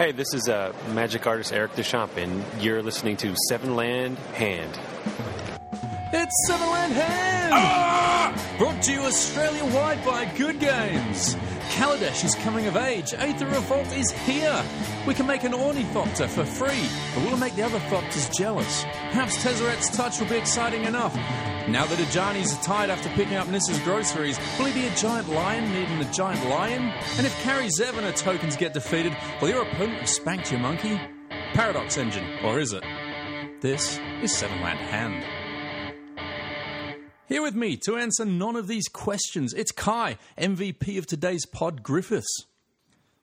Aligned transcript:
Hey, 0.00 0.12
this 0.12 0.32
is 0.32 0.48
uh, 0.48 0.72
magic 0.94 1.26
artist 1.26 1.52
Eric 1.52 1.74
Deschamps, 1.76 2.16
and 2.16 2.42
you're 2.58 2.82
listening 2.82 3.18
to 3.18 3.36
Seven 3.50 3.76
Land 3.76 4.16
Hand. 4.32 4.78
It's 6.10 6.46
Seven 6.48 6.70
Land 6.70 6.92
Hand! 6.94 7.99
Brought 8.60 8.82
to 8.82 8.92
you 8.92 9.00
Australia 9.00 9.64
wide 9.74 10.04
by 10.04 10.26
Good 10.36 10.60
Games. 10.60 11.34
Kaladesh 11.70 12.26
is 12.26 12.34
coming 12.34 12.66
of 12.66 12.76
age. 12.76 13.14
Aether 13.14 13.46
Revolt 13.46 13.90
is 13.96 14.10
here. 14.10 14.62
We 15.06 15.14
can 15.14 15.26
make 15.26 15.44
an 15.44 15.54
Ornithopter 15.54 16.28
for 16.28 16.44
free, 16.44 16.86
but 17.14 17.24
will 17.24 17.32
it 17.32 17.40
make 17.40 17.54
the 17.54 17.62
other 17.62 17.78
Thopters 17.78 18.28
jealous? 18.36 18.84
Perhaps 18.84 19.42
Tezzeret's 19.42 19.96
touch 19.96 20.20
will 20.20 20.28
be 20.28 20.36
exciting 20.36 20.84
enough. 20.84 21.14
Now 21.70 21.86
that 21.86 21.98
Ajani's 22.00 22.52
are 22.52 22.62
tired 22.62 22.90
after 22.90 23.08
picking 23.08 23.36
up 23.36 23.48
Nissa's 23.48 23.78
groceries, 23.78 24.38
will 24.58 24.66
he 24.66 24.78
be 24.78 24.86
a 24.86 24.94
giant 24.94 25.30
lion 25.30 25.72
needing 25.72 25.98
a 25.98 26.12
giant 26.12 26.46
lion? 26.50 26.82
And 27.16 27.26
if 27.26 27.34
Carrie 27.42 27.68
Zevana 27.68 28.14
tokens 28.14 28.56
get 28.56 28.74
defeated, 28.74 29.16
will 29.40 29.48
your 29.48 29.62
opponent 29.62 30.00
have 30.00 30.08
spanked 30.10 30.52
your 30.52 30.60
monkey? 30.60 31.00
Paradox 31.54 31.96
Engine, 31.96 32.26
or 32.44 32.60
is 32.60 32.74
it? 32.74 32.84
This 33.62 33.98
is 34.20 34.36
Seven 34.36 34.60
Land 34.60 34.80
Hand. 34.80 35.39
Here 37.30 37.42
with 37.42 37.54
me 37.54 37.76
to 37.84 37.96
answer 37.96 38.24
none 38.24 38.56
of 38.56 38.66
these 38.66 38.88
questions, 38.88 39.54
it's 39.54 39.70
Kai, 39.70 40.18
MVP 40.36 40.98
of 40.98 41.06
today's 41.06 41.46
pod, 41.46 41.80
Griffiths. 41.80 42.44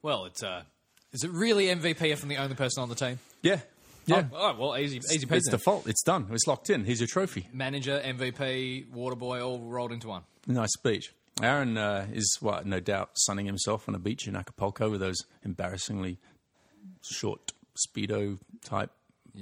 Well, 0.01 0.23
it's 0.23 0.41
uh, 0.41 0.63
is 1.11 1.25
it 1.25 1.31
really 1.31 1.65
MVP 1.65 2.01
if 2.03 2.23
I'm 2.23 2.29
the 2.29 2.37
only 2.37 2.55
person 2.55 2.81
on 2.81 2.87
the 2.87 2.95
team? 2.95 3.19
Yeah, 3.41 3.59
yeah. 4.05 4.23
Oh, 4.31 4.37
oh, 4.37 4.55
well, 4.57 4.77
easy, 4.77 4.99
easy 5.13 5.25
peasy. 5.25 5.35
it's 5.35 5.49
default. 5.49 5.87
It's 5.87 6.03
done. 6.03 6.27
It's 6.31 6.47
locked 6.47 6.69
in. 6.69 6.85
Here's 6.85 7.01
your 7.01 7.07
trophy. 7.07 7.49
Manager, 7.51 8.01
MVP, 8.01 8.93
Waterboy, 8.95 9.45
all 9.45 9.59
rolled 9.59 9.91
into 9.91 10.07
one. 10.07 10.21
Nice 10.47 10.71
speech. 10.71 11.11
Aaron 11.43 11.77
uh, 11.77 12.07
is, 12.13 12.37
what, 12.39 12.65
no 12.65 12.79
doubt, 12.79 13.09
sunning 13.15 13.45
himself 13.45 13.89
on 13.89 13.95
a 13.95 13.99
beach 13.99 14.25
in 14.25 14.37
Acapulco 14.37 14.89
with 14.89 15.01
those 15.01 15.17
embarrassingly 15.43 16.17
short 17.01 17.51
Speedo 17.75 18.39
type 18.63 18.91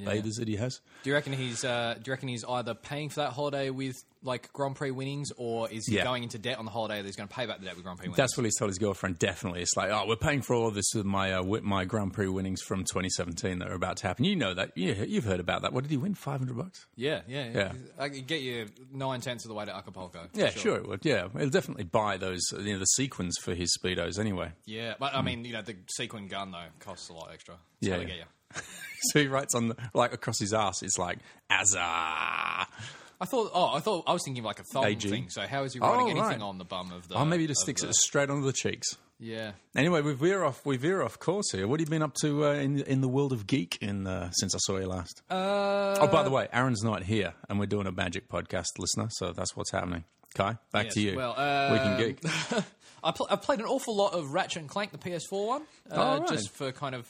bathers 0.03 0.35
that 0.37 0.47
he 0.47 0.55
has. 0.55 0.81
Do 1.03 1.11
you 1.11 1.13
reckon 1.15 1.34
he's? 1.34 1.63
Uh, 1.63 1.93
do 2.01 2.09
you 2.09 2.13
reckon 2.13 2.29
he's 2.29 2.43
either 2.43 2.73
paying 2.73 3.09
for 3.09 3.21
that 3.21 3.34
holiday 3.34 3.70
with 3.70 4.03
like 4.26 4.51
Grand 4.51 4.76
Prix 4.76 4.91
winnings, 4.91 5.31
or 5.37 5.70
is 5.70 5.85
he 5.87 5.95
Yeah. 5.95 6.04
going 6.04 6.23
into 6.23 6.37
debt 6.37 6.57
on 6.57 6.65
the 6.65 6.71
holiday 6.71 6.98
that 6.98 7.05
he's 7.05 7.15
going 7.15 7.29
to 7.29 7.34
pay 7.34 7.45
back 7.45 7.59
the 7.59 7.65
debt 7.65 7.76
with 7.76 7.84
Grand 7.85 7.98
Prix 7.99 8.07
winnings? 8.07 8.18
That's 8.18 8.35
what 8.35 8.43
he's 8.43 8.57
told 8.57 8.70
his 8.70 8.77
girlfriend. 8.79 9.20
Definitely, 9.20 9.62
it's 9.62 9.77
like, 9.77 9.91
oh, 9.91 10.05
we're 10.07 10.15
paying 10.18 10.41
for 10.41 10.54
all 10.55 10.71
this 10.71 10.85
with 10.93 11.05
my 11.05 11.34
uh, 11.34 11.43
with 11.43 11.63
my 11.63 11.85
Grand 11.85 12.13
Prix 12.13 12.27
winnings 12.27 12.62
from 12.62 12.79
2017 12.84 13.59
that 13.59 13.70
are 13.70 13.76
about 13.76 13.98
to 13.98 14.07
happen. 14.07 14.26
You 14.26 14.35
know 14.35 14.53
that. 14.53 14.71
You, 14.76 14.93
you've 15.07 15.23
heard 15.26 15.40
about 15.40 15.62
that. 15.62 15.71
What 15.71 15.84
did 15.84 15.91
he 15.91 15.98
win? 15.98 16.15
500 16.15 16.57
bucks. 16.57 16.85
yeah, 16.96 17.21
yeah, 17.27 17.49
Yeah. 17.53 17.71
I 17.99 18.09
could 18.09 18.27
get 18.27 18.41
you 18.41 18.65
nine 18.91 19.21
tenths 19.21 19.46
of 19.46 19.49
the 19.49 19.55
way 19.55 19.65
to 19.65 19.76
Acapulco. 19.76 20.27
Yeah, 20.34 20.49
sure. 20.49 20.77
it 20.77 20.87
would. 20.87 21.05
Yeah, 21.05 21.27
he'll 21.37 21.49
definitely 21.49 21.84
buy 21.85 22.18
those. 22.18 22.41
You 22.51 22.73
know, 22.73 22.79
the 22.79 22.85
sequins 22.85 23.37
for 23.41 23.53
his 23.53 23.77
speedos 23.77 24.18
anyway. 24.20 24.51
Yeah, 24.65 24.96
but 24.99 25.13
I 25.15 25.21
mean, 25.21 25.46
you 25.46 25.53
know, 25.53 25.62
the 25.62 25.76
sequin 25.96 26.27
gun 26.27 26.51
though 26.51 26.65
costs 26.79 27.09
a 27.09 27.13
lot 27.13 27.29
extra. 27.31 27.55
It's 27.81 27.90
Yeah, 27.90 27.98
yeah. 27.98 28.03
get 28.05 28.15
you. 28.18 28.23
So 29.12 29.20
he 29.20 29.27
writes 29.27 29.53
on 29.53 29.68
the, 29.68 29.76
like 29.93 30.13
across 30.13 30.40
his 30.40 30.51
ass. 30.51 30.81
It's 30.81 30.98
like 30.98 31.20
Azar. 31.51 32.65
I 33.21 33.26
thought. 33.26 33.52
Oh, 33.54 33.74
I 33.74 33.80
thought 33.80 34.04
I 34.08 34.13
was 34.13 34.21
thinking 34.26 34.41
of 34.41 34.46
like 34.46 34.60
a 34.60 34.63
thumb 34.63 34.85
AG. 34.85 35.08
thing. 35.10 35.30
So 35.30 35.41
how 35.48 35.63
is 35.63 35.74
he 35.74 35.80
Oh, 35.80 35.88
writing 35.90 36.10
anything 36.12 36.40
right. 36.40 36.41
on 36.41 36.58
the 36.58 36.66
bum 36.66 36.91
of 36.91 37.08
the? 37.08 37.16
Oh, 37.16 37.26
maybe 37.26 37.44
he 37.44 37.48
just 37.48 37.62
sticks 37.62 37.82
the- 37.82 37.90
it 37.90 37.96
straight 37.96 38.30
onto 38.30 38.46
the 38.46 38.54
cheeks. 38.54 38.98
Yeah. 39.18 39.52
Anyway, 39.77 40.02
we 40.02 40.13
veer 40.13 40.44
off. 40.44 40.66
We 40.66 40.76
veer 40.76 41.02
off 41.02 41.18
course 41.20 41.52
here. 41.54 41.68
What 41.68 41.80
have 41.80 41.88
you 41.88 41.90
been 41.91 42.02
up 42.04 42.16
to 42.21 42.48
uh, 42.48 42.54
in 42.54 42.82
in 42.82 42.99
the 42.99 43.08
world 43.08 43.32
of 43.32 43.48
geek 43.48 43.77
in 43.82 44.05
uh, 44.08 44.32
since 44.32 44.54
I 44.54 44.58
saw 44.60 44.77
you 44.77 44.88
last? 44.88 45.21
Uh, 45.30 45.96
oh, 46.02 46.08
by 46.12 46.24
the 46.24 46.30
way, 46.30 46.49
Aaron's 46.52 46.84
not 46.84 47.04
here, 47.04 47.34
and 47.48 47.58
we're 47.58 47.66
doing 47.66 47.88
a 47.88 47.91
magic 47.93 48.27
podcast, 48.27 48.66
listener. 48.77 49.08
So 49.12 49.32
that's 49.32 49.55
what's 49.55 49.71
happening. 49.71 50.04
Kai, 50.36 50.58
back 50.74 50.86
Yes, 50.88 50.93
to 50.96 51.02
you. 51.02 51.16
well, 51.16 51.34
uh, 51.38 51.70
we 51.71 51.77
can 51.77 51.98
geek. 51.98 52.20
I, 53.05 53.12
pl- 53.12 53.27
I 53.30 53.38
played 53.38 53.60
an 53.60 53.66
awful 53.68 53.96
lot 53.96 54.13
of 54.13 54.34
Ratchet 54.34 54.62
and 54.63 54.70
Clank, 54.70 54.91
the 54.91 54.98
PS4 54.98 55.48
one, 55.48 55.62
uh, 55.90 55.93
Oh, 55.93 56.20
right. 56.20 56.27
just 56.27 56.49
for 56.54 56.74
kind 56.74 56.93
of. 56.93 57.08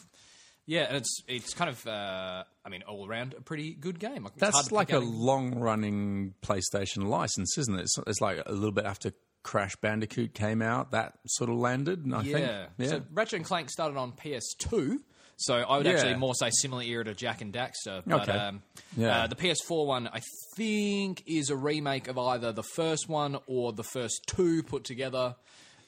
Yeah, 0.68 0.84
and 0.88 0.98
it's 0.98 1.22
it's 1.28 1.54
kind 1.54 1.70
of 1.70 1.86
uh, 1.86 2.44
I 2.66 2.70
mean 2.70 2.82
all 2.88 3.08
around 3.08 3.36
a 3.38 3.42
pretty 3.42 3.74
good 3.74 4.00
game. 4.00 4.24
Like, 4.24 4.36
That's 4.38 4.72
like 4.72 4.92
a 4.92 5.00
long 5.00 5.56
running 5.60 6.34
PlayStation 6.42 7.06
license, 7.08 7.58
isn't 7.58 7.76
it? 7.76 7.82
It's, 7.84 7.98
it's 8.08 8.22
like 8.22 8.42
a 8.46 8.52
little 8.52 8.72
bit 8.72 8.86
after 8.86 9.12
Crash 9.44 9.76
Bandicoot 9.76 10.34
came 10.34 10.64
out, 10.64 10.90
that 10.92 11.14
sort 11.28 11.52
of 11.52 11.58
landed. 11.58 12.12
I 12.12 12.24
think. 12.24 12.40
yeah. 12.40 12.66
Yeah. 12.80 12.88
So 12.88 13.02
Ratchet 13.14 13.38
and 13.38 13.46
Clank 13.46 13.70
started 13.70 13.96
on 13.98 14.14
PS2. 14.14 14.98
So 15.38 15.54
I 15.56 15.78
would 15.78 15.86
Yeah. 15.86 15.92
actually 15.94 16.16
more 16.16 16.34
say 16.34 16.50
similar 16.50 16.82
era 16.82 17.04
to 17.04 17.14
Jak 17.14 17.42
and 17.42 17.54
Daxter. 17.54 18.02
But 18.08 18.22
Okay. 18.28 18.32
um, 18.32 18.64
Yeah. 18.98 19.24
uh, 19.26 19.28
the 19.28 19.36
PS4 19.36 19.86
one, 19.86 20.08
I 20.08 20.22
think, 20.56 21.22
is 21.28 21.50
a 21.52 21.56
remake 21.58 22.08
of 22.08 22.18
either 22.18 22.54
the 22.54 22.64
first 22.64 23.08
one 23.10 23.38
or 23.46 23.72
the 23.74 23.84
first 23.84 24.22
two 24.28 24.64
put 24.64 24.84
together. 24.86 25.36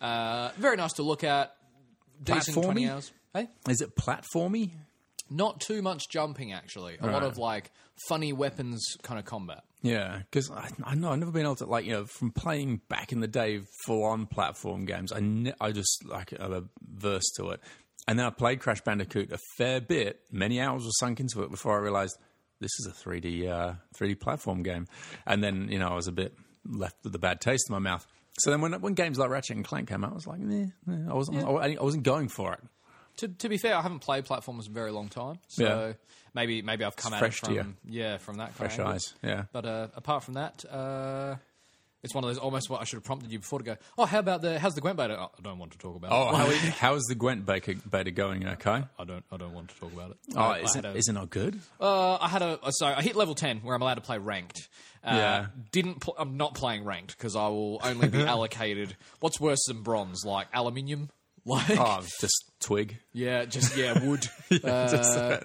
Uh, 0.02 0.50
very 0.58 0.76
nice 0.76 0.94
to 0.94 1.04
look 1.04 1.24
at. 1.24 1.56
Decent 2.22 2.62
20 2.64 2.90
hours. 2.90 3.12
Hey? 3.38 3.48
Is 3.70 3.82
it 3.82 3.96
platformy? 3.96 4.72
Not 5.30 5.60
too 5.60 5.82
much 5.82 6.10
jumping, 6.10 6.54
actually. 6.54 6.98
A 7.00 7.06
lot 7.06 7.14
Right. 7.22 7.24
of 7.24 7.38
like 7.38 7.72
funny 8.08 8.32
weapons 8.34 8.84
kind 9.04 9.20
of 9.20 9.26
combat. 9.26 9.64
Yeah, 9.82 10.20
because 10.20 10.50
I, 10.50 10.70
I 10.84 10.96
know 10.96 11.12
I've 11.12 11.20
never 11.20 11.32
been 11.32 11.44
able 11.44 11.56
to 11.58 11.66
like 11.66 11.86
you 11.86 11.92
know 11.92 12.06
from 12.06 12.32
playing 12.32 12.82
back 12.90 13.12
in 13.12 13.20
the 13.20 13.28
day 13.28 13.62
full 13.86 14.04
on 14.06 14.26
platform 14.26 14.86
games. 14.86 15.12
I 15.12 15.20
ne- 15.20 15.54
I 15.62 15.72
just 15.72 16.04
like 16.06 16.32
a 16.32 16.64
verse 16.82 17.30
to 17.38 17.50
it, 17.52 17.60
and 18.08 18.18
then 18.18 18.26
I 18.26 18.30
played 18.32 18.60
Crash 18.60 18.82
Bandicoot 18.82 19.32
a 19.32 19.38
fair 19.58 19.80
bit. 19.82 20.22
Many 20.32 20.60
hours 20.60 20.84
were 20.84 20.92
sunk 21.00 21.20
into 21.20 21.44
it 21.44 21.52
before 21.52 21.78
I 21.78 21.82
realized 21.82 22.18
this 22.60 22.72
is 22.80 22.88
a 22.88 22.92
3D 22.92 23.48
uh, 23.48 23.74
3D 24.00 24.20
platform 24.20 24.64
game, 24.64 24.88
and 25.28 25.44
then 25.44 25.68
you 25.70 25.78
know 25.78 25.90
I 25.90 25.96
was 25.96 26.08
a 26.08 26.12
bit 26.12 26.34
left 26.66 26.96
with 27.04 27.14
a 27.14 27.20
bad 27.20 27.40
taste 27.40 27.70
in 27.70 27.74
my 27.74 27.80
mouth. 27.80 28.06
So 28.40 28.50
then 28.50 28.62
when 28.62 28.74
when 28.82 28.94
games 28.94 29.20
like 29.20 29.30
Ratchet 29.30 29.58
and 29.58 29.66
Clank 29.66 29.90
came 29.90 30.04
out, 30.04 30.12
I 30.12 30.16
was 30.16 30.28
like, 30.28 30.40
eh, 30.42 30.66
eh, 30.90 30.96
I 31.10 31.14
wasn't 31.14 31.44
I, 31.44 31.76
I 31.76 31.84
wasn't 31.84 32.04
going 32.04 32.30
for 32.30 32.54
it. 32.54 32.60
To, 33.18 33.28
to 33.28 33.50
be 33.50 33.58
fair, 33.58 33.76
I 33.76 33.82
haven't 33.82 34.00
played 34.00 34.26
platformers 34.26 34.66
in 34.66 34.72
a 34.72 34.76
very 34.76 34.92
long 34.92 35.10
time, 35.10 35.40
so 35.48 35.64
Yeah. 35.64 35.94
maybe 36.34 36.62
maybe 36.62 36.84
I've 36.84 36.96
come 36.96 37.14
It's 37.14 37.22
at 37.22 37.26
it 37.26 37.30
fresh 37.32 37.40
to 37.42 37.46
from 37.48 37.56
you. 37.56 37.76
yeah 38.00 38.18
from 38.18 38.38
that 38.38 38.46
kind 38.48 38.56
Fresh 38.56 38.80
of 38.80 38.88
eyes, 38.88 39.14
yeah. 39.24 39.44
But 39.52 39.66
uh, 39.66 39.88
apart 39.96 40.24
from 40.24 40.36
that, 40.36 40.64
uh, 40.70 41.36
it's 42.04 42.14
one 42.14 42.24
of 42.24 42.30
those 42.30 42.38
almost 42.38 42.70
what 42.70 42.80
I 42.80 42.84
should 42.84 42.98
have 42.98 43.04
prompted 43.04 43.32
you 43.32 43.40
before 43.40 43.58
to 43.60 43.66
go. 43.66 43.76
Oh, 43.98 44.06
how 44.06 44.20
about 44.20 44.42
the 44.44 44.60
how's 44.60 44.76
the 44.76 44.82
Gwent 44.82 44.98
beta? 44.98 45.18
Oh, 45.20 45.32
I 45.38 45.42
don't 45.42 45.58
want 45.58 45.72
to 45.72 45.78
talk 45.80 45.96
about 45.96 46.12
Oh, 46.12 46.30
it. 46.50 46.58
how, 46.60 46.72
how's 46.90 47.04
the 47.06 47.16
Gwent 47.16 47.46
beta, 47.46 47.76
beta 47.90 48.12
going? 48.12 48.48
Okay. 48.48 48.84
I 49.00 49.04
don't 49.04 49.24
I 49.32 49.38
don't 49.38 49.54
want 49.54 49.70
to 49.70 49.76
talk 49.80 49.92
about 49.92 50.12
it. 50.12 50.18
Oh, 50.36 50.40
I, 50.42 50.60
is 50.60 50.76
I 50.76 50.80
it, 50.80 50.86
a- 50.86 50.94
is 50.96 51.08
it 51.10 51.14
not 51.14 51.30
good? 51.32 51.60
Uh, 51.82 52.18
I 52.18 52.28
had 52.28 52.44
a 52.44 52.60
so 52.70 52.86
I 52.86 53.02
hit 53.02 53.16
level 53.16 53.34
ten 53.34 53.60
where 53.62 53.76
I'm 53.76 53.82
allowed 53.82 53.96
to 53.96 54.02
play 54.02 54.20
ranked. 54.20 54.70
Uh, 55.04 55.12
Yeah. 55.16 55.46
Didn't 55.72 56.02
pl- 56.02 56.16
I'm 56.20 56.38
not 56.38 56.54
playing 56.54 56.84
ranked 56.86 57.18
because 57.18 57.36
I 57.36 57.48
will 57.48 57.80
only 57.84 58.10
be 58.10 58.22
allocated. 58.36 58.96
What's 59.20 59.40
worse 59.40 59.64
than 59.68 59.82
bronze? 59.82 60.24
Like 60.24 60.48
aluminium. 60.54 61.10
Like 61.48 61.80
Oh, 61.80 62.02
just 62.20 62.52
twig. 62.60 62.98
yeah, 63.14 63.46
just 63.46 63.78
yeah 63.78 64.04
wood. 64.06 64.28
Just, 64.52 65.18
uh, 65.18 65.40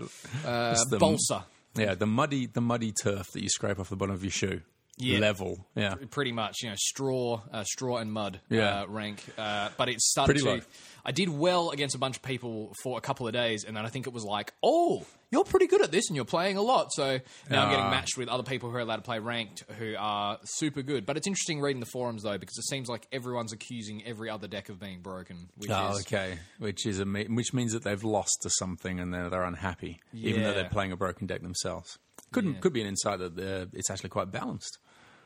uh, 0.44 0.72
just 0.74 0.90
the- 0.90 0.98
balsa. 0.98 1.44
Yeah, 1.76 1.94
the 1.94 2.06
muddy, 2.06 2.46
the 2.46 2.60
muddy 2.60 2.92
turf 2.92 3.28
that 3.32 3.42
you 3.42 3.48
scrape 3.48 3.78
off 3.78 3.88
the 3.88 3.96
bottom 3.96 4.14
of 4.14 4.22
your 4.24 4.30
shoe. 4.32 4.60
Yeah. 4.98 5.20
Level. 5.20 5.66
Yeah. 5.74 5.94
pretty 6.10 6.32
much, 6.32 6.56
you 6.62 6.68
know, 6.68 6.74
straw, 6.76 7.40
uh, 7.50 7.64
straw 7.64 7.96
and 7.96 8.12
mud 8.12 8.40
Yeah. 8.50 8.82
uh, 8.82 8.86
rank. 8.88 9.24
Uh, 9.38 9.70
but 9.78 9.88
it's 9.88 10.10
started 10.10 10.32
Pretty 10.34 10.44
to. 10.44 10.50
low. 10.56 10.60
I 11.04 11.12
did 11.12 11.28
well 11.28 11.70
against 11.70 11.94
a 11.94 11.98
bunch 11.98 12.16
of 12.16 12.22
people 12.22 12.72
for 12.82 12.96
a 12.98 13.00
couple 13.00 13.26
of 13.26 13.32
days, 13.32 13.64
and 13.64 13.76
then 13.76 13.84
I 13.84 13.88
think 13.88 14.06
it 14.06 14.12
was 14.12 14.24
like, 14.24 14.52
oh, 14.62 15.04
you're 15.30 15.44
pretty 15.44 15.66
good 15.66 15.82
at 15.82 15.90
this, 15.90 16.08
and 16.08 16.14
you're 16.16 16.24
playing 16.24 16.56
a 16.56 16.62
lot. 16.62 16.92
So 16.92 17.18
now 17.50 17.64
I'm 17.64 17.70
getting 17.70 17.86
Ah. 17.86 17.90
matched 17.90 18.16
with 18.18 18.28
other 18.28 18.42
people 18.42 18.70
who 18.70 18.76
are 18.76 18.80
allowed 18.80 18.96
to 18.96 19.02
play 19.02 19.18
ranked, 19.18 19.64
who 19.78 19.94
are 19.98 20.38
super 20.44 20.82
good. 20.82 21.04
But 21.06 21.16
it's 21.16 21.26
interesting 21.26 21.60
reading 21.60 21.80
the 21.80 21.86
forums 21.86 22.22
though, 22.22 22.38
because 22.38 22.56
it 22.58 22.66
seems 22.68 22.88
like 22.88 23.06
everyone's 23.12 23.52
accusing 23.52 24.04
every 24.04 24.30
other 24.30 24.46
deck 24.46 24.68
of 24.68 24.78
being 24.78 25.00
broken. 25.00 25.48
Which 25.56 25.70
Oh, 25.70 25.92
is, 25.96 26.00
okay. 26.02 26.38
Which 26.58 26.86
is 26.86 27.00
a, 27.00 27.04
which 27.04 27.52
means 27.52 27.72
that 27.72 27.82
they've 27.82 28.04
lost 28.04 28.38
to 28.42 28.50
something 28.50 29.00
and 29.00 29.12
they're, 29.12 29.28
they're 29.30 29.44
unhappy, 29.44 30.00
even 30.12 30.42
though 30.42 30.52
they're 30.54 30.68
playing 30.68 30.92
a 30.92 30.96
broken 30.96 31.26
deck 31.26 31.42
themselves. 31.42 31.98
Could 32.30 32.44
Yeah. 32.44 32.52
could 32.60 32.72
be 32.72 32.80
an 32.80 32.86
insight 32.86 33.18
that 33.18 33.38
uh, 33.38 33.66
it's 33.72 33.90
actually 33.90 34.10
quite 34.10 34.30
balanced. 34.30 34.78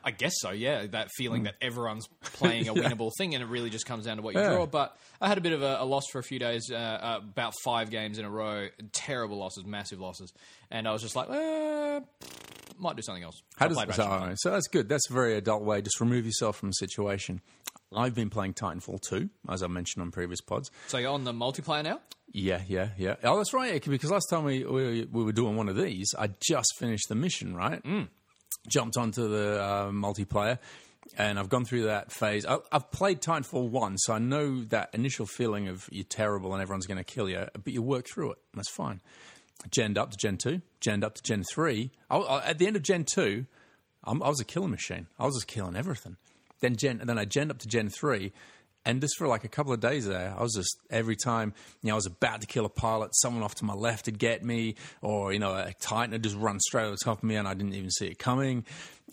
I 0.06 0.12
guess 0.12 0.34
so, 0.38 0.50
yeah. 0.52 0.86
That 0.86 1.10
feeling 1.16 1.42
that 1.42 1.56
everyone's 1.60 2.06
playing 2.22 2.68
a 2.68 2.74
winnable 2.74 3.10
thing, 3.18 3.34
and 3.34 3.42
it 3.42 3.46
really 3.48 3.70
just 3.70 3.86
comes 3.86 4.04
down 4.04 4.18
to 4.18 4.22
what 4.22 4.34
you 4.34 4.40
Yeah. 4.40 4.54
draw. 4.54 4.64
But 4.64 4.96
I 5.20 5.26
had 5.26 5.36
a 5.36 5.40
bit 5.40 5.52
of 5.52 5.62
a, 5.62 5.78
a 5.80 5.84
loss 5.84 6.04
for 6.12 6.20
a 6.20 6.22
few 6.22 6.38
days, 6.38 6.70
uh, 6.70 6.74
uh, 6.76 7.18
about 7.22 7.54
five 7.64 7.90
games 7.90 8.18
in 8.20 8.24
a 8.24 8.30
row, 8.30 8.68
terrible 8.92 9.36
losses, 9.36 9.64
massive 9.66 9.98
losses, 10.00 10.32
and 10.70 10.86
I 10.86 10.92
was 10.92 11.02
just 11.02 11.16
like, 11.16 11.28
eh, 11.28 12.00
might 12.78 12.94
do 12.94 13.02
something 13.02 13.24
else. 13.24 13.42
How 13.56 13.66
I 13.66 13.68
does 13.68 13.76
so, 13.78 13.82
Ratchet 13.84 13.98
and 13.98 14.08
all 14.08 14.16
Clank. 14.18 14.28
right, 14.30 14.38
so 14.38 14.50
that's 14.52 14.68
good. 14.68 14.88
That's 14.88 15.10
a 15.10 15.12
very 15.12 15.34
adult 15.36 15.64
way. 15.64 15.82
Just 15.82 15.98
remove 16.00 16.24
yourself 16.24 16.56
from 16.56 16.68
the 16.68 16.74
situation. 16.74 17.40
I've 17.94 18.14
been 18.14 18.30
playing 18.30 18.54
Titanfall 18.54 19.00
2, 19.08 19.28
as 19.48 19.62
I 19.62 19.66
mentioned 19.68 20.02
on 20.02 20.10
previous 20.12 20.40
pods. 20.40 20.70
So 20.88 20.98
you're 20.98 21.10
on 21.10 21.24
the 21.24 21.32
multiplayer 21.32 21.82
now? 21.84 22.00
Yeah, 22.32 22.60
yeah, 22.68 22.90
yeah. 22.98 23.14
Oh, 23.24 23.36
that's 23.38 23.54
right. 23.54 23.82
Because 23.84 24.10
last 24.10 24.26
time 24.28 24.44
we, 24.44 24.64
we 24.64 25.04
we 25.10 25.24
were 25.24 25.32
doing 25.32 25.56
one 25.56 25.68
of 25.68 25.76
these, 25.76 26.12
I 26.18 26.28
just 26.40 26.74
finished 26.78 27.08
the 27.08 27.14
mission. 27.14 27.56
Right, 27.56 27.82
mm. 27.82 28.08
Jumped 28.68 28.96
onto 28.96 29.28
the 29.28 29.62
uh, 29.62 29.90
multiplayer, 29.90 30.58
and 31.16 31.38
I've 31.38 31.48
gone 31.48 31.64
through 31.64 31.84
that 31.84 32.12
phase. 32.12 32.44
I, 32.46 32.58
I've 32.72 32.90
played 32.90 33.20
Titanfall 33.20 33.70
one, 33.70 33.96
so 33.98 34.12
I 34.12 34.18
know 34.18 34.64
that 34.64 34.90
initial 34.92 35.26
feeling 35.26 35.68
of 35.68 35.88
you're 35.90 36.04
terrible 36.04 36.52
and 36.52 36.62
everyone's 36.62 36.86
going 36.86 36.98
to 36.98 37.04
kill 37.04 37.28
you, 37.28 37.46
but 37.52 37.72
you 37.72 37.82
work 37.82 38.06
through 38.06 38.32
it. 38.32 38.38
That's 38.54 38.70
fine. 38.70 39.00
Genned 39.70 39.98
up 39.98 40.10
to 40.10 40.16
Gen 40.16 40.36
two, 40.36 40.60
genned 40.80 41.04
up 41.04 41.14
to 41.14 41.22
Gen 41.22 41.44
three. 41.52 41.90
I, 42.10 42.18
I, 42.18 42.46
at 42.46 42.58
the 42.58 42.66
end 42.66 42.76
of 42.76 42.82
Gen 42.82 43.04
two, 43.04 43.46
I'm, 44.04 44.22
I 44.22 44.28
was 44.28 44.40
a 44.40 44.44
killing 44.44 44.70
machine. 44.70 45.06
I 45.18 45.24
was 45.24 45.34
just 45.34 45.46
killing 45.46 45.76
everything. 45.76 46.16
Then 46.60 46.76
Gen, 46.76 47.02
then 47.04 47.18
I 47.18 47.24
genned 47.24 47.50
up 47.50 47.58
to 47.58 47.68
Gen 47.68 47.88
three, 47.88 48.32
And 48.86 49.00
just 49.02 49.18
for 49.18 49.26
like 49.26 49.44
a 49.44 49.48
couple 49.48 49.72
of 49.74 49.80
days 49.80 50.06
there, 50.06 50.32
I 50.38 50.40
was 50.42 50.54
just 50.54 50.78
every 50.90 51.16
time, 51.16 51.52
you 51.82 51.88
know, 51.88 51.94
I 51.94 51.96
was 51.96 52.06
about 52.06 52.40
to 52.40 52.46
kill 52.46 52.64
a 52.64 52.68
pilot, 52.70 53.10
someone 53.16 53.42
off 53.42 53.56
to 53.56 53.64
my 53.66 53.74
left 53.74 54.06
would 54.06 54.18
get 54.18 54.42
me, 54.44 54.76
or, 55.02 55.32
you 55.32 55.38
know, 55.38 55.52
a 55.54 55.74
Titan 55.80 56.12
would 56.12 56.22
just 56.22 56.36
run 56.36 56.60
straight 56.60 56.84
over 56.84 56.92
the 56.92 57.04
top 57.04 57.18
of 57.18 57.24
me 57.24 57.34
and 57.36 57.46
I 57.48 57.52
didn't 57.54 57.74
even 57.74 57.90
see 57.90 58.06
it 58.06 58.18
coming. 58.18 58.64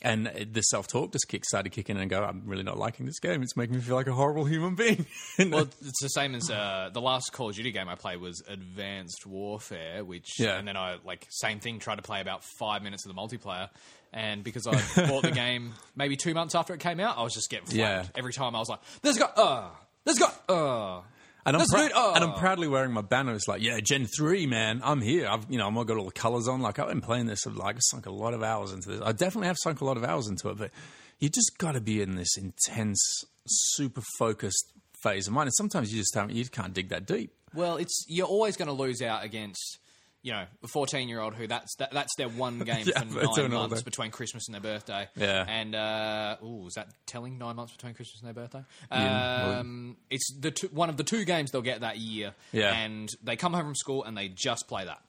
And 0.04 0.28
the 0.52 0.62
self 0.62 0.88
talk 0.88 1.12
just 1.12 1.28
kick, 1.28 1.44
started 1.46 1.72
kicking 1.72 1.96
in 1.96 2.02
and 2.04 2.10
go, 2.10 2.24
I'm 2.24 2.44
really 2.46 2.64
not 2.64 2.78
liking 2.78 3.06
this 3.06 3.20
game. 3.20 3.42
It's 3.44 3.56
making 3.56 3.76
me 3.76 3.82
feel 3.82 3.96
like 3.96 4.08
a 4.08 4.14
horrible 4.14 4.46
human 4.46 4.76
being. 4.76 5.06
Well, 5.40 5.68
it's 5.82 6.02
the 6.02 6.08
same 6.10 6.36
as 6.36 6.50
uh, 6.50 6.90
the 6.94 7.02
last 7.02 7.32
Call 7.34 7.50
of 7.50 7.56
Duty 7.56 7.72
game 7.72 7.88
I 7.90 7.96
played 7.96 8.20
was 8.22 8.42
Advanced 8.48 9.26
Warfare, 9.26 10.04
which 10.04 10.40
Yeah. 10.40 10.58
and 10.58 10.68
then 10.68 10.78
I 10.78 10.98
like 11.06 11.26
same 11.30 11.60
thing 11.60 11.80
tried 11.80 11.96
to 11.96 12.02
play 12.02 12.22
about 12.22 12.44
five 12.60 12.82
minutes 12.84 13.06
of 13.06 13.16
the 13.16 13.20
multiplayer, 13.20 13.70
and 14.14 14.44
because 14.44 14.68
I 14.68 14.72
bought 15.08 15.24
the 15.24 15.32
game 15.32 15.74
maybe 15.96 16.16
two 16.16 16.34
months 16.34 16.56
after 16.56 16.74
it 16.74 16.80
came 16.80 17.00
out, 17.00 17.18
I 17.18 17.24
was 17.24 17.34
just 17.34 17.50
getting 17.50 17.66
flamed. 17.66 17.80
Yeah. 17.80 18.06
every 18.16 18.34
time 18.34 18.56
I 18.56 18.60
was 18.60 18.70
like, 18.70 18.80
"There's 19.02 19.18
got 19.18 19.38
uh, 19.38 19.68
there's 20.06 20.20
got 20.20 20.42
uh." 20.50 21.02
And 21.46 21.58
I'm, 21.58 21.60
That's 21.60 21.74
prou- 21.74 21.88
good. 21.88 21.92
Oh. 21.94 22.14
and 22.16 22.24
I'm 22.24 22.34
proudly 22.40 22.70
wearing 22.70 22.94
my 22.94 23.02
banner. 23.02 23.34
It's 23.34 23.50
like, 23.50 23.62
yeah, 23.62 23.78
Gen 23.82 24.06
three, 24.06 24.46
man. 24.48 24.80
I'm 24.82 25.02
here. 25.02 25.28
I've, 25.28 25.46
you 25.50 25.58
know, 25.58 25.68
I've 25.68 25.86
got 25.88 25.98
all 25.98 26.06
the 26.06 26.12
colors 26.14 26.48
on. 26.48 26.62
Like 26.62 26.80
I've 26.80 26.88
been 26.88 27.02
playing 27.02 27.26
this. 27.26 27.46
like, 27.46 27.54
I've 27.56 27.60
like 27.60 27.76
sunk 27.82 28.06
a 28.06 28.12
lot 28.12 28.34
of 28.34 28.44
hours 28.44 28.72
into 28.72 28.88
this. 28.88 29.02
I 29.04 29.12
definitely 29.12 29.48
have 29.48 29.58
sunk 29.62 29.82
a 29.82 29.86
lot 29.86 29.98
of 29.98 30.06
hours 30.06 30.28
into 30.30 30.48
it. 30.52 30.58
But 30.58 30.72
you 31.20 31.28
just 31.28 31.58
got 31.58 31.74
to 31.74 31.82
be 31.82 32.02
in 32.02 32.16
this 32.16 32.38
intense, 32.38 33.26
super 33.46 34.02
focused 34.18 34.72
phase 35.02 35.28
of 35.28 35.34
mind. 35.34 35.48
And 35.48 35.54
sometimes 35.56 35.92
you 35.94 36.00
just 36.00 36.16
haven't. 36.16 36.34
You 36.34 36.46
can't 36.46 36.74
dig 36.74 36.88
that 36.90 37.06
deep. 37.06 37.34
Well, 37.54 37.76
it's 37.76 38.06
you're 38.08 38.26
always 38.26 38.56
going 38.56 38.70
to 38.70 38.74
lose 38.74 39.02
out 39.02 39.26
against 39.26 39.80
you 40.24 40.32
know 40.32 40.46
a 40.64 40.68
14 40.70 41.08
year 41.10 41.20
old 41.20 41.36
who 41.36 41.46
that's 41.48 41.76
that, 41.76 41.92
that's 41.92 42.16
their 42.18 42.30
one 42.30 42.60
game 42.66 42.86
Yeah, 42.88 43.02
for 43.02 43.42
nine 43.42 43.52
months 43.52 43.76
that. 43.76 43.86
between 43.86 44.10
Christmas 44.12 44.48
and 44.48 44.56
their 44.56 44.62
birthday. 44.62 45.08
Yeah. 45.16 45.46
and 45.48 45.76
uh, 45.76 46.38
ooh, 46.44 46.66
is 46.68 46.74
that 46.74 46.88
telling? 47.06 47.38
Nine 47.38 47.56
months 47.56 47.74
between 47.74 47.94
Christmas 47.94 48.22
and 48.22 48.28
their 48.28 48.34
birthday. 48.44 48.64
Yeah, 48.92 49.48
well- 49.50 49.60
Um, 49.60 49.98
it's 50.10 50.34
the 50.40 50.52
two, 50.52 50.68
one 50.70 50.90
of 50.90 50.98
the 50.98 51.04
two 51.04 51.26
games 51.26 51.52
they'll 51.52 51.62
get 51.62 51.82
that 51.82 51.98
year. 51.98 52.34
Yeah. 52.52 52.74
and 52.74 53.10
they 53.22 53.36
come 53.36 53.54
home 53.54 53.66
from 53.66 53.76
school 53.76 54.04
and 54.04 54.18
they 54.18 54.30
just 54.30 54.68
play 54.68 54.86
that. 54.86 55.02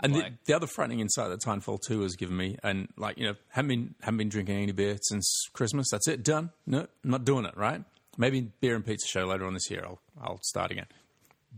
And 0.00 0.12
the, 0.14 0.18
Like- 0.22 0.44
the 0.44 0.54
other 0.54 0.66
frightening 0.66 0.98
insight 1.00 1.30
that 1.30 1.40
Titanfall 1.40 1.78
2 1.86 2.00
has 2.02 2.16
given 2.16 2.36
me, 2.36 2.58
and 2.64 2.88
like, 2.96 3.16
you 3.16 3.24
know, 3.28 3.36
haven't 3.50 3.68
been, 3.68 3.94
haven't 4.02 4.18
been 4.18 4.28
drinking 4.28 4.56
any 4.60 4.72
beer 4.72 4.98
since 5.02 5.46
Christmas. 5.52 5.86
That's 5.92 6.08
it. 6.08 6.24
Done. 6.24 6.50
No, 6.66 6.80
I'm 7.04 7.10
not 7.10 7.24
doing 7.24 7.44
it, 7.44 7.56
right? 7.56 7.80
Maybe 8.18 8.40
beer 8.60 8.74
and 8.74 8.84
pizza 8.84 9.06
show 9.06 9.24
later 9.26 9.46
on 9.46 9.54
this 9.54 9.70
year. 9.70 9.84
I'll, 9.86 10.00
I'll 10.20 10.40
start 10.42 10.72
again. 10.72 10.86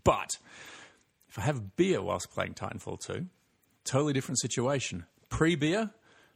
But 0.04 0.28
if 1.34 1.40
I 1.40 1.42
have 1.42 1.74
beer 1.74 2.00
whilst 2.00 2.30
playing 2.30 2.54
Titanfall 2.54 3.00
2, 3.00 3.26
totally 3.84 4.12
different 4.12 4.38
situation. 4.38 5.04
Pre 5.30 5.56
beer, 5.56 5.90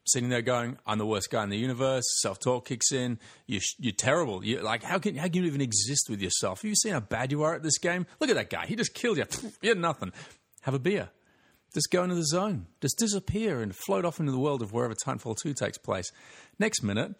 sitting 0.05 0.29
there 0.29 0.43
going, 0.43 0.77
I'm 0.89 0.99
the 0.99 1.07
worst 1.07 1.31
guy 1.31 1.45
in 1.45 1.51
the 1.51 1.57
universe. 1.57 2.03
Self 2.21 2.41
talk 2.41 2.67
kicks 2.67 2.91
in. 2.91 3.21
You're, 3.47 3.61
you're 3.79 3.93
terrible. 3.93 4.45
You 4.45 4.61
like, 4.61 4.83
how 4.83 4.99
can, 4.99 5.15
how 5.15 5.27
can 5.27 5.35
you 5.35 5.45
even 5.45 5.61
exist 5.61 6.09
with 6.11 6.21
yourself? 6.21 6.63
Have 6.63 6.69
you 6.69 6.75
seen 6.75 6.95
how 6.95 7.01
bad 7.01 7.31
you 7.31 7.45
are 7.45 7.55
at 7.55 7.63
this 7.63 7.79
game? 7.79 8.07
Look 8.19 8.29
at 8.29 8.35
that 8.35 8.51
guy. 8.51 8.67
He 8.67 8.75
just 8.75 8.93
killed 8.93 9.19
you. 9.19 9.27
You're 9.63 9.77
nothing. 9.77 10.13
Have 10.63 10.75
a 10.75 10.81
beer. 10.81 11.11
Just 11.73 11.93
go 11.93 12.03
into 12.03 12.17
the 12.17 12.27
zone. 12.27 12.67
Just 12.81 12.99
disappear 12.99 13.63
and 13.63 13.77
float 13.77 14.05
off 14.05 14.19
into 14.19 14.33
the 14.33 14.39
world 14.41 14.63
of 14.63 14.73
wherever 14.73 14.97
Titanfall 14.97 15.37
2 15.41 15.55
takes 15.55 15.79
place. 15.79 16.11
Next 16.59 16.83
minute, 16.83 17.15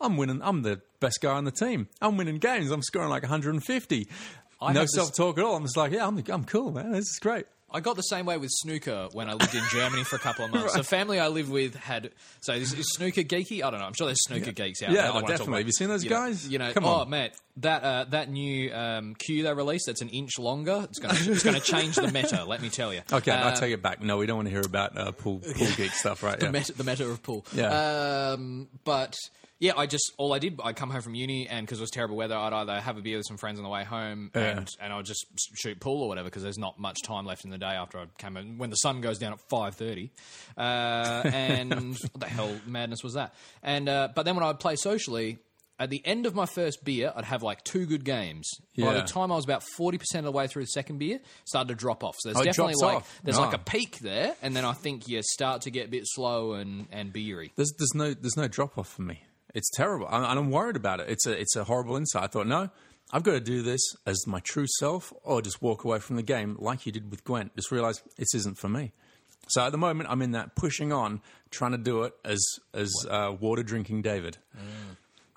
I'm 0.00 0.16
winning. 0.16 0.40
I'm 0.42 0.62
the 0.62 0.80
best 0.98 1.18
guy 1.20 1.34
on 1.34 1.44
the 1.44 1.50
team. 1.50 1.88
I'm 2.00 2.16
winning 2.16 2.38
games. 2.38 2.70
I'm 2.70 2.82
scoring 2.82 3.10
like 3.10 3.22
150. 3.22 4.08
I 4.60 4.72
no 4.72 4.86
self 4.86 5.14
talk 5.14 5.38
at 5.38 5.44
all. 5.44 5.56
I'm 5.56 5.62
just 5.64 5.76
like, 5.76 5.92
yeah, 5.92 6.06
I'm, 6.06 6.22
I'm 6.28 6.44
cool, 6.44 6.72
man. 6.72 6.92
This 6.92 7.04
is 7.04 7.18
great. 7.20 7.46
I 7.70 7.80
got 7.80 7.96
the 7.96 8.02
same 8.02 8.24
way 8.24 8.38
with 8.38 8.48
snooker 8.50 9.08
when 9.12 9.28
I 9.28 9.34
lived 9.34 9.54
in 9.54 9.62
Germany 9.70 10.02
for 10.02 10.16
a 10.16 10.18
couple 10.18 10.46
of 10.46 10.50
months. 10.50 10.74
The 10.76 10.82
family 10.82 11.20
I 11.20 11.28
lived 11.28 11.50
with 11.50 11.74
had 11.74 12.12
so 12.40 12.54
is, 12.54 12.72
is 12.72 12.86
snooker 12.94 13.20
geeky? 13.20 13.62
I 13.62 13.70
don't 13.70 13.78
know. 13.78 13.84
I'm 13.84 13.92
sure 13.92 14.06
there's 14.06 14.24
snooker 14.24 14.52
geeks 14.52 14.82
out 14.82 14.88
Yeah, 14.90 15.02
there. 15.02 15.12
that 15.12 15.24
oh, 15.24 15.26
definitely. 15.26 15.58
Have 15.58 15.66
you 15.66 15.72
seen 15.74 15.88
those 15.88 16.02
you 16.02 16.08
know- 16.08 16.16
guys? 16.16 16.48
You 16.48 16.58
know, 16.58 16.72
Come 16.72 16.86
oh 16.86 17.00
on. 17.00 17.10
mate, 17.10 17.32
that 17.58 17.82
uh, 17.84 18.04
that 18.08 18.30
new 18.30 18.72
um, 18.72 19.14
cue 19.16 19.42
they 19.42 19.52
released 19.52 19.84
that's 19.86 20.00
an 20.00 20.08
inch 20.08 20.38
longer. 20.38 20.86
It's 20.88 20.98
going 20.98 21.14
to 21.14 21.30
it's 21.30 21.42
going 21.42 21.56
to 21.56 21.62
change 21.62 21.96
the 21.96 22.10
meta. 22.10 22.44
Let 22.48 22.62
me 22.62 22.70
tell 22.70 22.94
you. 22.94 23.02
Okay, 23.12 23.32
Uh, 23.32 23.50
I'll 23.50 23.56
take 23.56 23.74
it 23.74 23.82
back. 23.82 24.00
No, 24.02 24.16
we 24.16 24.24
don't 24.24 24.36
want 24.36 24.46
to 24.48 24.52
hear 24.52 24.62
about 24.64 24.96
uh, 24.96 25.12
pool, 25.12 25.40
pool 25.40 25.68
geek 25.76 25.90
stuff, 25.92 26.22
right? 26.22 26.40
the 26.40 26.46
Yeah. 26.46 26.52
meta 26.52 26.72
the 26.72 26.84
meta 26.84 27.06
of 27.06 27.22
pool. 27.22 27.44
Yeah. 27.52 28.30
Um, 28.32 28.68
but 28.84 29.14
yeah, 29.60 29.72
I 29.76 29.86
just 29.86 30.12
all 30.18 30.32
I 30.32 30.38
did 30.38 30.60
I 30.62 30.72
come 30.72 30.90
home 30.90 31.02
from 31.02 31.14
uni 31.14 31.48
and 31.48 31.66
because 31.66 31.78
it 31.78 31.82
was 31.82 31.90
terrible 31.90 32.16
weather, 32.16 32.36
I'd 32.36 32.52
either 32.52 32.80
have 32.80 32.96
a 32.96 33.00
beer 33.00 33.16
with 33.16 33.26
some 33.26 33.36
friends 33.38 33.58
on 33.58 33.64
the 33.64 33.68
way 33.70 33.84
home 33.84 34.30
Yeah. 34.34 34.58
and 34.58 34.68
and 34.80 34.92
I'd 34.92 35.04
just 35.04 35.26
shoot 35.56 35.80
pool 35.80 36.02
or 36.02 36.08
whatever 36.08 36.26
because 36.28 36.42
there's 36.42 36.58
not 36.58 36.78
much 36.78 36.98
time 37.04 37.26
left 37.26 37.44
in 37.44 37.50
the 37.50 37.58
day 37.58 37.66
after 37.66 37.98
I 37.98 38.06
came 38.18 38.36
in 38.36 38.58
when 38.58 38.70
the 38.70 38.76
sun 38.76 39.00
goes 39.00 39.18
down 39.18 39.32
at 39.32 39.40
five 39.48 39.74
thirty. 39.74 40.10
Uh, 40.56 41.22
and 41.32 41.72
what 42.12 42.20
the 42.20 42.26
hell 42.28 42.54
madness 42.66 43.02
was 43.02 43.14
that? 43.14 43.34
And 43.62 43.88
uh, 43.88 44.08
but 44.14 44.24
then 44.24 44.34
when 44.36 44.44
I'd 44.44 44.60
play 44.60 44.76
socially. 44.76 45.38
At 45.80 45.90
the 45.90 46.02
end 46.04 46.26
of 46.26 46.34
my 46.34 46.44
first 46.46 46.84
beer, 46.84 47.12
I'd 47.14 47.24
have 47.24 47.44
like 47.44 47.62
two 47.62 47.86
good 47.86 48.04
games. 48.04 48.50
By 48.76 48.94
the 48.94 49.02
time 49.02 49.30
I 49.30 49.36
was 49.36 49.44
about 49.44 49.62
forty 49.76 49.96
percent 49.96 50.26
of 50.26 50.32
the 50.32 50.36
way 50.36 50.48
through 50.48 50.64
the 50.64 50.70
second 50.70 50.98
beer, 50.98 51.20
started 51.44 51.68
to 51.68 51.76
drop 51.76 52.02
off. 52.02 52.16
So 52.18 52.30
there's 52.30 52.40
Oh, 52.40 52.44
definitely 52.44 52.74
like 52.82 52.96
off. 52.96 53.20
there's 53.22 53.38
like 53.38 53.52
Oh. 53.52 53.54
a 53.54 53.58
peak 53.58 54.00
there, 54.00 54.34
and 54.42 54.56
then 54.56 54.64
I 54.64 54.72
think 54.72 55.06
you 55.06 55.22
start 55.22 55.62
to 55.62 55.70
get 55.70 55.86
a 55.86 55.88
bit 55.88 56.02
slow 56.04 56.54
and 56.54 56.88
and 56.90 57.12
beery. 57.12 57.52
There's, 57.54 57.72
there's 57.78 57.94
no 57.94 58.12
there's 58.12 58.36
no 58.36 58.48
drop 58.48 58.76
off 58.76 58.88
for 58.88 59.02
me. 59.02 59.22
It's 59.54 59.70
terrible, 59.70 60.06
and 60.08 60.24
and 60.24 60.38
I'm 60.38 60.50
worried 60.50 60.76
about 60.76 61.00
it. 61.00 61.08
It's 61.08 61.26
a 61.26 61.38
it's 61.38 61.56
a 61.56 61.64
horrible 61.64 61.96
insight. 61.96 62.24
I 62.24 62.26
thought, 62.26 62.46
no, 62.46 62.70
I've 63.12 63.22
got 63.22 63.32
to 63.32 63.40
do 63.40 63.62
this 63.62 63.80
as 64.06 64.26
my 64.26 64.40
true 64.40 64.66
self, 64.78 65.12
or 65.22 65.40
just 65.40 65.62
walk 65.62 65.84
away 65.84 65.98
from 65.98 66.16
the 66.16 66.22
game 66.22 66.56
like 66.58 66.84
you 66.84 66.92
did 66.92 67.10
with 67.10 67.24
Gwent. 67.24 67.56
Just 67.56 67.70
realize 67.70 68.02
this 68.18 68.34
isn't 68.34 68.58
for 68.58 68.68
me. 68.68 68.92
So 69.48 69.64
at 69.64 69.72
the 69.72 69.78
moment, 69.78 70.10
I'm 70.10 70.20
in 70.20 70.32
that 70.32 70.54
pushing 70.54 70.92
on, 70.92 71.22
trying 71.50 71.72
to 71.72 71.78
do 71.78 72.02
it 72.02 72.12
as 72.24 72.44
as 72.74 72.92
uh, 73.08 73.34
water 73.40 73.62
drinking 73.62 74.02
David. 74.02 74.36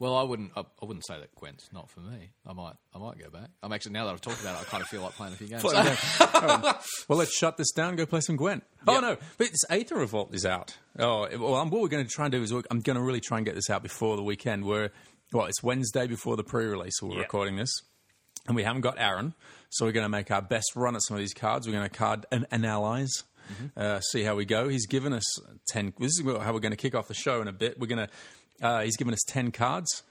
Well, 0.02 0.16
I 0.16 0.24
wouldn't. 0.24 0.52
I, 0.58 0.62
I 0.62 0.86
wouldn't 0.86 1.06
say 1.06 1.20
that 1.20 1.36
Gwent's 1.36 1.70
not 1.72 1.88
for 1.88 2.00
me. 2.00 2.32
I 2.48 2.54
might. 2.54 2.74
I 2.92 2.98
might 2.98 3.20
go 3.20 3.30
back. 3.30 3.52
I'm 3.62 3.72
actually 3.72 3.92
now 3.92 4.06
that 4.06 4.14
I've 4.14 4.20
talked 4.22 4.42
about 4.42 4.56
it, 4.56 4.62
I 4.62 4.64
kind 4.64 4.82
of 4.82 4.90
feel 4.90 5.04
like 5.04 5.12
playing 5.12 5.34
a 5.34 5.36
few 5.36 5.46
games. 5.48 5.64
well, 7.08 7.20
let's 7.20 7.36
shut 7.38 7.56
this 7.58 7.72
down. 7.72 7.96
Go 7.98 8.08
play 8.08 8.22
some 8.22 8.36
Gwent. 8.36 8.64
Oh 8.88 9.00
no, 9.00 9.18
but 9.38 9.46
it's 9.48 9.64
Aether 9.70 9.98
Revolt 9.98 10.34
is 10.34 10.44
out. 10.44 10.76
Oh, 10.98 11.28
well, 11.38 11.54
um, 11.54 11.70
what 11.70 11.82
we're 11.84 11.88
going 11.88 12.04
to 12.04 12.10
try 12.10 12.26
and 12.26 12.32
do 12.32 12.42
is 12.42 12.52
we're- 12.52 12.64
I'm 12.72 12.80
going 12.80 12.96
to 12.98 13.02
really 13.04 13.20
try 13.20 13.38
and 13.38 13.46
get 13.46 13.54
this 13.54 13.70
out 13.70 13.84
before 13.84 14.16
the 14.18 14.24
weekend. 14.24 14.66
Where 14.66 14.92
well, 15.32 15.46
it's 15.46 15.62
Wednesday 15.62 16.08
before 16.08 16.36
the 16.36 16.44
pre-release. 16.44 16.94
So 16.98 17.06
we're 17.06 17.18
Yeah. 17.18 17.20
recording 17.22 17.56
this, 17.58 17.72
and 18.48 18.56
we 18.56 18.64
haven't 18.64 18.82
got 18.82 18.96
Aaron, 19.00 19.36
so 19.70 19.86
we're 19.86 19.92
going 19.92 20.06
to 20.06 20.10
make 20.10 20.32
our 20.32 20.42
best 20.42 20.76
run 20.76 20.96
at 20.96 21.04
some 21.04 21.16
of 21.16 21.20
these 21.22 21.36
cards. 21.36 21.68
We're 21.68 21.74
going 21.74 21.88
to 21.90 21.96
card 21.96 22.26
and 22.32 22.48
analyze. 22.50 23.24
Uh, 23.78 24.00
see 24.00 24.24
how 24.24 24.36
we 24.36 24.46
go. 24.46 24.68
He's 24.70 24.88
given 24.88 25.12
us 25.14 25.26
ten. 25.70 25.94
This 26.00 26.18
is 26.18 26.22
how 26.26 26.54
we're 26.54 26.60
going 26.60 26.72
to 26.72 26.78
kick 26.78 26.96
off 26.96 27.08
the 27.08 27.14
show 27.14 27.42
in 27.42 27.48
a 27.48 27.54
bit. 27.54 27.78
We're 27.80 27.88
going 27.88 28.08
to. 28.08 28.12
Uh, 28.62 28.82
he's 28.82 28.98
given 28.98 29.14
us 29.14 29.24
ten 29.28 29.52
cards 29.52 30.04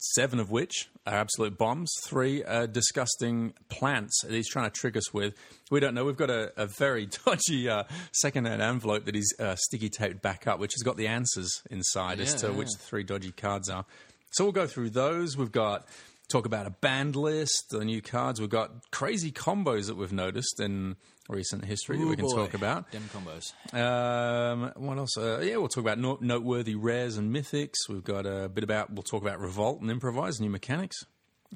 seven 0.00 0.40
of 0.40 0.50
which 0.50 0.88
are 1.06 1.14
absolute 1.14 1.56
bombs, 1.58 1.92
three 2.04 2.42
are 2.42 2.66
disgusting 2.66 3.52
plants 3.68 4.22
that 4.22 4.32
he's 4.32 4.48
trying 4.48 4.70
to 4.70 4.70
trick 4.70 4.96
us 4.96 5.12
with. 5.12 5.34
We 5.70 5.80
don't 5.80 5.94
know. 5.94 6.04
We've 6.04 6.16
got 6.16 6.30
a, 6.30 6.52
a 6.56 6.66
very 6.66 7.06
dodgy 7.26 7.68
uh, 7.68 7.84
second-hand 8.12 8.62
envelope 8.62 9.04
that 9.04 9.14
he's 9.14 9.32
uh, 9.38 9.56
sticky 9.56 9.90
taped 9.90 10.22
back 10.22 10.46
up, 10.46 10.58
which 10.58 10.72
has 10.74 10.82
got 10.82 10.96
the 10.96 11.06
answers 11.06 11.62
inside 11.70 12.20
as 12.20 12.34
to 12.36 12.48
yeah. 12.48 12.52
which 12.52 12.70
the 12.72 12.78
three 12.78 13.02
dodgy 13.02 13.32
cards 13.32 13.68
are. 13.68 13.84
So 14.32 14.44
we'll 14.44 14.52
go 14.52 14.66
through 14.66 14.90
those. 14.90 15.36
We've 15.36 15.52
got 15.52 15.86
talk 16.30 16.46
about 16.46 16.66
a 16.66 16.70
band 16.70 17.16
list, 17.16 17.66
the 17.70 17.84
new 17.84 18.00
cards. 18.00 18.40
We've 18.40 18.48
got 18.48 18.90
crazy 18.90 19.32
combos 19.32 19.86
that 19.86 19.96
we've 19.96 20.12
noticed 20.12 20.60
in 20.60 20.96
recent 21.30 21.64
history 21.64 21.98
that 21.98 22.06
we 22.06 22.16
can 22.16 22.26
boy. 22.26 22.36
talk 22.36 22.54
about. 22.54 22.90
Dem 22.90 23.08
combos. 23.12 23.52
Um, 23.74 24.72
what 24.76 24.98
else? 24.98 25.16
Uh, 25.16 25.40
yeah, 25.40 25.56
we'll 25.56 25.68
talk 25.68 25.82
about 25.82 25.98
no- 25.98 26.18
noteworthy 26.20 26.74
rares 26.74 27.16
and 27.16 27.34
mythics. 27.34 27.76
We've 27.88 28.04
got 28.04 28.26
a 28.26 28.48
bit 28.48 28.64
about. 28.64 28.92
We'll 28.92 29.02
talk 29.02 29.22
about 29.22 29.40
revolt 29.40 29.80
and 29.80 29.90
improvise 29.90 30.40
new 30.40 30.50
mechanics. 30.50 30.96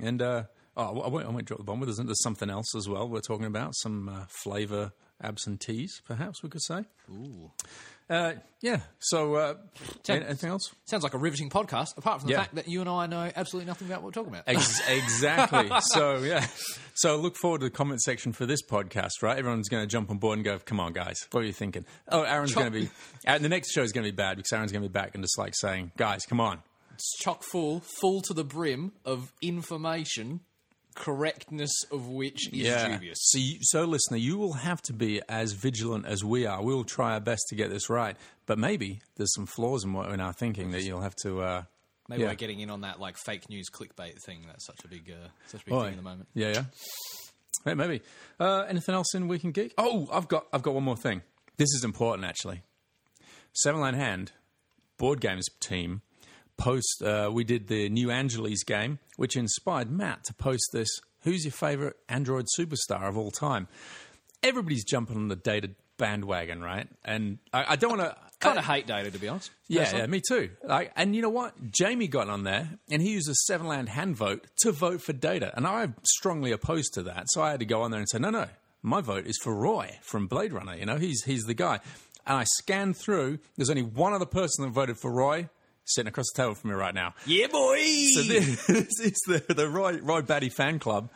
And 0.00 0.20
uh, 0.22 0.44
oh, 0.76 1.00
I 1.00 1.08
won't, 1.08 1.26
I 1.26 1.30
won't 1.30 1.44
drop 1.44 1.58
the 1.58 1.64
bomb. 1.64 1.80
There's, 1.80 1.98
there's 1.98 2.22
something 2.22 2.50
else 2.50 2.74
as 2.74 2.88
well. 2.88 3.08
We're 3.08 3.20
talking 3.20 3.46
about 3.46 3.74
some 3.76 4.08
uh, 4.08 4.24
flavor 4.28 4.92
absentees, 5.22 6.02
perhaps 6.06 6.42
we 6.42 6.48
could 6.48 6.62
say. 6.62 6.84
Ooh. 7.10 7.50
Uh, 8.10 8.34
yeah. 8.60 8.80
So, 8.98 9.34
uh, 9.34 9.54
anything 10.08 10.50
else? 10.50 10.70
Sounds 10.84 11.02
like 11.02 11.14
a 11.14 11.18
riveting 11.18 11.48
podcast. 11.48 11.96
Apart 11.96 12.20
from 12.20 12.28
the 12.28 12.34
Yeah. 12.34 12.40
fact 12.40 12.54
that 12.56 12.68
you 12.68 12.80
and 12.80 12.88
I 12.90 13.06
know 13.06 13.30
absolutely 13.34 13.66
nothing 13.66 13.88
about 13.88 14.02
what 14.02 14.06
we're 14.06 14.22
talking 14.22 14.32
about. 14.32 14.44
Ex- 14.46 14.80
exactly. 14.88 15.70
so 15.80 16.18
yeah. 16.18 16.46
So 16.94 17.16
look 17.16 17.36
forward 17.36 17.60
to 17.60 17.66
the 17.66 17.70
comment 17.70 18.02
section 18.02 18.32
for 18.32 18.44
this 18.46 18.60
podcast. 18.62 19.22
Right, 19.22 19.38
everyone's 19.38 19.68
going 19.68 19.82
to 19.82 19.86
jump 19.86 20.10
on 20.10 20.18
board 20.18 20.36
and 20.38 20.44
go, 20.44 20.58
"Come 20.58 20.80
on, 20.80 20.92
guys, 20.92 21.16
what 21.30 21.42
are 21.42 21.46
you 21.46 21.52
thinking?" 21.52 21.86
Oh, 22.08 22.22
Aaron's 22.22 22.54
going 22.54 22.70
to 22.70 22.78
be. 22.78 22.90
Uh, 23.26 23.38
the 23.38 23.48
next 23.48 23.72
show 23.72 23.82
is 23.82 23.92
going 23.92 24.04
to 24.04 24.12
be 24.12 24.16
bad 24.16 24.36
because 24.36 24.52
Aaron's 24.52 24.70
going 24.72 24.82
to 24.82 24.88
be 24.88 24.92
back 24.92 25.14
and 25.14 25.24
just 25.24 25.38
like 25.38 25.54
saying, 25.56 25.92
"Guys, 25.96 26.26
come 26.26 26.40
on." 26.40 26.60
It's 26.92 27.16
chock 27.18 27.42
full, 27.42 27.80
full 28.00 28.20
to 28.22 28.34
the 28.34 28.44
brim 28.44 28.92
of 29.04 29.32
information, 29.42 30.40
correctness 30.94 31.72
of 31.90 32.08
which 32.08 32.52
is 32.52 32.82
dubious. 32.84 33.18
So, 33.20 33.38
you, 33.38 33.58
so 33.62 33.84
listener, 33.84 34.16
you 34.16 34.38
will 34.38 34.54
have 34.54 34.80
to 34.82 34.92
be 34.92 35.20
as 35.28 35.52
vigilant 35.52 36.06
as 36.06 36.24
we 36.24 36.46
are. 36.46 36.62
We 36.62 36.74
will 36.74 36.84
try 36.84 37.14
our 37.14 37.20
best 37.20 37.42
to 37.48 37.56
get 37.56 37.70
this 37.70 37.90
right, 37.90 38.16
but 38.46 38.58
maybe 38.58 39.00
there's 39.16 39.34
some 39.34 39.46
flaws 39.46 39.84
in 39.84 39.92
what 39.92 40.10
in 40.10 40.20
our 40.20 40.32
thinking 40.32 40.70
that 40.72 40.82
you'll 40.82 41.02
have 41.02 41.16
to. 41.16 41.42
Uh, 41.42 41.62
Maybe 42.08 42.22
yeah. 42.22 42.28
we're 42.28 42.34
getting 42.34 42.60
in 42.60 42.68
on 42.68 42.82
that 42.82 43.00
like 43.00 43.16
fake 43.16 43.48
news 43.48 43.70
clickbait 43.70 44.22
thing. 44.26 44.44
That's 44.46 44.66
such 44.66 44.84
a 44.84 44.88
big, 44.88 45.10
uh, 45.10 45.28
such 45.46 45.62
a 45.62 45.64
big 45.64 45.74
thing 45.74 45.90
at 45.92 45.96
the 45.96 46.02
moment. 46.02 46.28
Yeah, 46.34 46.48
yeah. 46.48 46.64
Hey, 47.64 47.72
maybe. 47.72 48.02
Uh, 48.38 48.64
anything 48.68 48.94
else 48.94 49.14
in 49.14 49.26
Week 49.26 49.42
in 49.42 49.52
Geek? 49.52 49.72
Oh, 49.78 50.06
I've 50.12 50.28
got 50.28 50.46
I've 50.52 50.62
got 50.62 50.74
one 50.74 50.84
more 50.84 50.98
thing. 50.98 51.22
This 51.56 51.70
is 51.74 51.82
important 51.82 52.26
actually. 52.26 52.62
Seven 53.54 53.80
Land 53.80 53.96
Hand 53.96 54.32
board 54.98 55.20
games 55.20 55.46
team 55.60 56.02
post. 56.56 57.02
Uh, 57.02 57.30
we 57.32 57.44
did 57.44 57.68
the 57.68 57.88
New 57.88 58.10
Angeles 58.10 58.62
game, 58.64 58.98
which 59.16 59.36
inspired 59.36 59.90
Matt 59.90 60.24
to 60.24 60.34
post 60.34 60.70
this. 60.72 60.88
Who's 61.22 61.44
your 61.44 61.52
favorite 61.52 61.96
Android 62.08 62.46
superstar 62.58 63.08
of 63.08 63.16
all 63.16 63.30
time? 63.30 63.68
Everybody's 64.42 64.84
jumping 64.84 65.16
on 65.16 65.28
the 65.28 65.36
data 65.36 65.70
bandwagon, 65.96 66.60
right? 66.60 66.86
And 67.04 67.38
I, 67.52 67.72
I 67.72 67.76
don't 67.76 67.98
want 67.98 68.10
to. 68.10 68.16
Kind 68.40 68.58
of 68.58 68.64
hate 68.66 68.86
data, 68.86 69.10
to 69.10 69.18
be 69.18 69.28
honest. 69.28 69.50
Yeah, 69.68 69.96
yeah, 69.96 70.06
me 70.06 70.20
too. 70.20 70.50
Like, 70.62 70.92
and 70.96 71.16
you 71.16 71.22
know 71.22 71.30
what? 71.30 71.54
Jamie 71.70 72.08
got 72.08 72.28
on 72.28 72.42
there 72.42 72.68
and 72.90 73.00
he 73.00 73.12
used 73.12 73.30
a 73.30 73.34
seven 73.34 73.66
land 73.68 73.88
hand 73.88 74.16
vote 74.16 74.46
to 74.58 74.72
vote 74.72 75.00
for 75.00 75.14
data. 75.14 75.50
And 75.56 75.66
I'm 75.66 75.94
strongly 76.02 76.52
opposed 76.52 76.92
to 76.94 77.02
that. 77.04 77.24
So 77.28 77.42
I 77.42 77.52
had 77.52 77.60
to 77.60 77.66
go 77.66 77.82
on 77.82 77.90
there 77.90 78.00
and 78.00 78.08
say, 78.08 78.18
no, 78.18 78.28
no, 78.28 78.48
my 78.82 79.00
vote 79.00 79.26
is 79.26 79.38
for 79.42 79.54
Roy 79.54 79.98
from 80.02 80.26
Blade 80.26 80.52
Runner. 80.52 80.76
You 80.76 80.84
know, 80.84 80.96
he's, 80.96 81.22
he's 81.24 81.44
the 81.44 81.54
guy. 81.54 81.80
And 82.26 82.36
I 82.36 82.44
scanned 82.58 82.98
through. 82.98 83.38
There's 83.56 83.70
only 83.70 83.82
one 83.82 84.12
other 84.12 84.26
person 84.26 84.64
that 84.64 84.72
voted 84.72 84.98
for 84.98 85.10
Roy 85.10 85.48
sitting 85.84 86.08
across 86.08 86.26
the 86.34 86.42
table 86.42 86.54
from 86.54 86.70
me 86.70 86.76
right 86.76 86.94
now. 86.94 87.14
Yeah, 87.26 87.46
boy. 87.48 87.76
So 88.14 88.22
this, 88.22 88.66
this 88.66 89.00
is 89.00 89.20
the, 89.26 89.54
the 89.54 89.68
Roy, 89.68 89.98
Roy 89.98 90.22
Batty 90.22 90.48
fan 90.48 90.78
club. 90.78 91.10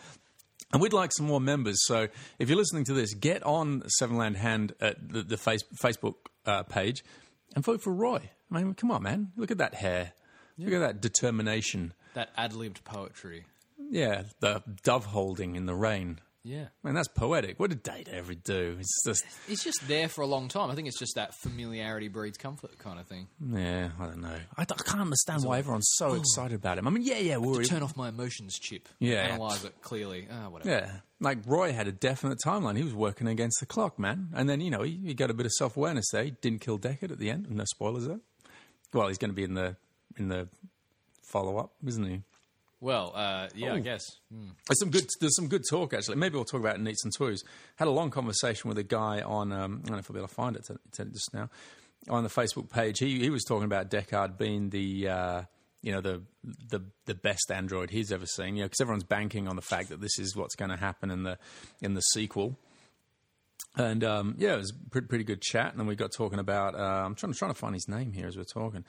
And 0.72 0.82
we'd 0.82 0.92
like 0.92 1.12
some 1.12 1.26
more 1.26 1.40
members. 1.40 1.78
So 1.86 2.08
if 2.38 2.48
you're 2.48 2.58
listening 2.58 2.84
to 2.84 2.92
this, 2.92 3.14
get 3.14 3.42
on 3.42 3.82
Seven 3.88 4.18
Land 4.18 4.36
Hand 4.36 4.74
at 4.80 5.08
the, 5.08 5.22
the 5.22 5.36
face, 5.38 5.62
Facebook 5.82 6.16
uh, 6.44 6.62
page 6.64 7.02
and 7.54 7.64
vote 7.64 7.80
for 7.80 7.92
Roy. 7.92 8.30
I 8.52 8.62
mean, 8.62 8.74
come 8.74 8.90
on, 8.90 9.02
man. 9.02 9.32
Look 9.36 9.50
at 9.50 9.58
that 9.58 9.74
hair. 9.74 10.12
Look 10.58 10.72
at 10.72 10.80
that 10.80 11.00
determination. 11.00 11.94
that 12.14 12.30
ad 12.36 12.52
libbed 12.52 12.84
poetry. 12.84 13.46
Yeah, 13.90 14.24
the 14.40 14.62
dove 14.82 15.06
holding 15.06 15.56
in 15.56 15.66
the 15.66 15.74
rain. 15.74 16.18
Yeah. 16.48 16.68
Man, 16.82 16.94
that's 16.94 17.08
poetic. 17.08 17.60
What 17.60 17.70
did 17.70 17.82
Data 17.82 18.14
ever 18.14 18.34
do? 18.34 18.76
It's 18.80 19.02
just, 19.04 19.24
It's 19.48 19.62
just 19.62 19.86
there 19.86 20.08
for 20.08 20.22
a 20.22 20.26
long 20.26 20.48
time. 20.48 20.70
I 20.70 20.74
think 20.74 20.88
it's 20.88 20.98
just 20.98 21.14
that 21.16 21.34
familiarity 21.34 22.08
breeds 22.08 22.38
comfort 22.38 22.78
kind 22.78 22.98
of 22.98 23.06
thing. 23.06 23.28
yeah, 23.52 23.90
I 24.00 24.06
don't 24.06 24.22
know. 24.22 24.36
I, 24.56 24.64
d- 24.64 24.74
I 24.78 24.82
can't 24.82 25.00
understand 25.02 25.44
why 25.44 25.58
everyone's 25.58 25.90
so 25.96 26.14
excited 26.14 26.54
about 26.54 26.78
him. 26.78 26.86
I 26.86 26.90
mean, 26.90 27.02
yeah, 27.02 27.18
yeah, 27.18 27.36
we're, 27.36 27.62
Turn 27.64 27.82
off 27.82 27.96
my 27.96 28.08
emotions 28.08 28.58
chip. 28.58 28.88
Yeah. 28.98 29.16
Analyze 29.24 29.64
it 29.64 29.74
clearly. 29.82 30.26
Ah, 30.32 30.48
whatever. 30.48 30.70
Yeah, 30.70 30.90
like 31.20 31.38
Roy 31.46 31.72
had 31.72 31.86
a 31.88 31.92
definite 31.92 32.38
timeline. 32.44 32.76
He 32.76 32.82
was 32.84 32.94
working 32.94 33.26
against 33.28 33.60
the 33.60 33.66
clock, 33.66 33.98
man. 33.98 34.28
And 34.34 34.48
then 34.48 34.60
you 34.62 34.70
know 34.70 34.82
he, 34.82 34.98
he 35.04 35.14
got 35.14 35.30
a 35.30 35.34
bit 35.34 35.44
of 35.46 35.52
self 35.52 35.76
awareness 35.76 36.06
there. 36.12 36.24
He 36.24 36.30
didn't 36.30 36.60
kill 36.62 36.78
Deckard 36.78 37.10
at 37.12 37.18
the 37.18 37.28
end. 37.30 37.50
No 37.50 37.64
spoilers 37.66 38.06
there. 38.06 38.20
Well, 38.94 39.08
he's 39.08 39.18
going 39.18 39.30
to 39.30 39.34
be 39.36 39.44
in 39.44 39.54
the 39.54 39.76
in 40.16 40.28
the 40.28 40.48
follow 41.22 41.58
up, 41.58 41.72
isn't 41.86 42.04
he? 42.04 42.22
Well, 42.80 43.12
uh, 43.14 43.48
yeah, 43.56 43.72
I 43.74 43.76
Oh. 43.78 43.80
guess. 43.80 44.04
There's 44.30 44.78
some 44.78 44.90
good. 44.90 45.06
There's 45.20 45.34
some 45.34 45.48
good 45.48 45.62
talk 45.68 45.92
actually. 45.94 46.16
Maybe 46.16 46.36
we'll 46.36 46.44
talk 46.44 46.60
about 46.60 46.76
it 46.76 46.78
in 46.78 46.84
Neats 46.84 47.04
and 47.04 47.12
Toys. 47.12 47.42
Had 47.76 47.88
a 47.88 47.90
long 47.90 48.10
conversation 48.10 48.68
with 48.68 48.78
a 48.78 48.84
guy 48.84 49.20
on. 49.20 49.50
Um, 49.52 49.80
I 49.84 49.86
don't 49.88 49.92
know 49.92 49.98
if 49.98 50.10
I'll 50.10 50.14
be 50.14 50.20
able 50.20 50.28
to 50.28 50.34
find 50.34 50.54
it 50.56 50.64
to, 50.66 50.78
to 50.92 51.04
just 51.06 51.34
now 51.34 51.50
on 52.08 52.22
the 52.22 52.30
Facebook 52.30 52.70
page. 52.70 52.98
He 53.00 53.18
he 53.18 53.30
was 53.30 53.42
talking 53.44 53.64
about 53.64 53.90
Deckard 53.90 54.38
being 54.38 54.70
the. 54.70 55.08
Uh, 55.08 55.42
you 55.80 55.92
know 55.92 56.00
the 56.00 56.22
the 56.70 56.80
the 57.06 57.14
best 57.14 57.52
android 57.52 57.90
he's 57.90 58.10
ever 58.10 58.26
seen. 58.26 58.56
You 58.56 58.62
know, 58.62 58.66
because 58.66 58.80
everyone's 58.80 59.04
banking 59.04 59.46
on 59.46 59.54
the 59.54 59.62
fact 59.62 59.90
that 59.90 60.00
this 60.00 60.18
is 60.18 60.34
what's 60.34 60.56
going 60.56 60.70
to 60.72 60.76
happen 60.76 61.10
in 61.10 61.22
the 61.22 61.38
in 61.80 61.94
the 61.94 62.00
sequel. 62.00 62.58
And 63.76 64.02
um, 64.02 64.34
yeah, 64.38 64.54
it 64.54 64.58
was 64.58 64.72
a 64.72 64.90
pretty, 64.90 65.06
pretty 65.06 65.22
good 65.24 65.40
chat. 65.40 65.70
And 65.70 65.78
then 65.80 65.86
we 65.86 65.94
got 65.94 66.10
talking 66.12 66.40
about. 66.40 66.74
Uh, 66.74 66.78
I'm 67.06 67.14
trying 67.14 67.32
trying 67.32 67.52
to 67.52 67.58
find 67.58 67.74
his 67.74 67.86
name 67.88 68.12
here 68.12 68.26
as 68.26 68.36
we're 68.36 68.42
talking. 68.44 68.84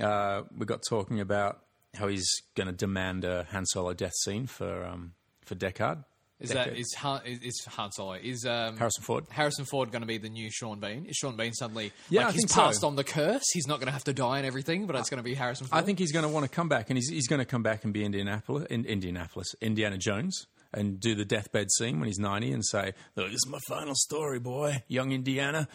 Uh, 0.00 0.42
we 0.56 0.64
got 0.64 0.80
talking 0.88 1.18
about 1.20 1.60
how 1.96 2.08
he's 2.08 2.28
going 2.54 2.66
to 2.68 2.72
demand 2.72 3.24
a 3.24 3.46
Han 3.52 3.66
Solo 3.66 3.92
death 3.94 4.14
scene 4.24 4.46
for 4.46 4.84
um, 4.84 5.12
for 5.44 5.54
Deckard. 5.54 6.04
Is 6.40 6.50
that 6.50 6.76
is 6.76 6.92
Han, 6.94 7.20
is, 7.24 7.38
is 7.40 7.64
Han 7.66 7.92
Solo? 7.92 8.14
Is 8.14 8.44
um, 8.44 8.76
Harrison 8.76 9.04
Ford? 9.04 9.26
Harrison 9.30 9.64
Ford 9.64 9.92
going 9.92 10.02
to 10.02 10.08
be 10.08 10.18
the 10.18 10.28
new 10.28 10.50
Sean 10.50 10.80
Bean? 10.80 11.06
Is 11.06 11.14
Sean 11.16 11.36
Bean 11.36 11.52
suddenly 11.52 11.92
Yeah, 12.10 12.22
like 12.22 12.28
I 12.28 12.32
he's 12.32 12.40
think 12.40 12.50
so. 12.50 12.62
passed 12.62 12.82
on 12.82 12.96
the 12.96 13.04
curse? 13.04 13.44
He's 13.52 13.68
not 13.68 13.78
going 13.78 13.86
to 13.86 13.92
have 13.92 14.02
to 14.04 14.12
die 14.12 14.38
and 14.38 14.46
everything, 14.46 14.86
but 14.86 14.96
it's 14.96 15.08
going 15.08 15.18
to 15.18 15.24
be 15.24 15.34
Harrison 15.34 15.68
Ford. 15.68 15.80
I 15.80 15.84
think 15.86 16.00
he's 16.00 16.10
going 16.10 16.24
to 16.24 16.28
want 16.28 16.44
to 16.44 16.50
come 16.50 16.68
back, 16.68 16.90
and 16.90 16.96
he's 16.96 17.08
he's 17.08 17.28
going 17.28 17.38
to 17.38 17.44
come 17.44 17.62
back 17.62 17.84
and 17.84 17.92
be 17.92 18.04
Indianapolis, 18.04 18.66
in, 18.70 18.84
Indianapolis, 18.86 19.54
Indiana 19.60 19.98
Jones, 19.98 20.46
and 20.74 20.98
do 20.98 21.14
the 21.14 21.24
deathbed 21.24 21.68
scene 21.78 22.00
when 22.00 22.08
he's 22.08 22.18
ninety, 22.18 22.50
and 22.50 22.64
say, 22.64 22.92
"Look, 23.14 23.26
this 23.26 23.34
is 23.34 23.46
my 23.48 23.58
final 23.68 23.94
story, 23.94 24.40
boy, 24.40 24.82
young 24.88 25.12
Indiana. 25.12 25.68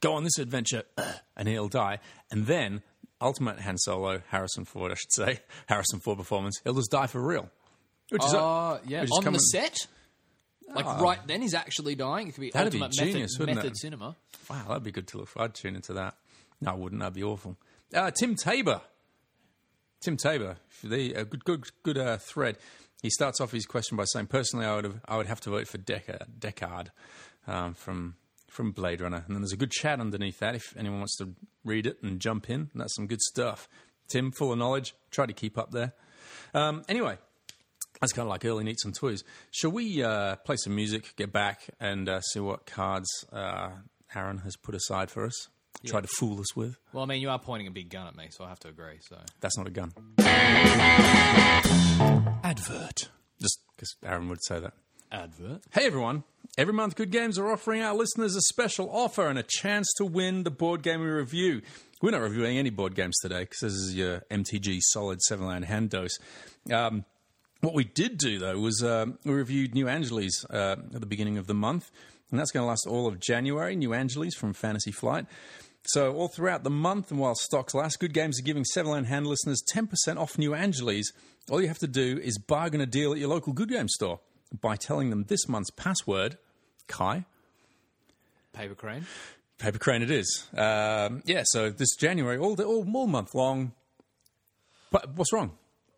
Go 0.00 0.14
on 0.14 0.24
this 0.24 0.38
adventure," 0.38 0.84
and 1.36 1.48
he'll 1.48 1.68
die, 1.68 1.98
and 2.30 2.46
then 2.46 2.82
ultimate 3.20 3.60
Han 3.60 3.78
Solo, 3.78 4.22
Harrison 4.28 4.64
Ford, 4.64 4.92
I 4.92 4.94
should 4.94 5.12
say, 5.12 5.40
Harrison 5.66 6.00
Ford 6.00 6.18
performance, 6.18 6.60
he'll 6.64 6.74
just 6.74 6.90
die 6.90 7.06
for 7.06 7.20
real. 7.24 7.48
Which 8.10 8.24
is 8.24 8.34
Uh, 8.34 8.78
yeah, 8.86 9.00
which 9.00 9.10
is 9.10 9.16
on 9.16 9.22
coming- 9.24 9.38
the 9.38 9.58
set. 9.58 9.76
Like 10.74 10.86
right 11.00 11.18
then, 11.26 11.42
he's 11.42 11.54
actually 11.54 11.94
dying. 11.94 12.28
It 12.28 12.34
could 12.34 12.40
be 12.40 12.50
That'd 12.50 12.72
be 12.72 12.80
ultimate 12.82 13.12
genius, 13.12 13.32
method, 13.34 13.40
wouldn't 13.40 13.56
method 13.56 13.70
it? 13.72 13.78
cinema. 13.78 14.16
Wow, 14.50 14.64
that'd 14.68 14.82
be 14.82 14.92
good 14.92 15.06
to 15.08 15.18
look 15.18 15.28
for. 15.28 15.42
I'd 15.42 15.54
tune 15.54 15.76
into 15.76 15.92
that. 15.92 16.16
No, 16.60 16.72
I 16.72 16.74
wouldn't. 16.74 17.00
That'd 17.00 17.14
be 17.14 17.22
awful. 17.22 17.56
Uh, 17.94 18.10
Tim 18.10 18.34
Tabor. 18.34 18.80
Tim 20.02 20.16
Tabor, 20.16 20.56
the 20.82 21.12
a 21.14 21.24
good, 21.24 21.44
good, 21.44 21.64
good 21.82 21.98
uh, 21.98 22.16
thread. 22.18 22.56
He 23.02 23.10
starts 23.10 23.40
off 23.40 23.52
his 23.52 23.66
question 23.66 23.96
by 23.96 24.04
saying, 24.04 24.26
"Personally, 24.26 24.66
I 24.66 24.74
would 24.74 24.84
have, 24.84 25.00
I 25.06 25.16
would 25.16 25.26
have 25.26 25.40
to 25.42 25.50
vote 25.50 25.68
for 25.68 25.78
Deckard, 25.78 26.26
Deckard 26.38 26.88
um, 27.46 27.74
from 27.74 28.16
from 28.54 28.72
Blade 28.72 29.00
Runner." 29.00 29.24
And 29.26 29.34
then 29.34 29.42
there's 29.42 29.52
a 29.52 29.56
good 29.56 29.70
chat 29.70 30.00
underneath 30.00 30.38
that. 30.38 30.54
If 30.54 30.74
anyone 30.76 30.98
wants 31.00 31.16
to 31.18 31.34
read 31.64 31.86
it 31.86 31.98
and 32.02 32.20
jump 32.20 32.48
in, 32.48 32.70
that's 32.74 32.94
some 32.94 33.06
good 33.06 33.20
stuff. 33.20 33.68
Tim, 34.08 34.30
full 34.32 34.52
of 34.52 34.58
knowledge. 34.58 34.94
Try 35.10 35.26
to 35.26 35.32
keep 35.32 35.56
up 35.58 35.70
there. 35.72 35.92
Um, 36.54 36.84
anyway, 36.88 37.18
that's 38.00 38.12
kind 38.12 38.26
of 38.26 38.30
like 38.30 38.44
early 38.44 38.64
neats 38.64 38.84
and 38.84 38.94
toys. 38.94 39.24
Shall 39.50 39.70
we 39.72 40.02
uh, 40.02 40.36
play 40.36 40.56
some 40.56 40.74
music, 40.74 41.14
get 41.16 41.32
back, 41.32 41.68
and 41.80 42.08
uh, 42.08 42.20
see 42.20 42.40
what 42.40 42.66
cards 42.66 43.08
uh, 43.32 43.70
Aaron 44.14 44.38
has 44.38 44.56
put 44.56 44.74
aside 44.74 45.10
for 45.10 45.24
us? 45.26 45.48
Try 45.84 46.00
to 46.00 46.06
fool 46.08 46.40
us 46.40 46.54
with. 46.56 46.78
Well, 46.92 47.02
I 47.02 47.06
mean, 47.06 47.20
you 47.20 47.28
are 47.30 47.38
pointing 47.38 47.66
a 47.66 47.70
big 47.70 47.90
gun 47.90 48.06
at 48.06 48.14
me, 48.16 48.28
so 48.30 48.44
I 48.44 48.48
have 48.48 48.60
to 48.60 48.68
agree. 48.68 48.98
So 49.00 49.18
That's 49.40 49.58
not 49.58 49.66
a 49.66 49.70
gun. 49.70 49.92
Advert. 52.42 53.08
Just 53.40 53.58
because 53.76 53.96
Aaron 54.04 54.28
would 54.28 54.42
say 54.44 54.60
that. 54.60 54.72
advert. 55.10 55.62
Hey 55.72 55.86
everyone! 55.86 56.22
Every 56.56 56.72
month, 56.72 56.94
Good 56.94 57.10
Games 57.10 57.36
are 57.36 57.50
offering 57.50 57.82
our 57.82 57.94
listeners 57.94 58.36
a 58.36 58.40
special 58.42 58.88
offer 58.88 59.26
and 59.26 59.36
a 59.36 59.42
chance 59.42 59.92
to 59.94 60.04
win 60.04 60.44
the 60.44 60.52
board 60.52 60.82
game 60.82 61.00
we 61.00 61.08
review. 61.08 61.62
We're 62.00 62.12
not 62.12 62.20
reviewing 62.20 62.58
any 62.58 62.70
board 62.70 62.94
games 62.94 63.18
today 63.20 63.40
because 63.40 63.58
this 63.60 63.72
is 63.72 63.96
your 63.96 64.20
MTG 64.30 64.78
Solid 64.80 65.20
Seven 65.22 65.46
Land 65.46 65.64
Hand 65.64 65.90
Dose. 65.90 66.16
Um, 66.72 67.04
what 67.60 67.74
we 67.74 67.82
did 67.82 68.18
do 68.18 68.38
though 68.38 68.56
was 68.60 68.84
um, 68.84 69.18
we 69.24 69.32
reviewed 69.32 69.74
New 69.74 69.88
Angeles 69.88 70.44
uh, 70.48 70.76
at 70.94 71.00
the 71.00 71.06
beginning 71.06 71.38
of 71.38 71.48
the 71.48 71.54
month, 71.54 71.90
and 72.30 72.38
that's 72.38 72.52
going 72.52 72.62
to 72.62 72.68
last 72.68 72.86
all 72.86 73.08
of 73.08 73.18
January. 73.18 73.74
New 73.74 73.92
Angeles 73.92 74.36
from 74.36 74.52
Fantasy 74.52 74.92
Flight. 74.92 75.26
So 75.86 76.14
all 76.14 76.28
throughout 76.28 76.62
the 76.62 76.70
month, 76.70 77.10
and 77.10 77.18
while 77.18 77.34
stocks 77.34 77.74
last, 77.74 77.98
Good 77.98 78.14
Games 78.14 78.38
are 78.38 78.44
giving 78.44 78.64
Seven 78.64 78.92
Land 78.92 79.06
Hand 79.08 79.26
listeners 79.26 79.60
ten 79.66 79.88
percent 79.88 80.20
off 80.20 80.38
New 80.38 80.54
Angeles. 80.54 81.10
All 81.50 81.60
you 81.60 81.66
have 81.66 81.80
to 81.80 81.88
do 81.88 82.20
is 82.22 82.38
bargain 82.38 82.80
a 82.80 82.86
deal 82.86 83.12
at 83.12 83.18
your 83.18 83.28
local 83.28 83.52
Good 83.52 83.70
Game 83.70 83.88
store 83.88 84.20
by 84.60 84.76
telling 84.76 85.10
them 85.10 85.24
this 85.24 85.48
month's 85.48 85.70
password, 85.70 86.38
Kai. 86.86 87.24
Paper 88.52 88.74
crane. 88.74 89.06
Paper 89.58 89.78
Crane 89.78 90.02
it 90.02 90.10
is. 90.10 90.46
Um, 90.56 91.22
yeah, 91.24 91.42
so 91.46 91.70
this 91.70 91.94
January, 91.96 92.36
all, 92.38 92.54
the, 92.56 92.64
all, 92.64 92.84
all 92.94 93.06
month 93.06 93.34
long. 93.34 93.72
But 94.90 95.14
what's 95.16 95.32
wrong? 95.32 95.52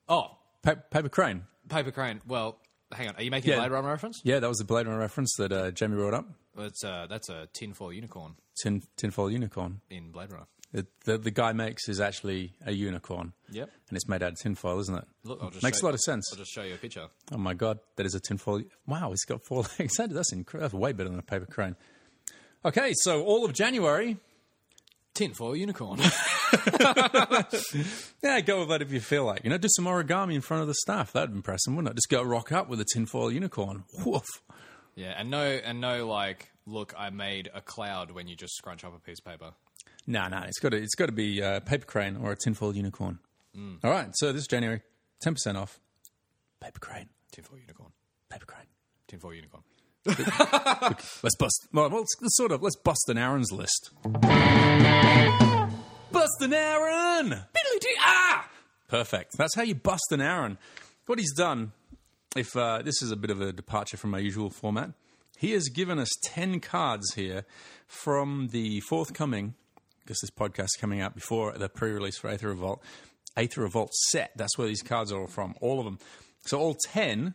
Oh, 0.09 0.37
Pa- 0.63 0.77
Paper 0.91 1.09
Crane. 1.09 1.45
paper 1.69 1.91
crane. 1.91 2.21
Well, 2.27 2.59
hang 2.93 3.09
on. 3.09 3.17
Are 3.17 3.23
you 3.23 3.31
making 3.31 3.51
Yeah. 3.51 3.57
a 3.57 3.61
Blade 3.61 3.73
Runner 3.73 3.89
reference? 3.89 4.21
Yeah, 4.25 4.39
that 4.41 4.49
was 4.49 4.59
the 4.59 4.65
Blade 4.65 4.87
Runner 4.87 4.99
reference 4.99 5.35
that 5.39 5.53
uh, 5.53 5.71
Jamie 5.71 5.97
brought 5.97 6.15
up. 6.15 6.27
Well, 6.55 6.67
it's 6.67 6.85
uh, 6.85 7.07
that's 7.11 7.29
a 7.29 7.49
tinfoil 7.53 7.93
unicorn 7.93 8.37
Tin, 8.63 8.83
tinfoil 8.97 9.31
unicorn. 9.31 9.81
in 9.91 10.11
Blade 10.13 10.31
Runner. 10.31 10.47
The, 10.73 10.87
the, 11.05 11.17
the 11.19 11.31
guy 11.31 11.53
makes 11.53 11.89
is 11.89 12.01
actually 12.01 12.53
a 12.67 12.73
unicorn. 12.73 13.33
Yep. 13.51 13.71
And 13.89 13.97
it's 13.97 14.09
made 14.09 14.23
out 14.23 14.33
of 14.33 14.39
tinfoil, 14.39 14.79
isn't 14.81 14.95
it? 14.95 15.05
Look, 15.25 15.39
I'll 15.43 15.51
just 15.51 15.63
Makes 15.63 15.79
show 15.81 15.85
a 15.85 15.89
lot 15.89 15.95
of 15.95 16.01
sense. 16.01 16.29
I'll 16.33 16.39
just 16.39 16.53
show 16.53 16.63
you 16.63 16.75
a 16.75 16.77
picture. 16.77 17.07
Oh 17.33 17.39
my 17.39 17.55
god, 17.55 17.79
that 17.97 18.05
is 18.05 18.15
a 18.15 18.21
tinfoil. 18.21 18.63
Wow, 18.87 19.13
it's 19.13 19.25
got 19.25 19.45
four 19.47 19.65
legs. 19.79 19.97
That- 19.97 20.11
That's 20.11 20.33
incredible. 20.33 20.65
That's 20.69 20.75
way 20.75 20.93
better 20.93 21.09
than 21.09 21.19
a 21.19 21.23
paper 21.23 21.47
crane. 21.47 21.77
Okay, 22.65 22.93
so 22.97 23.23
all 23.25 23.45
of 23.45 23.53
January. 23.53 24.19
Tinfoil 25.15 25.57
unicorn. 25.57 25.99
Yeah, 28.23 28.41
go 28.41 28.61
with 28.61 28.69
that 28.69 28.83
if 28.83 28.93
you 28.93 29.01
feel 29.01 29.25
like. 29.25 29.43
You 29.45 29.51
know, 29.51 29.59
do 29.59 29.69
some 29.71 29.85
origami 29.87 30.35
in 30.35 30.41
front 30.41 30.63
of 30.63 30.69
the 30.69 30.75
staff. 30.75 31.13
That'd 31.13 31.35
impress 31.35 31.65
them, 31.65 31.77
wouldn't 31.77 31.93
it? 31.93 31.97
Just 31.97 32.09
go 32.09 32.23
rock 32.23 32.53
up 32.53 32.69
with 32.69 32.81
a 32.81 32.85
tinfoil 32.93 33.31
unicorn. 33.33 33.85
Woof. 34.05 34.25
yeah, 34.95 35.15
and 35.17 35.31
no, 35.31 35.43
and 35.43 35.81
no, 35.81 36.07
like, 36.07 36.51
look, 36.67 36.95
I 36.97 37.11
made 37.11 37.51
a 37.55 37.61
cloud 37.61 38.11
when 38.11 38.29
you 38.29 38.37
just 38.37 38.55
scrunch 38.57 38.85
up 38.85 38.95
a 38.97 39.01
piece 39.01 39.19
of 39.21 39.25
paper. 39.25 39.53
No, 40.07 40.29
no, 40.29 40.43
it's 40.47 40.59
got 40.61 40.71
to, 40.71 40.77
it's 40.77 40.95
got 40.95 41.07
to 41.07 41.13
be 41.13 41.41
a 41.41 41.61
paper 41.61 41.85
crane 41.87 42.17
or 42.17 42.33
a 42.33 42.37
tinfoil 42.37 42.75
unicorn. 42.77 43.19
Mm. 43.57 43.79
All 43.83 43.91
right, 43.91 44.09
so 44.15 44.33
this 44.33 44.47
January, 44.47 44.83
10% 45.25 45.57
off. 45.57 45.81
Paper 46.61 46.79
crane, 46.79 47.09
Tinfoil 47.33 47.59
unicorn. 47.59 47.91
paper 48.29 48.47
crane. 48.47 48.67
Tinfoil 49.09 49.35
unicorn. 49.35 49.63
Let's 50.07 51.37
bust. 51.37 51.67
Well, 51.73 51.89
let's, 51.89 52.15
let's 52.21 52.37
sort 52.37 52.53
of 52.53 52.63
let's 52.63 52.77
bust 52.77 53.09
an 53.09 53.19
Aaron's 53.19 53.51
list. 53.51 53.91
Bust 56.13 56.41
an 56.41 56.53
Aaron. 56.55 57.41
Ah, 58.01 58.49
perfect. 58.89 59.37
That's 59.37 59.55
how 59.57 59.63
you 59.63 59.75
bust 59.75 60.13
an 60.13 60.21
Aaron. 60.21 60.59
What 61.07 61.19
he's 61.19 61.35
done, 61.35 61.73
if 62.37 62.57
uh, 62.57 62.83
this 62.83 63.03
is 63.03 63.11
a 63.11 63.17
bit 63.17 63.31
of 63.31 63.41
a 63.41 63.53
departure 63.53 63.97
from 63.97 64.11
my 64.11 64.19
usual 64.21 64.49
format, 64.49 64.93
he 65.39 65.51
has 65.53 65.69
given 65.69 65.99
us 65.99 66.09
ten 66.25 66.61
cards 66.61 67.15
here 67.15 67.45
from 67.89 68.49
the 68.53 68.81
forthcoming. 68.81 69.55
Because 70.07 70.21
this 70.21 70.31
podcast 70.31 70.67
is 70.67 70.77
coming 70.81 71.01
out 71.01 71.17
before 71.17 71.53
the 71.59 71.69
pre-release 71.69 72.17
for 72.17 72.31
Aether 72.31 72.49
Revolt. 72.49 72.81
Aether 73.37 73.63
Revolt 73.63 73.93
set. 73.93 74.31
That's 74.37 74.57
where 74.57 74.69
these 74.69 74.83
cards 74.83 75.11
are 75.11 75.21
all 75.21 75.27
from, 75.27 75.57
all 75.61 75.81
of 75.81 75.85
them. 75.85 75.99
So 76.45 76.61
all 76.61 76.75
10 76.75 77.35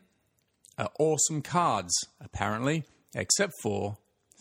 are 0.77 0.89
awesome 0.97 1.41
cards, 1.41 1.93
apparently, 2.21 2.85
except 3.13 3.53
for 3.61 3.97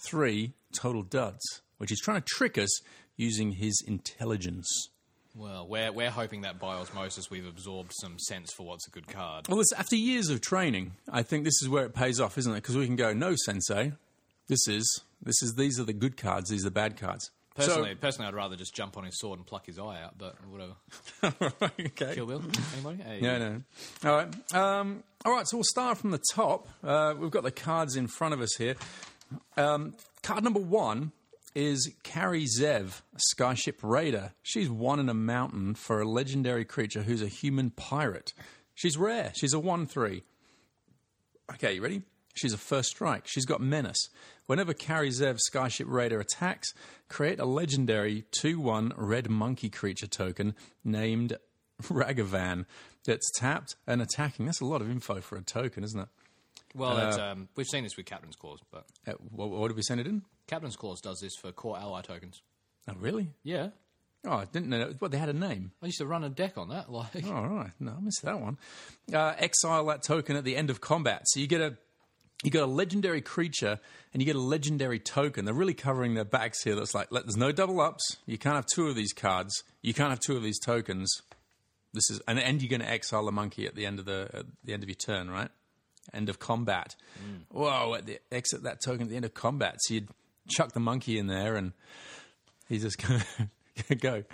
three 0.07 0.53
total 0.73 1.03
duds, 1.03 1.61
which 1.79 1.91
he's 1.91 2.01
trying 2.01 2.23
to 2.23 2.27
trick 2.27 2.57
us 2.57 2.81
using 3.17 3.53
his 3.53 3.83
intelligence. 3.85 4.89
Well, 5.35 5.67
we're, 5.67 5.91
we're 5.91 6.11
hoping 6.11 6.43
that 6.43 6.61
by 6.61 6.75
osmosis 6.75 7.31
we've 7.31 7.47
absorbed 7.47 7.93
some 8.01 8.19
sense 8.19 8.53
for 8.53 8.65
what's 8.65 8.87
a 8.87 8.91
good 8.91 9.09
card. 9.09 9.49
Well, 9.49 9.59
this, 9.59 9.73
after 9.73 9.97
years 9.97 10.29
of 10.29 10.41
training, 10.41 10.93
I 11.11 11.25
think 11.25 11.45
this 11.45 11.61
is 11.63 11.69
where 11.69 11.85
it 11.85 11.95
pays 11.95 12.21
off, 12.21 12.39
isn't 12.39 12.53
it? 12.53 12.57
Because 12.57 12.77
we 12.77 12.87
can 12.87 12.97
go, 12.97 13.13
no, 13.13 13.35
Sensei, 13.45 13.93
this 14.49 14.69
is 14.69 15.03
this 15.23 15.43
is 15.43 15.55
these 15.55 15.79
are 15.79 15.85
the 15.85 15.93
good 15.93 16.17
cards, 16.17 16.51
these 16.51 16.63
are 16.63 16.69
the 16.69 16.73
bad 16.73 16.97
cards. 16.97 17.31
Personally, 17.57 17.95
personally, 17.97 18.29
I'd 18.29 18.35
rather 18.35 18.57
just 18.57 18.75
jump 18.75 18.97
on 18.97 19.05
his 19.05 19.19
sword 19.19 19.39
and 19.39 19.47
pluck 19.47 19.67
his 19.67 19.79
eye 19.79 20.01
out, 20.03 20.17
but 20.17 20.37
whatever. 20.47 20.75
Okay. 21.81 22.15
Kill 22.15 22.27
Bill? 22.27 22.43
Anybody? 22.75 23.03
Hey. 23.03 23.21
No, 23.21 23.39
no. 23.39 23.63
All 24.05 24.17
right. 24.17 24.55
Um, 24.55 25.03
all 25.25 25.33
right. 25.33 25.47
So 25.47 25.57
we'll 25.59 25.65
start 25.65 25.99
from 25.99 26.11
the 26.13 26.23
top. 26.33 26.69
Uh, 26.83 27.15
we've 27.19 27.31
got 27.31 27.43
the 27.43 27.51
cards 27.51 27.97
in 27.97 28.07
front 28.07 28.33
of 28.35 28.41
us 28.41 28.55
here. 28.57 28.77
Um, 29.57 29.95
card 30.23 30.45
number 30.45 30.61
one 30.61 31.13
is 31.55 31.93
Kari 32.05 32.47
Zev, 32.47 33.03
Skyship 33.37 33.77
Raider. 33.83 34.33
She's 34.43 34.71
one 34.71 35.01
in 35.01 35.09
a 35.09 35.15
mountain 35.15 35.75
for 35.75 36.01
a 36.01 36.09
legendary 36.09 36.65
creature 36.65 37.03
who's 37.03 37.23
a 37.23 37.29
human 37.29 37.71
pirate. 37.71 38.33
She's 38.75 38.97
rare. 38.97 39.33
She's 39.35 39.53
a 39.53 39.59
1 39.59 39.87
3. 39.87 40.23
Okay, 41.55 41.75
you 41.75 41.83
ready? 41.83 42.03
She's 42.35 42.53
a 42.53 42.59
first 42.59 42.91
strike. 42.91 43.25
She's 43.27 43.45
got 43.45 43.61
menace. 43.61 44.09
Whenever 44.47 44.73
Kari 44.73 45.11
Zev 45.11 45.39
Skyship 45.53 45.87
Raider 45.89 46.21
attacks, 46.21 46.73
create 47.09 47.39
a 47.41 47.45
legendary 47.45 48.25
2 48.33 48.61
1 48.61 48.93
red 48.97 49.29
monkey 49.29 49.69
creature 49.69 50.07
token 50.07 50.55
named 50.85 51.37
Ragavan 51.83 52.67
that's 53.05 53.31
tapped 53.37 53.77
and 53.87 54.01
attacking. 54.03 54.47
That's 54.47 54.61
a 54.61 54.65
lot 54.67 54.81
of 54.81 54.91
info 54.91 55.21
for 55.21 55.37
a 55.37 55.43
token, 55.43 55.85
isn't 55.85 56.01
it? 56.01 56.09
Well, 56.75 56.97
it's, 56.99 57.19
um, 57.19 57.49
we've 57.57 57.67
seen 57.67 57.83
this 57.83 57.97
with 57.97 58.07
Captain's 58.07 58.37
Claws, 58.37 58.61
but 58.71 58.85
Uh, 59.07 59.13
what, 59.31 59.51
what 59.51 59.69
did 59.69 59.77
we 59.77 59.83
send 59.83 60.01
it 60.01 60.07
in? 60.07 60.23
Captain's 60.47 60.77
Claws 60.77 61.01
does 61.01 61.19
this 61.21 61.35
for 61.41 61.51
Kor 61.53 61.77
Ally 61.79 62.01
tokens. 62.03 62.43
Oh, 62.89 62.95
really? 62.99 63.31
Yeah. 63.43 63.71
Oh, 64.25 64.33
I 64.37 64.45
didn't 64.45 64.69
know. 64.69 64.95
What, 64.99 65.11
they 65.11 65.19
had 65.19 65.31
a 65.31 65.33
name. 65.33 65.73
I 65.83 65.87
used 65.87 65.99
to 65.99 66.07
run 66.07 66.23
a 66.23 66.29
deck 66.29 66.59
on 66.59 66.69
that. 66.69 66.89
Like, 66.93 67.25
Oh, 67.27 67.33
all 67.35 67.49
right. 67.49 67.73
No, 67.81 67.93
I 67.93 68.01
missed 68.01 68.23
that 68.23 68.41
one. 68.41 68.59
Uh, 69.13 69.35
exile 69.39 69.85
that 69.87 70.03
token 70.05 70.37
at 70.37 70.45
the 70.45 70.57
end 70.57 70.71
of 70.71 70.81
combat. 70.81 71.23
So 71.27 71.41
you 71.41 71.47
get 71.49 71.61
a 71.61 71.77
you 72.43 72.51
got 72.51 72.63
a 72.63 72.67
legendary 72.67 73.21
creature 73.21 73.79
and 74.13 74.23
you 74.23 74.27
get 74.27 74.37
a 74.37 74.41
legendary 74.41 74.99
token. 74.99 75.45
They're 75.45 75.55
really 75.55 75.75
covering 75.75 76.15
their 76.15 76.25
backs 76.25 76.63
here. 76.63 76.75
That's 76.75 76.95
like 76.95 77.11
there's 77.11 77.37
no 77.37 77.53
double 77.53 77.81
ups. 77.81 78.17
You 78.27 78.39
can't 78.39 78.57
have 78.57 78.67
two 78.67 78.89
of 78.89 78.97
these 78.97 79.13
cards. 79.13 79.63
You 79.83 79.93
can't 79.93 80.11
have 80.11 80.21
two 80.21 80.37
of 80.37 80.43
these 80.43 80.59
tokens. 80.59 81.23
This 81.93 82.11
is 82.11 82.21
and, 82.27 82.39
and 82.39 82.63
you're 82.63 82.71
going 82.71 82.81
to 82.81 82.89
exile 82.89 83.27
the 83.27 83.33
monkey 83.33 83.67
at 83.67 83.75
the 83.75 83.85
end 83.85 83.99
of 83.99 84.05
the 84.07 84.31
at 84.33 84.47
the 84.65 84.73
end 84.73 84.83
of 84.83 84.89
your 84.89 84.97
turn, 84.97 85.31
right? 85.31 85.51
End 86.15 86.29
of 86.29 86.39
combat. 86.39 86.97
Mm. 87.23 87.41
Whoa! 87.51 87.95
At 87.95 88.07
the, 88.07 88.19
exit 88.33 88.63
that 88.63 88.79
token 88.83 89.03
at 89.03 89.11
the 89.11 89.17
end 89.17 89.25
of 89.25 89.35
combat. 89.35 89.77
So 89.81 89.95
you'd 89.95 90.09
chuck 90.49 90.73
the 90.73 90.81
monkey 90.81 91.19
in 91.19 91.27
there 91.27 91.57
and 91.57 91.73
he's 92.69 92.83
just 92.83 93.07
going 93.07 93.23
to 93.89 93.95
go. 93.95 94.25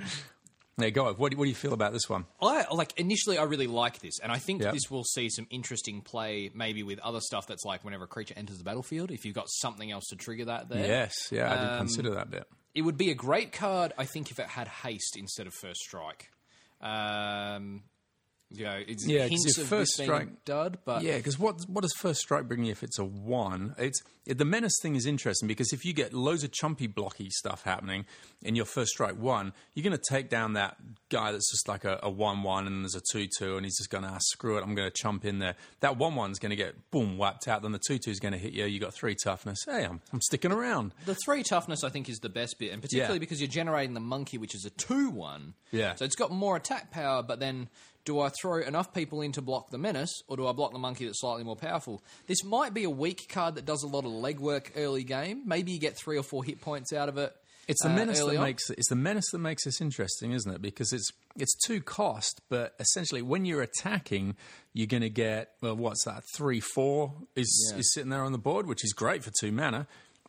There, 0.78 0.90
go. 0.90 1.12
What 1.14 1.30
do, 1.32 1.38
what 1.38 1.44
do 1.44 1.48
you 1.48 1.54
feel 1.54 1.72
about 1.72 1.94
this 1.94 2.06
one? 2.08 2.26
I 2.40 2.66
like 2.70 2.98
initially 2.98 3.38
I 3.38 3.44
really 3.44 3.66
like 3.66 4.00
this, 4.00 4.18
and 4.22 4.30
I 4.30 4.36
think 4.38 4.60
Yep. 4.62 4.74
this 4.74 4.90
will 4.90 5.04
see 5.04 5.30
some 5.30 5.46
interesting 5.50 6.02
play, 6.02 6.50
maybe 6.54 6.82
with 6.82 6.98
other 6.98 7.20
stuff 7.20 7.46
that's 7.46 7.64
like 7.64 7.82
whenever 7.82 8.04
a 8.04 8.08
creature 8.08 8.34
enters 8.36 8.58
the 8.58 8.64
battlefield, 8.64 9.10
if 9.10 9.24
you've 9.24 9.34
got 9.34 9.48
something 9.48 9.90
else 9.90 10.04
to 10.10 10.16
trigger 10.16 10.44
that 10.46 10.68
there. 10.68 10.86
Yes, 10.86 11.14
yeah, 11.32 11.50
I 11.50 11.56
did 11.70 11.78
consider 11.78 12.10
that 12.10 12.30
bit. 12.30 12.44
It 12.74 12.82
would 12.82 12.98
be 12.98 13.10
a 13.10 13.14
great 13.14 13.52
card, 13.52 13.94
I 13.96 14.04
think, 14.04 14.30
if 14.30 14.38
it 14.38 14.48
had 14.48 14.68
haste 14.68 15.16
instead 15.16 15.46
of 15.46 15.54
first 15.54 15.80
strike. 15.80 16.28
Um, 16.82 17.84
know, 18.50 18.80
it's 18.86 19.06
Yeah, 19.06 19.26
hints 19.26 19.58
of 19.58 19.66
first 19.66 19.92
strike- 19.94 20.44
dud, 20.44 20.78
but 20.84 21.02
Yeah, 21.02 21.16
because 21.16 21.38
what 21.38 21.68
what 21.68 21.82
does 21.82 21.92
first 21.98 22.20
strike 22.20 22.46
bring 22.46 22.64
you 22.64 22.70
if 22.72 22.82
it's 22.82 22.98
a 22.98 23.04
one? 23.04 23.74
It's 23.78 24.00
it, 24.24 24.38
the 24.38 24.44
menace 24.44 24.74
thing 24.82 24.96
is 24.96 25.06
interesting 25.06 25.46
because 25.46 25.72
if 25.72 25.84
you 25.84 25.92
get 25.92 26.12
loads 26.12 26.42
of 26.42 26.50
chumpy 26.50 26.92
blocky 26.92 27.28
stuff 27.30 27.62
happening 27.62 28.06
in 28.42 28.56
your 28.56 28.64
first 28.64 28.90
strike 28.92 29.16
one, 29.16 29.52
you're 29.74 29.84
going 29.84 29.96
to 29.96 30.02
take 30.10 30.28
down 30.30 30.54
that 30.54 30.76
guy 31.10 31.30
that's 31.32 31.48
just 31.50 31.68
like 31.68 31.84
a, 31.84 32.00
a 32.02 32.10
one 32.10 32.42
one 32.42 32.66
and 32.66 32.82
there's 32.84 32.94
a 32.96 33.02
two 33.12 33.28
two 33.38 33.56
and 33.56 33.64
he's 33.64 33.76
just 33.78 33.90
going 33.90 34.02
to 34.04 34.10
ah, 34.10 34.18
screw 34.20 34.58
it, 34.58 34.62
I'm 34.62 34.74
going 34.74 34.88
to 34.90 34.94
chump 34.96 35.24
in 35.24 35.38
there. 35.38 35.54
That 35.80 35.96
one 35.96 36.14
one's 36.16 36.38
going 36.40 36.50
to 36.50 36.56
get 36.56 36.90
boom 36.90 37.18
wiped 37.18 37.46
out. 37.48 37.62
Then 37.62 37.72
the 37.72 37.80
two 37.84 37.98
two 37.98 38.10
is 38.10 38.18
going 38.20 38.32
to 38.32 38.38
hit 38.38 38.52
you. 38.52 38.64
You 38.64 38.78
got 38.80 38.94
three 38.94 39.14
toughness. 39.16 39.58
Hey, 39.66 39.84
I'm 39.84 40.00
I'm 40.12 40.20
sticking 40.20 40.52
around. 40.52 40.92
The 41.04 41.16
three 41.24 41.42
toughness, 41.42 41.82
I 41.84 41.88
think, 41.88 42.08
is 42.08 42.18
the 42.18 42.28
best 42.28 42.58
bit, 42.58 42.72
and 42.72 42.80
particularly 42.82 43.14
Yeah. 43.16 43.20
because 43.20 43.40
you're 43.40 43.48
generating 43.48 43.94
the 43.94 44.00
monkey, 44.00 44.38
which 44.38 44.54
is 44.54 44.64
a 44.64 44.70
two-one. 44.70 45.54
Yeah. 45.72 45.94
So 45.96 46.04
it's 46.04 46.16
got 46.16 46.30
more 46.30 46.56
attack 46.56 46.90
power, 46.90 47.22
but 47.22 47.38
then 47.40 47.68
do 48.06 48.20
I 48.20 48.30
throw 48.40 48.60
enough 48.62 48.94
people 48.94 49.20
in 49.20 49.32
to 49.32 49.42
block 49.42 49.68
the 49.70 49.76
menace, 49.76 50.22
or 50.28 50.38
do 50.38 50.46
I 50.46 50.52
block 50.52 50.72
the 50.72 50.78
monkey 50.78 51.04
that's 51.04 51.20
slightly 51.20 51.44
more 51.44 51.56
powerful? 51.56 52.02
This 52.26 52.42
might 52.42 52.72
be 52.72 52.84
a 52.84 52.90
weak 52.90 53.28
card 53.28 53.56
that 53.56 53.66
does 53.66 53.82
a 53.82 53.86
lot 53.86 54.06
of 54.06 54.12
legwork 54.12 54.70
early 54.76 55.04
game. 55.04 55.42
Maybe 55.44 55.72
you 55.72 55.78
get 55.78 55.98
three 55.98 56.16
or 56.16 56.22
four 56.22 56.42
hit 56.42 56.62
points 56.62 56.94
out 56.94 57.10
of 57.10 57.18
it. 57.18 57.34
It's 57.68 57.82
the 57.82 57.90
uh, 57.90 57.94
menace 57.96 58.20
that 58.20 58.36
on. 58.36 58.42
makes 58.44 58.70
it's 58.70 58.88
the 58.88 58.94
menace 58.94 59.28
that 59.32 59.38
makes 59.40 59.64
this 59.64 59.80
interesting, 59.80 60.30
isn't 60.30 60.50
it? 60.50 60.62
Because 60.62 60.92
it's 60.92 61.10
it's 61.36 61.52
two 61.66 61.80
cost, 61.82 62.40
but 62.48 62.74
essentially 62.78 63.22
when 63.22 63.44
you're 63.44 63.60
attacking, 63.62 64.36
you're 64.72 64.86
going 64.86 65.02
to 65.02 65.10
get 65.10 65.50
well, 65.60 65.74
what's 65.74 66.04
that? 66.04 66.22
Three 66.36 66.60
four 66.60 67.12
is 67.34 67.70
Yeah. 67.72 67.80
is 67.80 67.92
sitting 67.92 68.10
there 68.10 68.22
on 68.22 68.30
the 68.30 68.38
board, 68.38 68.68
which 68.68 68.84
is 68.84 68.92
great 68.92 69.24
for 69.24 69.32
two 69.40 69.50
mana. 69.50 69.88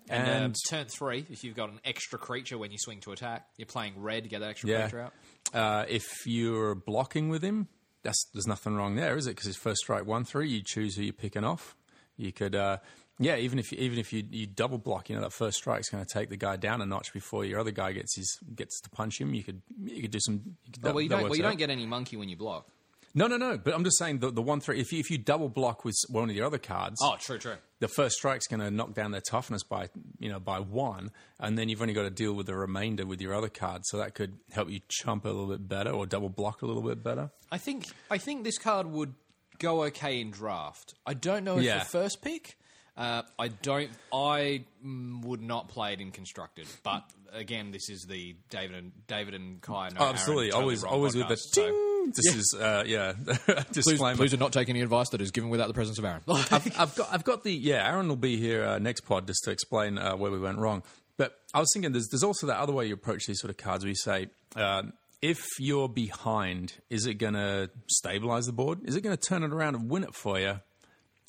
And, 0.09 0.27
And, 0.27 0.43
um, 0.45 0.53
turn 0.69 0.85
three, 0.85 1.25
if 1.29 1.43
you've 1.43 1.55
got 1.55 1.69
an 1.69 1.81
extra 1.83 2.17
creature 2.17 2.57
when 2.57 2.71
you 2.71 2.77
swing 2.79 3.01
to 3.01 3.11
attack, 3.11 3.45
you're 3.57 3.65
playing 3.65 4.01
red 4.01 4.23
to 4.23 4.29
get 4.29 4.39
that 4.39 4.49
extra 4.51 4.69
yeah, 4.69 4.81
creature 4.83 5.01
out. 5.01 5.13
Uh, 5.53 5.85
if 5.87 6.05
you're 6.25 6.75
blocking 6.75 7.29
with 7.29 7.43
him, 7.43 7.67
that's 8.03 8.25
there's 8.33 8.47
nothing 8.47 8.75
wrong 8.75 8.95
there, 8.95 9.17
is 9.17 9.27
it? 9.27 9.31
Because 9.31 9.45
his 9.45 9.57
first 9.57 9.79
strike 9.79 10.05
one 10.05 10.23
three, 10.25 10.49
you 10.49 10.61
choose 10.63 10.95
who 10.95 11.03
you're 11.03 11.13
picking 11.13 11.43
off. 11.43 11.75
You 12.15 12.31
could. 12.31 12.55
Uh, 12.55 12.77
yeah, 13.19 13.35
even 13.37 13.57
if 13.57 13.73
even 13.73 13.97
if 13.97 14.13
you, 14.13 14.23
you 14.29 14.45
double 14.45 14.77
block, 14.77 15.09
you 15.09 15.15
know 15.15 15.21
that 15.23 15.33
first 15.33 15.57
strike's 15.57 15.89
going 15.89 16.05
to 16.05 16.11
take 16.11 16.29
the 16.29 16.37
guy 16.37 16.55
down 16.55 16.81
a 16.81 16.85
notch 16.85 17.13
before 17.13 17.43
your 17.45 17.59
other 17.59 17.71
guy 17.71 17.91
gets 17.91 18.15
his 18.15 18.39
gets 18.55 18.79
to 18.81 18.89
punch 18.91 19.19
him. 19.19 19.33
You 19.33 19.43
could 19.43 19.61
you 19.83 20.03
could 20.03 20.11
do 20.11 20.19
some. 20.21 20.33
You 20.65 20.71
could, 20.71 20.85
Oh, 20.85 20.93
well, 20.93 21.01
you 21.01 21.09
don't. 21.09 21.23
Well, 21.23 21.35
you 21.35 21.41
don't 21.41 21.57
get 21.57 21.71
any 21.71 21.87
monkey 21.87 22.15
when 22.15 22.29
you 22.29 22.37
block. 22.37 22.67
No, 23.17 23.25
no, 23.27 23.35
no. 23.37 23.57
But 23.57 23.73
I'm 23.73 23.83
just 23.83 23.97
saying 23.97 24.19
the, 24.19 24.29
the 24.31 24.41
one 24.43 24.59
three. 24.61 24.79
If 24.79 24.91
you, 24.93 24.99
if 24.99 25.09
you 25.09 25.17
double 25.17 25.49
block 25.49 25.83
with 25.83 25.95
one 26.09 26.29
of 26.29 26.35
your 26.35 26.45
other 26.45 26.59
cards, 26.59 26.99
Oh, 27.01 27.15
true, 27.19 27.39
true. 27.39 27.55
the 27.79 27.87
first 27.87 28.15
strike's 28.17 28.45
going 28.47 28.59
to 28.59 28.69
knock 28.69 28.93
down 28.93 29.09
their 29.11 29.21
toughness 29.27 29.63
by 29.63 29.89
you 30.19 30.29
know 30.29 30.39
by 30.39 30.59
one, 30.59 31.09
and 31.39 31.57
then 31.57 31.67
you've 31.67 31.81
only 31.81 31.95
got 31.95 32.03
to 32.03 32.11
deal 32.11 32.33
with 32.33 32.45
the 32.45 32.55
remainder 32.55 33.05
with 33.07 33.19
your 33.19 33.33
other 33.33 33.49
cards. 33.49 33.89
So 33.89 33.97
that 33.97 34.13
could 34.13 34.37
help 34.51 34.69
you 34.69 34.81
chump 34.87 35.25
a 35.25 35.29
little 35.29 35.47
bit 35.47 35.67
better 35.67 35.89
or 35.91 36.05
double 36.05 36.29
block 36.29 36.61
a 36.61 36.65
little 36.67 36.83
bit 36.83 37.03
better. 37.03 37.31
I 37.51 37.57
think 37.57 37.87
I 38.11 38.19
think 38.19 38.43
this 38.43 38.59
card 38.59 38.85
would 38.87 39.15
go 39.59 39.83
okay 39.85 40.21
in 40.21 40.29
draft. 40.29 40.93
I 41.05 41.15
don't 41.15 41.43
know 41.43 41.57
if 41.57 41.63
Yeah. 41.63 41.79
the 41.79 41.85
first 41.85 42.21
pick. 42.21 42.57
Uh, 42.97 43.21
I 43.37 43.49
don't. 43.49 43.91
I 44.11 44.63
mm, 44.83 45.23
would 45.23 45.41
not 45.41 45.69
play 45.69 45.93
it 45.93 46.01
in 46.01 46.11
constructed. 46.11 46.67
But 46.83 47.03
again, 47.31 47.71
this 47.71 47.89
is 47.89 48.05
the 48.09 48.35
David 48.49 48.75
and 48.75 48.91
David 49.07 49.35
and 49.35 49.61
Kai. 49.61 49.89
No, 49.89 49.97
Oh, 49.99 50.05
absolutely, 50.05 50.47
Aaron, 50.47 50.61
always 50.63 50.79
totally 50.81 50.91
wrong 50.91 50.99
always 50.99 51.15
with 51.15 51.27
the 51.27 51.35
podcast, 51.35 51.53
so- 51.53 51.65
ding. 51.67 51.93
This 52.15 52.35
is 52.35 52.55
uh, 52.57 52.83
yeah 52.87 53.13
disclaimer. 53.73 54.15
Please 54.15 54.31
do 54.31 54.37
not 54.37 54.53
take 54.53 54.69
any 54.69 54.79
advice 54.81 55.09
that 55.09 55.19
is 55.21 55.31
given 55.31 55.49
without 55.49 55.67
the 55.67 55.73
presence 55.73 55.99
of 55.99 56.05
Aaron. 56.05 56.21
I've, 56.29 56.79
I've 56.79 56.95
got 56.95 57.09
I've 57.11 57.23
got 57.25 57.43
the 57.43 57.51
yeah. 57.51 57.85
Aaron 57.85 58.07
will 58.07 58.15
be 58.15 58.37
here 58.37 58.65
uh, 58.65 58.79
next 58.79 59.01
pod 59.01 59.27
just 59.27 59.43
to 59.43 59.51
explain 59.51 59.97
uh, 59.97 60.15
where 60.15 60.31
we 60.31 60.39
went 60.39 60.57
wrong. 60.57 60.83
But 61.17 61.37
I 61.53 61.59
was 61.59 61.67
thinking 61.73 61.91
there's 61.91 62.07
there's 62.07 62.23
also 62.23 62.47
that 62.47 62.59
other 62.59 62.71
way 62.71 62.87
you 62.87 62.93
approach 62.93 63.25
these 63.27 63.41
sort 63.41 63.49
of 63.51 63.57
cards 63.57 63.83
where 63.83 63.89
you 63.89 63.95
say. 63.95 64.27
Um, 64.55 64.93
if 65.21 65.43
you're 65.59 65.89
behind, 65.89 66.75
is 66.91 67.07
it 67.07 67.15
going 67.15 67.33
to 67.33 67.69
stabilize 67.89 68.45
the 68.45 68.53
board? 68.53 68.79
Is 68.85 68.95
it 68.95 69.01
going 69.01 69.17
to 69.17 69.21
turn 69.21 69.43
it 69.43 69.51
around 69.51 69.75
and 69.75 69.89
win 69.89 70.03
it 70.03 70.13
for 70.13 70.39
you? 70.39 70.61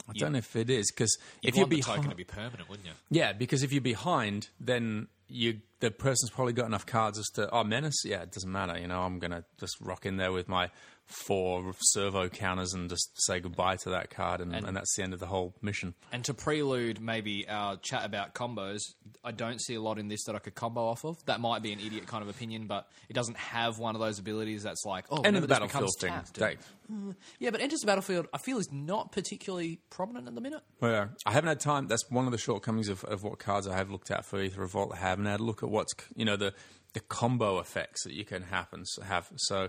I 0.09 0.13
don't 0.15 0.33
know 0.33 0.39
if 0.39 0.57
it 0.57 0.71
is 0.71 0.91
because 0.91 1.17
if 1.43 1.57
you're 1.57 1.67
behind, 1.67 1.97
token 1.97 2.11
to 2.11 2.17
be 2.17 2.25
permanent, 2.25 2.69
wouldn't 2.69 2.87
you? 2.87 2.95
yeah, 3.11 3.33
because 3.33 3.63
if 3.63 3.73
you're 3.73 3.81
behind, 3.81 4.49
then 4.59 5.09
you 5.29 5.61
the 5.81 5.91
person's 5.91 6.31
probably 6.31 6.53
got 6.53 6.67
enough 6.67 6.87
cards 6.87 7.19
as 7.19 7.27
to 7.35 7.51
oh 7.51 7.65
menace. 7.65 8.05
Yeah, 8.05 8.23
it 8.23 8.33
doesn't 8.33 8.51
matter. 8.51 8.79
You 8.79 8.89
know, 8.89 9.03
I'm 9.03 9.19
gonna 9.19 9.45
just 9.59 9.81
rock 9.81 10.07
in 10.07 10.17
there 10.17 10.33
with 10.33 10.49
my 10.49 10.71
four 11.09 11.73
servo 11.81 12.29
counters 12.29 12.75
and 12.75 12.89
just 12.91 13.11
say 13.15 13.41
goodbye 13.41 13.77
to 13.77 13.91
that 13.91 14.11
card, 14.11 14.41
and, 14.41 14.55
and, 14.55 14.77
that's 14.77 14.95
the 14.95 15.03
end 15.03 15.15
of 15.15 15.21
the 15.21 15.27
whole 15.27 15.55
mission. 15.63 15.95
And 16.13 16.23
to 16.25 16.35
prelude 16.35 17.01
maybe 17.01 17.49
our 17.49 17.77
chat 17.79 18.05
about 18.05 18.35
combos, 18.35 18.81
I 19.25 19.33
don't 19.33 19.61
see 19.61 19.75
a 19.75 19.81
lot 19.81 19.99
in 19.99 20.09
this 20.09 20.25
that 20.25 20.37
I 20.37 20.39
could 20.39 20.55
combo 20.55 20.87
off 20.87 21.05
of. 21.05 21.25
That 21.25 21.41
might 21.41 21.63
be 21.63 21.73
an 21.73 21.81
idiot 21.81 22.07
kind 22.07 22.23
of 22.23 22.29
opinion, 22.29 22.67
but 22.67 22.89
it 23.09 23.15
doesn't 23.15 23.39
have 23.39 23.79
one 23.79 23.95
of 23.95 24.01
those 24.01 24.19
abilities 24.19 24.63
that's 24.63 24.85
like, 24.85 25.07
oh, 25.11 25.23
End 25.23 25.37
of 25.37 25.43
the 25.43 25.49
battlefield 25.49 25.91
thing, 25.99 26.13
tapped, 26.13 26.35
Dave. 26.35 26.59
Uh, 26.93 27.13
yeah, 27.39 27.51
but 27.51 27.61
enters 27.61 27.81
the 27.81 27.87
battlefield, 27.87 28.27
I 28.35 28.39
feel 28.39 28.59
is 28.59 28.71
not 28.71 29.11
particularly 29.13 29.81
prominent 29.89 30.29
at 30.29 30.35
the 30.35 30.41
minute. 30.41 30.63
Well, 30.81 30.93
yeah, 30.93 31.07
I 31.25 31.33
haven't 31.33 31.49
had 31.49 31.61
time. 31.61 31.87
That's 31.87 32.11
one 32.11 32.27
of 32.27 32.33
the 32.33 32.39
shortcomings 32.39 32.89
of, 32.89 33.03
of 33.05 33.23
what 33.23 33.39
cards 33.39 33.67
I 33.67 33.77
have 33.77 33.91
looked 33.91 34.11
at 34.11 34.27
for 34.27 34.41
Aether 34.41 34.61
Revolt. 34.61 34.93
I 34.93 34.99
haven't 34.99 35.27
had 35.27 35.41
a 35.41 35.45
look 35.45 35.63
at 35.63 35.71
what's 35.71 35.95
you 36.15 36.25
know 36.25 36.37
the 36.37 36.53
the 36.95 37.01
combo 37.01 37.59
effects 37.59 38.05
that 38.05 38.15
you 38.15 38.25
can 38.25 38.43
happen 38.43 38.85
have. 39.05 39.31
So, 39.37 39.69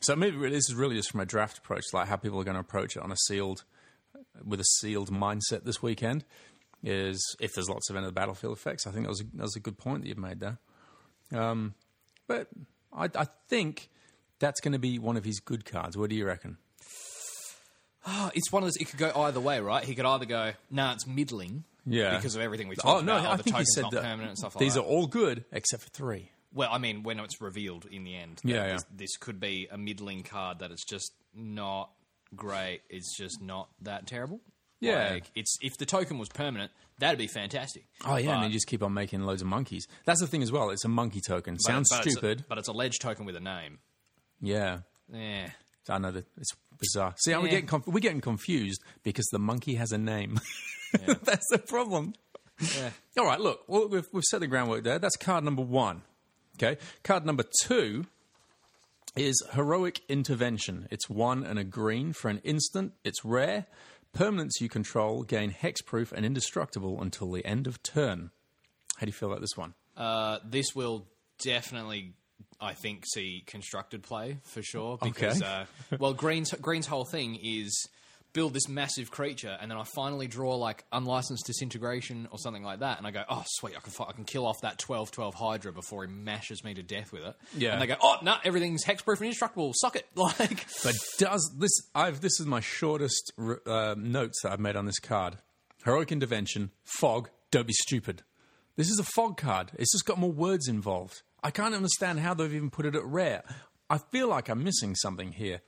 so 0.00 0.14
maybe 0.16 0.36
really, 0.36 0.54
this 0.56 0.68
is 0.68 0.74
really 0.74 0.96
just 0.96 1.10
from 1.10 1.20
a 1.20 1.26
draft 1.26 1.58
approach, 1.58 1.84
like 1.92 2.08
how 2.08 2.16
people 2.16 2.40
are 2.40 2.44
going 2.44 2.54
to 2.54 2.60
approach 2.60 2.96
it 2.96 3.02
on 3.02 3.10
a 3.12 3.16
sealed 3.26 3.64
with 4.44 4.60
a 4.60 4.64
sealed 4.64 5.10
mindset 5.10 5.64
this 5.64 5.82
weekend. 5.82 6.24
Is 6.84 7.20
if 7.40 7.54
there's 7.54 7.68
lots 7.68 7.90
of 7.90 7.96
end 7.96 8.04
of 8.06 8.10
the 8.14 8.20
battlefield 8.20 8.56
effects. 8.56 8.86
I 8.86 8.92
think 8.92 9.04
that 9.04 9.08
was 9.08 9.20
a, 9.20 9.24
that 9.34 9.42
was 9.42 9.56
a 9.56 9.60
good 9.60 9.78
point 9.78 10.02
that 10.02 10.08
you've 10.08 10.16
made 10.16 10.38
there. 10.38 10.58
Um, 11.34 11.74
but 12.28 12.46
I, 12.92 13.06
I 13.16 13.26
think 13.48 13.88
that's 14.38 14.60
going 14.60 14.72
to 14.74 14.78
be 14.78 14.98
one 15.00 15.16
of 15.16 15.24
his 15.24 15.40
good 15.40 15.64
cards. 15.64 15.96
What 15.96 16.08
do 16.08 16.14
you 16.14 16.24
reckon? 16.24 16.56
Oh, 18.06 18.30
it's 18.34 18.52
one 18.52 18.62
of 18.62 18.68
those. 18.68 18.76
It 18.76 18.84
could 18.88 18.98
go 18.98 19.10
either 19.22 19.40
way, 19.40 19.58
right? 19.60 19.82
He 19.84 19.94
could 19.96 20.04
either 20.06 20.24
go, 20.24 20.52
"Nah, 20.70 20.92
it's 20.92 21.04
middling," 21.06 21.64
Yeah. 21.84 22.14
because 22.16 22.36
of 22.36 22.40
everything 22.42 22.68
we 22.68 22.76
Oh 22.84 22.92
talked 22.92 23.04
no, 23.04 23.16
about. 23.16 23.26
Oh, 23.26 23.32
I 23.32 23.36
the 23.36 23.42
think 23.42 23.56
he 23.56 23.64
said 23.74 23.84
that 23.90 24.02
permanent 24.02 24.28
and 24.30 24.38
stuff 24.38 24.54
like 24.54 24.60
these 24.60 24.74
that. 24.74 24.82
are 24.82 24.86
all 24.86 25.08
good 25.08 25.44
except 25.52 25.82
for 25.82 25.88
three. 25.90 26.30
Well, 26.52 26.70
I 26.72 26.78
mean, 26.78 27.02
when 27.02 27.18
it's 27.20 27.40
revealed 27.40 27.86
in 27.90 28.04
the 28.04 28.16
end, 28.16 28.40
Yeah, 28.44 28.66
yeah. 28.66 28.72
This, 28.74 28.84
this 28.96 29.16
could 29.18 29.38
be 29.40 29.68
a 29.70 29.76
middling 29.78 30.22
card 30.22 30.60
that 30.60 30.70
it's 30.70 30.84
just 30.84 31.12
not 31.34 31.90
great. 32.34 32.80
It's 32.88 33.16
just 33.16 33.40
not 33.42 33.68
that 33.82 34.06
terrible. 34.06 34.40
Yeah. 34.80 35.10
like, 35.10 35.24
it's 35.34 35.58
if 35.60 35.76
the 35.76 35.84
token 35.86 36.18
was 36.18 36.28
permanent, 36.28 36.70
that'd 37.00 37.18
be 37.18 37.26
fantastic. 37.26 37.84
Oh 38.04 38.16
yeah, 38.16 38.30
and 38.32 38.40
But- 38.42 38.46
they 38.46 38.52
just 38.52 38.66
keep 38.68 38.82
on 38.82 38.94
making 38.94 39.22
loads 39.22 39.42
of 39.42 39.48
monkeys. 39.48 39.86
That's 40.04 40.20
the 40.20 40.26
thing 40.28 40.42
as 40.42 40.52
well. 40.52 40.70
It's 40.70 40.84
a 40.84 40.88
monkey 40.88 41.20
token. 41.20 41.54
but- 41.54 41.62
Sounds 41.62 41.88
but 41.90 41.98
it's 42.06 42.06
a- 42.06 42.10
stupid. 42.18 42.44
but 42.48 42.58
it's 42.58 42.68
a 42.68 42.72
ledge 42.72 42.98
token 43.00 43.26
with 43.26 43.34
a 43.36 43.40
name. 43.40 43.78
yeah, 44.40 44.80
Yeah, 45.12 45.50
I 45.88 45.98
know 45.98 46.12
that 46.12 46.26
it's 46.36 46.52
bizarre. 46.78 47.14
See, 47.18 47.34
we're 47.34 47.48
getting 47.48 47.66
conf- 47.66 47.86
we're 47.88 47.98
getting 48.00 48.20
confused 48.20 48.80
because 49.02 49.26
the 49.32 49.38
monkey 49.40 49.74
has 49.74 49.90
a 49.92 49.98
name. 49.98 50.38
That's 51.24 51.46
the 51.50 51.58
problem. 51.58 52.14
yeah. 52.76 52.90
All 53.18 53.26
right, 53.26 53.40
look, 53.40 53.64
well, 53.68 53.88
we've, 53.88 54.06
we've 54.12 54.24
set 54.24 54.40
the 54.40 54.46
groundwork 54.46 54.84
there. 54.84 54.98
That's 54.98 55.16
card 55.16 55.44
number 55.44 55.62
one. 55.62 56.02
Okay, 56.60 56.76
card 57.04 57.24
number 57.24 57.44
two 57.62 58.06
is 59.16 59.42
heroic 59.52 60.00
intervention. 60.08 60.88
It's 60.90 61.08
one 61.08 61.44
and 61.44 61.58
a 61.58 61.64
green 61.64 62.12
for 62.12 62.28
an 62.28 62.38
instant. 62.44 62.92
It's 63.04 63.24
rare. 63.24 63.66
Permanents 64.16 64.60
you 64.60 64.68
control 64.68 65.22
gain 65.22 65.52
hexproof 65.52 66.12
and 66.12 66.24
indestructible 66.26 67.00
until 67.00 67.30
the 67.30 67.44
end 67.44 67.66
of 67.66 67.82
turn. 67.82 68.30
How 68.96 69.00
do 69.00 69.06
you 69.06 69.12
feel 69.12 69.28
about 69.30 69.40
this 69.40 69.56
one? 69.56 69.74
Uh, 69.96 70.38
this 70.44 70.74
will 70.74 71.06
definitely, 71.40 72.14
I 72.60 72.74
think, 72.74 73.04
see 73.06 73.44
constructed 73.46 74.02
play 74.02 74.38
for 74.44 74.62
sure. 74.62 74.98
Because, 75.00 75.40
Okay. 75.42 75.64
uh, 75.92 75.96
well, 75.98 76.14
Green's 76.14 76.52
Green's 76.54 76.86
whole 76.86 77.04
thing 77.04 77.38
is 77.40 77.88
build 78.32 78.54
this 78.54 78.68
massive 78.68 79.10
creature, 79.10 79.56
and 79.60 79.70
then 79.70 79.78
I 79.78 79.84
finally 79.94 80.26
draw 80.26 80.56
like 80.56 80.84
unlicensed 80.92 81.46
disintegration 81.46 82.28
or 82.30 82.38
something 82.38 82.62
like 82.62 82.80
that, 82.80 82.98
and 82.98 83.06
I 83.06 83.10
go, 83.10 83.22
oh 83.28 83.42
sweet, 83.46 83.74
I 83.76 83.80
can 83.80 83.90
fi- 83.92 84.04
I 84.08 84.12
can 84.12 84.24
kill 84.24 84.46
off 84.46 84.60
that 84.62 84.78
12-12 84.78 85.34
Hydra 85.34 85.72
before 85.72 86.04
he 86.04 86.12
mashes 86.12 86.62
me 86.62 86.74
to 86.74 86.82
death 86.82 87.12
with 87.12 87.22
it. 87.22 87.34
Yeah. 87.56 87.72
and 87.72 87.82
they 87.82 87.86
go, 87.86 87.96
oh 88.02 88.16
no, 88.22 88.36
everything's 88.44 88.84
hexproof 88.84 89.16
and 89.16 89.24
indestructible. 89.26 89.72
Suck 89.74 89.96
it, 89.96 90.06
like. 90.14 90.66
But 90.84 90.94
does 91.18 91.50
this? 91.58 91.70
I've 91.94 92.20
this 92.20 92.38
is 92.40 92.46
my 92.46 92.60
shortest 92.60 93.32
uh, 93.66 93.94
notes 93.98 94.40
that 94.42 94.52
I've 94.52 94.60
made 94.60 94.76
on 94.76 94.86
this 94.86 94.98
card. 94.98 95.36
Heroic 95.84 96.12
intervention, 96.12 96.70
fog. 96.84 97.30
Don't 97.50 97.66
be 97.66 97.72
stupid. 97.72 98.22
This 98.76 98.90
is 98.90 98.98
a 98.98 99.04
fog 99.04 99.36
card. 99.36 99.70
It's 99.78 99.92
just 99.92 100.04
got 100.04 100.18
more 100.18 100.30
words 100.30 100.68
involved. 100.68 101.22
I 101.42 101.50
can't 101.50 101.74
understand 101.74 102.20
how 102.20 102.34
they've 102.34 102.52
even 102.52 102.68
put 102.70 102.84
it 102.86 102.94
at 102.94 103.04
rare. 103.04 103.42
I 103.88 103.98
feel 104.12 104.28
like 104.28 104.48
I'm 104.48 104.62
missing 104.62 104.94
something 104.96 105.32
here. 105.32 105.60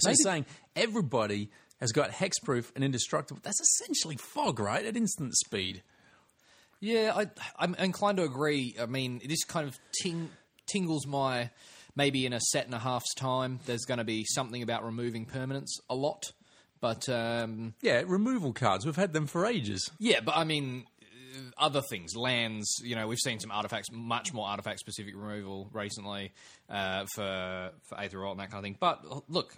So 0.00 0.08
Maybe- 0.08 0.16
saying 0.22 0.46
everybody 0.74 1.50
has 1.82 1.92
got 1.92 2.10
hexproof 2.10 2.70
and 2.74 2.82
indestructible. 2.82 3.40
That's 3.42 3.60
essentially 3.60 4.16
fog, 4.16 4.58
right? 4.58 4.84
At 4.84 4.96
instant 4.96 5.34
speed. 5.36 5.82
Yeah, 6.80 7.12
I, 7.14 7.26
I'm 7.58 7.74
inclined 7.74 8.16
to 8.18 8.24
agree. 8.24 8.74
I 8.80 8.86
mean, 8.86 9.20
this 9.26 9.44
kind 9.44 9.68
of 9.68 9.78
ting, 10.02 10.30
tingles 10.66 11.06
my. 11.06 11.50
Maybe 11.94 12.24
in 12.24 12.32
a 12.32 12.40
set 12.40 12.64
and 12.64 12.74
a 12.74 12.78
half's 12.78 13.12
time, 13.14 13.60
there's 13.66 13.84
going 13.84 13.98
to 13.98 14.04
be 14.04 14.24
something 14.24 14.62
about 14.62 14.82
removing 14.82 15.26
permanents 15.26 15.72
a 15.90 15.94
lot. 15.94 16.32
But 16.80 17.06
um, 17.10 17.74
Yeah, 17.82 18.02
removal 18.06 18.54
cards. 18.54 18.86
We've 18.86 18.96
had 18.96 19.12
them 19.12 19.26
for 19.26 19.44
ages. 19.44 19.90
yeah, 19.98 20.20
but 20.20 20.34
I 20.36 20.44
mean, 20.44 20.86
uh, 21.02 21.62
other 21.62 21.82
things, 21.82 22.16
lands. 22.16 22.66
You 22.82 22.96
know, 22.96 23.06
we've 23.06 23.18
seen 23.18 23.40
some 23.40 23.50
artifacts, 23.50 23.88
much 23.92 24.32
more 24.32 24.48
artifact 24.48 24.78
specific 24.78 25.14
removal 25.14 25.68
recently 25.72 26.32
uh, 26.70 27.04
for 27.14 27.70
for 27.88 28.00
Aether 28.00 28.24
Alt 28.24 28.38
and 28.38 28.40
that 28.40 28.50
kind 28.50 28.58
of 28.60 28.64
thing. 28.64 28.76
But 28.80 29.04
look. 29.28 29.54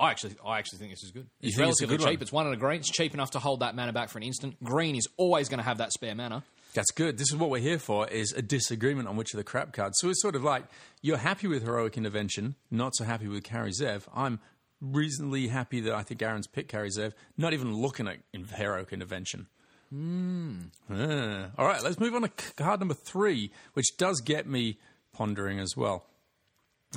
I 0.00 0.10
actually, 0.10 0.36
I 0.44 0.58
actually 0.58 0.78
think 0.78 0.90
this 0.92 1.04
is 1.04 1.10
good. 1.10 1.28
It's 1.40 1.40
think 1.40 1.48
it's 1.50 1.58
relatively 1.58 1.96
good 1.96 2.04
one? 2.04 2.12
cheap. 2.12 2.22
It's 2.22 2.32
one 2.32 2.46
and 2.46 2.54
a 2.54 2.58
green. 2.58 2.80
It's 2.80 2.90
cheap 2.90 3.14
enough 3.14 3.32
to 3.32 3.38
hold 3.38 3.60
that 3.60 3.76
mana 3.76 3.92
back 3.92 4.08
for 4.08 4.18
an 4.18 4.24
instant. 4.24 4.62
Green 4.62 4.96
is 4.96 5.06
always 5.16 5.48
going 5.48 5.58
to 5.58 5.64
have 5.64 5.78
that 5.78 5.92
spare 5.92 6.14
mana. 6.14 6.42
That's 6.74 6.90
good. 6.90 7.18
This 7.18 7.30
is 7.30 7.36
what 7.36 7.50
we're 7.50 7.60
here 7.60 7.78
for: 7.78 8.08
is 8.08 8.32
a 8.32 8.42
disagreement 8.42 9.08
on 9.08 9.16
which 9.16 9.34
of 9.34 9.38
the 9.38 9.44
crap 9.44 9.72
cards. 9.72 9.98
So 10.00 10.08
it's 10.08 10.22
sort 10.22 10.34
of 10.34 10.42
like 10.42 10.64
you're 11.02 11.18
happy 11.18 11.46
with 11.46 11.62
heroic 11.62 11.96
intervention, 11.96 12.56
not 12.70 12.94
so 12.96 13.04
happy 13.04 13.28
with 13.28 13.44
Kari 13.44 13.72
Zev. 13.72 14.04
I'm 14.14 14.40
reasonably 14.80 15.48
happy 15.48 15.80
that 15.80 15.94
I 15.94 16.02
think 16.02 16.22
Aaron's 16.22 16.46
picked 16.46 16.72
Zev. 16.72 17.12
not 17.38 17.52
even 17.52 17.74
looking 17.74 18.08
at 18.08 18.18
heroic 18.56 18.92
intervention. 18.92 19.46
Ah. 19.94 21.50
all 21.58 21.66
right, 21.66 21.82
let's 21.82 22.00
move 22.00 22.14
on 22.14 22.22
to 22.22 22.28
card 22.56 22.80
number 22.80 22.94
three, 22.94 23.52
which 23.74 23.96
does 23.98 24.20
get 24.20 24.46
me 24.46 24.78
pondering 25.12 25.58
as 25.60 25.76
well. 25.76 26.06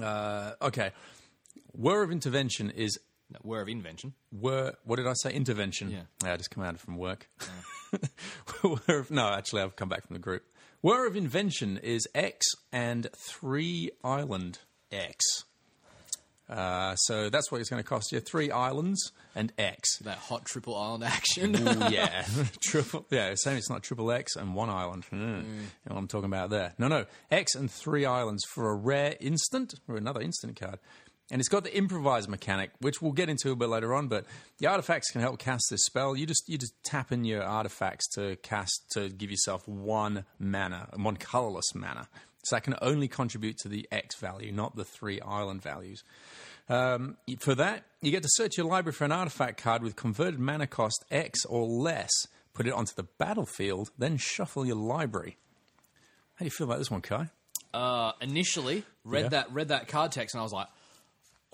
Uh, 0.02 0.54
okay, 0.62 0.92
Whir 1.74 2.04
of 2.04 2.12
Intervention 2.12 2.70
is 2.70 2.98
Whir 3.42 3.62
of 3.62 3.70
Invention. 3.70 4.14
were 4.32 4.74
what 4.84 4.98
did 4.98 5.08
I 5.08 5.14
say? 5.14 5.34
Intervention. 5.34 5.92
Yeah. 5.92 6.32
I 6.32 6.38
just 6.38 6.52
come 6.52 6.64
out 6.64 6.78
from 6.80 6.98
work. 6.98 7.28
Whir 8.64 9.00
of- 9.00 9.12
no, 9.12 9.28
actually, 9.30 9.62
I've 9.62 9.76
come 9.76 9.90
back 9.90 10.06
from 10.08 10.14
the 10.16 10.20
group. 10.20 10.44
Whir 10.82 11.08
of 11.08 11.16
Invention 11.16 11.78
is 11.78 12.08
X 12.14 12.46
and 12.72 13.08
three 13.16 13.92
island 14.04 14.60
X. 14.92 15.24
Uh, 16.48 16.96
so 16.96 17.32
that's 17.32 17.52
what 17.52 17.60
it's 17.60 17.72
going 17.72 17.82
to 17.82 17.88
cost 17.88 18.12
you: 18.12 18.20
three 18.20 18.52
islands 18.52 19.12
and 19.34 19.52
X. 19.58 19.98
That 20.04 20.20
hot 20.20 20.46
triple 20.46 20.76
island 20.76 21.04
action. 21.04 21.56
Ooh, 21.56 21.88
yeah, 21.90 22.24
triple. 22.62 23.04
Yeah, 23.10 23.34
same. 23.36 23.58
It's 23.58 23.70
not 23.70 23.82
triple 23.82 24.12
X 24.12 24.36
and 24.36 24.54
one 24.54 24.70
island. 24.70 25.06
Mm. 25.12 25.18
You 25.18 25.24
know 25.32 25.66
what 25.88 25.98
I'm 25.98 26.08
talking 26.08 26.28
about 26.28 26.52
there? 26.52 26.74
No, 26.78 26.88
no. 26.88 27.06
X 27.32 27.56
and 27.56 27.70
three 27.72 28.06
islands 28.06 28.44
for 28.54 28.70
a 28.70 28.76
rare 28.76 29.16
instant 29.20 29.74
or 29.88 29.98
another 29.98 30.22
instant 30.22 30.60
card. 30.60 30.78
And 31.32 31.40
it's 31.42 31.50
got 31.50 31.64
the 31.64 31.76
improvise 31.76 32.28
mechanic, 32.28 32.70
which 32.82 33.02
we'll 33.02 33.12
get 33.12 33.30
into 33.30 33.52
a 33.52 33.56
bit 33.56 33.68
later 33.70 33.96
on. 33.96 34.08
But 34.08 34.26
the 34.60 34.68
artifacts 34.68 35.10
can 35.12 35.22
help 35.22 35.40
cast 35.40 35.66
this 35.72 35.84
spell. 35.86 36.16
You 36.16 36.26
just 36.28 36.44
you 36.48 36.58
just 36.58 36.74
tap 36.84 37.12
in 37.12 37.24
your 37.26 37.42
artifacts 37.44 38.08
to 38.16 38.36
cast 38.38 38.86
to 38.94 39.10
give 39.10 39.32
yourself 39.32 39.68
one 39.68 40.26
mana, 40.38 40.90
one 40.96 41.18
colorless 41.18 41.74
mana. 41.74 42.08
So 42.44 42.56
that 42.56 42.62
can 42.62 42.76
only 42.80 43.08
contribute 43.08 43.58
to 43.60 43.68
the 43.68 43.88
X 43.92 44.18
value, 44.20 44.52
not 44.52 44.76
the 44.76 44.86
three 44.86 45.20
island 45.22 45.64
values. 45.64 46.04
Um, 46.70 47.18
for 47.40 47.56
that, 47.56 47.86
you 48.02 48.12
get 48.12 48.22
to 48.24 48.30
search 48.32 48.56
your 48.58 48.68
library 48.68 48.94
for 48.94 49.06
an 49.06 49.12
artifact 49.12 49.62
card 49.62 49.82
with 49.82 49.96
converted 49.96 50.40
mana 50.40 50.68
cost 50.68 51.04
X 51.10 51.44
or 51.46 51.66
less. 51.66 52.12
Put 52.54 52.68
it 52.68 52.74
onto 52.74 52.94
the 52.96 53.08
battlefield, 53.18 53.90
then 53.98 54.18
shuffle 54.18 54.64
your 54.66 54.76
library. 54.78 55.38
How 56.36 56.40
do 56.40 56.46
you 56.46 56.52
feel 56.52 56.66
about 56.68 56.78
this 56.78 56.92
one, 56.92 57.02
Kai? 57.02 57.30
uh, 57.74 58.14
initially 58.22 58.84
read 59.04 59.24
Yeah. 59.24 59.30
that 59.30 59.52
read 59.52 59.68
that 59.68 59.88
card 59.90 60.12
text 60.14 60.34
and 60.34 60.40
I 60.40 60.44
was 60.44 60.54
like, 60.54 60.68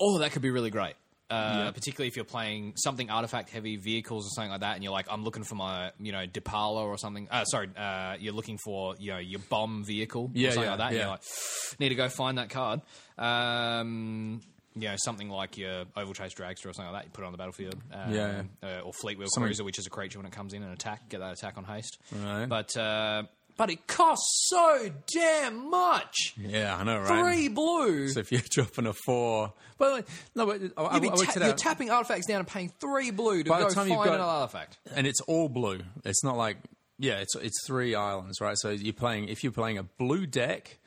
oh, 0.02 0.18
that 0.18 0.32
could 0.32 0.42
be 0.42 0.50
really 0.50 0.70
great. 0.70 0.94
Uh, 1.30 1.72
Particularly 1.72 2.08
if 2.08 2.16
you're 2.16 2.26
playing 2.26 2.74
something 2.76 3.08
artifact 3.08 3.48
heavy 3.48 3.76
vehicles 3.76 4.26
or 4.26 4.30
something 4.34 4.50
like 4.50 4.60
that, 4.60 4.74
and 4.74 4.84
you're 4.84 4.92
like, 4.92 5.06
I'm 5.10 5.24
looking 5.24 5.44
for 5.44 5.54
my, 5.54 5.90
you 5.98 6.12
know, 6.12 6.26
Depala 6.26 6.82
or 6.84 6.98
something. 6.98 7.26
Uh, 7.30 7.44
sorry, 7.46 7.70
uh, 7.74 8.16
you're 8.20 8.34
looking 8.34 8.58
for, 8.62 8.96
you 8.98 9.12
know, 9.12 9.18
your 9.18 9.40
bomb 9.48 9.82
vehicle 9.82 10.30
Yeah, 10.34 10.48
or 10.48 10.52
something 10.52 10.64
yeah, 10.64 10.70
like 10.76 10.78
that. 10.78 10.92
Yeah. 10.92 11.00
you're 11.00 11.08
like, 11.08 11.22
need 11.78 11.88
to 11.88 11.94
go 11.94 12.08
find 12.10 12.36
that 12.36 12.50
card. 12.50 12.82
Um, 13.16 14.40
you 14.74 14.88
know, 14.88 14.94
something 14.96 15.28
like 15.28 15.56
your 15.58 15.84
Ovalchase 15.96 16.34
Dragster 16.34 16.66
or 16.66 16.72
something 16.72 16.92
like 16.92 17.02
that. 17.02 17.04
You 17.04 17.10
put 17.12 17.22
it 17.22 17.26
on 17.26 17.32
the 17.32 17.38
battlefield. 17.38 17.76
Um, 17.92 18.12
Yeah, 18.14 18.42
Uh, 18.62 18.80
or 18.80 18.92
Fleetwheel 18.92 19.28
Something- 19.28 19.44
Cruiser, 19.48 19.64
which 19.64 19.78
is 19.78 19.86
a 19.86 19.90
creature 19.90 20.18
when 20.18 20.26
it 20.26 20.32
comes 20.32 20.54
in 20.54 20.62
and 20.62 20.72
attack. 20.72 21.08
Get 21.08 21.20
that 21.20 21.32
attack 21.32 21.56
on 21.58 21.64
haste. 21.64 21.98
Right. 22.12 22.46
But 22.46 22.76
uh, 22.76 23.24
but 23.56 23.70
it 23.70 23.86
costs 23.86 24.46
so 24.48 24.90
damn 25.12 25.70
much. 25.70 26.34
Yeah, 26.36 26.76
I 26.76 26.84
know, 26.84 27.00
right? 27.00 27.22
Three 27.22 27.48
blue. 27.48 28.08
So 28.08 28.20
if 28.20 28.32
you're 28.32 28.40
dropping 28.50 28.86
a 28.86 28.92
four, 28.92 29.52
well, 29.78 30.00
no, 30.34 30.46
but 30.46 30.60
I, 30.76 30.82
I, 30.82 30.98
you'd 30.98 31.10
I, 31.10 31.14
I 31.14 31.24
ta- 31.24 31.32
you're 31.36 31.44
out. 31.50 31.58
tapping 31.58 31.90
artifacts 31.90 32.26
down 32.26 32.38
and 32.40 32.48
paying 32.48 32.72
three 32.80 33.10
blue 33.10 33.42
to 33.42 33.48
By 33.50 33.60
the 33.60 33.68
go 33.68 33.74
time 33.74 33.88
find 33.88 34.04
got- 34.04 34.14
another 34.14 34.22
artifact. 34.22 34.78
and 34.94 35.06
it's 35.06 35.20
all 35.22 35.48
blue. 35.48 35.80
It's 36.04 36.24
not 36.24 36.36
like 36.36 36.56
yeah, 36.98 37.18
it's 37.18 37.34
it's 37.36 37.66
three 37.66 37.94
islands, 37.94 38.40
right? 38.40 38.56
So 38.58 38.70
you're 38.70 38.92
playing 38.92 39.28
if 39.28 39.42
you're 39.42 39.52
playing 39.52 39.78
a 39.78 39.82
blue 39.82 40.26
deck 40.26 40.78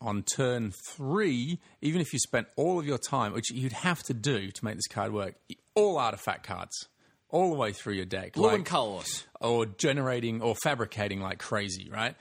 on 0.00 0.22
turn 0.22 0.72
three, 0.86 1.58
even 1.82 2.00
if 2.00 2.12
you 2.12 2.18
spent 2.20 2.46
all 2.56 2.78
of 2.78 2.86
your 2.86 2.98
time, 2.98 3.32
which 3.32 3.50
you'd 3.50 3.72
have 3.72 4.02
to 4.04 4.14
do 4.14 4.50
to 4.50 4.64
make 4.64 4.76
this 4.76 4.86
card 4.86 5.12
work, 5.12 5.34
all 5.74 5.98
artifact 5.98 6.46
cards. 6.46 6.88
All 7.30 7.50
the 7.50 7.56
way 7.56 7.72
through 7.72 7.94
your 7.94 8.06
deck, 8.06 8.32
Blue 8.32 8.46
like- 8.46 8.54
and 8.56 8.66
colourless. 8.66 9.26
or 9.40 9.66
generating 9.66 10.40
or 10.40 10.54
fabricating 10.62 11.20
like 11.20 11.38
crazy, 11.38 11.90
right? 11.90 12.16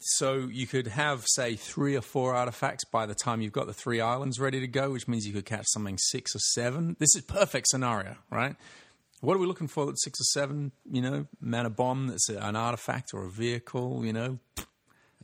So 0.00 0.34
you 0.50 0.66
could 0.66 0.86
have, 0.86 1.24
say, 1.26 1.56
three 1.56 1.96
or 1.96 2.00
four 2.00 2.34
artifacts 2.34 2.84
by 2.84 3.04
the 3.06 3.14
time 3.16 3.40
you've 3.40 3.52
got 3.52 3.66
the 3.66 3.74
three 3.74 4.00
islands 4.00 4.38
ready 4.38 4.60
to 4.60 4.68
go, 4.68 4.90
which 4.92 5.08
means 5.08 5.26
you 5.26 5.32
could 5.32 5.44
catch 5.44 5.66
something 5.68 5.98
six 5.98 6.36
or 6.36 6.38
seven. 6.38 6.96
This 7.00 7.16
is 7.16 7.22
perfect 7.22 7.66
scenario, 7.68 8.16
right? 8.30 8.54
What 9.20 9.34
are 9.34 9.40
we 9.40 9.46
looking 9.46 9.66
for? 9.66 9.86
That's 9.86 10.04
six 10.04 10.20
or 10.20 10.24
seven, 10.24 10.70
you 10.88 11.02
know, 11.02 11.26
mana 11.40 11.70
bomb 11.70 12.06
that's 12.06 12.28
an 12.28 12.54
artifact 12.54 13.12
or 13.12 13.24
a 13.24 13.30
vehicle, 13.30 14.04
you 14.04 14.12
know. 14.12 14.38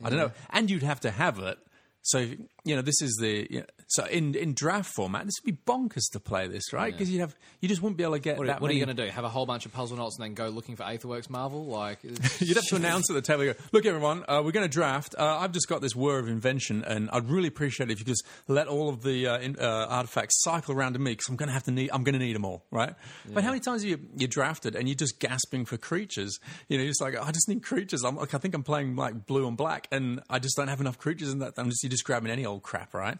I 0.03 0.09
don't 0.09 0.19
know. 0.19 0.31
And 0.49 0.69
you'd 0.69 0.83
have 0.83 0.99
to 1.01 1.11
have 1.11 1.39
it. 1.39 1.57
So 2.01 2.17
if, 2.19 2.35
you 2.65 2.75
know, 2.75 2.81
this 2.81 3.01
is 3.01 3.15
the 3.21 3.47
you 3.49 3.59
know, 3.61 3.65
so 3.87 4.05
in 4.05 4.35
in 4.35 4.53
draft 4.53 4.91
format, 4.95 5.25
this 5.25 5.35
would 5.43 5.55
be 5.55 5.71
bonkers 5.71 6.11
to 6.11 6.19
play 6.19 6.47
this, 6.47 6.73
right? 6.73 6.91
Because 6.91 7.09
you 7.09 7.21
have 7.21 7.35
you 7.61 7.69
just 7.69 7.81
wouldn't 7.81 7.97
be 7.97 8.03
able 8.03 8.13
to 8.15 8.19
get 8.19 8.37
What, 8.37 8.47
that. 8.47 8.59
what 8.61 8.69
are 8.71 8.73
you 8.73 8.83
going 8.83 8.95
to 8.95 9.05
do? 9.05 9.09
Have 9.09 9.23
a 9.23 9.29
whole 9.29 9.45
bunch 9.45 9.65
of 9.65 9.73
Puzzleknots 9.73 10.17
and 10.17 10.23
then 10.23 10.33
go 10.33 10.49
looking 10.49 10.75
for 10.75 10.83
Aetherworks 10.83 11.29
Marvel? 11.29 11.65
Like, 11.65 11.99
You'd 12.39 12.55
have 12.57 12.65
to 12.65 12.75
announce 12.75 13.09
at 13.09 13.13
the 13.13 13.21
table, 13.21 13.45
go, 13.45 13.53
look, 13.71 13.85
everyone, 13.85 14.23
uh, 14.27 14.41
we're 14.43 14.51
going 14.51 14.67
to 14.67 14.71
draft. 14.73 15.15
Uh, 15.17 15.37
I've 15.39 15.51
just 15.51 15.67
got 15.69 15.81
this 15.81 15.95
whir 15.95 16.19
of 16.19 16.27
invention, 16.27 16.83
and 16.83 17.09
I'd 17.11 17.29
really 17.29 17.47
appreciate 17.47 17.89
it 17.89 17.93
if 17.93 17.99
you 17.99 18.05
just 18.05 18.23
let 18.47 18.67
all 18.67 18.89
of 18.89 19.03
the 19.03 19.27
uh, 19.27 19.37
in, 19.39 19.55
uh, 19.59 19.87
artifacts 19.89 20.41
cycle 20.41 20.73
around 20.75 20.93
to 20.93 20.99
me, 20.99 21.11
because 21.11 21.27
I'm 21.29 21.35
going 21.35 21.47
to 21.47 21.53
have 21.53 21.63
to 21.63 21.71
need, 21.71 21.89
I'm 21.93 22.03
going 22.03 22.13
to 22.13 22.19
need 22.19 22.35
them 22.35 22.45
all, 22.45 22.65
right? 22.71 22.93
But 23.31 23.43
how 23.43 23.49
many 23.51 23.61
times 23.61 23.83
you, 23.85 23.99
you 24.15 24.27
drafted 24.27 24.75
and 24.75 24.87
you're 24.87 24.95
just 24.95 25.19
gasping 25.19 25.65
for 25.65 25.77
creatures? 25.77 26.39
You 26.67 26.77
know, 26.77 26.83
you're 26.83 26.91
just 26.91 27.01
like, 27.01 27.15
I 27.19 27.31
just 27.31 27.47
need 27.47 27.63
creatures. 27.63 28.03
I'm 28.03 28.15
like, 28.15 28.33
I 28.33 28.37
think 28.39 28.53
I'm 28.55 28.63
playing 28.63 28.95
like 28.95 29.25
blue 29.27 29.47
and 29.47 29.55
black, 29.57 29.87
and 29.91 30.21
I 30.29 30.39
just 30.39 30.55
don't 30.57 30.67
have 30.67 30.81
enough 30.81 30.97
creatures 30.97 31.31
in 31.31 31.39
that. 31.39 31.53
I'm 31.57 31.69
just, 31.69 31.83
you're 31.83 31.89
just 31.91 32.03
grabbing 32.03 32.31
any 32.31 32.45
old 32.45 32.54
crap, 32.59 32.93
right? 32.93 33.17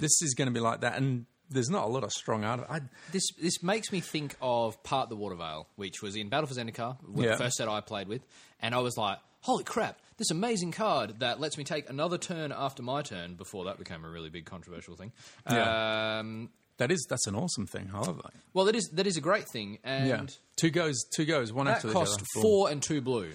This 0.00 0.22
is 0.22 0.34
going 0.34 0.46
to 0.48 0.52
be 0.54 0.60
like 0.60 0.80
that, 0.80 0.96
and 0.96 1.26
there's 1.50 1.70
not 1.70 1.84
a 1.84 1.88
lot 1.88 2.02
of 2.04 2.12
strong 2.12 2.44
art. 2.44 2.66
I, 2.68 2.80
this 3.12 3.28
this 3.40 3.62
makes 3.62 3.92
me 3.92 4.00
think 4.00 4.34
of 4.40 4.82
Part 4.82 5.08
the 5.08 5.16
Waterveil, 5.16 5.66
which 5.76 6.02
was 6.02 6.16
in 6.16 6.28
Battle 6.28 6.46
for 6.48 6.54
Zendikar, 6.54 6.96
Yeah. 7.14 7.32
the 7.32 7.36
first 7.36 7.56
set 7.56 7.68
I 7.68 7.80
played 7.80 8.08
with, 8.08 8.22
and 8.60 8.74
I 8.74 8.78
was 8.78 8.96
like, 8.96 9.18
"Holy 9.42 9.64
crap! 9.64 9.98
This 10.16 10.30
amazing 10.30 10.72
card 10.72 11.20
that 11.20 11.38
lets 11.40 11.56
me 11.58 11.64
take 11.64 11.88
another 11.90 12.18
turn 12.18 12.52
after 12.52 12.82
my 12.82 13.02
turn." 13.02 13.34
Before 13.34 13.64
that 13.66 13.78
became 13.78 14.04
a 14.04 14.08
really 14.10 14.30
big 14.30 14.44
controversial 14.46 14.96
thing. 14.96 15.12
Yeah. 15.50 16.18
Um, 16.20 16.50
that 16.78 16.90
is 16.90 17.06
that's 17.08 17.26
an 17.26 17.34
awesome 17.34 17.66
thing. 17.66 17.86
However, 17.88 18.22
well, 18.52 18.64
that 18.66 18.74
is 18.76 18.90
that 18.94 19.06
is 19.06 19.16
a 19.16 19.20
great 19.22 19.46
thing, 19.52 19.78
and 19.84 20.08
Yeah, 20.08 20.26
two 20.56 20.70
goes, 20.70 20.96
two 21.14 21.24
goes, 21.24 21.52
one 21.52 21.66
that 21.66 21.76
after 21.76 21.92
cost 21.92 22.10
the 22.10 22.14
other. 22.16 22.26
Boom. 22.34 22.42
four 22.42 22.70
and 22.70 22.82
two 22.82 23.00
blue. 23.00 23.32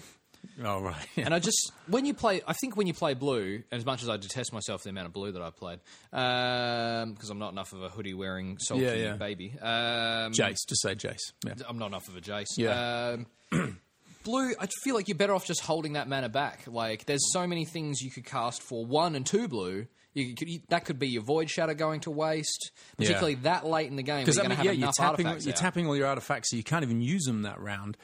Oh 0.62 0.80
right. 0.80 0.94
Yeah. 1.16 1.24
And 1.26 1.34
I 1.34 1.38
just 1.38 1.72
when 1.86 2.04
you 2.04 2.14
play, 2.14 2.42
I 2.46 2.52
think 2.52 2.76
when 2.76 2.86
you 2.86 2.94
play 2.94 3.14
blue, 3.14 3.62
as 3.70 3.84
much 3.86 4.02
as 4.02 4.08
I 4.08 4.16
detest 4.16 4.52
myself 4.52 4.82
for 4.82 4.84
the 4.84 4.90
amount 4.90 5.06
of 5.06 5.12
blue 5.12 5.32
that 5.32 5.42
I 5.42 5.50
played, 5.50 5.80
because 6.10 7.30
I'm 7.30 7.38
not 7.38 7.52
enough 7.52 7.72
of 7.72 7.82
a 7.82 7.88
hoodie 7.88 8.14
wearing 8.14 8.58
sulky 8.58 8.84
Yeah, 8.84 8.94
yeah. 8.94 9.12
baby. 9.16 9.54
Um, 9.60 10.32
Jace, 10.32 10.66
just 10.68 10.82
say 10.82 10.94
Jace. 10.94 11.32
Yeah. 11.46 11.54
I'm 11.68 11.78
not 11.78 11.86
enough 11.86 12.08
of 12.08 12.16
a 12.16 12.20
Jace. 12.20 12.56
Yeah. 12.56 13.16
Um, 13.52 13.78
blue, 14.24 14.52
I 14.58 14.66
feel 14.84 14.94
like 14.94 15.08
you're 15.08 15.16
better 15.16 15.34
off 15.34 15.46
just 15.46 15.60
holding 15.60 15.94
that 15.94 16.08
mana 16.08 16.28
back. 16.28 16.64
Like, 16.66 17.06
there's 17.06 17.32
so 17.32 17.46
many 17.46 17.64
things 17.64 18.00
you 18.00 18.10
could 18.10 18.24
cast 18.24 18.62
for 18.62 18.84
one 18.84 19.14
and 19.14 19.24
two 19.26 19.48
blue. 19.48 19.86
You 20.14 20.34
could, 20.34 20.48
you, 20.48 20.60
that 20.68 20.84
could 20.84 20.98
be 20.98 21.08
your 21.08 21.22
Void 21.22 21.48
Shadow 21.48 21.72
going 21.74 22.00
to 22.00 22.10
waste, 22.10 22.70
particularly 22.98 23.36
that 23.36 23.64
late 23.66 23.88
in 23.88 23.96
the 23.96 24.02
game. 24.02 24.20
Because 24.20 24.38
I 24.38 24.42
you're 24.42 24.50
mean, 24.50 24.58
yeah, 24.58 24.70
have 24.72 24.78
you're 24.78 24.92
tapping, 24.92 25.40
you're 25.40 25.54
tapping 25.54 25.86
all 25.86 25.96
your 25.96 26.06
artifacts, 26.06 26.50
so 26.50 26.56
you 26.56 26.62
can't 26.62 26.82
even 26.82 27.00
use 27.00 27.24
them 27.24 27.42
that 27.42 27.58
round. 27.60 27.96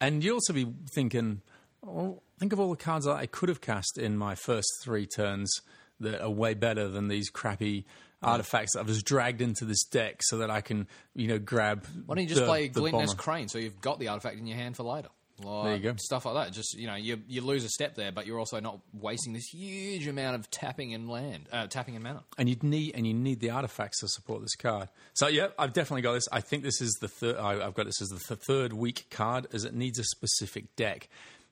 And 0.00 0.22
you'd 0.22 0.34
also 0.34 0.52
be 0.52 0.66
thinking, 0.94 1.40
well, 1.86 2.22
think 2.38 2.52
of 2.52 2.60
all 2.60 2.70
the 2.70 2.76
cards 2.76 3.06
that 3.06 3.14
I 3.16 3.26
could 3.26 3.48
have 3.48 3.60
cast 3.60 3.98
in 3.98 4.16
my 4.16 4.34
first 4.34 4.68
three 4.82 5.06
turns 5.06 5.52
that 6.00 6.20
are 6.22 6.30
way 6.30 6.54
better 6.54 6.88
than 6.88 7.08
these 7.08 7.30
crappy 7.30 7.84
artifacts 8.22 8.72
that 8.74 8.80
I've 8.80 8.86
just 8.86 9.04
dragged 9.04 9.40
into 9.42 9.64
this 9.64 9.84
deck 9.84 10.20
so 10.22 10.38
that 10.38 10.50
I 10.50 10.60
can, 10.60 10.88
you 11.14 11.28
know, 11.28 11.38
grab. 11.38 11.86
Why 12.06 12.14
don't 12.14 12.22
you 12.24 12.28
just 12.28 12.40
the- 12.40 12.46
play 12.46 12.68
Glint-Nest. 12.68 13.16
Crane 13.18 13.48
so 13.48 13.58
you've 13.58 13.80
got 13.80 13.98
the 13.98 14.08
artifact 14.08 14.38
in 14.38 14.46
your 14.46 14.56
hand 14.56 14.76
for 14.76 14.82
later? 14.82 15.08
Like, 15.42 15.64
There 15.64 15.76
you 15.76 15.82
go. 15.82 15.94
Stuff 15.96 16.26
like 16.26 16.34
that. 16.46 16.52
Just 16.52 16.78
you 16.78 16.86
know, 16.86 16.94
you 16.94 17.20
you 17.26 17.40
lose 17.40 17.64
a 17.64 17.68
step 17.68 17.96
there, 17.96 18.12
but 18.12 18.24
you're 18.24 18.38
also 18.38 18.60
not 18.60 18.78
wasting 18.92 19.32
this 19.32 19.48
huge 19.52 20.06
amount 20.06 20.36
of 20.36 20.48
tapping 20.48 20.94
and 20.94 21.10
land, 21.10 21.48
uh, 21.50 21.66
tapping 21.66 21.96
and 21.96 22.04
mana. 22.04 22.22
and 22.38 22.48
you'd 22.48 22.62
need 22.62 22.92
and 22.94 23.04
you 23.04 23.12
need 23.14 23.40
the 23.40 23.50
artifacts 23.50 23.98
to 23.98 24.08
support 24.08 24.42
this 24.42 24.54
card. 24.54 24.88
So 25.12 25.26
yeah, 25.26 25.48
I've 25.58 25.72
definitely 25.72 26.02
got 26.02 26.12
this. 26.12 26.28
I 26.30 26.40
think 26.40 26.62
this 26.62 26.80
is 26.80 26.92
the 27.00 27.08
third. 27.08 27.36
I've 27.36 27.74
got 27.74 27.84
this 27.86 28.00
as 28.00 28.10
the 28.10 28.20
th- 28.20 28.40
third 28.46 28.72
weak 28.74 29.06
card, 29.10 29.48
as 29.52 29.64
it 29.64 29.74
needs 29.74 29.98
a 29.98 30.04
specific 30.04 30.76
deck. 30.76 31.08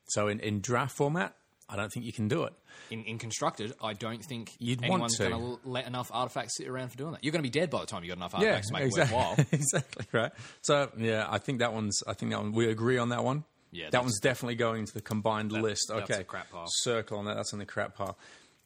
So 0.06 0.28
in, 0.28 0.40
in 0.40 0.60
draft 0.60 0.96
format, 0.96 1.34
I 1.68 1.76
don't 1.76 1.90
think 1.90 2.04
you 2.04 2.12
can 2.12 2.28
do 2.28 2.44
it. 2.44 2.52
In, 2.90 3.04
in 3.04 3.18
constructed, 3.18 3.72
I 3.82 3.94
don't 3.94 4.22
think 4.22 4.52
You'd 4.58 4.80
want 4.82 4.92
anyone's 4.92 5.16
to. 5.16 5.28
going 5.28 5.40
to 5.40 5.58
let 5.64 5.86
enough 5.86 6.10
artifacts 6.12 6.56
sit 6.56 6.68
around 6.68 6.90
for 6.90 6.98
doing 6.98 7.12
that. 7.12 7.24
You're 7.24 7.32
going 7.32 7.42
to 7.42 7.48
be 7.48 7.50
dead 7.50 7.70
by 7.70 7.80
the 7.80 7.86
time 7.86 8.02
you 8.02 8.08
got 8.10 8.18
enough 8.18 8.34
artifacts 8.34 8.68
to 8.68 8.74
make 8.74 8.82
exactly. 8.84 9.16
it 9.16 9.20
worthwhile. 9.20 9.46
exactly 9.52 10.06
right. 10.12 10.32
So 10.60 10.90
yeah, 10.98 11.26
I 11.28 11.38
think 11.38 11.60
that 11.60 11.72
one's. 11.72 12.02
I 12.06 12.12
think 12.12 12.32
that 12.32 12.40
one. 12.40 12.52
We 12.52 12.68
agree 12.70 12.98
on 12.98 13.08
that 13.10 13.24
one. 13.24 13.44
Yeah, 13.70 13.88
that 13.90 14.02
one's 14.02 14.20
definitely 14.20 14.56
going 14.56 14.80
into 14.80 14.92
the 14.92 15.00
combined 15.00 15.50
list. 15.52 15.86
that's 15.88 16.10
Okay, 16.10 16.20
a 16.20 16.24
crap 16.24 16.50
pile. 16.50 16.66
Circle 16.68 17.18
on 17.18 17.24
that. 17.24 17.36
That's 17.36 17.54
in 17.54 17.58
the 17.58 17.64
crap 17.64 17.94
pile. 17.94 18.18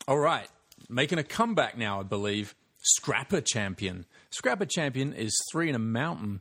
All 0.09 0.19
right, 0.19 0.49
making 0.89 1.19
a 1.19 1.25
comeback 1.25 1.79
now, 1.79 2.01
I 2.01 2.03
believe. 2.03 2.55
Scrapper 2.79 3.41
Champion. 3.41 4.05
Scrapper 4.31 4.67
Champion 4.67 5.13
is 5.13 5.33
three 5.51 5.69
in 5.69 5.75
a 5.75 5.81
mountain 5.81 6.41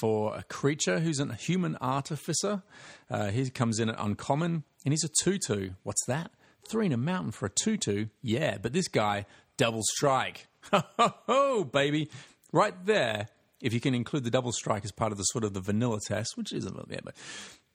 for 0.00 0.36
a 0.36 0.42
creature 0.42 1.00
who's 1.00 1.20
a 1.20 1.34
human 1.34 1.76
artificer. 1.76 2.62
Uh, 3.10 3.30
he 3.30 3.48
comes 3.50 3.78
in 3.78 3.88
at 3.88 3.96
uncommon, 3.98 4.64
and 4.84 4.92
he's 4.92 5.04
a 5.04 5.10
two-two. 5.22 5.74
What's 5.82 6.04
that? 6.06 6.30
Three 6.68 6.86
in 6.86 6.92
a 6.92 6.96
mountain 6.96 7.32
for 7.32 7.46
a 7.46 7.50
two-two. 7.50 8.08
Yeah, 8.22 8.58
but 8.60 8.72
this 8.72 8.88
guy 8.88 9.26
double 9.56 9.82
strike. 9.82 10.48
Ho 10.72 10.82
ho 10.98 11.14
ho, 11.26 11.64
baby! 11.64 12.08
Right 12.52 12.74
there. 12.86 13.28
If 13.60 13.72
you 13.72 13.80
can 13.80 13.94
include 13.94 14.24
the 14.24 14.30
double 14.30 14.52
strike 14.52 14.84
as 14.84 14.92
part 14.92 15.12
of 15.12 15.18
the 15.18 15.24
sort 15.24 15.44
of 15.44 15.54
the 15.54 15.60
vanilla 15.60 15.98
test, 16.06 16.36
which 16.36 16.52
isn't, 16.52 16.76
yeah, 16.90 17.00
but 17.04 17.14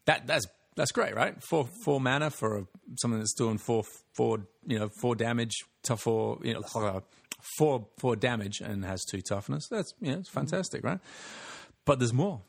that 0.06 0.28
that's 0.28 0.48
that's 0.76 0.92
great, 0.92 1.16
right? 1.16 1.36
Four 1.44 1.68
four 1.84 2.00
mana 2.00 2.30
for 2.30 2.66
something 3.00 3.20
that's 3.20 3.34
doing 3.34 3.58
four 3.58 3.84
four 4.16 4.40
you 4.66 4.80
know 4.80 4.90
four 5.02 5.16
damage, 5.16 5.54
tough 5.84 6.02
four 6.02 6.40
you 6.42 6.54
know 6.54 6.64
four 7.58 7.88
four 8.00 8.16
damage 8.16 8.60
and 8.62 8.86
has 8.86 9.04
two 9.06 9.22
toughness. 9.22 9.68
That's 9.68 9.94
know 10.12 10.20
it's 10.20 10.30
fantastic, 10.30 10.84
right? 10.84 11.00
But 11.90 11.98
there's 11.98 12.14
more. 12.14 12.42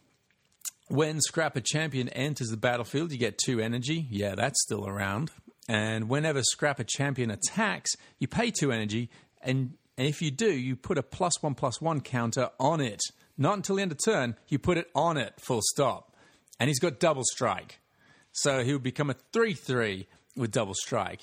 When 0.89 1.19
Scrapper 1.23 1.63
Champion 1.63 2.11
enters 2.11 2.49
the 2.49 2.59
battlefield, 2.59 3.11
you 3.11 3.17
get 3.17 3.39
two 3.39 3.59
energy. 3.59 4.07
Yeah, 4.11 4.35
that's 4.35 4.61
still 4.61 4.87
around. 4.87 5.31
And 5.67 6.11
whenever 6.11 6.43
Scrapper 6.43 6.85
Champion 6.85 7.31
attacks, 7.31 7.93
you 8.19 8.29
pay 8.29 8.51
two 8.51 8.71
energy, 8.71 9.09
and, 9.41 9.79
and 9.97 10.07
if 10.07 10.21
you 10.21 10.31
do, 10.31 10.53
you 10.53 10.77
put 10.77 10.99
a 10.99 11.03
plus 11.03 11.43
one 11.43 11.55
plus 11.55 11.81
one 11.81 12.03
counter 12.03 12.51
on 12.61 12.83
it. 12.83 13.01
Not 13.39 13.57
until 13.57 13.77
the 13.77 13.83
end 13.83 13.93
of 13.93 13.99
turn, 14.05 14.37
you 14.49 14.59
put 14.59 14.77
it 14.77 14.89
on 14.95 15.17
it, 15.17 15.33
full 15.41 15.63
stop. 15.63 16.15
And 16.59 16.69
he's 16.69 16.79
got 16.79 17.01
double 17.01 17.25
strike. 17.25 17.81
So 18.33 18.63
he 18.63 18.75
would 18.75 18.83
become 18.83 19.09
a 19.09 19.17
3 19.33 19.55
3 19.55 20.07
with 20.37 20.51
double 20.51 20.75
strike. 20.75 21.23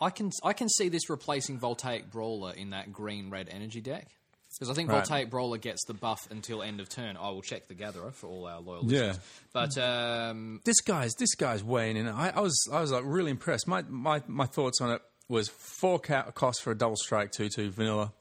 I 0.00 0.10
can 0.10 0.32
I 0.42 0.52
can 0.52 0.68
see 0.68 0.88
this 0.88 1.08
replacing 1.08 1.60
Voltaic 1.60 2.10
Brawler 2.10 2.54
in 2.54 2.70
that 2.70 2.92
green 2.92 3.30
red 3.30 3.48
energy 3.52 3.80
deck. 3.80 4.08
Because 4.58 4.70
I 4.70 4.74
think 4.74 4.90
Right. 4.90 4.96
Voltaic 4.98 5.30
Brawler 5.30 5.58
gets 5.58 5.84
the 5.84 5.94
buff 5.94 6.28
until 6.30 6.62
end 6.62 6.80
of 6.80 6.88
turn. 6.88 7.16
I 7.16 7.30
will 7.30 7.42
check 7.42 7.68
the 7.68 7.74
Gatherer 7.74 8.12
for 8.12 8.28
all 8.28 8.46
our 8.46 8.60
loyal 8.60 8.84
Yeah. 8.86 9.14
But 9.52 9.76
um, 9.78 10.60
this 10.64 10.80
guy's 10.80 11.14
this 11.14 11.34
guy's 11.34 11.64
weighing 11.64 11.96
in. 11.96 12.08
I, 12.08 12.30
I 12.30 12.40
was 12.40 12.56
I 12.72 12.80
was 12.80 12.92
like 12.92 13.04
really 13.04 13.30
impressed. 13.30 13.66
My 13.66 13.82
my 13.88 14.22
my 14.26 14.46
thoughts 14.46 14.80
on 14.80 14.90
it 14.90 15.02
was 15.28 15.48
four 15.48 15.98
cost 15.98 16.62
for 16.62 16.70
a 16.70 16.76
double 16.76 16.96
strike 16.96 17.32
two 17.32 17.48
two 17.48 17.70
vanilla 17.70 18.12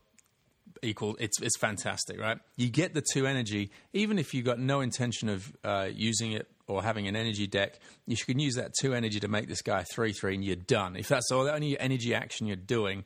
equal. 0.81 1.15
It's 1.19 1.41
it's 1.41 1.57
fantastic, 1.57 2.19
right? 2.19 2.37
You 2.55 2.69
get 2.69 2.93
the 2.93 3.03
two 3.13 3.25
energy, 3.27 3.71
even 3.93 4.19
if 4.19 4.33
you've 4.33 4.45
got 4.45 4.59
no 4.59 4.81
intention 4.81 5.29
of 5.29 5.51
uh, 5.63 5.89
using 5.93 6.33
it 6.33 6.47
or 6.67 6.81
having 6.81 7.07
an 7.07 7.15
energy 7.15 7.47
deck. 7.47 7.79
You 8.05 8.15
can 8.17 8.39
use 8.39 8.55
that 8.55 8.73
two 8.79 8.93
energy 8.93 9.19
to 9.21 9.27
make 9.27 9.47
this 9.47 9.61
guy 9.61 9.83
three 9.83 10.13
three, 10.13 10.35
and 10.35 10.43
you're 10.43 10.55
done. 10.55 10.95
If 10.95 11.07
that's 11.07 11.31
all 11.31 11.43
the 11.43 11.53
only 11.53 11.79
energy 11.79 12.13
action 12.13 12.47
you're 12.47 12.55
doing, 12.55 13.05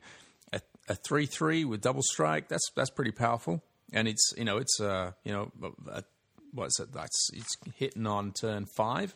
a, 0.88 0.94
three 0.94 1.26
three 1.26 1.64
with 1.64 1.80
double 1.80 2.02
strike, 2.02 2.48
that's 2.48 2.70
that's 2.74 2.90
pretty 2.90 3.12
powerful. 3.12 3.62
And 3.92 4.08
it's 4.08 4.32
you 4.36 4.44
know 4.44 4.58
it's 4.58 4.80
uh 4.80 5.12
you 5.24 5.32
know 5.32 5.52
a, 5.90 6.02
what's 6.52 6.78
it? 6.80 6.92
That's 6.92 7.30
it's 7.32 7.56
hitting 7.74 8.06
on 8.06 8.32
turn 8.32 8.66
five. 8.76 9.14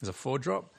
There's 0.00 0.08
a 0.08 0.12
four 0.12 0.38
drop. 0.38 0.72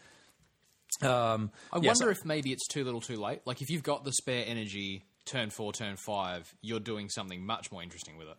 Um, 1.01 1.51
I 1.73 1.79
wonder 1.79 2.09
if 2.09 2.23
maybe 2.23 2.51
it's 2.51 2.67
too 2.67 2.83
little 2.83 3.01
too 3.01 3.17
late. 3.17 3.41
Like 3.45 3.61
if 3.61 3.69
you've 3.69 3.83
got 3.83 4.03
the 4.03 4.13
spare 4.13 4.45
energy 4.47 5.03
turn 5.25 5.49
four, 5.49 5.73
turn 5.73 5.97
five, 5.97 6.53
you're 6.61 6.79
doing 6.79 7.09
something 7.09 7.45
much 7.45 7.71
more 7.71 7.83
interesting 7.83 8.17
with 8.17 8.27
it. 8.27 8.37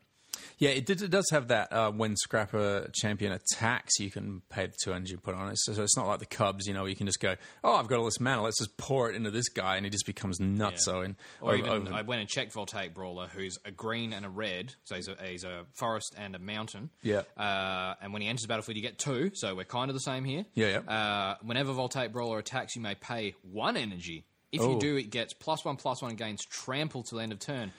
Yeah, 0.59 0.71
it, 0.71 0.87
did, 0.87 1.03
it 1.03 1.11
does 1.11 1.29
have 1.31 1.49
that. 1.49 1.73
Uh, 1.73 1.91
when 1.93 2.17
Scrapper 2.17 2.91
Champion 2.95 3.33
attacks, 3.33 3.99
you 3.99 4.11
can 4.11 4.43
pay 4.49 4.67
the 4.67 4.75
two 4.83 4.93
energy 4.93 5.13
and 5.15 5.23
put 5.23 5.35
on 5.35 5.49
it. 5.51 5.59
So, 5.59 5.73
so 5.73 5.83
it's 5.83 5.97
not 5.97 6.07
like 6.07 6.19
the 6.21 6.27
Cubs, 6.27 6.67
you 6.67 6.75
know, 6.75 6.87
you 6.87 6.97
can 6.97 7.07
just 7.07 7.21
go, 7.21 7.37
oh, 7.65 7.75
I've 7.77 7.89
got 7.89 7.99
all 7.99 8.05
this 8.05 8.21
mana, 8.21 8.43
let's 8.43 8.59
just 8.59 8.77
pour 8.77 9.11
it 9.11 9.17
into 9.17 9.31
this 9.31 9.49
guy, 9.49 9.77
and 9.77 9.85
he 9.87 9.91
just 9.91 10.07
becomes 10.07 10.39
nutso. 10.39 11.05
And 11.05 11.17
Or 11.41 11.51
over- 11.53 11.59
even 11.59 11.71
over- 11.89 11.93
I 11.93 12.03
went 12.03 12.21
and 12.21 12.29
checked 12.29 12.53
Voltaic 12.53 12.95
Brawler, 12.95 13.29
who's 13.29 13.59
a 13.65 13.71
green 13.71 14.13
and 14.13 14.25
a 14.25 14.31
red, 14.31 14.75
so 14.85 14.95
he's 14.97 15.09
a, 15.09 15.17
he's 15.25 15.45
a 15.45 15.65
forest 15.75 16.15
and 16.19 16.35
a 16.35 16.39
mountain. 16.39 16.91
Yeah. 17.03 17.23
Uh, 17.37 17.95
and 18.01 18.13
when 18.13 18.23
he 18.23 18.29
enters 18.29 18.43
the 18.43 18.49
battlefield, 18.49 18.77
you 18.77 18.83
get 18.83 18.99
two, 18.99 19.31
so 19.35 19.55
we're 19.55 19.65
kind 19.65 19.91
of 19.91 19.95
the 19.95 20.01
same 20.01 20.25
here. 20.25 20.45
Yeah, 20.55 20.81
yeah. 20.87 20.93
Uh, 20.93 21.37
whenever 21.43 21.73
Voltaic 21.73 22.13
Brawler 22.13 22.39
attacks, 22.39 22.77
you 22.77 22.83
may 22.83 22.95
pay 22.95 23.35
one 23.43 23.77
energy. 23.77 24.25
If 24.53 24.61
Oh. 24.63 24.75
you 24.75 24.81
do, 24.81 24.97
it 24.97 25.11
gets 25.11 25.35
plus 25.35 25.65
one, 25.65 25.77
plus 25.77 26.01
one, 26.01 26.11
and 26.13 26.19
gains 26.19 26.45
trample 26.45 27.03
till 27.03 27.19
the 27.19 27.23
end 27.25 27.33
of 27.33 27.41
turn. 27.41 27.73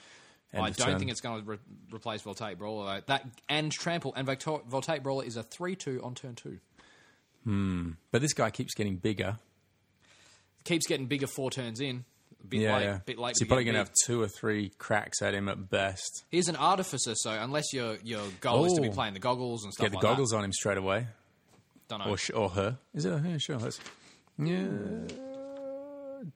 I 0.54 0.70
don't 0.70 0.74
turn. 0.74 0.98
think 0.98 1.10
it's 1.10 1.20
going 1.20 1.44
to 1.44 1.50
re- 1.50 1.58
replace 1.92 2.22
Voltaic 2.22 2.58
Brawler. 2.58 2.86
though. 2.86 3.02
That 3.06 3.26
and 3.48 3.70
trample 3.70 4.14
and 4.16 4.26
Voltaic 4.26 5.02
Brawler 5.02 5.24
is 5.24 5.36
a 5.36 5.42
three-two 5.42 6.00
on 6.02 6.14
turn 6.14 6.34
two. 6.34 6.58
Hmm. 7.44 7.90
but 8.10 8.20
this 8.20 8.32
guy 8.34 8.50
keeps 8.50 8.74
getting 8.74 8.96
bigger. 8.96 9.36
Keeps 10.64 10.86
getting 10.86 11.06
bigger 11.06 11.26
four 11.26 11.50
turns 11.50 11.80
in. 11.80 12.04
A 12.42 12.46
bit 12.46 12.60
Yeah, 12.60 12.76
late, 12.76 12.84
yeah. 12.84 12.98
bit 13.06 13.18
late. 13.18 13.36
So 13.36 13.42
you're 13.44 13.48
probably 13.48 13.64
going 13.64 13.74
to 13.74 13.78
have 13.80 13.90
two 14.06 14.20
or 14.22 14.28
three 14.28 14.70
cracks 14.78 15.22
at 15.22 15.34
him 15.34 15.48
at 15.48 15.70
best. 15.70 16.24
He's 16.30 16.48
an 16.48 16.56
artificer, 16.56 17.14
so 17.14 17.30
unless 17.30 17.72
your 17.72 17.96
your 18.04 18.22
goal 18.40 18.64
is 18.66 18.72
to 18.74 18.80
be 18.80 18.88
Oh. 18.88 18.92
playing 18.92 19.14
the 19.14 19.20
goggles 19.20 19.64
and 19.64 19.72
stuff 19.72 19.84
Get 19.84 19.90
the 19.92 19.96
like 19.96 20.02
goggles 20.02 20.32
on 20.32 20.44
him 20.44 20.52
straight 20.52 20.78
away. 20.78 21.06
don't 21.88 22.00
know. 22.00 22.10
Or, 22.10 22.16
sh- 22.18 22.30
or 22.34 22.50
her. 22.50 22.78
Is 22.94 23.04
it 23.06 23.18
her? 23.18 23.38
Sure. 23.38 23.56
Let's, 23.58 23.80
yeah. 24.38 24.66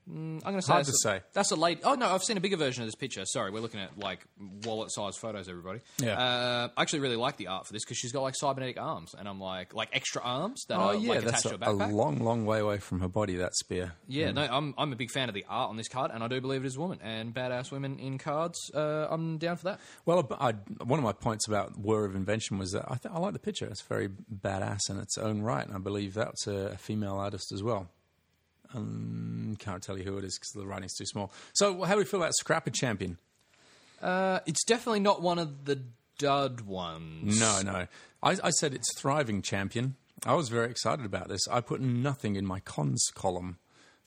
I'm 0.09 0.39
going 0.41 0.57
to 0.57 0.63
say 0.63 0.73
Hard 0.73 0.87
that's 0.87 1.03
to 1.03 1.09
a, 1.09 1.13
say. 1.13 1.25
That's 1.33 1.51
a 1.51 1.57
late. 1.57 1.81
Oh 1.85 1.95
no, 1.95 2.09
I've 2.09 2.23
seen 2.23 2.37
a 2.37 2.41
bigger 2.41 2.57
version 2.57 2.83
of 2.83 2.87
this 2.89 2.95
picture. 2.95 3.25
Sorry, 3.25 3.51
we're 3.51 3.61
looking 3.61 3.81
at 3.81 3.99
like 3.99 4.21
wallet-sized 4.65 5.19
photos. 5.19 5.49
Everybody. 5.49 5.81
Yeah. 5.99 6.19
Uh, 6.19 6.69
I 6.77 6.83
actually 6.83 7.01
really 7.01 7.17
like 7.17 7.37
the 7.37 7.49
art 7.49 7.67
for 7.67 7.73
this 7.73 7.85
because 7.85 7.99
she's 7.99 8.13
got 8.13 8.23
like 8.23 8.35
cybernetic 8.37 8.81
arms, 8.81 9.15
and 9.19 9.29
I'm 9.29 9.41
like 9.41 9.75
like 9.75 9.91
extra 9.93 10.23
arms 10.23 10.65
that 10.69 10.79
Oh 10.79 10.81
are 10.81 10.95
yeah, 10.95 11.11
like 11.11 11.25
that's 11.25 11.45
attached 11.45 11.55
a, 11.55 11.59
to 11.59 11.71
a 11.71 11.73
a 11.73 11.93
long, 11.93 12.19
long 12.19 12.47
way 12.47 12.61
away 12.61 12.79
from 12.79 13.01
her 13.01 13.09
body. 13.09 13.37
That 13.37 13.55
spear. 13.55 13.93
yeah, 14.09 14.31
no, 14.33 14.43
I'm 14.43 14.75
I'm 14.79 14.93
a 14.93 14.97
big 14.97 15.11
fan 15.11 15.29
of 15.29 15.35
the 15.35 15.45
art 15.49 15.71
on 15.71 15.77
this 15.77 15.89
card, 15.89 16.11
and 16.13 16.23
I 16.23 16.29
do 16.29 16.41
believe 16.41 16.65
it 16.65 16.67
is 16.67 16.77
a 16.77 16.81
woman 16.81 16.99
and 17.03 17.35
badass 17.35 17.71
women 17.71 17.99
in 17.99 18.19
cards. 18.19 18.59
Uh, 18.75 19.07
I'm 19.11 19.39
down 19.39 19.57
for 19.57 19.65
that. 19.65 19.81
Well, 20.07 20.27
I, 20.41 20.53
one 20.85 20.99
of 20.99 21.05
my 21.05 21.13
points 21.13 21.47
about 21.49 21.79
Whir 21.79 22.05
of 22.05 22.15
Invention 22.15 22.59
was 22.59 22.73
that 22.73 22.85
I, 22.89 22.97
th- 22.97 23.15
I 23.15 23.19
like 23.19 23.33
the 23.33 23.39
picture. 23.39 23.67
It's 23.67 23.83
very 23.83 24.09
badass 24.09 24.91
in 24.91 24.99
its 24.99 25.19
own 25.19 25.43
right, 25.43 25.67
and 25.67 25.75
I 25.75 25.79
believe 25.79 26.15
that's 26.15 26.47
a, 26.47 26.73
a 26.73 26.77
female 26.77 27.17
artist 27.17 27.53
as 27.53 27.63
well. 27.63 27.89
Um, 28.75 29.57
can't 29.59 29.83
tell 29.83 29.99
you 29.99 30.05
who 30.05 30.19
it 30.19 30.25
is 30.25 30.39
because 30.39 30.53
the 30.53 30.67
writing's 30.67 30.95
too 30.95 31.07
small. 31.07 31.33
So, 31.53 31.83
how 31.83 31.95
do 31.95 31.99
we 31.99 32.05
feel 32.05 32.21
about 32.21 32.35
Scrapper 32.35 32.71
Champion? 32.71 33.19
Uh, 34.01 34.41
it's 34.47 34.65
definitely 34.65 35.01
not 35.01 35.23
one 35.23 35.39
of 35.39 35.65
the 35.65 35.83
dud 36.19 36.63
ones. 36.63 37.39
No, 37.39 37.61
no. 37.63 37.87
I, 38.23 38.37
I 38.43 38.51
said 38.51 38.75
it's 38.75 38.89
Thriving 38.99 39.43
Champion. 39.43 39.97
I 40.25 40.35
was 40.35 40.49
very 40.49 40.71
excited 40.71 41.05
about 41.05 41.29
this. 41.29 41.41
I 41.49 41.61
put 41.61 41.81
nothing 41.81 42.37
in 42.37 42.47
my 42.47 42.61
cons 42.61 43.11
column. 43.15 43.59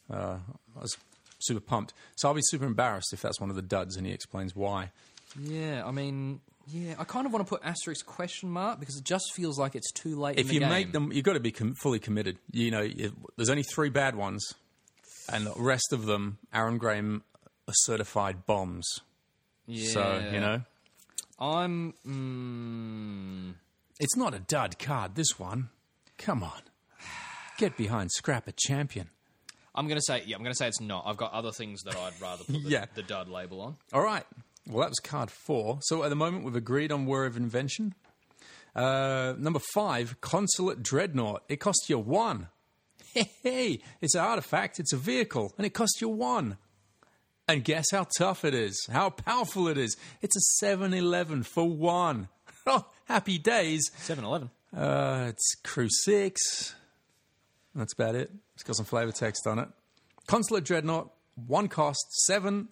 Uh, 0.10 0.38
I 0.78 0.82
was 0.82 0.95
super 1.39 1.60
pumped. 1.60 1.93
So 2.15 2.28
I'll 2.28 2.34
be 2.34 2.41
super 2.43 2.65
embarrassed 2.65 3.12
if 3.13 3.21
that's 3.21 3.39
one 3.39 3.49
of 3.49 3.56
the 3.56 3.62
duds, 3.62 3.95
and 3.97 4.06
he 4.06 4.13
explains 4.13 4.56
why. 4.56 4.91
Yeah, 5.39 5.84
I 5.86 5.91
mean, 5.91 6.39
yeah, 6.67 6.95
I 6.97 7.04
kind 7.04 7.25
of 7.25 7.34
want 7.34 7.45
to 7.45 7.49
put 7.49 7.62
asterisk 7.63 8.06
question 8.06 8.49
mark 8.49 8.80
because 8.80 8.97
it 8.97 9.04
just 9.04 9.34
feels 9.34 9.58
like 9.60 9.75
it's 9.75 9.91
too 9.91 10.15
late. 10.19 10.38
in 10.39 10.45
If 10.45 10.51
you 10.54 10.60
game. 10.62 10.69
make 10.69 10.91
them, 10.91 11.12
you've 11.12 11.23
got 11.25 11.34
to 11.34 11.39
be 11.39 11.51
com- 11.51 11.75
fully 11.75 11.99
committed. 11.99 12.38
You 12.51 12.71
know, 12.71 12.88
there's 13.38 13.49
only 13.49 13.63
three 13.63 13.89
bad 13.89 14.15
ones, 14.15 14.45
and 15.32 15.45
the 15.45 15.54
rest 15.58 15.93
of 15.93 16.06
them, 16.06 16.38
Aaron 16.54 16.78
Graham, 16.78 17.23
are 17.67 17.73
certified 17.75 18.45
bombs. 18.45 18.88
yeah. 19.67 19.89
So 19.89 20.30
you 20.34 20.39
know, 20.39 20.62
I'm. 21.39 21.93
Mm, 22.06 23.54
it's 23.99 24.15
not 24.15 24.34
a 24.34 24.39
dud 24.39 24.78
card. 24.80 25.15
This 25.15 25.38
one, 25.39 25.69
come 26.17 26.43
on, 26.43 26.62
get 27.58 27.78
behind 27.78 28.12
Scrapper 28.12 28.51
Champion. 28.58 29.10
I'm 29.73 29.88
gonna 29.88 30.01
say 30.01 30.23
yeah. 30.25 30.36
I'm 30.38 30.43
gonna 30.43 30.56
say 30.56 30.67
it's 30.67 30.82
not. 30.82 31.04
I've 31.06 31.17
got 31.17 31.34
other 31.34 31.51
things 31.51 31.82
that 31.84 31.95
I'd 31.95 32.19
rather 32.21 32.43
put 32.43 32.54
the, 32.54 32.60
Yeah. 32.69 32.86
the 32.95 33.04
dud 33.04 33.28
label 33.30 33.62
on. 33.62 33.75
All 33.93 34.01
right. 34.01 34.23
Well, 34.67 34.82
that 34.82 34.89
was 34.89 34.99
card 34.99 35.30
four. 35.30 35.80
So 35.84 36.04
at 36.04 36.10
the 36.10 36.15
moment, 36.15 36.43
we've 36.43 36.56
agreed 36.56 36.91
on 36.91 37.06
Whir 37.06 37.25
of 37.25 37.38
Invention. 37.38 37.93
Uh, 38.75 39.34
number 39.38 39.60
five, 39.73 40.19
Consulate 40.21 40.82
Dreadnought. 40.82 41.43
It 41.47 41.58
costs 41.58 41.89
you 41.89 41.99
one. 41.99 42.47
Hey, 43.13 43.32
hey, 43.43 43.80
it's 44.01 44.15
an 44.15 44.21
artifact, 44.21 44.80
it's 44.80 44.91
a 44.91 44.97
vehicle, 44.97 45.54
and 45.58 45.65
it 45.65 45.73
costs 45.73 46.01
you 46.01 46.10
one. 46.10 46.58
And 47.47 47.63
guess 47.63 47.86
how 47.91 48.08
tough 48.17 48.43
it 48.43 48.54
is, 48.54 48.88
how 48.91 49.12
powerful 49.12 49.67
it 49.67 49.78
is. 49.78 49.95
It's 50.21 50.36
a 50.36 50.41
7 50.60 50.93
Eleven 50.93 51.43
for 51.43 51.69
one. 51.69 52.28
Oh, 52.67 52.84
happy 53.06 53.38
days. 53.38 53.91
7-Eleven. 54.08 54.49
Uh, 54.75 55.28
it's 55.30 55.54
Crew 55.63 55.88
6. 55.88 56.73
That's 57.75 57.93
about 57.93 58.15
it. 58.15 58.32
It's 58.56 58.63
got 58.63 58.75
some 58.75 58.88
flavor 58.88 59.12
text 59.12 59.45
on 59.45 59.60
it. 59.60 59.69
Consulate 60.25 60.63
Dreadnought, 60.63 61.12
one 61.36 61.67
cost, 61.67 62.04
7 62.25 62.69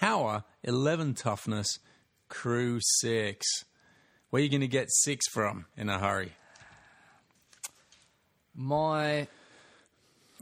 power, 0.00 0.44
11 0.62 1.14
toughness, 1.14 1.78
Crew 2.28 2.78
6. 3.00 3.46
Where 4.30 4.40
are 4.40 4.42
you 4.42 4.50
going 4.50 4.60
to 4.60 4.68
get 4.68 4.90
6 4.90 5.26
from 5.32 5.66
in 5.76 5.88
a 5.88 5.98
hurry? 5.98 6.32
My 8.54 9.26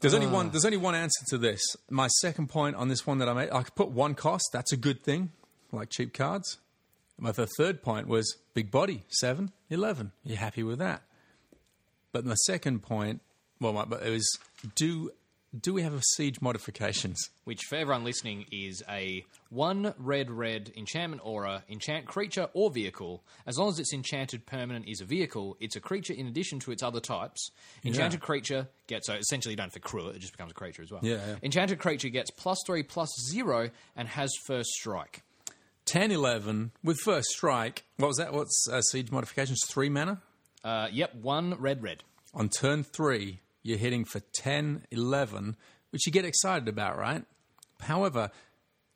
There's 0.00 0.14
only 0.14 0.26
uh. 0.26 0.30
one. 0.30 0.50
There's 0.50 0.64
only 0.64 0.76
one 0.76 0.94
answer 0.94 1.24
to 1.30 1.38
this. 1.38 1.60
My 1.90 2.08
second 2.08 2.48
point 2.48 2.76
on 2.76 2.88
this 2.88 3.06
one 3.06 3.18
that 3.18 3.28
I 3.28 3.32
made, 3.32 3.50
I 3.50 3.62
could 3.62 3.74
put 3.74 3.90
one 3.90 4.14
cost. 4.14 4.50
That's 4.52 4.72
a 4.72 4.76
good 4.76 5.02
thing, 5.02 5.30
like 5.72 5.90
cheap 5.90 6.12
cards. 6.12 6.58
My 7.18 7.32
the 7.32 7.46
third 7.56 7.82
point 7.82 8.08
was 8.08 8.36
big 8.54 8.70
body, 8.70 9.04
7, 9.08 9.52
11. 9.70 10.12
You 10.24 10.36
happy 10.36 10.62
with 10.62 10.78
that? 10.78 11.02
But 12.12 12.26
my 12.26 12.34
second 12.34 12.82
point, 12.82 13.20
well, 13.60 13.72
my, 13.72 13.84
but 13.84 14.02
it 14.02 14.10
was 14.10 14.28
do 14.74 15.10
do 15.60 15.74
we 15.74 15.82
have 15.82 15.92
a 15.94 16.00
siege 16.14 16.40
modifications? 16.40 17.18
which 17.44 17.60
for 17.68 17.76
everyone 17.76 18.04
listening 18.04 18.46
is 18.52 18.82
a 18.88 19.24
one 19.50 19.92
red 19.98 20.30
red 20.30 20.72
enchantment 20.76 21.20
aura, 21.24 21.62
enchant 21.68 22.06
creature 22.06 22.48
or 22.54 22.70
vehicle. 22.70 23.22
As 23.46 23.58
long 23.58 23.68
as 23.68 23.78
it's 23.78 23.92
enchanted 23.92 24.46
permanent 24.46 24.86
is 24.88 25.00
a 25.00 25.04
vehicle, 25.04 25.56
it's 25.60 25.76
a 25.76 25.80
creature 25.80 26.14
in 26.14 26.26
addition 26.26 26.58
to 26.60 26.70
its 26.72 26.82
other 26.82 27.00
types. 27.00 27.50
Enchanted 27.84 28.20
Yeah. 28.20 28.26
creature 28.26 28.68
gets 28.86 29.06
so 29.08 29.14
essentially 29.14 29.52
you 29.52 29.56
don't 29.56 29.66
have 29.66 29.72
to 29.74 29.80
crew 29.80 30.06
it, 30.08 30.16
it 30.16 30.20
just 30.20 30.32
becomes 30.32 30.52
a 30.52 30.54
creature 30.54 30.82
as 30.82 30.90
well. 30.90 31.00
Yeah, 31.02 31.16
yeah. 31.26 31.36
Enchanted 31.42 31.78
creature 31.80 32.08
gets 32.08 32.30
plus 32.30 32.58
three 32.66 32.82
plus 32.82 33.10
zero 33.28 33.70
and 33.96 34.08
has 34.08 34.32
first 34.46 34.70
strike. 34.70 35.22
10, 35.84 36.12
11 36.12 36.70
with 36.84 36.98
first 37.00 37.28
strike. 37.28 37.82
What 37.96 38.06
was 38.08 38.16
that? 38.18 38.32
What's 38.32 38.66
uh, 38.70 38.80
siege 38.82 39.10
modifications? 39.10 39.60
Three 39.68 39.88
mana. 39.88 40.22
Uh, 40.64 40.86
yep, 40.92 41.14
one 41.16 41.54
red 41.58 41.82
red. 41.82 42.04
On 42.34 42.48
turn 42.48 42.84
three, 42.84 43.40
you're 43.62 43.78
hitting 43.78 44.04
for 44.04 44.20
10, 44.34 44.84
11, 44.90 45.56
which 45.90 46.06
you 46.06 46.12
get 46.12 46.24
excited 46.24 46.68
about, 46.68 46.98
right? 46.98 47.24
However, 47.80 48.30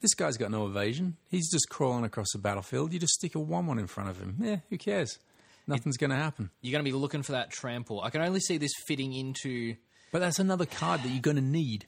this 0.01 0.15
guy's 0.15 0.37
got 0.37 0.51
no 0.51 0.67
evasion. 0.67 1.17
He's 1.31 1.51
just 1.51 1.69
crawling 1.69 2.05
across 2.05 2.33
the 2.33 2.39
battlefield. 2.39 2.93
You 2.93 2.99
just 2.99 3.15
stick 3.15 3.35
a 3.35 3.41
1 3.41 3.67
1 3.67 3.79
in 3.79 3.87
front 3.87 4.11
of 4.11 4.19
him. 4.21 4.37
Yeah, 4.41 4.57
who 4.71 4.79
cares? 4.79 5.19
Nothing's 5.67 5.97
going 5.97 6.11
to 6.11 6.17
happen. 6.17 6.51
You're 6.61 6.73
going 6.73 6.85
to 6.85 6.91
be 6.91 6.97
looking 6.97 7.23
for 7.23 7.33
that 7.33 7.51
trample. 7.51 8.01
I 8.01 8.11
can 8.11 8.21
only 8.23 8.39
see 8.41 8.57
this 8.59 8.73
fitting 8.87 9.13
into. 9.13 9.75
But 10.13 10.21
that's 10.21 10.39
another 10.39 10.67
card 10.67 11.03
that 11.03 11.09
you're 11.09 11.21
going 11.21 11.37
to 11.37 11.43
need. 11.43 11.87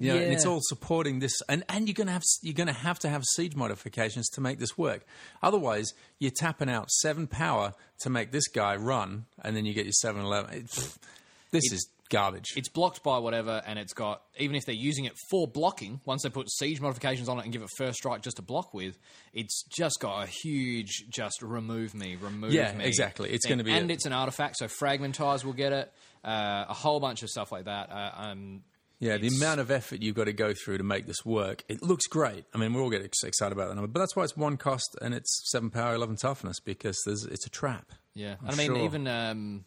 You 0.00 0.12
know, 0.12 0.18
and 0.20 0.32
it's 0.32 0.46
all 0.46 0.60
supporting 0.62 1.18
this, 1.18 1.32
and, 1.48 1.64
and 1.68 1.88
you're 1.88 1.94
going 1.94 2.06
to 2.06 2.12
have 2.12 2.22
you're 2.42 2.54
going 2.54 2.68
to 2.68 2.72
have 2.72 3.00
to 3.00 3.08
have 3.08 3.24
siege 3.24 3.56
modifications 3.56 4.28
to 4.28 4.40
make 4.40 4.60
this 4.60 4.78
work. 4.78 5.04
Otherwise, 5.42 5.92
you're 6.20 6.30
tapping 6.30 6.70
out 6.70 6.88
seven 6.88 7.26
power 7.26 7.74
to 8.02 8.08
make 8.10 8.30
this 8.30 8.46
guy 8.46 8.76
run, 8.76 9.24
and 9.42 9.56
then 9.56 9.64
you 9.66 9.74
get 9.74 9.86
your 9.86 9.92
seven 9.94 10.22
eleven. 10.22 10.54
It- 10.54 10.88
This 11.50 11.72
is 11.72 11.88
garbage. 12.10 12.54
It's 12.56 12.68
blocked 12.68 13.02
by 13.02 13.18
whatever, 13.18 13.62
and 13.66 13.78
it's 13.78 13.92
got 13.92 14.22
even 14.38 14.56
if 14.56 14.64
they're 14.64 14.74
using 14.74 15.04
it 15.04 15.14
for 15.30 15.46
blocking. 15.46 16.00
Once 16.04 16.22
they 16.22 16.30
put 16.30 16.50
siege 16.50 16.80
modifications 16.80 17.28
on 17.28 17.38
it 17.38 17.44
and 17.44 17.52
give 17.52 17.62
it 17.62 17.68
first 17.76 17.98
strike 17.98 18.22
just 18.22 18.36
to 18.36 18.42
block 18.42 18.72
with, 18.74 18.98
it's 19.32 19.62
just 19.64 20.00
got 20.00 20.22
a 20.24 20.26
huge 20.26 21.04
just 21.10 21.42
remove 21.42 21.94
me, 21.94 22.16
remove 22.16 22.52
Yeah, 22.52 22.72
me. 22.72 22.84
exactly. 22.84 23.30
It's 23.30 23.46
gonna 23.46 23.64
be 23.64 23.72
and 23.72 23.90
it's 23.90 24.06
an 24.06 24.12
artifact, 24.12 24.56
so 24.58 24.66
fragmentize 24.66 25.44
will 25.44 25.52
get 25.52 25.72
it. 25.72 25.92
Uh, 26.24 26.64
a 26.68 26.74
whole 26.74 27.00
bunch 27.00 27.22
of 27.22 27.30
stuff 27.30 27.52
like 27.52 27.66
that. 27.66 27.90
Uh, 27.90 28.10
um, 28.16 28.62
Yeah, 28.98 29.16
the 29.18 29.28
amount 29.28 29.60
of 29.60 29.70
effort 29.70 30.02
you've 30.02 30.16
got 30.16 30.24
to 30.24 30.32
go 30.32 30.52
through 30.52 30.78
to 30.78 30.84
make 30.84 31.06
this 31.06 31.24
work, 31.24 31.62
it 31.68 31.82
looks 31.84 32.06
great. 32.08 32.44
I 32.52 32.58
mean, 32.58 32.74
we 32.74 32.80
all 32.80 32.90
get 32.90 33.02
excited 33.02 33.52
about 33.52 33.68
that 33.68 33.76
number, 33.76 33.86
but 33.86 34.00
that's 34.00 34.16
why 34.16 34.24
it's 34.24 34.36
one 34.36 34.56
cost 34.56 34.96
and 35.00 35.14
it's 35.14 35.40
seven 35.52 35.70
power, 35.70 35.94
eleven 35.94 36.16
toughness 36.16 36.58
because 36.58 37.00
there's 37.06 37.24
it's 37.24 37.46
a 37.46 37.50
trap. 37.50 37.92
yeah, 38.14 38.34
I 38.44 38.56
mean 38.56 38.66
sure. 38.66 38.78
even. 38.84 39.06
Um, 39.06 39.64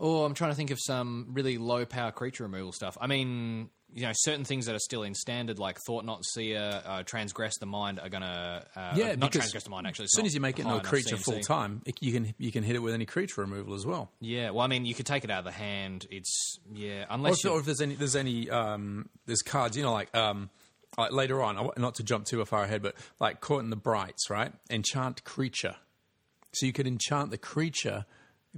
oh, 0.00 0.24
I'm 0.24 0.34
trying 0.34 0.50
to 0.50 0.56
think 0.56 0.70
of 0.70 0.78
some 0.80 1.28
really 1.32 1.58
low 1.58 1.84
power 1.84 2.10
creature 2.12 2.44
removal 2.44 2.72
stuff. 2.72 2.96
I 3.00 3.06
mean. 3.06 3.70
You 3.90 4.02
know, 4.02 4.12
certain 4.14 4.44
things 4.44 4.66
that 4.66 4.74
are 4.74 4.80
still 4.80 5.02
in 5.02 5.14
standard, 5.14 5.58
like 5.58 5.78
Thought-Knot 5.86 6.22
Seer, 6.22 6.82
uh, 6.84 7.04
Transgress 7.04 7.56
the 7.56 7.64
Mind, 7.64 7.98
are 7.98 8.10
going 8.10 8.20
to. 8.20 8.62
Uh, 8.76 8.92
Yeah, 8.94 9.14
not 9.14 9.32
Transgress 9.32 9.64
the 9.64 9.70
Mind, 9.70 9.86
actually. 9.86 10.04
As 10.04 10.12
soon 10.12 10.26
as 10.26 10.34
you 10.34 10.42
make 10.42 10.58
it 10.58 10.66
no 10.66 10.80
creature 10.80 11.16
CMC. 11.16 11.24
full 11.24 11.40
time, 11.40 11.80
it, 11.86 11.96
you 12.02 12.12
can 12.12 12.34
you 12.36 12.52
can 12.52 12.64
hit 12.64 12.76
it 12.76 12.80
with 12.80 12.92
any 12.92 13.06
creature 13.06 13.40
removal 13.40 13.72
as 13.72 13.86
well. 13.86 14.10
Yeah, 14.20 14.50
well, 14.50 14.60
I 14.60 14.66
mean, 14.66 14.84
you 14.84 14.94
could 14.94 15.06
take 15.06 15.24
it 15.24 15.30
out 15.30 15.38
of 15.38 15.46
the 15.46 15.52
hand. 15.52 16.06
It's 16.10 16.58
yeah, 16.70 17.06
unless 17.08 17.42
or 17.46 17.58
if 17.60 17.64
there's 17.64 17.80
any 17.80 17.94
there's 17.94 18.14
any 18.14 18.50
um, 18.50 19.08
there's 19.24 19.40
cards, 19.40 19.74
you 19.74 19.82
know, 19.82 19.94
like 19.94 20.14
um, 20.14 20.50
like 20.98 21.12
later 21.12 21.42
on, 21.42 21.70
not 21.78 21.94
to 21.94 22.02
jump 22.02 22.26
too 22.26 22.44
far 22.44 22.64
ahead, 22.64 22.82
but 22.82 22.94
like 23.20 23.40
Caught 23.40 23.60
in 23.60 23.70
the 23.70 23.76
Brights, 23.76 24.28
right? 24.28 24.52
Enchant 24.68 25.24
creature. 25.24 25.76
So 26.52 26.66
you 26.66 26.74
could 26.74 26.86
enchant 26.86 27.30
the 27.30 27.38
creature 27.38 28.04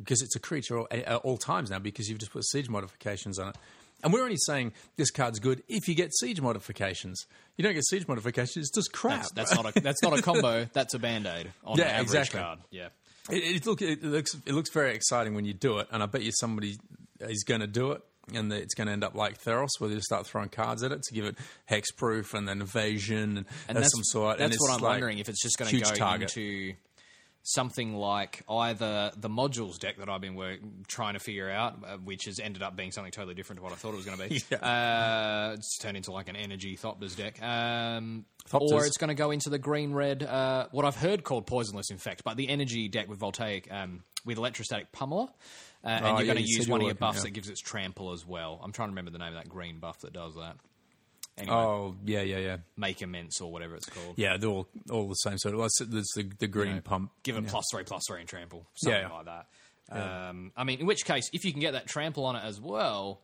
because 0.03 0.23
it's 0.23 0.35
a 0.37 0.41
creature 0.41 0.83
at 0.91 1.17
all 1.17 1.37
times 1.37 1.71
now 1.71 1.79
because 1.79 2.09
you've 2.09 2.19
just 2.19 2.33
put 2.33 2.45
siege 2.45 2.69
modifications 2.69 3.39
on 3.39 3.49
it. 3.51 3.57
And 4.03 4.13
we're 4.15 4.23
only 4.23 4.39
saying 4.39 4.73
this 4.97 5.11
card's 5.11 5.39
good 5.39 5.63
if 5.69 5.87
you 5.87 5.95
get 5.95 6.15
siege 6.15 6.41
modifications. 6.41 7.27
You 7.59 7.65
don't 7.65 7.75
get 7.75 7.85
siege 7.87 8.09
modifications; 8.09 8.57
it's 8.57 8.71
just 8.75 8.93
crap. 8.93 9.19
that's, 9.19 9.33
that's 9.33 9.55
not 9.55 9.77
a 9.77 9.81
that's 9.81 10.03
not 10.03 10.19
a 10.19 10.23
combo. 10.23 10.67
That's 10.73 10.95
a 10.95 10.99
band 10.99 11.27
aid 11.27 11.53
on 11.65 11.77
Yeah, 11.77 11.85
an 11.85 11.91
average 11.91 12.07
exactly. 12.09 12.41
card. 12.41 12.59
Yeah, 12.71 12.89
It, 13.31 13.57
it, 13.57 13.67
look, 13.67 13.83
it 13.83 14.03
looks 14.03 14.35
it 14.47 14.55
looks 14.55 14.71
very 14.71 14.95
exciting 14.95 15.35
when 15.35 15.45
you 15.45 15.53
do 15.53 15.79
it, 15.81 15.89
and 15.93 16.03
I 16.03 16.07
bet 16.07 16.23
you 16.23 16.33
somebody 16.33 16.79
is 17.21 17.45
going 17.45 17.61
to 17.61 17.67
do 17.67 17.93
it, 17.93 18.01
and 18.33 18.51
it's 18.51 18.73
going 18.73 18.87
to 18.87 18.93
end 18.95 19.05
up 19.05 19.15
like 19.15 19.43
Theros, 19.43 19.69
where 19.81 19.91
they 19.91 20.01
start 20.01 20.27
throwing 20.27 20.49
cards 20.49 20.83
at 20.83 20.93
it 20.93 21.03
to 21.03 21.15
give 21.15 21.27
it 21.27 21.37
hexproof 21.71 22.33
and 22.33 22.49
then 22.49 22.63
evasion 22.63 23.37
and, 23.37 23.47
and 23.69 23.79
some 23.87 24.03
sort. 24.05 24.39
That's 24.39 24.53
and 24.55 24.61
what 24.61 24.71
I'm 24.71 24.81
like 24.81 24.93
wondering 24.93 25.19
if 25.19 25.29
it's 25.29 25.43
just 25.43 25.59
going 25.59 25.71
to 25.73 25.81
go 25.81 25.91
target. 25.91 26.35
into 26.35 26.73
something 27.43 27.95
like 27.95 28.43
either 28.49 29.11
the 29.17 29.29
modules 29.29 29.79
deck 29.79 29.97
that 29.97 30.09
I've 30.09 30.21
been 30.21 30.35
work, 30.35 30.61
trying 30.87 31.15
to 31.15 31.21
figure 31.21 31.51
out, 31.51 31.79
uh, 31.87 31.97
which 31.97 32.27
has 32.27 32.39
ended 32.39 32.63
up 32.63 32.77
being 32.77 32.93
something 32.93 33.11
totally 33.13 33.35
different 33.35 33.59
to 33.59 33.63
what 33.63 33.73
I 33.73 33.77
thought 33.77 33.95
it 33.95 33.97
was 33.97 34.05
going 34.05 34.19
to 34.19 34.29
be. 34.29 34.43
Yeah. 34.51 34.59
uh, 34.59 35.55
it's 35.55 35.79
turned 35.79 35.97
into 35.97 36.13
like 36.13 36.29
an 36.29 36.37
energy 36.37 36.77
Thopters 36.77 37.17
deck. 37.17 37.43
Um, 37.43 38.25
Thopters. 38.49 38.73
or 38.73 38.85
it's 38.87 38.97
going 38.99 39.09
to 39.09 39.15
go 39.15 39.31
into 39.31 39.49
the 39.51 39.59
green 39.59 39.93
red, 39.93 40.23
uh, 40.23 40.67
what 40.71 40.85
I've 40.85 40.97
heard 40.97 41.25
called 41.25 41.47
poisonless 41.47 41.91
infect, 41.91 42.25
but 42.25 42.37
the 42.37 42.49
energy 42.49 42.89
deck 42.89 43.09
with 43.09 43.19
voltaic 43.19 43.69
um, 43.73 44.03
with 44.25 44.39
electrostatic 44.39 44.93
pummeler. 44.93 45.29
Uh, 45.83 45.89
and 45.89 46.05
Oh, 46.05 46.09
you're 46.11 46.21
yeah, 46.21 46.25
going 46.35 46.45
to 46.45 46.51
you 46.51 46.57
use 46.59 46.69
one 46.69 46.81
of 46.83 46.87
your 46.87 46.95
buffs 46.95 47.19
yeah. 47.19 47.23
that 47.25 47.31
gives 47.31 47.49
its 47.49 47.61
trample 47.61 48.13
as 48.13 48.27
well. 48.27 48.61
I'm 48.63 48.73
trying 48.73 48.89
to 48.89 48.93
remember 48.93 49.11
the 49.13 49.19
name 49.19 49.29
of 49.29 49.35
that 49.35 49.49
green 49.49 49.79
buff 49.79 50.01
that 50.01 50.13
does 50.13 50.35
that. 50.35 50.57
Anyway, 51.39 51.55
Oh, 51.57 51.97
yeah, 52.05 52.21
yeah, 52.23 52.39
yeah. 52.39 52.57
make 52.77 53.01
immense 53.03 53.41
or 53.41 53.51
whatever 53.51 53.75
it's 53.75 53.89
called. 53.89 54.15
Yeah, 54.17 54.37
they're 54.37 54.51
all, 54.51 54.69
all 54.91 55.09
the 55.09 55.15
same 55.15 55.39
sort 55.39 55.55
of. 55.55 55.61
There's 55.91 56.09
the, 56.15 56.31
the 56.39 56.47
green 56.47 56.77
know, 56.77 56.81
pump. 56.83 57.13
Give 57.23 57.37
it 57.37 57.45
yeah. 57.45 57.51
plus 57.51 57.65
three, 57.73 57.85
plus 57.85 58.03
three, 58.09 58.21
and 58.21 58.29
trample, 58.29 58.67
something 58.75 59.01
Yeah. 59.01 59.09
like 59.11 59.25
that. 59.27 59.47
Um, 59.93 60.53
I 60.57 60.65
mean, 60.65 60.81
in 60.81 60.87
which 60.87 61.05
case, 61.05 61.31
if 61.33 61.45
you 61.45 61.53
can 61.53 61.61
get 61.61 61.73
that 61.73 61.87
trample 61.87 62.25
on 62.27 62.37
it 62.37 62.45
as 62.45 62.61
well, 62.61 63.21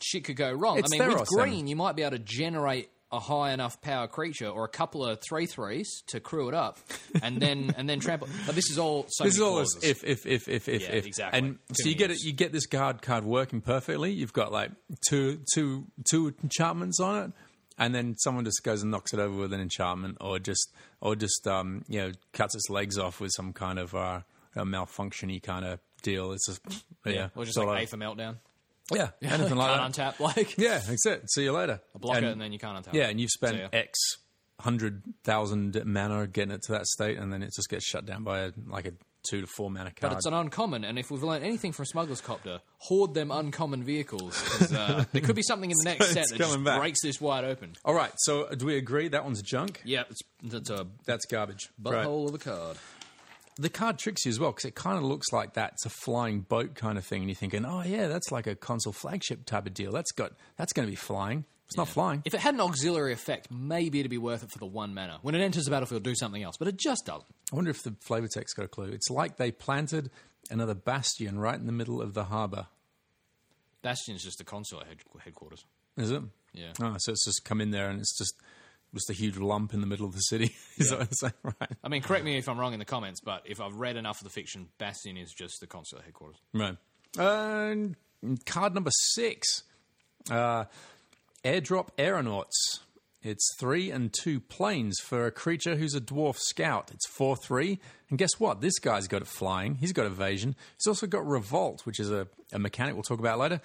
shit 0.00 0.24
could 0.24 0.36
go 0.36 0.52
wrong. 0.52 0.78
It's 0.78 0.92
I 0.94 0.98
mean, 0.98 1.08
with 1.18 1.26
green, 1.28 1.66
you 1.66 1.76
might 1.76 1.96
be 1.96 2.02
able 2.02 2.16
to 2.18 2.22
generate 2.22 2.90
a 3.12 3.20
high 3.20 3.52
enough 3.52 3.80
power 3.82 4.08
creature 4.08 4.48
or 4.48 4.64
a 4.64 4.68
couple 4.68 5.04
of 5.04 5.20
three 5.20 5.46
threes 5.46 6.02
to 6.08 6.18
crew 6.18 6.48
it 6.48 6.54
up, 6.54 6.78
and 7.22 7.40
then 7.40 7.74
and 7.76 7.88
then 7.88 8.00
trample. 8.00 8.28
But 8.46 8.54
this 8.54 8.70
is 8.70 8.78
all 8.78 9.04
so 9.08 9.24
This 9.24 9.34
is 9.34 9.40
all 9.40 9.56
clauses. 9.56 9.84
if, 9.84 10.02
if, 10.04 10.26
if, 10.26 10.48
if, 10.48 10.68
if, 10.68 10.82
Yeah, 10.82 10.88
if. 10.92 11.06
exactly. 11.06 11.38
And 11.38 11.58
Too 11.68 11.74
so 11.82 11.88
you 11.90 11.94
get 11.94 12.10
it. 12.10 12.18
You 12.24 12.32
get 12.32 12.52
this 12.52 12.66
guard 12.66 13.02
card 13.02 13.24
working 13.24 13.60
perfectly. 13.60 14.10
You've 14.12 14.32
got 14.32 14.50
like 14.50 14.70
two, 15.08 15.40
two, 15.54 15.86
two 16.10 16.34
enchantments 16.42 16.98
on 17.00 17.22
it, 17.24 17.32
and 17.78 17.94
then 17.94 18.14
someone 18.18 18.44
just 18.44 18.62
goes 18.64 18.82
and 18.82 18.90
knocks 18.90 19.12
it 19.12 19.20
over 19.20 19.36
with 19.36 19.52
an 19.52 19.60
enchantment, 19.60 20.16
or 20.20 20.38
just, 20.38 20.72
or 21.00 21.14
just, 21.14 21.46
um, 21.46 21.84
you 21.88 22.00
know, 22.00 22.12
cuts 22.32 22.54
its 22.54 22.70
legs 22.70 22.96
off 22.98 23.20
with 23.20 23.30
some 23.36 23.52
kind 23.52 23.78
of 23.78 23.94
uh, 23.94 24.20
a 24.56 24.64
malfunctiony 24.64 25.42
kind 25.42 25.64
of 25.64 25.78
deal. 26.02 26.32
It's 26.32 26.46
just, 26.46 26.60
yeah, 27.04 27.28
or 27.36 27.44
just 27.44 27.58
like 27.58 27.84
A 27.84 27.86
for 27.86 27.96
meltdown. 27.98 28.36
Yeah, 28.92 29.10
anything 29.22 29.56
like 29.56 29.76
can't 29.78 29.94
that. 29.94 30.16
untap. 30.16 30.20
Like 30.20 30.56
Yeah, 30.58 30.78
that's 30.78 31.06
it. 31.06 31.30
See 31.30 31.44
you 31.44 31.52
later. 31.52 31.80
block 31.98 32.16
And- 32.16 32.26
it, 32.26 32.32
and 32.32 32.40
then 32.40 32.52
you 32.52 32.58
can't 32.58 32.84
untap. 32.84 32.92
Yeah, 32.94 33.08
it. 33.08 33.10
and 33.12 33.20
you've 33.20 33.30
spent 33.30 33.58
ya. 33.58 33.68
X 33.72 33.98
hundred 34.60 35.02
thousand 35.24 35.80
mana 35.84 36.26
getting 36.26 36.52
it 36.52 36.62
to 36.62 36.72
that 36.72 36.86
state, 36.86 37.18
and 37.18 37.32
then 37.32 37.42
it 37.42 37.50
just 37.54 37.68
gets 37.68 37.84
shut 37.84 38.06
down 38.06 38.22
by 38.24 38.40
a, 38.40 38.52
like 38.68 38.86
a 38.86 38.92
two 39.28 39.40
to 39.40 39.46
four 39.46 39.70
mana 39.70 39.90
card. 39.90 40.10
But 40.10 40.12
it's 40.12 40.26
an 40.26 40.34
uncommon, 40.34 40.84
and 40.84 40.98
if 40.98 41.10
we've 41.10 41.22
learned 41.22 41.44
anything 41.44 41.72
from 41.72 41.84
Smuggler's 41.86 42.20
Copter, 42.20 42.60
hoard 42.78 43.14
them 43.14 43.30
uncommon 43.32 43.82
vehicles. 43.82 44.40
Uh, 44.72 45.04
there 45.12 45.22
could 45.22 45.34
be 45.36 45.42
something 45.42 45.70
in 45.70 45.76
the 45.78 45.84
next 45.84 46.12
set 46.12 46.28
that 46.28 46.38
just 46.38 46.64
back. 46.64 46.80
breaks 46.80 47.02
this 47.02 47.20
wide 47.20 47.44
open. 47.44 47.72
All 47.84 47.94
right, 47.94 48.12
so 48.18 48.48
do 48.54 48.66
we 48.66 48.76
agree 48.76 49.08
that 49.08 49.24
one's 49.24 49.42
junk? 49.42 49.80
Yeah, 49.84 50.02
it's, 50.10 50.20
it's 50.44 50.70
a 50.70 50.86
That's 51.06 51.24
garbage. 51.26 51.68
butthole 51.80 52.26
Right. 52.26 52.28
of 52.28 52.34
a 52.34 52.38
card. 52.38 52.76
The 53.58 53.68
card 53.68 53.98
tricks 53.98 54.24
you 54.24 54.30
as 54.30 54.40
well 54.40 54.50
because 54.50 54.64
it 54.64 54.74
kind 54.74 54.96
of 54.96 55.04
looks 55.04 55.32
like 55.32 55.52
that's 55.54 55.84
a 55.84 55.90
flying 55.90 56.40
boat 56.40 56.74
kind 56.74 56.96
of 56.96 57.04
thing, 57.04 57.22
and 57.22 57.30
you're 57.30 57.36
thinking, 57.36 57.64
oh 57.64 57.82
yeah, 57.82 58.08
that's 58.08 58.32
like 58.32 58.46
a 58.46 58.54
console 58.54 58.92
flagship 58.92 59.44
type 59.44 59.66
of 59.66 59.74
deal. 59.74 59.92
That's 59.92 60.12
got 60.12 60.32
that's 60.56 60.72
going 60.72 60.86
to 60.86 60.90
be 60.90 60.96
flying. 60.96 61.44
It's 61.66 61.76
not 61.76 61.88
flying. 61.88 62.22
If 62.26 62.34
it 62.34 62.40
had 62.40 62.52
an 62.54 62.60
auxiliary 62.60 63.14
effect, 63.14 63.50
maybe 63.50 64.00
it'd 64.00 64.10
be 64.10 64.18
worth 64.18 64.42
it 64.42 64.50
for 64.50 64.58
the 64.58 64.66
one 64.66 64.92
mana. 64.94 65.18
When 65.22 65.34
it 65.34 65.40
enters 65.40 65.64
the 65.64 65.70
battlefield, 65.70 66.02
do 66.02 66.14
something 66.14 66.42
else, 66.42 66.56
but 66.58 66.68
it 66.68 66.76
just 66.76 67.06
doesn't. 67.06 67.24
I 67.50 67.56
wonder 67.56 67.70
if 67.70 67.82
the 67.82 67.94
flavor 68.00 68.28
text 68.28 68.56
got 68.56 68.64
a 68.66 68.68
clue. 68.68 68.90
It's 68.90 69.08
like 69.08 69.38
they 69.38 69.50
planted 69.50 70.10
another 70.50 70.74
bastion 70.74 71.38
right 71.38 71.54
in 71.54 71.64
the 71.64 71.72
middle 71.72 72.02
of 72.02 72.12
the 72.12 72.24
harbor. 72.24 72.66
Bastion's 73.82 74.22
just 74.22 74.38
the 74.38 74.44
consulate 74.44 74.86
head- 74.86 74.98
headquarters. 75.24 75.64
Is 75.96 76.10
it? 76.10 76.22
Yeah. 76.52 76.72
Oh, 76.80 76.94
so 76.98 77.12
it's 77.12 77.24
just 77.24 77.44
come 77.44 77.60
in 77.60 77.70
there 77.70 77.88
and 77.88 78.00
it's 78.00 78.16
just 78.16 78.34
just 78.94 79.10
a 79.10 79.12
huge 79.12 79.36
lump 79.36 79.72
in 79.74 79.80
the 79.80 79.86
middle 79.86 80.06
of 80.06 80.14
the 80.14 80.20
city. 80.20 80.54
Is 80.76 80.90
that 80.90 80.98
what 80.98 81.08
I'm 81.08 81.14
saying? 81.14 81.32
Right. 81.42 81.70
I 81.82 81.88
mean, 81.88 82.02
correct 82.02 82.24
me 82.24 82.36
if 82.36 82.48
I'm 82.48 82.58
wrong 82.58 82.72
in 82.72 82.78
the 82.78 82.84
comments, 82.84 83.20
but 83.20 83.42
if 83.46 83.60
I've 83.60 83.76
read 83.76 83.96
enough 83.96 84.18
of 84.20 84.24
the 84.24 84.30
fiction, 84.30 84.68
Bastion 84.78 85.16
is 85.16 85.32
just 85.32 85.60
the 85.60 85.66
consulate 85.66 86.04
headquarters. 86.04 86.36
Right. 86.52 86.76
And 87.18 87.96
card 88.46 88.74
number 88.74 88.90
six, 89.14 89.62
uh, 90.30 90.64
airdrop 91.44 91.88
aeronauts. 91.98 92.80
It's 93.24 93.54
three 93.60 93.90
and 93.92 94.12
two 94.12 94.40
plains 94.40 94.98
for 94.98 95.26
a 95.26 95.30
creature 95.30 95.76
who's 95.76 95.94
a 95.94 96.00
dwarf 96.00 96.36
scout. 96.38 96.90
It's 96.92 97.06
four 97.06 97.36
three, 97.36 97.78
and 98.10 98.18
guess 98.18 98.40
what? 98.40 98.60
This 98.60 98.80
guy's 98.80 99.06
got 99.06 99.22
it 99.22 99.28
flying. 99.28 99.76
He's 99.76 99.92
got 99.92 100.06
evasion. 100.06 100.56
He's 100.76 100.88
also 100.88 101.06
got 101.06 101.24
revolt, 101.24 101.86
which 101.86 102.00
is 102.00 102.10
a, 102.10 102.26
a 102.52 102.58
mechanic 102.58 102.94
we'll 102.94 103.04
talk 103.04 103.20
about 103.20 103.38
later. 103.38 103.60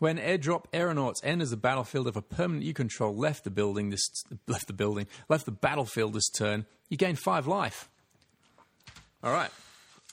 When 0.00 0.18
airdrop 0.18 0.64
aeronauts 0.72 1.20
enters 1.22 1.50
the 1.50 1.56
battlefield, 1.56 2.08
if 2.08 2.16
a 2.16 2.22
permanent 2.22 2.64
you 2.64 2.74
control 2.74 3.14
left 3.16 3.44
the 3.44 3.50
building, 3.50 3.90
this 3.90 4.10
left 4.48 4.66
the 4.66 4.72
building, 4.72 5.06
left 5.28 5.44
the 5.46 5.52
battlefield 5.52 6.14
this 6.14 6.28
turn, 6.30 6.66
you 6.88 6.96
gain 6.96 7.14
five 7.16 7.46
life. 7.46 7.88
All 9.22 9.32
right. 9.32 9.50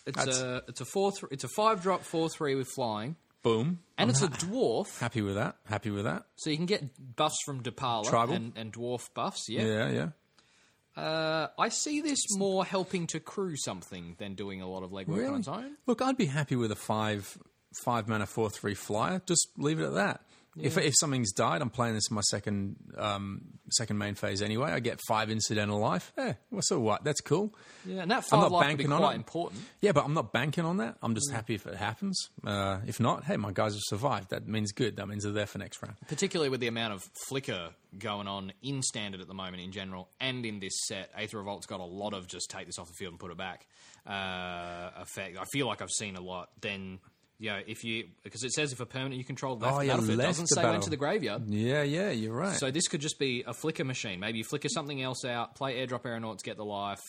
It's 0.05 0.17
That's- 0.17 0.39
a 0.41 0.63
it's 0.67 0.81
a 0.81 0.85
four 0.85 1.11
th- 1.11 1.31
it's 1.31 1.43
a 1.43 1.47
five 1.49 1.81
drop 1.81 2.03
four 2.03 2.29
three 2.29 2.55
with 2.55 2.67
flying, 2.69 3.15
Boom. 3.43 3.79
and 3.97 4.09
it's 4.09 4.21
a 4.21 4.27
dwarf, 4.29 4.99
Happy 4.99 5.21
with 5.21 5.35
that. 5.35 5.57
Happy 5.65 5.89
with 5.89 6.05
that. 6.05 6.25
so 6.35 6.49
you 6.49 6.55
can 6.57 6.65
get 6.65 7.15
buffs 7.17 7.41
from 7.45 7.61
Depala 7.63 8.05
Tribal. 8.09 8.35
and, 8.35 8.53
and 8.55 8.71
dwarf 8.73 9.09
buffs. 9.13 9.49
Yeah. 9.49 9.63
Yeah, 9.65 9.89
yeah. 9.89 11.01
Uh, 11.01 11.47
I 11.59 11.69
see 11.69 12.01
this 12.01 12.35
more 12.37 12.65
helping 12.65 13.05
to 13.07 13.19
crew 13.19 13.55
something 13.55 14.15
than 14.17 14.33
doing 14.35 14.61
a 14.61 14.67
lot 14.67 14.83
of 14.83 14.91
legwork 14.91 15.29
on 15.29 15.39
its 15.39 15.47
own. 15.47 15.75
Look, 15.85 16.01
I'd 16.01 16.17
be 16.17 16.25
happy 16.25 16.55
with 16.55 16.71
a 16.71 16.75
five 16.75 17.37
five 17.83 18.07
mana 18.07 18.25
four 18.25 18.49
three 18.49 18.73
flyer. 18.73 19.21
Just 19.25 19.47
leave 19.57 19.79
it 19.79 19.85
at 19.85 19.93
that. 19.95 20.21
If 20.59 20.75
if 20.75 20.95
something's 20.99 21.33
died, 21.33 21.61
I'm 21.61 21.69
playing 21.69 21.93
this 21.93 22.09
in 22.09 22.15
my 22.15 22.21
second 22.21 22.77
um, 22.97 23.41
second 23.69 23.99
main 23.99 24.15
phase 24.15 24.41
anyway. 24.41 24.71
I 24.71 24.79
get 24.79 24.99
five 25.07 25.29
incidental 25.29 25.77
life. 25.77 26.11
Eh, 26.17 26.33
well, 26.49 26.63
so 26.63 26.79
what? 26.79 27.03
That's 27.03 27.21
cool. 27.21 27.53
Yeah, 27.85 28.01
and 28.01 28.09
that 28.09 28.15
I'm 28.15 28.21
five 28.23 28.39
not 28.39 28.51
life 28.51 28.65
would 28.65 28.77
be 28.77 28.83
banking 28.85 28.91
on 28.91 28.99
quite 29.01 29.11
it. 29.13 29.17
important. 29.17 29.61
Yeah, 29.81 29.91
but 29.91 30.03
I'm 30.03 30.15
not 30.15 30.33
banking 30.33 30.65
on 30.65 30.77
that. 30.77 30.97
I'm 31.03 31.13
just 31.13 31.31
happy 31.31 31.53
if 31.53 31.67
it 31.67 31.75
happens. 31.75 32.29
Uh, 32.43 32.79
if 32.87 32.99
not, 32.99 33.25
hey, 33.25 33.37
my 33.37 33.51
guys 33.51 33.73
have 33.73 33.83
survived. 33.83 34.31
That 34.31 34.47
means 34.47 34.71
good. 34.71 34.95
That 34.95 35.07
means 35.07 35.25
they're 35.25 35.31
there 35.31 35.45
for 35.45 35.59
next 35.59 35.79
round. 35.83 35.95
particularly 36.07 36.49
with 36.49 36.59
the 36.59 36.67
amount 36.69 36.93
of 36.95 37.07
flicker 37.27 37.69
going 37.99 38.27
on 38.27 38.51
in 38.63 38.81
standard 38.81 39.21
at 39.21 39.27
the 39.27 39.35
moment 39.35 39.61
in 39.61 39.71
general 39.71 40.09
and 40.19 40.43
in 40.43 40.59
this 40.59 40.73
set 40.87 41.11
aether 41.15 41.37
revolt's 41.37 41.67
got 41.67 41.79
a 41.79 41.85
lot 41.85 42.13
of 42.15 42.27
just 42.27 42.49
take 42.49 42.65
this 42.65 42.77
off 42.79 42.87
the 42.87 42.93
field 42.93 43.11
and 43.13 43.19
put 43.19 43.31
it 43.31 43.37
back 43.37 43.65
uh, 44.05 44.89
effect 45.01 45.37
i 45.39 45.43
feel 45.51 45.65
like 45.67 45.81
i've 45.81 45.89
seen 45.89 46.15
a 46.15 46.21
lot 46.21 46.49
then 46.61 46.99
know 47.39 47.59
if 47.67 47.83
you 47.83 48.05
because 48.23 48.43
it 48.43 48.51
says 48.51 48.73
if 48.73 48.79
a 48.79 48.85
permanent 48.85 49.15
you 49.15 49.23
control 49.23 49.57
left 49.57 49.75
Oh, 49.75 49.79
the 49.79 49.85
yeah, 49.85 49.91
battlefield 49.93 50.19
it 50.19 50.23
left 50.23 50.29
doesn't 50.29 50.47
say 50.47 50.63
went 50.63 50.83
to 50.83 50.89
the 50.89 50.97
graveyard 50.97 51.43
Yeah, 51.47 51.83
yeah, 51.83 52.09
you're 52.09 52.33
right. 52.33 52.55
so 52.55 52.71
this 52.71 52.87
could 52.87 53.01
just 53.01 53.19
be 53.19 53.43
a 53.45 53.53
flicker 53.53 53.83
machine 53.85 54.19
maybe 54.19 54.39
you 54.39 54.43
flicker 54.43 54.69
something 54.69 55.01
else 55.01 55.23
out 55.23 55.55
play 55.55 55.75
airdrop 55.85 56.05
aeronauts 56.05 56.41
get 56.43 56.57
the 56.57 56.65
life 56.65 57.01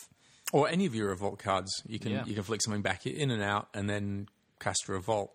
or 0.52 0.68
any 0.68 0.86
of 0.86 0.94
your 0.94 1.08
revolt 1.08 1.38
cards, 1.38 1.70
you 1.86 1.98
can 1.98 2.12
Yeah. 2.12 2.24
you 2.26 2.34
can 2.34 2.42
flick 2.42 2.62
something 2.62 2.80
back 2.82 3.06
in 3.06 3.30
and 3.30 3.42
out, 3.42 3.68
and 3.74 3.88
then 3.88 4.28
cast 4.60 4.88
a 4.88 4.92
revolt. 4.92 5.30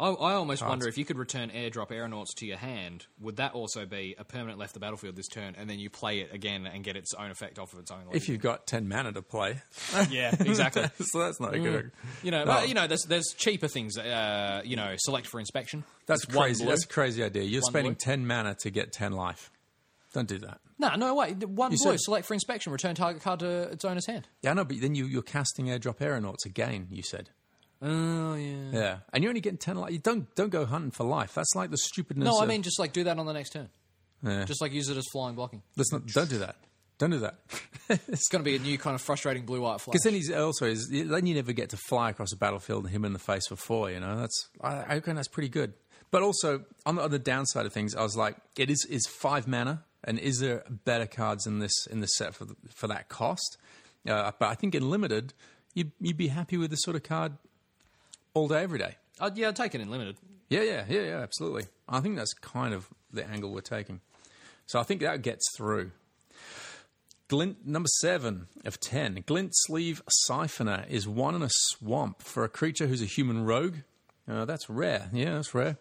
I, 0.00 0.08
I 0.10 0.34
almost 0.34 0.66
wonder 0.66 0.88
if 0.88 0.96
you 0.96 1.04
could 1.04 1.18
return 1.18 1.50
airdrop 1.50 1.92
aeronauts 1.92 2.32
to 2.34 2.46
your 2.46 2.56
hand, 2.56 3.06
would 3.20 3.36
that 3.36 3.52
also 3.52 3.84
be 3.86 4.14
a 4.18 4.24
permanent 4.24 4.58
left 4.58 4.74
the 4.74 4.80
battlefield 4.80 5.14
this 5.16 5.28
turn, 5.28 5.54
and 5.58 5.68
then 5.68 5.78
you 5.78 5.90
play 5.90 6.20
it 6.20 6.32
again 6.32 6.66
and 6.66 6.82
get 6.82 6.96
its 6.96 7.12
own 7.14 7.30
effect 7.30 7.58
off 7.58 7.72
of 7.72 7.78
its 7.78 7.90
own? 7.90 8.00
If 8.12 8.28
you've 8.28 8.40
got 8.40 8.66
ten 8.66 8.88
mana 8.88 9.12
to 9.12 9.22
play, 9.22 9.60
yeah, 10.10 10.34
exactly. 10.40 10.84
so 11.00 11.18
that's 11.20 11.38
not 11.40 11.54
a 11.54 11.58
good. 11.58 11.92
You 12.22 12.30
know, 12.30 12.40
No. 12.44 12.52
but, 12.52 12.68
you 12.68 12.74
know, 12.74 12.86
there's 12.86 13.04
there's 13.08 13.34
cheaper 13.36 13.68
things. 13.68 13.98
Uh, 13.98 14.62
you 14.64 14.76
know, 14.76 14.94
select 14.98 15.26
for 15.26 15.38
inspection. 15.40 15.84
That's 16.06 16.24
It's 16.24 16.34
crazy. 16.34 16.64
That's 16.64 16.84
a 16.84 16.88
crazy 16.88 17.22
idea. 17.22 17.42
You're 17.42 17.60
One 17.62 17.70
spending 17.70 17.92
blue. 17.92 17.98
ten 18.00 18.26
mana 18.26 18.56
to 18.60 18.70
get 18.70 18.92
ten 18.92 19.12
life. 19.12 19.50
Don't 20.12 20.26
do 20.28 20.38
that. 20.38 20.60
no, 20.78 20.96
no, 20.96 21.14
wait. 21.14 21.36
One 21.48 21.70
You 21.70 21.78
blue. 21.78 21.92
said- 21.92 22.00
select 22.00 22.26
for 22.26 22.34
inspection. 22.34 22.72
Return 22.72 22.96
target 22.96 23.22
card 23.22 23.40
to 23.40 23.62
its 23.70 23.84
owner's 23.84 24.06
hand. 24.06 24.26
Yeah, 24.42 24.54
no, 24.54 24.64
but 24.64 24.80
then 24.80 24.96
you, 24.96 25.04
you're 25.06 25.22
casting 25.22 25.66
airdrop 25.66 26.00
aeronauts 26.00 26.44
again. 26.44 26.88
You 26.90 27.02
said, 27.04 27.30
Oh 27.82 28.34
yeah. 28.34 28.70
yeah, 28.72 28.96
and 29.12 29.22
you're 29.24 29.30
only 29.30 29.40
getting 29.40 29.58
ten 29.58 29.76
life. 29.76 29.92
You 29.92 29.98
don't 29.98 30.32
don't 30.34 30.50
go 30.50 30.66
hunting 30.66 30.90
for 30.90 31.04
life. 31.04 31.34
That's 31.34 31.54
like 31.54 31.70
the 31.70 31.78
stupidness. 31.78 32.26
No, 32.26 32.38
I 32.38 32.42
of- 32.42 32.48
mean 32.48 32.62
just 32.62 32.78
like 32.78 32.92
do 32.92 33.04
that 33.04 33.18
on 33.18 33.26
the 33.26 33.32
next 33.32 33.50
turn. 33.50 33.68
Yeah. 34.22 34.44
Just 34.44 34.60
like 34.60 34.72
use 34.72 34.88
it 34.90 34.96
as 34.98 35.06
flying 35.12 35.34
blocking. 35.34 35.62
let's 35.76 35.92
not. 35.92 36.06
Don't 36.08 36.28
do 36.28 36.38
that. 36.38 36.56
Don't 36.98 37.10
do 37.10 37.20
that. 37.20 37.36
It's 38.08 38.28
going 38.28 38.44
to 38.44 38.48
be 38.48 38.54
a 38.54 38.60
new 38.60 38.78
kind 38.78 38.94
of 38.94 39.00
frustrating 39.00 39.44
blue 39.44 39.62
white 39.62 39.80
flash. 39.80 39.94
Because 39.94 40.02
then 40.04 40.12
he's 40.14 40.30
also 40.30 40.66
is 40.66 40.88
then 40.90 41.26
you 41.26 41.34
never 41.34 41.52
get 41.52 41.70
to 41.70 41.76
fly 41.88 42.10
across 42.10 42.30
the 42.30 42.36
battlefield 42.36 42.84
and 42.84 42.92
him 42.94 43.04
in 43.04 43.12
the 43.12 43.18
face 43.18 43.48
for 43.48 43.56
four. 43.56 43.90
You 43.90 43.98
know, 43.98 44.16
that's 44.16 44.48
I, 44.60 44.76
I 44.82 44.94
reckon 44.94 45.16
that's 45.16 45.26
pretty 45.26 45.48
good. 45.48 45.72
But 46.12 46.22
also 46.22 46.64
on 46.86 46.96
the, 46.96 47.02
on 47.02 47.10
the 47.10 47.18
downside 47.18 47.66
of 47.66 47.72
things, 47.72 47.96
I 47.96 48.02
was 48.02 48.16
like, 48.16 48.36
it 48.56 48.70
is 48.70 48.84
is 48.88 49.06
five 49.08 49.48
mana, 49.48 49.82
and 50.04 50.18
is 50.20 50.38
there 50.38 50.62
better 50.84 51.06
cards 51.06 51.46
in 51.48 51.58
this 51.58 51.72
in 51.90 52.00
this 52.00 52.10
set 52.16 52.34
for 52.34 52.44
the, 52.44 52.54
for 52.68 52.86
that 52.86 53.08
cost? 53.08 53.56
Uh, 54.06 54.30
but 54.38 54.48
I 54.48 54.54
think 54.54 54.74
in 54.76 54.88
limited, 54.88 55.34
you'd, 55.74 55.90
you'd 56.00 56.16
be 56.16 56.28
happy 56.28 56.56
with 56.56 56.70
this 56.70 56.80
sort 56.82 56.94
of 56.96 57.02
card 57.02 57.32
all 58.34 58.48
day, 58.48 58.62
every 58.62 58.78
day. 58.78 58.96
Uh, 59.18 59.30
yeah, 59.34 59.48
I'd 59.48 59.56
take 59.56 59.74
it 59.74 59.80
in 59.80 59.90
limited. 59.90 60.16
Yeah, 60.48 60.62
yeah, 60.62 60.84
yeah, 60.88 61.02
yeah, 61.02 61.18
absolutely. 61.18 61.64
I 61.88 62.00
think 62.00 62.16
that's 62.16 62.32
kind 62.34 62.74
of 62.74 62.88
the 63.12 63.26
angle 63.26 63.52
we're 63.52 63.60
taking. 63.60 64.00
So 64.66 64.78
I 64.80 64.82
think 64.82 65.00
that 65.00 65.22
gets 65.22 65.44
through. 65.56 65.92
Glint 67.28 67.64
number 67.66 67.88
seven 68.00 68.48
of 68.64 68.80
ten. 68.80 69.22
Glint 69.26 69.52
Sleeve 69.54 70.02
Siphoner 70.28 70.88
is 70.88 71.06
one 71.06 71.34
in 71.34 71.42
a 71.42 71.50
swamp 71.50 72.22
for 72.22 72.42
a 72.42 72.48
creature 72.48 72.88
who's 72.88 73.02
a 73.02 73.06
human 73.06 73.44
rogue. 73.44 73.76
Uh, 74.28 74.44
that's 74.44 74.68
rare. 74.68 75.08
Yeah, 75.12 75.34
that's 75.34 75.54
rare. 75.54 75.76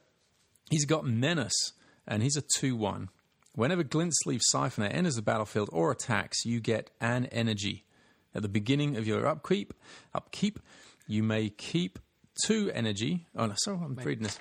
He's 0.70 0.86
got 0.86 1.06
Menace, 1.06 1.74
and 2.08 2.22
he's 2.22 2.38
a 2.38 2.44
2 2.58 2.76
1. 2.76 3.10
Whenever 3.56 3.84
Glint 3.84 4.14
Sleeve 4.18 4.42
Siphoner 4.54 4.94
enters 4.94 5.16
the 5.16 5.22
battlefield 5.22 5.70
or 5.74 5.92
attacks, 5.92 6.46
you 6.46 6.60
get 6.60 6.92
an 7.02 7.26
energy. 7.28 7.86
At 8.36 8.44
the 8.44 8.48
beginning 8.48 8.96
of 8.96 9.08
your 9.08 9.26
upkeep, 9.26 9.74
upkeep, 10.14 10.60
you 11.08 11.24
may 11.24 11.50
keep 11.50 11.98
two 12.46 12.72
energy. 12.74 13.26
Oh 13.36 13.46
no, 13.46 13.54
sorry, 13.58 13.80
I'm 13.84 13.96
reading 13.96 14.24
this. 14.24 14.40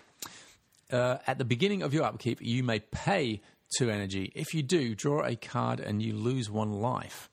Uh, 0.90 1.18
at 1.26 1.38
the 1.38 1.44
beginning 1.44 1.82
of 1.82 1.92
your 1.92 2.04
upkeep, 2.04 2.38
you 2.40 2.62
may 2.62 2.80
pay 2.80 3.40
two 3.76 3.90
energy. 3.90 4.32
If 4.34 4.54
you 4.54 4.62
do, 4.62 4.94
draw 4.94 5.24
a 5.24 5.36
card 5.36 5.80
and 5.80 6.02
you 6.02 6.14
lose 6.14 6.50
one 6.50 6.72
life. 6.72 7.28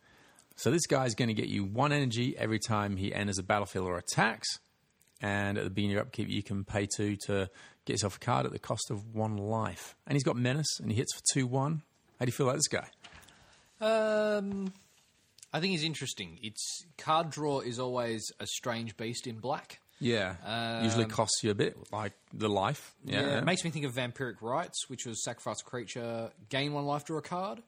So 0.58 0.72
this 0.72 0.88
guy's 0.88 1.16
going 1.16 1.28
to 1.28 1.34
get 1.34 1.48
you 1.48 1.64
one 1.64 1.92
energy 1.92 2.36
every 2.38 2.60
time 2.60 2.98
he 2.98 3.14
enters 3.14 3.38
a 3.38 3.44
battlefield 3.44 3.88
or 3.88 3.98
attacks. 3.98 4.60
And 5.22 5.58
at 5.58 5.64
the 5.64 5.70
beginning 5.70 5.92
of 5.92 5.96
your 5.96 6.04
upkeep, 6.04 6.30
you 6.30 6.44
can 6.44 6.64
pay 6.64 6.88
two 6.88 7.16
to 7.28 7.50
get 7.86 7.94
yourself 7.94 8.18
a 8.18 8.20
card 8.20 8.46
at 8.46 8.52
the 8.52 8.60
cost 8.60 8.92
of 8.92 9.16
one 9.16 9.38
life. 9.38 9.96
And 10.06 10.16
he's 10.16 10.24
got 10.24 10.36
menace, 10.36 10.80
and 10.80 10.92
he 10.92 10.98
hits 10.98 11.14
for 11.14 11.22
two 11.34 11.48
one. 11.48 11.82
How 12.20 12.26
do 12.26 12.30
you 12.30 12.34
feel 12.34 12.50
about 12.50 12.58
this 12.58 12.68
guy? 12.68 12.88
Um, 13.82 14.74
I 15.54 15.60
think 15.60 15.72
he's 15.72 15.84
interesting. 15.84 16.40
It's 16.42 16.86
card 16.98 17.30
draw 17.30 17.60
is 17.60 17.80
always 17.80 18.32
a 18.40 18.48
strange 18.48 18.98
beast 18.98 19.28
in 19.28 19.38
black. 19.40 19.80
Yeah, 20.00 20.82
usually 20.84 21.06
costs 21.06 21.44
you 21.44 21.52
a 21.52 21.56
bit, 21.56 21.78
like 21.92 22.14
the 22.34 22.50
life. 22.50 22.94
Yeah, 23.06 23.22
Um, 23.22 23.30
It 23.40 23.44
makes 23.46 23.64
me 23.64 23.70
think 23.72 23.86
of 23.86 23.94
Vampiric 23.94 24.42
Rites, 24.42 24.90
which 24.90 25.06
was 25.06 25.24
sacrifice 25.24 25.62
a 25.62 25.64
creature, 25.64 26.32
gain 26.50 26.74
one 26.74 26.86
life, 26.86 27.06
draw 27.06 27.20
a 27.20 27.22
card. 27.22 27.60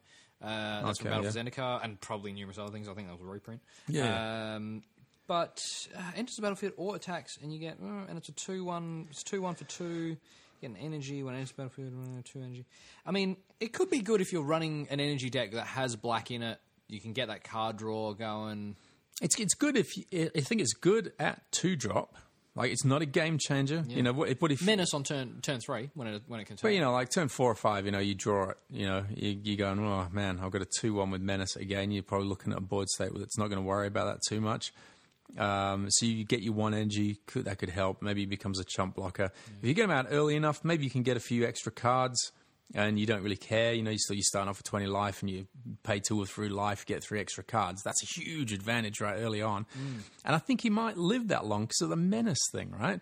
Uh, 0.41 0.85
that's 0.85 0.99
from 0.99 1.07
Okay, 1.07 1.15
Battle 1.17 1.31
for 1.31 1.37
yeah. 1.39 1.43
Zendikar, 1.45 1.83
and 1.83 1.99
probably 1.99 2.31
numerous 2.33 2.57
other 2.59 2.71
things. 2.71 2.87
I 2.87 2.93
think 2.93 3.07
that 3.07 3.13
was 3.13 3.21
a 3.21 3.25
reprint. 3.31 3.61
Yeah. 3.87 4.55
Um, 4.55 4.83
but 5.25 5.59
uh, 5.97 6.01
enters 6.15 6.35
the 6.35 6.41
battlefield 6.41 6.73
or 6.77 6.95
attacks, 6.95 7.37
and 7.41 7.51
you 7.51 7.59
get, 7.59 7.77
uh, 7.81 8.05
and 8.07 8.17
it's 8.17 8.29
a 8.29 8.33
two-one. 8.33 9.07
It's 9.09 9.23
two-one 9.23 9.55
for 9.55 9.63
two. 9.65 9.85
You 10.09 10.17
get 10.61 10.69
an 10.71 10.77
energy 10.77 11.23
when 11.23 11.33
it 11.33 11.37
enters 11.39 11.51
the 11.53 11.63
battlefield. 11.63 11.93
Uh, 11.93 12.21
two 12.23 12.39
energy. 12.39 12.65
I 13.05 13.11
mean, 13.11 13.37
it 13.59 13.73
could 13.73 13.89
be 13.89 13.99
good 14.01 14.21
if 14.21 14.31
you're 14.31 14.43
running 14.43 14.87
an 14.89 14.99
energy 14.99 15.29
deck 15.29 15.51
that 15.53 15.65
has 15.67 15.95
black 15.95 16.29
in 16.31 16.43
it. 16.43 16.59
You 16.87 16.99
can 17.01 17.13
get 17.13 17.27
that 17.29 17.43
card 17.43 17.77
draw 17.77 18.13
going. 18.13 18.75
It's 19.21 19.39
it's 19.39 19.55
good 19.55 19.75
if 19.77 19.97
you, 19.97 20.29
I 20.35 20.41
think 20.41 20.61
it's 20.61 20.73
good 20.73 21.13
at 21.19 21.51
two 21.51 21.75
drop. 21.75 22.15
Like 22.55 22.71
it's 22.71 22.83
not 22.83 23.03
a 23.03 23.05
game 23.05 23.37
changer. 23.37 23.83
You 23.87 24.01
know, 24.01 24.13
what, 24.13 24.35
what 24.39 24.51
if 24.51 24.63
Menace 24.63 24.93
on 24.93 25.03
turn 25.03 25.41
turn 25.41 25.59
three 25.59 25.91
when 25.93 26.07
it 26.07 26.23
when 26.27 26.39
it 26.39 26.45
can 26.45 26.57
turn. 26.57 26.69
But 26.69 26.73
you 26.73 26.81
know, 26.81 26.91
like 26.91 27.11
turn 27.11 27.27
four 27.27 27.51
or 27.51 27.55
five, 27.55 27.85
you 27.85 27.91
know, 27.91 27.99
you 27.99 28.15
draw 28.15 28.49
it. 28.49 28.57
You 28.71 28.87
know, 28.87 29.05
you 29.13 29.39
you 29.43 29.57
going, 29.57 29.79
oh 29.79 30.07
man, 30.11 30.39
I've 30.41 30.51
got 30.51 30.63
a 30.63 30.67
two-one 30.79 31.11
with 31.11 31.21
menace 31.21 31.55
again. 31.55 31.91
You're 31.91 32.01
probably 32.01 32.27
looking 32.27 32.51
at 32.51 32.57
a 32.57 32.61
board 32.61 32.89
state 32.89 33.11
that's 33.15 33.37
not 33.37 33.49
going 33.49 33.61
to 33.61 33.67
worry 33.67 33.85
about 33.85 34.05
that 34.05 34.21
too 34.27 34.41
much. 34.41 34.73
Um, 35.37 35.87
so 35.89 36.05
you 36.05 36.23
get 36.23 36.41
your 36.41 36.53
one 36.53 36.73
energy 36.73 37.19
could, 37.27 37.45
that 37.45 37.59
could 37.59 37.69
help. 37.69 38.01
Maybe 38.01 38.21
he 38.21 38.25
becomes 38.25 38.59
a 38.59 38.63
chump 38.63 38.95
blocker. 38.95 39.31
If 39.61 39.67
you 39.67 39.73
get 39.73 39.83
him 39.83 39.91
out 39.91 40.07
early 40.09 40.35
enough, 40.35 40.63
maybe 40.63 40.83
you 40.83 40.89
can 40.89 41.03
get 41.03 41.17
a 41.17 41.19
few 41.19 41.45
extra 41.45 41.71
cards, 41.71 42.31
and 42.73 42.99
you 42.99 43.05
don't 43.05 43.23
really 43.23 43.37
care. 43.37 43.73
You 43.73 43.83
know, 43.83 43.91
you 43.91 43.97
still 43.97 44.15
you 44.15 44.23
starting 44.23 44.49
off 44.49 44.57
with 44.57 44.65
twenty 44.65 44.87
life, 44.87 45.21
and 45.21 45.29
you 45.29 45.47
pay 45.83 45.99
two 45.99 46.19
or 46.19 46.25
three 46.25 46.49
life, 46.49 46.85
get 46.85 47.03
three 47.03 47.19
extra 47.19 47.43
cards. 47.43 47.81
That's 47.83 48.01
a 48.03 48.05
huge 48.05 48.53
advantage 48.53 48.99
right 49.01 49.17
early 49.17 49.41
on. 49.41 49.65
Mm. 49.65 50.01
And 50.25 50.35
I 50.35 50.39
think 50.39 50.61
he 50.61 50.69
might 50.69 50.97
live 50.97 51.29
that 51.29 51.45
long 51.45 51.65
because 51.65 51.81
of 51.81 51.89
the 51.89 51.95
menace 51.95 52.45
thing, 52.51 52.71
right? 52.71 52.99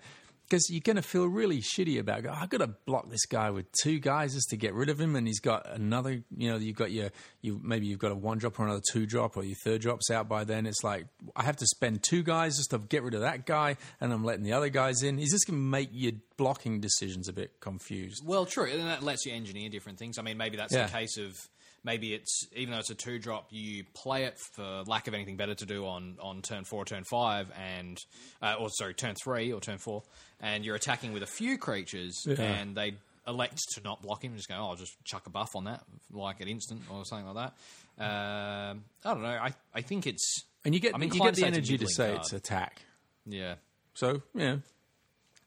Because 0.48 0.70
you're 0.70 0.82
going 0.82 0.96
to 0.98 1.02
feel 1.02 1.26
really 1.26 1.60
shitty 1.60 2.00
about. 2.00 2.24
Go, 2.24 2.32
I've 2.32 2.50
got 2.50 2.60
to 2.60 2.68
block 2.68 3.10
this 3.10 3.26
guy 3.26 3.50
with 3.50 3.66
two 3.82 4.00
guys 4.00 4.34
just 4.36 4.50
to 4.52 4.58
get 4.58 4.74
rid 4.74 4.90
of 4.90 5.00
him, 5.02 5.16
and 5.16 5.26
he's 5.26 5.40
got 5.40 5.68
another. 5.72 6.24
You 6.38 6.52
know, 6.52 6.58
you've 6.58 6.76
got 6.76 6.92
your 6.92 7.10
you 7.42 7.60
maybe 7.64 7.88
you've 7.88 8.00
got 8.00 8.12
a 8.12 8.16
one 8.16 8.38
drop 8.38 8.60
or 8.60 8.66
another 8.66 8.82
two 8.92 9.06
drop, 9.06 9.38
or 9.38 9.44
your 9.44 9.56
third 9.64 9.82
drop's 9.82 10.12
out 10.12 10.30
by 10.30 10.44
then. 10.44 10.66
It's 10.66 10.84
like 10.84 11.08
I 11.36 11.44
have 11.44 11.58
to 11.58 11.66
spend 11.68 12.04
two 12.04 12.22
guys 12.24 12.58
just 12.58 12.70
to 12.72 12.78
get 12.78 13.02
rid 13.04 13.14
of 13.16 13.22
that 13.22 13.46
guy, 13.46 13.78
and 14.00 14.14
I'm 14.14 14.24
letting 14.24 14.44
the 14.44 14.54
other 14.54 14.70
guys 14.70 15.02
in. 15.04 15.18
He's 15.18 15.32
just 15.32 15.48
going 15.48 15.60
to 15.60 15.66
make 15.66 15.90
your 15.92 16.14
blocking 16.38 16.80
decisions 16.80 17.28
a 17.28 17.34
bit 17.34 17.60
confused. 17.60 18.22
Well, 18.26 18.46
true, 18.46 18.70
and 18.70 18.82
that 18.88 19.02
lets 19.04 19.26
you 19.26 19.34
engineer 19.34 19.70
different 19.70 19.98
things. 19.98 20.18
I 20.20 20.22
mean, 20.22 20.38
maybe 20.38 20.58
that's 20.58 20.74
Yeah. 20.74 20.86
the 20.86 20.92
case 20.92 21.18
of 21.18 21.38
maybe 21.86 22.14
it's 22.14 22.48
even 22.56 22.74
though 22.74 22.80
it's 22.80 22.90
a 22.90 22.96
two 22.96 23.20
drop, 23.20 23.48
you 23.52 23.86
play 23.94 24.26
it 24.26 24.38
for 24.56 24.84
lack 24.88 25.08
of 25.08 25.14
anything 25.14 25.38
better 25.38 25.56
to 25.56 25.66
do 25.66 25.86
on, 25.86 26.18
on 26.22 26.42
turn 26.42 26.66
four, 26.66 26.82
or 26.82 26.86
turn 26.86 27.04
five, 27.10 27.50
and 27.58 27.98
uh, 28.42 28.56
or 28.60 28.70
sorry, 28.72 28.94
turn 28.94 29.16
three 29.24 29.54
or 29.54 29.62
turn 29.62 29.78
four, 29.78 30.04
and 30.42 30.66
you're 30.66 30.76
attacking 30.76 31.14
with 31.14 31.24
a 31.24 31.28
few 31.28 31.58
creatures, 31.58 32.26
and 32.28 32.76
they 32.76 32.96
elect 33.28 33.60
to 33.76 33.82
not 33.84 34.02
block 34.02 34.24
him, 34.24 34.32
and 34.32 34.38
just 34.38 34.50
go, 34.50 34.56
oh, 34.56 34.70
I'll 34.72 34.76
just 34.76 34.94
chuck 35.06 35.26
a 35.28 35.30
buff 35.30 35.56
on 35.56 35.64
that, 35.66 35.84
like 36.12 36.42
an 36.42 36.48
instant 36.48 36.82
or 36.92 37.06
something 37.06 37.28
like 37.34 37.52
that. 37.98 38.04
Um, 38.04 38.84
I 39.06 39.14
don't 39.14 39.22
know. 39.24 39.30
I 39.30 39.54
I 39.74 39.82
think 39.82 40.06
it's 40.08 40.44
And 40.66 40.74
you 40.74 40.82
get 40.82 40.94
I'm 40.96 41.02
you 41.04 41.10
get 41.10 41.20
the 41.20 41.24
say 41.24 41.30
it's 41.32 41.42
a 41.42 41.46
energy 41.48 41.78
to 41.78 41.88
say 41.88 42.08
card. 42.10 42.20
it's 42.22 42.34
attack. 42.34 42.82
yeah. 43.26 43.56
So 43.94 44.22
yeah, 44.34 44.58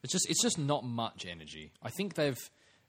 It's 0.02 0.12
just 0.12 0.30
it's 0.30 0.42
just 0.42 0.58
not 0.58 0.82
much 0.84 1.26
energy. 1.26 1.72
I 1.82 1.90
think 1.90 2.14
they've 2.14 2.38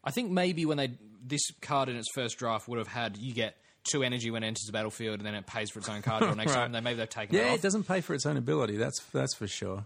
I 0.10 0.12
think 0.12 0.32
maybe 0.32 0.66
when 0.66 0.78
they 0.78 0.92
this 1.26 1.42
card 1.62 1.90
in 1.90 1.96
its 1.96 2.08
first 2.14 2.38
draft 2.40 2.68
would 2.68 2.80
have 2.80 2.88
had 2.88 3.16
you 3.18 3.34
get 3.34 3.56
two 3.90 4.04
energy 4.04 4.32
when 4.32 4.44
it 4.44 4.48
enters 4.48 4.64
the 4.66 4.72
battlefield 4.74 5.20
and 5.20 5.26
then 5.26 5.36
it 5.36 5.46
pays 5.48 5.70
for 5.70 5.80
its 5.80 5.88
own 5.90 6.02
card 6.02 6.24
draw 6.24 6.34
next 6.36 6.52
Right. 6.52 6.62
time. 6.64 6.72
They 6.72 6.82
maybe 6.82 6.98
they've 6.98 7.10
taken 7.10 7.36
yeah, 7.36 7.52
it 7.52 7.56
it 7.56 7.62
doesn't 7.62 7.84
pay 7.88 8.02
for 8.02 8.14
its 8.14 8.26
own 8.26 8.36
ability. 8.38 8.78
That's 8.78 9.00
that's 9.14 9.36
for 9.36 9.48
sure. 9.48 9.86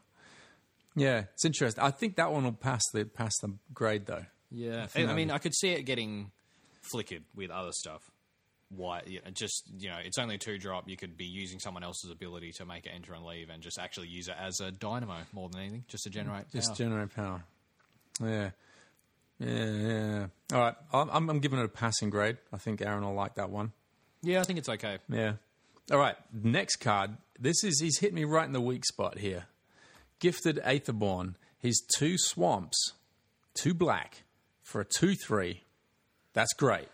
Yeah, 0.95 1.24
it's 1.34 1.43
interesting. 1.45 1.84
I 1.84 1.91
think 1.91 2.15
that 2.15 2.32
one 2.32 2.43
will 2.43 2.51
pass 2.53 2.82
the 2.93 3.05
pass 3.05 3.34
the 3.41 3.53
grade 3.74 4.05
though. 4.05 4.26
Yeah, 4.51 4.88
I, 4.95 5.05
I 5.07 5.13
mean 5.13 5.32
I 5.32 5.38
could 5.39 5.55
see 5.55 5.69
it 5.71 5.84
getting 5.84 6.32
flickered 6.82 7.24
with 7.36 7.49
other 7.51 7.71
stuff. 7.74 8.01
Why? 8.69 9.01
You 9.05 9.19
know, 9.24 9.32
just 9.32 9.63
you 9.80 9.89
know, 9.89 9.97
it's 10.03 10.17
only 10.17 10.38
two 10.38 10.57
drop. 10.57 10.88
You 10.89 10.97
could 10.97 11.15
be 11.17 11.26
using 11.26 11.59
someone 11.59 11.84
else's 11.84 12.09
ability 12.11 12.51
to 12.53 12.65
make 12.65 12.86
it 12.86 12.91
enter 12.95 13.13
and 13.13 13.24
leave, 13.26 13.49
and 13.49 13.61
just 13.61 13.78
actually 13.80 14.07
use 14.07 14.28
it 14.28 14.36
as 14.39 14.59
a 14.61 14.71
dynamo 14.71 15.17
more 15.32 15.49
than 15.49 15.61
anything, 15.61 15.84
just 15.88 16.03
to 16.05 16.09
generate. 16.09 16.49
Just 16.51 16.69
power. 16.69 16.76
generate 16.78 17.15
power. 17.15 17.43
Yeah. 18.21 18.51
Yeah, 19.44 19.66
yeah. 19.66 20.26
All 20.54 20.60
right. 20.60 20.76
I'm, 20.94 21.30
I'm, 21.30 21.39
giving 21.39 21.60
it 21.60 21.66
a 21.66 21.70
passing 21.70 22.10
grade. 22.10 22.38
I 22.52 22.58
think 22.58 22.82
Aaron 22.82 23.04
will 23.04 23.14
like 23.14 23.36
that 23.36 23.50
one. 23.50 23.74
yeah, 24.22 24.39
I 24.39 24.44
think 24.44 24.60
it's 24.60 24.70
okay. 24.70 25.00
Yeah. 25.10 25.34
All 25.91 26.00
right. 26.00 26.16
Next 26.32 26.78
card. 26.78 27.18
This 27.39 27.64
is, 27.64 27.80
he's 27.82 28.00
hit 28.00 28.14
me 28.14 28.24
right 28.24 28.46
in 28.46 28.54
the 28.54 28.62
weak 28.62 28.86
spot 28.86 29.20
here. 29.20 29.46
Gifted 30.20 30.60
Aetherborn. 30.64 31.36
He's 31.60 31.82
two 31.98 32.18
swamps, 32.18 32.94
two 33.54 33.74
black 33.74 34.24
for 34.62 34.82
a 34.82 34.86
2 34.86 35.16
3. 35.16 35.62
That's 36.34 36.54
great. 36.54 36.88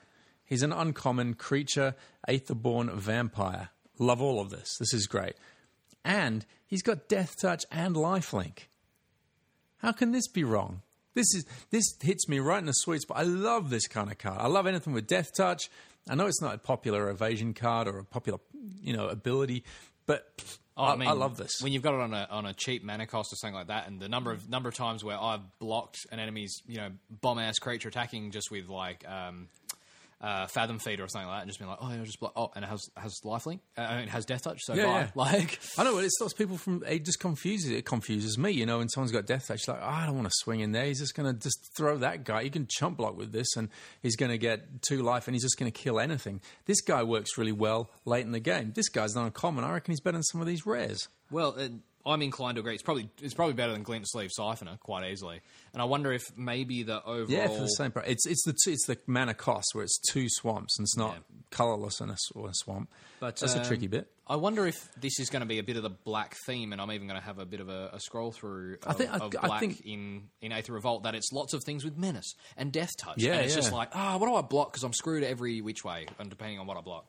He's 0.46 0.64
an 0.64 0.74
uncommon 0.74 1.36
creature, 1.36 1.96
Aetherborn 2.28 2.94
vampire. 2.96 3.70
Love 4.00 4.22
all 4.22 4.40
of 4.40 4.50
this. 4.50 4.76
This 4.80 4.94
is 4.94 5.08
great. 5.08 5.36
And 6.04 6.46
he's 6.66 6.82
got 6.82 7.08
Death 7.08 7.36
Touch 7.42 7.66
and 7.72 7.96
Lifelink. 7.96 8.68
How 9.78 9.92
can 9.92 10.12
this 10.12 10.28
be 10.28 10.44
wrong? 10.44 10.82
This 11.16 11.34
is 11.34 11.46
this 11.72 11.84
hits 12.02 12.28
me 12.28 12.40
right 12.40 12.60
in 12.60 12.66
the 12.66 12.74
sweet 12.74 13.02
spot. 13.02 13.18
I 13.18 13.24
love 13.24 13.70
this 13.70 13.88
kind 13.88 14.12
of 14.12 14.18
card. 14.18 14.38
I 14.40 14.48
love 14.48 14.68
anything 14.68 14.94
with 14.94 15.08
Death 15.08 15.32
Touch. 15.36 15.70
I 16.10 16.16
know 16.16 16.28
it's 16.28 16.42
not 16.42 16.56
a 16.56 16.58
popular 16.58 17.10
evasion 17.10 17.54
card 17.54 17.88
or 17.88 18.00
a 18.00 18.06
popular, 18.06 18.40
you 18.82 18.96
know, 18.96 19.08
ability, 19.08 19.64
but 20.06 20.26
Oh, 20.80 20.84
I, 20.86 20.94
I, 20.94 20.96
mean, 20.96 21.10
I 21.10 21.12
love 21.12 21.36
this. 21.36 21.52
When 21.62 21.74
you've 21.74 21.84
got 21.84 21.96
it 21.96 22.00
on 22.00 22.14
a 22.14 22.26
on 22.32 22.46
a 22.46 22.54
cheap 22.54 22.86
mana 22.86 23.06
cost 23.06 23.34
or 23.34 23.36
something 23.36 23.54
like 23.54 23.68
that, 23.68 23.88
and 23.88 24.00
the 24.00 24.08
number 24.08 24.32
of 24.32 24.50
number 24.50 24.70
of 24.70 24.76
times 24.76 25.04
where 25.04 25.20
I've 25.20 25.42
blocked 25.60 25.98
an 26.10 26.20
enemy's 26.20 26.62
you 26.66 26.78
know 26.78 26.92
bomb 27.10 27.38
ass 27.38 27.60
creature 27.60 27.90
attacking 27.90 28.32
just 28.32 28.50
with 28.50 28.70
like 28.70 29.06
um, 29.06 29.50
uh, 30.22 30.48
fathom 30.48 30.80
feeder 30.80 31.04
or 31.04 31.08
something 31.08 31.28
like 31.30 31.38
that, 31.38 31.42
and 31.44 31.50
just 31.50 31.60
being 31.60 31.70
like, 31.70 31.80
oh, 31.82 31.90
yeah, 31.92 32.04
just 32.04 32.20
block. 32.20 32.34
Oh, 32.36 32.52
and 32.56 32.66
it 32.66 32.68
has 32.68 32.90
has 32.98 33.20
lifelink. 33.24 33.60
Uh, 33.78 33.82
I 33.82 33.96
mean, 33.96 34.04
it 34.04 34.10
has 34.10 34.26
death 34.26 34.44
touch. 34.44 34.60
So 34.64 34.74
Yeah, 34.74 34.84
bye. 34.86 34.92
yeah. 35.00 35.08
Like, 35.16 35.60
I 35.78 35.84
know, 35.84 35.96
but 35.96 36.04
it 36.04 36.12
stops 36.12 36.34
people 36.34 36.58
from. 36.58 36.84
It 36.88 37.06
just 37.06 37.20
confuses. 37.20 37.72
It 37.72 37.86
confuses 37.86 38.38
me. 38.38 38.52
You 38.52 38.66
know, 38.66 38.80
when 38.80 38.90
someone's 38.90 39.12
got 39.12 39.26
death 39.26 39.48
touch, 39.48 39.68
like 39.68 39.80
oh, 39.82 39.86
I 39.88 40.06
don't 40.06 40.16
want 40.16 40.28
to 40.28 40.34
swing 40.36 40.60
in 40.60 40.72
there. 40.72 40.86
He's 40.86 41.00
just 41.00 41.16
going 41.16 41.34
to 41.34 41.40
just 41.40 41.58
throw 41.78 41.98
that 42.00 42.24
guy. 42.26 42.42
You 42.42 42.52
can 42.52 42.68
chump 42.70 42.98
block 42.98 43.18
with 43.18 43.32
this, 43.32 43.56
and 43.56 43.70
he's 44.02 44.16
going 44.16 44.32
to 44.32 44.38
get 44.38 44.82
two 44.82 45.02
life, 45.04 45.28
and 45.28 45.36
he's 45.36 45.44
just 45.44 45.58
going 45.58 45.72
to 45.72 45.78
kill 45.78 46.00
anything. 46.00 46.42
This 46.66 46.82
guy 46.82 47.04
works 47.04 47.38
really 47.38 47.52
well 47.54 47.90
late 48.06 48.26
in 48.26 48.32
the 48.32 48.40
game. 48.40 48.74
This 48.76 48.90
guy's 48.90 49.16
not 49.16 49.26
uncommon. 49.26 49.64
I 49.64 49.72
reckon 49.74 49.92
he's 49.94 50.02
better 50.02 50.18
than 50.18 50.24
some 50.24 50.42
of 50.42 50.48
these 50.48 50.66
rares. 50.66 51.08
well. 51.32 51.56
Uh, 51.58 51.68
I'm 52.06 52.22
inclined 52.22 52.56
to 52.56 52.62
agree. 52.62 52.74
It's 52.74 52.84
probably 52.84 53.10
it's 53.22 53.34
probably 53.34 53.54
better 53.54 53.74
than 53.74 53.84
Glint 53.84 54.06
Sleeve 54.08 54.30
Siphoner 54.38 54.80
quite 54.80 55.10
easily, 55.12 55.42
and 55.74 55.82
I 55.82 55.86
wonder 55.86 56.12
if 56.14 56.24
maybe 56.38 56.84
the 56.84 57.04
overall 57.04 57.26
Yeah, 57.30 57.48
for 57.48 57.60
the 57.60 57.68
same 57.68 57.92
price. 57.92 58.08
It's 58.08 58.26
it's 58.26 58.44
the 58.46 58.54
it's 58.72 58.86
the 58.88 58.98
mana 59.06 59.34
cost 59.34 59.68
where 59.74 59.84
it's 59.84 60.00
two 60.12 60.28
swamps 60.30 60.78
and 60.80 60.86
it's 60.86 60.98
not 60.98 61.14
Yeah. 61.16 61.20
colorless 61.52 62.00
in 62.00 62.10
a, 62.10 62.16
or 62.36 62.50
a 62.50 62.54
swamp. 62.54 62.90
But, 63.20 63.36
that's 63.36 63.54
a 63.54 63.60
um, 63.60 63.66
tricky 63.66 63.88
bit. 63.88 64.10
I 64.26 64.38
wonder 64.38 64.66
if 64.66 64.76
this 64.96 65.20
is 65.20 65.30
going 65.30 65.42
to 65.42 65.46
be 65.48 65.60
a 65.60 65.64
bit 65.64 65.76
of 65.76 65.84
the 65.84 65.90
black 65.90 66.36
theme, 66.46 66.72
and 66.72 66.80
I'm 66.82 66.92
even 66.92 67.08
going 67.08 67.20
to 67.20 67.26
have 67.26 67.40
a 67.40 67.46
bit 67.46 67.60
of 67.60 67.68
a, 67.68 67.90
a 67.94 68.00
scroll 68.00 68.32
through 68.32 68.78
of, 68.84 68.88
I 68.90 68.94
think- 68.94 69.10
I- 69.12 69.18
of 69.18 69.36
I 69.42 69.48
black 69.48 69.60
think- 69.60 69.82
in 69.86 70.30
in 70.42 70.52
Aether 70.54 70.74
Revolt 70.74 71.04
that 71.04 71.16
it's 71.16 71.32
lots 71.34 71.54
of 71.54 71.64
things 71.66 71.84
with 71.84 71.98
menace 71.98 72.34
and 72.56 72.72
death 72.72 72.92
touch. 72.98 73.18
Yeah, 73.18 73.34
and 73.34 73.46
it's 73.46 73.56
yeah. 73.56 73.62
just 73.62 73.74
like, 73.74 73.90
ah, 73.94 74.18
what 74.18 74.28
do 74.28 74.36
I 74.36 74.42
block? 74.42 74.72
Because 74.72 74.84
I'm 74.84 74.94
screwed 74.94 75.24
every 75.24 75.60
which 75.62 75.84
way, 75.84 76.06
and 76.18 76.30
depending 76.30 76.60
on 76.60 76.66
what 76.68 76.78
I 76.78 76.82
block. 76.82 77.08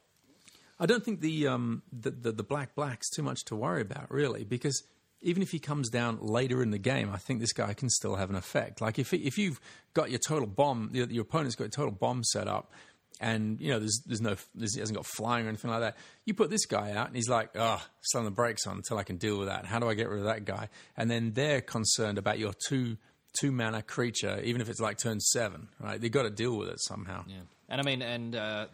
I 0.81 0.87
don't 0.87 1.05
think 1.05 1.21
the 1.21 1.47
um 1.47 1.83
the, 1.93 2.11
the 2.11 2.33
the 2.33 2.43
black 2.43 2.75
black's 2.75 3.11
too 3.11 3.23
much 3.23 3.45
to 3.47 3.57
worry 3.57 3.83
about 3.83 4.11
really 4.11 4.45
because 4.45 4.83
even 5.23 5.43
if 5.43 5.51
he 5.51 5.59
comes 5.59 5.91
down 5.91 6.19
later 6.21 6.63
in 6.63 6.71
the 6.71 6.79
game, 6.79 7.11
I 7.13 7.19
think 7.19 7.41
this 7.41 7.53
guy 7.53 7.75
can 7.75 7.91
still 7.91 8.17
have 8.17 8.31
an 8.31 8.37
effect. 8.37 8.81
Like 8.81 8.99
if 8.99 9.13
if 9.13 9.37
you've 9.39 9.61
got 9.93 10.11
your 10.11 10.19
total 10.19 10.47
bomb, 10.47 10.91
your, 10.93 11.07
your 11.07 11.23
opponent's 11.23 11.57
got 11.57 11.67
a 11.67 11.71
total 11.71 11.93
bomb 11.93 12.25
set 12.25 12.49
up, 12.49 12.73
and 13.21 13.61
you 13.61 13.71
know 13.71 13.79
there's 13.79 14.03
there's 14.07 14.23
no 14.23 14.37
there's, 14.55 14.75
he 14.75 14.81
hasn't 14.81 14.97
got 14.97 15.07
flying 15.07 15.45
or 15.45 15.49
anything 15.49 15.71
like 15.71 15.81
that. 15.81 15.97
You 16.25 16.35
put 16.35 16.51
this 16.51 16.65
guy 16.65 16.93
out, 16.93 17.09
and 17.09 17.17
he's 17.17 17.29
like, 17.29 17.51
oh, 17.55 17.85
slam 18.01 18.25
the 18.25 18.31
brakes 18.31 18.67
on 18.67 18.77
until 18.77 18.97
I 18.97 19.03
can 19.03 19.17
deal 19.17 19.39
with 19.39 19.49
that. 19.49 19.67
How 19.67 19.79
do 19.79 19.89
I 19.89 19.95
get 19.95 20.09
rid 20.09 20.21
of 20.21 20.25
that 20.25 20.47
guy? 20.47 20.71
And 20.97 21.11
then 21.11 21.33
they're 21.33 21.61
concerned 21.61 22.17
about 22.17 22.39
your 22.39 22.55
two 22.69 22.97
two 23.39 23.53
mana 23.53 23.83
creature, 23.83 24.41
even 24.43 24.61
if 24.61 24.69
it's 24.71 24.81
like 24.81 24.97
turn 24.99 25.21
seven, 25.21 25.69
right? 25.79 26.01
They've 26.01 26.11
got 26.11 26.23
to 26.23 26.31
deal 26.31 26.57
with 26.57 26.69
it 26.69 26.81
somehow. 26.81 27.25
Yeah, 27.29 27.37
and 27.69 27.81
I 27.81 27.85
mean, 27.85 28.01
and 28.01 28.35
uh, 28.35 28.67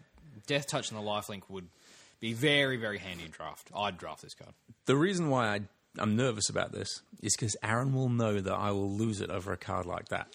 death 0.46 0.68
touch 0.68 0.90
and 0.92 0.98
the 0.98 1.04
lifelink 1.04 1.42
would 1.48 1.66
be 2.20 2.32
very 2.32 2.76
very 2.76 2.98
handy 2.98 3.24
in 3.24 3.30
draft. 3.30 3.70
I'd 3.74 3.98
draft 3.98 4.22
this 4.22 4.34
card. 4.34 4.52
The 4.86 4.96
reason 4.96 5.28
why 5.30 5.54
I, 5.54 5.60
I'm 5.98 6.16
nervous 6.16 6.48
about 6.48 6.72
this 6.72 6.88
is 7.22 7.34
because 7.36 7.56
Aaron 7.62 7.92
will 7.94 8.08
know 8.08 8.40
that 8.40 8.54
I 8.54 8.70
will 8.70 8.90
lose 8.90 9.20
it 9.20 9.30
over 9.30 9.52
a 9.52 9.56
card 9.56 9.86
like 9.86 10.08
that. 10.08 10.28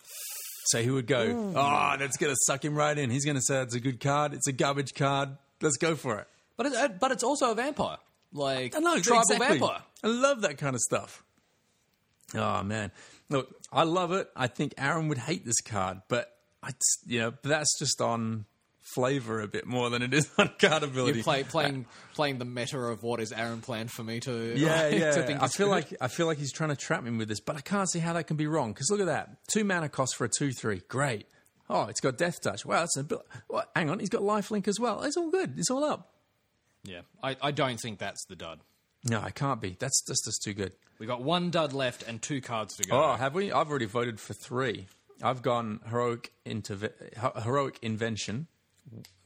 So 0.66 0.82
he 0.82 0.90
would 0.90 1.08
go, 1.08 1.54
"Oh, 1.56 1.96
that's 1.98 2.18
going 2.18 2.32
to 2.32 2.38
suck 2.46 2.64
him 2.64 2.76
right 2.76 2.98
in." 2.98 3.10
He's 3.10 3.26
going 3.26 3.36
to 3.36 3.42
say 3.42 3.62
it's 3.62 3.76
a 3.76 3.80
good 3.80 4.00
card. 4.00 4.34
It's 4.34 4.48
a 4.48 4.52
garbage 4.52 4.94
card. 4.94 5.30
Let's 5.62 5.78
go 5.78 5.96
for 5.96 6.20
it. 6.20 6.28
But 6.58 6.68
it, 6.68 6.74
uh, 6.74 6.88
but 7.00 7.12
it's 7.12 7.24
also 7.24 7.52
a 7.52 7.56
vampire, 7.56 7.98
like 8.34 8.76
I 8.76 8.80
know 8.80 9.00
tribal 9.00 9.24
exactly. 9.24 9.60
vampire. 9.60 9.82
I 10.04 10.08
love 10.08 10.42
that 10.42 10.58
kind 10.58 10.76
of 10.76 10.82
stuff. 10.82 11.24
Oh 12.36 12.64
man, 12.64 12.92
look, 13.30 13.56
I 13.72 13.84
love 13.84 14.12
it. 14.12 14.30
I 14.36 14.48
think 14.48 14.74
Aaron 14.78 15.08
would 15.08 15.18
hate 15.18 15.46
this 15.46 15.62
card, 15.62 16.02
but 16.08 16.32
I, 16.62 16.72
you 17.06 17.20
know, 17.20 17.32
but 17.32 17.50
that's 17.50 17.80
just 17.80 18.02
on 18.02 18.46
flavor 18.96 19.42
a 19.42 19.48
bit 19.48 19.66
more 19.66 19.90
than 19.90 20.02
it 20.02 20.14
is 20.14 20.30
on 20.38 20.50
card 20.60 20.84
ability. 20.84 21.20
You're 21.20 21.24
play, 21.24 21.42
uh, 21.42 21.46
playing 21.46 21.86
playing 22.14 22.38
the 22.40 22.46
meta 22.46 22.78
of 22.80 23.04
what 23.04 23.20
is 23.20 23.32
Aaron 23.32 23.62
planned 23.62 23.92
for 23.92 24.04
me 24.04 24.20
to 24.22 24.54
Yeah, 24.58 24.90
to 24.90 24.98
yeah. 24.98 25.12
think 25.12 25.42
I 25.42 25.48
feel 25.48 25.68
good. 25.68 25.72
like 25.72 25.94
I 26.02 26.08
feel 26.08 26.26
like 26.28 26.38
he's 26.38 26.52
trying 26.52 26.70
to 26.72 26.76
trap 26.76 27.04
me 27.04 27.12
with 27.12 27.28
this, 27.28 27.40
but 27.40 27.56
I 27.56 27.62
can't 27.62 27.90
see 27.90 28.00
how 28.00 28.14
that 28.14 28.26
can 28.28 28.38
be 28.38 28.48
wrong. 28.48 28.74
Because 28.74 28.90
look 28.92 29.00
at 29.00 29.06
that, 29.08 29.30
two 29.48 29.64
mana 29.64 29.90
cost 29.90 30.16
for 30.16 30.26
a 30.26 30.30
two-three. 30.30 30.82
Great. 30.88 31.26
Oh, 31.70 31.84
it's 31.86 32.02
got 32.02 32.18
Death 32.18 32.42
Touch. 32.42 32.66
Wow, 32.66 32.80
that's 32.80 32.98
a 32.98 33.04
bit. 33.04 33.20
What? 33.48 33.70
Hang 33.76 33.90
on, 33.90 34.00
he's 34.00 34.10
got 34.10 34.22
Lifelink 34.24 34.68
as 34.68 34.80
well. 34.80 35.04
It's 35.04 35.16
all 35.16 35.32
good. 35.32 35.58
It's 35.58 35.70
all 35.72 35.84
up. 35.86 36.12
yeah, 36.84 37.02
I, 37.24 37.38
I 37.42 37.52
don't 37.52 37.80
think 37.80 38.00
that's 38.00 38.26
the 38.26 38.36
dud. 38.36 38.60
No, 39.10 39.22
I 39.22 39.30
can't 39.32 39.62
be. 39.62 39.78
That's 39.80 40.02
that's 40.08 40.24
just 40.26 40.44
too 40.44 40.54
good. 40.54 40.74
We 41.00 41.08
got 41.08 41.24
one 41.24 41.50
dud 41.50 41.74
left 41.74 42.04
and 42.08 42.22
two 42.22 42.42
cards 42.42 42.76
to 42.76 42.84
go. 42.84 43.02
Oh, 43.04 43.14
have 43.16 43.34
we? 43.34 43.52
I've 43.52 43.70
already 43.70 43.86
voted 43.86 44.20
for 44.20 44.34
three. 44.34 44.88
I've 45.24 45.42
gone 45.42 45.80
heroic 45.90 46.32
interve- 46.46 47.42
heroic 47.44 47.80
invention. 47.82 48.48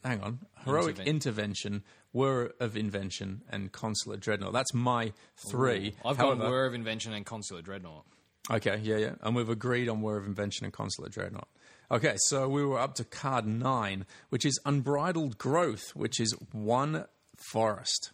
Hang 0.03 0.21
on, 0.21 0.39
heroic 0.65 0.97
Interven- 0.97 1.05
intervention, 1.05 1.83
whir 2.11 2.53
of 2.59 2.77
invention, 2.77 3.41
and 3.49 3.71
consulate 3.71 4.19
dreadnought. 4.19 4.53
That's 4.53 4.73
my 4.73 5.13
three. 5.49 5.95
I've 6.05 6.17
However- 6.17 6.41
gone 6.43 6.51
Whir 6.51 6.65
of 6.65 6.73
Invention 6.75 7.13
and 7.13 7.25
Consulate 7.25 7.65
Dreadnought. 7.65 8.05
Okay, 8.51 8.79
yeah, 8.83 8.97
yeah. 8.97 9.15
And 9.21 9.35
we've 9.35 9.49
agreed 9.49 9.89
on 9.89 10.01
Whir 10.03 10.17
of 10.17 10.27
Invention 10.27 10.65
and 10.65 10.73
Consulate 10.73 11.11
Dreadnought. 11.11 11.47
Okay, 11.89 12.15
so 12.27 12.47
we 12.47 12.63
were 12.63 12.79
up 12.79 12.93
to 12.95 13.03
card 13.03 13.47
nine, 13.47 14.05
which 14.29 14.45
is 14.45 14.59
Unbridled 14.65 15.37
Growth, 15.39 15.95
which 15.95 16.19
is 16.19 16.33
one 16.51 17.05
forest. 17.51 18.11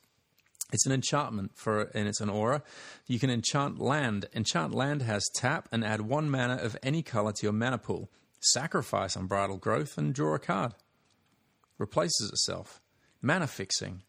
It's 0.71 0.85
an 0.85 0.93
enchantment 0.93 1.51
for, 1.57 1.81
and 1.93 2.07
it's 2.07 2.21
an 2.21 2.29
aura. 2.29 2.63
You 3.07 3.19
can 3.19 3.29
enchant 3.29 3.79
land. 3.79 4.27
Enchant 4.33 4.73
land 4.73 5.01
has 5.01 5.25
tap 5.35 5.67
and 5.73 5.83
add 5.83 6.01
one 6.01 6.29
mana 6.29 6.55
of 6.55 6.77
any 6.81 7.03
color 7.03 7.33
to 7.33 7.43
your 7.43 7.51
mana 7.51 7.77
pool. 7.77 8.09
Sacrifice 8.39 9.17
Unbridled 9.17 9.59
Growth 9.59 9.97
and 9.97 10.13
draw 10.13 10.35
a 10.35 10.39
card. 10.39 10.73
Replaces 11.81 12.29
itself. 12.29 12.79
Mana 13.23 13.47
fixing. 13.47 14.03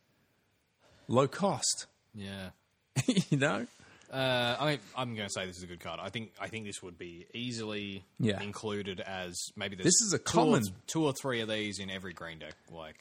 Low 1.09 1.27
cost. 1.27 1.87
Yeah. 2.14 2.51
you 3.07 3.39
know? 3.39 3.66
Uh, 4.12 4.57
I 4.61 4.66
mean, 4.73 4.79
I'm 4.95 5.14
going 5.16 5.27
to 5.27 5.33
say 5.33 5.47
this 5.47 5.57
is 5.57 5.62
a 5.62 5.66
good 5.66 5.81
card. 5.81 5.99
I 6.03 6.11
think 6.11 6.33
I 6.39 6.49
think 6.49 6.66
this 6.66 6.83
would 6.83 6.99
be 6.99 7.25
easily 7.33 8.05
Yeah. 8.20 8.43
included 8.43 9.01
as 9.01 9.35
maybe 9.57 9.75
This 9.77 10.03
is 10.03 10.12
a 10.12 10.18
two 10.18 10.39
or- 10.39 10.45
common- 10.45 10.62
two 10.87 11.05
or 11.07 11.14
three 11.14 11.41
of 11.41 11.49
these 11.49 11.79
in 11.79 11.89
every 11.89 12.12
green 12.12 12.39
deck. 12.41 12.55
Like, 12.70 12.97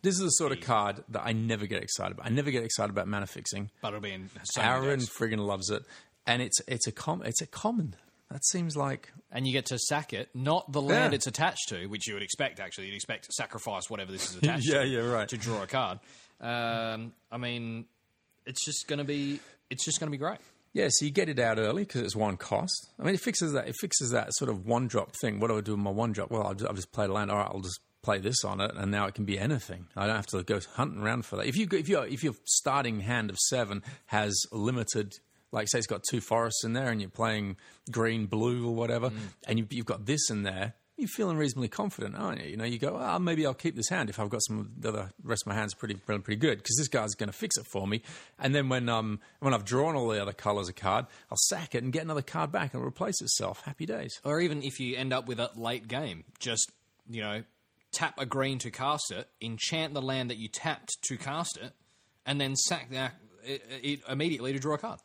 This 0.00 0.14
is 0.14 0.20
the 0.20 0.30
sort 0.30 0.52
of 0.52 0.60
card 0.62 1.04
that 1.10 1.22
I 1.26 1.32
never 1.34 1.66
get 1.66 1.82
excited 1.82 2.12
about. 2.12 2.24
I 2.24 2.30
never 2.30 2.50
get 2.50 2.64
excited 2.64 2.90
about 2.90 3.06
mana 3.06 3.26
fixing. 3.26 3.70
but 3.82 3.88
it'll 3.88 4.00
be 4.00 4.12
in 4.12 4.30
so 4.44 4.62
Aaron 4.62 5.00
friggin' 5.00 5.44
loves 5.46 5.68
it, 5.68 5.84
and 6.26 6.40
it's 6.40 6.58
it's 6.66 6.86
a 6.86 6.92
com 6.92 7.22
it's 7.22 7.42
a 7.42 7.46
common. 7.46 7.94
That 8.30 8.44
seems 8.44 8.76
like 8.76 9.12
and 9.30 9.46
you 9.46 9.52
get 9.52 9.66
to 9.66 9.78
sack 9.78 10.12
it, 10.12 10.28
not 10.34 10.70
the 10.72 10.80
land 10.82 11.12
Yeah. 11.12 11.16
it's 11.16 11.26
attached 11.26 11.68
to, 11.68 11.86
which 11.86 12.06
you 12.08 12.14
would 12.14 12.22
expect. 12.22 12.58
Actually, 12.60 12.86
you'd 12.86 12.94
expect 12.96 13.24
to 13.24 13.32
sacrifice 13.32 13.88
whatever 13.90 14.10
this 14.12 14.30
is 14.30 14.36
attached 14.42 14.66
Yeah, 14.66 14.80
to. 14.82 14.86
yeah, 14.86 15.00
right. 15.00 15.28
To 15.28 15.36
draw 15.36 15.62
a 15.62 15.66
card. 15.66 15.98
Um, 16.40 17.12
I 17.30 17.36
mean, 17.38 17.86
it's 18.46 18.64
just 18.64 18.86
going 18.88 18.98
to 18.98 19.04
be 19.04 19.40
it's 19.70 19.84
just 19.84 19.98
going 20.00 20.08
to 20.08 20.10
be 20.10 20.18
great. 20.18 20.38
yeah. 20.72 20.88
So 20.90 21.04
you 21.04 21.10
get 21.10 21.28
it 21.28 21.38
out 21.38 21.58
early 21.58 21.84
because 21.84 22.02
it's 22.02 22.16
one 22.16 22.36
cost. 22.36 22.90
I 22.98 23.04
mean, 23.04 23.14
it 23.14 23.20
fixes 23.20 23.52
that. 23.52 23.68
It 23.68 23.74
fixes 23.80 24.10
that 24.10 24.28
sort 24.34 24.50
of 24.50 24.66
one 24.66 24.86
drop 24.88 25.12
thing. 25.20 25.38
What 25.40 25.48
do 25.48 25.58
I 25.58 25.60
do 25.60 25.72
with 25.72 25.80
my 25.80 25.90
one 25.90 26.12
drop? 26.12 26.30
Well, 26.30 26.46
I've 26.46 26.56
just, 26.56 26.68
I've 26.68 26.76
just 26.76 26.92
played 26.92 27.10
a 27.10 27.12
land. 27.12 27.30
All 27.30 27.38
right, 27.38 27.48
I'll 27.52 27.60
just 27.60 27.80
play 28.02 28.18
this 28.18 28.44
on 28.44 28.60
it, 28.60 28.72
and 28.76 28.90
now 28.90 29.06
it 29.06 29.14
can 29.14 29.24
be 29.24 29.38
anything. 29.38 29.86
I 29.96 30.06
don't 30.06 30.16
have 30.16 30.26
to 30.28 30.42
go 30.42 30.60
hunting 30.74 31.00
around 31.02 31.24
for 31.24 31.36
that. 31.36 31.46
If 31.46 31.56
you 31.56 31.66
if 31.72 31.88
you 31.88 32.00
if 32.00 32.22
your 32.22 32.34
starting 32.44 33.00
hand 33.00 33.30
of 33.30 33.38
seven 33.38 33.82
has 34.06 34.38
limited. 34.52 35.14
Like 35.54 35.68
say 35.68 35.78
it's 35.78 35.86
got 35.86 36.02
two 36.10 36.20
forests 36.20 36.64
in 36.64 36.72
there, 36.72 36.90
and 36.90 37.00
you're 37.00 37.08
playing 37.08 37.56
green, 37.90 38.26
blue, 38.26 38.66
or 38.66 38.74
whatever, 38.74 39.12
and 39.46 39.58
you, 39.58 39.66
you've 39.70 39.86
got 39.86 40.04
this 40.04 40.28
in 40.28 40.42
there. 40.42 40.74
You're 40.96 41.08
feeling 41.08 41.36
reasonably 41.36 41.68
confident, 41.68 42.16
aren't 42.16 42.40
you? 42.40 42.50
You 42.50 42.56
know, 42.56 42.64
you 42.64 42.78
go, 42.78 42.96
oh, 43.00 43.18
maybe 43.18 43.46
I'll 43.46 43.54
keep 43.54 43.74
this 43.74 43.88
hand 43.88 44.10
if 44.10 44.18
I've 44.20 44.30
got 44.30 44.42
some 44.44 44.58
of 44.58 44.80
the 44.80 44.88
other 44.88 45.10
rest 45.22 45.42
of 45.42 45.48
my 45.48 45.54
hands 45.54 45.74
pretty 45.74 45.94
pretty 45.94 46.36
good 46.36 46.58
because 46.58 46.76
this 46.76 46.88
guy's 46.88 47.14
going 47.14 47.28
to 47.28 47.32
fix 47.32 47.56
it 47.56 47.66
for 47.66 47.86
me. 47.86 48.02
And 48.38 48.54
then 48.54 48.68
when 48.68 48.88
um 48.88 49.20
when 49.40 49.54
I've 49.54 49.64
drawn 49.64 49.96
all 49.96 50.08
the 50.08 50.20
other 50.20 50.32
colours 50.32 50.68
of 50.68 50.76
card, 50.76 51.06
I'll 51.30 51.36
sack 51.36 51.74
it 51.74 51.82
and 51.82 51.92
get 51.92 52.02
another 52.02 52.22
card 52.22 52.52
back 52.52 52.74
and 52.74 52.80
it'll 52.80 52.88
replace 52.88 53.20
itself. 53.20 53.62
Happy 53.64 53.86
days. 53.86 54.20
Or 54.24 54.40
even 54.40 54.62
if 54.62 54.78
you 54.78 54.96
end 54.96 55.12
up 55.12 55.26
with 55.26 55.40
a 55.40 55.50
late 55.56 55.88
game, 55.88 56.24
just 56.38 56.70
you 57.08 57.22
know, 57.22 57.42
tap 57.92 58.14
a 58.18 58.26
green 58.26 58.58
to 58.58 58.70
cast 58.70 59.10
it, 59.12 59.28
enchant 59.40 59.94
the 59.94 60.02
land 60.02 60.30
that 60.30 60.38
you 60.38 60.48
tapped 60.48 60.96
to 61.02 61.16
cast 61.16 61.56
it, 61.56 61.72
and 62.26 62.40
then 62.40 62.54
sack 62.56 62.90
that 62.90 63.14
it, 63.44 63.62
it 63.82 64.00
immediately 64.08 64.52
to 64.52 64.58
draw 64.58 64.74
a 64.74 64.78
card. 64.78 65.00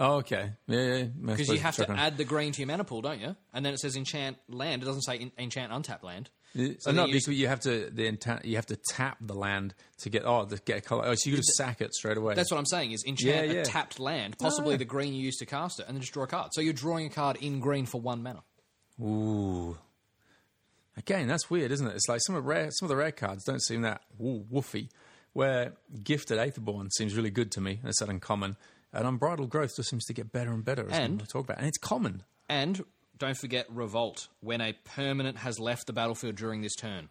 Oh, 0.00 0.16
okay. 0.18 0.52
Yeah, 0.68 0.80
yeah. 0.96 1.02
Because 1.04 1.48
you 1.48 1.58
have 1.58 1.76
to 1.76 1.90
add 1.90 2.16
the 2.18 2.24
green 2.24 2.52
to 2.52 2.60
your 2.60 2.68
mana 2.68 2.84
pool, 2.84 3.02
don't 3.02 3.20
you? 3.20 3.34
And 3.52 3.66
then 3.66 3.74
it 3.74 3.80
says 3.80 3.96
enchant 3.96 4.36
land. 4.48 4.82
It 4.82 4.86
doesn't 4.86 5.02
say 5.02 5.18
en- 5.18 5.32
enchant 5.36 5.72
untapped 5.72 6.04
land. 6.04 6.30
So 6.54 6.62
uh, 6.62 6.66
So 6.78 6.92
no, 6.92 7.04
you- 7.06 7.12
because 7.14 7.28
you 7.28 7.48
have 7.48 7.60
to 7.60 7.90
the 7.90 8.06
intent, 8.06 8.44
you 8.44 8.56
have 8.56 8.66
to 8.66 8.76
tap 8.76 9.18
the 9.20 9.34
land 9.34 9.74
to 9.98 10.08
get 10.10 10.22
oh 10.24 10.44
to 10.46 10.56
get 10.64 10.78
a 10.78 10.80
color. 10.80 11.04
Oh, 11.06 11.14
so 11.14 11.28
you 11.28 11.32
could 11.36 11.44
just 11.44 11.56
sack 11.56 11.80
it 11.80 11.92
straight 11.94 12.16
away. 12.16 12.34
That's 12.34 12.50
what 12.50 12.58
I'm 12.58 12.66
saying. 12.66 12.92
Is 12.92 13.04
enchant 13.06 13.34
Yeah, 13.48 13.52
yeah. 13.52 13.60
a 13.60 13.64
tapped 13.64 13.98
land, 13.98 14.38
possibly 14.38 14.72
yeah. 14.72 14.76
the 14.78 14.84
green 14.84 15.14
you 15.14 15.22
used 15.22 15.40
to 15.40 15.46
cast 15.46 15.80
it, 15.80 15.86
and 15.88 15.96
then 15.96 16.00
just 16.00 16.12
draw 16.12 16.24
a 16.24 16.28
card. 16.28 16.50
So 16.54 16.60
you're 16.60 16.72
drawing 16.72 17.06
a 17.06 17.10
card 17.10 17.36
in 17.40 17.58
green 17.58 17.84
for 17.86 18.00
one 18.00 18.22
mana. 18.22 18.42
Ooh. 19.02 19.76
Again, 20.96 21.28
that's 21.28 21.48
weird, 21.48 21.70
isn't 21.70 21.86
it? 21.86 21.94
It's 21.94 22.08
like 22.08 22.20
some 22.26 22.34
of 22.34 22.44
rare, 22.46 22.70
some 22.70 22.86
of 22.86 22.88
the 22.88 22.96
rare 22.96 23.12
cards 23.12 23.44
don't 23.44 23.62
seem 23.62 23.82
that 23.82 24.02
ooh, 24.20 24.44
woofy. 24.52 24.88
Where 25.32 25.74
gifted 26.02 26.38
Aetherborn 26.38 26.90
seems 26.92 27.14
really 27.14 27.30
good 27.30 27.52
to 27.52 27.60
me. 27.60 27.78
That's 27.84 28.00
that 28.00 28.08
uncommon. 28.08 28.56
And 28.92 29.06
unbridled 29.06 29.50
growth 29.50 29.76
just 29.76 29.90
seems 29.90 30.04
to 30.06 30.14
get 30.14 30.32
better 30.32 30.50
and 30.52 30.64
better 30.64 30.86
as 30.88 30.98
And- 30.98 31.20
we 31.20 31.26
talk 31.26 31.44
about. 31.44 31.58
And 31.58 31.66
it's 31.66 31.78
common. 31.78 32.22
And 32.48 32.84
don't 33.18 33.36
forget 33.36 33.66
revolt 33.70 34.28
when 34.40 34.60
a 34.60 34.72
permanent 34.84 35.38
has 35.38 35.58
left 35.58 35.86
the 35.86 35.92
battlefield 35.92 36.36
during 36.36 36.62
this 36.62 36.74
turn. 36.74 37.10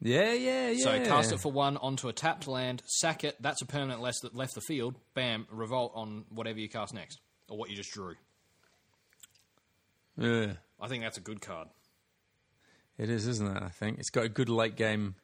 Yeah, 0.00 0.32
yeah, 0.34 0.68
yeah. 0.70 0.84
So 0.84 1.04
cast 1.04 1.32
it 1.32 1.40
for 1.40 1.50
one 1.50 1.78
onto 1.78 2.08
a 2.08 2.12
tapped 2.12 2.46
land, 2.46 2.82
sack 2.84 3.24
it. 3.24 3.36
That's 3.40 3.62
a 3.62 3.66
permanent 3.66 4.02
less 4.02 4.20
that 4.20 4.34
left 4.34 4.54
the 4.54 4.60
field. 4.60 4.96
Bam, 5.14 5.46
revolt 5.50 5.92
on 5.94 6.24
whatever 6.28 6.58
you 6.58 6.68
cast 6.68 6.92
next 6.92 7.20
or 7.48 7.56
what 7.56 7.70
you 7.70 7.76
just 7.76 7.92
drew. 7.92 8.16
Yeah. 10.18 10.52
I 10.80 10.88
think 10.88 11.02
that's 11.02 11.16
a 11.16 11.22
good 11.22 11.40
card. 11.40 11.68
It 12.98 13.08
is, 13.08 13.26
isn't 13.26 13.56
it? 13.56 13.62
I 13.62 13.68
think 13.70 13.98
it's 13.98 14.10
got 14.10 14.24
a 14.24 14.28
good 14.28 14.48
late 14.48 14.76
game. 14.76 15.14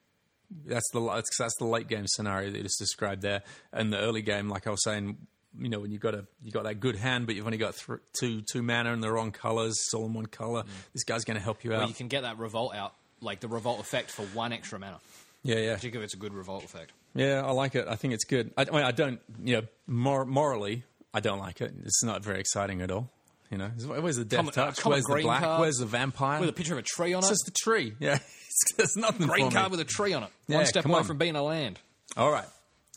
That's 0.65 0.89
the 0.93 1.01
that's, 1.07 1.37
that's 1.39 1.57
the 1.59 1.67
late 1.67 1.87
game 1.87 2.07
scenario 2.07 2.51
that 2.51 2.57
you 2.57 2.65
just 2.65 2.79
described 2.79 3.23
there. 3.23 3.43
And 3.73 3.93
the 3.93 3.99
early 3.99 4.23
game, 4.23 4.49
like 4.49 4.67
I 4.67 4.71
was 4.71 4.83
saying, 4.83 5.19
you 5.59 5.69
know, 5.69 5.81
when 5.81 5.91
you 5.91 5.99
got 5.99 6.15
a 6.15 6.25
you 6.43 6.53
got 6.53 6.65
that 6.65 6.81
good 6.81 6.97
hand, 6.97 7.27
but 7.27 7.35
you've 7.35 7.47
only 7.47 7.59
got 7.59 7.75
th- 7.77 7.99
two 8.19 8.43
two 8.51 8.63
mana 8.63 8.93
and 8.93 9.03
the 9.03 9.11
wrong 9.11 9.33
colors, 9.33 9.73
it's 9.73 9.95
all 9.95 10.07
in 10.07 10.15
one 10.15 10.27
color. 10.27 10.65
This 10.93 11.05
guy's 11.05 11.25
going 11.25 11.37
to 11.37 11.43
help 11.43 11.65
you 11.65 11.73
out. 11.73 11.79
Well, 11.81 11.89
you 11.89 11.95
can 11.95 12.09
get 12.09 12.23
that 12.23 12.39
revolt 12.39 12.75
out, 12.75 12.95
like 13.21 13.41
the 13.41 13.49
revolt 13.49 13.81
effect 13.81 14.11
for 14.11 14.23
one 14.27 14.53
extra 14.53 14.79
mana. 14.79 14.99
yeah, 15.43 15.57
yeah, 15.57 15.75
Particularly 15.75 16.05
if 16.05 16.09
it's 16.09 16.15
a 16.15 16.19
good 16.19 16.33
revolt 16.35 16.65
effect. 16.65 16.93
yeah. 17.15 17.43
I 17.45 17.51
like 17.53 17.75
it. 17.75 17.87
I 17.89 17.97
think 17.97 18.15
it's 18.15 18.25
good. 18.25 18.53
I, 18.57 18.63
I 18.63 18.71
mean, 18.71 18.83
I 18.85 18.93
don't, 18.93 19.21
you 19.43 19.57
know, 19.57 19.63
mor- 19.87 20.25
morally, 20.27 20.85
I 21.13 21.21
don't 21.21 21.39
like 21.41 21.61
it. 21.61 21.73
It's 21.85 22.05
not 22.05 22.23
very 22.23 22.39
exciting 22.41 22.81
at 22.83 22.91
all. 22.91 23.09
You 23.51 23.59
know, 23.59 23.67
where's 23.87 24.15
the 24.17 24.25
death 24.25 24.47
uh, 24.47 24.51
touch? 24.53 24.79
common 24.79 24.97
Where's 25.03 25.05
the 25.07 25.23
black? 25.23 25.43
card 25.43 25.61
Where's 25.61 25.79
the 25.79 25.87
vampire? 25.87 26.39
With 26.39 26.49
a 26.51 26.53
picture 26.53 26.75
of 26.75 26.79
a 26.79 26.83
tree 26.83 27.15
on 27.15 27.19
it's 27.19 27.31
it. 27.31 27.33
It's 27.33 27.43
just 27.43 27.49
a 27.49 27.65
tree. 27.65 27.95
Yeah, 27.99 28.19
there's 28.77 28.97
nothing. 28.97 29.27
Green 29.27 29.47
for 29.47 29.51
me. 29.51 29.57
card 29.57 29.73
with 29.73 29.81
a 29.81 29.85
tree 29.85 30.13
on 30.13 30.23
it. 30.23 30.29
Yeah, 30.47 30.59
one 30.59 30.67
step 30.67 30.85
away 30.85 30.99
on. 31.01 31.05
from 31.05 31.19
being 31.19 31.35
a 31.35 31.43
land. 31.43 31.81
All 32.17 32.31
right. 32.31 32.45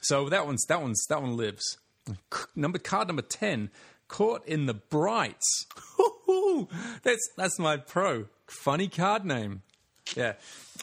So 0.03 0.29
that 0.29 0.45
one's 0.45 0.63
that 0.67 0.79
one's 0.83 1.03
that 1.09 1.23
one 1.23 1.37
lives. 1.37 1.79
Number 2.55 2.79
card 2.79 3.07
number 3.07 3.21
ten, 3.21 3.69
caught 4.07 4.45
in 4.47 4.65
the 4.65 4.73
brights. 4.73 5.65
that's 7.03 7.27
that's 7.37 7.59
my 7.59 7.77
pro. 7.77 8.25
Funny 8.47 8.87
card 8.87 9.25
name. 9.25 9.61
Yeah. 10.15 10.33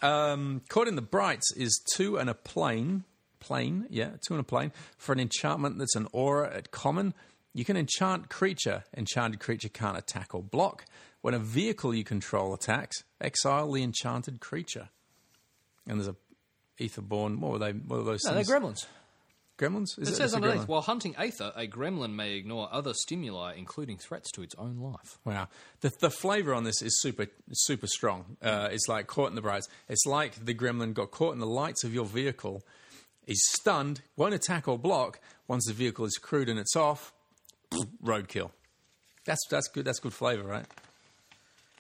Um, 0.03 0.63
caught 0.69 0.89
in 0.89 0.97
the 0.97 1.03
brights 1.03 1.53
is 1.57 1.81
two 1.95 2.17
and 2.19 2.31
a 2.31 2.35
plain. 2.35 3.05
Plain, 3.39 3.87
yeah, 3.89 4.11
two 4.27 4.35
and 4.35 4.41
a 4.41 4.45
plain 4.45 4.71
for 4.99 5.13
an 5.15 5.21
enchantment 5.21 5.79
that's 5.79 5.97
an 5.97 6.07
aura 6.13 6.55
at 6.55 6.71
common. 6.73 7.15
You 7.55 7.65
can 7.65 7.77
enchant 7.77 8.29
creature. 8.29 8.85
Enchanted 8.95 9.41
creature 9.41 9.71
can't 9.71 9.97
attack 9.97 10.35
or 10.35 10.43
block. 10.43 10.85
When 11.23 11.33
a 11.35 11.39
vehicle 11.39 11.95
you 11.95 12.05
control 12.05 12.53
attacks, 12.55 13.03
exile 13.21 13.73
the 13.73 13.83
enchanted 13.83 14.41
creature. 14.41 14.91
And 15.87 15.99
there's 15.99 16.09
a 16.09 16.17
Aetherborn. 16.83 17.39
What 17.41 17.53
were 17.53 17.59
they? 17.59 17.73
What 17.73 17.99
were 18.01 18.05
those 18.05 18.25
No, 18.25 18.35
they're 18.35 18.45
things? 18.45 18.51
gremlins. 18.63 18.87
Gremlins? 19.61 19.99
Is 19.99 19.99
It 19.99 20.05
just 20.07 20.17
says 20.17 20.35
underneath, 20.35 20.67
while 20.67 20.81
hunting 20.81 21.15
Aether, 21.17 21.53
a 21.55 21.67
gremlin 21.67 22.15
may 22.15 22.33
ignore 22.35 22.69
other 22.73 22.95
stimuli, 22.95 23.55
including 23.57 23.99
threats 23.99 24.31
to 24.33 24.43
its 24.43 24.55
own 24.57 24.79
life. 24.79 25.19
Wow, 25.25 25.49
the 25.83 25.93
the 26.01 26.11
flavor 26.11 26.55
on 26.55 26.65
this 26.65 26.81
is 26.81 27.01
super 27.01 27.27
super 27.53 27.87
strong. 27.87 28.37
Uh, 28.43 28.69
it's 28.73 28.89
like 28.89 29.07
caught 29.07 29.29
in 29.29 29.35
the 29.35 29.43
brights. 29.43 29.69
It's 29.89 30.07
like 30.07 30.45
the 30.45 30.55
gremlin 30.55 30.95
got 30.95 31.11
caught 31.11 31.35
in 31.35 31.41
the 31.41 31.47
lights 31.47 31.85
of 31.85 31.93
your 31.93 32.07
vehicle. 32.07 32.65
He's 33.27 33.43
stunned, 33.53 34.01
won't 34.17 34.35
attack 34.35 34.67
or 34.67 34.79
block. 34.79 35.21
Once 35.47 35.67
the 35.67 35.73
vehicle 35.75 36.07
is 36.07 36.17
crewed 36.17 36.49
and 36.49 36.59
it's 36.59 36.75
off, 36.75 37.13
roadkill. 38.05 38.51
That's 39.27 39.41
that's 39.51 39.69
good. 39.69 39.85
That's 39.85 40.01
good 40.01 40.15
flavor, 40.15 40.45
right? 40.45 40.67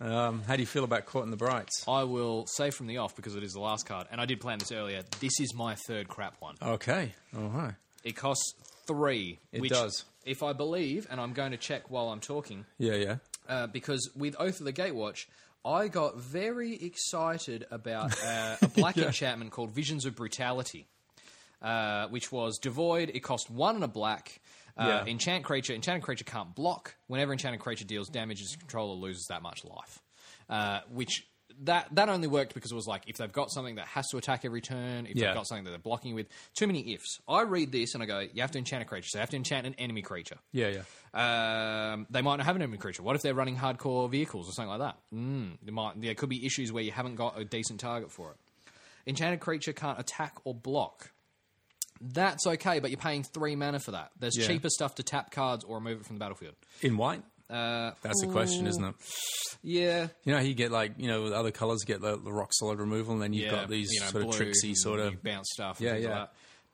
Um, 0.01 0.43
how 0.47 0.57
do 0.57 0.63
you 0.63 0.67
feel 0.67 0.85
about 0.85 1.05
caught 1.07 1.25
in 1.25 1.31
the 1.31 1.37
brights? 1.37 1.85
I 1.87 2.05
will 2.05 2.47
say 2.47 2.71
from 2.71 2.87
the 2.87 2.99
off, 2.99 3.15
because 3.17 3.37
it 3.37 3.43
is 3.43 3.53
the 3.53 3.61
last 3.61 3.85
card, 3.87 4.07
and 4.11 4.21
I 4.21 4.25
did 4.25 4.41
plan 4.41 4.59
this 4.59 4.73
earlier, 4.73 5.03
this 5.21 5.39
is 5.41 5.55
my 5.55 5.75
third 5.87 6.09
crap 6.09 6.37
one. 6.41 6.55
Okay, 6.63 7.13
all 7.37 7.49
right. 7.49 7.75
It 8.03 8.17
costs 8.17 8.55
three. 8.87 9.39
It 9.53 9.61
which, 9.61 9.71
does. 9.71 10.05
If 10.25 10.43
I 10.43 10.55
believe, 10.55 11.07
and 11.11 11.21
I'm 11.21 11.33
going 11.35 11.51
to 11.51 11.59
check 11.59 11.91
while 11.91 12.09
I'm 12.09 12.21
talking, 12.21 12.65
Yeah, 12.79 12.95
yeah. 12.95 13.17
uh, 13.49 13.67
because 13.67 14.11
with 14.17 14.37
Oath 14.39 14.61
of 14.61 14.65
the 14.67 14.73
Gatewatch, 14.73 15.27
I 15.65 15.89
got 15.89 16.17
very 16.19 16.75
excited 16.77 17.67
about 17.71 18.13
uh, 18.25 18.57
a 18.63 18.69
black 18.75 18.97
enchantment 18.97 19.51
called 19.51 19.71
Visions 19.73 20.07
of 20.07 20.17
Brutality, 20.17 20.87
uh, 21.61 22.07
which 22.09 22.33
was 22.33 22.59
devoid. 22.59 23.11
It 23.13 23.21
cost 23.21 23.51
one 23.51 23.75
and 23.75 23.85
a 23.85 23.89
black. 23.89 24.41
Uh, 24.77 25.03
Yeah. 25.07 25.11
Enchant 25.11 25.45
creature. 25.45 25.75
Enchanted 25.75 26.03
creature 26.03 26.25
can't 26.25 26.55
block. 26.55 26.97
Whenever 27.07 27.33
enchanted 27.33 27.61
creature 27.61 27.85
deals 27.85 28.09
damage, 28.09 28.41
its 28.41 28.57
controller 28.57 28.95
loses 28.95 29.27
that 29.29 29.43
much 29.43 29.64
life. 29.64 30.01
Uh, 30.49 30.81
which 30.91 31.27
that 31.62 31.89
that 31.95 32.09
only 32.09 32.27
worked 32.29 32.55
because 32.55 32.73
it 32.73 32.75
was 32.75 32.87
like 32.87 33.03
if 33.07 33.16
they've 33.18 33.33
got 33.33 33.51
something 33.51 33.75
that 33.75 33.87
has 33.87 34.09
to 34.09 34.16
attack 34.16 34.45
every 34.45 34.61
turn, 34.62 35.05
if 35.07 35.14
Yeah. 35.16 35.27
they've 35.27 35.35
got 35.35 35.47
something 35.47 35.64
that 35.64 35.71
they're 35.71 35.79
blocking 35.79 36.14
with, 36.14 36.27
too 36.55 36.66
many 36.66 36.95
ifs. 36.95 37.18
I 37.29 37.43
read 37.43 37.71
this 37.71 37.93
and 37.95 38.03
I 38.03 38.07
go, 38.07 38.21
you 38.21 38.41
have 38.41 38.53
to 38.53 38.59
enchant 38.59 38.83
a 38.83 38.85
creature, 38.87 39.09
so 39.11 39.18
you 39.18 39.21
have 39.21 39.31
to 39.31 39.37
enchant 39.37 39.66
an 39.66 39.75
enemy 39.75 40.01
creature. 40.03 40.39
Yeah, 40.53 40.68
yeah. 40.68 41.93
Um, 41.93 42.07
they 42.09 42.23
might 42.23 42.37
not 42.37 42.47
have 42.47 42.57
an 42.57 42.62
enemy 42.62 42.79
creature. 42.79 43.03
What 43.03 43.14
if 43.16 43.23
they're 43.23 43.35
running 43.35 43.57
hardcore 43.57 44.09
vehicles 44.11 44.49
or 44.49 44.53
something 44.53 44.71
like 44.71 44.81
that? 44.81 44.97
Mm, 45.14 45.59
there, 45.62 45.75
might, 45.75 46.01
there 46.01 46.14
could 46.14 46.29
be 46.31 46.47
issues 46.47 46.73
where 46.73 46.83
you 46.83 46.93
haven't 46.93 47.16
got 47.16 47.39
a 47.39 47.45
decent 47.45 47.81
target 47.81 48.11
for 48.11 48.31
it. 48.31 48.37
Enchanted 49.07 49.41
creature 49.41 49.73
can't 49.73 49.99
attack 49.99 50.37
or 50.45 50.55
block. 50.55 51.11
That's 52.01 52.47
okay, 52.47 52.79
but 52.79 52.91
you're 52.91 52.99
paying 53.01 53.23
three 53.23 53.57
mana 53.57 53.79
for 53.79 53.91
that. 53.91 54.11
There's 54.19 54.37
Yeah. 54.37 54.47
cheaper 54.47 54.71
stuff 54.71 54.95
to 54.97 55.03
tap 55.03 55.31
cards 55.31 55.65
or 55.65 55.77
remove 55.77 56.01
it 56.01 56.07
from 56.07 56.17
the 56.17 56.21
battlefield. 56.21 56.55
In 56.83 56.97
white? 56.97 57.23
Uh, 57.51 57.93
That's 58.03 58.21
the 58.21 58.29
question, 58.29 58.67
isn't 58.69 58.83
it? 58.85 58.95
yeah, 59.63 60.07
You 60.25 60.33
know 60.33 60.39
how 60.39 60.45
you 60.45 60.55
get 60.55 60.71
like 60.71 60.93
you 60.99 61.09
know 61.09 61.27
other 61.27 61.51
colors 61.51 61.83
get 61.85 62.01
the, 62.01 62.17
the 62.17 62.33
rock 62.33 62.51
solid 62.53 62.79
removal, 62.79 63.13
and 63.15 63.23
then 63.23 63.33
you've 63.33 63.47
yeah, 63.47 63.51
got 63.51 63.69
these 63.69 63.91
you 63.93 64.01
know, 64.01 64.07
sort 64.07 64.23
of 64.23 64.29
blue 64.31 64.39
tricksy 64.39 64.75
sort 64.75 65.01
you 65.01 65.07
of 65.07 65.23
bounce 65.23 65.49
stuff. 65.53 65.79
And 65.79 65.87
Yeah, 65.87 65.93
things 65.95 66.05
yeah. 66.05 66.11
Like 66.11 66.19
that. 66.29 66.33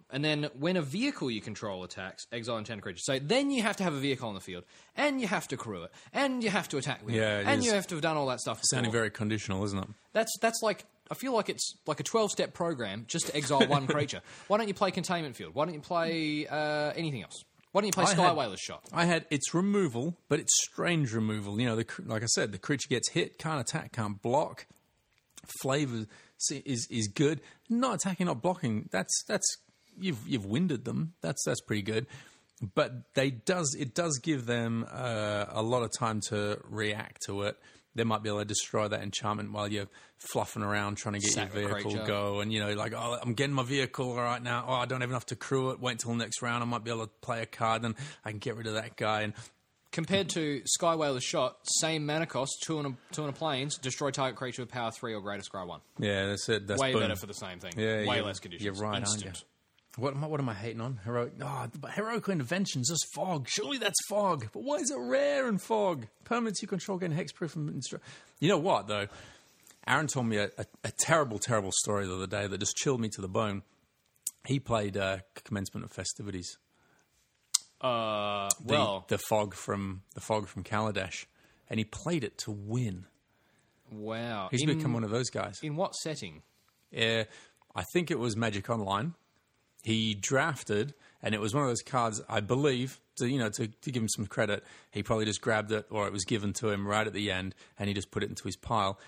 And 0.08 0.24
then 0.24 0.50
when 0.56 0.76
a 0.76 0.82
vehicle 0.82 1.30
you 1.32 1.40
control 1.40 1.82
attacks, 1.82 2.26
exile 2.30 2.58
enchanted 2.58 2.82
creature. 2.84 3.00
So 3.02 3.18
then 3.18 3.50
you 3.50 3.62
have 3.62 3.76
to 3.78 3.82
have 3.84 3.92
a 3.94 3.98
vehicle 3.98 4.28
on 4.28 4.34
the 4.36 4.40
field, 4.40 4.62
and 4.96 5.20
you 5.20 5.26
have 5.26 5.48
to 5.48 5.56
crew 5.56 5.82
it, 5.82 5.92
and 6.12 6.44
you 6.44 6.50
have 6.50 6.68
to 6.68 6.76
attack 6.76 7.04
with 7.04 7.14
Yeah, 7.16 7.38
it, 7.38 7.40
it 7.40 7.46
and 7.48 7.58
is. 7.60 7.66
you 7.66 7.72
have 7.72 7.88
to 7.88 7.96
have 7.96 8.02
done 8.02 8.16
all 8.16 8.26
that 8.26 8.38
stuff. 8.40 8.60
sounding 8.62 8.90
before. 8.92 9.00
very 9.00 9.10
conditional, 9.10 9.64
isn't 9.64 9.78
it? 9.78 9.88
That's 10.12 10.32
that's 10.40 10.60
like 10.62 10.84
I 11.10 11.14
feel 11.14 11.32
like 11.34 11.48
it's 11.48 11.74
like 11.86 12.00
a 12.00 12.02
twelve 12.02 12.30
step 12.30 12.52
program 12.54 13.04
just 13.08 13.26
to 13.28 13.36
exile 13.36 13.66
one 13.66 13.86
creature. 13.96 14.20
Why 14.48 14.58
don't 14.58 14.68
you 14.68 14.74
play 14.74 14.90
Containment 14.90 15.36
Field? 15.36 15.54
Why 15.54 15.64
don't 15.64 15.74
you 15.74 15.80
play 15.80 16.46
uh, 16.46 16.92
anything 16.96 17.22
else? 17.22 17.44
Why 17.72 17.82
don't 17.82 17.86
you 17.88 17.92
play 17.92 18.04
I 18.04 18.14
Sky 18.14 18.22
had- 18.28 18.36
Whaler's 18.36 18.60
Shot? 18.60 18.84
I 18.92 19.04
had 19.04 19.26
it's 19.30 19.52
removal, 19.54 20.16
but 20.28 20.40
it's 20.40 20.52
strange 20.64 21.12
removal. 21.12 21.60
You 21.60 21.66
know, 21.66 21.76
the, 21.76 21.86
like 22.06 22.22
I 22.22 22.26
said, 22.26 22.52
the 22.52 22.58
creature 22.58 22.88
gets 22.88 23.10
hit, 23.10 23.38
can't 23.38 23.60
attack, 23.60 23.92
can't 23.92 24.20
block. 24.22 24.66
Flavor 25.60 26.06
is 26.50 26.88
is 26.90 27.08
good. 27.08 27.40
Not 27.68 27.94
attacking, 27.96 28.26
not 28.26 28.42
blocking. 28.42 28.88
That's 28.90 29.12
that's 29.28 29.46
you've 29.98 30.26
you've 30.26 30.46
winded 30.46 30.84
them. 30.84 31.14
That's 31.20 31.42
that's 31.44 31.60
pretty 31.60 31.82
good. 31.82 32.06
But 32.74 33.14
they 33.14 33.30
does 33.30 33.76
it 33.78 33.94
does 33.94 34.18
give 34.22 34.46
them 34.46 34.86
uh, 34.90 35.44
a 35.50 35.62
lot 35.62 35.82
of 35.82 35.90
time 35.96 36.20
to 36.28 36.58
react 36.68 37.22
to 37.26 37.42
it. 37.42 37.56
They 37.96 38.04
might 38.04 38.22
be 38.22 38.28
able 38.28 38.38
to 38.40 38.44
destroy 38.44 38.88
that 38.88 39.02
enchantment 39.02 39.52
while 39.52 39.66
you're 39.68 39.88
fluffing 40.18 40.62
around 40.62 40.96
trying 40.96 41.14
to 41.14 41.20
get 41.20 41.32
Sack 41.32 41.54
your 41.54 41.68
vehicle 41.68 42.06
go. 42.06 42.40
And 42.40 42.52
you 42.52 42.60
know, 42.60 42.72
like, 42.74 42.92
oh, 42.94 43.18
I'm 43.20 43.34
getting 43.34 43.54
my 43.54 43.62
vehicle 43.64 44.14
right 44.14 44.42
now. 44.42 44.64
Oh, 44.68 44.74
I 44.74 44.86
don't 44.86 45.00
have 45.00 45.10
enough 45.10 45.26
to 45.26 45.36
crew 45.36 45.70
it. 45.70 45.80
Wait 45.80 45.98
till 45.98 46.14
next 46.14 46.42
round. 46.42 46.62
I 46.62 46.66
might 46.66 46.84
be 46.84 46.90
able 46.90 47.06
to 47.06 47.12
play 47.22 47.42
a 47.42 47.46
card, 47.46 47.84
and 47.84 47.94
I 48.24 48.30
can 48.30 48.38
get 48.38 48.56
rid 48.56 48.66
of 48.66 48.74
that 48.74 48.96
guy. 48.96 49.22
And 49.22 49.34
Compared 49.92 50.28
to 50.30 50.60
Sky 50.66 50.94
Whaler's 50.94 51.24
Shot, 51.24 51.56
same 51.62 52.04
mana 52.04 52.26
cost, 52.26 52.62
two 52.66 52.78
and 52.78 52.86
a, 52.88 53.14
two 53.14 53.22
and 53.22 53.30
a 53.30 53.32
plains, 53.32 53.78
destroy 53.78 54.10
target 54.10 54.36
creature 54.36 54.60
with 54.60 54.70
power 54.70 54.90
three 54.90 55.14
or 55.14 55.22
greater, 55.22 55.42
scry 55.42 55.66
one. 55.66 55.80
yeah, 55.98 56.26
that's 56.26 56.48
it. 56.50 56.66
That's 56.66 56.80
Way 56.80 56.92
boom. 56.92 57.00
better 57.00 57.16
for 57.16 57.24
the 57.24 57.32
same 57.32 57.60
thing. 57.60 57.72
Yeah, 57.78 58.04
Way 58.06 58.20
less 58.20 58.38
conditions. 58.38 58.64
You're 58.78 58.86
right, 58.86 59.02
aren't 59.02 59.24
you? 59.24 59.30
What 59.96 60.14
am 60.14 60.22
I? 60.24 60.26
What 60.26 60.40
am 60.40 60.48
I 60.48 60.54
hating 60.54 60.80
on? 60.80 61.00
Heroic. 61.04 61.32
Oh, 61.40 61.66
heroic 61.94 62.28
interventions 62.28 62.90
is 62.90 63.02
fog. 63.14 63.48
Surely 63.48 63.78
that's 63.78 63.98
fog. 64.08 64.46
But 64.52 64.62
why 64.62 64.76
is 64.76 64.90
it 64.90 64.98
rare 64.98 65.48
in 65.48 65.58
fog? 65.58 66.06
Permanents 66.24 66.60
you 66.60 66.68
control 66.68 66.98
getting 66.98 67.16
hexproof 67.16 67.56
and 67.56 67.70
instru- 67.70 68.00
You 68.38 68.48
know 68.50 68.58
what 68.58 68.88
though? 68.88 69.06
Aaron 69.86 70.06
told 70.08 70.26
me 70.26 70.36
a, 70.38 70.50
a, 70.58 70.66
a 70.84 70.90
terrible, 70.98 71.38
terrible 71.38 71.70
story 71.72 72.06
the 72.06 72.14
other 72.14 72.26
day 72.26 72.46
that 72.46 72.58
just 72.58 72.76
chilled 72.76 73.00
me 73.00 73.08
to 73.10 73.20
the 73.22 73.28
bone. 73.28 73.62
He 74.46 74.58
played 74.60 74.96
uh, 74.96 75.18
commencement 75.44 75.84
of 75.86 75.92
festivities. 75.92 76.58
Uh, 77.80 78.48
The, 78.64 78.74
well, 78.74 79.04
the 79.08 79.18
fog 79.18 79.54
from 79.54 80.02
the 80.14 80.20
fog 80.20 80.48
from 80.48 80.64
Kaladesh, 80.64 81.26
and 81.70 81.78
he 81.78 81.84
played 81.84 82.24
it 82.24 82.38
to 82.38 82.50
win. 82.50 83.06
wow. 83.90 84.48
He's 84.50 84.62
in, 84.62 84.68
become 84.76 84.92
one 84.92 85.04
of 85.04 85.10
those 85.10 85.30
guys. 85.30 85.58
in 85.62 85.76
what 85.76 85.94
setting? 85.94 86.42
Uh, 86.96 87.24
I 87.74 87.82
think 87.92 88.10
it 88.10 88.18
was 88.18 88.36
Magic 88.36 88.68
Online. 88.70 89.14
He 89.82 90.14
drafted, 90.14 90.94
and 91.22 91.34
it 91.34 91.40
was 91.40 91.54
one 91.54 91.62
of 91.62 91.70
those 91.70 91.82
cards. 91.82 92.20
I 92.28 92.40
believe, 92.40 93.00
to, 93.16 93.28
you 93.28 93.38
know, 93.38 93.50
to, 93.50 93.68
to 93.68 93.90
give 93.90 94.02
him 94.02 94.08
some 94.08 94.26
credit, 94.26 94.64
he 94.90 95.02
probably 95.02 95.24
just 95.24 95.40
grabbed 95.40 95.72
it, 95.72 95.86
or 95.90 96.06
it 96.06 96.12
was 96.12 96.24
given 96.24 96.52
to 96.54 96.70
him 96.70 96.86
right 96.86 97.06
at 97.06 97.12
the 97.12 97.30
end, 97.30 97.54
and 97.78 97.88
he 97.88 97.94
just 97.94 98.10
put 98.10 98.22
it 98.22 98.28
into 98.28 98.44
his 98.44 98.56
pile. 98.56 98.98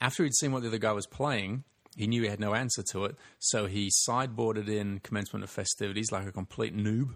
After 0.00 0.24
he'd 0.24 0.34
seen 0.34 0.52
what 0.52 0.62
the 0.62 0.68
other 0.68 0.78
guy 0.78 0.92
was 0.92 1.06
playing, 1.06 1.64
he 1.96 2.06
knew 2.06 2.22
he 2.22 2.28
had 2.28 2.40
no 2.40 2.54
answer 2.54 2.82
to 2.92 3.04
it, 3.04 3.16
so 3.38 3.66
he 3.66 3.90
sideboarded 4.08 4.68
in 4.68 5.00
commencement 5.00 5.44
of 5.44 5.50
festivities 5.50 6.10
like 6.10 6.26
a 6.26 6.32
complete 6.32 6.76
noob, 6.76 7.14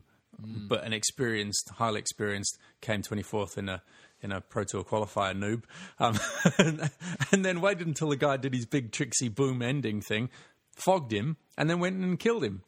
but 0.69 0.85
an 0.85 0.93
experienced, 0.93 1.71
highly 1.77 1.99
experienced, 1.99 2.59
came 2.81 3.03
twenty 3.03 3.23
fourth 3.23 3.57
in 3.57 3.69
a 3.69 3.83
in 4.23 4.33
a 4.33 4.41
Pro 4.41 4.65
Tour 4.65 4.85
qualifier 4.85 5.35
noob, 5.35 5.63
um, 5.99 6.19
and, 6.59 6.91
and 7.33 7.45
then 7.45 7.61
waited 7.61 7.87
until 7.87 8.09
the 8.09 8.17
guy 8.17 8.37
did 8.37 8.55
his 8.55 8.67
big 8.67 8.93
tricksy 8.93 9.29
boom 9.29 9.63
ending 9.63 10.01
thing, 10.01 10.29
fogged 10.75 11.13
him, 11.13 11.37
and 11.57 11.71
then 11.71 11.81
went 11.81 11.97
and 11.97 12.19
killed 12.19 12.45
him. 12.45 12.63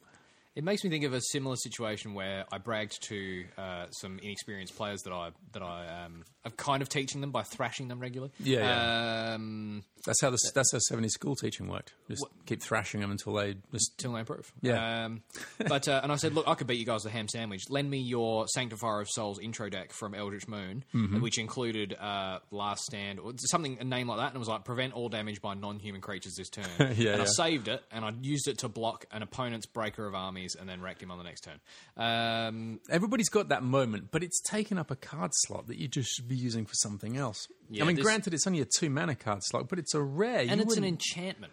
It 0.58 0.64
makes 0.64 0.82
me 0.82 0.90
think 0.90 1.04
of 1.04 1.14
a 1.14 1.20
similar 1.20 1.54
situation 1.54 2.14
where 2.14 2.44
I 2.50 2.58
bragged 2.58 3.00
to 3.04 3.44
uh, 3.56 3.86
some 3.90 4.18
inexperienced 4.20 4.76
players 4.76 5.02
that 5.02 5.12
I 5.12 5.30
that 5.52 5.62
I 5.62 6.04
um, 6.04 6.24
I'm 6.44 6.50
kind 6.50 6.82
of 6.82 6.88
teaching 6.88 7.20
them 7.20 7.30
by 7.30 7.44
thrashing 7.44 7.86
them 7.86 8.00
regularly. 8.00 8.32
Yeah, 8.40 9.34
Um, 9.34 9.84
That's 10.04 10.20
how 10.20 10.30
the, 10.30 10.38
that's 10.54 10.72
how 10.72 10.78
seventy 10.80 11.08
school 11.10 11.36
teaching 11.36 11.68
worked. 11.68 11.92
Just 12.10 12.24
keep 12.46 12.60
thrashing 12.62 13.00
them 13.00 13.10
until 13.12 13.34
they 13.34 13.54
just 13.72 13.96
till 13.98 14.14
they 14.14 14.20
improve. 14.20 14.52
Yeah. 14.60 15.04
Um, 15.04 15.22
but 15.68 15.86
uh, 15.86 16.00
and 16.02 16.10
I 16.10 16.16
said, 16.16 16.34
look, 16.34 16.48
I 16.48 16.54
could 16.54 16.66
beat 16.66 16.78
you 16.80 16.86
guys 16.86 17.02
the 17.02 17.10
ham 17.10 17.28
sandwich. 17.28 17.62
Lend 17.70 17.88
me 17.88 17.98
your 18.00 18.46
Sanctifier 18.48 19.00
of 19.00 19.08
Souls 19.10 19.38
intro 19.38 19.68
deck 19.68 19.92
from 19.92 20.12
Eldritch 20.14 20.48
Moon, 20.48 20.84
Mm-hmm. 20.92 21.20
which 21.20 21.38
included 21.38 21.94
uh, 21.94 22.40
Last 22.50 22.82
Stand 22.84 23.20
or 23.20 23.32
something 23.36 23.78
a 23.80 23.84
name 23.84 24.08
like 24.08 24.18
that, 24.18 24.26
and 24.28 24.34
it 24.36 24.38
was 24.40 24.48
like 24.48 24.64
prevent 24.64 24.92
all 24.94 25.08
damage 25.08 25.40
by 25.40 25.54
non-human 25.54 26.00
creatures 26.00 26.34
this 26.36 26.48
turn. 26.50 26.64
Yeah, 26.96 27.12
and 27.12 27.22
I 27.22 27.26
saved 27.26 27.68
it, 27.68 27.82
and 27.92 28.04
I 28.04 28.12
used 28.22 28.48
it 28.48 28.58
to 28.58 28.68
block 28.68 29.04
an 29.12 29.22
opponent's 29.22 29.66
Breaker 29.66 30.06
of 30.06 30.14
Armies, 30.14 30.47
and 30.54 30.68
then 30.68 30.80
wrecked 30.80 31.02
him 31.02 31.10
on 31.10 31.18
the 31.18 31.24
next 31.24 31.42
turn. 31.42 31.60
Um, 31.96 32.80
everybody's 32.90 33.28
got 33.28 33.48
that 33.48 33.62
moment, 33.62 34.10
but 34.10 34.22
it's 34.22 34.40
taken 34.42 34.78
up 34.78 34.90
a 34.90 34.96
card 34.96 35.30
slot 35.34 35.66
that 35.68 35.78
you 35.78 35.88
just 35.88 36.10
should 36.14 36.28
be 36.28 36.36
using 36.36 36.66
for 36.66 36.74
something 36.74 37.16
else. 37.16 37.46
Yeah, 37.70 37.84
I 37.84 37.86
mean, 37.86 37.96
this- 37.96 38.04
granted, 38.04 38.34
it's 38.34 38.46
only 38.46 38.60
a 38.60 38.66
two 38.78 38.90
mana 38.90 39.14
card 39.14 39.40
slot, 39.42 39.68
but 39.68 39.78
it's 39.78 39.94
a 39.94 40.02
rare. 40.02 40.40
and 40.40 40.46
You 40.48 40.52
it's 40.54 40.62
an 40.62 40.66
wouldn't- 40.68 40.86
enchantment. 40.86 41.52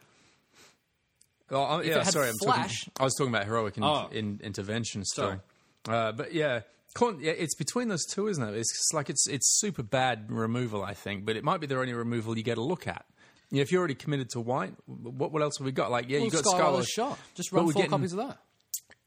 Oh, 1.52 1.58
oh, 1.78 1.82
yeah, 1.82 2.04
had 2.04 2.08
sorry, 2.08 2.30
I'm 2.30 2.36
flash- 2.42 2.86
talking. 2.86 2.94
I 3.00 3.04
was 3.04 3.14
talking 3.16 3.34
about 3.34 3.46
heroic 3.46 3.78
in, 3.78 3.84
Oh. 3.84 4.08
in, 4.12 4.40
intervention 4.44 5.06
Sorry. 5.06 5.40
still, 5.84 5.94
uh, 5.94 6.12
but 6.12 6.34
yeah, 6.34 6.62
yeah, 7.00 7.32
it's 7.32 7.54
between 7.56 7.88
those 7.88 8.04
two, 8.06 8.28
isn't 8.28 8.44
it? 8.44 8.56
It's 8.56 8.72
just 8.74 8.94
like 8.96 9.10
it's 9.12 9.28
it's 9.28 9.60
super 9.60 9.84
bad 9.84 10.32
removal, 10.32 10.84
I 10.84 10.96
think, 10.96 11.24
but 11.24 11.36
it 11.36 11.44
might 11.44 11.62
be 11.62 11.68
the 11.68 11.78
only 11.78 11.94
removal 11.94 12.36
you 12.36 12.44
get 12.44 12.58
a 12.58 12.64
look 12.64 12.88
at. 12.88 13.06
Yeah, 13.52 13.62
if 13.62 13.72
you're 13.72 13.78
already 13.80 13.94
committed 13.94 14.32
to 14.32 14.40
white, 14.40 14.74
what 14.88 15.32
what 15.32 15.44
else 15.44 15.60
have 15.60 15.66
we 15.66 15.72
got? 15.72 15.92
Like, 15.92 16.10
yeah, 16.10 16.18
you 16.18 16.32
got 16.32 16.46
Skylar's 16.46 16.56
Scarlet 16.58 16.88
shot. 16.88 17.20
Just 17.36 17.52
run 17.52 17.72
four 17.72 17.86
copies 17.86 18.14
of 18.14 18.18
that. 18.18 18.40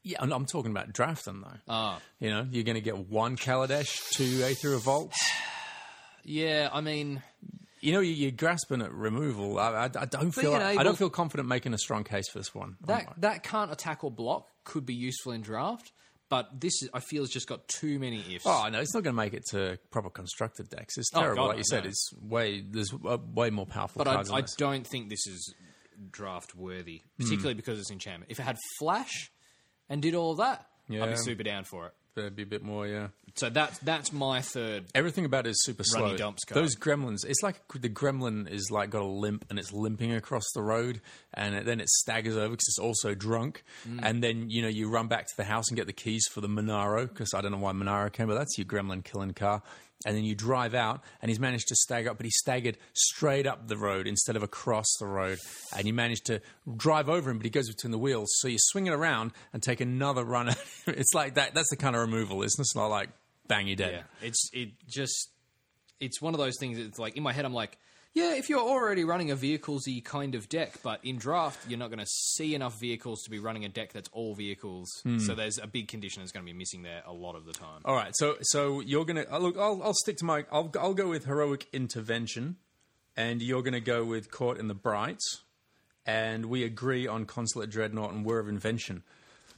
Yeah, 0.09 0.17
I'm, 0.21 0.31
I'm 0.31 0.45
talking 0.45 0.71
about 0.71 0.91
drafting 0.93 1.41
though. 1.41 1.57
Ah. 1.67 1.99
You 2.19 2.29
know, 2.31 2.47
you're 2.51 2.63
going 2.63 2.75
to 2.75 2.81
get 2.81 2.97
one 3.09 3.37
Kaladesh, 3.37 4.09
two 4.11 4.43
Aether 4.43 4.71
Revolt. 4.71 5.13
Yeah, 6.25 6.69
I 6.71 6.81
mean, 6.81 7.23
You 7.79 7.93
know, 7.93 8.01
you, 8.01 8.11
you're 8.11 8.31
grasping 8.31 8.81
at 8.81 8.91
removal. 8.93 9.57
I, 9.57 9.69
I, 9.71 9.83
I 9.85 10.05
don't 10.05 10.31
feel. 10.31 10.51
Being 10.51 10.61
I 10.61 10.83
don't 10.83 10.97
feel 10.97 11.09
confident 11.09 11.47
making 11.47 11.73
a 11.73 11.77
strong 11.77 12.03
case 12.03 12.29
for 12.29 12.39
this 12.39 12.53
one. 12.53 12.75
that 12.85 13.07
that 13.17 13.43
can't 13.43 13.71
attack 13.71 14.03
or 14.03 14.11
block 14.11 14.47
could 14.63 14.85
be 14.85 14.93
useful 14.93 15.31
in 15.31 15.41
draft, 15.41 15.91
but 16.29 16.59
this 16.59 16.83
is, 16.83 16.89
I 16.93 16.99
feel 16.99 17.23
has 17.23 17.29
just 17.29 17.47
got 17.47 17.67
too 17.67 17.97
many 17.99 18.19
ifs. 18.35 18.45
Oh 18.45 18.67
no, 18.71 18.79
it's 18.79 18.93
not 18.93 19.03
going 19.03 19.15
to 19.15 19.17
make 19.21 19.33
it 19.33 19.43
to 19.51 19.79
proper 19.91 20.09
constructed 20.09 20.69
decks. 20.69 20.97
It's 20.97 21.09
Oh, 21.15 21.21
terrible, 21.21 21.43
God, 21.43 21.47
like 21.49 21.57
you 21.59 21.63
said. 21.63 21.83
no. 21.85 21.89
It's 21.89 22.11
way 22.21 22.61
there's 22.61 22.93
uh, 22.93 23.17
way 23.33 23.49
more 23.49 23.65
powerful 23.65 24.03
cards. 24.03 24.05
but 24.05 24.11
I, 24.11 24.13
cards. 24.15 24.31
I 24.31 24.35
than 24.35 24.41
this. 24.43 24.55
don't 24.55 24.85
think 24.87 25.09
this 25.09 25.25
is 25.25 25.55
draft 26.11 26.53
worthy, 26.53 27.01
Hmm. 27.17 27.23
particularly 27.23 27.55
because 27.55 27.79
it's 27.79 27.91
enchantment. 27.91 28.29
If 28.29 28.39
it 28.39 28.43
had 28.43 28.57
flash 28.77 29.31
and 29.89 30.01
did 30.01 30.15
all 30.15 30.31
of 30.31 30.37
that, 30.37 30.65
I'd 30.89 31.09
be 31.09 31.17
super 31.17 31.43
down 31.43 31.63
for 31.63 31.87
it. 31.87 31.93
There'd 32.15 32.35
be 32.35 32.43
a 32.43 32.47
bit 32.47 32.63
more, 32.63 32.85
yeah. 32.85 33.09
So 33.35 33.49
that's 33.49 33.77
that's 33.79 34.11
my 34.11 34.41
third. 34.41 34.85
Everything 34.93 35.25
about 35.25 35.47
it 35.47 35.51
is 35.51 35.63
super 35.63 35.83
slow. 35.83 36.17
dumps 36.17 36.43
card. 36.43 36.61
Those 36.61 36.75
gremlins, 36.75 37.25
it's 37.25 37.41
like 37.43 37.61
the 37.73 37.89
gremlin 37.89 38.49
is 38.49 38.69
like 38.71 38.89
got 38.89 39.03
a 39.03 39.05
limp 39.05 39.45
and 39.49 39.57
it's 39.57 39.71
limping 39.71 40.13
across 40.13 40.43
the 40.53 40.61
road, 40.61 40.99
and 41.33 41.55
it, 41.55 41.65
then 41.65 41.79
it 41.79 41.87
staggers 41.87 42.35
over 42.35 42.49
because 42.49 42.67
it's 42.67 42.79
also 42.79 43.13
drunk. 43.13 43.63
Mm. 43.87 43.99
And 44.01 44.23
then 44.23 44.49
you 44.49 44.61
know 44.61 44.67
you 44.67 44.89
run 44.89 45.07
back 45.07 45.27
to 45.27 45.37
the 45.37 45.43
house 45.45 45.69
and 45.69 45.77
get 45.77 45.87
the 45.87 45.93
keys 45.93 46.25
for 46.31 46.41
the 46.41 46.49
Monaro 46.49 47.05
because 47.07 47.33
I 47.33 47.41
don't 47.41 47.51
know 47.51 47.59
why 47.59 47.71
Monaro 47.71 48.09
came, 48.09 48.27
but 48.27 48.35
that's 48.35 48.57
your 48.57 48.65
gremlin 48.65 49.03
killing 49.03 49.33
car. 49.33 49.61
And 50.05 50.15
then 50.15 50.23
you 50.23 50.33
drive 50.33 50.73
out, 50.73 51.01
and 51.21 51.29
he's 51.29 51.41
managed 51.41 51.67
to 51.67 51.75
stagger 51.75 52.11
up, 52.11 52.17
but 52.17 52.25
he 52.25 52.31
staggered 52.31 52.77
straight 52.93 53.45
up 53.45 53.67
the 53.67 53.75
road 53.75 54.07
instead 54.07 54.37
of 54.37 54.43
across 54.43 54.87
the 54.97 55.05
road. 55.05 55.39
And 55.75 55.85
you 55.85 55.93
managed 55.93 56.25
to 56.27 56.41
drive 56.77 57.09
over 57.09 57.29
him, 57.29 57.37
but 57.37 57.45
he 57.45 57.49
goes 57.49 57.67
between 57.67 57.91
the 57.91 57.97
wheels. 57.97 58.29
So 58.39 58.47
you 58.47 58.57
swing 58.59 58.87
it 58.87 58.93
around 58.93 59.31
and 59.51 59.61
take 59.61 59.81
another 59.81 60.23
run. 60.23 60.55
it's 60.87 61.13
like 61.13 61.33
that. 61.33 61.53
That's 61.53 61.69
the 61.69 61.75
kind 61.75 61.97
of 61.97 62.01
removal, 62.01 62.43
isn't 62.43 62.59
it? 62.59 62.63
It's 62.63 62.75
not 62.75 62.87
like 62.87 63.09
bang, 63.49 63.67
you're 63.67 63.75
dead. 63.75 63.91
Yeah, 63.91 64.27
it's 64.27 64.49
it 64.53 64.69
just 64.87 65.31
it's 65.99 66.21
one 66.21 66.33
of 66.33 66.39
those 66.39 66.55
things. 66.57 66.77
It's 66.77 66.97
like 66.97 67.17
in 67.17 67.23
my 67.23 67.33
head, 67.33 67.43
I'm 67.43 67.53
like, 67.53 67.77
Yeah, 68.15 68.33
if 68.35 68.49
you're 68.49 68.59
already 68.59 69.03
running 69.05 69.29
a 69.29 69.35
vehiclesy 69.35 70.03
kind 70.03 70.33
of 70.33 70.49
deck, 70.49 70.79
but 70.83 70.99
in 71.05 71.17
draft 71.17 71.69
you're 71.69 71.77
not 71.79 71.89
going 71.89 71.99
to 71.99 72.07
see 72.07 72.55
enough 72.55 72.79
vehicles 72.79 73.21
to 73.23 73.29
be 73.29 73.37
running 73.39 73.65
a 73.65 73.69
deck 73.69 73.93
that's 73.93 74.09
all 74.11 74.33
vehicles. 74.33 74.89
So 75.19 75.35
there's 75.35 75.59
a 75.59 75.67
big 75.67 75.87
condition 75.87 76.21
that's 76.23 76.31
going 76.31 76.45
to 76.45 76.51
be 76.51 76.57
missing 76.57 76.81
there 76.81 77.03
a 77.05 77.13
lot 77.13 77.35
of 77.35 77.45
the 77.45 77.53
time. 77.53 77.81
All 77.85 77.95
right, 77.95 78.11
so 78.15 78.35
so 78.41 78.79
you're 78.79 79.05
gonna 79.05 79.25
uh, 79.31 79.37
look. 79.37 79.57
I'll 79.57 79.81
I'll 79.83 79.93
stick 79.93 80.17
to 80.17 80.25
my. 80.25 80.45
I'll 80.51 80.71
I'll 80.79 80.93
go 80.93 81.07
with 81.07 81.25
heroic 81.25 81.67
intervention, 81.71 82.57
and 83.15 83.41
you're 83.41 83.61
gonna 83.61 83.79
go 83.79 84.03
with 84.03 84.31
caught 84.31 84.57
in 84.57 84.67
the 84.67 84.73
bright, 84.73 85.21
and 86.05 86.47
we 86.47 86.63
agree 86.63 87.07
on 87.07 87.25
consulate 87.25 87.69
dreadnought 87.69 88.11
and 88.11 88.25
whir 88.25 88.39
of 88.39 88.49
invention. 88.49 89.03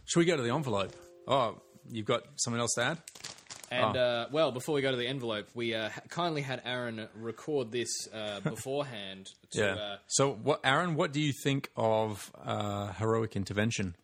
Should 0.06 0.20
we 0.20 0.26
go 0.26 0.36
to 0.36 0.44
the 0.44 0.54
envelope? 0.54 0.94
Oh, 1.28 1.62
you've 1.90 2.06
got 2.06 2.24
something 2.36 2.60
else 2.60 2.74
to 2.76 2.84
add? 2.84 2.98
And 3.72 3.96
uh, 3.96 4.28
well, 4.32 4.52
before 4.52 4.76
we 4.76 4.82
go 4.82 4.92
to 4.92 4.98
the 4.98 5.08
envelope, 5.08 5.48
we 5.56 5.74
uh, 5.74 5.90
kindly 6.10 6.42
had 6.42 6.62
Aaron 6.66 7.08
record 7.16 7.72
this 7.72 7.88
uh, 8.14 8.40
beforehand. 8.44 9.30
To, 9.52 9.60
Yeah. 9.60 9.66
uh, 9.76 9.98
so, 10.08 10.34
what, 10.34 10.60
Aaron? 10.66 10.96
What 10.96 11.14
do 11.14 11.22
you 11.22 11.32
think 11.44 11.70
of 11.78 12.32
uh, 12.44 12.92
heroic 12.94 13.36
intervention? 13.38 13.96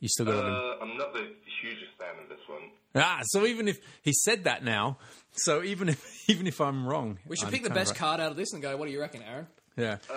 You 0.00 0.08
still 0.08 0.26
got 0.26 0.42
them. 0.42 0.52
Uh, 0.52 0.82
I'm 0.82 0.98
not 0.98 1.12
the 1.14 1.26
hugest 1.62 1.92
fan 1.98 2.22
of 2.22 2.28
this 2.28 2.40
one. 2.48 2.62
Ah, 2.94 3.20
so 3.24 3.46
even 3.46 3.68
if 3.68 3.78
he 4.02 4.12
said 4.12 4.44
that 4.44 4.64
now, 4.64 4.98
so 5.32 5.62
even 5.62 5.88
if 5.88 6.04
even 6.28 6.46
if 6.46 6.60
I'm 6.60 6.86
wrong, 6.86 7.18
we 7.26 7.36
should 7.36 7.46
I'm 7.46 7.52
pick 7.52 7.62
the 7.62 7.70
best 7.70 7.92
right. 7.92 7.98
card 7.98 8.20
out 8.20 8.30
of 8.30 8.36
this 8.36 8.52
and 8.52 8.60
go. 8.60 8.76
What 8.76 8.86
do 8.86 8.92
you 8.92 9.00
reckon, 9.00 9.22
Aaron? 9.22 9.46
Yeah. 9.76 9.96
Uh, 10.10 10.14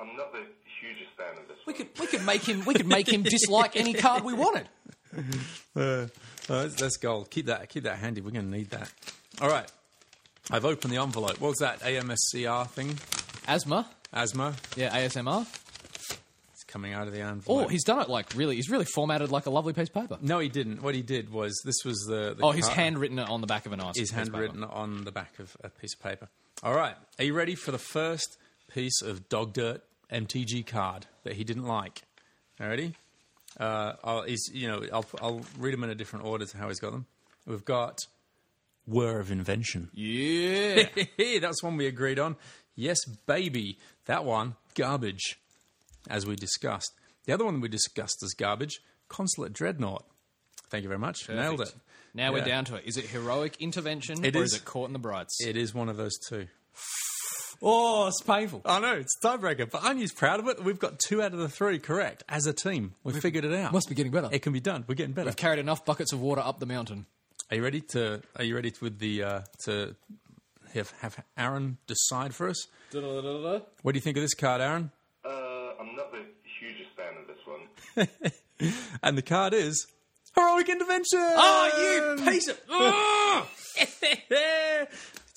I'm 0.00 0.16
not 0.16 0.32
the 0.32 0.44
hugest 0.82 1.10
fan 1.16 1.38
of 1.40 1.48
this 1.48 1.56
We 1.66 1.72
one. 1.72 1.82
could 1.84 1.98
we 2.00 2.06
could 2.08 2.26
make 2.26 2.42
him 2.42 2.64
we 2.66 2.74
could 2.74 2.86
make 2.86 3.08
him 3.10 3.22
dislike 3.36 3.76
any 3.76 3.94
card 3.94 4.24
we 4.24 4.34
wanted. 4.34 4.68
Uh, 5.76 6.06
that's, 6.48 6.74
that's 6.74 6.96
gold. 6.96 7.30
Keep 7.30 7.46
that. 7.46 7.68
Keep 7.68 7.84
that 7.84 7.98
handy. 7.98 8.20
We're 8.20 8.30
going 8.32 8.50
to 8.50 8.56
need 8.56 8.70
that. 8.70 8.90
All 9.40 9.48
right. 9.48 9.70
I've 10.50 10.64
opened 10.64 10.92
the 10.92 10.96
envelope. 11.00 11.40
What 11.40 11.50
was 11.50 11.58
that 11.58 11.80
AMSCR 11.80 12.68
thing? 12.70 12.98
Asthma, 13.46 13.86
Asthma. 14.12 14.54
yeah, 14.76 14.96
ASMR. 14.96 15.46
It's 16.52 16.64
coming 16.66 16.94
out 16.94 17.06
of 17.06 17.12
the 17.12 17.20
envelope. 17.20 17.66
Oh, 17.66 17.68
he's 17.68 17.84
done 17.84 18.00
it 18.00 18.08
like 18.08 18.34
really. 18.34 18.56
He's 18.56 18.68
really 18.70 18.86
formatted 18.86 19.30
like 19.30 19.46
a 19.46 19.50
lovely 19.50 19.72
piece 19.72 19.88
of 19.88 19.94
paper. 19.94 20.18
no, 20.20 20.38
he 20.38 20.48
didn't. 20.48 20.82
What 20.82 20.94
he 20.94 21.02
did 21.02 21.30
was 21.32 21.60
this 21.64 21.76
was 21.84 21.98
the. 22.08 22.34
the 22.36 22.44
Oh, 22.44 22.50
he's 22.50 22.64
card- 22.64 22.76
handwritten 22.76 23.18
it 23.18 23.28
on 23.28 23.40
the 23.40 23.46
back 23.46 23.66
of 23.66 23.72
an. 23.72 23.80
Is 23.80 23.92
piece 23.96 24.10
of 24.10 24.16
paper. 24.16 24.30
handwritten 24.38 24.64
on 24.64 25.04
the 25.04 25.12
back 25.12 25.38
of 25.38 25.56
a 25.62 25.68
piece 25.68 25.94
of 25.94 26.02
paper. 26.02 26.28
All 26.62 26.74
right. 26.74 26.94
Are 27.18 27.24
you 27.24 27.34
ready 27.34 27.54
for 27.54 27.70
the 27.72 27.78
first 27.78 28.36
piece 28.72 29.00
of 29.02 29.28
dog 29.28 29.52
dirt 29.52 29.82
MTG 30.10 30.66
card 30.66 31.06
that 31.24 31.34
he 31.34 31.44
didn't 31.44 31.66
like? 31.66 32.02
Already? 32.60 32.94
Uh, 33.58 33.94
I'll, 34.04 34.22
he's, 34.22 34.48
you 34.52 34.68
know, 34.68 34.82
I'll, 34.92 35.06
I'll 35.20 35.40
read 35.58 35.72
them 35.74 35.84
in 35.84 35.90
a 35.90 35.94
different 35.94 36.24
order 36.24 36.46
to 36.46 36.56
how 36.58 36.68
he's 36.68 36.78
got 36.80 36.92
them. 36.92 37.06
We've 37.46 37.64
got 37.64 37.98
Whir 38.86 39.18
of 39.20 39.30
Invention. 39.30 39.90
Yeah. 39.92 40.84
That's 41.40 41.62
one 41.62 41.76
we 41.76 41.86
agreed 41.86 42.18
on. 42.18 42.36
Yes, 42.76 42.98
baby. 43.26 43.78
That 44.06 44.24
one, 44.24 44.54
garbage, 44.74 45.38
as 46.08 46.24
we 46.26 46.36
discussed. 46.36 46.92
The 47.24 47.32
other 47.32 47.44
one 47.44 47.60
we 47.60 47.68
discussed 47.68 48.22
as 48.22 48.32
garbage, 48.34 48.80
Consulate 49.08 49.52
Dreadnought. 49.52 50.04
Thank 50.70 50.82
you 50.82 50.88
very 50.88 51.00
much. 51.00 51.28
Nailed 51.28 51.60
it. 51.62 51.74
Now 52.14 52.32
we're 52.32 52.44
down 52.44 52.64
to 52.66 52.76
it. 52.76 52.84
Is 52.86 52.96
it 52.96 53.06
heroic 53.06 53.56
intervention 53.60 54.24
It 54.24 54.34
or 54.36 54.42
is. 54.42 54.52
is 54.52 54.60
it 54.60 54.64
caught 54.64 54.86
in 54.88 54.92
the 54.92 54.98
brights? 54.98 55.36
It 55.44 55.56
is 55.56 55.74
one 55.74 55.88
of 55.88 55.96
those 55.96 56.16
two. 56.18 56.46
Oh, 57.62 58.08
it's 58.08 58.20
painful. 58.22 58.62
I 58.64 58.80
know, 58.80 58.94
it's 58.94 59.16
tiebreaker, 59.22 59.70
but 59.70 59.84
aren't 59.84 60.00
you 60.00 60.08
proud 60.08 60.40
of 60.40 60.48
it? 60.48 60.62
We've 60.62 60.78
got 60.78 60.98
two 60.98 61.22
out 61.22 61.32
of 61.32 61.38
the 61.38 61.48
three 61.48 61.78
correct 61.78 62.24
as 62.28 62.46
a 62.46 62.52
team. 62.52 62.94
We've 63.04 63.16
figured 63.16 63.44
it 63.44 63.54
out. 63.54 63.72
Must 63.72 63.88
be 63.88 63.94
getting 63.94 64.12
better. 64.12 64.28
It 64.32 64.42
can 64.42 64.52
be 64.52 64.60
done. 64.60 64.84
We're 64.86 64.94
getting 64.94 65.12
better. 65.12 65.26
We've 65.26 65.36
carried 65.36 65.58
enough 65.58 65.84
buckets 65.84 66.12
of 66.12 66.20
water 66.20 66.40
up 66.40 66.58
the 66.60 66.66
mountain. 66.66 67.06
Are 67.50 67.56
you 67.56 67.62
ready 67.62 67.80
to? 67.80 68.22
Are 68.36 68.44
you 68.44 68.54
ready 68.54 68.72
with 68.80 68.98
the 68.98 69.22
uh, 69.22 69.40
to 69.64 69.96
have 70.74 70.92
have 71.00 71.24
Aaron 71.36 71.78
decide 71.86 72.34
for 72.34 72.48
us? 72.48 72.66
What 72.92 73.92
do 73.92 73.96
you 73.96 74.00
think 74.00 74.16
of 74.16 74.22
this 74.22 74.34
card, 74.34 74.60
Aaron? 74.60 74.90
Uh, 75.24 75.28
I'm 75.80 75.96
not 75.96 76.12
the 76.12 76.24
hugest 76.60 76.90
fan 76.96 77.14
of 77.20 77.26
this 77.26 77.38
one. 77.46 78.32
And 79.04 79.16
the 79.16 79.22
card 79.22 79.54
is 79.54 79.86
heroic 80.34 80.68
intervention. 80.68 81.20
Oh, 81.20 82.16
you 82.18 82.24
piece 82.24 82.48
of. 82.48 82.58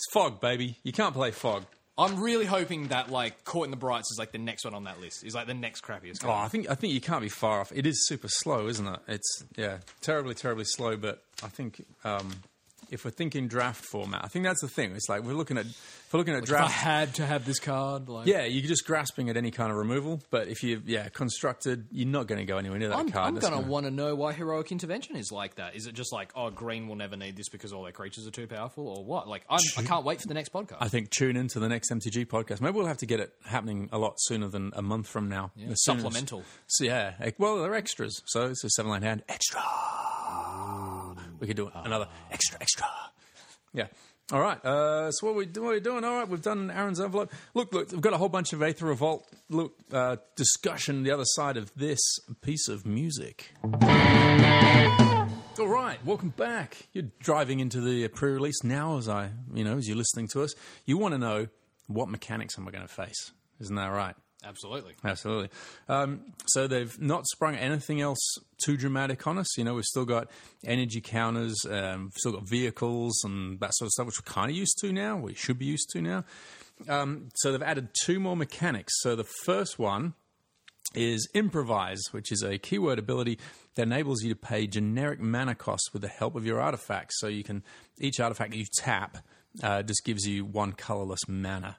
It's 0.03 0.11
fog, 0.11 0.41
baby. 0.41 0.77
You 0.81 0.91
can't 0.91 1.13
play 1.13 1.29
fog. 1.29 1.63
I'm 2.01 2.21
really 2.21 2.45
hoping 2.45 2.87
that 2.87 3.11
like 3.11 3.43
Caught 3.43 3.65
in 3.65 3.71
the 3.71 3.77
Brights 3.77 4.11
is 4.11 4.17
like 4.19 4.31
the 4.31 4.37
next 4.37 4.65
one 4.65 4.73
on 4.73 4.85
that 4.85 4.99
list. 4.99 5.23
Is 5.23 5.35
like 5.35 5.47
the 5.47 5.53
next 5.53 5.81
crappiest. 5.83 6.25
Oh. 6.25 6.31
I 6.31 6.47
think 6.47 6.69
I 6.69 6.75
think 6.75 6.93
you 6.93 7.01
can't 7.01 7.21
be 7.21 7.29
far 7.29 7.61
off. 7.61 7.71
It 7.73 7.85
is 7.85 8.07
super 8.07 8.27
slow, 8.27 8.67
isn't 8.67 8.87
it? 8.87 8.99
It's 9.07 9.43
yeah, 9.55 9.77
terribly, 10.01 10.33
terribly 10.33 10.65
slow. 10.65 10.97
But 10.97 11.23
I 11.43 11.47
think 11.47 11.85
um, 12.03 12.31
if 12.91 13.03
we're 13.05 13.11
thinking 13.11 13.47
draft 13.47 13.83
format, 13.83 14.23
I 14.23 14.27
think 14.27 14.45
that's 14.45 14.61
the 14.61 14.67
thing. 14.67 14.91
It's 14.95 15.09
like 15.09 15.23
we're 15.23 15.33
looking 15.33 15.57
at 15.57 15.65
if 15.65 16.09
we're 16.13 16.19
looking 16.19 16.33
at 16.35 16.43
If 16.43 16.49
I 16.49 16.53
draft. 16.57 16.73
had 16.73 17.15
to 17.15 17.25
have 17.25 17.45
this 17.45 17.59
card, 17.59 18.09
like 18.09 18.27
Yeah, 18.27 18.43
you're 18.43 18.67
just 18.67 18.85
grasping 18.85 19.29
at 19.29 19.37
any 19.37 19.49
kind 19.49 19.71
of 19.71 19.77
removal. 19.77 20.21
But 20.29 20.47
if 20.49 20.61
you 20.61 20.81
yeah 20.85 21.07
constructed, 21.09 21.87
you're 21.91 22.07
not 22.07 22.27
going 22.27 22.39
to 22.39 22.45
go 22.45 22.57
anywhere 22.57 22.77
near 22.79 22.89
that 22.89 22.97
I'm, 22.97 23.09
card. 23.09 23.27
I'm 23.29 23.35
gonna 23.39 23.55
gonna- 23.55 23.67
want 23.67 23.85
to 23.85 23.91
know 23.91 24.13
why 24.15 24.33
heroic 24.33 24.71
intervention 24.71 25.15
is 25.15 25.31
like 25.31 25.55
that. 25.55 25.75
Is 25.75 25.87
it 25.87 25.93
just 25.95 26.11
like, 26.13 26.31
oh, 26.35 26.49
green 26.49 26.87
will 26.87 26.95
never 26.97 27.15
need 27.15 27.35
this 27.37 27.49
because 27.49 27.71
all 27.73 27.83
their 27.83 27.91
creatures 27.93 28.27
are 28.27 28.31
too 28.31 28.45
powerful, 28.47 28.87
or 28.87 29.03
what? 29.05 29.27
Like, 29.27 29.43
I'm, 29.49 29.59
I 29.77 29.83
can't 29.83 30.03
wait 30.05 30.21
for 30.21 30.27
the 30.27 30.33
next 30.33 30.51
podcast. 30.51 30.77
I 30.81 30.89
think 30.89 31.09
tune 31.11 31.37
into 31.37 31.59
the 31.59 31.69
next 31.69 31.89
MTG 31.91 32.27
podcast. 32.27 32.59
Maybe 32.61 32.75
we'll 32.77 32.87
have 32.87 32.97
to 32.97 33.05
get 33.05 33.19
it 33.19 33.33
happening 33.45 33.87
a 33.91 33.97
lot 33.97 34.15
sooner 34.17 34.47
than 34.49 34.71
a 34.75 34.81
month 34.81 35.07
from 35.07 35.29
now. 35.29 35.51
As 35.55 35.81
soon 35.83 35.95
as- 35.97 36.01
supplemental. 36.03 36.43
So, 36.67 36.83
yeah, 36.83 37.13
well, 37.37 37.61
they're 37.61 37.73
extras. 37.75 38.21
So 38.25 38.47
it's 38.47 38.63
a 38.63 38.69
Seven 38.69 38.91
Land 38.91 39.03
Hand 39.05 39.23
extra. 39.29 39.61
We 41.41 41.47
could 41.47 41.57
do 41.57 41.69
another 41.73 42.07
extra, 42.31 42.57
extra. 42.61 42.85
Yeah. 43.73 43.87
All 44.31 44.39
right. 44.39 44.63
Uh, 44.63 45.11
so 45.11 45.27
what 45.27 45.33
are 45.33 45.37
we 45.37 45.45
what 45.45 45.71
are 45.71 45.73
we 45.73 45.79
doing? 45.81 46.05
All 46.05 46.19
right, 46.19 46.27
we've 46.29 46.41
done 46.41 46.71
Aaron's 46.71 47.01
envelope. 47.01 47.33
Look, 47.53 47.73
look, 47.73 47.91
we've 47.91 47.99
got 47.99 48.13
a 48.13 48.17
whole 48.17 48.29
bunch 48.29 48.53
of 48.53 48.61
Aether 48.61 48.85
Revolt 48.85 49.27
look 49.49 49.73
uh, 49.91 50.17
discussion 50.37 51.03
the 51.03 51.11
other 51.11 51.25
side 51.25 51.57
of 51.57 51.73
this 51.75 51.99
piece 52.41 52.69
of 52.69 52.85
music. 52.85 53.51
All 55.59 55.67
right, 55.67 55.97
welcome 56.05 56.29
back. 56.29 56.87
You're 56.93 57.09
driving 57.19 57.59
into 57.59 57.81
the 57.81 58.07
pre-release 58.07 58.63
now, 58.63 58.97
as 58.97 59.09
I, 59.09 59.31
you 59.53 59.63
know, 59.63 59.77
as 59.77 59.87
you're 59.87 59.97
listening 59.97 60.27
to 60.29 60.43
us. 60.43 60.53
You 60.85 60.97
want 60.97 61.13
to 61.13 61.17
know 61.17 61.47
what 61.87 62.07
mechanics 62.07 62.57
am 62.57 62.67
I 62.67 62.71
going 62.71 62.87
to 62.87 62.93
face? 62.93 63.31
Isn't 63.59 63.75
that 63.75 63.87
right? 63.87 64.15
Absolutely. 64.43 64.93
Absolutely. 65.03 65.49
Um, 65.87 66.21
so 66.47 66.67
they've 66.67 66.99
not 66.99 67.27
sprung 67.27 67.55
anything 67.55 68.01
else 68.01 68.19
too 68.63 68.75
dramatic 68.75 69.27
on 69.27 69.37
us. 69.37 69.57
You 69.57 69.63
know, 69.63 69.75
we've 69.75 69.85
still 69.85 70.05
got 70.05 70.29
energy 70.65 70.99
counters, 70.99 71.63
um, 71.69 72.05
we've 72.05 72.13
still 72.13 72.31
got 72.31 72.49
vehicles 72.49 73.21
and 73.23 73.59
that 73.59 73.71
sort 73.75 73.87
of 73.87 73.91
stuff, 73.91 74.07
which 74.07 74.19
we're 74.19 74.31
kind 74.33 74.49
of 74.49 74.57
used 74.57 74.79
to 74.81 74.91
now. 74.91 75.17
We 75.17 75.35
should 75.35 75.59
be 75.59 75.65
used 75.65 75.89
to 75.91 76.01
now. 76.01 76.25
Um, 76.89 77.29
so 77.35 77.51
they've 77.51 77.61
added 77.61 77.89
two 78.03 78.19
more 78.19 78.35
mechanics. 78.35 78.93
So 79.01 79.15
the 79.15 79.27
first 79.45 79.77
one 79.77 80.15
is 80.95 81.29
improvise, 81.33 82.01
which 82.11 82.31
is 82.31 82.43
a 82.43 82.57
keyword 82.57 82.99
ability 82.99 83.37
that 83.75 83.83
enables 83.83 84.23
you 84.23 84.29
to 84.29 84.35
pay 84.35 84.67
generic 84.67 85.19
mana 85.19 85.55
costs 85.55 85.93
with 85.93 86.01
the 86.01 86.07
help 86.07 86.35
of 86.35 86.45
your 86.45 86.59
artifacts. 86.59 87.19
So 87.19 87.27
you 87.27 87.43
can 87.43 87.63
each 87.99 88.19
artifact 88.19 88.55
you 88.55 88.65
tap 88.77 89.19
uh, 89.63 89.83
just 89.83 90.03
gives 90.03 90.25
you 90.25 90.45
one 90.45 90.73
colorless 90.73 91.27
mana. 91.27 91.77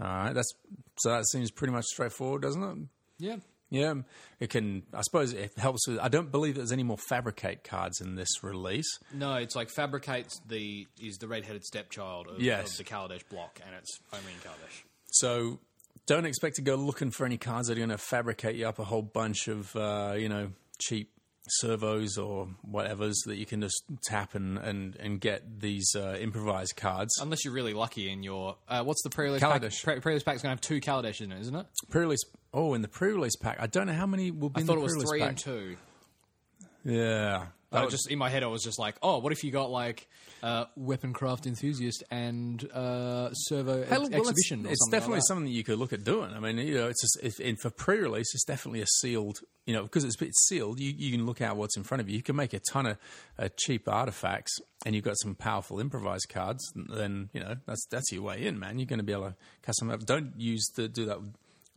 All 0.00 0.06
right, 0.06 0.32
that's 0.32 0.52
so 0.98 1.10
that 1.10 1.26
seems 1.28 1.50
pretty 1.50 1.72
much 1.72 1.84
straightforward, 1.86 2.42
doesn't 2.42 2.62
it? 2.62 2.78
Yeah. 3.18 3.36
Yeah, 3.70 3.94
it 4.40 4.48
can. 4.48 4.84
I 4.94 5.02
suppose 5.02 5.34
it 5.34 5.52
helps 5.58 5.86
with. 5.86 5.98
I 5.98 6.08
don't 6.08 6.30
believe 6.32 6.54
there's 6.54 6.72
any 6.72 6.84
more 6.84 6.96
fabricate 6.96 7.64
cards 7.64 8.00
in 8.00 8.14
this 8.14 8.42
release. 8.42 8.86
No, 9.12 9.34
it's 9.34 9.54
like 9.54 9.68
fabricates 9.68 10.40
the 10.48 10.86
is 10.98 11.18
the 11.18 11.28
red-headed 11.28 11.62
stepchild 11.64 12.28
of, 12.28 12.40
Yes. 12.40 12.70
of 12.72 12.86
the 12.86 12.90
Kaladesh 12.90 13.28
block, 13.28 13.60
and 13.66 13.74
it's 13.76 13.98
only 14.10 14.32
in 14.32 14.38
Kaladesh. 14.38 14.84
So 15.10 15.58
don't 16.06 16.24
expect 16.24 16.56
to 16.56 16.62
go 16.62 16.76
looking 16.76 17.10
for 17.10 17.26
any 17.26 17.36
cards 17.36 17.68
that 17.68 17.74
are 17.74 17.80
going 17.80 17.90
to 17.90 17.98
fabricate 17.98 18.56
you 18.56 18.66
up 18.66 18.78
a 18.78 18.84
whole 18.84 19.02
bunch 19.02 19.48
of 19.48 19.76
uh, 19.76 20.14
you 20.16 20.30
know 20.30 20.52
cheap 20.80 21.10
servos 21.50 22.18
or 22.18 22.48
whatever's 22.62 23.18
that 23.26 23.36
you 23.36 23.46
can 23.46 23.60
just 23.60 23.82
tap 24.04 24.34
and 24.34 24.58
and, 24.58 24.96
and 24.96 25.20
get 25.20 25.60
these 25.60 25.94
uh, 25.96 26.16
improvised 26.20 26.76
cards. 26.76 27.18
Unless 27.20 27.44
you're 27.44 27.54
really 27.54 27.74
lucky 27.74 28.10
in 28.10 28.22
your 28.22 28.56
uh, 28.68 28.82
what's 28.84 29.02
the 29.02 29.10
pre-release 29.10 29.40
pack? 29.40 29.62
Kaladesh. 29.62 29.82
Pre- 29.82 30.00
pre-release 30.00 30.22
pack's 30.22 30.42
going 30.42 30.56
to 30.56 30.60
have 30.60 30.60
two 30.60 30.80
Kaladesh 30.80 31.20
in 31.20 31.32
it, 31.32 31.40
isn't 31.40 31.54
it? 31.56 31.66
Pre-release. 31.90 32.22
Oh, 32.52 32.74
in 32.74 32.82
the 32.82 32.88
pre-release 32.88 33.36
pack, 33.36 33.58
I 33.60 33.66
don't 33.66 33.86
know 33.86 33.92
how 33.92 34.06
many 34.06 34.30
will 34.30 34.50
be. 34.50 34.58
I 34.58 34.60
in 34.62 34.66
thought 34.66 34.78
it 34.78 34.82
was 34.82 35.04
three 35.08 35.20
pack. 35.20 35.28
and 35.30 35.38
two. 35.38 35.76
Yeah, 36.84 37.46
I 37.70 37.84
was 37.84 37.92
just 37.92 38.10
in 38.10 38.18
my 38.18 38.30
head, 38.30 38.42
I 38.42 38.46
was 38.46 38.62
just 38.62 38.78
like, 38.78 38.96
oh, 39.02 39.18
what 39.18 39.32
if 39.32 39.44
you 39.44 39.50
got 39.50 39.70
like 39.70 40.08
uh, 40.42 40.64
weapon 40.76 41.12
craft 41.12 41.46
enthusiast 41.46 42.02
and 42.10 42.64
uh, 42.72 43.32
servo 43.34 43.82
ex- 43.82 43.90
well, 43.90 44.06
it's- 44.06 44.20
exhibition? 44.20 44.66
or 44.66 44.70
It's, 44.70 44.88
definitely 44.90 45.16
like 45.16 45.26
something 45.28 45.44
that 45.44 45.50
you 45.52 45.64
could 45.64 45.78
look 45.78 45.92
at 45.92 46.02
doing. 46.02 46.32
I 46.32 46.40
mean, 46.40 46.56
you 46.58 46.74
know, 46.74 46.88
it's 46.88 47.02
just, 47.02 47.18
if, 47.22 47.38
and 47.46 47.60
for 47.60 47.70
pre-release, 47.70 48.34
it's 48.34 48.44
definitely 48.44 48.80
a 48.80 48.86
sealed. 48.86 49.40
You 49.66 49.74
know, 49.74 49.82
because 49.82 50.04
it's, 50.04 50.16
it's 50.22 50.48
sealed, 50.48 50.80
you, 50.80 50.94
you 50.96 51.12
can 51.12 51.26
look 51.26 51.42
out 51.42 51.56
what's 51.56 51.76
in 51.76 51.82
front 51.82 52.00
of 52.00 52.08
you. 52.08 52.16
You 52.16 52.22
can 52.22 52.36
make 52.36 52.54
a 52.54 52.60
ton 52.72 52.86
of 52.86 52.98
uh, 53.38 53.48
cheap 53.58 53.86
artifacts, 53.86 54.56
and 54.86 54.94
you've 54.94 55.04
got 55.04 55.18
some 55.18 55.34
powerful 55.34 55.78
improvised 55.78 56.30
cards. 56.30 56.64
Then 56.74 57.28
you 57.34 57.40
know 57.40 57.56
that's 57.66 57.84
that's 57.90 58.10
your 58.10 58.22
way 58.22 58.46
in, 58.46 58.58
man. 58.58 58.78
You're 58.78 58.86
going 58.86 58.98
to 58.98 59.04
be 59.04 59.12
able 59.12 59.28
to 59.28 59.34
custom 59.62 59.90
up. 59.90 60.06
Don't 60.06 60.32
use 60.38 60.66
the 60.74 60.88
do 60.88 61.04
that. 61.04 61.18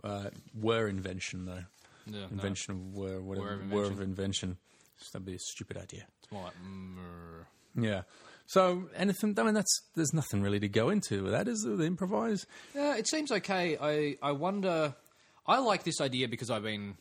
Uh, 0.04 0.30
were 0.58 0.88
invention 0.88 1.46
though. 1.46 1.66
Yeah, 2.08 2.22
no. 2.22 2.28
invention 2.32 2.76
of 2.76 2.94
were 2.94 3.22
whatever 3.22 3.48
Were 3.48 3.54
of 3.56 3.72
were 3.72 3.84
of 3.84 4.02
invention. 4.02 4.58
That'd 5.12 5.26
be 5.26 5.36
a 5.36 5.40
stupid 5.40 5.78
idea. 5.78 6.06
It's 6.22 6.32
more 6.32 6.44
like, 6.44 6.54
mm, 6.64 7.46
Yeah. 7.76 8.02
So 8.48 8.90
anything? 8.96 9.34
I 9.40 9.44
mean, 9.44 9.54
that's 9.54 9.82
there's 9.96 10.14
nothing 10.14 10.42
really 10.42 10.60
to 10.60 10.68
go 10.68 10.90
into 10.90 11.24
with 11.24 11.32
that, 11.32 11.48
is? 11.48 11.62
The 11.64 11.84
improvise. 11.84 12.46
Yeah, 12.76 12.98
it 12.98 13.08
seems 13.08 13.32
okay. 13.32 13.78
I 13.82 14.18
I 14.22 14.34
wonder. 14.34 14.94
I 15.48 15.60
like 15.60 15.84
this 15.84 16.02
idea 16.02 16.28
because 16.28 16.50
I've 16.50 16.64
been. 16.64 16.96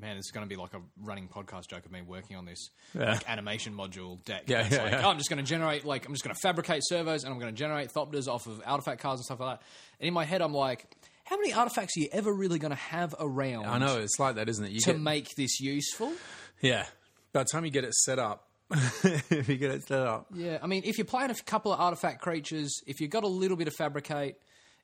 Man, 0.00 0.16
it's 0.16 0.30
going 0.30 0.46
to 0.46 0.48
be 0.48 0.54
like 0.54 0.74
a 0.74 0.80
running 1.02 1.26
podcast 1.26 1.66
joke 1.66 1.84
of 1.84 1.90
me 1.90 2.02
working 2.02 2.36
on 2.36 2.44
this 2.44 2.70
Yeah. 2.94 3.14
like 3.14 3.28
animation 3.28 3.74
module 3.74 4.24
deck. 4.24 4.44
Yeah, 4.46 4.60
It's 4.64 4.76
yeah, 4.76 4.82
like, 4.84 4.92
yeah. 4.92 5.02
oh, 5.04 5.10
I'm 5.10 5.18
just 5.18 5.28
going 5.28 5.44
to 5.44 5.48
generate 5.48 5.84
like 5.84 6.06
I'm 6.06 6.12
just 6.12 6.22
going 6.22 6.34
to 6.36 6.40
fabricate 6.40 6.82
servos 6.84 7.24
and 7.24 7.32
I'm 7.32 7.40
going 7.40 7.52
to 7.52 7.58
generate 7.58 7.92
thopters 7.92 8.28
off 8.28 8.46
of 8.46 8.62
artifact 8.64 9.00
cards 9.00 9.18
and 9.18 9.24
stuff 9.24 9.40
like 9.40 9.58
that. 9.58 9.66
And 9.98 10.06
in 10.06 10.14
my 10.14 10.24
head, 10.24 10.40
I'm 10.40 10.54
like, 10.54 10.86
how 11.24 11.36
many 11.36 11.52
artifacts 11.52 11.96
are 11.96 12.00
you 12.00 12.08
ever 12.12 12.32
really 12.32 12.60
going 12.60 12.70
to 12.70 12.76
have 12.76 13.12
around? 13.18 13.66
I 13.66 13.78
know 13.78 13.98
it's 13.98 14.20
like 14.20 14.36
that, 14.36 14.48
isn't 14.48 14.64
it? 14.64 14.70
You 14.70 14.78
to 14.82 14.92
get, 14.92 15.00
make 15.00 15.34
this 15.34 15.58
useful. 15.60 16.12
yeah. 16.60 16.86
By 17.32 17.42
the 17.42 17.48
time 17.52 17.64
you 17.64 17.70
get 17.70 17.84
it 17.84 17.94
set 17.94 18.18
up, 18.18 18.48
if 18.70 19.48
you 19.48 19.56
get 19.56 19.70
it 19.70 19.86
set 19.86 20.00
up, 20.06 20.26
Yeah, 20.34 20.58
I 20.62 20.66
mean, 20.66 20.82
if 20.84 20.98
you're 20.98 21.04
playing 21.04 21.30
a 21.30 21.34
couple 21.34 21.72
of 21.72 21.80
artifact 21.80 22.20
creatures, 22.20 22.80
if 22.86 23.00
you've 23.00 23.10
got 23.10 23.24
a 23.24 23.28
little 23.28 23.56
bit 23.56 23.68
of 23.68 23.74
fabricate, 23.74 24.40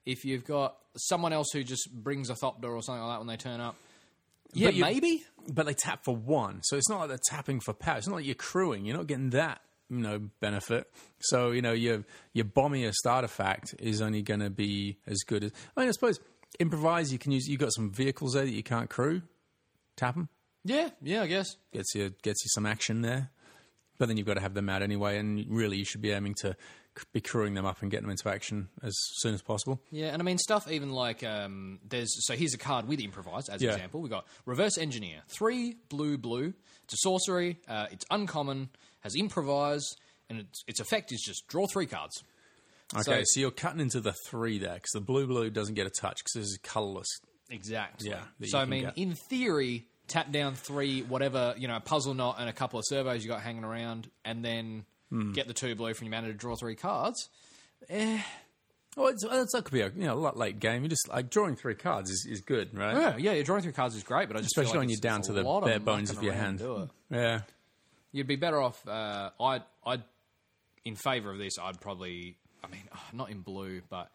if 0.07 0.25
you've 0.25 0.45
got 0.45 0.77
someone 0.97 1.33
else 1.33 1.49
who 1.53 1.63
just 1.65 1.91
brings 1.93 2.31
a 2.31 2.35
thopter 2.35 2.65
or 2.75 2.83
something 2.83 3.03
like 3.03 3.15
that 3.15 3.19
when 3.19 3.27
they 3.29 3.37
turn 3.37 3.61
up, 3.61 3.75
yeah, 4.53 4.69
you- 4.71 4.83
maybe. 4.83 5.25
but 5.53 5.67
they 5.67 5.75
tap 5.75 6.05
for 6.05 6.15
one, 6.15 6.63
so 6.63 6.77
it's 6.77 6.89
not 6.89 7.01
like 7.01 7.09
they're 7.09 7.19
tapping 7.31 7.61
for 7.61 7.73
power. 7.75 7.99
It's 7.99 8.07
not 8.07 8.17
like 8.17 8.27
you're 8.27 8.35
crewing. 8.35 8.85
You're 8.87 8.97
not 8.97 9.07
getting 9.07 9.31
that 9.31 9.61
you 9.91 9.99
know 9.99 10.19
benefit. 10.41 10.91
So 11.21 11.51
you 11.51 11.61
know 11.63 11.73
your 11.73 12.05
your 12.33 12.45
bombiest 12.45 13.05
artifact 13.07 13.75
is 13.81 14.01
only 14.01 14.23
going 14.23 14.41
to 14.41 14.51
be 14.51 14.99
as 15.07 15.19
good 15.27 15.43
as. 15.45 15.53
I 15.77 15.81
mean, 15.81 15.89
I 15.89 15.93
suppose 15.93 16.21
improvise. 16.61 17.13
You 17.13 17.19
can 17.19 17.33
use. 17.33 17.49
You've 17.49 17.61
got 17.61 17.73
some 17.73 17.91
vehicles 17.91 18.35
there 18.35 18.45
that 18.45 18.53
you 18.53 18.63
can't 18.63 18.89
crew. 18.89 19.23
Tap 19.97 20.15
them. 20.15 20.29
Yeah, 20.65 20.91
yeah, 21.03 21.23
I 21.23 21.27
guess. 21.27 21.57
gets 21.73 21.95
you 21.95 22.11
gets 22.23 22.43
you 22.45 22.49
some 22.55 22.67
action 22.67 23.03
there. 23.03 23.31
But 23.99 24.09
then 24.09 24.17
you've 24.17 24.27
got 24.27 24.35
to 24.35 24.41
have 24.41 24.55
them 24.55 24.69
out 24.69 24.83
anyway, 24.83 25.19
and 25.19 25.45
really 25.49 25.77
you 25.77 25.85
should 25.85 26.01
be 26.03 26.11
aiming 26.11 26.35
to 26.41 26.57
be 27.12 27.21
crewing 27.21 27.55
them 27.55 27.65
up 27.65 27.81
and 27.83 27.91
getting 27.91 28.05
them 28.05 28.11
into 28.11 28.29
action 28.29 28.69
as 28.83 28.93
soon 29.19 29.35
as 29.35 29.43
possible. 29.43 29.81
Yeah, 29.91 30.07
and 30.09 30.21
I 30.21 30.25
mean 30.25 30.39
stuff 30.39 30.71
even 30.71 30.91
like 30.91 31.23
um, 31.23 31.79
there's 31.89 32.09
so 32.27 32.35
here's 32.35 32.55
a 32.55 32.59
card 32.59 32.89
with 32.89 32.99
improvise 33.01 33.49
as 33.49 33.62
Yeah. 33.62 33.71
an 33.71 33.75
example. 33.77 34.01
We 34.01 34.09
got 34.09 34.27
reverse 34.47 34.79
engineer, 34.79 35.23
three 35.29 35.77
blue 35.89 36.19
blue. 36.19 36.55
It's 36.85 36.95
a 36.95 36.99
sorcery. 36.99 37.61
Uh, 37.69 37.87
it's 37.93 38.05
uncommon. 38.11 38.69
Has 39.01 39.15
improvise, 39.17 39.85
and 40.31 40.41
its 40.41 40.65
its 40.67 40.81
effect 40.81 41.12
is 41.12 41.23
just 41.25 41.47
draw 41.47 41.67
three 41.67 41.87
cards. 41.87 42.23
Okay, 42.95 43.03
So- 43.03 43.23
so, 43.25 43.41
you're 43.41 43.51
cutting 43.51 43.81
into 43.81 44.01
the 44.01 44.12
three 44.27 44.59
there 44.59 44.75
because 44.75 44.91
the 44.93 45.01
blue 45.01 45.27
blue 45.27 45.51
doesn't 45.51 45.75
get 45.75 45.87
a 45.87 45.91
touch 45.91 46.19
because 46.19 46.33
this 46.35 46.45
is 46.47 46.59
colorless. 46.62 47.09
Exactly. 47.51 48.11
Yeah, 48.11 48.25
So 48.47 48.59
I 48.59 48.65
mean, 48.65 48.85
get. 48.85 48.99
in 48.99 49.15
theory, 49.15 49.87
tap 50.09 50.31
down 50.33 50.55
three, 50.55 51.03
whatever 51.03 51.55
you 51.59 51.69
know, 51.69 51.77
a 51.77 51.81
Puzzleknot 51.81 52.39
and 52.39 52.49
a 52.49 52.53
couple 52.53 52.79
of 52.79 52.85
servos 52.89 53.23
you 53.25 53.29
got 53.31 53.41
hanging 53.41 53.65
around, 53.65 54.11
and 54.25 54.45
then 54.45 54.85
Hmm. 55.11 55.33
get 55.33 55.47
the 55.47 55.55
two 55.55 55.75
blue 55.75 55.93
from 55.95 56.07
your 56.07 56.13
mana 56.17 56.29
to 56.29 56.35
draw 56.35 56.57
three 56.57 56.75
cards. 56.77 57.29
Oh, 58.97 59.09
it's, 59.09 59.25
it's, 59.25 59.53
that 59.53 59.65
could 59.65 59.73
be 59.73 59.81
a 59.81 59.89
you 59.89 60.05
know 60.07 60.15
a 60.15 60.21
lot 60.21 60.37
late 60.37 60.61
game. 60.61 60.83
You 60.85 60.89
just 60.89 61.09
like 61.09 61.29
drawing 61.29 61.57
three 61.57 61.75
cards 61.75 62.11
is, 62.11 62.27
is 62.31 62.41
good, 62.41 62.77
right? 62.77 63.19
Yeah, 63.21 63.33
yeah, 63.33 63.43
drawing 63.43 63.63
three 63.63 63.73
cards 63.73 63.97
is 63.97 64.05
great, 64.05 64.29
but 64.29 64.37
I 64.37 64.41
just 64.41 64.57
Especially 64.57 64.79
like 64.79 64.79
when 64.81 64.89
you're 64.89 65.01
down 65.01 65.23
to 65.23 65.33
the 65.33 65.43
bare 65.65 65.81
bones 65.81 66.11
of 66.11 66.23
your 66.23 66.33
hand. 66.33 66.59
to 66.59 66.65
do 66.65 66.77
it. 66.83 66.89
Yeah, 67.11 67.41
You'd 68.13 68.29
be 68.29 68.37
better 68.37 68.61
off. 68.63 68.87
Uh, 68.87 69.31
I'd, 69.41 69.63
I'd, 69.85 70.05
in 70.85 70.95
favour 70.95 71.33
of 71.33 71.39
this. 71.39 71.59
I'd 71.61 71.81
probably. 71.81 72.37
I 72.63 72.69
mean, 72.69 72.83
oh, 72.95 73.01
not 73.13 73.31
in 73.31 73.41
blue, 73.41 73.83
but 73.91 74.11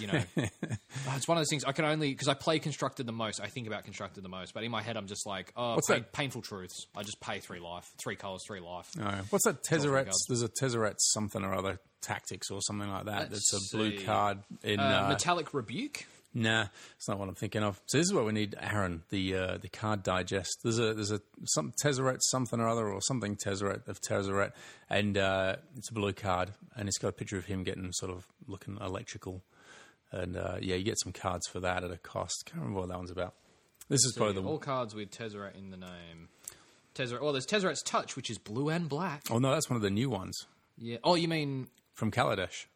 you 0.00 0.06
know, 0.08 0.22
oh, 0.38 0.42
it's 1.16 1.28
one 1.28 1.36
of 1.36 1.40
those 1.40 1.48
things. 1.50 1.64
I 1.64 1.72
can 1.72 1.84
only 1.84 2.10
because 2.10 2.28
I 2.28 2.34
play 2.34 2.58
constructed 2.58 3.06
the 3.06 3.12
most. 3.12 3.40
I 3.40 3.46
think 3.48 3.66
about 3.66 3.84
constructed 3.84 4.22
the 4.24 4.28
most, 4.28 4.54
but 4.54 4.64
in 4.64 4.70
my 4.70 4.82
head, 4.82 4.96
I'm 4.96 5.06
just 5.06 5.26
like, 5.26 5.52
oh, 5.56 5.74
What's 5.74 5.88
pain- 5.88 6.00
that? 6.00 6.12
painful 6.12 6.42
truths. 6.42 6.86
I 6.96 7.02
just 7.02 7.20
pay 7.20 7.40
three 7.40 7.60
life, 7.60 7.90
three 7.98 8.16
colours, 8.16 8.42
three 8.46 8.60
life. 8.60 8.90
All 8.98 9.04
right. 9.04 9.22
What's 9.30 9.44
that 9.44 9.62
cards. 9.68 10.24
There's 10.28 10.42
a 10.42 10.48
Tezzeret 10.48 10.94
something 10.98 11.42
or 11.44 11.54
other 11.54 11.78
tactics 12.00 12.50
or 12.50 12.60
something 12.62 12.90
like 12.90 13.04
that. 13.06 13.30
Let's 13.30 13.50
That's 13.50 13.72
a 13.72 13.76
blue 13.76 13.98
see. 13.98 14.04
card 14.04 14.38
in. 14.62 14.80
Uh, 14.80 15.02
Uh, 15.04 15.08
metallic 15.10 15.54
rebuke. 15.54 16.06
Nah, 16.34 16.68
it's 16.96 17.08
not 17.08 17.18
what 17.18 17.28
I'm 17.28 17.34
thinking 17.34 17.62
of. 17.62 17.78
So 17.84 17.98
this 17.98 18.06
is 18.06 18.14
what 18.14 18.24
we 18.24 18.32
need, 18.32 18.54
Aaron. 18.58 19.02
The 19.10 19.34
uh, 19.36 19.58
the 19.58 19.68
card 19.68 20.02
digest. 20.02 20.60
There's 20.62 20.78
a 20.78 20.94
there's 20.94 21.10
a 21.12 21.20
some 21.44 21.74
Tezzeret 21.84 22.20
something 22.22 22.58
or 22.58 22.68
other 22.68 22.88
or 22.90 23.02
something 23.02 23.36
Tezzeret 23.36 23.86
of 23.86 24.00
Tezzeret, 24.00 24.52
and 24.88 25.18
uh, 25.18 25.56
it's 25.76 25.90
a 25.90 25.92
blue 25.92 26.14
card, 26.14 26.52
and 26.74 26.88
it's 26.88 26.96
got 26.96 27.08
a 27.08 27.12
picture 27.12 27.36
of 27.36 27.44
him 27.44 27.64
getting 27.64 27.92
sort 27.92 28.10
of 28.10 28.26
looking 28.46 28.78
electrical, 28.80 29.42
and 30.12 30.36
uh, 30.36 30.56
yeah, 30.60 30.76
you 30.76 30.84
get 30.84 30.98
some 31.00 31.12
cards 31.12 31.46
for 31.48 31.60
that 31.60 31.82
at 31.84 31.90
a 31.90 31.96
cost. 31.96 32.44
Can't 32.46 32.58
remember 32.60 32.80
what 32.80 32.88
that 32.90 32.98
one's 32.98 33.10
about. 33.10 33.34
This 33.88 34.04
is 34.04 34.14
probably 34.16 34.34
the 34.40 34.48
all 34.48 34.58
cards 34.58 34.94
with 34.94 35.10
Tezzeret 35.10 35.56
in 35.56 35.70
the 35.70 35.76
name. 35.76 36.28
Tezzeret. 36.94 37.20
Well, 37.22 37.32
there's 37.32 37.46
Tezzeret's 37.46 37.82
Touch, 37.82 38.16
which 38.16 38.30
is 38.30 38.38
blue 38.38 38.68
and 38.68 38.88
black. 38.88 39.22
oh 39.30 39.38
no, 39.38 39.50
that's 39.52 39.68
one 39.68 39.76
of 39.76 39.82
the 39.82 39.90
new 39.90 40.08
ones 40.10 40.46
Yeah. 40.78 40.98
Oh, 41.02 41.14
you 41.14 41.26
mean 41.28 41.68
from 41.94 42.10
Kaladesh. 42.10 42.66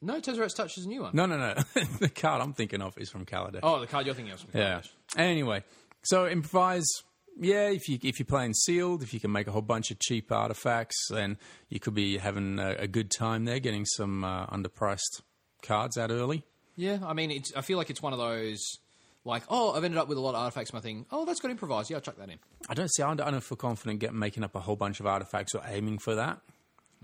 no? 0.00 0.20
Tezzeret's 0.20 0.54
Touch 0.54 0.76
is 0.78 0.84
a 0.84 0.88
new 0.88 1.02
one. 1.02 1.12
No, 1.14 1.26
no, 1.26 1.36
no. 1.36 1.54
the 2.00 2.08
card 2.08 2.42
I'm 2.42 2.52
thinking 2.52 2.82
of 2.82 2.96
is 2.98 3.10
from 3.10 3.24
Kaladesh. 3.24 3.60
Oh, 3.62 3.80
the 3.80 3.86
card 3.86 4.06
you're 4.06 4.14
thinking 4.14 4.32
of. 4.32 4.40
is 4.40 4.44
from 4.44 4.60
Yeah. 4.60 4.82
Anyway, 5.16 5.64
so 6.02 6.26
improvise. 6.26 6.84
Yeah, 7.40 7.68
if 7.70 7.88
you 7.88 7.98
if 8.02 8.18
you're 8.18 8.26
playing 8.26 8.52
sealed, 8.52 9.02
if 9.02 9.14
you 9.14 9.20
can 9.20 9.32
make 9.32 9.46
a 9.46 9.52
whole 9.52 9.62
bunch 9.62 9.90
of 9.90 9.98
cheap 9.98 10.30
artifacts, 10.30 11.08
then 11.10 11.38
you 11.70 11.80
could 11.80 11.94
be 11.94 12.18
having 12.18 12.58
a, 12.58 12.72
a 12.80 12.86
good 12.86 13.10
time 13.10 13.46
there, 13.46 13.58
getting 13.58 13.86
some 13.86 14.22
uh, 14.22 14.46
underpriced 14.48 15.22
cards 15.62 15.96
out 15.96 16.10
early. 16.10 16.44
Yeah, 16.76 16.98
I 17.04 17.12
mean, 17.12 17.30
it's, 17.30 17.52
I 17.54 17.60
feel 17.60 17.78
like 17.78 17.90
it's 17.90 18.02
one 18.02 18.12
of 18.12 18.18
those, 18.18 18.78
like, 19.24 19.42
oh, 19.48 19.72
I've 19.72 19.84
ended 19.84 19.98
up 19.98 20.08
with 20.08 20.18
a 20.18 20.20
lot 20.20 20.34
of 20.34 20.40
artifacts. 20.40 20.72
My 20.72 20.80
thing, 20.80 21.06
oh, 21.10 21.24
that's 21.24 21.40
got 21.40 21.50
improvise. 21.50 21.90
Yeah, 21.90 21.96
I'll 21.96 22.00
chuck 22.00 22.16
that 22.16 22.30
in. 22.30 22.38
I 22.68 22.74
don't 22.74 22.88
see. 22.88 23.02
I 23.02 23.14
don't, 23.14 23.40
feel 23.40 23.56
confident 23.56 24.00
getting 24.00 24.18
making 24.18 24.44
up 24.44 24.54
a 24.54 24.60
whole 24.60 24.76
bunch 24.76 25.00
of 25.00 25.06
artifacts 25.06 25.54
or 25.54 25.62
aiming 25.66 25.98
for 25.98 26.14
that 26.14 26.40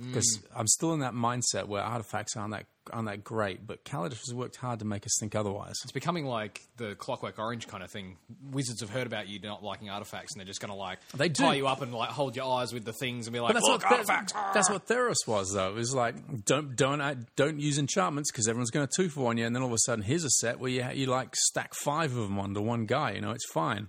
because 0.06 0.40
I'm 0.54 0.66
still 0.68 0.92
in 0.94 1.00
that 1.00 1.12
mindset 1.14 1.66
where 1.66 1.82
artifacts 1.82 2.36
aren't 2.36 2.52
that 2.52 2.66
aren't 2.90 3.06
that 3.08 3.22
great. 3.24 3.66
But 3.66 3.84
Kaladesh 3.84 4.20
has 4.26 4.32
worked 4.32 4.56
hard 4.56 4.78
to 4.78 4.84
make 4.84 5.04
us 5.04 5.12
think 5.20 5.34
otherwise. 5.34 5.74
It's 5.82 5.92
becoming 5.92 6.24
like 6.24 6.62
the 6.76 6.94
Clockwork 6.94 7.38
Orange 7.38 7.66
kind 7.68 7.82
of 7.82 7.90
thing. 7.90 8.16
Wizards 8.50 8.80
have 8.80 8.90
heard 8.90 9.06
about 9.06 9.28
you 9.28 9.38
not 9.40 9.62
liking 9.62 9.90
artifacts, 9.90 10.32
and 10.32 10.40
they're 10.40 10.46
just 10.46 10.60
going 10.60 10.70
to 10.70 10.76
like 10.78 10.98
They 11.14 11.28
do. 11.28 11.42
tie 11.42 11.54
you 11.56 11.66
up 11.66 11.82
and 11.82 11.92
like 11.92 12.10
hold 12.10 12.36
your 12.36 12.46
eyes 12.50 12.72
with 12.72 12.84
the 12.84 12.92
things 12.92 13.26
and 13.26 13.34
be 13.34 13.40
like, 13.40 13.48
But 13.50 13.54
that's 13.60 13.66
look, 13.66 13.82
what 13.82 13.92
artifacts. 13.92 14.32
that, 14.32 14.54
that's 14.54 14.70
what 14.70 14.86
Theros 14.86 15.26
was 15.26 15.52
though. 15.52 15.68
It 15.70 15.74
was 15.74 15.92
like 15.94 16.44
don't 16.44 16.74
don't 16.76 17.00
uh, 17.00 17.16
don't 17.36 17.58
use 17.60 17.78
enchantments 17.78 18.30
because 18.30 18.48
everyone's 18.48 18.70
going 18.70 18.86
to 18.86 18.92
two 18.96 19.08
for 19.08 19.24
one 19.24 19.36
you, 19.36 19.44
and 19.46 19.54
then 19.54 19.62
all 19.62 19.68
of 19.68 19.74
a 19.74 19.78
sudden 19.80 20.04
here's 20.04 20.24
a 20.24 20.30
set 20.30 20.58
where 20.60 20.70
you 20.70 20.86
you 20.94 21.06
like 21.06 21.34
stack 21.36 21.74
five 21.74 22.16
of 22.16 22.22
them 22.28 22.38
onto 22.38 22.60
one 22.60 22.86
guy. 22.86 23.12
You 23.12 23.20
know, 23.20 23.32
it's 23.32 23.50
fine. 23.52 23.88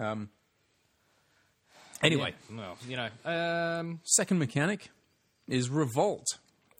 Um. 0.00 0.30
Anyway, 2.02 2.34
well, 2.54 2.76
you 2.86 2.96
know, 2.96 3.08
um, 3.24 4.00
second 4.04 4.38
mechanic 4.38 4.90
is 5.48 5.70
revolt, 5.70 6.26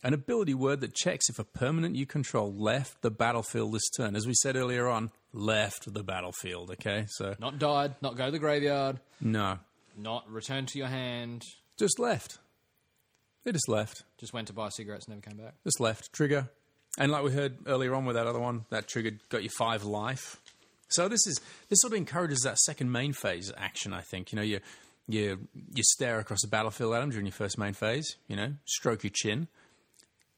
an 0.02 0.14
ability 0.14 0.54
word 0.54 0.80
that 0.80 0.94
checks 0.94 1.28
if 1.28 1.38
a 1.38 1.44
permanent 1.44 1.96
you 1.96 2.06
control 2.06 2.52
left 2.52 3.02
the 3.02 3.10
battlefield 3.10 3.72
this 3.72 3.88
turn. 3.96 4.16
As 4.16 4.26
we 4.26 4.34
said 4.34 4.56
earlier 4.56 4.88
on, 4.88 5.10
left 5.32 5.92
the 5.92 6.02
battlefield. 6.02 6.70
Okay, 6.72 7.06
so 7.08 7.34
not 7.38 7.58
died, 7.58 7.94
not 8.00 8.16
go 8.16 8.26
to 8.26 8.30
the 8.30 8.38
graveyard, 8.38 9.00
no, 9.20 9.58
not 9.96 10.30
return 10.30 10.66
to 10.66 10.78
your 10.78 10.88
hand. 10.88 11.44
just 11.78 11.98
left. 11.98 12.38
They 13.44 13.52
just 13.52 13.68
left. 13.68 14.02
Just 14.18 14.32
went 14.32 14.48
to 14.48 14.52
buy 14.52 14.70
cigarettes, 14.70 15.06
never 15.08 15.20
came 15.20 15.36
back. 15.36 15.54
Just 15.64 15.78
left 15.80 16.12
trigger, 16.12 16.48
and 16.98 17.12
like 17.12 17.22
we 17.22 17.30
heard 17.30 17.58
earlier 17.66 17.94
on 17.94 18.04
with 18.04 18.16
that 18.16 18.26
other 18.26 18.40
one, 18.40 18.64
that 18.70 18.88
triggered 18.88 19.20
got 19.28 19.42
you 19.42 19.50
five 19.50 19.84
life. 19.84 20.40
So 20.88 21.08
this 21.08 21.26
is 21.26 21.40
this 21.68 21.80
sort 21.80 21.92
of 21.92 21.96
encourages 21.96 22.40
that 22.42 22.58
second 22.58 22.92
main 22.92 23.12
phase 23.12 23.52
action. 23.56 23.92
I 23.92 24.02
think 24.02 24.32
you 24.32 24.36
know 24.36 24.42
you 24.42 24.60
you 25.08 25.48
you 25.74 25.82
stare 25.82 26.18
across 26.18 26.42
the 26.42 26.48
battlefield 26.48 26.94
at 26.94 27.00
them 27.00 27.10
during 27.10 27.26
your 27.26 27.32
first 27.32 27.58
main 27.58 27.74
phase. 27.74 28.16
You 28.28 28.36
know, 28.36 28.54
stroke 28.64 29.04
your 29.04 29.12
chin, 29.14 29.48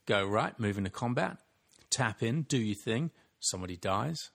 go 0.07 0.25
right, 0.25 0.59
move 0.59 0.79
into 0.79 0.91
combat, 0.91 1.39
tap 1.91 2.23
in, 2.23 2.43
do 2.43 2.59
your 2.59 2.77
thing. 2.77 3.11
Somebody 3.41 3.77
dies, 3.77 4.31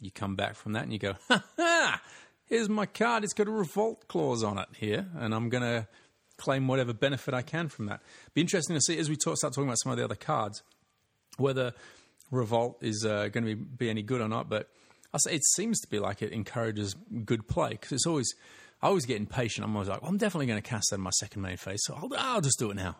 you 0.00 0.10
come 0.10 0.36
back 0.36 0.54
from 0.54 0.72
that 0.72 0.84
and 0.84 0.92
you 0.92 0.98
go, 0.98 1.14
ha 1.28 1.44
ha! 1.56 2.02
Here's 2.46 2.68
my 2.68 2.86
card. 2.86 3.24
It's 3.24 3.32
got 3.32 3.48
a 3.48 3.50
revolt 3.50 4.06
clause 4.06 4.44
on 4.44 4.58
it 4.58 4.68
here, 4.76 5.06
and 5.16 5.34
I'm 5.34 5.48
gonna 5.48 5.88
claim 6.36 6.68
whatever 6.68 6.92
benefit 6.92 7.32
I 7.34 7.42
can 7.42 7.68
from 7.68 7.86
that. 7.86 8.00
Be 8.34 8.40
interesting 8.40 8.74
to 8.74 8.80
see 8.80 8.98
as 8.98 9.08
we 9.08 9.16
talk, 9.16 9.36
start 9.36 9.54
talking 9.54 9.68
about 9.68 9.78
some 9.82 9.92
of 9.92 9.98
the 9.98 10.04
other 10.04 10.16
cards 10.16 10.62
whether 11.36 11.72
revolt 12.30 12.78
is 12.80 13.04
uh, 13.04 13.28
going 13.28 13.44
to 13.44 13.54
be, 13.54 13.54
be 13.54 13.90
any 13.90 14.02
good 14.02 14.20
or 14.20 14.28
not. 14.28 14.48
But 14.48 14.68
I 15.12 15.18
say 15.18 15.34
it 15.34 15.44
seems 15.44 15.80
to 15.80 15.88
be 15.88 15.98
like 15.98 16.22
it 16.22 16.32
encourages 16.32 16.94
good 17.24 17.46
play 17.48 17.70
because 17.70 17.92
it's 17.92 18.06
always 18.06 18.32
I 18.84 18.88
always 18.88 19.06
get 19.06 19.16
impatient. 19.16 19.64
I'm 19.66 19.74
always 19.74 19.88
like, 19.88 20.02
well, 20.02 20.10
I'm 20.10 20.18
definitely 20.18 20.46
going 20.46 20.60
to 20.62 20.68
cast 20.68 20.90
that 20.90 20.96
in 20.96 21.00
my 21.00 21.10
second 21.10 21.40
main 21.40 21.56
phase, 21.56 21.80
so 21.84 21.94
I'll, 21.94 22.10
I'll 22.18 22.40
just 22.42 22.58
do 22.58 22.70
it 22.70 22.74
now. 22.76 22.96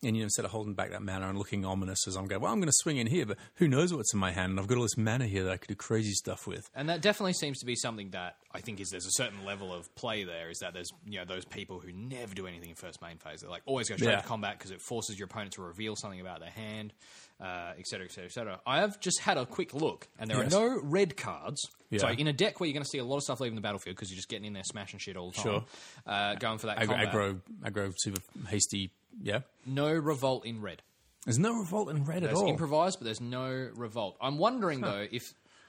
And 0.00 0.14
you 0.16 0.22
know, 0.22 0.26
instead 0.26 0.44
of 0.44 0.52
holding 0.52 0.74
back 0.74 0.92
that 0.92 1.02
mana 1.02 1.28
and 1.28 1.36
looking 1.36 1.64
ominous 1.64 2.06
as 2.06 2.14
I'm 2.14 2.28
going, 2.28 2.40
well, 2.40 2.52
I'm 2.52 2.60
going 2.60 2.68
to 2.68 2.72
swing 2.72 2.98
in 2.98 3.08
here, 3.08 3.26
but 3.26 3.36
who 3.56 3.66
knows 3.66 3.92
what's 3.92 4.14
in 4.14 4.20
my 4.20 4.30
hand? 4.30 4.50
And 4.52 4.60
I've 4.60 4.68
got 4.68 4.76
all 4.76 4.84
this 4.84 4.96
mana 4.96 5.26
here 5.26 5.42
that 5.42 5.50
I 5.52 5.56
could 5.56 5.66
do 5.66 5.74
crazy 5.74 6.12
stuff 6.12 6.46
with. 6.46 6.70
And 6.72 6.88
that 6.88 7.02
definitely 7.02 7.32
seems 7.32 7.58
to 7.58 7.66
be 7.66 7.74
something 7.74 8.10
that 8.10 8.36
I 8.54 8.60
think 8.60 8.78
is 8.78 8.90
there's 8.90 9.06
a 9.06 9.10
certain 9.10 9.44
level 9.44 9.74
of 9.74 9.92
play 9.96 10.22
there. 10.22 10.50
Is 10.50 10.60
that 10.60 10.72
there's 10.72 10.88
you 11.04 11.18
know 11.18 11.24
those 11.24 11.44
people 11.44 11.80
who 11.80 11.90
never 11.90 12.32
do 12.32 12.46
anything 12.46 12.68
in 12.70 12.76
first 12.76 13.02
main 13.02 13.16
phase. 13.18 13.40
They're 13.40 13.50
like 13.50 13.62
always 13.66 13.88
go 13.88 13.96
straight 13.96 14.12
Yeah. 14.12 14.20
to 14.20 14.26
combat 14.28 14.56
because 14.56 14.70
it 14.70 14.80
forces 14.80 15.18
your 15.18 15.26
opponent 15.26 15.54
to 15.54 15.62
reveal 15.62 15.96
something 15.96 16.20
about 16.20 16.38
their 16.38 16.50
hand, 16.50 16.92
uh, 17.40 17.72
et 17.76 17.88
cetera, 17.88 18.06
et 18.06 18.12
cetera, 18.12 18.26
et 18.26 18.32
cetera. 18.32 18.60
I 18.64 18.78
have 18.78 19.00
just 19.00 19.18
had 19.22 19.36
a 19.36 19.46
quick 19.46 19.74
look, 19.74 20.06
and 20.16 20.30
there 20.30 20.38
Yes. 20.40 20.54
are 20.54 20.60
no 20.76 20.80
red 20.80 21.16
cards. 21.16 21.60
So 21.96 22.06
Yeah. 22.08 22.14
in 22.18 22.26
a 22.26 22.32
deck 22.32 22.60
where 22.60 22.66
you're 22.66 22.74
going 22.74 22.82
to 22.84 22.88
see 22.88 22.98
a 22.98 23.04
lot 23.04 23.16
of 23.16 23.22
stuff 23.22 23.40
leaving 23.40 23.54
the 23.56 23.62
battlefield 23.62 23.96
because 23.96 24.10
you're 24.10 24.16
just 24.16 24.28
getting 24.28 24.44
in 24.44 24.52
there 24.52 24.64
smashing 24.64 24.98
shit 24.98 25.16
all 25.16 25.30
the 25.30 25.36
time, 25.36 25.44
Sure. 25.44 25.64
uh, 26.06 26.34
going 26.34 26.58
for 26.58 26.66
that 26.66 26.78
Aggro, 26.78 26.86
combat. 26.88 27.12
aggro, 27.12 27.40
aggro 27.62 27.94
super 27.96 28.20
hasty 28.48 28.90
yeah. 29.22 29.40
No 29.66 29.90
revolt 29.92 30.44
in 30.44 30.60
red. 30.60 30.82
There's 31.24 31.38
no 31.38 31.52
revolt 31.52 31.88
in 31.90 32.04
red 32.04 32.18
at 32.18 32.22
There's 32.30 32.38
all. 32.38 32.48
improvised, 32.48 32.98
but 33.00 33.04
there's 33.06 33.20
no 33.20 33.70
revolt. 33.74 34.16
I'm 34.20 34.38
wondering 34.38 34.80
though 34.82 35.06
if 35.10 35.22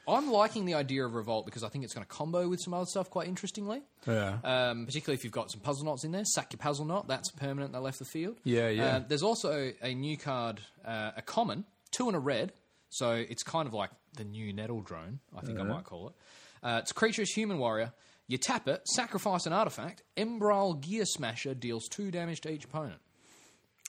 I'm 0.08 0.32
liking 0.32 0.66
the 0.66 0.74
idea 0.76 1.06
of 1.06 1.14
revolt 1.14 1.46
because 1.46 1.64
I 1.64 1.70
think 1.70 1.84
it's 1.84 1.94
going 1.94 2.06
to 2.06 2.10
combo 2.12 2.48
with 2.50 2.60
some 2.62 2.74
other 2.74 2.86
stuff 2.86 3.10
quite 3.10 3.28
interestingly. 3.28 3.82
Yeah. 4.08 4.40
Um, 4.44 4.86
particularly 4.86 5.16
if 5.18 5.24
you've 5.24 5.34
got 5.34 5.52
some 5.52 5.62
Puzzleknots 5.62 6.04
in 6.04 6.12
there. 6.12 6.26
Sack 6.26 6.52
your 6.54 6.60
Puzzleknot. 6.60 7.08
That's 7.08 7.32
permanent. 7.32 7.74
That 7.74 7.82
left 7.82 8.00
the 8.00 8.06
field. 8.06 8.38
Yeah, 8.44 8.70
yeah. 8.70 8.86
Uh, 8.98 9.04
there's 9.08 9.24
also 9.24 9.72
a 9.82 9.94
new 9.94 10.18
card, 10.18 10.60
uh, 10.86 11.12
a 11.16 11.22
common, 11.22 11.66
two 11.92 12.08
and 12.08 12.16
a 12.16 12.20
red. 12.20 12.54
So 12.90 13.12
it's 13.14 13.44
kind 13.44 13.68
of 13.68 13.74
like 13.74 13.92
the 14.16 14.24
new 14.24 14.52
nettle 14.54 14.82
drone. 14.82 15.20
I 15.38 15.42
think 15.42 15.60
I 15.60 15.64
might 15.64 15.84
call 15.84 16.10
it. 16.10 16.14
Uh, 16.62 16.80
it's 16.82 16.92
creatures, 16.92 17.32
human 17.32 17.58
warrior. 17.58 17.94
You 18.28 18.38
tap 18.38 18.68
it, 18.68 18.88
sacrifice 18.88 19.46
an 19.46 19.54
artifact. 19.54 20.04
Embraal 20.18 20.80
Gear-Smasher 20.80 21.56
deals 21.56 21.88
two 21.88 22.12
damage 22.12 22.42
to 22.42 22.52
each 22.52 22.66
opponent. 22.66 23.00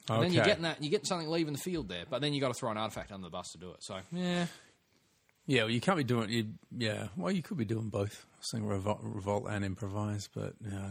And 0.09 0.23
then 0.23 0.33
you're 0.33 0.45
getting 0.45 0.63
that, 0.63 0.83
you're 0.83 0.91
getting 0.91 1.05
something 1.05 1.29
leaving 1.29 1.53
the 1.53 1.59
field 1.59 1.89
there, 1.89 2.05
but 2.09 2.21
then 2.21 2.33
you 2.33 2.41
got 2.41 2.49
to 2.49 2.55
throw 2.55 2.71
an 2.71 2.79
artifact 2.79 3.13
under 3.13 3.27
the 3.27 3.31
bus 3.31 3.51
to 3.53 3.59
do 3.59 3.71
it. 3.71 3.77
So 3.81 3.99
yeah, 4.13 4.47
Yeah, 5.47 5.63
well, 5.63 5.71
you 5.71 5.81
can't 5.81 5.99
be 5.99 6.05
doing. 6.05 6.31
You, 6.31 6.47
yeah, 6.77 7.09
well, 7.17 7.33
you 7.33 7.43
could 7.43 7.57
be 7.57 7.65
doing 7.65 7.89
both. 7.89 8.25
I 8.35 8.39
Saying 8.43 8.67
revolt, 8.67 9.01
revolt 9.03 9.47
and 9.51 9.65
improvise, 9.65 10.29
but 10.35 10.55
yeah, 10.65 10.89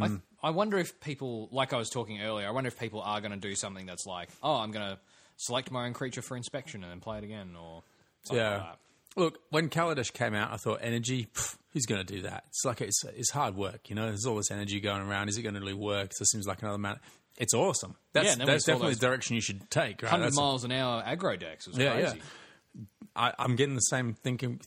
I, 0.00 0.08
th- 0.08 0.20
I 0.42 0.50
wonder 0.50 0.78
if 0.78 1.00
people, 1.00 1.48
like 1.52 1.72
I 1.72 1.76
was 1.76 1.88
talking 1.90 2.20
earlier, 2.20 2.46
I 2.46 2.50
wonder 2.50 2.68
if 2.68 2.78
people 2.78 3.00
are 3.02 3.20
going 3.20 3.32
to 3.32 3.38
do 3.38 3.54
something 3.54 3.86
that's 3.86 4.06
like, 4.06 4.28
oh, 4.42 4.56
I'm 4.56 4.72
going 4.72 4.90
to 4.90 4.98
select 5.40 5.70
my 5.70 5.86
own 5.86 5.92
creature 5.92 6.22
for 6.22 6.36
inspection 6.36 6.82
and 6.82 6.90
then 6.92 7.00
play 7.00 7.18
it 7.18 7.24
again, 7.24 7.56
or 7.60 7.82
something 8.22 8.44
yeah. 8.44 8.50
like 8.54 8.62
that. 8.62 8.78
Look, 9.16 9.38
when 9.50 9.68
Kaladesh 9.68 10.12
came 10.12 10.34
out, 10.34 10.52
I 10.52 10.56
thought 10.56 10.78
energy. 10.82 11.26
Pff, 11.34 11.56
who's 11.72 11.86
going 11.86 12.04
to 12.04 12.14
do 12.14 12.22
that? 12.22 12.44
It's 12.48 12.64
like 12.64 12.80
it's 12.80 13.02
it's 13.16 13.30
hard 13.30 13.56
work. 13.56 13.88
You 13.88 13.96
know, 13.96 14.06
there's 14.06 14.26
all 14.26 14.36
this 14.36 14.50
energy 14.50 14.80
going 14.80 15.02
around. 15.02 15.28
Is 15.28 15.36
it 15.38 15.42
going 15.42 15.54
to 15.54 15.60
really 15.60 15.74
work? 15.74 16.12
So 16.12 16.22
it 16.22 16.28
seems 16.28 16.46
like 16.46 16.62
another 16.62 16.78
man. 16.78 16.98
It's 17.38 17.54
awesome. 17.54 17.96
That's, 18.12 18.26
Yeah, 18.26 18.32
and 18.32 18.40
then 18.42 18.46
we 18.48 18.52
that's 18.52 18.64
definitely 18.66 18.94
the 18.94 19.00
direction 19.00 19.34
you 19.34 19.40
should 19.40 19.70
take. 19.70 20.02
Right? 20.02 20.12
100 20.12 20.24
That's- 20.24 20.36
miles 20.36 20.64
an 20.64 20.72
hour 20.72 21.02
aggro 21.02 21.38
decks 21.38 21.66
was 21.66 21.78
Yeah, 21.78 21.92
crazy. 21.94 22.18
yeah. 22.18 22.82
I, 23.16 23.32
I'm 23.38 23.56
getting 23.56 23.74
the 23.74 23.80
same 23.80 24.14
thinking 24.14 24.60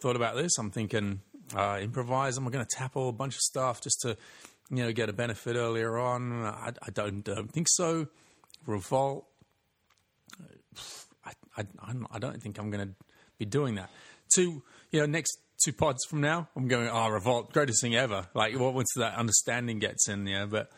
thought 0.00 0.14
about 0.14 0.36
this. 0.36 0.58
I'm 0.58 0.70
thinking 0.70 1.20
uh, 1.56 1.78
improvise. 1.80 2.36
I'm 2.36 2.44
going 2.44 2.64
to 2.64 2.76
tackle 2.76 3.08
a 3.08 3.12
bunch 3.12 3.34
of 3.34 3.40
stuff 3.40 3.80
just 3.80 4.00
to 4.02 4.16
you 4.70 4.84
know 4.84 4.92
get 4.92 5.08
a 5.08 5.12
benefit 5.12 5.56
earlier 5.56 5.98
on. 5.98 6.44
I, 6.44 6.72
I 6.82 6.90
don't 6.92 7.24
don't 7.24 7.50
think 7.50 7.66
so. 7.70 8.06
Revolt. 8.66 9.26
I, 11.24 11.32
I, 11.56 11.64
I'm- 11.82 12.06
don't 12.18 12.42
think 12.42 12.58
I'm 12.58 12.70
going 12.70 12.88
to 12.88 12.94
be 13.38 13.44
doing 13.44 13.76
that. 13.76 13.90
Two, 14.34 14.62
you 14.90 15.00
know, 15.00 15.06
next 15.06 15.38
two 15.64 15.72
pods 15.72 16.04
from 16.08 16.20
now, 16.20 16.48
I'm 16.56 16.68
going. 16.68 16.88
Oh, 16.88 17.08
revolt, 17.08 17.52
greatest 17.52 17.80
thing 17.82 17.94
ever. 17.94 18.26
Like 18.34 18.58
what 18.58 18.74
once 18.74 18.88
that 18.96 19.14
understanding 19.16 19.78
gets 19.78 20.08
in, 20.08 20.26
yeah. 20.26 20.46
But 20.46 20.70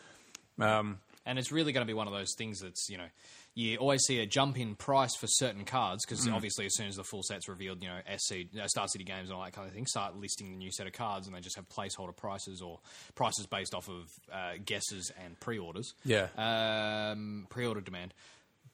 um, 0.59 0.99
And 1.25 1.37
it's 1.39 1.51
really 1.51 1.71
going 1.73 1.85
to 1.85 1.89
be 1.89 1.93
one 1.95 2.07
of 2.07 2.13
those 2.13 2.33
things 2.37 2.59
that's, 2.59 2.87
you 2.89 2.97
know, 2.97 3.07
you 3.53 3.75
always 3.77 4.01
see 4.03 4.19
a 4.19 4.25
jump 4.25 4.57
in 4.57 4.75
price 4.75 5.13
for 5.19 5.27
certain 5.27 5.65
cards 5.65 6.05
because 6.05 6.25
Mm. 6.25 6.33
obviously 6.33 6.65
as 6.65 6.75
soon 6.75 6.87
as 6.87 6.95
the 6.95 7.03
full 7.03 7.21
set's 7.23 7.49
revealed, 7.49 7.83
you 7.83 7.89
know, 7.89 7.99
SC, 8.17 8.47
uh, 8.57 8.65
Star 8.67 8.87
City 8.87 9.03
Games 9.03 9.29
and 9.29 9.35
all 9.37 9.43
that 9.43 9.51
kind 9.51 9.67
of 9.67 9.73
thing 9.73 9.85
start 9.85 10.15
listing 10.15 10.51
the 10.51 10.57
new 10.57 10.71
set 10.71 10.87
of 10.87 10.93
cards 10.93 11.27
and 11.27 11.35
they 11.35 11.41
just 11.41 11.57
have 11.57 11.67
placeholder 11.67 12.15
prices 12.15 12.61
or 12.61 12.79
prices 13.15 13.45
based 13.47 13.73
off 13.75 13.89
of 13.89 14.09
uh, 14.31 14.53
guesses 14.63 15.11
and 15.21 15.37
pre-orders. 15.41 15.93
Yeah. 16.05 16.27
Um, 16.37 17.47
pre-order 17.49 17.81
demand. 17.81 18.13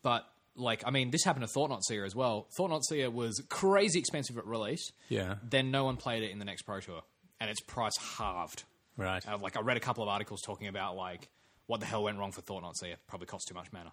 But, 0.03 0.28
like, 0.58 0.84
I 0.86 0.91
mean, 0.91 1.12
this 1.12 1.24
happened 1.24 1.43
to 1.43 1.47
Thought-Knot 1.53 1.84
Seer 1.86 2.03
as 2.05 2.16
well. 2.16 2.47
Thought-Knot 2.58 2.84
Seer 2.86 3.10
was 3.10 3.41
crazy 3.49 3.99
expensive 3.99 4.38
at 4.38 4.45
release. 4.45 4.91
Yeah. 5.10 5.36
Then 5.47 5.72
no 5.72 5.86
one 5.86 5.97
played 5.97 6.24
it 6.24 6.32
in 6.32 6.39
the 6.39 6.45
next 6.45 6.64
Pro 6.64 6.80
Tour 6.80 7.01
and 7.39 7.49
its 7.49 7.62
price 7.62 7.95
halved. 8.18 8.64
right, 8.97 9.26
Uh, 9.28 9.38
like 9.38 9.55
I 9.55 9.62
read 9.62 9.78
a 9.78 9.80
couple 9.82 10.03
of 10.03 10.10
articles 10.10 10.41
talking 10.41 10.68
about 10.68 10.95
like 10.95 11.30
what 11.68 11.80
the 11.80 11.86
hell 11.86 12.03
went 12.03 12.18
wrong 12.18 12.32
for 12.32 12.41
Thought-Knot 12.41 12.76
Seer. 12.78 12.95
Probably 13.08 13.28
cost 13.28 13.47
too 13.47 13.53
much 13.53 13.68
mana. 13.72 13.91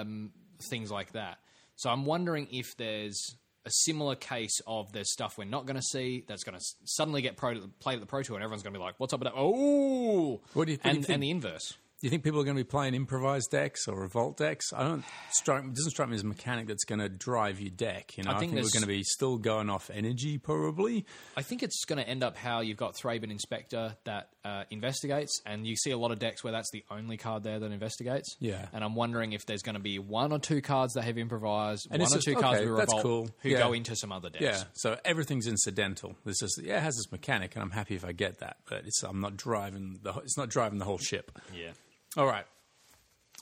Um, 0.00 0.32
things 0.70 0.90
like 0.90 1.12
that. 1.12 1.38
So 1.76 1.90
I'm 1.90 2.04
wondering 2.04 2.48
if 2.50 2.76
there's 2.76 3.36
a 3.66 3.70
similar 3.70 4.14
case 4.14 4.60
of 4.66 4.92
there's 4.92 5.10
stuff 5.12 5.38
we're 5.38 5.44
not 5.44 5.66
going 5.66 5.76
to 5.76 5.82
see 5.82 6.24
that's 6.28 6.44
going 6.44 6.58
to 6.58 6.64
suddenly 6.84 7.22
get 7.22 7.36
pro 7.36 7.54
played 7.80 7.94
at 7.94 8.00
the 8.00 8.06
Pro 8.06 8.22
Tour 8.22 8.36
and 8.36 8.44
everyone's 8.44 8.62
going 8.62 8.74
to 8.74 8.78
be 8.78 8.82
like, 8.84 8.94
"What's 8.98 9.12
up 9.14 9.20
with 9.20 9.28
that?" 9.28 9.34
Oh, 9.36 10.40
What 10.52 10.66
do 10.66 10.72
you- 10.72 10.78
what 10.82 10.92
do 10.92 10.96
you 10.98 11.02
think? 11.02 11.08
and 11.08 11.22
the 11.22 11.30
inverse. 11.30 11.74
Do 12.04 12.08
you 12.08 12.10
think 12.10 12.22
people 12.22 12.38
are 12.38 12.44
going 12.44 12.58
to 12.58 12.62
be 12.62 12.68
playing 12.68 12.92
improvised 12.92 13.50
decks 13.50 13.88
or 13.88 13.98
revolt 13.98 14.36
decks? 14.36 14.74
I 14.74 14.82
don't 14.82 15.02
strike. 15.30 15.64
It 15.64 15.74
doesn't 15.74 15.92
strike 15.92 16.10
me 16.10 16.16
as 16.16 16.22
a 16.22 16.26
mechanic 16.26 16.66
that's 16.66 16.84
going 16.84 16.98
to 16.98 17.08
drive 17.08 17.62
your 17.62 17.70
deck. 17.70 18.18
You 18.18 18.24
know, 18.24 18.32
I, 18.32 18.38
think 18.38 18.52
think, 18.52 18.62
we're 18.62 18.68
going 18.74 18.82
to 18.82 18.86
be 18.86 19.02
still 19.04 19.38
going 19.38 19.70
off 19.70 19.90
energy 19.90 20.36
probably. 20.36 21.06
I 21.34 21.40
think 21.40 21.62
it's 21.62 21.82
going 21.86 21.96
to 21.96 22.06
end 22.06 22.22
up 22.22 22.36
how 22.36 22.60
you've 22.60 22.76
got 22.76 22.94
Thraben 22.94 23.30
Inspector 23.30 23.96
that 24.04 24.28
uh, 24.44 24.64
investigates, 24.68 25.40
and 25.46 25.66
you 25.66 25.76
see 25.76 25.92
a 25.92 25.96
lot 25.96 26.10
of 26.10 26.18
decks 26.18 26.44
where 26.44 26.52
that's 26.52 26.68
the 26.72 26.84
only 26.90 27.16
card 27.16 27.42
there 27.42 27.58
that 27.58 27.72
investigates. 27.72 28.36
Yeah. 28.38 28.66
And 28.74 28.84
I'm 28.84 28.94
wondering 28.94 29.32
if 29.32 29.46
there's 29.46 29.62
going 29.62 29.76
to 29.76 29.80
be 29.80 29.98
one 29.98 30.30
or 30.30 30.38
two 30.38 30.60
cards 30.60 30.92
that 30.96 31.04
have 31.04 31.16
improvised, 31.16 31.88
And 31.90 32.02
one 32.02 32.12
or 32.12 32.16
just- 32.16 32.26
two 32.26 32.34
cards 32.34 32.60
okay, 32.60 32.68
with 32.70 32.80
Revolt 32.80 33.02
cool. 33.02 33.30
who 33.40 33.48
Yeah. 33.48 33.60
go 33.60 33.72
into 33.72 33.96
some 33.96 34.12
other 34.12 34.28
decks. 34.28 34.42
Yeah, 34.44 34.62
so 34.74 34.98
everything's 35.06 35.46
incidental. 35.46 36.16
This 36.26 36.42
is 36.42 36.60
yeah, 36.62 36.76
it 36.76 36.82
has 36.82 36.96
this 36.96 37.10
mechanic, 37.10 37.56
and 37.56 37.62
I'm 37.62 37.70
happy 37.70 37.94
if 37.94 38.04
I 38.04 38.12
get 38.12 38.40
that, 38.40 38.58
but 38.68 38.84
it's 38.84 39.02
I'm 39.02 39.22
not 39.22 39.38
driving 39.38 40.00
the 40.02 40.12
it's 40.16 40.36
not 40.36 40.50
driving 40.50 40.78
the 40.78 40.84
whole 40.84 40.98
ship. 40.98 41.32
Yeah. 41.58 41.70
All 42.16 42.26
right, 42.26 42.44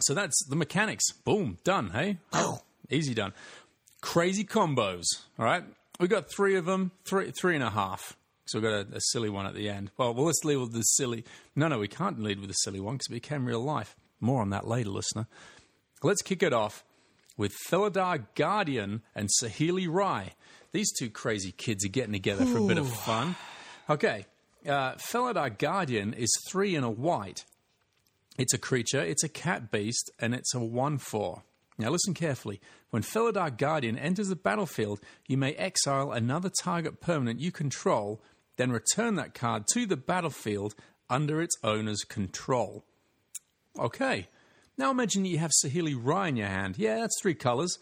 so 0.01 0.14
that's 0.14 0.47
the 0.49 0.57
mechanics. 0.57 1.12
Boom, 1.12 1.59
done. 1.64 1.91
Hey, 1.91 2.18
easy 2.91 3.14
done. 3.14 3.33
Crazy 4.01 4.45
combos. 4.45 5.05
All 5.39 5.45
right, 5.45 5.64
we've 6.01 6.11
got 6.11 6.31
three 6.31 6.57
of 6.57 6.64
them, 6.64 6.91
three 7.05 7.31
three 7.33 7.55
and 7.55 7.64
a 7.64 7.70
half. 7.70 8.16
So 8.47 8.59
we've 8.59 8.70
got 8.70 8.93
a, 8.93 8.97
a 8.97 9.01
silly 9.01 9.31
one 9.31 9.47
at 9.47 9.55
the 9.55 9.68
end. 9.68 9.91
Well, 9.97 10.14
well, 10.14 10.27
let's 10.27 10.45
lead 10.45 10.57
with 10.57 10.73
the 10.73 10.83
silly. 10.83 11.25
No, 11.55 11.68
no, 11.68 11.79
we 11.79 11.89
can't 11.89 12.20
lead 12.20 12.41
with 12.41 12.49
the 12.49 12.55
silly 12.55 12.81
one 12.81 12.95
because 12.95 13.07
it 13.09 13.14
became 13.14 13.47
real 13.47 13.62
life. 13.62 13.95
More 14.20 14.41
on 14.41 14.51
that 14.51 14.66
later, 14.66 14.91
listener. 14.91 15.27
Let's 16.03 16.23
kick 16.23 16.43
it 16.43 16.53
off 16.53 16.85
with 17.37 17.53
Felidar 17.68 18.27
Guardian 18.35 19.03
and 19.14 19.29
Saheeli 19.41 19.87
Rai. 19.89 20.33
These 20.73 20.93
two 20.99 21.11
crazy 21.11 21.53
kids 21.53 21.85
are 21.85 21.89
getting 21.89 22.12
together 22.12 22.45
for 22.47 22.59
a 22.59 22.66
bit 22.66 22.79
of 22.79 22.89
fun. 22.89 23.37
Okay, 23.89 24.27
uh, 24.66 24.95
Felidar 24.95 25.57
Guardian 25.57 26.14
is 26.14 26.31
three 26.49 26.75
and 26.75 26.85
a 26.85 26.91
white. 26.91 27.45
It's 28.39 28.55
a 28.55 28.59
creature, 28.59 29.01
it's 29.01 29.24
a 29.24 29.28
cat 29.28 29.70
beast, 29.70 30.11
and 30.18 30.35
it's 30.35 30.55
a 30.55 30.61
1 30.61 30.99
4. 30.99 31.43
Now 31.78 31.91
listen 31.91 32.14
carefully. 32.14 32.61
When 32.91 33.03
Felidar 33.03 33.57
Guardian 33.57 33.99
enters 33.99 34.28
the 34.28 34.37
battlefield, 34.37 35.01
you 35.26 35.37
may 35.37 35.53
exile 35.55 36.12
another 36.12 36.51
target 36.62 37.01
permanent 37.01 37.41
you 37.41 37.51
control, 37.51 38.22
then 38.57 38.70
return 38.70 39.14
that 39.16 39.35
card 39.35 39.66
to 39.72 39.87
the 39.87 39.97
battlefield 39.97 40.74
under 41.09 41.43
its 41.43 41.57
owner's 41.62 42.03
control. 42.05 42.85
Okay. 43.78 44.28
Now 44.78 44.91
imagine 44.91 45.24
you 45.24 45.39
have 45.39 45.51
Saheeli 45.64 45.99
Rai 45.99 46.30
in 46.30 46.37
your 46.37 46.49
hand. 46.49 46.76
Yeah, 46.78 46.97
that's 46.97 47.20
three 47.20 47.35
colors, 47.35 47.78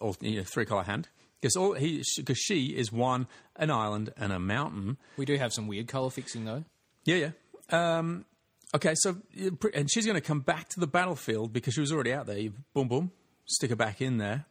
or 0.00 0.14
know, 0.20 0.42
three 0.42 0.64
color 0.64 0.82
hand. 0.82 1.08
Because 1.40 1.56
all 1.56 1.74
he, 1.74 2.02
because 2.16 2.38
she 2.38 2.68
is 2.68 2.90
one, 2.90 3.26
an 3.56 3.70
island 3.70 4.12
and 4.16 4.32
a 4.32 4.38
mountain. 4.38 4.96
We 5.18 5.26
do 5.26 5.36
have 5.36 5.52
some 5.52 5.66
weird 5.66 5.88
color 5.88 6.10
fixing 6.10 6.46
though. 6.46 6.64
Yeah, 7.04 7.30
yeah. 7.70 7.98
Um, 7.98 8.24
okay, 8.74 8.94
so 8.96 9.16
and 9.72 9.90
she's 9.90 10.04
going 10.04 10.16
to 10.16 10.20
come 10.20 10.40
back 10.40 10.68
to 10.70 10.80
the 10.80 10.86
battlefield 10.86 11.52
because 11.52 11.74
she 11.74 11.80
was 11.80 11.92
already 11.92 12.12
out 12.12 12.26
there. 12.26 12.38
You 12.38 12.52
boom, 12.74 12.88
boom, 12.88 13.12
stick 13.46 13.70
her 13.70 13.76
back 13.76 14.00
in 14.00 14.18
there, 14.18 14.46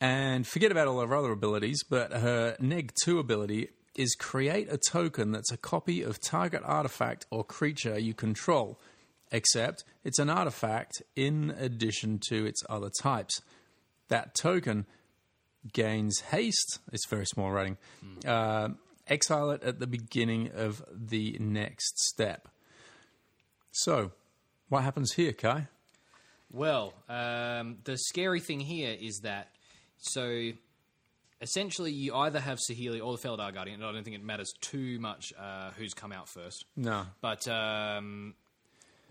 and 0.00 0.46
forget 0.46 0.72
about 0.72 0.88
all 0.88 1.00
her 1.00 1.14
other 1.14 1.32
abilities. 1.32 1.84
But 1.88 2.12
her 2.12 2.56
neg 2.58 2.92
two 3.04 3.18
ability 3.18 3.68
is 3.94 4.14
create 4.14 4.72
a 4.72 4.78
token 4.78 5.32
that's 5.32 5.50
a 5.52 5.56
copy 5.56 6.02
of 6.02 6.20
target 6.20 6.62
artifact 6.64 7.26
or 7.30 7.44
creature 7.44 7.98
you 7.98 8.14
control, 8.14 8.80
except 9.30 9.84
it's 10.04 10.18
an 10.18 10.30
artifact 10.30 11.02
in 11.16 11.54
addition 11.58 12.20
to 12.28 12.46
its 12.46 12.62
other 12.68 12.90
types. 13.02 13.42
That 14.08 14.34
token 14.34 14.86
gains 15.72 16.20
haste. 16.30 16.78
It's 16.92 17.06
very 17.08 17.26
small 17.26 17.50
rating. 17.50 17.76
Uh, 18.26 18.70
exile 19.06 19.50
it 19.50 19.62
at 19.62 19.80
the 19.80 19.86
beginning 19.86 20.50
of 20.54 20.84
the 20.90 21.36
next 21.40 21.98
step. 21.98 22.48
So, 23.72 24.12
what 24.68 24.82
happens 24.82 25.12
here, 25.12 25.32
Kai? 25.32 25.68
Well, 26.52 26.94
um, 27.08 27.78
the 27.84 27.96
scary 27.98 28.40
thing 28.40 28.60
here 28.60 28.96
is 28.98 29.20
that 29.22 29.50
so 29.98 30.50
essentially 31.40 31.92
you 31.92 32.14
either 32.14 32.40
have 32.40 32.58
Saheeli 32.58 33.04
or 33.04 33.16
the 33.16 33.22
Felidar 33.28 33.52
Guardian. 33.52 33.80
and 33.80 33.84
I 33.88 33.92
don't 33.92 34.02
think 34.04 34.16
it 34.16 34.22
matters 34.24 34.52
too 34.60 34.98
much 34.98 35.32
uh, 35.38 35.70
who's 35.76 35.92
come 35.94 36.12
out 36.12 36.28
first. 36.28 36.64
No. 36.76 37.04
But 37.20 37.46
um, 37.48 38.34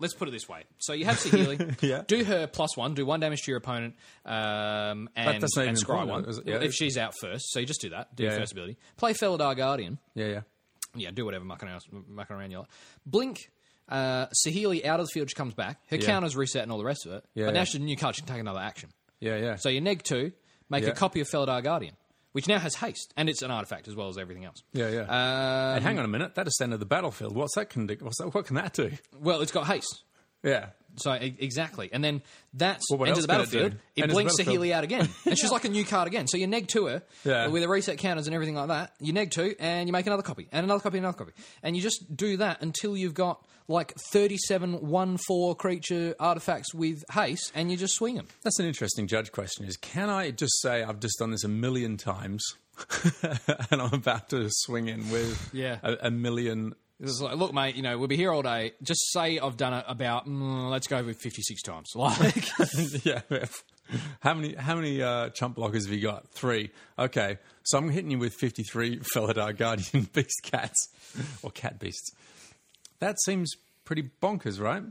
let's 0.00 0.14
put 0.14 0.28
it 0.28 0.32
this 0.32 0.48
way: 0.48 0.64
so 0.78 0.92
you 0.94 1.04
have 1.04 1.16
Saheeli, 1.16 1.80
Yeah. 1.88 2.02
do 2.06 2.24
her 2.24 2.46
plus 2.48 2.76
one, 2.76 2.94
do 2.94 3.06
one 3.06 3.20
damage 3.20 3.42
to 3.42 3.50
your 3.52 3.58
opponent, 3.58 3.94
um, 4.26 5.08
and, 5.14 5.42
and 5.42 5.76
scry 5.76 6.06
one. 6.06 6.26
Yeah. 6.44 6.56
If 6.60 6.72
she's 6.74 6.98
out 6.98 7.14
first, 7.20 7.50
so 7.52 7.60
you 7.60 7.66
just 7.66 7.80
do 7.80 7.90
that. 7.90 8.14
Do 8.16 8.24
Yeah, 8.24 8.30
your 8.30 8.40
first 8.40 8.52
ability. 8.52 8.78
Play 8.96 9.12
Felidar 9.14 9.56
Guardian. 9.56 9.98
Yeah, 10.14 10.26
yeah. 10.26 10.40
Yeah, 10.96 11.10
do 11.12 11.24
whatever, 11.24 11.44
mucking 11.44 11.68
around, 11.68 11.82
mucking 12.08 12.34
around 12.34 12.50
you 12.50 12.58
like. 12.60 12.68
Blink. 13.06 13.50
Uh, 13.88 14.26
Saheeli 14.46 14.84
out 14.84 15.00
of 15.00 15.06
the 15.06 15.10
field, 15.12 15.30
she 15.30 15.34
comes 15.34 15.54
back. 15.54 15.80
Her 15.88 15.96
Yeah. 15.96 16.06
counters 16.06 16.36
reset 16.36 16.62
and 16.62 16.70
all 16.72 16.78
the 16.78 16.84
rest 16.84 17.06
of 17.06 17.12
it. 17.12 17.24
Yeah, 17.34 17.46
but 17.46 17.54
now 17.54 17.60
yeah. 17.60 17.64
she's 17.64 17.74
a 17.76 17.78
new 17.84 17.96
card. 17.96 18.16
She 18.16 18.22
can 18.22 18.28
take 18.32 18.40
another 18.40 18.60
action. 18.60 18.90
Yeah, 19.20 19.36
yeah. 19.36 19.56
So 19.56 19.68
you 19.68 19.80
neg 19.80 20.02
two, 20.02 20.32
make 20.68 20.84
Yeah. 20.84 20.90
a 20.90 20.94
copy 20.94 21.20
of 21.20 21.28
Felidar 21.28 21.62
Guardian, 21.62 21.96
which 22.32 22.46
now 22.46 22.58
has 22.58 22.74
haste, 22.76 23.12
and 23.16 23.28
it's 23.28 23.42
an 23.42 23.50
artifact 23.50 23.88
as 23.88 23.94
well 23.96 24.08
as 24.08 24.18
everything 24.18 24.44
else. 24.44 24.62
yeah, 24.72 24.90
yeah. 24.90 25.00
Um, 25.02 25.76
and 25.76 25.84
hang 25.84 25.98
on 25.98 26.04
a 26.04 26.08
minute, 26.08 26.34
that 26.34 26.46
ascended 26.46 26.80
the 26.80 26.86
battlefield. 26.86 27.34
What's 27.34 27.54
that 27.54 27.70
can 27.70 27.86
do? 27.86 27.96
What's 28.00 28.18
that, 28.18 28.34
what 28.34 28.46
can 28.46 28.56
that 28.56 28.74
do? 28.74 28.92
well, 29.18 29.40
it's 29.40 29.52
got 29.52 29.66
haste. 29.66 30.02
Yeah. 30.42 30.66
So 30.96 31.14
e- 31.14 31.36
exactly, 31.38 31.90
and 31.92 32.02
then 32.02 32.22
that's 32.54 32.84
Well, 32.90 32.98
what 32.98 33.08
enter 33.08 33.18
else 33.20 33.26
the 33.26 33.32
could 33.32 33.40
it 33.40 33.50
do? 33.50 33.58
battlefield. 33.58 33.72
It 33.94 34.02
Enters 34.02 34.08
the 34.08 34.14
blinks 34.14 34.36
battlefield. 34.36 34.64
Saheeli 34.64 34.72
out 34.72 34.84
again, 34.84 35.08
and 35.26 35.38
she's 35.38 35.52
like 35.52 35.64
a 35.64 35.68
new 35.68 35.84
card 35.84 36.08
again. 36.08 36.26
So 36.26 36.36
you 36.38 36.46
neg 36.48 36.66
to 36.68 36.86
her 36.86 37.02
Yeah. 37.24 37.46
with 37.48 37.62
the 37.62 37.68
reset 37.68 37.98
counters 37.98 38.26
and 38.26 38.34
everything 38.34 38.56
like 38.56 38.68
that. 38.68 38.94
You 39.00 39.12
neg 39.12 39.30
two, 39.30 39.54
and 39.60 39.88
you 39.88 39.92
make 39.92 40.06
another 40.06 40.22
copy, 40.22 40.48
and 40.50 40.64
another 40.64 40.80
copy, 40.82 40.98
and 40.98 41.04
another 41.04 41.18
copy, 41.18 41.32
and 41.62 41.76
you 41.76 41.82
just 41.82 42.16
do 42.16 42.36
that 42.38 42.62
until 42.62 42.96
you've 42.96 43.14
got 43.14 43.44
like 43.68 43.92
thirty-seven 44.12 44.88
one-four 44.88 45.54
creature 45.54 46.14
artifacts 46.18 46.72
with 46.74 47.04
haste, 47.12 47.52
and 47.54 47.70
you 47.70 47.76
just 47.76 47.94
swing 47.94 48.14
them. 48.16 48.26
That's 48.42 48.58
an 48.58 48.66
interesting 48.66 49.06
judge 49.06 49.30
question. 49.30 49.66
Is 49.66 49.76
can 49.76 50.08
I 50.10 50.30
just 50.32 50.60
say 50.62 50.82
I've 50.82 50.98
just 51.00 51.18
done 51.18 51.30
this 51.30 51.44
a 51.44 51.48
million 51.48 51.96
times, 51.96 52.42
and 53.70 53.80
I'm 53.82 53.92
about 53.92 54.30
to 54.30 54.46
swing 54.50 54.88
in 54.88 55.10
with 55.10 55.50
Yeah. 55.52 55.78
a, 55.82 56.06
a 56.06 56.10
million. 56.10 56.74
It's 57.00 57.20
like, 57.20 57.36
look, 57.36 57.54
mate, 57.54 57.76
you 57.76 57.82
know, 57.82 57.96
we'll 57.96 58.08
be 58.08 58.16
here 58.16 58.32
all 58.32 58.42
day. 58.42 58.72
Just 58.82 59.12
say 59.12 59.38
I've 59.38 59.56
done 59.56 59.72
it 59.72 59.84
about, 59.86 60.26
mm, 60.26 60.68
let's 60.68 60.88
go 60.88 61.02
with 61.04 61.20
56 61.20 61.62
times. 61.62 61.90
Like, 61.94 62.48
yeah. 63.04 63.20
How 64.20 64.34
many 64.34 64.54
how 64.54 64.74
many 64.74 65.00
uh, 65.00 65.30
chump 65.30 65.56
blockers 65.56 65.86
have 65.86 65.92
you 65.92 66.02
got? 66.02 66.28
Three. 66.28 66.70
Okay, 66.98 67.38
so 67.62 67.78
I'm 67.78 67.88
hitting 67.88 68.10
you 68.10 68.18
with 68.18 68.34
53 68.34 68.98
Felidar 69.14 69.56
Guardian 69.56 70.08
Beast 70.12 70.40
Cats 70.42 70.88
or 71.42 71.50
Cat 71.50 71.78
Beasts. 71.78 72.10
That 72.98 73.16
seems 73.24 73.52
pretty 73.84 74.10
bonkers, 74.20 74.60
right? 74.60 74.82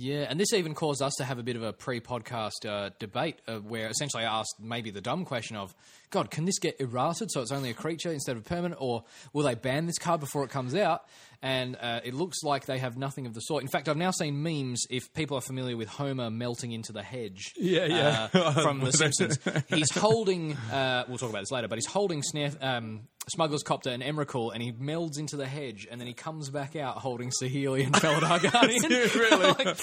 yeah, 0.00 0.26
and 0.30 0.38
this 0.38 0.52
even 0.52 0.74
caused 0.74 1.02
us 1.02 1.12
to 1.18 1.24
have 1.24 1.40
a 1.40 1.42
bit 1.42 1.56
of 1.56 1.64
a 1.64 1.72
pre 1.72 2.00
podcast 2.00 2.64
uh, 2.64 2.90
debate 3.00 3.36
uh, 3.48 3.56
where 3.56 3.88
essentially 3.88 4.24
I 4.24 4.38
asked 4.38 4.54
maybe 4.60 4.90
the 4.90 5.00
dumb 5.00 5.24
question 5.24 5.56
of, 5.56 5.74
God, 6.10 6.30
can 6.30 6.44
this 6.44 6.58
get 6.58 6.80
errated 6.80 7.30
so 7.30 7.40
it's 7.42 7.52
only 7.52 7.70
a 7.70 7.74
creature 7.74 8.10
instead 8.12 8.36
of 8.36 8.44
permanent, 8.44 8.80
or 8.80 9.04
will 9.32 9.44
they 9.44 9.54
ban 9.54 9.86
this 9.86 9.98
card 9.98 10.20
before 10.20 10.44
it 10.44 10.50
comes 10.50 10.74
out? 10.74 11.04
And 11.40 11.76
uh, 11.80 12.00
it 12.04 12.14
looks 12.14 12.42
like 12.42 12.66
they 12.66 12.78
have 12.78 12.96
nothing 12.96 13.24
of 13.26 13.32
the 13.34 13.40
sort. 13.40 13.62
In 13.62 13.68
fact, 13.68 13.88
I've 13.88 13.96
now 13.96 14.10
seen 14.10 14.42
memes, 14.42 14.84
if 14.90 15.12
people 15.14 15.36
are 15.38 15.40
familiar 15.40 15.76
with 15.76 15.88
Homer 15.88 16.30
melting 16.30 16.72
into 16.72 16.92
the 16.92 17.02
hedge 17.02 17.52
Yeah, 17.56 17.84
yeah. 17.84 18.28
uh, 18.34 18.52
from 18.60 18.80
The 18.80 18.90
Simpsons. 18.92 19.38
He's 19.68 19.94
holding, 19.94 20.54
uh, 20.54 21.04
we'll 21.08 21.18
talk 21.18 21.30
about 21.30 21.42
this 21.42 21.52
later, 21.52 21.68
but 21.68 21.76
he's 21.76 21.86
holding 21.86 22.24
Snare, 22.24 22.50
um, 22.60 23.02
Smuggler's 23.28 23.62
Copter 23.62 23.90
and 23.90 24.02
Emrakul, 24.02 24.52
and 24.52 24.60
he 24.60 24.72
melds 24.72 25.16
into 25.18 25.36
the 25.36 25.46
hedge, 25.46 25.86
and 25.88 26.00
then 26.00 26.08
he 26.08 26.14
comes 26.14 26.50
back 26.50 26.74
out 26.74 26.96
holding 26.96 27.30
Saheeli 27.40 27.84
and 27.86 27.94
Felidar 27.94 28.50
Guardian. 28.50 28.82
really? 28.88 29.46
Like, 29.46 29.78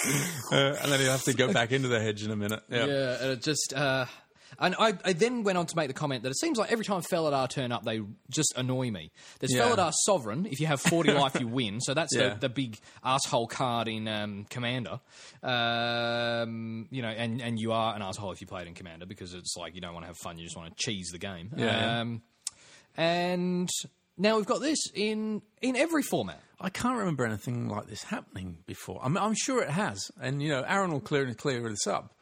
Uh, 0.52 0.76
and 0.82 0.92
then 0.92 1.00
he'll 1.00 1.12
have 1.12 1.24
to 1.24 1.34
go 1.34 1.54
back 1.54 1.72
into 1.72 1.88
the 1.88 2.02
hedge 2.02 2.24
in 2.26 2.32
a 2.32 2.36
minute. 2.36 2.64
Yeah. 2.70 2.86
yeah, 2.86 3.18
and 3.22 3.32
it 3.32 3.42
just. 3.42 3.74
Uh, 3.74 4.08
and 4.60 4.76
I, 4.80 4.94
I 5.04 5.14
then 5.14 5.44
went 5.44 5.58
on 5.58 5.66
to 5.66 5.76
make 5.76 5.88
the 5.88 5.94
comment 5.94 6.24
that 6.24 6.30
it 6.30 6.38
seems 6.38 6.58
like 6.58 6.72
every 6.72 6.86
time 6.86 7.02
Felidar 7.02 7.50
turn 7.50 7.72
up, 7.72 7.84
they 7.86 8.02
just 8.30 8.54
annoy 8.58 8.92
me. 8.92 9.12
There's 9.40 9.54
Yeah. 9.54 9.70
Felidar 9.70 9.92
Sovereign. 10.06 10.46
If 10.46 10.60
you 10.60 10.68
have 10.68 10.82
40 10.82 11.12
life, 11.14 11.40
you 11.40 11.48
win. 11.48 11.82
So 11.82 11.94
that's 11.94 12.16
Yeah. 12.16 12.30
the, 12.36 12.42
the 12.42 12.50
big 12.50 12.80
asshole 13.04 13.48
card 13.48 13.88
in 13.88 14.08
um, 14.08 14.46
Commander. 14.50 15.00
Um, 15.44 16.88
you 16.92 17.02
know, 17.02 17.10
and, 17.10 17.42
and 17.42 17.60
you 17.60 17.72
are 17.72 17.96
an 17.96 18.02
asshole 18.02 18.32
if 18.32 18.42
you 18.42 18.48
play 18.48 18.62
it 18.62 18.68
in 18.68 18.74
Commander 18.74 19.06
because 19.06 19.34
it's 19.34 19.56
like 19.58 19.76
you 19.76 19.82
don't 19.82 19.94
want 19.94 20.04
to 20.04 20.08
have 20.08 20.18
fun, 20.18 20.38
you 20.38 20.44
just 20.44 20.58
want 20.58 20.76
to 20.76 20.84
cheese 20.84 21.10
the 21.12 21.20
game. 21.20 21.52
Yeah. 21.56 22.02
Um, 22.02 22.22
and 22.98 23.70
now 24.18 24.38
we've 24.38 24.46
got 24.46 24.62
this 24.62 24.80
in 24.94 25.42
in 25.62 25.76
every 25.76 26.04
format. 26.04 26.40
I 26.60 26.70
can't 26.70 26.98
remember 26.98 27.26
anything 27.26 27.68
like 27.68 27.88
this 27.88 28.04
happening 28.04 28.60
before. 28.66 29.02
I'm, 29.04 29.18
I'm 29.18 29.34
sure 29.36 29.62
it 29.62 29.70
has, 29.70 30.10
and 30.22 30.42
you 30.42 30.50
know, 30.50 30.64
Aaron 30.66 30.92
will 30.92 31.02
clear 31.02 31.34
clear 31.34 31.68
this 31.70 31.86
up. 31.86 32.14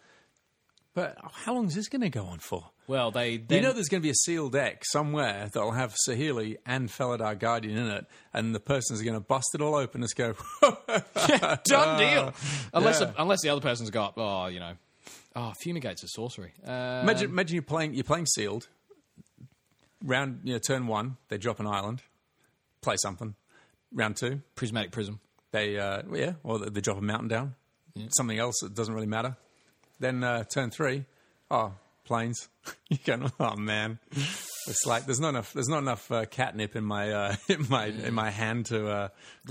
But 0.94 1.18
how 1.45 1.56
long 1.56 1.65
is 1.65 1.76
this 1.76 1.90
going 1.90 2.02
to 2.02 2.10
go 2.10 2.26
on 2.26 2.38
for? 2.40 2.70
Well, 2.86 3.10
they 3.10 3.38
then, 3.38 3.57
you 3.57 3.64
know, 3.64 3.74
there's 3.74 3.88
going 3.88 4.02
to 4.02 4.06
be 4.06 4.11
a 4.11 4.15
sealed 4.15 4.52
deck 4.52 4.84
somewhere 4.86 5.49
that'll 5.52 5.72
have 5.72 5.95
Saheeli 6.07 6.57
and 6.65 6.90
Felidar 6.90 7.40
Guardian 7.40 7.78
in 7.78 7.88
it, 7.88 8.06
and 8.34 8.53
the 8.53 8.60
person's 8.60 9.02
going 9.02 9.15
to 9.15 9.20
bust 9.20 9.48
it 9.56 9.61
all 9.61 9.74
open 9.74 10.02
and 10.02 10.10
just 10.10 10.15
go, 10.15 10.36
yeah, 11.28 11.57
done 11.65 11.98
deal. 11.98 12.34
Unless 12.74 13.02
yeah. 13.02 13.11
unless 13.18 13.41
the 13.41 13.49
other 13.49 13.61
person's 13.61 13.90
got 13.90 14.14
oh 14.18 14.48
you 14.48 14.60
know 14.60 14.74
oh 15.36 15.53
fumigates 15.65 16.03
a 16.03 16.07
sorcery. 16.07 16.52
Uh, 16.65 16.99
imagine, 17.03 17.30
imagine 17.30 17.56
you're 17.56 17.64
playing, 17.64 17.95
you're 17.95 18.03
playing 18.03 18.28
sealed. 18.28 18.68
Round, 20.03 20.41
you 20.44 20.53
know, 20.53 20.60
turn 20.60 20.88
one, 20.88 21.15
they 21.30 21.38
drop 21.38 21.61
an 21.61 21.68
island, 21.68 22.02
play 22.82 22.95
something. 22.98 23.36
Round 23.94 24.18
two, 24.18 24.41
prismatic 24.56 24.91
prism. 24.91 25.22
they, 25.52 25.80
uh, 25.80 26.02
yeah, 26.14 26.34
or 26.44 26.60
they 26.60 26.82
drop 26.82 26.98
a 26.98 27.02
mountain 27.02 27.30
down, 27.30 27.56
something 28.10 28.38
else 28.38 28.60
that 28.61 28.76
doesn't 28.76 28.94
really 28.94 29.07
matter. 29.07 29.38
Then 30.04 30.22
uh, 30.22 30.44
turn 30.44 30.70
three, 30.70 31.06
oh, 31.50 31.72
plains. 32.04 32.50
you 32.90 32.98
go, 33.06 33.28
oh 33.40 33.56
man, 33.56 34.00
it's 34.12 34.86
like 34.86 35.06
there's 35.06 35.22
not 35.22 35.30
enough. 35.30 35.54
There's 35.54 35.70
not 35.70 35.78
enough 35.80 36.12
uh, 36.12 36.26
catnip 36.26 36.76
in 36.76 36.84
my 36.84 37.10
uh, 37.12 37.36
in 37.48 37.66
my 37.70 37.86
in 37.86 38.14
my 38.14 38.30
hand 38.30 38.66
to 38.66 38.86
uh, 38.90 39.08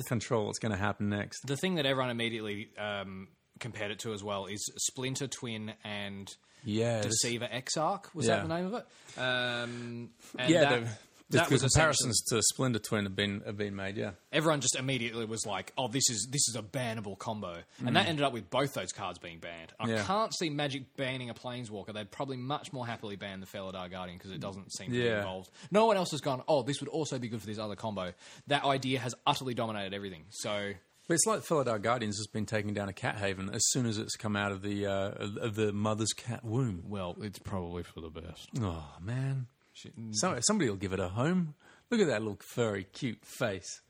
control 0.06 0.44
what's 0.46 0.58
going 0.58 0.72
to 0.72 0.78
happen 0.78 1.08
next. 1.08 1.40
The 1.46 1.56
thing 1.56 1.76
that 1.76 1.86
everyone 1.86 2.10
immediately 2.10 2.68
um, 2.78 3.28
compared 3.60 3.92
it 3.92 4.00
to 4.00 4.12
as 4.12 4.22
well 4.22 4.44
is 4.44 4.70
Splinter 4.76 5.26
Twin 5.26 5.72
and 5.84 6.28
Yeah, 6.64 7.00
Deceiver 7.00 7.48
Exarch. 7.50 8.14
Was 8.14 8.26
Yeah. 8.26 8.36
that 8.36 8.48
the 8.48 8.54
name 8.54 8.66
of 8.66 8.74
it? 8.74 8.86
Um, 9.18 10.10
and 10.38 10.50
yeah. 10.50 10.60
that, 10.80 10.82
that 11.32 11.48
the 11.48 11.54
was 11.54 11.62
comparisons 11.62 12.22
to 12.30 12.40
Splinter 12.42 12.78
Twin 12.78 13.04
have 13.04 13.16
been 13.16 13.42
have 13.44 13.56
been 13.56 13.74
made. 13.76 13.96
Yeah, 13.96 14.12
everyone 14.32 14.60
just 14.60 14.76
immediately 14.76 15.24
was 15.24 15.44
like, 15.46 15.72
"Oh, 15.76 15.88
this 15.88 16.08
is 16.10 16.28
this 16.30 16.48
is 16.48 16.56
a 16.56 16.62
bannable 16.62 17.18
combo," 17.18 17.58
and 17.84 17.96
that 17.96 18.06
ended 18.06 18.24
up 18.24 18.32
with 18.32 18.48
both 18.50 18.74
those 18.74 18.92
cards 18.92 19.18
being 19.18 19.38
banned. 19.38 19.72
I 19.80 19.86
Mm. 19.86 19.88
Yeah. 19.96 20.04
can't 20.04 20.34
see 20.34 20.50
Magic 20.50 20.96
banning 20.96 21.30
a 21.30 21.34
Planeswalker. 21.34 21.92
They'd 21.92 22.10
probably 22.10 22.36
much 22.36 22.72
more 22.72 22.86
happily 22.86 23.16
ban 23.16 23.40
the 23.40 23.46
Felidar 23.46 23.90
Guardian 23.90 24.18
because 24.18 24.30
it 24.32 24.40
doesn't 24.40 24.72
seem 24.72 24.88
to 24.92 24.92
be 24.92 25.06
involved. 25.08 25.50
No 25.70 25.86
one 25.86 25.96
else 25.96 26.10
has 26.12 26.20
gone. 26.20 26.42
Oh, 26.48 26.62
this 26.62 26.80
would 26.80 26.88
also 26.88 27.18
be 27.18 27.28
good 27.28 27.40
for 27.40 27.46
this 27.46 27.58
other 27.58 27.76
combo. 27.76 28.12
That 28.46 28.64
idea 28.64 28.98
has 29.00 29.14
utterly 29.26 29.54
dominated 29.54 29.94
everything. 29.94 30.24
So 30.30 30.74
but 31.08 31.14
it's 31.14 31.26
like 31.26 31.40
Felidar 31.40 31.82
Guardians 31.82 32.16
has 32.18 32.28
been 32.28 32.46
taking 32.46 32.74
down 32.74 32.88
a 32.88 32.92
cat 32.92 33.16
haven 33.16 33.50
as 33.50 33.62
soon 33.70 33.86
as 33.86 33.98
it's 33.98 34.14
come 34.16 34.36
out 34.36 34.52
of 34.52 34.62
the 34.62 34.86
uh, 34.86 35.10
of 35.40 35.56
the 35.56 35.72
mother's 35.72 36.12
cat 36.12 36.44
womb. 36.44 36.84
Well, 36.86 37.16
it's 37.20 37.40
probably 37.40 37.82
for 37.82 38.00
the 38.00 38.08
best. 38.08 38.48
Oh 38.60 38.86
man, 39.00 39.48
so, 40.12 40.38
somebody 40.40 40.68
will 40.68 40.76
give 40.76 40.92
it 40.92 41.00
a 41.00 41.08
home. 41.08 41.54
Look 41.90 42.00
at 42.00 42.06
that 42.06 42.22
little 42.22 42.38
furry, 42.40 42.84
cute 42.92 43.24
face. 43.24 43.80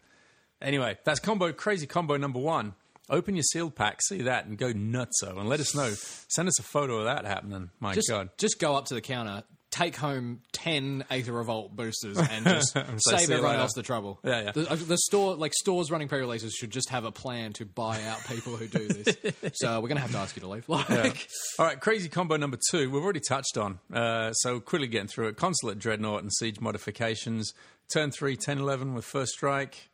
Anyway, 0.61 0.97
that's 1.05 1.21
combo 1.21 1.53
crazy 1.53 1.87
combo 1.87 2.17
number 2.17 2.39
one. 2.39 2.75
Open 3.11 3.35
your 3.35 3.43
sealed 3.43 3.75
pack, 3.75 4.01
see 4.03 4.23
that, 4.23 4.47
and 4.47 4.57
go 4.57 4.73
nutso, 4.73 5.37
and 5.37 5.49
let 5.49 5.61
us 5.61 5.75
know. 5.75 5.93
Send 6.29 6.49
us 6.49 6.59
a 6.59 6.63
photo 6.63 6.99
of 6.99 7.05
that 7.05 7.25
happening. 7.27 7.71
My 7.81 7.95
Just, 7.95 8.09
God, 8.09 8.31
just 8.39 8.61
go 8.61 8.77
up 8.77 8.87
to 8.87 8.95
the 8.95 9.01
counter, 9.01 9.43
take 9.73 9.97
home 9.97 10.41
ten 10.53 11.05
Aether 11.11 11.33
Revolt 11.33 11.75
boosters, 11.75 12.17
and 12.31 12.45
just 12.45 12.73
save 12.99 13.23
everyone 13.31 13.51
later." 13.51 13.63
else 13.63 13.73
the 13.75 13.83
trouble. 13.83 14.21
Yeah, 14.23 14.43
yeah. 14.43 14.53
The, 14.53 14.77
the 14.77 14.99
store, 14.99 15.35
like 15.35 15.53
stores 15.55 15.91
running 15.91 16.07
pre-releases, 16.07 16.55
should 16.55 16.71
just 16.71 16.91
have 16.91 17.05
a 17.05 17.11
plan 17.11 17.53
to 17.55 17.65
buy 17.65 18.01
out 18.05 18.25
people 18.29 18.57
who 18.57 18.69
do 18.69 18.87
this. 18.87 19.17
so 19.55 19.81
we're 19.81 19.89
gonna 19.89 20.01
have 20.01 20.13
to 20.13 20.19
ask 20.19 20.37
you 20.37 20.41
to 20.43 20.49
leave. 20.49 20.69
Like, 20.69 21.27
All 21.59 21.67
right, 21.67 21.81
crazy 21.81 22.09
combo 22.09 22.37
number 22.37 22.59
two. 22.71 22.89
We've 22.91 23.03
already 23.03 23.23
touched 23.27 23.59
on. 23.59 23.81
Uh, 23.93 24.33
so 24.33 24.61
quickly 24.61 24.87
getting 24.87 25.09
through 25.09 25.29
it. 25.29 25.37
Consulate 25.37 25.79
Dreadnought 25.81 26.23
and 26.23 26.33
Siege 26.33 26.61
modifications. 26.61 27.53
Turn 27.93 28.11
three, 28.11 28.37
10, 28.37 28.59
11 28.59 28.95
with 28.95 29.05
first 29.05 29.33
strike. 29.33 29.91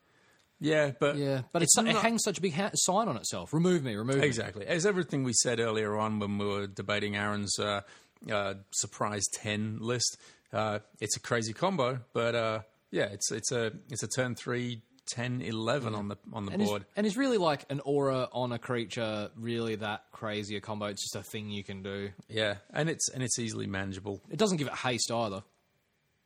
Yeah, 0.60 0.90
but 0.98 1.16
yeah, 1.16 1.42
but 1.52 1.62
it's, 1.62 1.78
it 1.78 1.84
not- 1.84 2.02
hangs 2.02 2.22
such 2.24 2.38
a 2.38 2.40
big 2.40 2.52
ha- 2.52 2.70
sign 2.74 3.06
on 3.06 3.16
itself. 3.16 3.52
Remove 3.52 3.84
me, 3.84 3.94
remove 3.94 4.16
me. 4.18 4.26
Exactly. 4.26 4.66
As 4.66 4.86
everything 4.86 5.22
we 5.22 5.32
said 5.32 5.60
earlier 5.60 5.96
on 5.96 6.18
when 6.18 6.36
we 6.36 6.46
were 6.46 6.66
debating 6.66 7.14
Aaron's 7.16 7.56
uh, 7.60 7.82
uh, 8.30 8.54
surprise 8.72 9.24
ten 9.32 9.78
list, 9.80 10.18
uh, 10.52 10.78
it's 11.00 11.16
a 11.16 11.20
crazy 11.20 11.52
combo. 11.52 12.00
But 12.12 12.34
uh, 12.34 12.60
yeah, 12.90 13.06
it's 13.06 13.30
it's 13.32 13.52
a 13.52 13.72
it's 13.90 14.02
a 14.02 14.08
turn 14.08 14.34
three, 14.34 14.82
10, 15.08 15.40
11 15.42 15.94
on 15.94 16.08
the 16.08 16.16
on 16.32 16.44
the 16.46 16.52
And 16.52 16.64
board. 16.64 16.84
and 16.96 17.06
is 17.06 17.16
really 17.16 17.38
like 17.38 17.64
an 17.70 17.80
aura 17.84 18.28
on 18.32 18.52
a 18.52 18.58
creature 18.58 19.30
really 19.36 19.76
that 19.76 20.04
crazy 20.12 20.56
a 20.56 20.60
combo? 20.60 20.86
It's 20.86 21.02
just 21.02 21.16
a 21.16 21.22
thing 21.22 21.50
you 21.50 21.64
can 21.64 21.82
do. 21.82 22.10
Yeah, 22.28 22.56
and 22.72 22.88
it's 22.90 23.08
and 23.10 23.22
it's 23.22 23.38
easily 23.38 23.66
manageable. 23.66 24.20
It 24.30 24.38
doesn't 24.38 24.58
give 24.58 24.66
it 24.66 24.74
haste 24.74 25.10
either. 25.10 25.42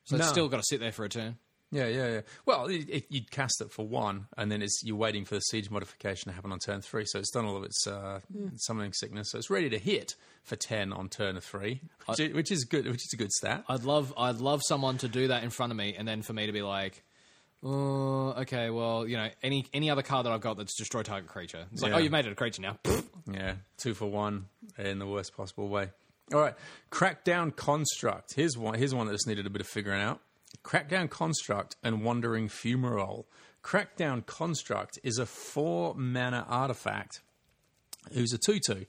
So 0.05 0.17
it's 0.17 0.29
still 0.29 0.49
got 0.49 0.57
to 0.57 0.65
sit 0.67 0.81
there 0.81 0.91
for 0.91 1.05
a 1.05 1.09
turn. 1.09 1.37
Yeah, 1.75 1.87
yeah, 1.87 2.09
yeah. 2.09 2.21
Well, 2.45 2.67
it, 2.67 2.89
it, 2.91 3.05
you'd 3.09 3.31
cast 3.31 3.63
it 3.63 3.73
for 3.73 3.87
one, 3.89 4.27
and 4.37 4.53
then 4.53 4.61
it's 4.61 4.83
you're 4.85 4.95
waiting 4.97 5.25
for 5.25 5.37
the 5.37 5.41
siege 5.41 5.71
modification 5.71 6.29
to 6.31 6.35
happen 6.35 6.53
on 6.53 6.59
turn 6.59 6.83
three. 6.83 7.05
So 7.07 7.19
it's 7.19 7.31
done 7.31 7.47
all 7.47 7.57
of 7.57 7.65
its 7.65 7.87
uh, 7.87 8.21
summoning 8.57 8.93
sickness. 8.93 9.31
So 9.31 9.39
it's 9.39 9.49
ready 9.49 9.71
to 9.71 9.79
hit 9.79 10.15
for 10.45 10.55
ten 10.57 10.93
on 10.93 11.09
turn 11.09 11.41
three, 11.41 11.81
which, 12.07 12.21
is, 12.21 12.35
which 12.35 12.51
is 12.53 12.65
good. 12.67 12.85
Which 12.87 12.97
is 12.97 13.11
a 13.15 13.17
good 13.17 13.33
stat. 13.33 13.65
I'd 13.69 13.85
love, 13.85 14.13
I'd 14.19 14.37
love 14.37 14.61
someone 14.69 14.99
to 14.99 15.09
do 15.09 15.29
that 15.29 15.45
in 15.45 15.51
front 15.51 15.73
of 15.73 15.79
me, 15.79 15.95
and 15.99 16.07
then 16.07 16.21
for 16.21 16.35
me 16.35 16.45
to 16.47 16.53
be 16.53 16.61
like, 16.63 17.03
oh, 17.65 18.35
okay, 18.41 18.71
well, 18.71 19.07
you 19.09 19.17
know, 19.17 19.29
any 19.43 19.67
any 19.73 19.89
other 19.91 20.03
card 20.03 20.27
that 20.27 20.33
I've 20.33 20.41
got 20.43 20.59
that's 20.59 20.77
destroy 20.77 21.03
target 21.03 21.31
creature. 21.31 21.65
It's 21.73 21.83
like, 21.83 21.91
Yeah. 21.93 21.97
oh, 21.97 22.01
you've 22.01 22.13
made 22.13 22.27
it 22.27 22.33
a 22.33 22.35
creature 22.35 22.63
now. 22.63 22.77
Yeah, 23.33 23.55
two 23.79 23.95
for 23.95 24.11
one 24.11 24.47
in 24.79 24.99
the 24.99 25.07
worst 25.07 25.35
possible 25.37 25.69
way. 25.69 25.89
All 26.35 26.41
right, 26.41 26.55
Crackdown 26.91 27.55
Construct. 27.55 28.35
Here's 28.35 28.57
one. 28.59 28.75
Here's 28.75 28.95
one 28.95 29.07
that 29.07 29.13
just 29.13 29.27
needed 29.27 29.47
a 29.47 29.51
bit 29.51 29.61
of 29.61 29.67
figuring 29.69 30.01
out. 30.03 30.21
Crackdown 30.65 31.09
Construct 31.09 31.77
and 31.83 32.05
Wandering 32.05 32.49
Fumarole. 32.49 33.25
Crackdown 33.63 34.25
Construct 34.27 34.99
is 35.03 35.19
a 35.19 35.27
four 35.27 35.95
mana 35.95 36.47
artifact 36.49 37.21
who's 38.13 38.33
a 38.33 38.39
2 38.39 38.59
2. 38.67 38.87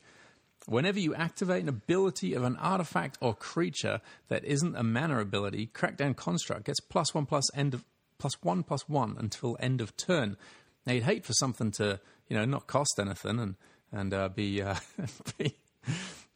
Whenever 0.66 1.00
you 1.00 1.14
activate 1.14 1.64
an 1.64 1.70
ability 1.70 2.34
of 2.34 2.44
an 2.44 2.56
artifact 2.56 3.18
or 3.20 3.34
creature 3.34 4.00
that 4.30 4.46
isn't 4.46 4.76
a 4.76 4.84
mana 4.84 5.20
ability, 5.20 5.70
Crackdown 5.74 6.16
Construct 6.16 6.66
gets 6.66 6.80
plus 6.80 7.14
one 7.14 7.26
plus 7.26 7.54
end 7.56 7.74
of 7.74 7.84
plus 8.18 8.34
one 8.42 8.64
plus 8.64 8.88
one 8.88 9.16
until 9.20 9.58
end 9.60 9.82
of 9.82 9.96
turn. 9.98 10.38
Now 10.86 10.94
you'd 10.94 11.04
hate 11.04 11.26
for 11.26 11.34
something 11.34 11.72
to 11.72 12.00
you 12.30 12.38
know 12.38 12.46
not 12.46 12.68
cost 12.68 13.00
anything 13.00 13.40
and 13.40 13.56
and 13.92 14.14
uh, 14.14 14.30
be, 14.30 14.62
uh, 14.62 14.76
be 15.38 15.56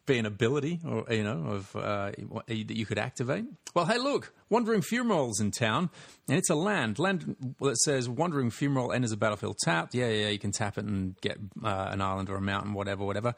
be 0.08 0.18
an 0.18 0.26
ability 0.26 0.80
or 0.88 1.06
you 1.12 1.24
know 1.24 1.46
of 1.48 1.76
uh, 1.76 2.12
that 2.48 2.76
you 2.76 2.86
could 2.86 2.98
activate. 2.98 3.46
Well, 3.76 3.86
hey, 3.86 4.00
look, 4.00 4.34
Wandering 4.50 4.82
Fumarole's 4.82 5.40
in 5.40 5.52
town, 5.52 5.92
and 6.28 6.38
it's 6.38 6.50
a 6.50 6.56
land 6.56 6.98
land 6.98 7.36
that 7.60 7.78
says 7.78 8.10
Wandering 8.10 8.50
Fumarole 8.50 8.96
enters 8.96 9.12
a 9.12 9.18
battlefield 9.18 9.58
tapped. 9.64 9.94
Yeah, 9.94 10.10
yeah, 10.10 10.30
you 10.30 10.40
can 10.40 10.52
tap 10.52 10.78
it 10.78 10.86
and 10.86 11.20
get 11.22 11.38
uh, 11.64 11.90
an 11.92 12.02
island 12.02 12.30
or 12.30 12.38
a 12.38 12.42
mountain, 12.42 12.74
whatever, 12.74 13.06
whatever. 13.06 13.36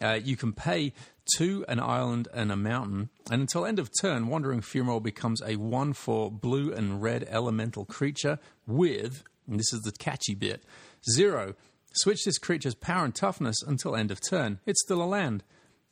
Uh, 0.00 0.20
you 0.22 0.36
can 0.36 0.52
pay 0.52 0.92
to 1.36 1.64
an 1.68 1.80
island 1.80 2.28
and 2.32 2.52
a 2.52 2.56
mountain, 2.56 3.10
and 3.30 3.40
until 3.40 3.66
end 3.66 3.78
of 3.78 3.90
turn, 4.00 4.28
Wandering 4.28 4.60
Fumarole 4.60 5.02
becomes 5.02 5.42
a 5.42 5.56
one 5.56 5.92
for 5.92 6.30
blue 6.30 6.72
and 6.72 7.02
red 7.02 7.26
elemental 7.28 7.84
creature 7.84 8.38
with, 8.66 9.24
and 9.48 9.58
this 9.58 9.72
is 9.72 9.80
the 9.80 9.92
catchy 9.92 10.34
bit, 10.34 10.62
zero. 11.10 11.54
Switch 11.92 12.24
this 12.24 12.38
creature's 12.38 12.76
power 12.76 13.04
and 13.04 13.14
toughness 13.14 13.62
until 13.66 13.96
end 13.96 14.12
of 14.12 14.20
turn. 14.20 14.60
It's 14.64 14.80
still 14.82 15.02
a 15.02 15.04
land. 15.04 15.42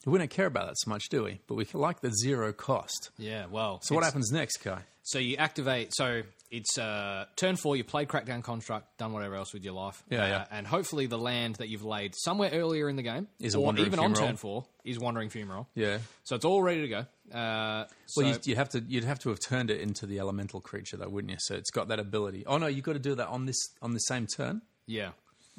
We 0.06 0.18
don't 0.18 0.30
care 0.30 0.46
about 0.46 0.68
that 0.68 0.78
so 0.78 0.88
much, 0.90 1.08
do 1.08 1.24
we? 1.24 1.40
But 1.46 1.56
we 1.56 1.66
like 1.74 2.00
the 2.00 2.12
zero 2.12 2.52
cost. 2.52 3.10
Yeah, 3.18 3.46
well. 3.50 3.80
So 3.82 3.94
what 3.94 4.04
happens 4.04 4.30
next, 4.32 4.58
Kai? 4.58 4.80
So 5.02 5.18
you 5.18 5.36
activate. 5.36 5.90
So 5.94 6.22
it's 6.50 6.78
uh, 6.78 7.24
turn 7.36 7.56
four. 7.56 7.76
You 7.76 7.84
played 7.84 8.08
Crackdown 8.08 8.42
Construct, 8.42 8.96
done 8.98 9.12
whatever 9.12 9.34
else 9.36 9.52
with 9.52 9.64
your 9.64 9.72
life. 9.74 10.02
Yeah, 10.10 10.22
Uh, 10.22 10.26
yeah. 10.28 10.44
And 10.50 10.66
hopefully 10.66 11.06
the 11.06 11.18
land 11.18 11.56
that 11.56 11.68
you've 11.68 11.84
laid 11.84 12.14
somewhere 12.16 12.50
earlier 12.52 12.88
in 12.88 12.96
the 12.96 13.02
game, 13.02 13.26
Is 13.40 13.54
a 13.54 13.58
or 13.58 13.76
even 13.78 13.98
on 13.98 14.14
turn 14.14 14.36
four, 14.36 14.66
is 14.84 14.98
Wandering 14.98 15.30
Fumarole. 15.30 15.66
Yeah. 15.74 15.98
So 16.24 16.36
it's 16.36 16.44
all 16.44 16.62
ready 16.62 16.82
to 16.82 16.88
go. 16.88 17.36
Uh, 17.36 17.86
so 18.06 18.22
Well, 18.22 18.32
you, 18.32 18.38
you 18.44 18.56
have 18.56 18.68
to 18.70 18.80
you'd 18.86 19.04
have 19.04 19.18
to 19.20 19.30
have 19.30 19.40
turned 19.40 19.70
it 19.70 19.80
into 19.80 20.06
the 20.06 20.18
elemental 20.20 20.60
creature, 20.60 20.96
though, 20.96 21.08
wouldn't 21.08 21.30
you? 21.30 21.38
So 21.40 21.54
it's 21.54 21.70
got 21.70 21.88
that 21.88 21.98
ability. 21.98 22.44
Oh 22.46 22.58
no, 22.58 22.66
you've 22.66 22.84
got 22.84 22.94
to 22.94 22.98
do 22.98 23.14
that 23.16 23.28
on 23.28 23.46
this 23.46 23.58
on 23.82 23.92
the 23.92 24.00
same 24.00 24.26
turn. 24.26 24.62
yeah. 24.86 25.10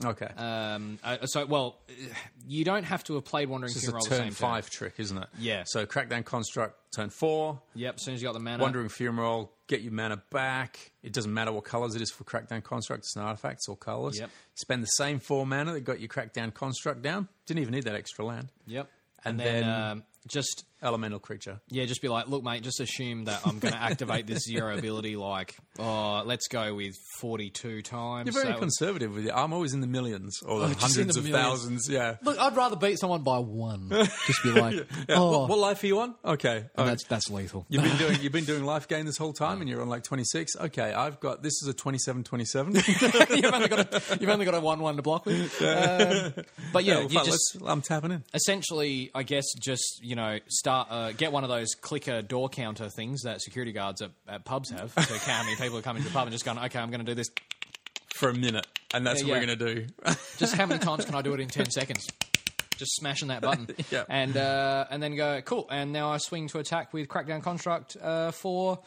Okay, 0.04 0.28
Um, 0.38 0.98
uh, 1.04 1.26
so 1.26 1.46
well, 1.46 1.80
you 2.48 2.64
don't 2.64 2.84
have 2.86 3.04
to 3.06 3.16
have 3.16 3.26
played 3.26 3.50
Wandering 3.50 3.74
this 3.74 3.84
is 3.84 3.90
a 3.90 3.92
Fumarole 3.92 4.04
the 4.04 4.10
turn 4.10 4.18
same 4.20 4.32
five 4.32 4.70
trick, 4.70 4.94
isn't 4.98 5.18
it? 5.18 5.28
Yeah. 5.38 5.64
So 5.66 5.86
crackdown 5.86 6.24
construct 6.24 6.94
turn 6.94 7.10
four. 7.10 7.62
Yep. 7.76 7.96
As 7.96 8.04
soon 8.04 8.14
as 8.14 8.22
you 8.22 8.28
got 8.28 8.34
the 8.34 8.40
mana. 8.40 8.64
Wandering 8.64 8.88
Fumarole, 8.88 9.50
get 9.68 9.82
your 9.82 9.92
mana 9.92 10.22
back. 10.32 10.92
It 11.04 11.12
doesn't 11.14 11.34
matter 11.34 11.52
what 11.52 11.66
colours 11.66 11.96
it 11.96 12.02
is 12.02 12.12
for 12.12 12.24
Crackdown 12.24 12.64
Construct. 12.64 13.00
It's 13.04 13.16
an 13.16 13.24
artifact. 13.24 13.56
It's 13.56 13.68
all 13.70 13.76
colourless. 13.76 14.20
Yep. 14.20 14.30
Spend 14.56 14.84
the 14.84 14.88
same 14.88 15.20
four 15.20 15.46
mana 15.46 15.74
that 15.74 15.82
got 15.82 16.00
your 16.00 16.10
Crackdown 16.10 16.54
Construct 16.54 17.02
down. 17.02 17.28
Didn't 17.46 17.60
even 17.62 17.74
need 17.74 17.84
that 17.84 17.96
extra 17.96 18.24
land. 18.26 18.50
Yep. 18.68 18.90
And 19.26 19.32
And, 19.32 19.40
then, 19.40 19.62
then- 19.64 19.70
um, 19.82 20.04
just 20.28 20.64
Elemental 20.82 21.20
creature. 21.20 21.60
Yeah, 21.70 21.86
just 21.86 22.02
be 22.02 22.08
like, 22.08 22.28
look, 22.30 22.42
mate, 22.44 22.64
just 22.64 22.80
assume 22.80 23.26
that 23.26 23.42
I'm 23.46 23.60
going 23.60 23.74
to 23.74 23.82
activate 23.82 24.28
this 24.28 24.46
zero 24.46 24.78
ability. 24.78 25.18
Like, 25.18 25.56
oh, 25.78 26.24
let's 26.26 26.48
go 26.48 26.74
with 26.76 26.96
42 27.20 27.82
times. 27.82 28.28
You're 28.34 28.42
very 28.44 28.54
would- 28.54 28.62
conservative 28.62 29.14
with 29.14 29.26
it. 29.28 29.34
I'm 29.36 29.52
always 29.52 29.74
in 29.74 29.82
the 29.82 29.88
millions 29.88 30.40
or 30.46 30.60
the 30.60 30.66
Oh, 30.66 30.68
hundreds 30.70 31.16
the 31.16 31.20
of 31.20 31.26
millions. 31.26 31.32
thousands. 31.50 31.90
Yeah. 31.90 32.16
Look, 32.24 32.40
I'd 32.40 32.56
rather 32.56 32.78
beat 32.78 32.98
someone 32.98 33.24
by 33.24 33.40
one. 33.40 33.90
Just 34.28 34.42
be 34.44 34.52
like, 34.52 34.76
Yeah. 34.76 35.16
oh, 35.18 35.40
What, 35.42 35.50
what 35.50 35.60
life 35.60 35.84
are 35.84 35.88
you 35.88 36.00
on? 36.00 36.16
Okay. 36.24 36.66
Oh, 36.78 36.86
that's 36.86 37.04
that's 37.06 37.30
lethal. 37.30 37.66
You've 37.68 37.84
been 37.84 37.98
doing 37.98 38.18
you've 38.22 38.32
been 38.32 38.46
doing 38.46 38.64
life 38.64 38.88
game 38.88 39.06
this 39.06 39.18
whole 39.18 39.34
time, 39.34 39.60
and 39.60 39.70
you're 39.70 39.82
on 39.82 39.90
like 39.90 40.04
26. 40.04 40.56
Okay, 40.62 40.94
I've 40.94 41.20
got 41.20 41.44
this 41.44 41.62
is 41.62 41.68
a 41.68 41.74
27 41.74 42.24
27. 42.24 42.76
you've 42.76 43.04
only 43.54 43.68
got 43.68 43.94
a, 43.94 44.18
you've 44.22 44.30
only 44.30 44.46
got 44.46 44.56
a 44.56 44.60
one 44.62 44.80
one 44.80 44.96
to 44.96 45.02
block 45.02 45.26
with. 45.26 45.62
Um, 45.62 46.34
but 46.72 46.86
yeah, 46.86 47.02
you 47.02 47.24
just 47.26 47.58
I'm 47.66 47.82
tapping 47.82 48.12
in. 48.12 48.24
essentially, 48.34 49.12
I 49.14 49.24
guess, 49.24 49.46
just 49.60 50.00
you 50.02 50.16
know, 50.16 50.40
start 50.48 50.69
uh, 50.70 51.12
get 51.12 51.32
one 51.32 51.44
of 51.44 51.50
those 51.50 51.70
clicker 51.80 52.22
door 52.22 52.50
counter 52.50 52.90
things 52.90 53.22
that 53.24 53.42
security 53.42 53.72
guards 53.72 54.02
at, 54.02 54.12
at 54.28 54.46
pubs 54.46 54.70
have 54.72 54.94
to 54.96 55.02
count 55.02 55.20
how 55.22 55.44
many 55.44 55.56
people 55.56 55.78
are 55.78 55.82
coming 55.82 56.02
to 56.04 56.08
the 56.10 56.14
pub 56.14 56.24
and 56.28 56.32
just 56.32 56.46
going, 56.46 56.58
okay, 56.60 56.80
I'm 56.80 56.90
going 56.92 57.06
to 57.06 57.06
do 57.06 57.16
this. 57.16 57.30
for 58.16 58.30
a 58.30 58.34
minute, 58.34 58.66
and 58.94 59.06
that's 59.06 59.22
Yeah, 59.24 59.34
what 59.36 59.42
yeah. 59.42 59.48
we're 59.48 59.56
going 59.56 59.60
to 59.60 59.76
do. 59.76 59.94
Just 60.38 60.56
how 60.56 60.66
many 60.66 60.80
times 60.80 61.06
can 61.06 61.16
I 61.16 61.22
do 61.22 61.34
it 61.34 61.40
in 61.40 61.48
ten 61.48 61.70
seconds? 61.72 62.06
Just 62.78 62.96
smashing 62.96 63.28
that 63.30 63.42
button, 63.42 63.68
Yeah. 63.92 64.04
and 64.10 64.36
uh, 64.38 64.86
and 64.90 65.04
then 65.04 65.16
go 65.16 65.42
cool. 65.42 65.68
And 65.70 65.92
now 65.92 66.12
I 66.12 66.18
swing 66.18 66.48
to 66.50 66.60
attack 66.60 66.94
with 66.94 67.08
crackdown 67.10 67.42
construct 67.44 67.98
uh, 68.02 68.32
for 68.32 68.80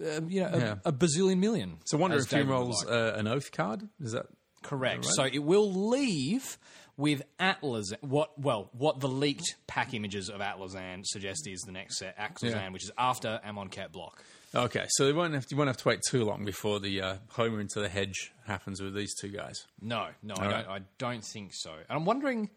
uh, 0.00 0.20
you 0.28 0.40
know 0.42 0.50
a, 0.52 0.58
Yeah. 0.58 0.74
a 0.84 0.92
bazillion 0.92 1.38
million. 1.38 1.78
so, 1.84 1.98
wonder 1.98 2.16
if 2.16 2.28
David 2.28 2.46
Fumarole's 2.48 2.84
like. 2.84 2.94
uh, 2.94 3.18
an 3.18 3.26
oath 3.26 3.50
card. 3.52 3.88
Is 4.00 4.12
that 4.12 4.26
Correct. 4.62 5.04
Right. 5.04 5.14
So 5.14 5.24
it 5.24 5.40
will 5.40 5.72
leave 5.88 6.58
with 7.00 7.22
Atlas. 7.38 7.92
What 8.02 8.38
well, 8.38 8.68
what 8.72 9.00
the 9.00 9.08
leaked 9.08 9.56
pack 9.66 9.94
images 9.94 10.28
of 10.28 10.40
Atlazan 10.40 11.04
suggest 11.04 11.48
is 11.48 11.60
the 11.62 11.72
next 11.72 11.98
set, 11.98 12.16
Atlazan, 12.18 12.50
Yeah. 12.52 12.68
which 12.70 12.84
is 12.84 12.92
after 12.98 13.40
Amonkhet 13.44 13.90
block. 13.90 14.22
okay? 14.54 14.84
So 14.90 15.06
you 15.08 15.14
won't 15.14 15.34
have 15.34 15.46
to, 15.46 15.50
you 15.54 15.56
won't 15.56 15.68
have 15.68 15.78
to 15.78 15.88
wait 15.88 16.00
too 16.08 16.24
long 16.24 16.44
before 16.44 16.78
the 16.78 17.00
uh, 17.00 17.16
Homer 17.30 17.60
into 17.60 17.80
the 17.80 17.88
hedge 17.88 18.32
happens 18.46 18.80
with 18.82 18.94
these 18.94 19.14
two 19.20 19.28
guys. 19.28 19.66
No, 19.80 20.08
no, 20.22 20.34
I 20.38 20.44
All 20.44 20.50
don't. 20.50 20.68
I 20.68 20.80
don't 20.98 21.24
think 21.24 21.52
so. 21.54 21.70
And 21.72 21.84
I'm 21.98 22.04
wondering, 22.04 22.50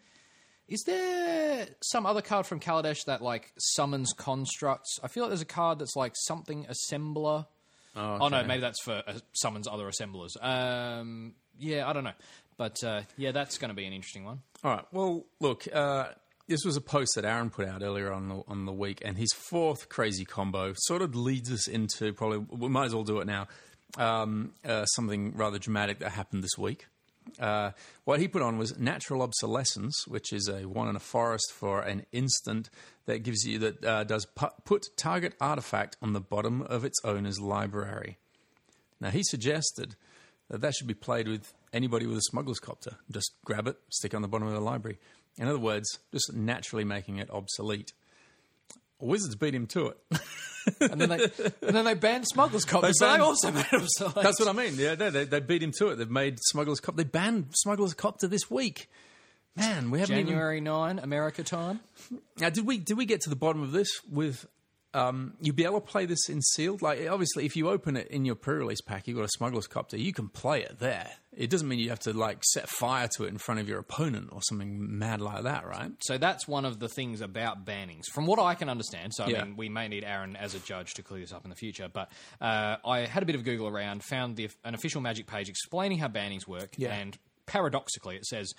is 0.67 0.83
there 0.85 1.67
some 1.81 2.05
other 2.05 2.21
card 2.21 2.45
from 2.45 2.59
Kaladesh 2.59 3.05
that 3.05 3.21
like 3.21 3.51
summons 3.57 4.13
constructs? 4.13 4.99
I 5.03 5.07
feel 5.07 5.23
like 5.23 5.29
there's 5.31 5.41
a 5.41 5.45
card 5.45 5.79
that's 5.79 5.95
like 5.95 6.13
something 6.15 6.65
assembler. 6.65 7.47
Oh, 7.95 8.27
no, 8.27 8.43
maybe 8.43 8.61
that's 8.61 8.81
for 8.81 9.03
uh, 9.05 9.13
summons 9.33 9.67
other 9.67 9.87
assemblers. 9.87 10.35
Um, 10.41 11.35
yeah, 11.59 11.87
I 11.87 11.93
don't 11.93 12.03
know, 12.03 12.13
but 12.57 12.83
uh, 12.83 13.01
yeah, 13.17 13.31
that's 13.31 13.57
going 13.57 13.69
to 13.69 13.75
be 13.75 13.85
an 13.85 13.93
interesting 13.93 14.25
one. 14.25 14.41
All 14.63 14.71
right. 14.71 14.85
Well, 14.91 15.25
look, 15.39 15.67
uh, 15.73 16.05
this 16.47 16.65
was 16.65 16.75
a 16.75 16.81
post 16.81 17.15
that 17.15 17.25
Aaron 17.25 17.49
put 17.49 17.67
out 17.67 17.81
earlier 17.81 18.11
on 18.11 18.29
the, 18.29 18.43
on 18.47 18.65
the 18.65 18.73
week, 18.73 19.01
and 19.03 19.17
his 19.17 19.31
fourth 19.33 19.89
crazy 19.89 20.25
combo 20.25 20.73
sort 20.75 21.01
of 21.01 21.15
leads 21.15 21.51
us 21.51 21.67
into 21.67 22.13
probably 22.13 22.39
we 22.49 22.69
might 22.69 22.85
as 22.85 22.95
well 22.95 23.03
do 23.03 23.19
it 23.19 23.27
now. 23.27 23.47
Um, 23.97 24.53
uh, 24.65 24.85
something 24.85 25.33
rather 25.35 25.59
dramatic 25.59 25.99
that 25.99 26.11
happened 26.11 26.43
this 26.43 26.57
week. 26.57 26.87
Uh, 27.39 27.71
what 28.03 28.19
he 28.19 28.27
put 28.27 28.41
on 28.41 28.57
was 28.57 28.77
natural 28.77 29.21
obsolescence, 29.21 30.07
which 30.07 30.33
is 30.33 30.47
a 30.47 30.65
one 30.67 30.89
in 30.89 30.95
a 30.95 30.99
forest 30.99 31.51
for 31.53 31.81
an 31.81 32.05
instant 32.11 32.69
that 33.05 33.19
gives 33.19 33.45
you 33.45 33.59
that 33.59 33.83
uh, 33.83 34.03
does 34.03 34.25
pu- 34.25 34.47
put 34.65 34.87
target 34.97 35.35
artifact 35.39 35.95
on 36.01 36.13
the 36.13 36.19
bottom 36.19 36.61
of 36.63 36.83
its 36.83 36.99
owner's 37.03 37.39
library. 37.39 38.17
Now 38.99 39.09
he 39.09 39.23
suggested 39.23 39.95
that 40.49 40.61
that 40.61 40.73
should 40.73 40.87
be 40.87 40.93
played 40.93 41.27
with 41.27 41.53
anybody 41.73 42.05
with 42.05 42.17
a 42.17 42.21
smuggler's 42.21 42.59
copter. 42.59 42.97
Just 43.11 43.31
grab 43.43 43.67
it, 43.67 43.77
stick 43.89 44.13
it 44.13 44.15
on 44.15 44.21
the 44.21 44.27
bottom 44.27 44.47
of 44.47 44.53
the 44.53 44.61
library. 44.61 44.99
In 45.37 45.47
other 45.47 45.59
words, 45.59 45.99
just 46.13 46.31
naturally 46.33 46.83
making 46.85 47.17
it 47.17 47.29
obsolete. 47.31 47.91
Wizards 48.99 49.35
beat 49.35 49.53
him 49.55 49.67
to 49.67 49.87
it. 49.87 49.97
And 50.79 51.01
then 51.01 51.09
they 51.09 51.23
and 51.61 51.75
then 51.75 51.83
they 51.83 51.93
banned 51.93 52.25
smugglers 52.25 52.63
copies. 52.63 52.97
so 52.97 53.05
banned- 53.05 53.19
they 53.21 53.25
also 53.25 53.51
made 53.51 53.65
them 53.69 53.85
so 53.85 54.07
That's 54.07 54.39
what 54.39 54.47
I 54.47 54.53
mean. 54.53 54.75
Yeah, 54.77 54.95
they, 54.95 55.09
they, 55.09 55.25
they 55.25 55.39
beat 55.41 55.61
him 55.61 55.73
to 55.79 55.89
it. 55.89 55.97
They've 55.97 56.09
made 56.09 56.37
smugglers 56.39 56.79
cop. 56.79 56.95
They 56.95 57.03
banned 57.03 57.47
smugglers 57.53 57.93
copter 57.93 58.27
this 58.27 58.49
week. 58.49 58.89
Man, 59.57 59.91
we 59.91 59.99
haven't 59.99 60.15
even 60.15 60.27
January 60.27 60.61
nine, 60.61 60.99
America 60.99 61.43
time. 61.43 61.81
Now, 62.39 62.49
did 62.49 62.65
we 62.65 62.77
did 62.77 62.97
we 62.97 63.05
get 63.05 63.19
to 63.21 63.29
the 63.29 63.35
bottom 63.35 63.61
of 63.61 63.73
this 63.73 63.89
with? 64.09 64.45
Um, 64.93 65.33
you'd 65.41 65.55
be 65.55 65.65
able 65.65 65.81
to 65.81 65.87
play 65.87 66.05
this 66.05 66.29
in 66.29 66.41
sealed. 66.41 66.81
Like, 66.81 67.07
obviously, 67.09 67.45
if 67.45 67.55
you 67.55 67.69
open 67.69 67.97
it 67.97 68.07
in 68.09 68.25
your 68.25 68.35
pre-release 68.35 68.81
pack, 68.81 69.07
you've 69.07 69.17
got 69.17 69.25
a 69.25 69.29
smuggler's 69.29 69.65
copter. 69.67 69.97
You 69.97 70.13
can 70.13 70.27
play 70.29 70.61
it 70.61 70.77
there. 70.79 71.09
It 71.35 71.49
doesn't 71.49 71.67
mean 71.67 71.79
you 71.79 71.89
have 71.89 71.99
to 72.01 72.13
like 72.13 72.43
set 72.43 72.69
fire 72.69 73.07
to 73.17 73.23
it 73.23 73.29
in 73.29 73.39
front 73.39 73.59
of 73.59 73.67
your 73.67 73.79
opponent 73.79 74.29
or 74.31 74.41
something 74.43 74.99
mad 74.99 75.19
like 75.19 75.43
that, 75.43 75.65
right? 75.65 75.91
So 76.01 76.19
that's 76.19 76.47
one 76.47 76.63
of 76.63 76.77
the 76.79 76.87
things 76.89 77.21
about 77.21 77.65
bannings, 77.65 78.03
from 78.13 78.27
what 78.27 78.37
I 78.37 78.53
can 78.53 78.69
understand. 78.69 79.13
So 79.15 79.23
I 79.23 79.29
Yeah. 79.29 79.43
mean, 79.45 79.55
we 79.57 79.67
may 79.67 79.87
need 79.87 80.03
Aaron 80.03 80.35
as 80.35 80.53
a 80.53 80.59
judge 80.59 80.93
to 80.93 81.01
clear 81.01 81.21
this 81.21 81.33
up 81.33 81.43
in 81.43 81.49
the 81.49 81.55
future. 81.55 81.89
But 81.91 82.11
uh, 82.39 82.75
I 82.85 82.99
had 83.07 83.23
a 83.23 83.25
bit 83.25 83.35
of 83.35 83.43
Google 83.43 83.67
around, 83.67 84.03
found 84.03 84.35
the, 84.35 84.49
an 84.63 84.75
official 84.75 85.01
Magic 85.01 85.25
page 85.25 85.49
explaining 85.49 85.97
how 85.97 86.07
bannings 86.07 86.47
work, 86.47 86.75
Yeah. 86.77 86.93
and 86.93 87.17
paradoxically, 87.47 88.15
it 88.15 88.25
says 88.25 88.53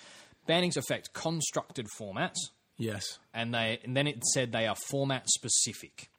bannings 0.49 0.75
affect 0.75 1.13
constructed 1.13 1.87
formats, 1.97 2.35
Yes. 2.77 3.19
and 3.33 3.53
they 3.53 3.79
and 3.85 3.95
then 3.95 4.05
it 4.05 4.21
said 4.33 4.51
they 4.51 4.67
are 4.67 4.75
format 4.75 5.29
specific. 5.29 6.09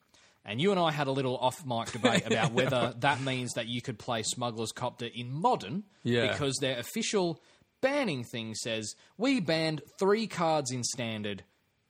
And 0.47 0.61
you 0.61 0.71
and 0.71 0.79
I 0.79 0.91
had 0.91 1.07
a 1.07 1.11
little 1.11 1.37
off 1.37 1.65
mic 1.65 1.91
debate 1.91 2.25
about 2.25 2.53
whether 2.53 2.93
that 2.99 3.21
means 3.21 3.53
that 3.53 3.67
you 3.67 3.81
could 3.81 3.99
play 3.99 4.23
Smuggler's 4.23 4.71
Copter 4.71 5.07
in 5.13 5.31
modern, 5.31 5.83
Yeah. 6.03 6.31
because 6.31 6.55
their 6.61 6.79
official 6.79 7.41
banning 7.81 8.23
thing 8.23 8.55
says 8.55 8.95
we 9.17 9.39
banned 9.41 9.81
three 9.99 10.25
cards 10.25 10.71
in 10.71 10.83
standard. 10.83 11.43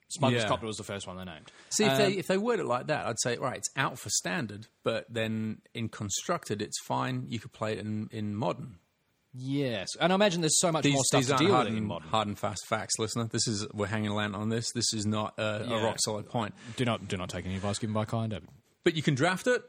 Smuggler's 0.10 0.44
Yeah. 0.44 0.48
Copter 0.50 0.66
was 0.66 0.78
the 0.78 0.84
first 0.84 1.06
one 1.06 1.18
they 1.18 1.26
named. 1.26 1.52
See, 1.70 1.84
if 1.86 1.92
Um, 1.92 1.98
they 1.98 2.12
if 2.14 2.28
they 2.28 2.38
word 2.38 2.60
it 2.60 2.66
like 2.66 2.88
that, 2.88 3.06
I'd 3.06 3.20
say 3.20 3.38
right, 3.38 3.58
it's 3.58 3.70
out 3.76 4.00
for 4.00 4.10
standard, 4.10 4.68
but 4.84 5.06
then 5.10 5.62
in 5.74 5.90
constructed, 5.90 6.62
it's 6.62 6.80
fine. 6.86 7.26
You 7.28 7.40
could 7.40 7.54
play 7.54 7.74
it 7.74 7.80
in, 7.80 8.10
in 8.12 8.34
modern. 8.36 8.80
Yes, 9.39 9.89
and 9.99 10.11
I 10.11 10.15
imagine 10.15 10.41
there's 10.41 10.59
so 10.59 10.72
much 10.72 10.84
These, 10.84 10.93
more 10.93 11.03
stuff 11.03 11.22
these 11.22 11.30
to 11.30 11.38
deal 11.38 11.51
hard 11.51 11.65
with 11.65 11.73
in 11.73 11.80
and, 11.80 11.88
modern. 11.88 12.07
hard 12.09 12.27
and 12.27 12.39
fast 12.39 12.65
facts, 12.68 12.95
listener. 12.97 13.26
This 13.26 13.47
is 13.47 13.68
we're 13.73 13.85
hanging 13.88 14.11
land 14.11 14.35
on 14.35 14.49
this. 14.49 14.72
This 14.72 14.93
is 14.93 15.05
not 15.05 15.34
a, 15.38 15.72
a 15.72 15.84
rock 15.84 15.97
solid 15.99 16.27
point. 16.27 16.53
Do 16.76 16.85
not 16.85 17.07
do 17.07 17.18
not 17.18 17.30
take 17.30 17.45
any 17.45 17.55
advice 17.55 17.77
given 17.77 17.93
by 17.93 18.05
Kind. 18.05 18.38
But 18.84 18.95
you 18.95 19.03
can 19.03 19.15
draft 19.15 19.47
it, 19.47 19.61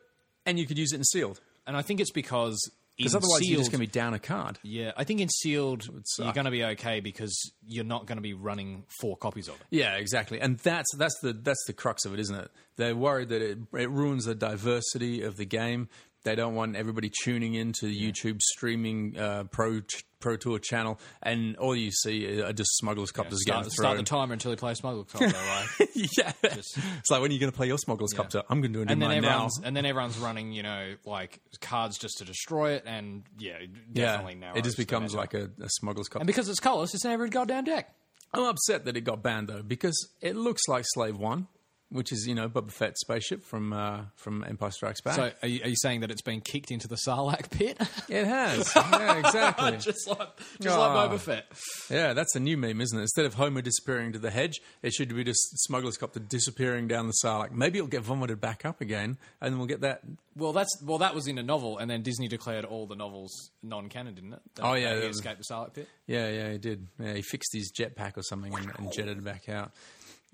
and 0.47 0.59
you 0.59 0.67
could 0.67 0.79
use 0.79 0.93
it 0.93 0.97
in 0.97 1.05
sealed. 1.05 1.41
And 1.67 1.77
I 1.77 1.83
think 1.83 2.01
it's 2.01 2.13
because 2.13 2.59
Because 2.97 3.15
otherwise, 3.15 3.43
you're 3.43 3.59
just 3.59 3.71
going 3.71 3.81
to 3.81 3.87
be 3.87 3.93
down 3.93 4.15
a 4.15 4.19
card. 4.19 4.59
Yeah, 4.63 4.93
I 4.97 5.05
think 5.05 5.21
in 5.21 5.29
sealed 5.29 5.87
you're 6.19 6.33
going 6.33 6.47
to 6.47 6.51
be 6.51 6.65
okay 6.65 7.01
because 7.01 7.53
you're 7.67 7.85
not 7.85 8.07
going 8.07 8.17
to 8.17 8.23
be 8.23 8.33
running 8.33 8.85
four 9.01 9.17
copies 9.17 9.49
of 9.49 9.55
it. 9.57 9.67
Yeah, 9.71 9.97
exactly, 9.97 10.41
and 10.41 10.59
that's 10.59 10.89
that's 10.97 11.19
the 11.21 11.33
that's 11.35 11.63
the 11.67 11.75
crux 11.75 12.05
of 12.07 12.15
it, 12.15 12.21
isn't 12.21 12.35
it? 12.35 12.51
They're 12.77 12.97
worried 12.97 13.29
that 13.31 13.43
it, 13.43 13.59
it 13.75 13.91
ruins 13.91 14.25
the 14.25 14.35
diversity 14.37 15.23
of 15.23 15.37
the 15.37 15.45
game 15.45 15.89
They 16.25 16.35
don't 16.35 16.55
want 16.55 16.77
everybody 16.77 17.11
tuning 17.23 17.55
into 17.55 17.87
the 17.87 17.97
YouTube 17.97 18.41
streaming 18.41 19.17
uh, 19.17 19.45
pro 19.45 19.81
pro 20.21 20.37
tour 20.37 20.59
channel, 20.59 20.99
and 21.23 21.57
all 21.57 21.77
you 21.77 21.91
see 21.93 22.41
are 22.43 22.53
just 22.53 22.77
smugglers 22.77 23.13
copters 23.13 23.41
Start, 23.43 23.65
getting 23.65 23.71
start 23.71 23.97
the 23.99 24.03
timer 24.03 24.33
until 24.33 24.51
he 24.51 24.57
plays 24.57 24.79
Smuggle 24.79 25.05
Cop, 25.05 25.21
though, 25.21 25.27
right? 25.27 25.67
yeah, 25.95 26.33
it's 26.43 27.11
like 27.11 27.21
when 27.21 27.31
are 27.31 27.35
you 27.35 27.41
going 27.41 27.53
to 27.53 27.57
play 27.57 27.69
your 27.69 27.79
smugglers 27.79 28.13
copter? 28.13 28.43
I'm 28.49 28.61
going 28.61 28.73
to 28.73 28.79
do 28.79 28.81
it 28.81 28.91
in 28.91 28.91
and 28.91 29.03
then 29.03 29.11
now. 29.23 29.29
everyone's 29.29 29.61
and 29.63 29.77
then 29.77 29.87
everyone's 29.87 30.19
running, 30.19 30.53
you 30.53 30.63
know, 30.63 30.95
like 31.05 31.41
cards 31.61 31.99
just 31.99 32.19
to 32.19 32.25
destroy 32.25 32.73
it, 32.73 32.85
and 32.87 33.23
yeah, 33.39 33.59
definitely 33.93 34.39
yeah, 34.41 34.53
it 34.55 34.65
just 34.65 34.77
becomes 34.77 35.15
like 35.15 35.35
a, 35.35 35.51
a 35.61 35.69
smugglers 35.69 36.09
copter. 36.09 36.23
and 36.23 36.27
because 36.27 36.49
it's 36.49 36.61
colourless, 36.61 36.95
it's 36.95 37.05
in 37.05 37.11
every 37.11 37.31
goddamn 37.31 37.65
deck. 37.65 37.95
I'm 38.35 38.43
upset 38.43 38.85
that 38.85 38.97
it 38.97 39.03
got 39.03 39.23
banned 39.23 39.49
though 39.49 39.63
because 39.63 40.09
it 40.21 40.37
looks 40.37 40.63
like 40.69 40.85
Slave 40.87 41.17
One, 41.17 41.47
which 41.91 42.13
is 42.13 42.27
you 42.27 42.35
know 42.35 42.49
Boba 42.49 42.71
Fett's 42.71 43.01
spaceship 43.01 43.45
from 43.45 43.73
uh, 43.73 44.03
from 44.17 44.45
Empire 44.45 44.71
Strikes 44.71 45.01
Back. 45.01 45.15
So, 45.17 45.31
are 45.43 45.49
you, 45.49 45.63
are 45.65 45.69
you 45.69 45.77
saying 45.77 46.01
that 46.01 46.11
it's 46.11 46.23
been 46.23 46.41
kicked 46.41 46.71
into 46.71 46.87
the 46.89 46.97
Sarlacc 47.07 47.51
pit, 47.51 47.79
it 48.09 48.27
has, 48.27 48.71
yeah, 48.75 49.19
exactly. 49.19 49.77
just 49.79 50.07
like 50.09 50.29
just 50.61 50.77
Ah. 50.77 50.95
like 50.95 51.11
Boba 51.11 51.19
Fett? 51.19 51.47
Yeah, 51.91 52.13
that's 52.13 52.35
a 52.37 52.41
new 52.41 52.57
meme, 52.57 52.81
isn't 52.81 52.99
it? 52.99 53.03
Instead 53.03 53.25
of 53.27 53.35
Homer 53.35 53.63
disappearing 53.63 54.13
to 54.13 54.19
the 54.19 54.31
hedge, 54.31 54.61
it 54.83 54.93
should 54.93 55.15
be 55.15 55.25
just 55.25 55.41
Smuggler's 55.67 55.97
Copter 55.97 56.21
disappearing 56.21 56.89
down 56.89 57.07
the 57.07 57.15
Sarlacc. 57.25 57.53
Maybe 57.53 57.79
it'll 57.79 57.89
get 57.89 58.03
vomited 58.03 58.41
back 58.41 58.65
up 58.65 58.81
again, 58.81 59.17
and 59.41 59.53
then 59.53 59.59
we'll 59.59 59.67
get 59.69 59.81
that. 59.81 60.03
Well, 60.37 60.53
that's 60.53 60.71
well, 60.85 60.99
that 60.99 61.15
was 61.15 61.27
in 61.27 61.39
a 61.39 61.43
novel, 61.43 61.79
and 61.79 61.91
then 61.91 62.03
Disney 62.03 62.29
declared 62.29 62.65
all 62.65 62.87
the 62.87 62.95
novels 62.97 63.51
non-canon, 63.63 64.15
didn't 64.15 64.35
it? 64.35 64.41
That- 64.55 64.65
Oh, 64.65 64.75
yeah, 64.75 64.95
he 65.01 65.07
escaped 65.07 65.39
the 65.39 65.45
Sarlacc 65.53 65.75
pit. 65.75 65.89
Yeah, 66.07 66.29
yeah, 66.29 66.53
he 66.53 66.59
did. 66.59 66.87
Yeah, 67.01 67.15
he 67.15 67.23
fixed 67.23 67.53
his 67.55 67.73
jetpack 67.73 68.17
or 68.17 68.23
something 68.23 68.55
and, 68.55 68.71
and 68.79 68.93
jetted 68.93 69.25
back 69.25 69.49
out. 69.49 69.73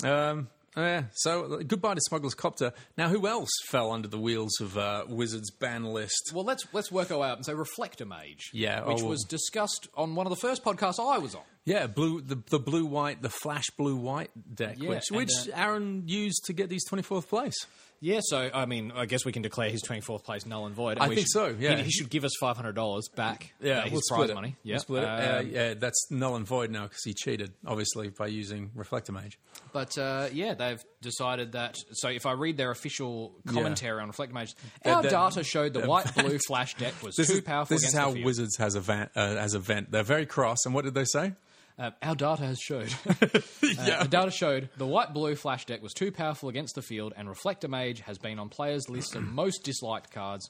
Um, 0.02 0.48
yeah, 0.76 1.04
so 1.12 1.62
goodbye 1.66 1.94
to 1.94 2.00
Smuggler's 2.00 2.34
Copter. 2.34 2.72
Now, 2.96 3.08
who 3.08 3.26
else 3.26 3.50
fell 3.68 3.92
under 3.92 4.08
the 4.08 4.18
wheels 4.18 4.60
of 4.60 4.76
uh, 4.76 5.04
Wizards' 5.08 5.50
ban 5.50 5.84
list? 5.84 6.32
Well, 6.34 6.44
let's 6.44 6.66
let's 6.72 6.90
work 6.90 7.10
our 7.10 7.18
way 7.18 7.28
up 7.28 7.38
and 7.38 7.46
say 7.46 7.54
Reflector 7.54 8.04
Mage. 8.06 8.50
Yeah, 8.52 8.86
which 8.86 8.98
oh, 8.98 9.04
well- 9.04 9.10
was 9.10 9.24
discussed 9.24 9.88
on 9.96 10.14
one 10.14 10.26
of 10.26 10.30
the 10.30 10.36
first 10.36 10.64
podcasts 10.64 10.98
I 10.98 11.18
was 11.18 11.34
on. 11.34 11.42
Yeah, 11.64 11.86
blue 11.86 12.20
the 12.20 12.42
the 12.50 12.58
blue 12.58 12.84
white 12.84 13.22
the 13.22 13.30
flash 13.30 13.64
blue 13.78 13.96
white 13.96 14.30
deck, 14.54 14.76
Yeah, 14.78 14.90
which 14.90 15.04
which 15.10 15.32
uh, 15.48 15.52
Aaron 15.54 16.02
used 16.06 16.44
to 16.46 16.52
get 16.52 16.68
these 16.68 16.84
twenty 16.84 17.02
fourth 17.02 17.28
place. 17.28 17.56
Yeah, 18.00 18.20
so 18.22 18.50
I 18.52 18.66
mean, 18.66 18.92
I 18.94 19.06
guess 19.06 19.24
we 19.24 19.32
can 19.32 19.40
declare 19.42 19.70
his 19.70 19.80
twenty 19.80 20.02
fourth 20.02 20.24
place 20.24 20.44
null 20.44 20.66
and 20.66 20.74
void. 20.74 20.98
and 20.98 21.02
I 21.02 21.06
think 21.08 21.20
should- 21.20 21.28
so, 21.28 21.46
yeah. 21.58 21.76
he, 21.76 21.84
he 21.84 21.90
should 21.90 22.10
give 22.10 22.24
us 22.24 22.32
five 22.38 22.56
hundred 22.56 22.74
dollars 22.74 23.08
back. 23.14 23.54
uh, 23.62 23.82
his 23.82 23.92
we'll 23.92 24.18
prize 24.18 24.30
it. 24.30 24.34
money. 24.34 24.56
We'll 24.64 25.02
Yeah, 25.02 25.30
it. 25.38 25.38
Uh, 25.38 25.40
yeah, 25.48 25.74
that's 25.74 26.10
null 26.10 26.36
and 26.36 26.46
void 26.46 26.70
now 26.70 26.82
because 26.84 27.02
he 27.04 27.14
cheated, 27.14 27.52
obviously, 27.66 28.08
by 28.10 28.26
using 28.26 28.70
Reflector 28.74 29.12
Mage. 29.12 29.38
But 29.72 29.96
uh, 29.96 30.28
yeah, 30.32 30.54
they've 30.54 30.82
decided 31.00 31.52
that. 31.52 31.76
So 31.92 32.08
if 32.08 32.26
I 32.26 32.32
read 32.32 32.56
their 32.58 32.70
official 32.70 33.32
commentary 33.46 34.00
on 34.02 34.08
Reflector 34.08 34.34
Mage, 34.34 34.54
our 34.84 35.02
that- 35.02 35.10
data 35.10 35.42
showed 35.42 35.72
the 35.72 35.86
white 35.86 36.14
blue 36.16 36.38
flash 36.46 36.74
deck 36.74 36.94
was 37.02 37.16
This 37.16 37.28
too 37.28 37.34
is 37.34 37.40
powerful. 37.40 37.74
this 37.74 37.84
is 37.84 37.94
how. 37.94 38.12
Wizards 38.12 38.56
has 38.58 38.74
a 38.74 38.80
vent, 38.80 39.10
uh, 39.16 39.34
has 39.36 39.54
a 39.54 39.58
vent. 39.58 39.90
They're 39.90 40.02
very 40.02 40.26
cross. 40.26 40.58
And 40.66 40.74
what 40.74 40.84
did 40.84 40.94
they 40.94 41.04
say? 41.04 41.32
Uh, 41.76 41.90
our 42.02 42.14
data 42.14 42.42
has 42.44 42.58
showed. 42.58 42.92
Uh, 43.76 44.02
the 44.04 44.08
data 44.08 44.30
showed 44.30 44.68
the 44.76 44.86
white 44.86 45.12
blue 45.12 45.34
flash 45.34 45.64
deck 45.66 45.82
was 45.82 45.92
too 45.92 46.12
powerful 46.12 46.48
against 46.48 46.74
the 46.76 46.82
field, 46.82 47.12
and 47.16 47.28
Reflector 47.28 47.66
Mage 47.66 48.00
has 48.00 48.18
been 48.18 48.38
on 48.38 48.48
players' 48.48 48.88
lists 48.88 49.14
of 49.14 49.24
most 49.32 49.64
disliked 49.64 50.12
cards. 50.12 50.48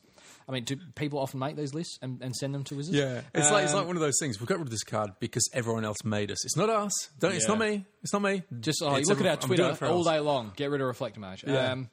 I 0.48 0.52
mean, 0.52 0.64
do 0.64 0.76
people 0.94 1.18
often 1.20 1.38
make 1.40 1.56
these 1.56 1.72
lists 1.72 1.98
and, 2.02 2.20
and 2.22 2.34
send 2.36 2.54
them 2.54 2.64
to 2.64 2.74
Wizards? 2.74 2.96
Yeah, 2.96 3.22
it's 3.34 3.50
like 3.50 3.64
it's 3.64 3.72
Um, 3.72 3.78
like 3.78 3.86
one 3.86 3.96
of 3.96 4.02
those 4.02 4.18
things. 4.20 4.40
We 4.40 4.46
got 4.46 4.58
rid 4.58 4.66
of 4.66 4.70
this 4.70 4.84
card 4.84 5.12
because 5.20 5.48
everyone 5.54 5.84
else 5.84 6.04
made 6.04 6.30
us. 6.30 6.44
It's 6.44 6.56
not 6.56 6.68
us. 6.68 6.92
Don't. 7.18 7.32
It's 7.32 7.44
Yeah. 7.44 7.48
not 7.54 7.58
me. 7.60 7.86
It's 8.02 8.12
not 8.12 8.22
me. 8.22 8.42
Just 8.60 8.82
oh, 8.82 8.98
look 8.98 9.20
at 9.20 9.26
our 9.26 9.36
Twitter 9.36 9.64
all 9.82 9.98
else. 9.98 10.06
day 10.06 10.18
long. 10.20 10.52
Get 10.56 10.70
rid 10.70 10.80
of 10.82 10.86
Reflector 10.88 11.20
Mage. 11.20 11.44
Yeah. 11.46 11.72
Um, 11.72 11.88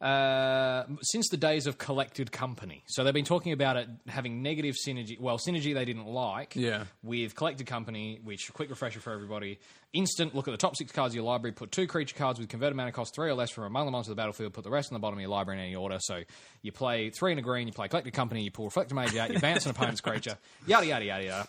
uh, 0.00 0.84
since 1.02 1.28
the 1.30 1.36
days 1.36 1.66
of 1.66 1.78
collected 1.78 2.30
company, 2.30 2.82
so 2.86 3.02
they've 3.02 3.14
been 3.14 3.24
talking 3.24 3.52
about 3.52 3.76
it 3.76 3.88
having 4.08 4.42
negative 4.42 4.74
synergy. 4.74 5.18
Well, 5.18 5.38
synergy 5.38 5.74
they 5.74 5.84
didn't 5.84 6.06
like. 6.06 6.54
Yeah. 6.54 6.84
With 7.02 7.34
collected 7.34 7.66
company, 7.66 8.20
which 8.22 8.52
quick 8.52 8.68
refresher 8.70 9.00
for 9.00 9.12
everybody. 9.12 9.58
Instant 9.92 10.34
look 10.34 10.46
at 10.48 10.50
the 10.50 10.58
top 10.58 10.76
six 10.76 10.92
cards 10.92 11.12
of 11.12 11.16
your 11.16 11.24
library. 11.24 11.52
Put 11.52 11.72
two 11.72 11.86
creature 11.86 12.14
cards 12.14 12.38
with 12.38 12.48
converted 12.48 12.76
mana 12.76 12.92
cost 12.92 13.14
three 13.14 13.30
or 13.30 13.34
less 13.34 13.50
from 13.50 13.64
among 13.64 13.86
them 13.86 13.94
onto 13.94 14.10
the 14.10 14.14
battlefield. 14.14 14.52
Put 14.52 14.64
the 14.64 14.70
rest 14.70 14.92
on 14.92 14.94
the 14.94 15.00
bottom 15.00 15.18
of 15.18 15.22
your 15.22 15.30
library 15.30 15.60
in 15.60 15.66
any 15.66 15.76
order. 15.76 15.96
So 16.00 16.22
you 16.60 16.72
play 16.72 17.10
three 17.10 17.32
in 17.32 17.38
a 17.38 17.42
green. 17.42 17.66
You 17.66 17.72
play 17.72 17.88
collected 17.88 18.12
company. 18.12 18.42
You 18.42 18.50
pull 18.50 18.66
Reflector 18.66 18.94
Mage 18.94 19.16
out. 19.16 19.32
You 19.32 19.40
bounce 19.40 19.64
an 19.64 19.70
opponent's 19.70 20.02
creature. 20.02 20.36
Yada 20.66 20.86
yada 20.86 21.04
yada 21.04 21.24
yada. 21.24 21.48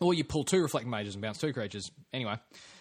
Or 0.00 0.14
you 0.14 0.24
pull 0.24 0.44
two 0.44 0.62
reflecting 0.62 0.90
mages 0.90 1.14
and 1.14 1.22
bounce 1.22 1.38
two 1.38 1.52
creatures. 1.52 1.90
Anyway, 2.12 2.38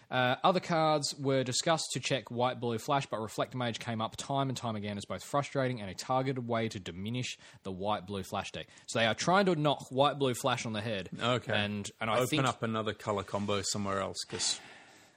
uh, 0.09 0.35
other 0.43 0.59
cards 0.59 1.15
were 1.19 1.43
discussed 1.43 1.91
to 1.93 1.99
check 1.99 2.31
white 2.31 2.59
blue 2.59 2.77
flash, 2.77 3.05
but 3.05 3.21
reflect 3.21 3.55
mage 3.55 3.79
came 3.79 4.01
up 4.01 4.15
time 4.15 4.49
and 4.49 4.57
time 4.57 4.75
again 4.75 4.97
as 4.97 5.05
both 5.05 5.23
frustrating 5.23 5.81
and 5.81 5.89
a 5.89 5.93
targeted 5.93 6.47
way 6.47 6.69
to 6.69 6.79
diminish 6.79 7.37
the 7.63 7.71
white 7.71 8.05
blue 8.07 8.23
flash 8.23 8.51
deck. 8.51 8.67
So 8.85 8.99
they 8.99 9.05
are 9.05 9.15
trying 9.15 9.45
to 9.47 9.55
knock 9.55 9.87
white 9.89 10.17
blue 10.17 10.33
flash 10.33 10.65
on 10.65 10.73
the 10.73 10.81
head. 10.81 11.09
Okay. 11.21 11.53
and 11.53 11.89
and 11.99 12.09
I 12.09 12.15
Open 12.15 12.27
think 12.27 12.45
up 12.45 12.63
another 12.63 12.93
color 12.93 13.23
combo 13.23 13.61
somewhere 13.61 13.99
else 13.99 14.17
because. 14.27 14.59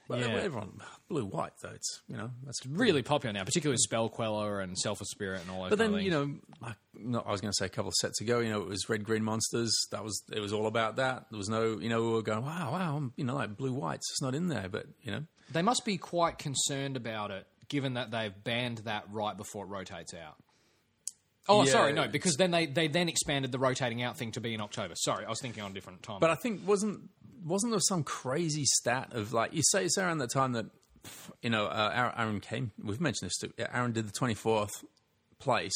Yeah. 0.09 0.27
everyone 0.27 0.81
blue 1.11 1.25
white 1.25 1.53
though. 1.61 1.69
It's 1.69 2.01
you 2.07 2.17
know 2.17 2.31
that's 2.45 2.65
really 2.65 3.01
popular 3.03 3.33
now, 3.33 3.43
particularly 3.43 3.73
with 3.73 3.81
spell 3.81 4.09
queller 4.09 4.61
and 4.61 4.77
self 4.77 4.99
spirit 4.99 5.41
and 5.41 5.51
all 5.51 5.61
those. 5.61 5.69
But 5.69 5.79
then 5.79 5.93
you 5.95 6.11
know, 6.11 6.33
like, 6.61 6.75
no, 6.95 7.19
I 7.19 7.31
was 7.31 7.41
going 7.41 7.51
to 7.51 7.55
say 7.55 7.65
a 7.65 7.69
couple 7.69 7.89
of 7.89 7.95
sets 7.95 8.21
ago, 8.21 8.39
you 8.39 8.49
know, 8.49 8.61
it 8.61 8.67
was 8.67 8.89
red 8.89 9.03
green 9.03 9.23
monsters. 9.23 9.75
That 9.91 10.03
was 10.03 10.23
it 10.31 10.39
was 10.39 10.53
all 10.53 10.67
about 10.67 10.95
that. 10.95 11.25
There 11.29 11.37
was 11.37 11.49
no, 11.49 11.79
you 11.79 11.89
know, 11.89 12.01
we 12.01 12.09
were 12.13 12.21
going, 12.21 12.45
wow, 12.45 12.71
wow, 12.71 12.97
I'm, 12.97 13.13
you 13.17 13.23
know, 13.23 13.35
like 13.35 13.57
blue 13.57 13.73
whites. 13.73 14.09
It's 14.11 14.21
not 14.21 14.33
in 14.35 14.47
there, 14.47 14.69
but 14.69 14.85
you 15.01 15.11
know, 15.11 15.23
they 15.51 15.61
must 15.61 15.85
be 15.85 15.97
quite 15.97 16.37
concerned 16.37 16.95
about 16.95 17.31
it, 17.31 17.45
given 17.67 17.95
that 17.95 18.11
they've 18.11 18.33
banned 18.43 18.79
that 18.79 19.05
right 19.11 19.35
before 19.35 19.65
it 19.65 19.69
rotates 19.69 20.13
out. 20.13 20.35
Oh, 21.49 21.63
Yeah, 21.63 21.71
sorry, 21.71 21.93
no, 21.93 22.07
because 22.07 22.35
then 22.35 22.51
they, 22.51 22.67
they 22.67 22.87
then 22.87 23.09
expanded 23.09 23.51
the 23.51 23.57
rotating 23.57 24.03
out 24.03 24.15
thing 24.17 24.31
to 24.33 24.41
be 24.41 24.53
in 24.53 24.61
October. 24.61 24.93
Sorry, 24.95 25.25
I 25.25 25.29
was 25.29 25.41
thinking 25.41 25.63
on 25.63 25.71
a 25.71 25.73
different 25.73 26.03
time. 26.03 26.19
But 26.19 26.29
I 26.29 26.35
think 26.35 26.61
wasn't 26.65 27.09
wasn't 27.43 27.71
there 27.71 27.79
some 27.79 28.03
crazy 28.03 28.65
stat 28.65 29.09
of 29.13 29.33
like 29.33 29.53
you 29.53 29.63
say 29.63 29.85
it's 29.85 29.97
around 29.97 30.19
the 30.19 30.27
time 30.27 30.51
that 30.51 30.67
you 31.41 31.49
know 31.49 31.65
uh, 31.65 32.11
Aaron- 32.17 32.39
came. 32.41 32.71
We've 32.83 33.01
mentioned 33.01 33.29
this 33.29 33.37
too. 33.37 33.53
Aaron 33.73 33.91
did 33.91 34.07
the 34.07 34.11
twenty 34.11 34.33
fourth 34.33 34.71
place. 35.39 35.73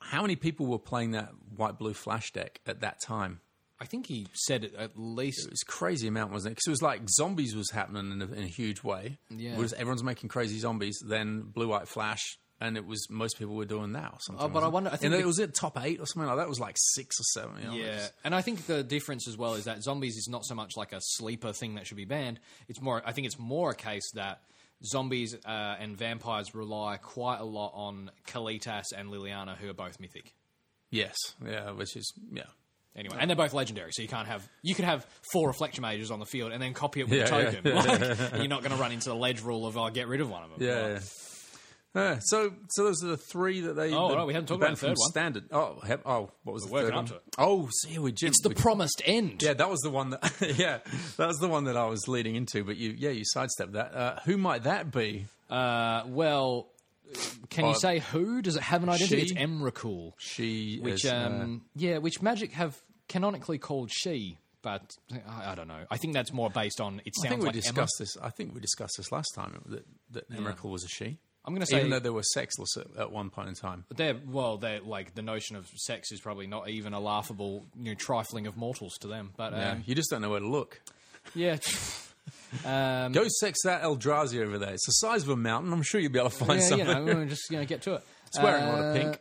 How 0.00 0.22
many 0.22 0.36
people 0.36 0.66
were 0.66 0.78
playing 0.78 1.10
that 1.12 1.30
white 1.56 1.78
blue 1.78 1.92
flash 1.94 2.32
deck 2.32 2.60
at 2.66 2.80
that 2.80 2.96
time? 3.04 3.40
I 3.82 3.86
think 3.86 4.06
he 4.06 4.26
said 4.34 4.64
it 4.64 4.74
at 4.74 4.92
least. 4.96 5.46
It 5.46 5.50
was 5.50 5.62
a 5.62 5.70
crazy 5.70 6.06
amount, 6.06 6.32
wasn't 6.32 6.52
it? 6.52 6.54
Because 6.56 6.66
it 6.66 6.70
was 6.70 6.82
like 6.82 7.00
zombies 7.08 7.54
was 7.54 7.70
happening 7.70 8.12
in 8.12 8.20
a, 8.22 8.26
in 8.26 8.42
a 8.42 8.46
huge 8.48 8.82
way. 8.82 9.18
Yeah. 9.30 9.56
Was 9.56 9.72
everyone's 9.72 10.02
making 10.04 10.28
crazy 10.28 10.58
zombies? 10.58 10.98
Then 11.06 11.40
blue 11.42 11.68
white 11.68 11.88
flash, 11.88 12.38
and 12.60 12.76
it 12.76 12.86
was 12.86 13.08
most 13.10 13.38
people 13.38 13.54
were 13.54 13.64
doing 13.64 13.92
that 13.92 14.12
or 14.12 14.18
something. 14.20 14.44
Oh, 14.44 14.48
but 14.48 14.62
I 14.62 14.68
wonder- 14.68 14.90
I 14.90 14.96
think 14.96 15.12
and 15.12 15.22
it 15.22 15.26
was 15.26 15.38
at 15.40 15.54
top 15.54 15.78
eight 15.82 15.98
or 16.00 16.06
something 16.06 16.28
like 16.28 16.36
that. 16.36 16.42
It 16.44 16.48
was 16.48 16.60
like 16.60 16.76
six 16.78 17.16
or 17.18 17.24
seven. 17.40 17.62
You 17.62 17.68
know, 17.68 17.74
Yeah, 17.86 18.06
and 18.24 18.34
I 18.34 18.42
think 18.42 18.66
the 18.66 18.82
difference 18.82 19.26
as 19.28 19.36
well 19.36 19.54
is 19.54 19.64
that 19.64 19.82
zombies 19.82 20.16
is 20.16 20.28
not 20.28 20.44
so 20.44 20.54
much 20.54 20.76
like 20.76 20.92
a 20.92 21.00
sleeper 21.00 21.52
thing 21.52 21.74
that 21.76 21.86
should 21.86 21.96
be 21.96 22.04
banned. 22.04 22.38
It's 22.68 22.80
more. 22.80 23.02
I 23.04 23.12
think 23.12 23.26
it's 23.26 23.38
more 23.38 23.70
a 23.70 23.74
case 23.74 24.10
that 24.14 24.40
zombies 24.84 25.34
uh, 25.44 25.76
and 25.78 25.96
vampires 25.96 26.54
rely 26.54 26.96
quite 26.96 27.38
a 27.40 27.44
lot 27.44 27.72
on 27.74 28.10
Kalitas 28.26 28.92
and 28.96 29.10
Liliana, 29.10 29.56
who 29.56 29.68
are 29.68 29.74
both 29.74 30.00
mythic. 30.00 30.34
Yes. 30.90 31.16
Yeah. 31.46 31.70
Which 31.72 31.96
is 31.96 32.12
yeah. 32.32 32.44
Anyway, 32.96 33.16
and 33.20 33.30
they're 33.30 33.36
both 33.36 33.54
legendary, 33.54 33.92
so 33.92 34.02
you 34.02 34.08
can't 34.08 34.26
have 34.26 34.46
you 34.62 34.74
could 34.74 34.84
have 34.84 35.06
four 35.32 35.46
reflection 35.46 35.82
mages 35.82 36.10
on 36.10 36.18
the 36.18 36.26
field 36.26 36.50
and 36.50 36.60
then 36.60 36.74
copy 36.74 37.00
it 37.00 37.08
with 37.08 37.18
Yeah, 37.20 37.34
a 37.36 37.42
yeah, 37.42 37.50
token. 37.52 37.72
Like, 38.32 38.32
you're 38.38 38.48
not 38.48 38.62
going 38.62 38.72
to 38.74 38.80
run 38.82 38.90
into 38.90 39.08
the 39.10 39.14
legend 39.14 39.46
rule 39.46 39.64
of 39.66 39.78
oh, 39.78 39.88
get 39.90 40.08
rid 40.08 40.20
of 40.20 40.28
one 40.28 40.42
of 40.42 40.50
them. 40.50 40.58
Yeah. 40.66 40.74
Like, 40.82 40.92
yeah. 40.94 40.98
Uh, 41.92 42.20
so, 42.20 42.52
so 42.68 42.84
those 42.84 43.02
are 43.02 43.08
the 43.08 43.16
three 43.16 43.62
that 43.62 43.74
they. 43.74 43.92
Oh, 43.92 44.08
that 44.08 44.16
no, 44.16 44.26
we 44.26 44.32
haven't 44.32 44.46
talked 44.46 44.60
banned 44.60 44.74
about 44.74 44.80
the 44.80 44.86
third 44.88 44.96
one. 44.98 45.10
Standard. 45.10 45.44
Oh, 45.50 45.80
have, 45.84 46.00
oh, 46.06 46.30
what 46.44 46.52
was 46.52 46.64
the 46.64 46.72
working 46.72 46.90
third 46.90 46.94
up 46.94 46.96
one? 46.96 47.06
to 47.06 47.14
it. 47.16 47.22
Oh, 47.36 47.68
see, 47.82 47.98
we 47.98 48.12
Jim. 48.12 48.28
It's 48.28 48.42
the 48.42 48.50
we- 48.50 48.54
promised 48.54 49.02
end. 49.04 49.42
yeah, 49.42 49.54
that 49.54 49.68
was 49.68 49.80
the 49.80 49.90
one 49.90 50.10
that. 50.10 50.32
yeah, 50.56 50.78
that 51.16 51.26
was 51.26 51.38
the 51.38 51.48
one 51.48 51.64
that 51.64 51.76
I 51.76 51.86
was 51.86 52.06
leading 52.06 52.36
into. 52.36 52.62
But 52.62 52.76
you, 52.76 52.94
yeah, 52.96 53.10
you 53.10 53.24
sidestepped 53.24 53.72
that. 53.72 53.94
Uh, 53.94 54.20
who 54.24 54.36
might 54.36 54.62
that 54.64 54.92
be? 54.92 55.26
Uh, 55.48 56.04
well, 56.06 56.68
can 57.48 57.66
you 57.66 57.74
say 57.74 57.98
who? 57.98 58.40
Does 58.40 58.54
it 58.54 58.62
have 58.62 58.84
an 58.84 58.88
identity? 58.88 59.26
she? 59.26 59.32
It's 59.32 59.32
Emrakul. 59.32 60.12
She 60.18 60.78
which 60.80 61.04
is, 61.04 61.10
uh, 61.10 61.16
um 61.16 61.62
yeah 61.74 61.98
which 61.98 62.22
magic 62.22 62.52
have 62.52 62.80
canonically 63.08 63.58
called 63.58 63.90
she 63.90 64.38
but 64.62 64.92
I, 65.28 65.50
I 65.50 65.54
don't 65.56 65.66
know 65.66 65.84
i 65.90 65.96
think 65.96 66.14
that's 66.14 66.32
more 66.32 66.48
based 66.50 66.80
on 66.80 67.00
it 67.04 67.14
sounds 67.16 67.26
I 67.26 67.28
think 67.30 67.40
we 67.40 67.46
like 67.46 67.54
discussed 67.54 67.96
this. 67.98 68.16
I 68.22 68.30
think 68.30 68.54
we 68.54 68.60
discussed 68.60 68.94
this 68.96 69.10
last 69.10 69.32
time 69.34 69.60
that 69.66 69.84
that 70.12 70.30
Emrakul 70.30 70.70
was 70.70 70.84
a 70.84 70.88
she. 70.88 71.18
I'm 71.50 71.54
going 71.56 71.66
to 71.66 71.66
say 71.66 71.78
Even 71.78 71.90
though 71.90 71.98
they 71.98 72.10
were 72.10 72.22
sexless 72.22 72.76
at, 72.76 72.86
at 72.96 73.10
one 73.12 73.28
point 73.30 73.48
in 73.48 73.54
time. 73.54 73.84
they're 73.96 74.16
well 74.28 74.56
they're 74.56 74.80
like 74.80 75.14
the 75.16 75.22
notion 75.22 75.56
of 75.56 75.66
sex 75.76 76.12
is 76.12 76.20
probably 76.20 76.46
not 76.46 76.68
even 76.68 76.92
a 76.94 77.00
laughable 77.00 77.66
you 77.76 77.90
know 77.90 77.94
trifling 77.94 78.46
of 78.46 78.56
mortals 78.56 78.96
to 79.00 79.08
them 79.08 79.32
but 79.36 79.52
Yeah, 79.52 79.72
um, 79.72 79.82
you 79.86 79.94
just 79.96 80.10
don't 80.10 80.22
know 80.22 80.30
where 80.30 80.40
to 80.40 80.48
look. 80.48 80.80
yeah 81.34 81.56
um, 82.64 83.12
Go 83.12 83.26
sex 83.28 83.58
that 83.64 83.82
Eldrazi 83.82 84.40
over 84.44 84.58
there. 84.58 84.72
It's 84.74 84.86
the 84.86 84.92
size 84.92 85.22
of 85.24 85.28
a 85.30 85.36
mountain. 85.36 85.72
I'm 85.72 85.82
sure 85.82 86.00
you'll 86.00 86.12
be 86.12 86.18
able 86.18 86.30
to 86.30 86.36
find 86.36 86.60
yeah, 86.60 86.66
something. 86.68 86.86
you 86.88 86.94
know, 86.94 87.04
we'll 87.04 87.26
just 87.26 87.50
you 87.50 87.58
know 87.58 87.64
get 87.64 87.82
to 87.82 87.94
it 87.94 88.02
it's 88.28 88.38
wearing 88.40 88.62
a 88.64 88.68
lot 88.70 88.78
of 88.80 88.84
Uh, 88.96 88.98
pink. 88.98 89.18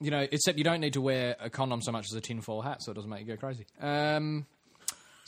you 0.00 0.10
know, 0.10 0.26
except 0.30 0.56
you 0.58 0.64
don't 0.64 0.80
need 0.80 0.94
to 0.94 1.00
wear 1.00 1.36
a 1.40 1.50
condom 1.50 1.82
so 1.82 1.92
much 1.92 2.06
as 2.10 2.14
a 2.16 2.20
tinfoil 2.20 2.62
hat, 2.62 2.82
so 2.82 2.92
it 2.92 2.94
doesn't 2.94 3.10
make 3.10 3.20
you 3.20 3.26
go 3.26 3.36
crazy. 3.36 3.66
Um, 3.80 4.46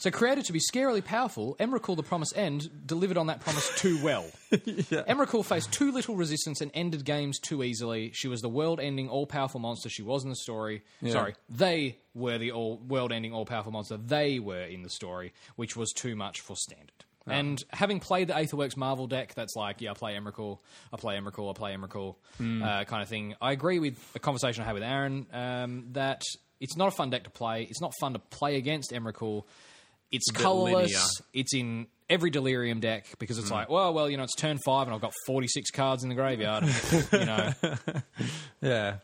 So 0.01 0.09
created 0.09 0.45
to 0.45 0.51
be 0.51 0.59
scarily 0.59 1.05
powerful, 1.05 1.55
Emrakul 1.59 1.95
the 1.95 2.01
Promised 2.01 2.35
End 2.35 2.87
delivered 2.87 3.17
on 3.17 3.27
that 3.27 3.39
promise 3.41 3.69
too 3.77 4.03
well. 4.03 4.25
Emrakul 4.51 5.45
faced 5.45 5.71
too 5.71 5.91
little 5.91 6.15
resistance 6.15 6.59
and 6.59 6.71
ended 6.73 7.05
games 7.05 7.37
too 7.37 7.61
easily. 7.61 8.09
She 8.11 8.27
was 8.27 8.41
the 8.41 8.49
world-ending, 8.49 9.09
all-powerful 9.09 9.59
monster 9.59 9.89
she 9.89 10.01
was 10.01 10.23
in 10.23 10.31
the 10.31 10.35
story. 10.35 10.81
Sorry, 11.11 11.35
they 11.49 11.99
were 12.15 12.39
the 12.39 12.51
all 12.51 12.77
world-ending, 12.77 13.31
all-powerful 13.31 13.71
monster 13.71 13.95
they 13.95 14.39
were 14.39 14.63
in 14.63 14.81
the 14.81 14.89
story, 14.89 15.33
which 15.55 15.77
was 15.77 15.91
too 15.91 16.15
much 16.15 16.41
for 16.41 16.55
standard. 16.55 17.05
And 17.27 17.63
having 17.69 17.99
played 17.99 18.29
the 18.29 18.33
Aetherworks 18.33 18.75
Marvel 18.75 19.05
deck, 19.05 19.35
that's 19.35 19.55
like, 19.55 19.81
yeah, 19.81 19.91
I 19.91 19.93
play 19.93 20.15
Emrakul, 20.15 20.57
I 20.91 20.97
play 20.97 21.15
Emrakul, 21.15 21.51
I 21.51 21.53
play 21.53 21.75
Emrakul, 21.75 22.15
uh, 22.39 22.85
kind 22.85 23.03
of 23.03 23.07
thing. 23.07 23.35
I 23.39 23.51
agree 23.51 23.77
with 23.77 23.99
a 24.15 24.19
conversation 24.19 24.63
I 24.63 24.65
had 24.65 24.73
with 24.73 24.81
Aaron 24.81 25.27
um, 25.31 25.85
that 25.91 26.23
it's 26.59 26.75
not 26.75 26.87
a 26.87 26.91
fun 26.91 27.11
deck 27.11 27.25
to 27.25 27.29
play. 27.29 27.67
It's 27.69 27.81
not 27.81 27.93
fun 27.99 28.13
to 28.13 28.19
play 28.19 28.55
against 28.55 28.91
Emrakul. 28.91 29.43
It's 30.11 30.29
colorless. 30.31 31.21
It's 31.33 31.53
in 31.53 31.87
every 32.09 32.29
Delirium 32.29 32.79
deck 32.81 33.05
because 33.19 33.37
it's 33.37 33.49
mm. 33.49 33.53
like, 33.53 33.69
well, 33.69 33.93
well, 33.93 34.09
you 34.09 34.17
know, 34.17 34.23
it's 34.23 34.35
turn 34.35 34.59
five 34.65 34.87
and 34.87 34.93
I've 34.93 35.01
got 35.01 35.13
46 35.25 35.71
cards 35.71 36.03
in 36.03 36.09
the 36.09 36.15
graveyard. 36.15 36.65
you 37.13 37.25
know, 37.25 37.53
Yeah. 38.61 38.95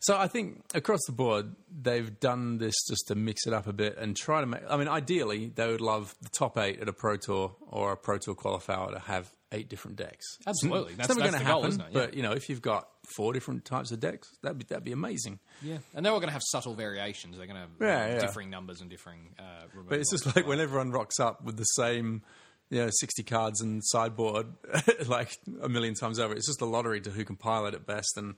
So 0.00 0.16
I 0.16 0.28
think 0.28 0.62
across 0.74 1.00
the 1.06 1.12
board, 1.12 1.56
they've 1.82 2.20
done 2.20 2.58
this 2.58 2.74
just 2.88 3.08
to 3.08 3.14
mix 3.16 3.46
it 3.46 3.52
up 3.52 3.66
a 3.66 3.72
bit 3.72 3.98
and 3.98 4.16
try 4.16 4.40
to 4.40 4.46
make. 4.46 4.60
I 4.68 4.76
mean, 4.76 4.86
ideally, 4.86 5.50
they 5.54 5.66
would 5.66 5.80
love 5.80 6.14
the 6.22 6.28
top 6.28 6.56
eight 6.56 6.80
at 6.80 6.88
a 6.88 6.92
Pro 6.92 7.16
Tour 7.16 7.56
or 7.68 7.92
a 7.92 7.96
Pro 7.96 8.18
Tour 8.18 8.36
qualifier 8.36 8.92
to 8.92 9.00
have 9.00 9.28
eight 9.50 9.68
different 9.68 9.96
decks. 9.96 10.24
Absolutely. 10.46 10.92
It's 10.92 10.98
That's- 10.98 11.16
never 11.16 11.30
going 11.30 11.42
to 11.42 11.48
goal, 11.48 11.62
happen. 11.62 11.68
isn't 11.68 11.80
it? 11.80 11.86
Yeah. 11.92 12.00
But 12.00 12.14
you 12.14 12.22
know, 12.22 12.32
if 12.32 12.48
you've 12.48 12.62
got 12.62 12.88
four 13.16 13.32
different 13.32 13.64
types 13.64 13.90
of 13.90 14.00
decks, 14.00 14.28
that'd 14.42 14.58
be 14.58 14.64
that'd 14.68 14.84
be 14.84 14.92
amazing. 14.92 15.38
yeah. 15.62 15.78
And 15.94 16.04
they're 16.04 16.12
all 16.12 16.20
going 16.20 16.28
to 16.28 16.32
have 16.32 16.42
subtle 16.44 16.74
variations. 16.74 17.36
They're 17.36 17.46
going 17.46 17.56
to 17.56 17.62
have 17.62 17.70
Yeah, 17.80 18.14
yeah. 18.14 18.20
differing 18.20 18.50
numbers 18.50 18.80
and 18.80 18.88
differing 18.90 19.34
uh. 19.38 19.66
But 19.88 19.98
it's 19.98 20.10
just 20.10 20.34
like 20.36 20.46
when 20.46 20.60
everyone 20.60 20.90
rocks 20.92 21.18
up 21.20 21.42
with 21.44 21.56
the 21.56 21.64
same, 21.64 22.22
you 22.70 22.78
know, 22.84 22.90
sixty 22.92 23.22
cards 23.22 23.60
and 23.60 23.82
sideboard 23.84 24.46
like 25.06 25.36
a 25.62 25.68
million 25.68 25.94
times 25.94 26.18
over. 26.18 26.34
It's 26.34 26.46
just 26.46 26.60
a 26.60 26.66
lottery 26.66 27.00
to 27.02 27.10
who 27.10 27.24
can 27.24 27.36
pilot 27.36 27.74
it 27.74 27.86
best, 27.86 28.16
and 28.16 28.34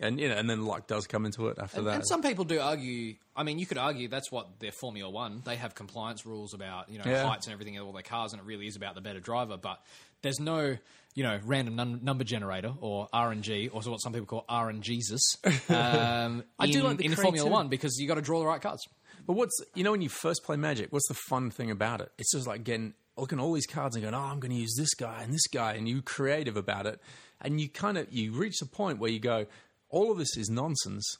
and 0.00 0.18
you 0.18 0.28
know, 0.28 0.34
and 0.36 0.50
then 0.50 0.64
luck 0.64 0.86
does 0.88 1.06
come 1.06 1.24
into 1.24 1.46
it 1.48 1.58
after 1.60 1.78
And, 1.78 1.86
that. 1.86 1.94
and 1.96 2.06
some 2.06 2.20
people 2.22 2.44
do 2.44 2.58
argue. 2.60 3.14
I 3.36 3.42
mean, 3.44 3.58
you 3.60 3.66
could 3.66 3.78
argue 3.78 4.08
that's 4.08 4.32
what 4.32 4.58
their 4.58 4.72
Formula 4.72 5.08
One. 5.10 5.42
They 5.44 5.56
have 5.56 5.74
compliance 5.74 6.24
rules 6.26 6.52
about 6.54 6.88
you 6.90 6.98
know 6.98 7.04
Yeah. 7.06 7.24
heights 7.26 7.46
and 7.46 7.52
everything 7.52 7.76
of 7.76 7.86
all 7.86 7.92
their 7.92 8.02
cars, 8.02 8.32
and 8.32 8.40
it 8.40 8.44
really 8.46 8.66
is 8.66 8.74
about 8.76 8.94
the 8.96 9.00
better 9.00 9.20
driver. 9.20 9.56
But 9.56 9.80
there's 10.24 10.40
no 10.40 10.76
you 11.14 11.22
know 11.22 11.38
random 11.44 11.76
num- 11.76 12.00
number 12.02 12.24
generator 12.24 12.74
or 12.80 13.08
RNG, 13.14 13.70
or 13.72 13.80
what 13.90 13.98
some 13.98 14.12
people 14.12 14.26
call 14.26 14.44
RNGesus. 14.48 15.20
Um, 15.74 16.44
I 16.58 16.66
in, 16.66 16.70
do 16.70 16.82
like 16.82 16.98
the 16.98 17.04
in 17.04 17.14
Formula. 17.14 17.48
One 17.48 17.68
because 17.68 17.96
you 17.98 18.08
got 18.08 18.16
to 18.16 18.22
draw 18.22 18.40
the 18.40 18.46
right 18.46 18.60
cards. 18.60 18.86
But 19.26 19.34
what's 19.34 19.58
you 19.74 19.84
know 19.84 19.92
when 19.92 20.02
you 20.02 20.08
first 20.08 20.42
play 20.44 20.56
Magic, 20.56 20.92
what's 20.92 21.08
the 21.08 21.14
fun 21.14 21.50
thing 21.50 21.70
about 21.70 22.00
it? 22.00 22.10
It's 22.18 22.32
just 22.32 22.46
like 22.46 22.64
getting 22.64 22.94
looking 23.16 23.38
at 23.38 23.42
all 23.42 23.52
these 23.52 23.66
cards 23.66 23.94
and 23.94 24.02
going, 24.02 24.14
oh, 24.14 24.18
I'm 24.18 24.40
going 24.40 24.50
to 24.50 24.58
use 24.58 24.74
this 24.76 24.92
guy 24.94 25.22
and 25.22 25.32
this 25.32 25.46
guy, 25.46 25.74
and 25.74 25.88
you 25.88 26.02
creative 26.02 26.56
about 26.56 26.86
it, 26.86 27.00
and 27.40 27.60
you 27.60 27.68
kind 27.68 27.96
of 27.96 28.12
you 28.12 28.32
reach 28.32 28.58
the 28.58 28.66
point 28.66 28.98
where 28.98 29.10
you 29.10 29.20
go, 29.20 29.46
all 29.88 30.10
of 30.10 30.18
this 30.18 30.36
is 30.36 30.50
nonsense. 30.50 31.16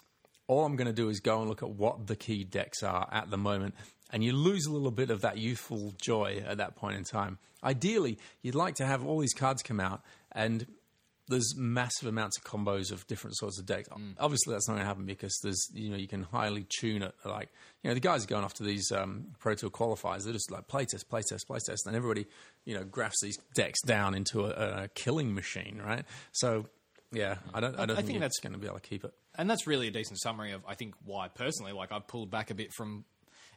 All 0.47 0.65
I'm 0.65 0.77
going 0.77 0.89
to 0.89 0.93
do 0.93 1.09
is 1.09 1.21
go 1.21 1.41
and 1.41 1.49
look 1.49 1.63
at 1.63 1.71
what 1.71 2.07
the 2.07 2.17
key 2.17 2.45
decks 2.45 2.83
are 2.83 3.09
at 3.11 3.31
the 3.31 3.39
moment, 3.39 3.75
and 4.11 4.23
you 4.25 4.33
lose 4.33 4.67
a 4.67 4.73
little 4.73 4.91
bit 4.91 5.11
of 5.11 5.23
that 5.23 5.39
youthful 5.39 5.95
joy 6.01 6.43
at 6.47 6.59
that 6.59 6.77
point 6.77 6.97
in 6.97 7.05
time. 7.05 7.39
Ideally, 7.63 8.19
you'd 8.43 8.55
like 8.55 8.75
to 8.77 8.87
have 8.87 9.05
all 9.05 9.19
these 9.19 9.33
cards 9.35 9.63
come 9.63 9.81
out 9.81 10.03
and 10.33 10.67
there's 11.27 11.55
massive 11.57 12.07
amounts 12.07 12.37
of 12.37 12.45
combos 12.45 12.93
of 12.93 13.07
different 13.07 13.35
sorts 13.39 13.59
of 13.59 13.65
decks. 13.65 13.89
Obviously, 14.21 14.53
that's 14.53 14.69
not 14.69 14.75
going 14.75 14.83
to 14.83 14.87
happen 14.87 15.07
because 15.07 15.35
there's 15.43 15.67
you 15.73 15.89
know 15.89 15.97
you 15.97 16.07
can 16.07 16.23
highly 16.25 16.67
tune 16.79 17.03
it. 17.03 17.15
Like 17.25 17.49
you 17.83 17.89
know 17.89 17.95
the 17.95 18.01
guys 18.01 18.25
are 18.25 18.27
going 18.27 18.45
off 18.45 18.53
to 18.55 18.63
these 18.63 18.93
um, 18.93 19.29
Pro 19.39 19.55
Tour 19.55 19.71
qualifiers. 19.71 20.25
They're 20.25 20.35
just 20.35 20.51
like 20.51 20.69
playtest, 20.69 21.07
playtest, 21.11 21.47
playtest, 21.49 21.87
and 21.87 21.97
everybody 21.97 22.27
you 22.67 22.75
know 22.75 22.85
graphs 22.85 23.17
these 23.23 23.39
decks 23.55 23.81
down 23.87 24.15
into 24.15 24.45
a, 24.45 24.83
a 24.85 24.89
killing 24.89 25.35
machine, 25.35 25.81
right? 25.83 26.05
So 26.33 26.67
yeah, 27.11 27.37
I 27.55 27.61
don't 27.61 27.75
I 27.77 27.87
don't 27.87 27.93
I 27.93 27.95
think, 27.97 28.09
think 28.09 28.21
that's 28.21 28.39
that's- 28.39 28.41
going 28.43 28.53
to 28.53 28.59
be 28.59 28.67
able 28.67 28.81
to 28.81 28.87
keep 28.87 29.03
it. 29.05 29.15
and 29.39 29.49
that's 29.49 29.67
really 29.67 29.89
a 29.89 29.91
decent 29.91 30.21
summary 30.21 30.53
of 30.53 30.61
I 30.69 30.75
think 30.75 30.93
why 31.07 31.29
personally 31.29 31.73
like 31.73 31.91
I've 31.91 32.07
pulled 32.07 32.31
back 32.31 32.51
a 32.51 32.55
bit 32.55 32.71
from 32.75 33.07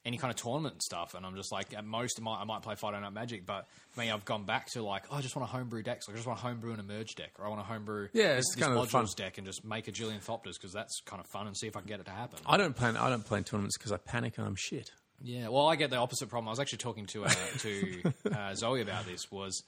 any 0.07 0.17
kind 0.17 0.31
of 0.31 0.37
tournament 0.41 0.81
stuff 0.81 1.13
and 1.13 1.25
I'm 1.25 1.35
just 1.35 1.51
like 1.51 1.73
at 1.75 1.83
most 1.85 2.17
I 2.19 2.23
might, 2.23 2.39
I 2.41 2.43
might 2.45 2.61
play 2.61 2.75
Friday 2.75 2.99
Night 2.99 3.11
Magic 3.13 3.45
but 3.45 3.67
for 3.91 3.99
me 3.99 4.09
I've 4.09 4.23
gone 4.25 4.45
back 4.45 4.67
to 4.71 4.81
like 4.81 5.03
oh, 5.11 5.17
I 5.17 5.21
just 5.21 5.35
want 5.35 5.47
to 5.49 5.55
homebrew 5.55 5.83
decks 5.83 6.07
like 6.07 6.15
I 6.15 6.17
just 6.17 6.27
want 6.27 6.39
to 6.39 6.45
homebrew 6.45 6.73
an 6.73 6.79
emerge 6.79 7.15
deck 7.15 7.31
or 7.37 7.45
I 7.45 7.49
want 7.49 7.59
to 7.61 7.65
homebrew 7.65 8.07
Yeah, 8.13 8.37
it's 8.37 8.55
this 8.55 8.63
kind 8.63 8.75
of 8.77 8.87
modules 8.87 8.91
fun. 8.91 9.05
deck 9.17 9.37
and 9.37 9.45
just 9.45 9.65
make 9.65 9.87
a 9.87 9.91
Jillian 9.91 10.23
Thopters 10.25 10.53
because 10.53 10.71
that's 10.73 11.01
kind 11.05 11.19
of 11.19 11.27
fun 11.27 11.45
and 11.47 11.55
see 11.57 11.67
if 11.67 11.75
I 11.75 11.81
can 11.81 11.89
get 11.89 11.99
it 11.99 12.05
to 12.05 12.11
happen 12.11 12.39
I 12.45 12.57
don't 12.57 12.75
plan 12.75 12.95
I 12.97 13.09
don't 13.09 13.25
play 13.25 13.41
tournaments 13.43 13.77
because 13.77 13.91
I 13.91 13.97
panic 13.97 14.37
and 14.37 14.47
I'm 14.47 14.55
shit. 14.55 14.91
yeah 15.21 15.49
well 15.49 15.67
I 15.67 15.75
get 15.75 15.89
the 15.89 15.97
opposite 15.97 16.29
problem 16.29 16.47
I 16.47 16.51
was 16.51 16.59
actually 16.59 16.77
talking 16.79 17.05
to 17.07 17.25
uh, 17.25 17.29
to 17.59 18.13
uh, 18.33 18.53
Zoe 18.55 18.81
about 18.81 19.05
this 19.05 19.29
was 19.31 19.61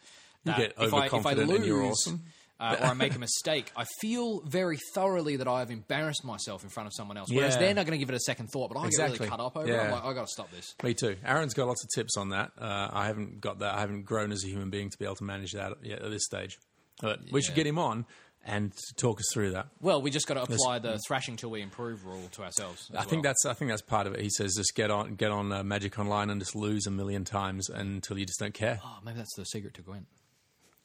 that 0.45 0.57
get 0.57 0.73
if 0.79 0.93
I, 0.93 1.05
if 1.07 1.25
I 1.25 1.33
lose 1.33 1.67
and 1.67 1.83
awesome. 1.91 2.21
Uh, 2.59 2.75
or 2.79 2.85
I 2.87 2.93
make 2.93 3.15
a 3.15 3.19
mistake, 3.19 3.71
I 3.75 3.85
feel 4.01 4.41
very 4.41 4.77
thoroughly 4.93 5.37
that 5.37 5.47
I've 5.47 5.71
embarrassed 5.71 6.25
myself 6.25 6.63
in 6.63 6.69
front 6.69 6.87
of 6.87 6.93
someone 6.93 7.17
else. 7.17 7.29
Whereas 7.31 7.55
Yeah. 7.55 7.59
they're 7.61 7.73
not 7.73 7.85
going 7.85 7.97
to 7.97 8.05
give 8.05 8.09
it 8.09 8.15
a 8.15 8.19
second 8.19 8.47
thought, 8.47 8.71
but 8.73 8.79
I 8.79 8.89
get 8.89 9.11
really 9.11 9.29
cut 9.29 9.39
up 9.39 9.55
over 9.55 9.67
it. 9.71 9.79
I'm 9.79 9.91
like, 9.91 10.03
i 10.03 10.13
got 10.13 10.27
to 10.27 10.31
stop 10.31 10.51
this. 10.51 10.75
Me 10.83 10.93
too. 10.93 11.15
Aaron's 11.23 11.53
got 11.53 11.67
lots 11.67 11.83
of 11.83 11.89
tips 11.95 12.17
on 12.17 12.29
that. 12.29 12.51
Uh, 12.59 12.89
I 12.91 13.07
haven't 13.07 13.39
got 13.39 13.59
that. 13.59 13.75
I 13.75 13.79
haven't 13.79 14.03
grown 14.03 14.31
as 14.31 14.43
a 14.43 14.47
human 14.47 14.69
being 14.69 14.89
to 14.89 14.97
be 14.97 15.05
able 15.05 15.15
to 15.15 15.23
manage 15.23 15.53
that 15.53 15.73
yet 15.83 16.01
at 16.01 16.11
this 16.11 16.25
stage. 16.25 16.57
But 17.01 17.19
we 17.31 17.41
should 17.41 17.55
get 17.55 17.65
him 17.65 17.79
on 17.79 18.05
and 18.45 18.73
talk 18.97 19.19
us 19.19 19.25
through 19.33 19.51
that. 19.51 19.67
Well, 19.81 20.01
we 20.01 20.11
just 20.11 20.27
got 20.27 20.33
to 20.35 20.43
apply 20.43 20.79
the 20.79 20.99
thrashing 21.07 21.35
till 21.37 21.49
we 21.49 21.61
improve 21.61 22.05
rule 22.05 22.27
to 22.33 22.43
ourselves. 22.43 22.89
I 22.97 23.03
think 23.03 23.23
that's 23.23 23.45
I 23.45 23.53
think 23.53 23.69
that's 23.69 23.81
part 23.81 24.07
of 24.07 24.13
it. 24.13 24.21
He 24.21 24.29
says 24.29 24.55
just 24.55 24.75
get 24.75 24.91
on 24.91 25.15
get 25.15 25.31
on 25.31 25.51
uh, 25.51 25.63
Magic 25.63 25.97
Online 25.99 26.29
and 26.29 26.41
just 26.41 26.55
lose 26.55 26.87
a 26.87 26.91
million 26.91 27.23
times 27.23 27.69
until 27.69 28.17
you 28.17 28.25
just 28.25 28.39
don't 28.39 28.53
care. 28.53 28.79
Oh, 28.83 28.97
maybe 29.03 29.17
that's 29.17 29.35
the 29.35 29.45
secret 29.45 29.73
to 29.75 29.81
Gwent. 29.81 30.07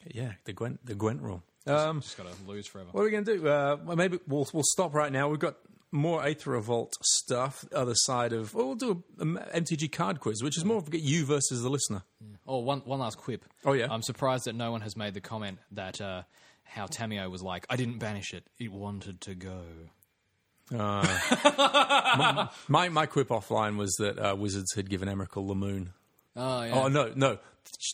Yeah, 0.06 0.32
the 0.44 0.52
Gwent 0.52 0.84
the 0.84 0.94
Gwent 0.94 1.22
rule. 1.22 1.42
Um, 1.66 2.01
just 2.01 2.16
got 2.16 2.27
to 2.27 2.51
lose 2.51 2.66
forever. 2.66 2.91
what 2.93 3.01
are 3.01 3.05
we 3.05 3.11
going 3.11 3.24
to 3.24 3.39
do? 3.39 3.49
Uh, 3.49 3.77
well, 3.85 3.97
maybe 3.97 4.19
we'll 4.28 4.49
we'll 4.53 4.65
stop 4.65 4.95
right 4.95 5.11
now. 5.11 5.28
We've 5.28 5.39
got 5.39 5.57
more 5.95 6.27
Aether 6.27 6.51
Revolt 6.51 6.95
stuff. 7.03 7.65
The 7.70 7.78
other 7.78 7.95
side 7.95 8.32
of 8.32 8.53
well, 8.53 8.66
we'll 8.66 8.74
do 8.74 9.03
a, 9.19 9.24
MTG 9.24 9.91
card 9.93 10.20
quiz, 10.20 10.43
which 10.43 10.59
is 10.59 10.65
more 10.65 10.77
of 10.77 10.89
you 10.93 11.24
versus 11.24 11.62
the 11.62 11.70
listener. 11.70 12.03
Oh, 12.47 12.59
one, 12.59 12.81
one 12.81 12.99
last 12.99 13.16
quip. 13.16 13.45
Oh, 13.65 13.73
yeah? 13.73 13.86
I'm 13.91 14.03
surprised 14.03 14.45
that 14.45 14.55
no 14.55 14.70
one 14.70 14.82
has 14.82 14.97
made 14.97 15.15
the 15.15 15.20
comment 15.20 15.59
that 15.73 16.01
uh, 16.01 16.23
how 16.65 16.86
Tamiyo 16.86 17.31
was 17.31 17.43
like, 17.43 17.65
I 17.70 17.77
didn't 17.77 17.99
banish 17.99 18.35
it, 18.35 18.45
it 18.59 18.73
wanted 18.73 19.20
to 19.23 19.35
go. 19.35 19.62
My 20.70 22.49
my 22.89 23.05
quip 23.05 23.28
offline 23.28 23.77
was 23.77 23.95
that 23.97 24.19
uh, 24.19 24.35
Wizards 24.35 24.74
had 24.74 24.89
given 24.89 25.09
Emrakul 25.11 25.47
the 25.47 25.55
moon. 25.55 25.93
Oh, 26.36 26.62
yeah. 26.65 26.73
Oh 26.74 26.89
no, 26.89 27.12
no, 27.15 27.39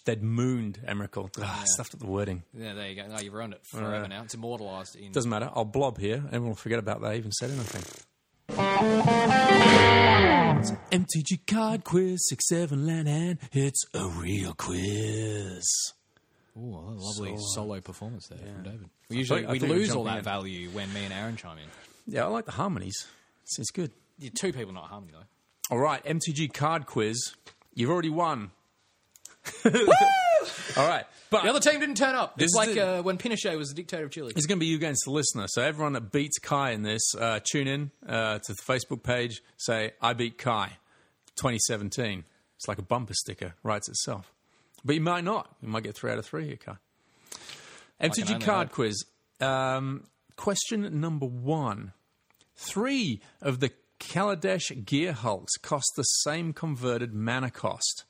they'd 0.06 0.22
mooned 0.22 0.80
Emrakul. 0.88 1.30
Ah, 1.42 1.62
Stuffed 1.66 1.94
up 1.94 2.00
the 2.00 2.06
wording. 2.06 2.42
Yeah, 2.56 2.72
there 2.74 2.88
you 2.88 2.96
go. 2.96 3.06
No, 3.06 3.18
you've 3.20 3.34
ruined 3.34 3.52
it 3.54 3.60
forever 3.66 4.08
now. 4.08 4.22
It's 4.22 4.34
immortalised 4.34 4.96
in. 4.96 5.12
Doesn't 5.12 5.30
matter. 5.30 5.50
I'll 5.54 5.64
blob 5.64 5.98
here. 5.98 6.22
Everyone 6.26 6.48
will 6.50 6.54
forget 6.56 6.78
about 6.78 7.00
that. 7.02 7.08
I 7.12 7.16
even 7.16 7.32
said 7.32 7.50
anything. 7.50 7.82
It's 10.58 10.72
MTG 10.90 11.46
card 11.46 11.84
quiz 11.84 12.20
six 12.28 12.48
seven 12.48 12.86
land 12.86 13.08
hand. 13.08 13.38
It's 13.52 13.84
a 13.94 14.06
real 14.08 14.52
quiz. 14.54 15.66
Oh, 16.58 16.60
a 16.60 16.94
lovely 16.96 17.34
solo 17.54 17.80
performance 17.80 18.26
there 18.28 18.38
from 18.38 18.62
David. 18.62 18.90
We 19.08 19.16
usually 19.18 19.46
I 19.46 19.52
we 19.52 19.58
thought 19.58 19.66
you 19.68 19.72
were 19.74 19.78
lose 19.80 19.90
all 19.94 20.04
that 20.04 20.18
in. 20.18 20.24
value 20.24 20.68
when 20.70 20.92
me 20.92 21.04
and 21.04 21.12
Aaron 21.14 21.36
chime 21.36 21.58
in. 21.58 21.64
Yeah, 22.12 22.24
I 22.24 22.28
like 22.28 22.44
the 22.44 22.52
harmonies. 22.52 23.06
It's, 23.44 23.58
it's 23.58 23.70
good. 23.70 23.90
Yeah, 24.18 24.30
two 24.34 24.52
people, 24.52 24.72
not 24.74 24.84
harmony 24.84 25.12
though. 25.12 25.74
All 25.74 25.78
right, 25.80 26.04
MTG 26.04 26.52
card 26.52 26.86
quiz. 26.86 27.34
You've 27.74 27.90
already 27.90 28.10
won. 28.10 28.50
All 30.76 30.86
right, 30.86 31.04
but 31.30 31.42
The 31.42 31.50
other 31.50 31.60
team 31.60 31.80
didn't 31.80 31.96
turn 31.96 32.14
up. 32.14 32.40
It's 32.40 32.54
like 32.54 32.74
the- 32.74 32.98
uh, 32.98 33.02
when 33.02 33.18
Pinochet 33.18 33.56
was 33.56 33.68
the 33.68 33.74
dictator 33.74 34.04
of 34.04 34.10
Chile. 34.10 34.32
It's 34.36 34.46
going 34.46 34.58
to 34.58 34.60
be 34.60 34.66
you 34.66 34.76
against 34.76 35.04
the 35.04 35.10
listener. 35.10 35.46
So 35.48 35.62
everyone 35.62 35.92
that 35.94 36.12
beats 36.12 36.38
Kai 36.38 36.70
in 36.70 36.82
this, 36.82 37.02
uh, 37.18 37.40
tune 37.50 37.66
in 37.66 37.90
uh, 38.06 38.38
to 38.38 38.52
the 38.54 38.62
Facebook 38.62 39.02
page. 39.02 39.42
Say 39.56 39.92
I 40.00 40.12
beat 40.12 40.38
Kai, 40.38 40.68
2017. 41.36 42.24
It's 42.56 42.68
like 42.68 42.78
a 42.78 42.82
bumper 42.82 43.14
sticker, 43.14 43.54
writes 43.62 43.88
itself. 43.88 44.32
But 44.84 44.94
you 44.94 45.00
might 45.00 45.24
not. 45.24 45.54
You 45.62 45.68
might 45.68 45.82
get 45.82 45.94
three 45.96 46.10
out 46.10 46.18
of 46.18 46.26
three 46.26 46.46
here, 46.46 46.56
Kai. 46.56 46.76
MTG 48.00 48.34
only 48.34 48.44
card 48.44 48.68
hope. 48.68 48.74
quiz. 48.74 49.04
Um, 49.40 50.04
question 50.36 51.00
number 51.00 51.26
one: 51.26 51.92
Three 52.56 53.20
of 53.42 53.60
the 53.60 53.70
Kaladesh 54.00 54.84
Gear 54.84 55.12
Hulks 55.12 55.56
cost 55.56 55.92
the 55.94 56.02
same 56.02 56.52
converted 56.52 57.14
mana 57.14 57.50
cost. 57.50 58.04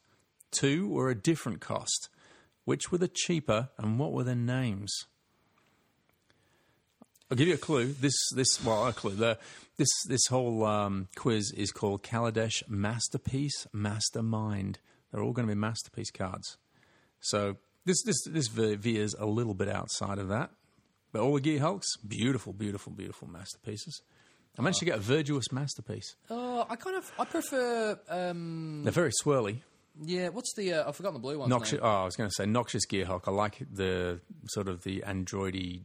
Two 0.51 0.89
were 0.89 1.11
a 1.11 1.15
different 1.15 1.61
cost. 1.61 2.09
Which 2.65 2.93
were 2.93 2.99
the 2.99 3.09
cheaper, 3.09 3.71
and 3.79 3.99
what 3.99 4.13
were 4.13 4.23
their 4.23 4.37
names? 4.37 5.07
I'll 7.31 7.37
give 7.37 7.49
you 7.49 7.55
a 7.55 7.59
clue. 7.59 7.93
This, 7.93 8.15
this, 8.35 8.65
well, 8.65 8.87
a 8.87 8.93
clue. 8.93 9.15
The, 9.15 9.39
this, 9.77 9.89
this 10.07 10.27
whole 10.29 10.65
um, 10.65 11.09
quiz 11.17 11.53
is 11.53 11.73
called 11.73 12.03
Kaladesh 12.03 12.69
Masterpiece 12.69 13.67
Mastermind. 13.73 14.79
They're 15.11 15.23
all 15.23 15.33
going 15.33 15.49
to 15.49 15.55
be 15.55 15.59
masterpiece 15.59 16.11
cards. 16.11 16.59
So 17.21 17.57
this, 17.85 18.03
this, 18.05 18.23
this 18.27 18.49
veers 18.49 19.15
a 19.19 19.27
little 19.27 19.55
bit 19.55 19.69
outside 19.69 20.19
of 20.19 20.29
that. 20.29 20.51
But 21.13 21.23
all 21.23 21.35
the 21.35 21.41
Gear 21.41 21.61
Hulks, 21.61 21.97
beautiful, 21.97 22.53
beautiful, 22.53 22.93
beautiful 22.93 23.29
masterpieces. 23.29 24.03
I 24.59 24.63
managed 24.63 24.81
to 24.81 24.85
get 24.85 24.97
a 24.99 25.01
Verdurous 25.01 25.53
masterpiece. 25.53 26.17
Oh, 26.29 26.67
I 26.69 26.77
kind 26.77 26.97
of 26.97 27.11
I 27.19 27.25
prefer. 27.25 27.99
Um, 28.09 28.83
They're 28.85 28.93
very 28.93 29.13
swirly. 29.25 29.61
Yeah, 30.03 30.29
what's 30.29 30.55
the? 30.55 30.73
Uh, 30.73 30.89
I've 30.89 30.97
forgotten 30.97 31.15
the 31.15 31.21
blue 31.21 31.39
one. 31.39 31.49
Noxious. 31.51 31.81
Oh, 31.83 31.87
I 31.87 32.05
was 32.05 32.17
going 32.17 32.31
to 32.31 32.35
say 32.35 32.47
Noxious 32.47 32.87
Gearhulk. 32.87 33.23
I 33.27 33.33
like 33.33 33.59
the 33.71 34.21
sort 34.49 34.69
of 34.69 34.83
the 34.83 35.03
androidy. 35.07 35.83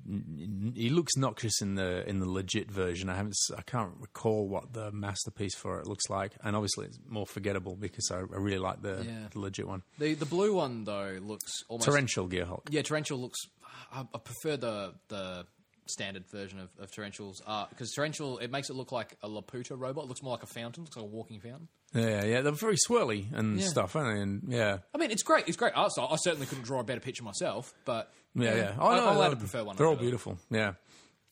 He 0.76 0.90
looks 0.90 1.18
noxious 1.18 1.62
in 1.62 1.76
the 1.76 2.08
in 2.08 2.20
the 2.20 2.30
legit 2.30 2.72
version. 2.72 3.10
I 3.10 3.16
haven't. 3.16 3.34
s- 3.34 3.58
I 3.58 3.62
can't 3.64 3.92
recall 4.00 4.48
what 4.48 4.72
the 4.74 4.92
masterpiece 4.92 5.56
for 5.56 5.80
it 5.80 5.88
looks 5.88 6.10
like, 6.10 6.34
and 6.44 6.56
obviously 6.56 6.86
it's 6.86 7.00
more 7.10 7.26
forgettable 7.26 7.76
because 7.76 8.10
I, 8.12 8.20
I 8.20 8.38
really 8.38 8.60
like 8.60 8.82
the, 8.82 9.04
Yeah. 9.06 9.28
the 9.32 9.40
legit 9.40 9.68
one. 9.68 9.84
The 9.98 10.14
the 10.14 10.26
blue 10.26 10.54
one 10.54 10.86
though 10.86 11.18
looks 11.22 11.64
almost 11.68 11.86
Torrential 11.88 12.28
Gearhulk. 12.30 12.68
Yeah, 12.70 12.84
torrential 12.84 13.18
looks. 13.18 13.40
I, 13.92 14.02
I 14.14 14.18
prefer 14.20 14.56
the 14.56 14.94
the 15.10 15.46
standard 15.88 16.26
version 16.32 16.60
of, 16.60 16.70
of 16.80 16.92
torrentials 16.92 17.38
because 17.70 17.92
torrential 17.92 18.38
it 18.40 18.52
makes 18.52 18.70
it 18.70 18.76
look 18.76 18.92
like 18.92 19.16
a 19.24 19.30
Laputa 19.30 19.78
robot. 19.78 20.06
It 20.06 20.08
looks 20.08 20.22
more 20.24 20.32
like 20.34 20.44
a 20.44 20.48
fountain. 20.48 20.84
Looks 20.84 20.96
like 20.96 21.04
a 21.06 21.08
walking 21.08 21.40
fountain. 21.40 21.68
Yeah, 21.94 22.26
yeah, 22.26 22.42
they're 22.42 22.52
very 22.52 22.76
swirly 22.90 23.32
and 23.34 23.60
Yeah. 23.60 23.68
stuff, 23.68 23.96
aren't 23.96 24.16
they? 24.16 24.22
And 24.22 24.44
yeah, 24.48 24.80
I 24.94 24.98
mean, 24.98 25.12
it's 25.12 25.24
great. 25.24 25.48
It's 25.48 25.58
great 25.58 25.74
art 25.76 25.92
style. 25.92 26.10
I 26.12 26.18
certainly 26.18 26.46
couldn't 26.48 26.66
draw 26.66 26.80
a 26.80 26.84
better 26.84 27.00
picture 27.00 27.24
myself, 27.24 27.74
but 27.86 28.12
yeah, 28.34 28.56
yeah. 28.56 28.70
I, 28.80 28.96
no, 28.98 29.06
I'll 29.06 29.14
they're- 29.16 29.24
have 29.24 29.34
to 29.34 29.38
prefer 29.38 29.64
one. 29.64 29.76
They're 29.78 29.88
all 29.88 29.96
beautiful. 29.96 30.38
Yeah. 30.50 30.74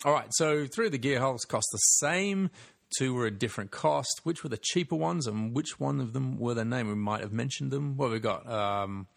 All 0.05 0.11
right. 0.13 0.27
So 0.31 0.65
three 0.67 0.85
of 0.87 0.91
the 0.91 0.99
Gearhulks 0.99 1.47
cost 1.47 1.67
the 1.71 1.77
same. 1.77 2.49
Two 2.97 3.13
were 3.13 3.25
a 3.25 3.31
different 3.31 3.71
cost. 3.71 4.21
Which 4.23 4.43
were 4.43 4.49
the 4.49 4.59
cheaper 4.61 4.95
ones, 4.95 5.25
and 5.27 5.53
which 5.55 5.79
one 5.79 5.99
of 5.99 6.13
them 6.13 6.37
were 6.37 6.53
their 6.53 6.63
name? 6.65 6.87
We 6.87 6.95
might 6.95 7.21
have 7.21 7.33
mentioned 7.33 7.71
them. 7.71 7.97
What 7.97 8.05
have 8.07 8.13
we 8.13 8.19
got? 8.19 8.47
Um, 8.49 9.07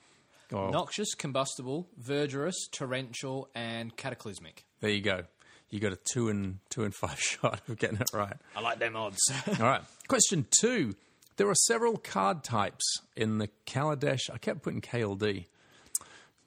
oh, 0.52 0.70
Noxious, 0.70 1.14
combustible, 1.14 1.88
verdurous, 1.98 2.56
torrential, 2.72 3.48
and 3.54 3.94
cataclysmic. 3.96 4.64
There 4.86 4.94
you 4.94 5.02
go. 5.02 5.24
You 5.68 5.80
got 5.80 5.92
a 5.92 5.98
two 6.12 6.28
and 6.28 6.60
two 6.70 6.84
and 6.84 6.94
five 6.94 7.18
shot 7.20 7.60
of 7.68 7.76
getting 7.76 7.98
it 7.98 8.10
right. 8.12 8.36
I 8.54 8.60
like 8.60 8.78
them 8.78 8.94
odds. 8.94 9.18
All 9.48 9.66
right. 9.66 9.82
Question 10.06 10.46
two. 10.60 10.94
There 11.36 11.48
are 11.48 11.56
several 11.66 11.96
card 11.96 12.44
types 12.44 12.84
in 13.16 13.38
the 13.38 13.48
Kaladesh. 13.66 14.30
I 14.32 14.38
kept 14.38 14.62
putting 14.62 14.80
KLD. 14.80 15.46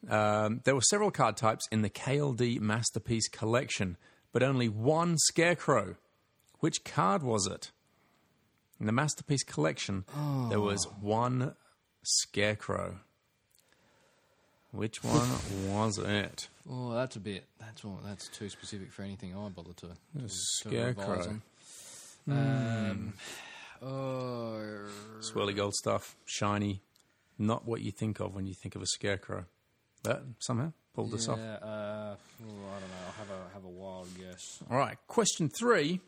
Um, 0.09 0.61
there 0.63 0.73
were 0.73 0.81
several 0.81 1.11
card 1.11 1.35
types 1.35 1.67
in 1.69 1.81
the 1.81 1.89
KLD 1.89 2.61
Masterpiece 2.61 3.27
Collection, 3.27 3.97
but 4.31 4.41
only 4.41 4.69
one 4.69 5.17
Scarecrow. 5.17 5.97
Which 6.61 6.85
card 6.85 7.21
was 7.21 7.45
it? 7.45 7.71
In 8.79 8.85
the 8.85 8.93
Masterpiece 8.93 9.43
Collection, 9.43 10.05
there 10.49 10.61
was 10.61 10.87
one 11.01 11.55
Scarecrow. 12.03 12.99
Which 14.71 15.03
one 15.03 15.27
was 15.67 15.97
it? 15.97 16.47
oh, 16.69 16.93
that's 16.93 17.15
a 17.15 17.19
bit. 17.19 17.45
That's 17.59 17.83
all, 17.83 17.99
that's 18.05 18.27
too 18.27 18.49
specific 18.49 18.91
for 18.91 19.01
anything 19.01 19.35
I 19.35 19.49
bother 19.49 19.73
to. 19.73 19.87
to, 19.87 20.21
to 20.21 20.29
Scarecrow. 20.29 21.41
on. 22.27 22.31
Um, 22.31 23.13
oh, 23.81 24.61
Swirly 25.21 25.55
gold 25.55 25.73
stuff, 25.73 26.15
shiny. 26.25 26.81
Not 27.39 27.65
what 27.65 27.81
you 27.81 27.91
think 27.91 28.19
of 28.19 28.35
when 28.35 28.45
you 28.45 28.53
think 28.53 28.75
of 28.75 28.81
a 28.81 28.85
Scarecrow. 28.85 29.45
But 30.03 30.23
somehow 30.39 30.73
pulled 30.93 31.11
this 31.11 31.27
yeah, 31.27 31.33
off. 31.33 31.39
uh, 31.39 31.65
I 31.65 32.13
don't 32.43 32.57
know. 32.57 32.95
I'll 33.07 33.13
have 33.17 33.29
a 33.29 33.53
have 33.53 33.63
a 33.63 33.69
wild 33.69 34.07
guess. 34.17 34.59
All 34.69 34.77
right, 34.77 34.97
question 35.07 35.49
three. 35.49 35.99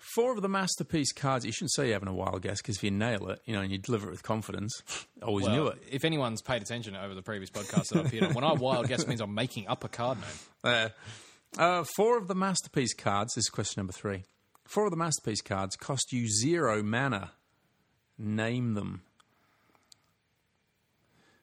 Four 0.00 0.32
of 0.32 0.40
the 0.40 0.48
masterpiece 0.48 1.12
cards. 1.12 1.44
You 1.44 1.52
shouldn't 1.52 1.72
say 1.72 1.84
you're 1.84 1.92
having 1.92 2.08
a 2.08 2.14
wild 2.14 2.40
guess 2.40 2.62
because 2.62 2.76
if 2.76 2.82
you 2.82 2.90
nail 2.90 3.28
it, 3.28 3.40
you 3.44 3.54
know, 3.54 3.60
and 3.60 3.70
you 3.70 3.76
deliver 3.76 4.08
it 4.08 4.10
with 4.10 4.22
confidence, 4.22 4.82
always 5.22 5.46
knew 5.46 5.66
it. 5.66 5.78
If 5.90 6.06
anyone's 6.06 6.40
paid 6.40 6.62
attention 6.62 6.96
over 6.96 7.14
the 7.14 7.22
previous 7.22 7.50
podcast 7.50 7.88
that 7.88 7.98
I've 7.98 8.06
appeared 8.06 8.24
on, 8.24 8.34
when 8.34 8.44
I 8.44 8.54
wild 8.54 8.88
guess 8.88 9.06
means 9.06 9.20
I'm 9.20 9.34
making 9.34 9.68
up 9.68 9.84
a 9.84 9.88
card 9.88 10.18
name. 10.18 10.28
Uh, 10.64 10.88
uh, 11.58 11.84
four 11.96 12.16
of 12.16 12.28
the 12.28 12.34
masterpiece 12.34 12.94
cards. 12.94 13.34
This 13.34 13.44
is 13.44 13.50
question 13.50 13.80
number 13.80 13.92
three. 13.92 14.24
Four 14.64 14.86
of 14.86 14.90
the 14.90 14.96
masterpiece 14.96 15.42
cards 15.42 15.76
cost 15.76 16.12
you 16.12 16.28
zero 16.28 16.82
mana. 16.82 17.32
Name 18.18 18.74
them. 18.74 19.02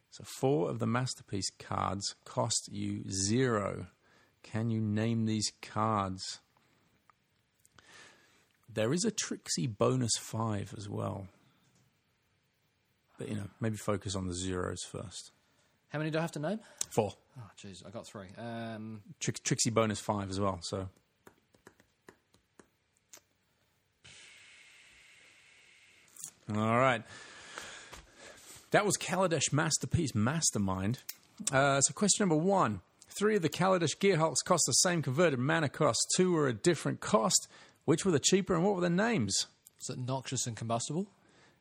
So 0.10 0.24
four 0.26 0.72
of 0.72 0.80
the 0.80 0.88
masterpiece 0.88 1.52
cards 1.60 2.16
cost 2.26 2.70
you 2.72 3.04
zero. 3.12 3.88
Can 4.42 4.72
you 4.72 4.82
name 4.82 5.26
these 5.26 5.52
cards? 5.62 6.40
There 8.78 8.94
is 8.94 9.06
a 9.06 9.10
Trixie 9.10 9.66
bonus 9.66 10.12
five 10.20 10.72
as 10.78 10.88
well. 10.88 11.26
But, 13.18 13.28
you 13.28 13.34
know, 13.34 13.50
maybe 13.60 13.76
focus 13.76 14.16
on 14.16 14.28
the 14.28 14.36
zeros 14.36 14.84
first. 14.84 15.32
How 15.90 15.98
many 15.98 16.12
do 16.12 16.20
I 16.20 16.22
have 16.22 16.34
to 16.34 16.40
name? 16.40 16.60
Four. 16.92 17.14
Oh, 17.40 17.50
jeez, 17.60 17.84
I 17.84 17.90
got 17.90 18.06
three. 18.06 18.28
Um, 18.38 19.02
Trix- 19.20 19.40
Trixie 19.40 19.72
bonus 19.72 20.00
five 20.00 20.30
as 20.30 20.40
well. 20.40 20.60
So 20.62 20.90
All 26.56 26.78
right. 26.78 27.02
That 28.70 28.86
was 28.86 28.96
Kaladesh 28.96 29.52
Masterpiece 29.52 30.14
Mastermind. 30.14 31.00
Uh, 31.52 31.82
so, 31.82 31.94
question 31.96 32.28
number 32.30 32.42
one. 32.42 32.82
Three 33.18 33.38
of 33.38 33.42
the 33.42 33.50
Kaladesh 33.50 33.98
Gearhulks 33.98 34.46
cost 34.46 34.66
the 34.68 34.74
same 34.74 35.02
converted 35.02 35.40
mana 35.40 35.70
cost. 35.70 36.14
Two 36.16 36.34
were 36.34 36.48
a 36.48 36.54
different 36.54 37.00
cost. 37.00 37.48
Which 37.88 38.04
were 38.04 38.12
the 38.12 38.20
cheaper 38.20 38.54
and 38.54 38.66
what 38.66 38.76
were 38.76 38.82
their 38.82 38.90
names? 38.90 39.48
Was 39.80 39.96
it 39.98 39.98
noxious 40.06 40.46
and 40.46 40.58
combustible? 40.58 41.08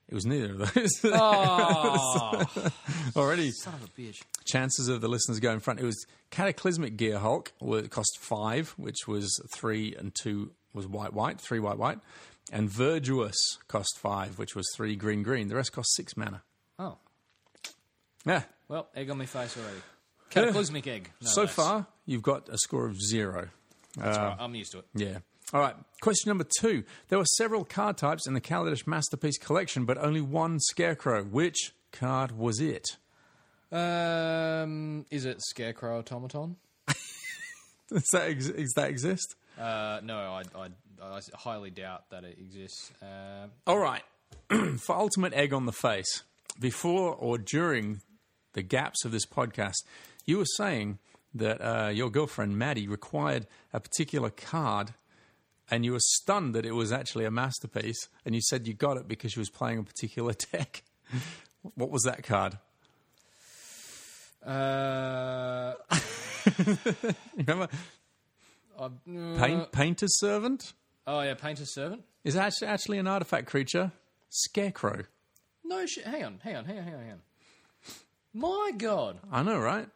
It 0.08 0.14
was 0.14 0.26
neither 0.26 0.50
of 0.52 0.74
those. 0.74 0.90
Oh, 1.04 2.44
Already, 3.16 3.52
son 3.52 3.74
of 3.74 3.84
a 3.84 3.88
bitch. 4.00 4.22
chances 4.44 4.88
of 4.88 5.00
the 5.00 5.06
listeners 5.08 5.38
going 5.38 5.60
front. 5.60 5.78
It 5.78 5.84
was 5.84 6.04
Cataclysmic 6.30 6.96
Gearhulk, 6.96 7.48
where 7.60 7.78
it 7.78 7.90
cost 7.90 8.18
five, 8.20 8.70
which 8.76 9.06
was 9.06 9.40
three 9.54 9.94
and 9.94 10.12
two 10.14 10.50
was 10.74 10.88
white, 10.88 11.12
white, 11.12 11.40
three 11.40 11.60
white, 11.60 11.78
white. 11.78 12.00
And 12.52 12.68
Verdurous 12.68 13.36
cost 13.68 13.96
five, 13.98 14.36
which 14.36 14.56
was 14.56 14.66
three 14.74 14.96
green, 14.96 15.22
green. 15.22 15.46
The 15.46 15.54
rest 15.54 15.70
cost 15.72 15.94
six 15.94 16.16
mana. 16.16 16.42
Oh, 16.78 16.98
Yeah. 18.24 18.42
well, 18.68 18.88
egg 18.96 19.10
on 19.10 19.18
my 19.18 19.26
face 19.26 19.56
already. 19.56 19.80
Cataclysmic 20.30 20.86
egg. 20.88 21.10
no 21.22 21.28
so 21.30 21.42
less. 21.42 21.52
far, 21.54 21.86
you've 22.04 22.22
got 22.22 22.48
a 22.48 22.58
score 22.58 22.86
of 22.86 23.00
zero. 23.00 23.48
That's 23.96 24.18
all 24.18 24.24
right, 24.24 24.36
I'm 24.40 24.54
used 24.56 24.72
to 24.72 24.78
it. 24.80 24.84
Yeah. 24.94 25.18
All 25.52 25.60
right. 25.60 25.74
Question 26.00 26.30
number 26.30 26.46
two. 26.58 26.84
There 27.08 27.18
were 27.18 27.24
several 27.36 27.64
card 27.64 27.96
types 27.96 28.26
in 28.26 28.34
the 28.34 28.40
Kaladesh 28.40 28.86
Masterpiece 28.86 29.38
collection, 29.38 29.84
but 29.84 29.96
only 29.98 30.20
one 30.20 30.58
Scarecrow. 30.60 31.22
Which 31.24 31.72
card 31.92 32.32
was 32.32 32.60
it? 32.60 32.96
Um, 33.72 35.06
is 35.10 35.24
it 35.24 35.40
Scarecrow 35.42 35.98
Automaton? 35.98 36.56
Does 37.88 38.04
that, 38.12 38.28
ex- 38.28 38.48
does 38.48 38.72
that 38.74 38.90
exist? 38.90 39.36
Uh, 39.56 40.00
no, 40.02 40.16
I, 40.18 40.42
I, 40.58 40.68
I 41.00 41.20
highly 41.34 41.70
doubt 41.70 42.10
that 42.10 42.24
it 42.24 42.36
exists. 42.38 42.90
Um 43.00 43.50
All 43.66 43.78
right. 43.78 44.02
For 44.80 44.96
Ultimate 44.96 45.32
Egg 45.34 45.52
on 45.52 45.66
the 45.66 45.72
Face, 45.72 46.22
before 46.58 47.14
or 47.14 47.38
during 47.38 48.00
the 48.54 48.62
gaps 48.62 49.04
of 49.04 49.12
this 49.12 49.24
podcast, 49.24 49.76
you 50.24 50.38
were 50.38 50.46
saying 50.56 50.98
that 51.34 51.60
uh, 51.60 51.88
your 51.90 52.10
girlfriend 52.10 52.58
Maddie 52.58 52.88
required 52.88 53.46
a 53.72 53.78
particular 53.78 54.30
card, 54.30 54.92
and 55.70 55.84
you 55.84 55.92
were 55.92 56.00
stunned 56.00 56.54
that 56.54 56.64
it 56.66 56.72
was 56.72 56.92
actually 56.92 57.24
a 57.24 57.30
masterpiece, 57.30 58.08
and 58.24 58.34
you 58.34 58.40
said 58.40 58.66
you 58.66 58.74
got 58.74 58.96
it 58.96 59.08
because 59.08 59.32
she 59.32 59.38
was 59.38 59.50
playing 59.50 59.78
a 59.78 59.82
particular 59.82 60.32
deck. 60.52 60.82
what 61.74 61.90
was 61.90 62.02
that 62.04 62.22
card? 62.22 62.58
uh, 64.44 65.74
Remember, 67.36 67.68
uh, 68.78 68.88
Paint, 69.06 69.72
Painter's 69.72 70.18
Servant 70.18 70.72
oh 71.06 71.20
yeah, 71.22 71.34
Painter's 71.34 71.72
Servant. 71.72 72.02
is 72.24 72.36
actually, 72.36 72.68
actually 72.68 72.98
an 72.98 73.06
artifact 73.06 73.46
creature. 73.46 73.92
Scarecrow. 74.28 75.04
No 75.64 75.86
shit. 75.86 76.04
Hang 76.04 76.24
on, 76.24 76.40
hang 76.42 76.56
on, 76.56 76.64
hang 76.64 76.78
on, 76.78 76.84
hang 76.84 76.94
on, 76.94 77.00
hang 77.00 77.12
on. 77.12 77.20
My 78.34 78.72
God. 78.76 79.18
I 79.32 79.42
know, 79.42 79.58
right? 79.58 79.88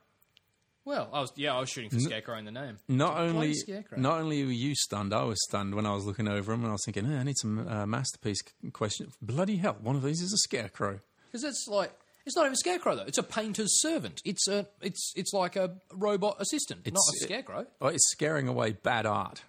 Well, 0.90 1.08
I 1.12 1.20
was 1.20 1.32
yeah, 1.36 1.54
I 1.54 1.60
was 1.60 1.68
shooting 1.70 1.88
for 1.88 2.00
Scarecrow 2.00 2.36
in 2.38 2.44
the 2.44 2.50
name. 2.50 2.78
Not 2.88 3.16
only 3.16 3.54
Scarecrow. 3.54 3.96
not 3.98 4.20
only 4.20 4.44
were 4.44 4.50
you 4.50 4.74
stunned, 4.74 5.14
I 5.14 5.22
was 5.22 5.38
stunned 5.48 5.76
when 5.76 5.86
I 5.86 5.94
was 5.94 6.04
looking 6.04 6.26
over 6.26 6.50
them 6.50 6.62
and 6.62 6.68
I 6.70 6.72
was 6.72 6.82
thinking, 6.84 7.04
"Hey, 7.04 7.16
I 7.16 7.22
need 7.22 7.38
some 7.38 7.68
uh, 7.68 7.86
masterpiece 7.86 8.40
question. 8.72 9.12
Bloody 9.22 9.56
hell, 9.58 9.76
one 9.80 9.94
of 9.94 10.02
these 10.02 10.20
is 10.20 10.32
a 10.32 10.38
scarecrow. 10.38 10.98
Because 11.26 11.44
it's 11.44 11.66
like 11.68 11.92
it's 12.26 12.34
not 12.34 12.42
even 12.42 12.54
a 12.54 12.56
Scarecrow 12.56 12.96
though. 12.96 13.04
It's 13.04 13.18
a 13.18 13.22
painter's 13.22 13.80
servant. 13.80 14.20
It's 14.24 14.48
a 14.48 14.66
it's 14.82 15.12
it's 15.14 15.32
like 15.32 15.54
a 15.54 15.76
robot 15.92 16.38
assistant, 16.40 16.80
it's, 16.84 16.94
not 16.94 17.14
a 17.22 17.24
Scarecrow. 17.24 17.66
Oh, 17.80 17.86
it's 17.86 18.10
scaring 18.10 18.48
away 18.48 18.72
bad 18.72 19.06
art. 19.06 19.42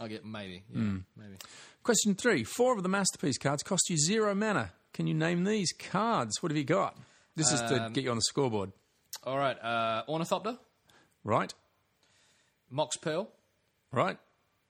I 0.00 0.08
get 0.08 0.24
maybe, 0.24 0.62
yeah, 0.72 0.80
Hmm. 0.80 0.96
maybe. 1.14 1.34
Question 1.82 2.14
three: 2.14 2.42
Four 2.42 2.74
of 2.74 2.82
the 2.82 2.88
masterpiece 2.88 3.36
cards 3.36 3.62
cost 3.62 3.90
you 3.90 3.98
zero 3.98 4.34
mana. 4.34 4.72
Can 4.94 5.06
you 5.06 5.12
name 5.14 5.44
these 5.44 5.72
cards? 5.72 6.42
What 6.42 6.50
have 6.52 6.56
you 6.56 6.64
got? 6.64 6.96
This 7.36 7.52
is 7.52 7.60
to 7.60 7.90
get 7.92 8.02
you 8.04 8.10
on 8.10 8.16
the 8.16 8.22
scoreboard, 8.22 8.72
All 9.24 9.36
right, 9.36 9.62
uh, 9.62 10.04
Ornithopter, 10.08 10.56
right? 11.26 11.52
Mox 12.70 12.96
Pearl, 12.96 13.28
Right? 13.92 14.18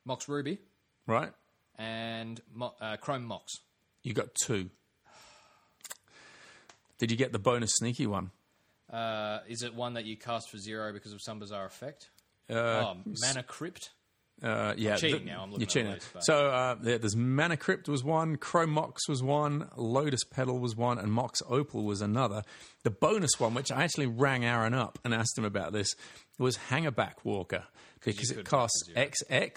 Mox 0.04 0.28
Ruby, 0.28 0.58
Right? 1.06 1.32
and 1.78 2.40
Mo- 2.52 2.74
uh, 2.80 2.96
Chrome 2.96 3.24
Mox. 3.24 3.52
You 4.02 4.12
got 4.14 4.28
two. 4.34 4.70
Did 6.98 7.10
you 7.10 7.16
get 7.16 7.32
the 7.32 7.38
bonus 7.38 7.72
sneaky 7.74 8.06
one? 8.06 8.30
Uh, 8.90 9.40
is 9.48 9.62
it 9.62 9.74
one 9.74 9.94
that 9.94 10.04
you 10.06 10.16
cast 10.16 10.48
for 10.50 10.58
zero 10.58 10.92
because 10.92 11.12
of 11.12 11.20
some 11.20 11.38
bizarre 11.38 11.66
effect? 11.66 12.08
Uh, 12.48 12.54
oh, 12.54 12.96
Mana 13.20 13.42
Crypt. 13.42 13.90
Uh, 14.42 14.74
yeah, 14.76 14.96
cheating 14.96 15.20
th- 15.20 15.28
now, 15.28 15.42
I'm 15.42 15.50
looking 15.50 15.60
you're 15.60 15.92
at 15.92 16.00
cheating. 16.00 16.10
the 16.12 16.20
so 16.20 16.48
uh, 16.48 16.76
there, 16.80 16.98
there's 16.98 17.16
Mana 17.16 17.56
Crypt 17.56 17.88
was 17.88 18.04
one, 18.04 18.36
Chrome 18.36 18.70
Mox 18.70 19.08
was 19.08 19.22
one, 19.22 19.70
Lotus 19.76 20.24
Petal 20.24 20.58
was 20.58 20.76
one, 20.76 20.98
and 20.98 21.10
Mox 21.10 21.40
Opal 21.48 21.84
was 21.84 22.02
another. 22.02 22.42
The 22.82 22.90
bonus 22.90 23.40
one, 23.40 23.54
which 23.54 23.72
I 23.72 23.84
actually 23.84 24.08
rang 24.08 24.44
Aaron 24.44 24.74
up 24.74 24.98
and 25.04 25.14
asked 25.14 25.38
him 25.38 25.44
about 25.46 25.72
this, 25.72 25.94
was 26.38 26.58
Hangerback 26.70 27.14
Walker 27.24 27.64
because 28.04 28.30
it 28.30 28.44
costs 28.44 28.90
XX, 28.94 29.56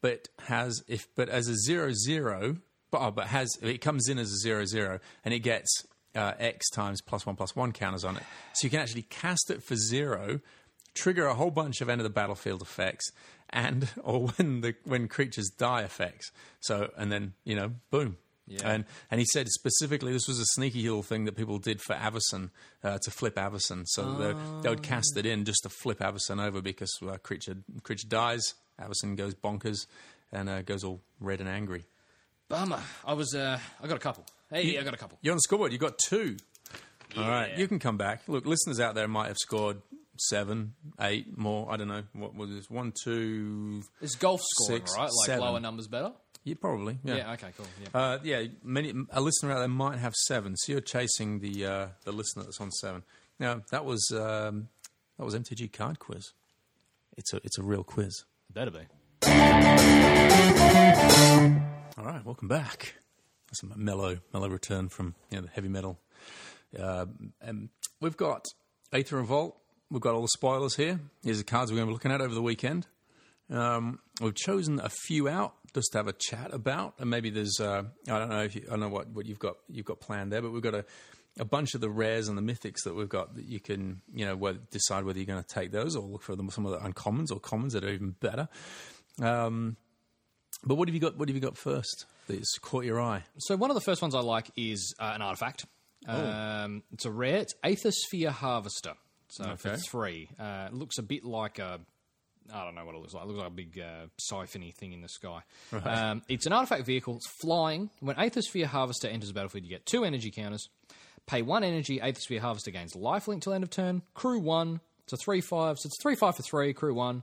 but 0.00 0.28
has 0.44 0.84
if 0.86 1.08
but 1.16 1.28
as 1.28 1.48
a 1.48 1.56
zero 1.56 1.92
zero, 1.92 2.56
but 2.92 3.00
oh, 3.00 3.10
but 3.10 3.26
has 3.26 3.58
it 3.60 3.80
comes 3.80 4.08
in 4.08 4.18
as 4.18 4.30
a 4.30 4.36
zero 4.36 4.64
zero, 4.64 5.00
and 5.24 5.34
it 5.34 5.40
gets 5.40 5.84
uh, 6.14 6.34
X 6.38 6.70
times 6.70 7.02
plus 7.02 7.26
one 7.26 7.34
plus 7.34 7.56
one 7.56 7.72
counters 7.72 8.04
on 8.04 8.16
it, 8.16 8.22
so 8.54 8.64
you 8.64 8.70
can 8.70 8.78
actually 8.78 9.02
cast 9.02 9.50
it 9.50 9.60
for 9.60 9.74
zero 9.74 10.40
trigger 10.94 11.26
a 11.26 11.34
whole 11.34 11.50
bunch 11.50 11.80
of 11.80 11.88
end 11.88 12.00
of 12.00 12.04
the 12.04 12.10
battlefield 12.10 12.62
effects 12.62 13.12
and 13.52 13.88
or 14.02 14.28
when 14.28 14.60
the 14.60 14.74
when 14.84 15.08
creatures 15.08 15.50
die 15.50 15.82
effects. 15.82 16.30
So 16.60 16.90
and 16.96 17.10
then 17.10 17.34
you 17.44 17.56
know 17.56 17.72
boom. 17.90 18.18
And 18.64 18.84
and 19.12 19.20
he 19.20 19.26
said 19.32 19.48
specifically 19.48 20.12
this 20.12 20.26
was 20.26 20.40
a 20.40 20.44
sneaky 20.44 20.82
little 20.82 21.04
thing 21.04 21.24
that 21.26 21.36
people 21.36 21.58
did 21.58 21.80
for 21.80 21.94
Avacyn 21.94 22.50
uh, 22.82 22.98
to 23.02 23.10
flip 23.12 23.36
Avacyn. 23.36 23.84
So 23.86 24.14
they, 24.14 24.62
they 24.62 24.68
would 24.68 24.82
cast 24.82 25.16
it 25.16 25.24
in 25.24 25.44
just 25.44 25.62
to 25.62 25.68
flip 25.68 26.00
Avacyn 26.00 26.44
over 26.44 26.60
because 26.60 26.92
uh, 27.06 27.16
creature 27.18 27.58
creature 27.84 28.08
dies, 28.08 28.54
Avacyn 28.80 29.16
goes 29.16 29.34
bonkers 29.34 29.86
and 30.32 30.48
uh, 30.48 30.62
goes 30.62 30.82
all 30.82 31.00
red 31.20 31.40
and 31.40 31.48
angry. 31.48 31.84
Bummer. 32.48 32.80
I 33.06 33.12
was. 33.12 33.34
Uh, 33.34 33.58
I 33.80 33.86
got 33.86 33.96
a 33.96 34.00
couple. 34.00 34.26
Hey, 34.50 34.64
you, 34.64 34.80
I 34.80 34.82
got 34.82 34.94
a 34.94 34.96
couple. 34.96 35.18
You're 35.22 35.32
on 35.32 35.36
the 35.36 35.42
scoreboard. 35.42 35.72
You 35.72 35.78
got 35.78 35.98
two. 35.98 36.36
All 37.16 37.28
right, 37.28 37.56
you 37.56 37.66
can 37.66 37.78
come 37.78 37.96
back. 37.96 38.22
Look, 38.28 38.46
listeners 38.46 38.78
out 38.78 38.94
there 38.94 39.08
might 39.08 39.28
have 39.28 39.36
scored 39.36 39.82
seven, 40.28 40.74
eight 41.00 41.36
more. 41.36 41.70
I 41.70 41.76
don't 41.76 41.88
know. 41.88 42.02
What 42.12 42.34
was 42.34 42.50
this? 42.50 42.70
One, 42.70 42.92
two. 43.04 43.82
Is 44.00 44.14
golf 44.16 44.40
scoring 44.42 44.80
Six, 44.82 44.96
right? 44.96 45.02
Like 45.04 45.26
seven. 45.26 45.44
lower 45.44 45.60
numbers 45.60 45.88
better. 45.88 46.12
Yeah, 46.44 46.54
probably. 46.60 46.98
Yeah. 47.04 47.16
Yeah. 47.16 47.32
okay. 47.32 47.50
Cool. 47.56 47.66
Yeah. 47.82 47.88
Uh, 48.00 48.18
yeah, 48.22 48.44
many 48.64 48.94
a 49.10 49.20
listener 49.20 49.52
out 49.52 49.58
there 49.58 49.68
might 49.68 49.98
have 49.98 50.14
seven. 50.14 50.56
So 50.56 50.72
you're 50.72 50.80
chasing 50.80 51.40
the 51.40 51.66
uh, 51.66 51.86
the 52.04 52.12
listener 52.12 52.44
that's 52.44 52.60
on 52.60 52.70
seven. 52.70 53.02
Now 53.38 53.62
that 53.70 53.84
was 53.84 54.10
um, 54.12 54.68
that 55.18 55.24
was 55.24 55.34
MTG 55.34 55.72
Card 55.72 55.98
Quiz. 55.98 56.32
It's 57.16 57.32
a 57.34 57.40
it's 57.44 57.58
a 57.58 57.62
real 57.62 57.84
quiz. 57.84 58.24
better 58.52 58.70
be. 58.70 58.86
All 61.98 62.06
right, 62.06 62.24
welcome 62.24 62.48
back. 62.48 62.94
That's 63.48 63.62
a 63.62 63.78
mellow 63.78 64.18
mellow 64.32 64.48
return 64.48 64.88
from 64.88 65.14
you 65.30 65.36
know, 65.36 65.42
the 65.42 65.50
heavy 65.50 65.68
metal. 65.68 65.98
Uh, 66.78 67.06
um, 67.46 67.68
we've 68.00 68.16
got 68.16 68.46
Aether 68.92 69.16
Revolt. 69.16 69.58
We've 69.90 70.00
got 70.00 70.14
all 70.14 70.22
the 70.22 70.28
spoilers 70.28 70.76
here. 70.76 71.00
Here's 71.24 71.38
the 71.38 71.44
cards 71.44 71.72
we're 71.72 71.78
going 71.78 71.88
to 71.88 71.90
be 71.90 71.94
looking 71.94 72.12
at 72.12 72.20
over 72.20 72.32
the 72.32 72.42
weekend. 72.42 72.86
Um, 73.50 73.98
we've 74.20 74.36
chosen 74.36 74.78
a 74.78 74.88
few 74.88 75.28
out 75.28 75.54
just 75.74 75.92
to 75.92 75.98
have 75.98 76.06
a 76.06 76.12
chat 76.12 76.54
about, 76.54 76.94
and 76.98 77.10
maybe 77.10 77.30
there's 77.30 77.58
uh, 77.60 77.82
I 78.08 78.18
don't 78.18 78.28
know 78.28 78.42
if 78.42 78.54
you, 78.54 78.62
I 78.68 78.70
don't 78.70 78.80
know 78.80 78.88
what, 78.88 79.08
what 79.08 79.26
you've 79.26 79.40
got 79.40 79.56
you've 79.68 79.86
got 79.86 79.98
planned 79.98 80.32
there, 80.32 80.42
but 80.42 80.52
we've 80.52 80.62
got 80.62 80.74
a, 80.74 80.84
a 81.40 81.44
bunch 81.44 81.74
of 81.74 81.80
the 81.80 81.90
rares 81.90 82.28
and 82.28 82.38
the 82.38 82.42
mythics 82.42 82.84
that 82.84 82.94
we've 82.94 83.08
got 83.08 83.34
that 83.34 83.46
you 83.46 83.58
can 83.58 84.02
you 84.14 84.24
know 84.24 84.36
whether, 84.36 84.60
decide 84.70 85.04
whether 85.04 85.18
you're 85.18 85.26
going 85.26 85.42
to 85.42 85.54
take 85.54 85.72
those 85.72 85.96
or 85.96 86.02
look 86.02 86.22
for 86.22 86.36
them 86.36 86.48
some 86.50 86.64
of 86.64 86.72
the 86.72 86.88
uncommons 86.88 87.32
or 87.32 87.40
commons 87.40 87.72
that 87.72 87.82
are 87.82 87.90
even 87.90 88.12
better. 88.20 88.48
Um, 89.20 89.76
but 90.64 90.76
what 90.76 90.86
have 90.86 90.94
you 90.94 91.00
got? 91.00 91.16
What 91.16 91.28
have 91.28 91.34
you 91.34 91.42
got 91.42 91.56
first? 91.56 92.06
That's 92.28 92.58
caught 92.58 92.84
your 92.84 93.00
eye. 93.00 93.24
So 93.38 93.56
one 93.56 93.70
of 93.70 93.74
the 93.74 93.80
first 93.80 94.02
ones 94.02 94.14
I 94.14 94.20
like 94.20 94.50
is 94.56 94.94
uh, 95.00 95.10
an 95.14 95.22
artifact. 95.22 95.66
Um, 96.06 96.84
it's 96.92 97.04
a 97.04 97.10
rare. 97.10 97.38
It's 97.38 97.54
Aethersphere 97.64 98.28
Harvester. 98.28 98.94
So 99.30 99.56
for 99.56 99.68
Okay. 99.70 99.76
three, 99.90 100.28
uh, 100.38 100.68
it 100.68 100.74
looks 100.74 100.98
a 100.98 101.02
bit 101.02 101.24
like 101.24 101.58
a. 101.58 101.80
I 102.52 102.64
don't 102.64 102.74
know 102.74 102.84
what 102.84 102.94
it 102.96 102.98
looks 102.98 103.14
like. 103.14 103.22
It 103.24 103.26
looks 103.28 103.38
like 103.38 103.46
a 103.46 103.50
big 103.50 103.78
uh, 103.78 104.06
siphony 104.18 104.72
thing 104.72 104.92
in 104.92 105.02
the 105.02 105.08
sky. 105.08 105.42
Um, 105.84 106.22
it's 106.28 106.46
an 106.46 106.52
artifact 106.52 106.84
vehicle. 106.84 107.16
It's 107.16 107.28
flying. 107.40 107.90
When 108.00 108.16
Aethersphere 108.16 108.64
Harvester 108.64 109.06
enters 109.08 109.28
the 109.28 109.34
battlefield, 109.34 109.64
you 109.64 109.70
get 109.70 109.86
two 109.86 110.04
energy 110.04 110.32
counters. 110.32 110.68
Pay 111.26 111.42
one 111.42 111.62
energy. 111.62 112.00
Aethersphere 112.00 112.40
Harvester 112.40 112.72
gains 112.72 112.94
lifelink 112.94 113.42
till 113.42 113.52
end 113.52 113.62
of 113.62 113.70
turn. 113.70 114.02
Crew 114.14 114.40
one. 114.40 114.80
It's 115.04 115.12
a 115.12 115.16
three 115.16 115.40
five. 115.40 115.76
So 115.78 115.86
it's 115.86 116.02
three 116.02 116.16
five 116.16 116.34
for 116.34 116.42
three. 116.42 116.72
Crew 116.72 116.94
one. 116.94 117.22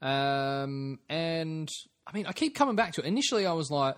Um, 0.00 0.98
and 1.08 1.68
I 2.06 2.12
mean, 2.12 2.26
I 2.26 2.32
keep 2.32 2.54
coming 2.54 2.76
back 2.76 2.92
to 2.94 3.02
it. 3.02 3.06
Initially, 3.06 3.46
I 3.46 3.52
was 3.52 3.70
like, 3.70 3.96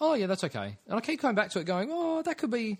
"Oh 0.00 0.14
yeah, 0.14 0.26
that's 0.26 0.44
okay," 0.44 0.78
and 0.86 0.96
I 0.96 1.00
keep 1.00 1.20
coming 1.20 1.34
back 1.36 1.50
to 1.50 1.58
it, 1.60 1.64
going, 1.64 1.90
"Oh, 1.92 2.22
that 2.22 2.38
could 2.38 2.50
be." 2.50 2.78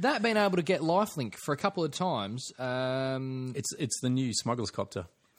That 0.00 0.22
being 0.22 0.36
able 0.36 0.56
to 0.56 0.62
get 0.62 0.80
lifelink 0.80 1.34
for 1.34 1.52
a 1.52 1.56
couple 1.56 1.84
of 1.84 1.90
times, 1.90 2.52
um, 2.58 3.52
It's 3.56 3.72
it's 3.78 4.00
the 4.00 4.10
new 4.10 4.32
smuggler's 4.32 4.70
copter. 4.70 5.06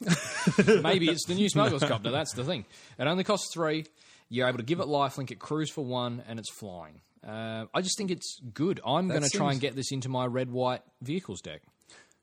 maybe 0.82 1.08
it's 1.10 1.26
the 1.26 1.34
new 1.34 1.48
smuggler's 1.48 1.82
copter. 1.82 2.10
That's 2.10 2.32
the 2.34 2.44
thing. 2.44 2.64
It 2.98 3.06
only 3.06 3.24
costs 3.24 3.52
three. 3.52 3.86
You're 4.28 4.48
able 4.48 4.58
to 4.58 4.64
give 4.64 4.80
it 4.80 4.86
lifelink. 4.86 5.30
It 5.30 5.38
crews 5.38 5.70
for 5.70 5.84
one, 5.84 6.22
and 6.28 6.38
it's 6.38 6.50
flying. 6.50 7.00
Uh, 7.26 7.66
I 7.74 7.82
just 7.82 7.98
think 7.98 8.10
it's 8.10 8.40
good. 8.54 8.80
I'm 8.86 9.08
going 9.08 9.22
to 9.22 9.28
try 9.28 9.52
and 9.52 9.60
get 9.60 9.76
this 9.76 9.92
into 9.92 10.08
my 10.08 10.24
red 10.24 10.50
white 10.50 10.82
vehicles 11.02 11.40
deck. 11.42 11.60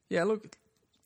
Yeah, 0.10 0.24
look, 0.24 0.58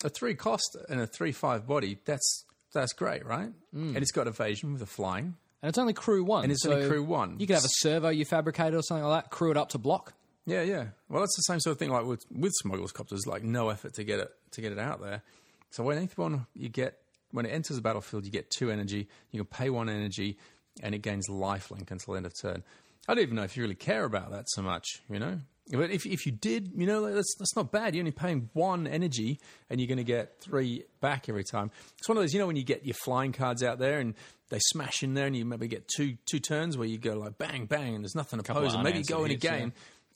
a 0.03 0.10
three 0.10 0.36
cost 0.36 0.78
and 0.90 1.02
a 1.02 1.08
three 1.08 1.32
five 1.32 1.68
body. 1.68 1.98
That's 2.06 2.45
that's 2.74 2.94
great, 2.94 3.26
right? 3.26 3.49
And 3.74 3.98
it's 3.98 4.12
got 4.12 4.28
evasion 4.28 4.74
with 4.74 4.82
a 4.82 4.86
flying. 4.86 5.36
And 5.62 5.70
it's 5.70 5.78
only 5.78 5.94
crew 5.94 6.24
one. 6.24 6.44
And 6.44 6.52
it's 6.52 6.64
so 6.64 6.72
only 6.72 6.88
crew 6.88 7.03
one. 7.03 7.40
You 7.40 7.45
could 7.48 7.56
have 7.56 7.66
a 7.66 7.70
servo 7.80 8.10
you 8.10 8.26
fabricated 8.26 8.74
or 8.76 8.82
something 8.82 9.03
like 9.06 9.24
that, 9.26 9.30
crew 9.30 9.52
it 9.52 9.58
up 9.58 9.70
to 9.70 9.78
block. 9.78 10.14
Yeah, 10.46 10.64
yeah. 10.64 10.88
Well, 11.10 11.22
that's 11.22 11.36
the 11.36 11.44
same 11.44 11.60
sort 11.60 11.74
of 11.74 11.80
thing 11.80 11.92
like 11.92 12.06
with 12.06 12.26
with 12.32 12.52
smugglers 12.62 12.92
copters. 12.92 13.28
Like 13.28 13.44
no 13.44 13.70
effort 13.70 13.94
to 13.96 14.04
get 14.04 14.20
it 14.20 14.32
to 14.52 14.62
get 14.62 14.72
it 14.72 14.80
out 14.80 15.02
there. 15.02 15.22
So 15.70 15.84
when 15.84 15.98
anyone 15.98 16.48
you 16.56 16.70
get 16.70 16.98
when 17.32 17.46
it 17.46 17.50
enters 17.50 17.78
the 17.78 17.82
battlefield, 17.82 18.26
you 18.26 18.32
get 18.32 18.50
two 18.50 18.72
energy. 18.72 19.08
You 19.32 19.40
can 19.40 19.46
pay 19.46 19.70
one 19.70 19.90
energy, 19.90 20.38
and 20.82 20.96
it 20.96 21.00
gains 21.00 21.28
lifelink 21.30 21.92
until 21.92 22.16
end 22.16 22.26
of 22.26 22.34
turn. 22.40 22.64
I 23.08 23.14
don't 23.14 23.24
even 23.24 23.36
know 23.36 23.44
if 23.44 23.58
you 23.58 23.64
really 23.64 23.76
care 23.76 24.04
about 24.04 24.32
that 24.32 24.46
so 24.50 24.62
much, 24.62 25.02
you 25.10 25.20
know. 25.20 25.40
But 25.72 25.92
if 25.92 26.06
if 26.06 26.26
you 26.26 26.32
did, 26.32 26.72
you 26.76 26.86
know, 26.86 27.14
that's 27.14 27.36
that's 27.38 27.56
not 27.56 27.72
bad. 27.72 27.96
You're 27.96 28.02
only 28.02 28.12
paying 28.12 28.50
one 28.54 28.88
energy, 28.88 29.40
and 29.70 29.80
you're 29.80 29.88
going 29.88 29.98
to 29.98 30.04
get 30.04 30.42
three 30.42 30.84
back 31.00 31.30
every 31.30 31.44
time. 31.44 31.72
It's 31.98 32.10
one 32.10 32.18
of 32.18 32.24
those, 32.24 32.34
you 32.34 32.40
know, 32.40 32.48
when 32.48 32.56
you 32.56 32.64
get 32.64 32.86
your 32.86 32.96
flying 32.96 33.32
cards 33.32 33.64
out 33.64 33.80
there 33.80 34.00
and 34.00 34.16
they 34.50 34.60
smash 34.60 35.02
in 35.02 35.14
there, 35.14 35.28
and 35.28 35.36
you 35.36 35.46
maybe 35.46 35.68
get 35.68 35.88
two 35.88 36.18
two 36.30 36.40
turns 36.40 36.78
where 36.78 36.88
you 36.88 36.98
go 36.98 37.14
like 37.14 37.38
bang 37.38 37.68
bang, 37.68 37.96
and 37.96 38.04
there's 38.04 38.16
nothing 38.16 38.42
pose, 38.42 38.74
and 38.74 38.84
maybe 38.84 38.96
unanswered 38.96 39.16
go 39.16 39.24
in 39.24 39.32
a 39.32 39.34
hits, 39.36 39.44
yeah. 39.46 39.70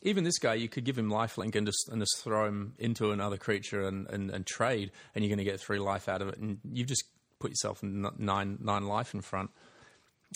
Even 0.05 0.23
this 0.23 0.37
guy, 0.37 0.53
you 0.53 0.69
could 0.69 0.85
give 0.85 0.97
him 0.97 1.09
lifelink 1.09 1.55
and 1.55 1.65
just 1.65 1.89
and 1.91 2.01
just 2.01 2.23
throw 2.23 2.45
him 2.45 2.75
into 2.77 3.11
another 3.11 3.37
creature 3.37 3.87
and, 3.87 4.07
and, 4.09 4.29
and 4.29 4.45
trade, 4.45 4.91
and 5.13 5.23
you're 5.23 5.29
going 5.29 5.43
to 5.45 5.51
get 5.51 5.59
three 5.59 5.79
life 5.79 6.07
out 6.07 6.21
of 6.21 6.29
it, 6.29 6.37
and 6.37 6.59
you've 6.71 6.87
just 6.87 7.03
put 7.39 7.51
yourself 7.51 7.83
nine 7.83 8.57
nine 8.61 8.87
life 8.87 9.13
in 9.13 9.21
front. 9.21 9.49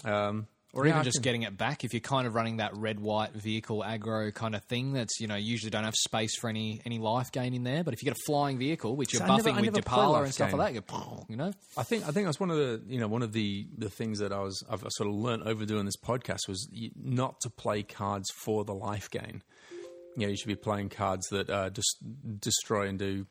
Um, 0.04 0.48
Or 0.72 0.86
yeah, 0.86 0.92
even 0.92 1.02
I 1.02 1.04
just 1.04 1.18
can- 1.18 1.24
getting 1.24 1.42
it 1.44 1.58
back 1.58 1.84
if 1.84 1.94
you're 1.94 2.00
kind 2.00 2.28
of 2.28 2.36
running 2.36 2.58
that 2.58 2.76
red 2.76 3.00
white 3.00 3.34
vehicle 3.34 3.84
aggro 3.86 4.32
kind 4.34 4.54
of 4.54 4.64
thing 4.66 4.94
that's 4.94 5.20
you 5.20 5.28
know 5.28 5.36
usually 5.36 5.72
don't 5.72 5.84
have 5.84 5.96
space 5.96 6.38
for 6.38 6.48
any 6.48 6.80
any 6.86 7.00
life 7.00 7.32
gain 7.32 7.56
in 7.56 7.64
there 7.64 7.84
but 7.84 7.94
if 7.96 8.04
you 8.04 8.06
get 8.06 8.16
a 8.16 8.24
flying 8.28 8.60
vehicle 8.60 8.96
which 8.96 9.12
you're 9.12 9.24
I 9.24 9.28
buffing 9.28 9.56
with 9.56 9.66
never 9.66 9.82
play 9.82 9.82
Depala 9.82 10.24
and 10.26 10.34
stuff 10.34 10.52
gain. 10.52 10.60
like 10.60 10.74
that 10.76 10.76
you, 10.76 11.00
go, 11.00 11.26
you 11.28 11.38
know 11.38 11.52
I 11.76 11.82
think 11.82 12.08
I 12.08 12.12
think 12.12 12.28
that's 12.28 12.40
one 12.40 12.52
of 12.52 12.58
the 12.58 12.84
you 12.88 13.00
know 13.00 13.08
one 13.08 13.24
of 13.24 13.34
the 13.34 13.68
the 13.78 13.90
things 13.90 14.20
that 14.20 14.32
I 14.32 14.42
was 14.42 14.64
I've 14.70 14.84
sort 14.90 15.10
of 15.10 15.16
learnt 15.16 15.44
over 15.48 15.66
doing 15.66 15.86
this 15.86 15.98
podcast 15.98 16.48
was 16.48 16.70
not 16.96 17.40
to 17.42 17.50
play 17.50 17.82
cards 17.82 18.30
for 18.44 18.64
the 18.64 18.74
life 18.74 19.10
gain. 19.10 19.42
You 20.18 20.26
know, 20.26 20.32
you 20.32 20.38
should 20.38 20.48
be 20.48 20.56
playing 20.56 20.90
cards 20.90 21.28
that 21.30 21.50
uh, 21.50 21.70
just 21.70 21.98
destroy 22.40 22.88
and 22.88 23.00
do 23.00 23.26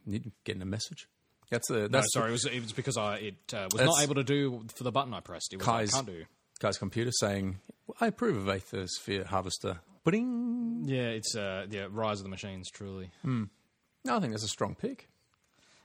getting 0.45 0.63
a 0.63 0.67
message. 0.67 1.09
That's 1.51 1.69
the 1.69 1.81
no 1.81 1.89
that's 1.89 2.13
sorry 2.13 2.31
it 2.31 2.33
was, 2.33 2.45
it 2.47 2.61
was 2.61 2.73
because 2.73 2.97
I 2.97 3.17
it 3.17 3.55
uh, 3.55 3.69
was 3.73 3.83
not 3.83 4.03
able 4.03 4.17
to 4.17 4.25
do 4.25 4.65
for 4.75 4.85
the 4.85 4.93
button 4.93 5.15
I 5.15 5.21
pressed 5.21 5.53
it 5.53 5.59
was 5.59 5.67
like, 5.67 5.91
can't 5.91 6.07
do 6.07 6.25
Kai's 6.61 6.79
computer 6.79 7.11
saying, 7.13 7.61
I 8.01 8.09
approve 8.09 8.37
of 8.37 8.49
Aether 8.49 8.87
Sphere 8.87 9.25
Harvester. 9.25 9.81
Bing. 10.05 10.85
yeah 10.87 11.09
it's 11.09 11.35
uh, 11.37 11.67
yeah 11.69 11.87
Rise 11.91 12.19
of 12.21 12.25
the 12.25 12.31
Machines 12.31 12.71
truly. 12.71 13.11
No, 13.25 13.47
I 14.17 14.21
think 14.21 14.33
that's 14.33 14.45
a 14.45 14.49
strong 14.49 14.75
pick. 14.75 15.07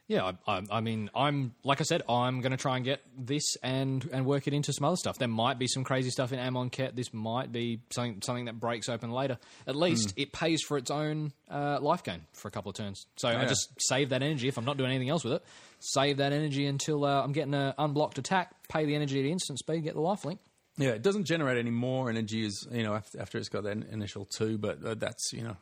yeah 0.08 0.32
I, 0.48 0.58
I, 0.58 0.62
I 0.72 0.80
mean 0.80 1.10
I'm 1.14 1.56
like 1.66 1.82
I 1.82 1.84
said 1.84 2.04
I'm 2.08 2.40
going 2.40 2.52
to 2.52 2.58
try 2.58 2.78
and 2.78 2.86
get 2.86 3.02
this 3.18 3.58
and 3.64 4.08
and 4.14 4.26
work 4.26 4.48
it 4.48 4.54
into 4.54 4.72
some 4.72 4.86
other 4.86 4.96
stuff. 4.96 5.18
There 5.18 5.28
might 5.28 5.60
be 5.60 5.68
some 5.68 5.84
crazy 5.84 6.10
stuff 6.10 6.32
in 6.32 6.40
Amonkhet. 6.40 6.96
This 6.96 7.14
might 7.14 7.52
be 7.52 7.82
something 7.90 8.22
something 8.22 8.46
that 8.46 8.62
breaks 8.62 8.88
open 8.88 9.12
later. 9.12 9.38
At 9.68 9.76
least 9.76 10.14
it 10.16 10.32
pays 10.32 10.62
for 10.62 10.78
its 10.78 10.90
own 10.90 11.34
uh, 11.52 11.80
life 11.82 12.04
gain 12.04 12.22
for 12.32 12.48
a 12.48 12.52
couple 12.52 12.70
of 12.70 12.78
turns. 12.78 13.06
So 13.18 13.28
I 13.28 13.44
just 13.46 13.74
save 13.80 14.10
that 14.12 14.24
energy 14.24 14.48
if 14.48 14.58
I'm 14.58 14.66
not 14.66 14.78
doing 14.78 14.92
anything 14.92 15.10
else 15.10 15.26
with 15.26 15.34
it. 15.34 15.44
Save 15.80 16.18
that 16.18 16.32
energy 16.32 16.66
until 16.66 17.04
uh, 17.04 17.22
I'm 17.22 17.34
getting 17.34 17.54
an 17.56 17.74
unblocked 17.78 18.20
attack 18.20 18.52
pay 18.70 18.86
the 18.86 18.96
energy 18.96 19.20
at 19.20 19.26
instant 19.26 19.60
speed 19.60 19.84
get 19.84 19.96
the 19.96 20.02
life 20.02 20.24
link 20.24 20.40
Yeah, 20.78 20.90
it 20.90 21.04
doesn't 21.04 21.26
generate 21.26 21.58
any 21.58 21.70
more 21.70 22.10
energy 22.10 22.46
as 22.46 22.66
you 22.72 22.84
know 22.84 22.96
after, 22.96 23.20
after 23.20 23.38
it's 23.38 23.50
got 23.50 23.64
that 23.64 23.78
initial 23.92 24.26
two, 24.26 24.58
but 24.58 24.84
uh, 24.84 24.96
that's 24.96 25.32
you 25.32 25.44
know 25.44 25.58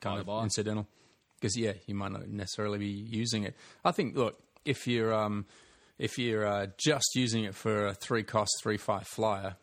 kind 0.00 0.24
By 0.24 0.32
of 0.32 0.44
incidental 0.44 0.86
because 1.38 1.56
yeah, 1.56 1.72
you 1.86 1.94
might 1.94 2.12
not 2.12 2.28
necessarily 2.28 2.78
be 2.78 2.86
using 2.86 3.44
it. 3.44 3.54
I 3.84 3.92
think 3.92 4.16
look 4.16 4.38
if 4.64 4.86
you're 4.86 5.12
um, 5.12 5.46
if 5.98 6.18
you're 6.18 6.46
uh, 6.46 6.66
just 6.78 7.14
using 7.14 7.44
it 7.44 7.54
for 7.54 7.88
a 7.88 7.94
three 7.94 8.22
cost 8.22 8.50
three 8.62 8.78
five 8.78 9.06
flyer, 9.06 9.56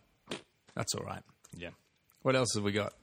that's 0.75 0.93
all 0.93 1.03
right. 1.03 1.23
yeah 1.55 1.69
What 2.21 2.35
else 2.35 2.53
have 2.55 2.63
we 2.63 2.71
got? 2.71 2.93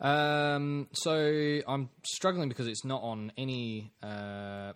Um, 0.00 0.88
so 0.92 1.60
I'm 1.68 1.90
struggling 2.04 2.48
because 2.48 2.66
it's 2.66 2.84
not 2.84 3.02
on 3.02 3.32
any 3.36 3.92
uh, 4.02 4.72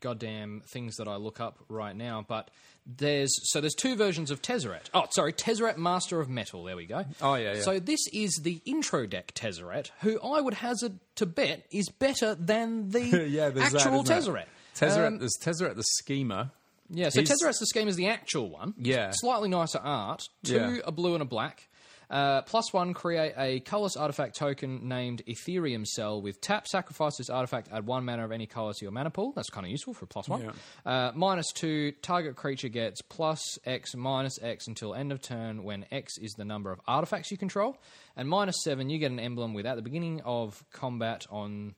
goddamn 0.00 0.62
things 0.72 0.96
that 0.96 1.08
I 1.08 1.16
look 1.16 1.40
up 1.40 1.58
right 1.68 1.94
now, 1.94 2.24
but 2.26 2.50
there's 2.86 3.32
so 3.50 3.60
there's 3.60 3.74
two 3.74 3.94
versions 3.96 4.30
of 4.30 4.42
Tezzeret. 4.42 4.86
Oh, 4.92 5.04
sorry, 5.10 5.32
Tezzeret 5.32 5.76
Master 5.76 6.20
of 6.20 6.28
Metal. 6.28 6.64
There 6.64 6.76
we 6.76 6.86
go. 6.86 7.04
Oh, 7.20 7.34
yeah, 7.34 7.54
yeah. 7.54 7.60
So 7.62 7.78
this 7.78 8.00
is 8.12 8.40
the 8.42 8.60
intro 8.64 9.06
deck 9.06 9.32
Tezzeret, 9.34 9.90
who 10.00 10.20
I 10.20 10.40
would 10.40 10.54
hazard 10.54 10.98
to 11.16 11.26
bet 11.26 11.64
is 11.70 11.88
better 11.88 12.34
than 12.34 12.90
the 12.90 13.26
yeah, 13.28 13.50
actual 13.60 14.02
that, 14.02 14.22
Tezzeret. 14.24 15.06
Um, 15.06 15.18
there's 15.18 15.36
Tezzeret 15.40 15.76
the 15.76 15.84
schemer. 15.84 16.50
yeah, 16.90 17.08
so 17.10 17.20
He's- 17.20 17.30
Tezzeret's 17.30 17.58
the 17.60 17.66
scheme 17.66 17.88
is 17.88 17.96
the 17.96 18.08
actual 18.08 18.50
one. 18.50 18.74
Yeah. 18.78 19.10
Slightly 19.14 19.48
nicer 19.48 19.78
art. 19.78 20.28
Two, 20.44 20.54
Yeah. 20.54 20.76
a 20.84 20.90
blue 20.92 21.14
and 21.14 21.22
a 21.22 21.26
black. 21.26 21.68
Uh, 22.12 22.42
plus 22.42 22.74
one, 22.74 22.92
create 22.92 23.32
a 23.38 23.60
colorless 23.60 23.96
artifact 23.96 24.36
token 24.36 24.86
named 24.86 25.22
Etherium 25.26 25.86
Cell 25.86 26.20
with 26.20 26.42
tap, 26.42 26.68
sacrifice 26.68 27.16
this 27.16 27.30
artifact, 27.30 27.68
add 27.72 27.86
one 27.86 28.04
mana 28.04 28.22
of 28.22 28.32
any 28.32 28.46
color 28.46 28.74
to 28.74 28.84
your 28.84 28.92
mana 28.92 29.08
pool. 29.08 29.32
That's 29.34 29.48
kind 29.48 29.64
of 29.64 29.70
useful 29.70 29.94
for 29.94 30.04
plus 30.04 30.28
one. 30.28 30.42
Yeah. 30.42 30.50
Uh, 30.84 31.12
minus 31.14 31.50
two, 31.52 31.92
target 32.02 32.36
creature 32.36 32.68
gets 32.68 33.00
plus 33.00 33.58
X 33.64 33.94
minus 33.94 34.38
X 34.42 34.66
until 34.66 34.94
end 34.94 35.10
of 35.10 35.22
turn 35.22 35.64
when 35.64 35.86
X 35.90 36.18
is 36.18 36.34
the 36.34 36.44
number 36.44 36.70
of 36.70 36.82
artifacts 36.86 37.30
you 37.30 37.38
control. 37.38 37.78
And 38.14 38.28
minus 38.28 38.62
seven, 38.62 38.90
you 38.90 38.98
get 38.98 39.10
an 39.10 39.18
emblem 39.18 39.54
with 39.54 39.64
at 39.64 39.76
the 39.76 39.82
beginning 39.82 40.20
of 40.20 40.62
combat 40.70 41.26
on 41.30 41.74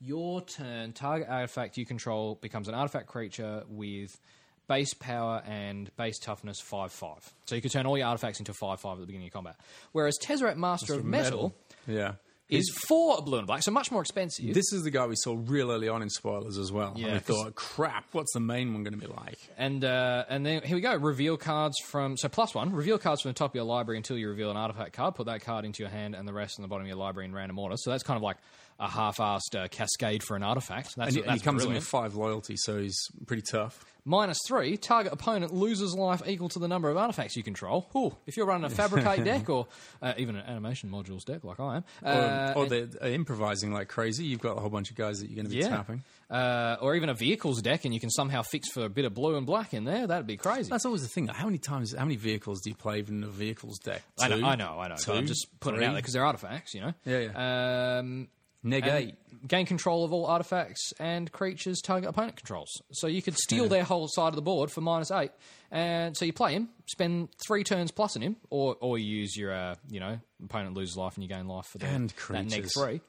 your 0.00 0.40
turn, 0.42 0.92
target 0.92 1.28
artifact 1.28 1.76
you 1.78 1.84
control 1.84 2.38
becomes 2.40 2.68
an 2.68 2.74
artifact 2.74 3.08
creature 3.08 3.64
with 3.68 4.20
base 4.68 4.94
power 4.94 5.42
and 5.46 5.94
base 5.96 6.18
toughness 6.18 6.60
5 6.60 6.92
5. 6.92 7.32
So 7.46 7.54
you 7.54 7.60
can 7.62 7.70
turn 7.70 7.86
all 7.86 7.98
your 7.98 8.06
artifacts 8.06 8.38
into 8.38 8.52
5 8.54 8.80
5 8.80 8.92
at 8.96 9.00
the 9.00 9.06
beginning 9.06 9.28
of 9.28 9.32
combat. 9.32 9.56
Whereas 9.92 10.16
Tezzeret 10.22 10.56
Master 10.56 10.94
of 10.94 11.04
Metal, 11.04 11.54
Yeah. 11.86 12.14
is 12.50 12.70
four 12.86 13.20
blue 13.22 13.38
and 13.38 13.46
black, 13.46 13.62
so 13.62 13.70
much 13.70 13.90
more 13.90 14.00
expensive. 14.02 14.54
This 14.54 14.72
is 14.72 14.82
the 14.84 14.90
guy 14.90 15.06
we 15.06 15.16
saw 15.16 15.36
real 15.38 15.70
early 15.72 15.88
on 15.88 16.02
in 16.02 16.10
spoilers 16.10 16.56
as 16.58 16.70
well. 16.70 16.92
Yeah, 16.94 17.06
and 17.06 17.14
we 17.14 17.18
thought, 17.20 17.54
crap, 17.54 18.04
what's 18.12 18.32
the 18.34 18.40
main 18.40 18.72
one 18.74 18.84
going 18.84 18.92
to 18.92 19.00
be 19.00 19.06
like? 19.12 19.38
And 19.56 19.84
uh, 19.84 20.24
and 20.28 20.44
then 20.46 20.62
here 20.62 20.76
we 20.76 20.82
go. 20.82 20.94
Reveal 20.94 21.36
cards 21.36 21.74
from 21.86 22.16
so 22.16 22.28
plus 22.28 22.54
one. 22.54 22.72
Reveal 22.72 22.98
cards 22.98 23.22
from 23.22 23.30
the 23.30 23.34
top 23.34 23.50
of 23.52 23.54
your 23.54 23.64
library 23.64 23.96
until 23.96 24.16
you 24.18 24.28
reveal 24.28 24.50
an 24.50 24.56
artifact 24.56 24.92
card. 24.92 25.14
Put 25.14 25.26
that 25.26 25.40
card 25.40 25.64
into 25.64 25.82
your 25.82 25.90
hand, 25.90 26.14
and 26.14 26.28
the 26.28 26.32
rest 26.34 26.58
on 26.58 26.62
the 26.62 26.68
bottom 26.68 26.84
of 26.84 26.88
your 26.88 26.96
library 26.98 27.26
in 27.26 27.34
random 27.34 27.58
order. 27.58 27.76
So 27.78 27.90
that's 27.90 28.02
kind 28.02 28.16
of 28.16 28.22
like 28.22 28.36
a 28.80 28.88
half-assed 28.88 29.54
uh, 29.56 29.68
cascade 29.68 30.22
for 30.22 30.36
an 30.36 30.42
artifact. 30.42 30.96
That's, 30.96 31.14
And, 31.14 31.16
he- 31.16 31.22
and 31.22 31.32
he 31.38 31.44
comes 31.44 31.62
in 31.62 31.68
brilliant. 31.68 31.82
with 31.82 31.88
five 31.88 32.14
loyalty, 32.16 32.56
so 32.56 32.78
he's 32.78 32.98
pretty 33.26 33.42
tough. 33.42 33.84
Minus 34.06 34.36
three, 34.46 34.76
target 34.76 35.14
opponent 35.14 35.54
loses 35.54 35.94
life 35.94 36.20
equal 36.26 36.50
to 36.50 36.58
the 36.58 36.68
number 36.68 36.90
of 36.90 36.96
artifacts 36.98 37.36
you 37.36 37.42
control. 37.42 37.88
Ooh, 37.96 38.14
if 38.26 38.36
you're 38.36 38.44
running 38.44 38.66
a 38.66 38.68
fabricate 38.68 39.24
deck 39.24 39.48
or 39.48 39.66
uh, 40.02 40.12
even 40.18 40.36
an 40.36 40.44
animation 40.46 40.90
modules 40.90 41.24
deck 41.24 41.42
like 41.42 41.58
I 41.58 41.76
am, 41.76 41.84
Or, 42.02 42.10
uh, 42.10 42.52
or 42.54 42.66
they're 42.66 42.88
uh, 43.02 43.06
improvising 43.06 43.72
like 43.72 43.88
crazy. 43.88 44.26
You've 44.26 44.42
got 44.42 44.58
a 44.58 44.60
whole 44.60 44.68
bunch 44.68 44.90
of 44.90 44.96
guys 44.96 45.20
that 45.20 45.30
you're 45.30 45.36
going 45.36 45.46
to 45.46 45.50
be 45.50 45.62
yeah, 45.62 45.68
tapping. 45.68 46.02
uh, 46.30 46.76
or 46.82 46.96
even 46.96 47.08
a 47.08 47.14
vehicles 47.14 47.62
deck, 47.62 47.86
and 47.86 47.94
you 47.94 48.00
can 48.00 48.10
somehow 48.10 48.42
fix 48.42 48.70
for 48.72 48.84
a 48.84 48.90
bit 48.90 49.06
of 49.06 49.14
blue 49.14 49.36
and 49.38 49.46
black 49.46 49.72
in 49.72 49.84
there. 49.84 50.06
That'd 50.06 50.26
be 50.26 50.36
crazy. 50.36 50.68
That's 50.68 50.84
always 50.84 51.00
the 51.00 51.08
thing. 51.08 51.28
How 51.28 51.46
many 51.46 51.56
times, 51.56 51.94
how 51.96 52.04
many 52.04 52.16
vehicles 52.16 52.60
do 52.60 52.68
you 52.68 52.76
play 52.76 52.98
even 52.98 53.22
in 53.22 53.24
a 53.24 53.28
vehicles 53.32 53.78
deck? 53.78 54.02
I 54.20 54.28
know, 54.28 54.44
I 54.46 54.54
know, 54.56 54.80
I 54.80 54.88
know. 54.88 54.96
But 55.06 55.16
I'm 55.16 55.26
just 55.26 55.46
putting 55.60 55.80
it 55.80 55.84
out 55.86 55.92
there 55.92 56.02
because 56.02 56.12
they're 56.12 56.26
artifacts, 56.26 56.74
you 56.74 56.82
know. 56.82 56.92
Yeah, 57.06 57.20
yeah. 57.20 57.98
Um, 58.00 58.28
Negate. 58.64 59.14
and 59.30 59.48
gain 59.48 59.66
control 59.66 60.04
of 60.04 60.12
all 60.12 60.26
artifacts 60.26 60.92
and 60.98 61.30
creatures 61.30 61.80
target 61.82 62.08
opponent 62.08 62.36
controls. 62.36 62.70
So 62.92 63.06
you 63.06 63.20
could 63.22 63.36
steal 63.36 63.68
their 63.68 63.84
whole 63.84 64.08
side 64.08 64.28
of 64.28 64.36
the 64.36 64.42
board 64.42 64.70
for 64.70 64.80
minus 64.80 65.10
eight, 65.10 65.30
and 65.70 66.16
so 66.16 66.24
you 66.24 66.32
play 66.32 66.54
him, 66.54 66.70
spend 66.86 67.28
three 67.46 67.62
turns 67.62 67.90
plus 67.90 68.16
in 68.16 68.22
him, 68.22 68.36
or 68.50 68.76
or 68.80 68.98
you 68.98 69.04
use 69.20 69.36
your 69.36 69.52
uh, 69.52 69.74
you 69.90 70.00
know 70.00 70.18
opponent 70.42 70.74
loses 70.74 70.96
life 70.96 71.14
and 71.14 71.22
you 71.22 71.28
gain 71.28 71.46
life 71.46 71.66
for 71.66 71.78
the, 71.78 71.86
And 71.86 72.10
that 72.30 72.30
neg 72.44 72.50
creatures. 72.52 72.72
three. 72.74 73.00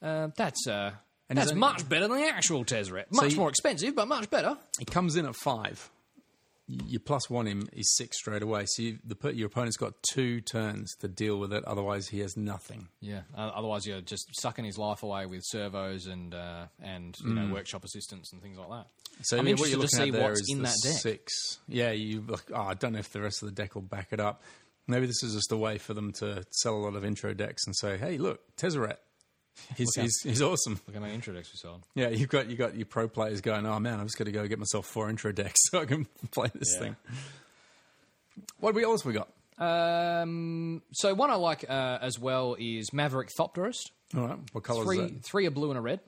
Uh, 0.00 0.28
that's 0.36 0.66
uh, 0.68 0.92
And 1.28 1.38
that's 1.38 1.54
much 1.54 1.88
better 1.88 2.06
than 2.08 2.18
the 2.18 2.26
actual 2.28 2.64
Tezzeret. 2.64 3.06
Much 3.10 3.32
you- 3.32 3.38
more 3.38 3.48
expensive, 3.48 3.94
but 3.96 4.06
much 4.06 4.30
better. 4.30 4.56
It 4.80 4.90
comes 4.90 5.16
in 5.16 5.26
at 5.26 5.34
five. 5.34 5.90
You 6.66 6.98
plus 6.98 7.28
one 7.28 7.46
him, 7.46 7.68
he's 7.74 7.92
six 7.94 8.16
straight 8.16 8.42
away. 8.42 8.64
So 8.66 8.82
you, 8.82 8.98
the, 9.04 9.34
your 9.34 9.48
opponent's 9.48 9.76
got 9.76 9.92
two 10.02 10.40
turns 10.40 10.94
to 11.00 11.08
deal 11.08 11.38
with 11.38 11.52
it. 11.52 11.62
Otherwise, 11.64 12.08
he 12.08 12.20
has 12.20 12.38
nothing. 12.38 12.88
Yeah. 13.00 13.20
Uh, 13.36 13.50
otherwise, 13.54 13.86
you're 13.86 14.00
just 14.00 14.28
sucking 14.40 14.64
his 14.64 14.78
life 14.78 15.02
away 15.02 15.26
with 15.26 15.42
servos 15.44 16.06
and 16.06 16.34
uh, 16.34 16.66
and 16.82 17.16
you 17.22 17.34
know 17.34 17.52
workshop 17.52 17.84
assistants 17.84 18.32
and 18.32 18.40
things 18.40 18.56
like 18.56 18.70
that. 18.70 18.86
So 19.22 19.36
I'm 19.36 19.46
yeah, 19.46 19.52
what 19.52 19.68
interested 19.68 19.76
you're 19.76 19.86
to 19.86 19.96
looking 19.96 20.12
see 20.12 20.18
at 20.18 20.28
what's 20.28 20.40
is 20.40 20.50
in 20.50 20.62
that 20.62 20.76
deck. 20.82 20.92
Six. 20.92 21.58
Yeah, 21.68 21.90
you. 21.90 22.22
Look, 22.26 22.50
oh, 22.54 22.62
I 22.62 22.74
don't 22.74 22.94
know 22.94 22.98
if 23.00 23.12
the 23.12 23.20
rest 23.20 23.42
of 23.42 23.48
the 23.48 23.54
deck 23.54 23.74
will 23.74 23.82
back 23.82 24.08
it 24.12 24.20
up. 24.20 24.42
Maybe 24.86 25.06
this 25.06 25.22
is 25.22 25.34
just 25.34 25.52
a 25.52 25.56
way 25.56 25.78
for 25.78 25.92
them 25.94 26.12
to 26.14 26.44
sell 26.50 26.74
a 26.74 26.82
lot 26.82 26.94
of 26.94 27.04
intro 27.04 27.34
decks 27.34 27.62
and 27.66 27.76
say, 27.76 27.98
"Hey, 27.98 28.16
look, 28.16 28.40
Tezzeret, 28.56 28.96
he's, 29.76 29.94
he's, 29.94 30.20
he's 30.22 30.42
awesome." 30.42 30.80
Look 30.86 30.96
at 30.96 31.02
my 31.02 31.10
intro 31.10 31.34
decks 31.34 31.50
we 31.52 31.58
sold. 31.58 31.82
Yeah, 31.94 32.08
you've 32.08 32.28
got 32.28 32.48
you 32.50 32.56
got 32.56 32.74
your 32.76 32.86
pro 32.86 33.08
players 33.08 33.40
going. 33.40 33.66
Oh 33.66 33.78
man, 33.80 34.00
I've 34.00 34.06
just 34.06 34.18
got 34.18 34.24
to 34.24 34.32
go 34.32 34.46
get 34.46 34.58
myself 34.58 34.86
four 34.86 35.08
intro 35.10 35.32
decks 35.32 35.60
so 35.70 35.80
I 35.80 35.84
can 35.86 36.06
play 36.30 36.50
this 36.54 36.74
Yeah. 36.74 36.80
thing. 36.80 36.96
What 38.60 38.74
we 38.74 38.84
else 38.84 39.04
we 39.04 39.12
got? 39.12 39.28
Um, 39.58 40.82
so 40.92 41.14
one 41.14 41.30
I 41.30 41.36
like 41.36 41.64
uh, 41.68 41.98
as 42.00 42.18
well 42.18 42.56
is 42.58 42.92
Maverick 42.92 43.30
Thopterist. 43.38 43.90
All 44.16 44.26
right, 44.26 44.38
what 44.52 44.64
colour 44.64 44.84
Three, 44.84 44.98
is 45.00 45.10
that? 45.12 45.22
three 45.24 45.46
are 45.46 45.50
blue 45.50 45.70
and 45.70 45.78
a 45.78 45.80
red. 45.80 46.00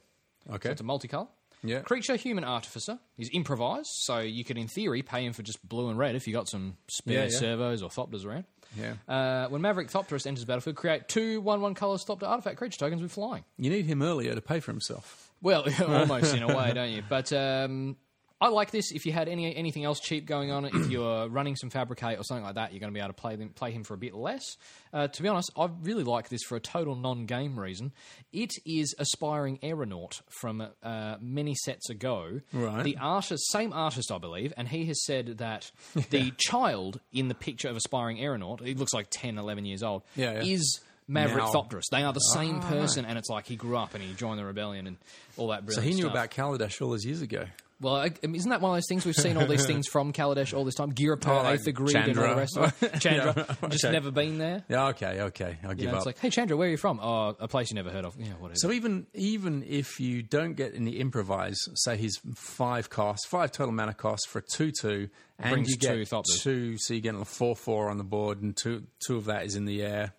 Okay, 0.52 0.70
It's 0.70 0.80
a 0.80 0.84
multicolour. 0.84 1.28
Yeah. 1.64 1.80
Creature, 1.80 2.16
human 2.16 2.44
artificer. 2.44 2.98
He's 3.16 3.30
improvised, 3.32 3.88
so 3.90 4.18
you 4.18 4.44
could, 4.44 4.58
in 4.58 4.68
theory, 4.68 5.02
pay 5.02 5.24
him 5.24 5.32
for 5.32 5.42
just 5.42 5.66
blue 5.68 5.88
and 5.88 5.98
red 5.98 6.14
if 6.14 6.26
you 6.26 6.32
got 6.32 6.48
some 6.48 6.76
spare 6.88 7.24
Yeah, 7.24 7.30
yeah. 7.30 7.38
servos 7.38 7.82
or 7.82 7.88
Thopters 7.90 8.24
around. 8.24 8.44
Yeah. 8.78 8.94
Uh, 9.08 9.48
when 9.48 9.60
Maverick 9.60 9.88
Thopterist 9.88 10.26
enters 10.26 10.40
the 10.40 10.46
battlefield, 10.46 10.76
create 10.76 11.08
two 11.08 11.40
1 11.40 11.60
1 11.60 11.74
colour 11.74 11.96
Thopter 11.96 12.24
artifact 12.24 12.56
creature 12.56 12.78
tokens 12.78 13.02
with 13.02 13.12
flying. 13.12 13.44
You 13.58 13.70
need 13.70 13.86
him 13.86 14.02
earlier 14.02 14.34
to 14.34 14.40
pay 14.40 14.60
for 14.60 14.72
himself. 14.72 15.32
Well, 15.42 15.66
almost 15.86 16.34
in 16.34 16.42
a 16.42 16.56
way, 16.56 16.72
don't 16.74 16.90
you? 16.90 17.02
But 17.08 17.32
um, 17.32 17.96
I 18.38 18.48
like 18.48 18.70
this. 18.70 18.92
If 18.92 19.06
you 19.06 19.12
had 19.12 19.28
any 19.28 19.56
anything 19.56 19.84
else 19.84 19.98
cheap 19.98 20.26
going 20.26 20.50
on, 20.50 20.66
if 20.66 20.90
you're 20.90 21.26
running 21.28 21.56
some 21.56 21.70
Fabricate 21.70 22.18
or 22.18 22.22
something 22.22 22.44
like 22.44 22.56
that, 22.56 22.72
you're 22.72 22.80
going 22.80 22.92
to 22.92 22.94
be 22.94 23.00
able 23.00 23.08
to 23.14 23.14
play 23.20 23.34
them, 23.36 23.48
play 23.48 23.70
him 23.72 23.82
for 23.82 23.94
a 23.94 23.96
bit 23.96 24.14
less. 24.14 24.44
Uh, 24.92 25.08
to 25.08 25.22
be 25.22 25.28
honest, 25.28 25.50
I 25.56 25.70
really 25.82 26.04
like 26.04 26.28
this 26.28 26.42
for 26.42 26.54
a 26.56 26.60
total 26.60 26.94
non-game 26.96 27.58
reason. 27.58 27.92
It 28.34 28.50
is 28.66 28.94
aspiring 28.98 29.58
aeronaut 29.62 30.20
from 30.28 30.66
uh, 30.82 31.16
many 31.20 31.54
sets 31.54 31.88
ago. 31.88 32.40
Right. 32.52 32.84
The 32.84 32.98
artist, 33.00 33.50
same 33.50 33.72
artist, 33.72 34.12
I 34.12 34.18
believe, 34.18 34.52
and 34.58 34.68
he 34.68 34.84
has 34.86 35.02
said 35.06 35.38
that 35.38 35.70
the 36.10 36.32
child 36.38 37.00
in 37.14 37.28
the 37.28 37.34
picture 37.34 37.68
of 37.68 37.76
aspiring 37.76 38.20
aeronaut, 38.20 38.60
he 38.60 38.74
looks 38.74 38.92
like 38.92 39.06
10, 39.10 39.38
11 39.38 39.64
years 39.64 39.82
old, 39.82 40.02
Yeah, 40.14 40.32
yeah. 40.42 40.52
is. 40.54 40.80
Maverick 41.08 41.44
Now- 41.44 41.52
Thopterist. 41.52 41.84
They 41.92 42.02
are 42.02 42.12
the 42.12 42.18
same 42.18 42.58
person, 42.60 43.04
and 43.04 43.16
it's 43.16 43.28
like 43.30 43.46
he 43.46 43.54
grew 43.54 43.76
up 43.76 43.94
and 43.94 44.02
he 44.02 44.12
joined 44.14 44.40
the 44.40 44.44
rebellion 44.44 44.88
and 44.88 44.96
all 45.36 45.46
that. 45.48 45.62
So 45.72 45.80
he 45.80 45.90
knew 45.90 46.00
stuff. 46.08 46.10
about 46.10 46.30
Kaladesh 46.32 46.82
all 46.82 46.90
those 46.90 47.04
years 47.04 47.22
ago. 47.22 47.44
Well, 47.78 47.96
I, 47.96 48.06
I 48.06 48.26
mean, 48.26 48.36
isn't 48.36 48.48
that 48.50 48.62
one 48.62 48.70
of 48.70 48.76
those 48.78 48.86
things 48.88 49.04
we've 49.04 49.14
seen 49.14 49.36
all 49.36 49.46
these 49.46 49.66
things 49.66 49.86
from 49.86 50.12
Kaladesh 50.14 50.56
all 50.56 50.64
this 50.64 50.76
time? 50.76 50.92
Ghirapur, 50.94 51.28
Oh, 51.28 51.42
like 51.42 51.60
Aether 51.60 51.72
Grid, 51.72 51.94
and 51.94 52.18
all 52.18 52.28
the 52.28 52.34
rest 52.36 52.56
of 52.56 52.82
it. 52.82 52.98
Chandra, 53.00 53.34
Yeah, 53.62 53.68
just 53.68 53.84
okay. 53.84 53.92
never 53.92 54.10
been 54.10 54.38
there. 54.38 54.64
Yeah, 54.68 54.86
okay, 54.88 55.20
okay, 55.20 55.58
I'll 55.62 55.70
You 55.72 55.76
give 55.76 55.84
know, 55.86 55.90
up. 55.92 55.96
it's 55.98 56.06
like, 56.06 56.18
hey, 56.18 56.30
Chandra, 56.30 56.56
where 56.56 56.68
are 56.68 56.70
you 56.70 56.78
from? 56.78 56.98
Oh, 57.02 57.36
a 57.38 57.48
place 57.48 57.70
you 57.70 57.74
never 57.74 57.90
heard 57.90 58.06
of. 58.06 58.16
Yeah, 58.18 58.28
whatever. 58.38 58.56
So 58.56 58.72
even 58.72 59.06
even 59.12 59.62
if 59.68 60.00
you 60.00 60.22
don't 60.22 60.54
get 60.54 60.74
any 60.74 60.96
improvise, 60.96 61.58
say 61.74 61.98
he's 61.98 62.18
five 62.34 62.88
cost, 62.88 63.26
five 63.28 63.52
total 63.52 63.72
mana 63.72 63.92
cost 63.92 64.26
for 64.28 64.38
a 64.38 64.42
two 64.42 64.72
two, 64.72 65.10
and 65.38 65.50
brings 65.52 65.68
you 65.70 65.76
get 65.76 66.08
two, 66.08 66.22
two, 66.38 66.78
so 66.78 66.94
you 66.94 67.00
get 67.02 67.14
a 67.14 67.26
four 67.26 67.54
four 67.54 67.90
on 67.90 67.98
the 67.98 68.04
board, 68.04 68.40
and 68.40 68.56
two 68.56 68.84
two 69.06 69.16
of 69.16 69.26
that 69.26 69.44
is 69.44 69.54
in 69.54 69.66
the 69.66 69.82
air. 69.82 70.14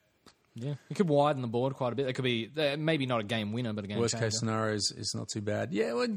yeah, 0.54 0.76
you 0.90 0.96
could 0.96 1.08
widen 1.10 1.42
the 1.42 1.48
board 1.48 1.74
quite 1.74 1.94
a 1.94 1.96
bit. 1.96 2.08
It 2.08 2.14
could 2.14 2.24
be 2.26 2.52
uh, 2.56 2.76
maybe 2.78 3.08
not 3.08 3.20
a 3.22 3.24
game 3.24 3.52
winner, 3.52 3.74
but 3.74 3.84
a 3.84 3.88
game 3.88 3.98
Worst 4.00 4.14
changer. 4.14 4.28
case 4.28 4.40
scenario 4.40 4.76
is, 4.76 4.94
is 4.96 5.14
not 5.16 5.28
too 5.30 5.42
bad. 5.42 5.74
Yeah, 5.74 5.94
well, 5.94 6.08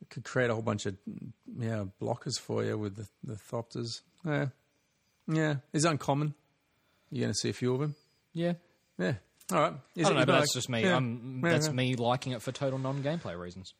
it 0.00 0.10
could 0.10 0.24
create 0.24 0.50
a 0.50 0.54
whole 0.54 0.62
bunch 0.62 0.86
of 0.86 0.96
yeah 1.58 1.84
blockers 2.00 2.38
for 2.38 2.64
you 2.64 2.78
with 2.78 2.96
the, 2.96 3.06
the 3.24 3.34
Thopters. 3.34 4.00
Yeah, 4.24 4.46
yeah, 5.26 5.56
it's 5.72 5.84
uncommon. 5.84 6.34
You're 7.10 7.22
going 7.22 7.32
to 7.32 7.38
see 7.38 7.50
a 7.50 7.54
few 7.54 7.74
of 7.74 7.80
them. 7.80 7.94
Yeah, 8.32 8.54
Yeah, 8.98 9.14
all 9.52 9.60
right. 9.60 9.72
Is 9.94 10.06
I 10.06 10.08
don't 10.10 10.18
know, 10.18 10.26
but 10.26 10.40
that's 10.40 10.54
just 10.54 10.68
me. 10.68 10.82
Yeah. 10.82 11.00
That's 11.42 11.68
yeah. 11.68 11.72
me 11.72 11.94
liking 11.94 12.32
it 12.32 12.42
for 12.42 12.52
total 12.52 12.78
non-gameplay 12.78 13.38
reasons. 13.38 13.74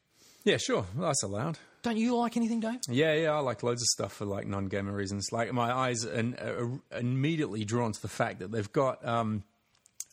Yeah, 0.44 0.58
sure. 0.58 0.86
Well, 0.94 1.08
that's 1.08 1.24
allowed. 1.24 1.58
Don't 1.82 1.96
you 1.96 2.16
like 2.16 2.36
anything, 2.36 2.60
Dave? 2.60 2.78
Yeah, 2.88 3.14
yeah, 3.14 3.32
I 3.32 3.40
like 3.40 3.64
loads 3.64 3.82
of 3.82 3.86
stuff 3.88 4.12
for 4.12 4.26
like 4.26 4.46
non-gamer 4.46 4.92
reasons. 4.92 5.28
Like 5.32 5.52
my 5.52 5.72
eyes 5.72 6.06
are, 6.06 6.34
are 6.40 6.98
immediately 6.98 7.64
drawn 7.64 7.92
to 7.92 8.00
the 8.00 8.08
fact 8.08 8.38
that 8.38 8.52
they've 8.52 8.72
got 8.72 9.04
um, 9.04 9.42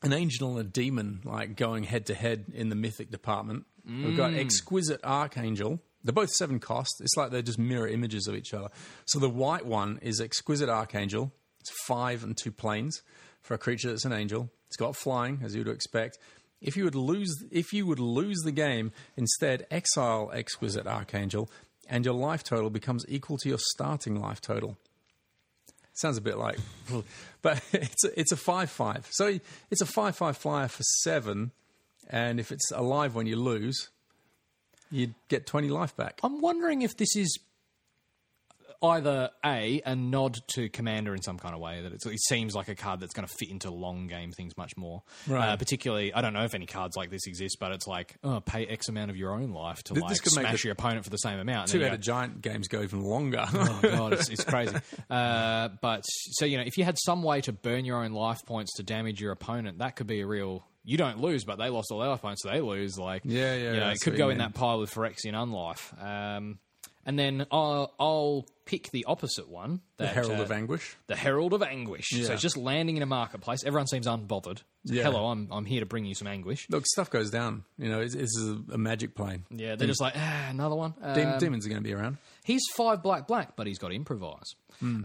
an 0.02 0.12
angel 0.12 0.58
and 0.58 0.60
a 0.60 0.70
demon 0.70 1.22
like 1.24 1.56
going 1.56 1.84
head 1.84 2.08
to 2.08 2.16
head 2.16 2.46
in 2.54 2.70
the 2.70 2.76
mythic 2.76 3.12
department. 3.12 3.66
We've 3.86 4.18
got 4.18 4.34
exquisite 4.34 5.02
archangel. 5.04 5.80
They're 6.04 6.14
both 6.14 6.32
seven 6.32 6.60
cost. 6.60 7.00
It's 7.00 7.16
like 7.16 7.32
they're 7.32 7.42
just 7.42 7.60
mirror 7.60 7.88
images 7.88 8.28
of 8.28 8.36
each 8.36 8.54
other. 8.54 8.70
So 9.06 9.20
the 9.20 9.30
white 9.30 9.66
one 9.66 10.00
is 10.02 10.20
exquisite 10.20 10.70
archangel. 10.70 11.32
It's 11.62 11.72
five 11.88 12.24
and 12.24 12.36
two 12.36 12.52
plains 12.52 13.02
for 13.42 13.54
a 13.54 13.58
creature 13.58 13.90
that's 13.90 14.06
an 14.06 14.14
angel. 14.14 14.50
It's 14.68 14.76
got 14.76 14.96
flying, 14.96 15.40
as 15.44 15.56
you 15.56 15.64
would 15.64 15.74
expect. 15.74 16.18
If 16.62 16.76
you 16.76 16.84
would 16.86 16.96
lose, 16.96 17.44
if 17.52 17.74
you 17.74 17.86
would 17.86 18.00
lose 18.00 18.40
the 18.44 18.52
game, 18.52 18.92
instead 19.16 19.66
exile 19.70 20.32
exquisite 20.34 20.88
archangel, 20.88 21.50
and 21.90 22.06
your 22.06 22.14
life 22.14 22.44
total 22.44 22.70
becomes 22.70 23.06
equal 23.08 23.38
to 23.40 23.50
your 23.50 23.60
starting 23.60 24.20
life 24.20 24.42
total. 24.42 24.78
Sounds 25.94 26.18
a 26.18 26.22
bit 26.22 26.38
like, 26.38 26.58
but 27.42 27.62
it's 27.72 28.04
a, 28.04 28.20
it's 28.20 28.32
a 28.32 28.38
five 28.38 28.70
five. 28.70 29.08
So 29.12 29.40
it's 29.70 29.82
a 29.82 29.86
five 29.86 30.16
five 30.16 30.38
flyer 30.38 30.68
for 30.68 30.84
seven, 30.84 31.52
and 32.10 32.40
if 32.40 32.52
it's 32.52 32.72
alive 32.72 33.14
when 33.14 33.28
you 33.28 33.36
lose, 33.36 33.90
you'd 34.94 35.16
get 35.28 35.46
20 35.46 35.70
life 35.70 35.96
back. 35.96 36.20
I'm 36.24 36.40
wondering 36.40 36.84
if 36.84 36.96
this 36.96 37.16
is 37.16 37.38
either 38.84 39.30
a 39.46 39.82
a 39.86 39.96
nod 39.96 40.38
to 40.48 40.68
Commander 40.70 41.16
in 41.16 41.22
some 41.22 41.40
kind 41.40 41.56
of 41.56 41.62
way 41.62 41.82
that 41.82 41.94
it's, 41.94 42.06
it 42.06 42.22
seems 42.22 42.54
like 42.54 42.68
a 42.68 42.76
card 42.76 43.00
that's 43.00 43.14
going 43.14 43.26
to 43.26 43.34
fit 43.34 43.50
into 43.50 43.72
long 43.72 44.08
game 44.08 44.32
things 44.32 44.58
much 44.58 44.76
more. 44.76 45.02
Right. 45.28 45.50
Uh, 45.50 45.58
particularly, 45.58 46.14
I 46.14 46.22
don't 46.22 46.34
know 46.34 46.44
if 46.44 46.54
any 46.54 46.66
cards 46.66 46.98
like 46.98 47.10
this 47.10 47.26
exist, 47.26 47.58
but 47.60 47.72
it's 47.72 47.88
like 47.88 48.18
oh, 48.24 48.42
pay 48.42 48.66
X 48.66 48.90
amount 48.90 49.10
of 49.10 49.18
your 49.18 49.32
own 49.32 49.52
life 49.52 49.84
to 49.86 49.94
This 49.94 50.04
like 50.04 50.18
smash 50.18 50.64
your 50.66 50.74
opponent 50.74 51.06
for 51.06 51.10
the 51.10 51.18
same 51.18 51.40
amount. 51.40 51.70
and 51.70 51.74
you 51.74 51.80
Two-headed 51.80 52.02
go, 52.02 52.04
giant 52.04 52.42
games 52.42 52.68
go 52.68 52.82
even 52.82 53.02
longer. 53.02 53.46
oh 53.54 53.80
god, 53.82 54.14
it's, 54.14 54.30
it's 54.30 54.44
crazy. 54.44 54.76
Uh, 55.10 55.70
but 55.82 56.02
so 56.06 56.46
you 56.46 56.58
know, 56.58 56.64
if 56.64 56.78
you 56.78 56.84
had 56.84 56.98
some 56.98 57.24
way 57.24 57.40
to 57.42 57.52
burn 57.52 57.86
your 57.86 58.04
own 58.04 58.12
life 58.14 58.40
points 58.46 58.74
to 58.74 58.84
damage 58.84 59.22
your 59.22 59.32
opponent, 59.32 59.78
that 59.80 59.96
could 59.96 60.08
be 60.08 60.22
a 60.22 60.28
real. 60.28 60.64
You 60.84 60.98
don't 60.98 61.20
lose, 61.20 61.44
but 61.46 61.58
they 61.58 61.70
lost 61.70 61.92
all 61.92 62.00
their 62.00 62.10
life 62.10 62.22
points, 62.22 62.44
so 62.44 62.50
they 62.50 62.60
lose. 62.62 62.98
Like 62.98 63.22
Yeah, 63.26 63.56
yeah, 63.56 63.74
you 63.74 63.80
know, 63.80 63.90
it 63.90 64.02
could 64.02 64.18
go 64.18 64.26
in 64.30 64.38
mean. 64.38 64.38
that 64.40 64.54
pile 64.54 64.80
with 64.80 64.94
Phyrexian 64.94 65.34
Unlife. 65.34 65.94
Um, 66.04 66.60
and 67.06 67.20
then 67.20 67.46
I'll, 67.52 67.94
I'll 68.00 68.46
pick 68.66 68.90
the 68.92 69.04
opposite 69.06 69.50
one. 69.50 69.82
the 69.98 70.08
Herald 70.08 70.40
uh, 70.40 70.44
of 70.44 70.52
Anguish. 70.52 70.96
the 71.08 71.16
Herald 71.18 71.54
of 71.54 71.62
Anguish. 71.62 72.10
So 72.10 72.18
Yeah. 72.18 72.32
it's 72.32 72.42
just 72.42 72.56
landing 72.56 72.96
in 72.98 73.04
a 73.04 73.06
marketplace. 73.06 73.64
Everyone 73.66 73.88
seems 73.88 74.08
unbothered. 74.08 74.60
So, 74.86 74.94
Yeah. 74.94 75.04
Hello, 75.04 75.28
I'm 75.28 75.48
I'm 75.52 75.66
here 75.66 75.82
to 75.82 75.86
bring 75.86 76.06
you 76.06 76.16
some 76.16 76.28
anguish. 76.28 76.66
Look, 76.70 76.86
stuff 76.86 77.10
goes 77.10 77.30
down. 77.30 77.64
You 77.78 77.90
know, 77.90 78.02
this 78.04 78.16
is 78.16 78.50
a, 78.70 78.74
a 78.74 78.78
magic 78.78 79.16
plane. 79.16 79.46
Yeah, 79.50 79.76
they're 79.76 79.88
just 79.88 80.02
like 80.02 80.14
ah, 80.16 80.48
another 80.50 80.76
one. 80.76 80.94
Um, 81.02 81.40
demons 81.40 81.66
are 81.66 81.70
going 81.70 81.82
to 81.82 81.88
be 81.88 81.94
around. 81.94 82.18
He's 82.46 82.62
five 82.76 83.02
black 83.02 83.28
black, 83.28 83.56
but 83.56 83.68
he's 83.68 83.80
got 83.80 83.92
improvise. 83.94 84.54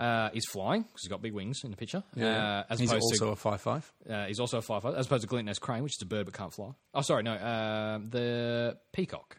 Uh, 0.00 0.30
he's 0.32 0.44
flying 0.50 0.82
because 0.82 1.02
he's 1.02 1.08
got 1.10 1.22
big 1.22 1.34
wings 1.34 1.60
in 1.62 1.70
the 1.70 1.76
picture. 1.76 2.02
Uh, 2.20 2.64
as 2.68 2.80
He's 2.80 2.92
also 2.92 3.28
a 3.28 3.36
five-five. 3.36 3.92
uh, 4.10 4.24
he's 4.26 4.40
also 4.40 4.58
a 4.58 4.62
five 4.62 4.82
five, 4.82 4.94
as 4.96 5.06
opposed 5.06 5.22
to 5.22 5.28
Glint-Nest 5.28 5.60
Crane, 5.60 5.82
which 5.84 5.92
is 5.98 6.02
a 6.02 6.06
bird 6.06 6.24
but 6.24 6.34
can't 6.34 6.52
fly. 6.52 6.70
Oh, 6.94 7.02
sorry, 7.02 7.22
no, 7.22 7.32
uh, 7.34 7.98
the 8.08 8.76
peacock. 8.92 9.38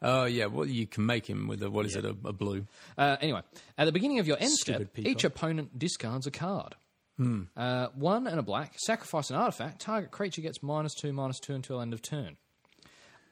Oh 0.00 0.24
yeah, 0.24 0.46
well 0.46 0.66
you 0.66 0.86
can 0.86 1.04
make 1.06 1.26
him 1.28 1.46
with 1.48 1.62
a 1.62 1.70
what 1.70 1.84
is 1.86 1.96
it, 1.96 2.04
a, 2.04 2.10
a 2.24 2.32
blue? 2.32 2.66
Uh, 2.96 3.16
anyway, 3.20 3.40
at 3.78 3.84
the 3.84 3.92
beginning 3.92 4.18
of 4.20 4.26
your 4.26 4.36
end 4.38 4.50
step, 4.52 4.92
peacock. 4.94 5.10
each 5.10 5.24
opponent 5.24 5.78
discards 5.78 6.26
a 6.26 6.30
card. 6.30 6.74
Uh, 7.56 7.88
one 7.94 8.26
and 8.26 8.40
a 8.40 8.42
black, 8.42 8.74
sacrifice 8.78 9.30
an 9.30 9.36
artifact, 9.36 9.80
target 9.80 10.10
creature 10.10 10.40
gets 10.42 10.62
minus 10.62 10.94
two, 10.94 11.12
minus 11.12 11.38
two 11.38 11.54
until 11.54 11.80
end 11.80 11.92
of 11.92 12.02
turn. 12.02 12.36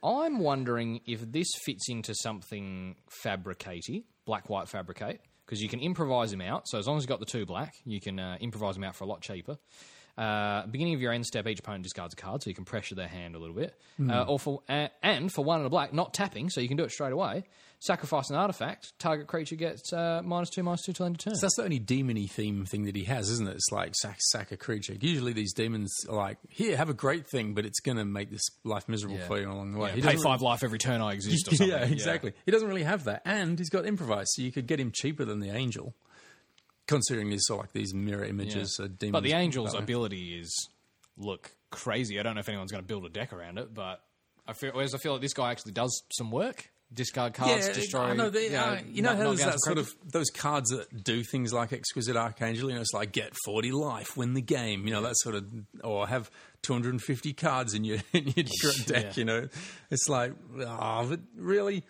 I'm 0.02 0.40
wondering 0.40 1.00
if 1.06 1.30
this 1.30 1.48
fits 1.64 1.88
into 1.88 2.14
something 2.14 2.96
fabricatey, 3.24 4.04
black 4.26 4.50
white 4.50 4.68
fabricate, 4.68 5.20
because 5.46 5.60
you 5.60 5.68
can 5.68 5.80
improvise 5.80 6.32
him 6.32 6.40
out. 6.40 6.66
So 6.66 6.78
as 6.78 6.86
long 6.86 6.96
as 6.96 7.04
you've 7.04 7.08
got 7.08 7.20
the 7.20 7.26
two 7.26 7.46
black, 7.46 7.74
you 7.84 8.00
can 8.00 8.18
uh, 8.18 8.36
improvise 8.40 8.76
him 8.76 8.84
out 8.84 8.96
for 8.96 9.04
a 9.04 9.06
lot 9.06 9.20
cheaper. 9.20 9.58
Uh, 10.18 10.66
beginning 10.66 10.94
of 10.94 11.00
your 11.00 11.12
end 11.12 11.24
step, 11.24 11.46
each 11.46 11.58
opponent 11.60 11.82
discards 11.84 12.12
a 12.12 12.16
card, 12.16 12.42
so 12.42 12.50
you 12.50 12.54
can 12.54 12.64
pressure 12.66 12.94
their 12.94 13.08
hand 13.08 13.34
a 13.34 13.38
little 13.38 13.54
bit. 13.56 13.74
Uh, 14.10 14.24
or 14.24 14.38
for 14.38 14.60
uh, 14.68 14.88
and 15.02 15.32
for 15.32 15.42
one 15.44 15.58
and 15.58 15.66
a 15.66 15.70
black, 15.70 15.92
not 15.94 16.12
tapping, 16.12 16.50
so 16.50 16.60
you 16.60 16.68
can 16.68 16.76
do 16.76 16.84
it 16.84 16.90
straight 16.90 17.12
away. 17.12 17.44
Sacrifice 17.78 18.30
an 18.30 18.36
artifact, 18.36 18.92
target 19.00 19.26
creature 19.26 19.56
gets 19.56 19.92
uh, 19.92 20.20
minus 20.24 20.50
two, 20.50 20.62
minus 20.62 20.82
two 20.82 20.92
till 20.92 21.06
end 21.06 21.16
of 21.16 21.18
turn. 21.18 21.34
So 21.34 21.40
that's 21.40 21.56
the 21.56 21.64
only 21.64 21.80
demony 21.80 22.30
theme 22.30 22.64
thing 22.64 22.84
that 22.84 22.94
he 22.94 23.02
has, 23.04 23.28
isn't 23.28 23.48
it? 23.48 23.54
It's 23.54 23.72
like 23.72 23.92
sack, 23.96 24.18
sack 24.20 24.52
a 24.52 24.56
creature. 24.56 24.94
Usually 25.00 25.32
these 25.32 25.52
demons 25.52 25.92
are 26.08 26.14
like, 26.14 26.38
here, 26.48 26.76
have 26.76 26.88
a 26.90 26.94
great 26.94 27.26
thing, 27.26 27.54
but 27.54 27.66
it's 27.66 27.80
going 27.80 27.96
to 27.96 28.04
make 28.04 28.30
this 28.30 28.44
life 28.62 28.88
miserable 28.88 29.16
Yeah. 29.16 29.26
for 29.26 29.40
you 29.40 29.50
along 29.50 29.72
the 29.72 29.78
way. 29.78 29.88
Yeah, 29.90 29.94
He 29.96 30.02
pay 30.02 30.16
five 30.22 30.42
life 30.42 30.62
every 30.62 30.78
turn 30.78 31.00
I 31.00 31.12
exist 31.14 31.48
or 31.48 31.50
something. 31.56 31.68
yeah, 31.76 31.84
exactly. 31.84 32.34
He 32.46 32.52
doesn't 32.52 32.68
really 32.68 32.84
have 32.84 33.02
that, 33.04 33.22
and 33.24 33.58
he's 33.58 33.70
got 33.70 33.84
improvise, 33.84 34.28
so 34.32 34.42
you 34.42 34.52
could 34.52 34.68
get 34.68 34.78
him 34.78 34.92
cheaper 34.92 35.24
than 35.24 35.40
the 35.40 35.50
angel, 35.50 35.92
considering 36.86 37.30
these 37.30 37.44
sort 37.44 37.60
of 37.60 37.64
like 37.66 37.72
these 37.72 37.94
mirror 37.94 38.24
images. 38.24 38.76
Yeah. 38.78 38.86
Uh, 38.86 38.88
demons 38.98 39.12
But 39.12 39.22
the 39.22 39.34
angel's 39.34 39.72
that 39.72 39.82
ability 39.82 40.38
is 40.38 40.68
look 41.16 41.52
crazy. 41.70 42.18
I 42.18 42.22
don't 42.22 42.34
know 42.34 42.40
if 42.40 42.48
anyone's 42.48 42.72
going 42.72 42.82
to 42.82 42.88
build 42.88 43.04
a 43.04 43.08
deck 43.08 43.32
around 43.32 43.58
it, 43.58 43.72
but 43.74 44.02
I 44.46 44.52
feel 44.52 44.72
whereas 44.72 44.94
I 44.94 44.98
feel 44.98 45.12
like 45.12 45.22
this 45.22 45.34
guy 45.34 45.50
actually 45.50 45.72
does 45.72 46.02
some 46.12 46.30
work. 46.30 46.68
Discard 46.94 47.32
cards, 47.32 47.70
destroy. 47.70 48.02
I 48.02 48.12
know, 48.12 48.28
they, 48.28 48.44
you 48.48 48.50
know, 48.50 48.58
uh, 48.60 48.78
you 48.86 49.00
know 49.00 49.14
knock- 49.14 49.18
how 49.18 49.24
there's 49.28 49.44
that 49.44 49.60
sort 49.62 49.78
of 49.78 49.94
those 50.04 50.28
cards 50.28 50.68
that 50.68 51.02
do 51.02 51.22
things 51.22 51.50
like 51.50 51.72
Exquisite 51.72 52.16
Archangel. 52.16 52.68
You 52.68 52.74
know, 52.74 52.82
it's 52.82 52.92
like 52.92 53.12
get 53.12 53.32
forty 53.46 53.72
life, 53.72 54.14
win 54.14 54.34
the 54.34 54.42
game. 54.42 54.86
You 54.86 54.92
know 54.92 55.00
that 55.00 55.16
sort 55.16 55.36
of, 55.36 55.46
or 55.82 56.06
have 56.06 56.30
two 56.60 56.74
hundred 56.74 56.90
and 56.92 57.00
fifty 57.02 57.32
cards 57.32 57.72
in 57.72 57.84
your 57.84 57.96
in 58.12 58.24
your 58.36 58.44
deck. 58.84 59.04
Yeah. 59.04 59.12
You 59.14 59.24
know, 59.24 59.48
it's 59.90 60.06
like, 60.10 60.34
oh, 60.60 61.06
but 61.08 61.20
really, 61.34 61.82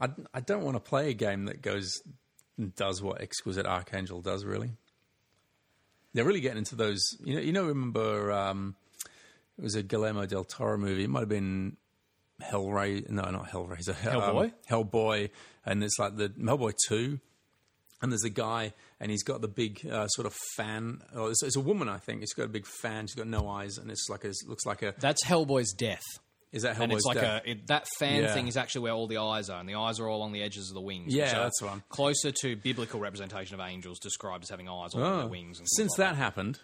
I 0.00 0.10
I 0.32 0.38
don't 0.38 0.62
want 0.62 0.76
to 0.76 0.80
play 0.80 1.10
a 1.10 1.14
game 1.14 1.46
that 1.46 1.60
goes 1.60 1.90
and 2.04 2.14
does 2.76 3.02
what 3.02 3.20
Exquisite 3.20 3.66
Archangel 3.66 4.20
does. 4.20 4.44
Really, 4.44 4.70
they're 6.14 6.24
really 6.24 6.40
getting 6.40 6.58
into 6.58 6.76
those. 6.76 7.02
You 7.22 7.34
know, 7.34 7.40
you 7.40 7.52
know, 7.52 7.64
remember 7.64 8.32
um, 8.32 8.76
it 9.58 9.62
was 9.62 9.74
a 9.74 9.82
Guillermo 9.82 10.26
del 10.26 10.44
Toro 10.44 10.78
movie. 10.78 11.04
It 11.04 11.10
might 11.10 11.20
have 11.20 11.28
been 11.28 11.76
Hellraiser. 12.42 13.08
No, 13.10 13.22
not 13.30 13.50
Hellraiser. 13.50 13.94
Hellboy? 13.94 14.44
Um, 14.44 14.52
Hellboy, 14.68 15.30
and 15.64 15.82
it's 15.82 15.98
like 15.98 16.16
the 16.16 16.28
Hellboy 16.28 16.72
two, 16.88 17.20
and 18.02 18.12
there's 18.12 18.24
a 18.24 18.30
guy, 18.30 18.72
and 19.00 19.10
he's 19.10 19.22
got 19.22 19.40
the 19.40 19.48
big 19.48 19.86
uh, 19.86 20.06
sort 20.08 20.26
of 20.26 20.34
fan. 20.56 21.00
Oh, 21.14 21.26
it's, 21.26 21.42
it's 21.42 21.56
a 21.56 21.60
woman, 21.60 21.88
I 21.88 21.98
think. 21.98 22.22
It's 22.22 22.34
got 22.34 22.44
a 22.44 22.48
big 22.48 22.66
fan. 22.66 23.06
She's 23.06 23.14
got 23.14 23.26
no 23.26 23.48
eyes, 23.48 23.78
and 23.78 23.90
it's 23.90 24.08
like 24.08 24.24
a, 24.24 24.28
it 24.28 24.48
looks 24.48 24.66
like 24.66 24.82
a. 24.82 24.94
That's 24.98 25.24
Hellboy's 25.24 25.72
death. 25.72 26.04
Is 26.56 26.62
that 26.62 26.74
Hellboy's 26.76 26.82
and 26.82 26.92
it's 26.94 27.04
like 27.04 27.20
death? 27.20 27.42
a 27.44 27.50
it, 27.50 27.66
that 27.68 27.86
fan 27.98 28.22
Yeah. 28.24 28.34
thing 28.34 28.48
is 28.48 28.56
actually 28.56 28.80
where 28.82 28.92
all 28.94 29.06
the 29.06 29.18
eyes 29.18 29.48
are, 29.50 29.60
and 29.60 29.68
the 29.68 29.74
eyes 29.76 30.00
are 30.00 30.08
all 30.08 30.16
along 30.18 30.32
the 30.32 30.42
edges 30.42 30.68
of 30.70 30.74
the 30.74 30.80
wings. 30.80 31.14
Yeah, 31.14 31.32
that's 31.38 31.60
one. 31.62 31.82
Closer 31.90 32.32
to 32.42 32.56
biblical 32.56 32.98
representation 32.98 33.54
of 33.54 33.60
angels, 33.60 33.98
described 33.98 34.42
as 34.44 34.50
having 34.50 34.68
eyes 34.68 34.94
on 34.94 35.02
Oh. 35.02 35.18
their 35.18 35.28
wings. 35.28 35.58
And 35.58 35.68
Since 35.68 35.92
like 35.98 36.08
that 36.08 36.16
happened, 36.16 36.60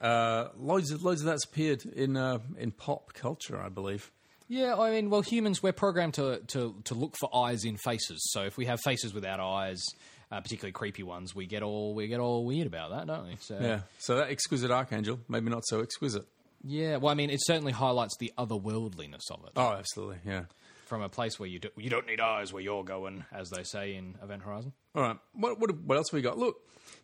uh, 0.00 0.48
loads 0.56 0.90
of 0.90 1.02
loads 1.04 1.20
of 1.20 1.26
that's 1.26 1.44
appeared 1.44 1.84
in 1.84 2.16
uh, 2.16 2.38
in 2.58 2.72
pop 2.72 3.12
culture, 3.14 3.60
I 3.60 3.68
believe. 3.68 4.10
Yeah, 4.48 4.76
I 4.76 4.90
mean, 4.92 5.10
well, 5.10 5.22
humans 5.22 5.62
we're 5.62 5.72
programmed 5.72 6.14
to 6.14 6.40
to 6.48 6.74
to 6.84 6.94
look 6.94 7.14
for 7.20 7.34
eyes 7.34 7.64
in 7.64 7.76
faces. 7.76 8.20
So 8.32 8.42
if 8.44 8.56
we 8.56 8.66
have 8.66 8.80
faces 8.80 9.12
without 9.12 9.40
eyes, 9.40 9.82
uh, 10.30 10.40
particularly 10.40 10.72
creepy 10.72 11.02
ones, 11.02 11.34
we 11.34 11.46
get 11.46 11.62
all 11.62 11.94
we 11.94 12.06
get 12.08 12.20
all 12.20 12.44
weird 12.44 12.66
about 12.66 12.90
that, 12.90 13.06
don't 13.06 13.26
we? 13.26 13.36
So 13.40 13.58
Yeah. 13.60 13.80
So 13.98 14.16
that 14.16 14.30
exquisite 14.30 14.70
archangel, 14.70 15.18
maybe 15.28 15.50
not 15.50 15.62
so 15.66 15.80
exquisite. 15.80 16.26
Yeah. 16.66 16.96
Well, 16.96 17.10
I 17.10 17.14
mean, 17.14 17.30
it 17.30 17.38
certainly 17.44 17.72
highlights 17.72 18.16
the 18.18 18.32
otherworldliness 18.36 19.30
of 19.30 19.44
it 19.44 19.52
Oh, 19.56 19.72
absolutely. 19.72 20.18
Yeah. 20.26 20.44
from 20.86 21.02
a 21.02 21.08
place 21.08 21.38
where 21.38 21.48
you 21.48 21.58
do, 21.58 21.68
you 21.76 21.90
don't 21.90 22.06
need 22.06 22.20
eyes 22.20 22.52
where 22.52 22.62
you're 22.62 22.84
going, 22.84 23.24
as 23.32 23.50
they 23.50 23.62
say 23.62 23.94
in 23.94 24.16
Event 24.22 24.42
Horizon. 24.42 24.72
All 24.94 25.02
right. 25.02 25.16
What 25.32 25.58
what 25.60 25.74
what 25.80 25.96
else 25.98 26.10
have 26.10 26.18
we 26.18 26.22
got? 26.22 26.38
Look, 26.38 26.56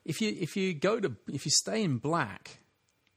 if 0.04 0.20
you 0.20 0.34
if 0.40 0.56
you 0.56 0.74
go 0.74 1.00
to 1.00 1.14
if 1.32 1.44
you 1.44 1.50
stay 1.50 1.82
in 1.82 1.98
black, 1.98 2.58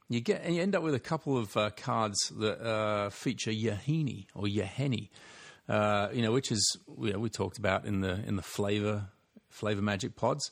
you 0.08 0.20
get 0.20 0.42
and 0.44 0.54
you 0.54 0.62
end 0.62 0.74
up 0.74 0.82
with 0.82 0.94
a 0.94 1.00
couple 1.00 1.36
of 1.36 1.56
uh, 1.56 1.70
cards 1.76 2.18
that 2.38 2.60
uh, 2.60 3.10
feature 3.10 3.50
Yahini 3.52 4.26
or 4.34 4.44
Yaheni, 4.44 5.08
uh, 5.68 6.08
you 6.12 6.22
know, 6.22 6.32
which 6.32 6.50
is 6.52 6.76
you 7.00 7.12
know, 7.12 7.18
we 7.18 7.28
talked 7.30 7.58
about 7.58 7.84
in 7.86 8.00
the 8.02 8.22
in 8.26 8.36
the 8.36 8.42
flavor 8.42 9.08
flavor 9.48 9.82
magic 9.82 10.16
pods. 10.16 10.50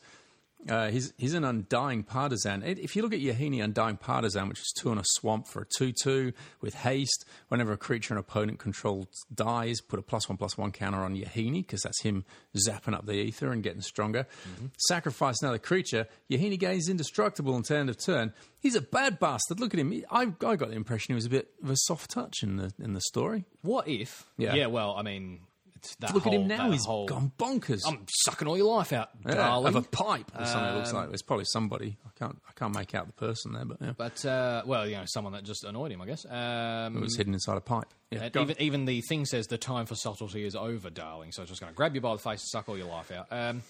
Uh, 0.69 0.89
he's 0.91 1.13
he's 1.19 1.35
an 1.35 1.45
undying 1.45 2.03
partisan. 2.03 2.63
If 2.63 2.97
you 2.97 3.03
look 3.03 3.13
at 3.13 3.21
Yahenni 3.21 3.63
Undying 3.63 3.99
Partisan, 3.99 4.49
which 4.49 4.61
is 4.61 4.73
two 4.79 4.91
on 4.91 4.99
a 4.99 5.03
swamp 5.05 5.47
for 5.47 5.63
a 5.63 5.67
two-two 5.77 6.33
with 6.63 6.75
haste, 6.75 7.27
whenever 7.49 7.73
a 7.73 7.77
creature 7.77 8.15
an 8.15 8.19
opponent 8.19 8.59
controls 8.59 9.07
dies, 9.35 9.81
put 9.81 9.99
a 9.99 10.03
plus 10.03 10.29
one 10.29 10.39
plus 10.39 10.57
one 10.57 10.73
counter 10.73 10.99
on 11.01 11.15
Yahenni 11.17 11.61
because 11.63 11.83
that's 11.83 12.01
him 12.03 12.25
zapping 12.57 12.95
up 12.95 13.05
the 13.05 13.13
ether 13.13 13.53
and 13.53 13.63
getting 13.63 13.83
stronger. 13.83 14.27
Sacrifice 14.89 15.37
another 15.43 15.59
creature. 15.59 16.07
Yahenni 16.31 16.59
gains 16.59 16.89
indestructible 16.89 17.57
until 17.57 17.77
end 17.77 17.91
of 17.91 17.99
turn. 18.03 18.33
He's 18.61 18.75
a 18.75 18.81
bad 18.81 19.19
bastard. 19.19 19.61
Look 19.61 19.75
at 19.75 19.81
him. 19.81 19.91
He- 19.91 20.05
I, 20.11 20.23
I 20.45 20.57
got 20.57 20.69
the 20.71 20.77
impression 20.77 21.13
he 21.13 21.15
was 21.15 21.27
a 21.27 21.31
bit 21.31 21.49
of 21.63 21.71
a 21.71 21.77
soft 21.77 22.11
touch 22.11 22.43
in 22.43 22.57
the 22.57 22.73
in 22.83 22.95
the 22.95 23.01
story. 23.03 23.45
What 23.63 23.87
if? 23.89 24.25
Yeah. 24.39 24.55
Yeah. 24.55 24.67
Well, 24.69 24.95
I 24.97 25.03
mean, 25.03 25.41
it's 25.85 25.95
that. 25.97 26.15
Look 26.15 26.25
whole, 26.25 26.35
at 26.35 26.41
him 26.41 26.49
now. 26.49 26.71
He's 26.71 26.85
whole, 26.85 27.07
gone 27.07 27.33
bonkers. 27.39 27.83
I'm 27.87 28.05
sucking 28.25 28.49
all 28.49 28.57
your 28.57 28.75
life 28.77 28.93
out, 28.93 29.11
Yeah, 29.27 29.35
darling. 29.35 29.69
of 29.69 29.77
a 29.77 29.83
pipe 29.83 30.31
or 30.39 30.45
something. 30.47 30.73
it 30.75 30.77
looks 30.79 30.91
Um, 30.91 30.97
like 30.97 31.11
it's 31.13 31.23
probably 31.23 31.45
somebody. 31.47 31.97
I 32.07 32.11
can't 32.19 32.39
I 32.49 32.53
can't 32.53 32.75
make 32.75 32.95
out 32.95 33.07
the 33.07 33.13
person 33.13 33.53
there, 33.53 33.65
but 33.65 33.77
yeah, 33.81 33.93
But 33.97 34.25
uh, 34.25 34.63
well, 34.67 34.87
you 34.89 34.97
know, 34.97 35.05
someone 35.07 35.33
that 35.35 35.45
just 35.45 35.65
annoyed 35.65 35.93
him, 35.93 36.01
I 36.03 36.07
guess. 36.07 36.25
Um, 36.29 36.97
it 36.97 37.01
was 37.01 37.17
hidden 37.17 37.35
inside 37.35 37.57
a 37.57 37.61
pipe. 37.61 37.89
Yeah, 38.11 38.29
even 38.41 38.57
even 38.61 38.85
the 38.85 39.01
thing 39.09 39.27
says 39.27 39.47
the 39.47 39.59
time 39.59 39.87
for 39.87 39.95
subtlety 39.95 40.45
is 40.47 40.55
over, 40.55 40.91
darling. 40.91 41.33
So 41.33 41.43
it's 41.43 41.51
just 41.51 41.61
going 41.61 41.73
to 41.73 41.77
grab 41.77 41.95
you 41.95 42.01
by 42.01 42.13
the 42.13 42.19
face 42.19 42.41
and 42.41 42.49
suck 42.49 42.69
all 42.69 42.79
your 42.79 42.87
life 42.89 43.11
out. 43.13 43.27
Um, 43.31 43.63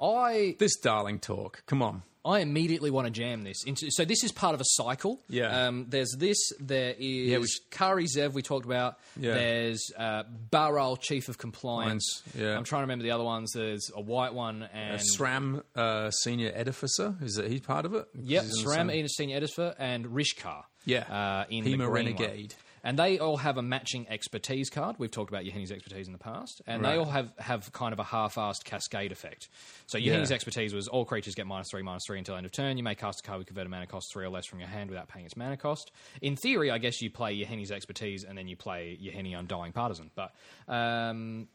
I 0.00 0.56
this 0.58 0.76
darling 0.76 1.18
talk. 1.18 1.62
Come 1.66 1.82
on. 1.82 2.02
I 2.24 2.40
immediately 2.40 2.90
want 2.90 3.06
to 3.06 3.10
jam 3.10 3.42
this 3.44 3.64
into. 3.64 3.88
So 3.90 4.04
this 4.04 4.22
is 4.24 4.32
part 4.32 4.54
of 4.54 4.60
a 4.60 4.64
cycle. 4.66 5.20
Yeah. 5.28 5.66
Um, 5.66 5.86
there's 5.88 6.14
this. 6.18 6.36
There 6.60 6.94
is 6.98 7.40
which- 7.40 7.60
Kari 7.70 8.04
Zev 8.06 8.32
we 8.32 8.42
talked 8.42 8.66
about. 8.66 8.98
Yeah. 9.18 9.34
There's 9.34 9.90
uh, 9.96 10.24
Baral 10.50 10.96
Chief 10.96 11.28
of 11.28 11.38
Compliance. 11.38 12.22
Yeah. 12.36 12.56
I'm 12.56 12.64
trying 12.64 12.80
to 12.80 12.84
remember 12.84 13.04
the 13.04 13.12
other 13.12 13.24
ones. 13.24 13.52
There's 13.52 13.90
a 13.94 14.00
white 14.00 14.34
one 14.34 14.68
and 14.72 15.00
SRAM 15.16 15.62
uh, 15.76 16.10
senior 16.10 16.50
edificer 16.52 17.20
is 17.22 17.34
that 17.34 17.50
he 17.50 17.60
part 17.60 17.84
of 17.86 17.94
it? 17.94 18.06
Yep, 18.14 18.44
He's 18.44 18.58
in 18.58 18.64
the 18.64 18.70
Sram, 18.70 19.08
Senior 19.08 19.40
Edificer 19.40 19.74
and 19.78 20.06
Rishkar. 20.06 20.64
Yeah. 20.84 21.00
uh, 21.02 21.44
in 21.50 21.64
Peema 21.64 21.78
the 21.78 21.88
Renegade. 21.88 22.54
one. 22.54 22.67
And 22.88 22.98
they 22.98 23.18
all 23.18 23.36
have 23.36 23.58
a 23.58 23.62
matching 23.62 24.06
expertise 24.08 24.70
card. 24.70 24.96
We've 24.98 25.10
talked 25.10 25.30
about 25.30 25.44
Yahenni's 25.44 25.70
expertise 25.70 26.06
in 26.06 26.14
the 26.14 26.18
past, 26.18 26.62
and 26.66 26.82
they 26.82 26.96
all 26.96 27.04
have, 27.04 27.30
have 27.38 27.70
kind 27.72 27.92
of 27.92 27.98
a 27.98 28.02
half-assed 28.04 28.64
cascade 28.64 29.12
effect. 29.12 29.48
So 29.86 29.98
Yeah. 29.98 30.14
Yahenni's 30.14 30.32
expertise 30.32 30.72
was 30.72 30.88
all 30.88 31.04
creatures 31.04 31.34
get 31.34 31.46
minus 31.46 31.70
three, 31.70 31.82
minus 31.82 32.04
three 32.06 32.16
until 32.16 32.36
end 32.36 32.46
of 32.46 32.52
turn. 32.52 32.78
You 32.78 32.82
may 32.82 32.94
cast 32.94 33.20
a 33.20 33.22
card 33.22 33.38
with 33.38 33.46
converted 33.46 33.70
mana 33.70 33.86
cost 33.86 34.10
three 34.10 34.24
or 34.24 34.30
less 34.30 34.46
from 34.46 34.58
your 34.60 34.68
hand 34.70 34.88
without 34.88 35.06
paying 35.08 35.26
its 35.26 35.36
mana 35.36 35.58
cost. 35.58 35.92
In 36.22 36.34
theory, 36.34 36.70
I 36.70 36.78
guess 36.78 37.02
you 37.02 37.10
play 37.10 37.36
Yahenni's 37.36 37.70
expertise 37.70 38.24
and 38.24 38.38
then 38.38 38.48
you 38.48 38.56
play 38.56 38.98
Yahenni 39.02 39.38
Undying 39.38 39.72
Partisan. 39.72 40.10
But 40.14 40.32
um, 40.66 41.48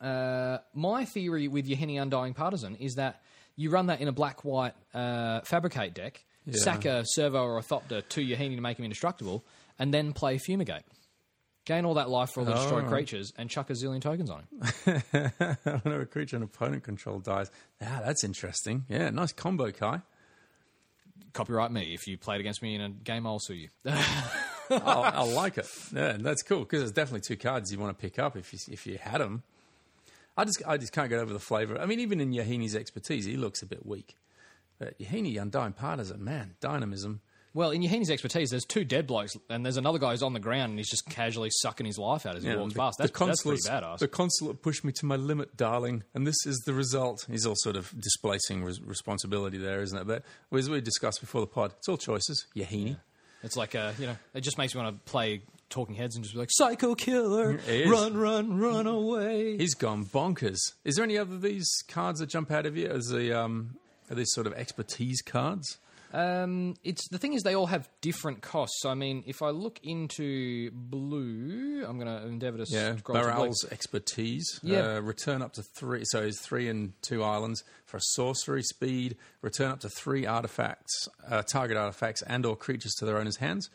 Uh, 0.00 0.58
my 0.74 1.04
theory 1.04 1.48
with 1.48 1.66
Yahenni 1.66 2.00
Undying 2.02 2.34
Partisan 2.34 2.74
is 2.76 2.96
that 2.96 3.22
you 3.56 3.70
run 3.70 3.86
that 3.86 4.00
in 4.00 4.08
a 4.08 4.12
black 4.12 4.44
white 4.44 4.74
uh, 4.94 5.40
fabricate 5.42 5.94
deck, 5.94 6.24
sack 6.52 6.84
a 6.84 7.04
servo 7.04 7.42
or 7.44 7.58
a 7.58 7.62
thopter 7.62 8.02
to 8.08 8.20
Yahenni 8.20 8.54
to 8.56 8.60
make 8.60 8.78
him 8.78 8.84
indestructible, 8.84 9.44
and 9.78 9.92
then 9.92 10.12
play 10.12 10.38
Fumigate. 10.38 10.84
Gain 11.64 11.84
all 11.84 11.94
that 11.94 12.08
life 12.08 12.30
for 12.30 12.40
all 12.40 12.46
the 12.46 12.54
destroyed 12.54 12.86
creatures 12.86 13.32
and 13.36 13.50
chuck 13.50 13.68
a 13.68 13.74
zillion 13.74 14.00
tokens 14.00 14.30
on 14.30 14.40
him. 14.40 15.02
Whenever 15.82 16.00
a 16.00 16.06
creature 16.06 16.36
an 16.36 16.42
opponent 16.42 16.82
control 16.82 17.18
dies. 17.18 17.50
Ah, 17.82 18.00
that's 18.04 18.24
interesting. 18.24 18.86
Yeah, 18.88 19.10
nice 19.10 19.32
combo, 19.32 19.70
Kai. 19.70 20.00
Copyright 21.34 21.70
me. 21.70 21.92
If 21.92 22.06
you 22.08 22.16
played 22.16 22.40
against 22.40 22.62
me 22.62 22.74
in 22.74 22.80
a 22.80 22.88
game, 22.88 23.26
I'll 23.26 23.38
sue 23.38 23.54
you. 23.54 23.68
oh, 23.84 24.42
I 24.70 25.22
like 25.24 25.58
it. 25.58 25.68
Yeah, 25.94 26.16
that's 26.18 26.42
cool 26.42 26.60
because 26.60 26.80
there's 26.80 26.92
definitely 26.92 27.20
two 27.20 27.36
cards 27.36 27.70
you 27.70 27.78
want 27.78 27.96
to 27.96 28.00
pick 28.00 28.18
up 28.18 28.34
if 28.34 28.52
you 28.54 28.58
if 28.72 28.86
you 28.86 28.96
had 28.96 29.20
them. 29.20 29.42
I 30.38 30.44
just 30.44 30.62
I 30.66 30.78
just 30.78 30.92
can't 30.92 31.10
get 31.10 31.18
over 31.18 31.32
the 31.32 31.38
flavor. 31.38 31.78
I 31.78 31.84
mean, 31.84 32.00
even 32.00 32.20
in 32.20 32.32
Yahenni's 32.32 32.74
expertise, 32.74 33.26
he 33.26 33.36
looks 33.36 33.60
a 33.60 33.66
bit 33.66 33.84
weak. 33.84 34.16
But 34.78 34.98
Yahenni, 34.98 35.40
Undying 35.40 35.72
Partisan, 35.72 36.24
man, 36.24 36.54
dynamism. 36.60 37.20
Well, 37.58 37.72
in 37.72 37.82
Yahenni's 37.82 38.08
expertise, 38.08 38.50
there's 38.50 38.64
two 38.64 38.84
dead 38.84 39.08
blokes, 39.08 39.36
and 39.50 39.64
there's 39.64 39.78
another 39.78 39.98
guy 39.98 40.12
who's 40.12 40.22
on 40.22 40.32
the 40.32 40.38
ground 40.38 40.70
and 40.70 40.78
he's 40.78 40.88
just 40.88 41.06
casually 41.10 41.50
sucking 41.50 41.86
his 41.86 41.98
life 41.98 42.24
out 42.24 42.36
as 42.36 42.44
he 42.44 42.54
walks 42.54 42.72
the, 42.72 42.78
past. 42.78 42.98
the 42.98 43.08
That's, 43.08 43.18
that's 43.18 43.42
pretty 43.42 43.62
badass. 43.62 43.98
the 43.98 44.06
consulate 44.06 44.62
pushed 44.62 44.84
me 44.84 44.92
to 44.92 45.06
my 45.06 45.16
limit, 45.16 45.56
darling, 45.56 46.04
and 46.14 46.24
this 46.24 46.36
is 46.46 46.56
the 46.66 46.72
result. 46.72 47.26
He's 47.28 47.44
all 47.44 47.56
sort 47.56 47.74
of 47.74 47.92
displacing 48.00 48.62
res- 48.62 48.80
responsibility 48.80 49.58
there, 49.58 49.82
isn't 49.82 49.98
it? 49.98 50.06
But 50.06 50.22
as 50.56 50.70
we 50.70 50.80
discussed 50.80 51.20
before 51.20 51.40
the 51.40 51.48
pod, 51.48 51.72
it's 51.78 51.88
all 51.88 51.96
choices. 51.96 52.46
Yahenni. 52.54 52.96
It's 53.42 53.56
like, 53.56 53.74
uh, 53.74 53.90
you 53.98 54.06
know, 54.06 54.16
it 54.34 54.42
just 54.42 54.56
makes 54.56 54.72
me 54.76 54.80
want 54.80 54.94
to 54.94 55.10
play 55.10 55.42
Talking 55.68 55.96
Heads 55.96 56.14
and 56.14 56.22
just 56.22 56.36
be 56.36 56.38
like, 56.38 56.50
Psycho 56.52 56.94
Killer, 56.94 57.58
run, 57.88 58.16
run, 58.16 58.56
run 58.56 58.86
away. 58.86 59.56
He's 59.56 59.74
gone 59.74 60.04
bonkers. 60.04 60.60
Is 60.84 60.94
there 60.94 61.04
any 61.04 61.18
other 61.18 61.34
of 61.34 61.42
these 61.42 61.68
cards 61.88 62.20
that 62.20 62.28
jump 62.28 62.52
out 62.52 62.66
of 62.66 62.76
you 62.76 62.86
as 62.86 63.08
the 63.08 63.36
um, 63.36 63.74
are 64.08 64.14
these 64.14 64.30
sort 64.30 64.46
of 64.46 64.52
expertise 64.52 65.22
cards? 65.22 65.78
Um, 66.12 66.74
it's 66.84 67.06
the 67.08 67.18
thing 67.18 67.34
is 67.34 67.42
they 67.42 67.54
all 67.54 67.66
have 67.66 67.88
different 68.00 68.40
costs. 68.40 68.84
I 68.86 68.94
mean, 68.94 69.24
if 69.26 69.42
I 69.42 69.50
look 69.50 69.78
into 69.82 70.70
blue, 70.72 71.84
I'm 71.86 71.98
going 71.98 72.06
to 72.06 72.26
endeavour 72.26 72.58
to 72.58 72.66
Yeah, 72.68 72.96
scroll. 72.96 73.18
Baral's 73.22 73.64
expertise. 73.70 74.58
Yeah. 74.62 74.96
Uh, 74.96 75.00
return 75.00 75.42
up 75.42 75.52
to 75.54 75.62
three. 75.62 76.02
So 76.04 76.22
it's 76.22 76.40
three 76.40 76.68
and 76.68 76.92
two 77.02 77.22
islands 77.22 77.62
for 77.84 77.98
a 77.98 78.02
sorcery 78.02 78.62
speed. 78.62 79.16
Return 79.42 79.70
up 79.70 79.80
to 79.80 79.88
three 79.88 80.26
artifacts, 80.26 81.08
uh, 81.28 81.42
target 81.42 81.76
artifacts, 81.76 82.22
and/or 82.22 82.56
creatures 82.56 82.94
to 82.98 83.04
their 83.04 83.18
owner's 83.18 83.36
hands. 83.36 83.68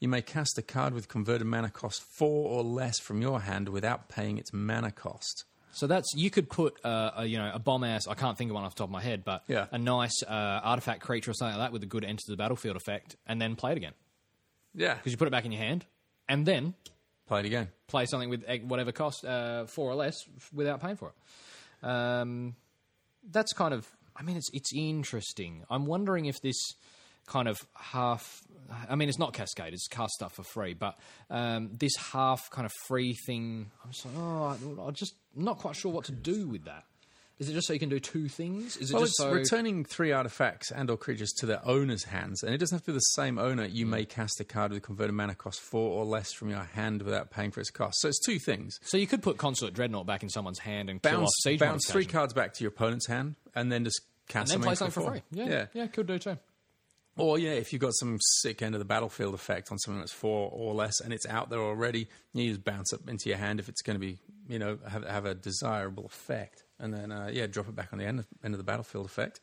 You 0.00 0.08
may 0.08 0.22
cast 0.22 0.56
a 0.58 0.62
card 0.62 0.94
with 0.94 1.08
converted 1.08 1.46
mana 1.46 1.70
cost 1.70 2.02
four 2.16 2.48
or 2.50 2.62
less 2.62 3.00
from 3.00 3.20
your 3.20 3.40
hand 3.40 3.68
without 3.68 4.08
paying 4.08 4.38
its 4.38 4.52
mana 4.52 4.92
cost. 4.92 5.44
So 5.78 5.86
that's 5.86 6.12
you 6.16 6.28
could 6.30 6.48
put 6.50 6.84
uh, 6.84 7.12
a 7.18 7.24
you 7.26 7.38
know 7.38 7.50
a 7.54 7.58
bomb 7.58 7.84
ass. 7.84 8.06
I 8.08 8.14
can't 8.14 8.36
think 8.36 8.50
of 8.50 8.54
one 8.56 8.64
off 8.64 8.74
the 8.74 8.78
top 8.80 8.88
of 8.88 8.92
my 8.92 9.00
head, 9.02 9.24
but 9.24 9.44
Yeah. 9.46 9.66
a 9.70 9.78
nice 9.78 10.22
uh, 10.24 10.32
artifact 10.64 11.02
creature 11.02 11.30
or 11.30 11.34
something 11.34 11.56
like 11.58 11.68
that 11.68 11.72
with 11.72 11.82
a 11.82 11.86
good 11.86 12.04
enter 12.04 12.22
the 12.26 12.36
battlefield 12.36 12.76
effect, 12.76 13.16
and 13.26 13.40
then 13.40 13.54
play 13.56 13.72
it 13.72 13.76
again 13.78 13.94
Yeah, 14.74 14.94
because 14.94 15.12
you 15.12 15.18
put 15.18 15.28
it 15.28 15.30
back 15.30 15.44
in 15.44 15.52
your 15.52 15.62
hand, 15.62 15.86
and 16.28 16.44
then 16.46 16.74
play 17.26 17.40
it 17.40 17.46
again. 17.46 17.68
play 17.86 18.06
something 18.06 18.28
with 18.30 18.42
eh, 18.48 18.58
whatever 18.58 18.90
cost 18.92 19.24
uh, 19.24 19.66
four 19.66 19.90
or 19.90 19.94
less 19.94 20.16
f- 20.36 20.50
without 20.52 20.80
paying 20.80 20.96
for 20.96 21.12
it. 21.12 21.86
Um, 21.88 22.56
that's 23.30 23.52
kind 23.52 23.72
of. 23.74 23.86
I 24.16 24.22
mean, 24.22 24.36
it's 24.36 24.50
it's 24.52 24.72
interesting. 24.74 25.62
I'm 25.70 25.86
wondering 25.86 26.26
if 26.26 26.40
this 26.42 26.58
kind 27.26 27.46
of 27.46 27.56
half. 27.76 28.42
I 28.88 28.94
mean, 28.96 29.08
it's 29.08 29.18
not 29.18 29.32
Cascade; 29.32 29.72
it's 29.72 29.86
cast 29.88 30.12
stuff 30.14 30.34
for 30.34 30.42
free. 30.42 30.74
But 30.74 30.98
um, 31.30 31.70
this 31.72 31.96
half 31.96 32.50
kind 32.50 32.66
of 32.66 32.72
free 32.86 33.14
thing, 33.26 33.70
I'm 33.84 33.90
just 33.92 34.06
like, 34.06 34.14
oh, 34.18 34.44
I- 34.82 34.86
I'm 34.88 34.94
just 34.94 35.14
not 35.34 35.58
quite 35.58 35.76
sure 35.76 35.90
what 35.92 36.04
to 36.06 36.12
do 36.12 36.46
with 36.48 36.64
that. 36.64 36.84
Is 37.38 37.48
it 37.48 37.52
just 37.52 37.68
so 37.68 37.72
you 37.72 37.78
can 37.78 37.88
do 37.88 38.00
two 38.00 38.28
things? 38.28 38.76
Is 38.76 38.90
it 38.90 38.94
Well, 38.94 39.04
just 39.04 39.12
it's 39.12 39.18
so? 39.18 39.30
returning 39.30 39.84
three 39.84 40.10
artifacts 40.10 40.72
and/or 40.72 40.96
creatures 40.96 41.30
to 41.38 41.46
their 41.46 41.60
owner's 41.64 42.02
hands, 42.04 42.42
and 42.42 42.52
it 42.52 42.58
doesn't 42.58 42.74
have 42.74 42.82
to 42.86 42.90
be 42.90 42.94
the 42.96 43.00
same 43.14 43.38
owner. 43.38 43.64
You 43.64 43.86
may 43.86 44.04
cast 44.04 44.40
a 44.40 44.44
card 44.44 44.72
with 44.72 44.82
converted 44.82 45.14
mana 45.14 45.36
cost 45.36 45.60
four 45.60 45.92
or 45.92 46.04
less 46.04 46.32
from 46.32 46.50
your 46.50 46.64
hand 46.64 47.02
without 47.02 47.30
paying 47.30 47.52
for 47.52 47.60
its 47.60 47.70
cost. 47.70 48.00
So 48.00 48.08
it's 48.08 48.18
two 48.18 48.40
things: 48.40 48.76
so 48.82 48.96
you 48.96 49.06
could 49.06 49.22
put 49.22 49.36
Consulate 49.38 49.72
Dreadnought 49.72 50.04
back 50.04 50.24
in 50.24 50.28
someone's 50.28 50.58
hand 50.58 50.90
and 50.90 51.00
bounce, 51.00 51.30
bounce 51.60 51.88
three 51.88 52.06
cards 52.06 52.34
back 52.34 52.54
to 52.54 52.64
your 52.64 52.70
opponent's 52.72 53.06
hand, 53.06 53.36
and 53.54 53.70
then 53.70 53.84
just 53.84 54.00
and 54.00 54.32
cast 54.32 54.50
then 54.50 54.60
play 54.60 54.74
something 54.74 55.04
for 55.04 55.10
free. 55.12 55.22
Yeah, 55.30 55.66
yeah, 55.74 55.86
could 55.86 56.08
do 56.08 56.18
too. 56.18 56.38
Or 57.18 57.38
yeah, 57.38 57.50
if 57.50 57.72
you've 57.72 57.82
got 57.82 57.94
some 57.94 58.18
sick 58.20 58.62
end 58.62 58.74
of 58.74 58.78
the 58.78 58.84
battlefield 58.84 59.34
effect 59.34 59.70
on 59.70 59.78
something 59.78 59.98
that's 60.00 60.12
four 60.12 60.50
or 60.52 60.72
less, 60.72 61.00
and 61.00 61.12
it's 61.12 61.26
out 61.26 61.50
there 61.50 61.60
already, 61.60 62.08
you 62.32 62.48
just 62.50 62.64
bounce 62.64 62.92
it 62.92 63.00
into 63.08 63.28
your 63.28 63.38
hand 63.38 63.60
if 63.60 63.68
it's 63.68 63.82
going 63.82 63.96
to 63.96 64.00
be, 64.00 64.18
you 64.48 64.58
know, 64.58 64.78
have, 64.88 65.04
have 65.04 65.26
a 65.26 65.34
desirable 65.34 66.06
effect, 66.06 66.62
and 66.78 66.94
then 66.94 67.10
uh, 67.12 67.28
yeah, 67.32 67.46
drop 67.46 67.68
it 67.68 67.74
back 67.76 67.88
on 67.92 67.98
the 67.98 68.04
end 68.06 68.20
of, 68.20 68.26
end 68.44 68.54
of 68.54 68.58
the 68.58 68.64
battlefield 68.64 69.04
effect. 69.06 69.40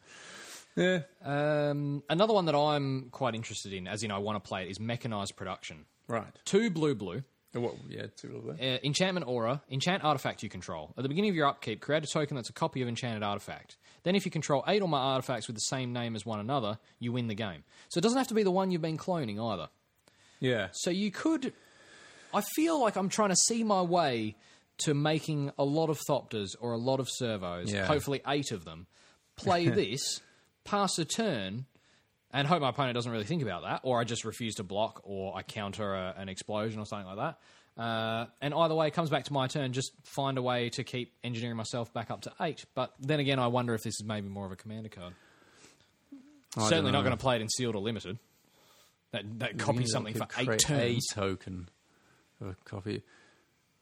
Yeah, 0.77 0.99
Um, 1.23 2.03
another 2.09 2.33
one 2.33 2.45
that 2.45 2.55
I'm 2.55 3.09
quite 3.11 3.33
interested 3.35 3.71
in, 3.71 3.87
as 3.87 4.03
in 4.03 4.11
I 4.11 4.17
want 4.17 4.41
to 4.43 4.45
play 4.47 4.63
it, 4.65 4.71
is 4.71 4.79
mechanized 4.79 5.35
production. 5.35 5.85
right. 6.07 6.27
Two 6.45 6.69
blue 6.69 6.95
blue. 6.95 7.23
What, 7.53 7.75
yeah, 7.87 8.07
two 8.17 8.27
blue 8.27 8.53
them. 8.53 8.57
Uh, 8.59 8.77
enchantment 8.83 9.25
aura, 9.27 9.61
enchant 9.69 10.03
artifact 10.03 10.43
you 10.43 10.49
control. 10.49 10.93
At 10.97 11.03
the 11.03 11.07
beginning 11.09 11.29
of 11.29 11.35
your 11.37 11.47
upkeep, 11.47 11.79
create 11.79 12.03
a 12.03 12.07
token 12.07 12.35
that's 12.35 12.49
a 12.49 12.53
copy 12.53 12.81
of 12.81 12.89
enchanted 12.89 13.23
artifact. 13.23 13.77
Then, 14.05 14.15
if 14.15 14.23
you 14.23 14.31
control 14.31 14.63
eight 14.67 14.81
or 14.81 14.87
more 14.87 14.99
artifacts 14.99 15.47
with 15.47 15.55
the 15.57 15.61
same 15.61 15.91
name 15.91 16.15
as 16.15 16.25
one 16.25 16.39
another, 16.39 16.77
you 16.99 17.11
win 17.11 17.27
the 17.27 17.35
game. 17.35 17.63
So 17.89 17.97
it 17.97 18.01
doesn't 18.01 18.17
have 18.17 18.27
to 18.29 18.33
be 18.33 18.43
the 18.43 18.51
one 18.51 18.71
you've 18.71 18.81
been 18.81 18.97
cloning 18.97 19.43
either. 19.53 19.67
Yeah, 20.39 20.67
So 20.71 20.91
you 20.91 21.11
could. 21.11 21.51
I 22.33 22.41
feel 22.55 22.79
like 22.81 22.95
I'm 22.97 23.09
trying 23.09 23.29
to 23.29 23.35
see 23.47 23.63
my 23.63 23.81
way 23.81 24.35
to 24.79 24.93
making 24.93 25.51
a 25.57 25.63
lot 25.63 25.89
of 25.89 25.99
Thopters 26.09 26.49
or 26.59 26.71
a 26.73 26.77
lot 26.77 26.99
of 26.99 27.07
servos, 27.09 27.71
Yeah. 27.73 27.85
hopefully 27.85 28.21
eight 28.27 28.51
of 28.51 28.63
them, 28.65 28.87
play 29.37 29.67
this, 29.81 30.21
pass 30.65 30.97
a 30.99 31.05
turn, 31.05 31.65
and 32.31 32.47
hope 32.47 32.61
my 32.61 32.69
opponent 32.69 32.93
doesn't 32.95 33.11
really 33.11 33.23
think 33.25 33.41
about 33.41 33.63
that, 33.63 33.79
or 33.83 33.99
I 33.99 34.03
just 34.03 34.23
refuse 34.25 34.55
to 34.55 34.63
block, 34.63 35.01
or 35.03 35.35
I 35.35 35.41
counter 35.41 35.93
a, 35.95 36.13
an 36.17 36.29
explosion 36.29 36.79
or 36.79 36.85
something 36.85 37.07
like 37.07 37.17
that. 37.17 37.39
Uh, 37.77 38.27
and 38.41 38.53
either 38.53 38.73
way, 38.73 38.87
it 38.87 38.93
comes 38.93 39.09
back 39.09 39.25
to 39.25 39.33
my 39.33 39.47
turn. 39.47 39.73
Just 39.73 39.91
find 40.03 40.37
a 40.37 40.41
way 40.41 40.69
to 40.69 40.83
keep 40.83 41.13
engineering 41.23 41.57
myself 41.57 41.93
back 41.93 42.09
up 42.09 42.21
to 42.21 42.31
eight. 42.41 42.65
But 42.73 42.93
then 42.99 43.19
again, 43.19 43.37
I 43.39 43.47
wonder 43.47 43.73
if 43.73 43.83
this 43.83 43.95
is 43.95 44.03
maybe 44.05 44.29
more 44.29 44.45
of 44.45 44.51
a 44.51 44.55
commander 44.55 44.89
card. 44.89 45.13
don't 46.55 46.69
Certainly 46.69 46.91
not 46.91 47.01
going 47.01 47.11
to 47.11 47.21
play 47.21 47.35
it 47.35 47.41
in 47.41 47.49
sealed 47.49 47.75
or 47.75 47.81
limited. 47.81 48.17
That 49.11 49.39
that 49.39 49.57
copies 49.57 49.91
something 49.91 50.13
for 50.13 50.27
eight 50.37 50.59
turns. 50.59 51.11
A 51.11 51.15
token 51.15 51.69
of 52.41 52.47
a 52.47 52.55
copy. 52.65 53.03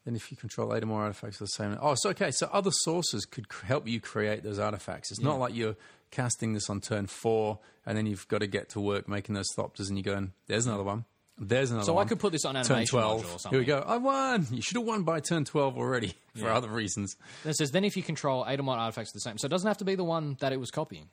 Then, 0.05 0.15
if 0.15 0.29
you 0.31 0.37
control 0.37 0.75
eight 0.75 0.83
or 0.83 0.87
more 0.87 1.03
artifacts 1.03 1.37
of 1.39 1.47
the 1.47 1.51
same. 1.53 1.77
Oh, 1.81 1.95
so 1.95 2.09
okay. 2.09 2.31
So 2.31 2.49
other 2.51 2.71
sources 2.71 3.25
could 3.25 3.47
cr- 3.47 3.65
help 3.65 3.87
you 3.87 4.01
create 4.01 4.43
those 4.43 4.59
artifacts. 4.59 5.11
It's 5.11 5.21
not 5.21 5.39
like 5.39 5.55
you're 5.55 5.77
casting 6.11 6.53
this 6.53 6.69
on 6.69 6.81
turn 6.81 7.07
four, 7.07 7.59
and 7.85 7.97
then 7.97 8.05
you've 8.05 8.27
got 8.27 8.39
to 8.39 8.47
get 8.47 8.69
to 8.69 8.81
work 8.81 9.07
making 9.07 9.33
those 9.35 9.47
thopters, 9.55 9.87
and 9.87 9.97
you're 9.97 10.13
going, 10.13 10.33
"There's 10.47 10.67
another 10.67 10.83
one. 10.83 11.05
There's 11.37 11.71
another 11.71 11.85
So 11.85 11.93
one." 11.93 12.05
I 12.05 12.09
could 12.09 12.19
put 12.19 12.31
this 12.31 12.45
on 12.45 12.55
animation 12.55 12.75
turn 12.75 12.85
twelve. 12.85 13.25
or 13.25 13.39
something. 13.39 13.51
Here 13.51 13.59
we 13.59 13.65
go. 13.65 13.79
I 13.85 13.97
won. 13.97 14.47
You 14.51 14.61
should 14.61 14.77
have 14.77 14.85
won 14.85 15.03
by 15.03 15.19
turn 15.19 15.45
twelve 15.45 15.77
already 15.77 16.13
for 16.35 16.45
Yeah. 16.45 16.55
other 16.57 16.69
reasons. 16.69 17.15
It 17.45 17.55
says 17.55 17.71
then 17.71 17.83
if 17.83 17.97
you 17.97 18.03
control 18.03 18.45
eight 18.47 18.59
or 18.59 18.63
more 18.63 18.77
artifacts 18.77 19.09
of 19.11 19.13
the 19.15 19.19
same, 19.21 19.37
so 19.37 19.45
it 19.47 19.49
doesn't 19.49 19.67
have 19.67 19.77
to 19.79 19.85
be 19.85 19.95
the 19.95 20.03
one 20.03 20.37
that 20.41 20.53
it 20.53 20.59
was 20.59 20.69
copying. 20.71 21.09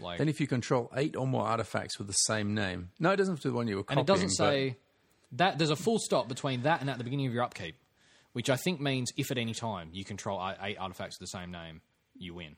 Like, 0.00 0.18
Then, 0.18 0.28
if 0.28 0.40
you 0.40 0.46
control 0.48 0.90
eight 0.96 1.14
or 1.14 1.24
more 1.26 1.46
artifacts 1.46 1.98
with 1.98 2.08
the 2.08 2.14
same 2.14 2.52
name, 2.54 2.90
no, 2.98 3.10
it 3.12 3.16
doesn't 3.16 3.34
have 3.34 3.40
to 3.42 3.48
be 3.48 3.52
the 3.52 3.56
one 3.56 3.68
you 3.68 3.76
were 3.76 3.84
copying. 3.84 3.98
and 4.00 4.08
copying. 4.08 4.24
it 4.24 4.28
doesn't 4.28 4.44
but- 4.44 4.52
say 4.52 4.76
that 5.32 5.58
there's 5.58 5.70
a 5.70 5.76
full 5.76 5.98
stop 6.00 6.26
between 6.26 6.62
that 6.62 6.80
and 6.80 6.90
at 6.90 6.98
the 6.98 7.04
beginning 7.04 7.26
of 7.26 7.32
your 7.34 7.44
upkeep, 7.44 7.76
which 8.32 8.50
I 8.50 8.56
think 8.56 8.80
means 8.80 9.12
if 9.16 9.30
at 9.30 9.38
any 9.38 9.52
time 9.54 9.90
you 9.92 10.04
control 10.04 10.40
eight- 10.44 10.56
eight 10.62 10.78
artifacts 10.78 11.16
of 11.16 11.20
the 11.20 11.26
same 11.26 11.52
name, 11.52 11.80
you 12.16 12.34
win. 12.34 12.56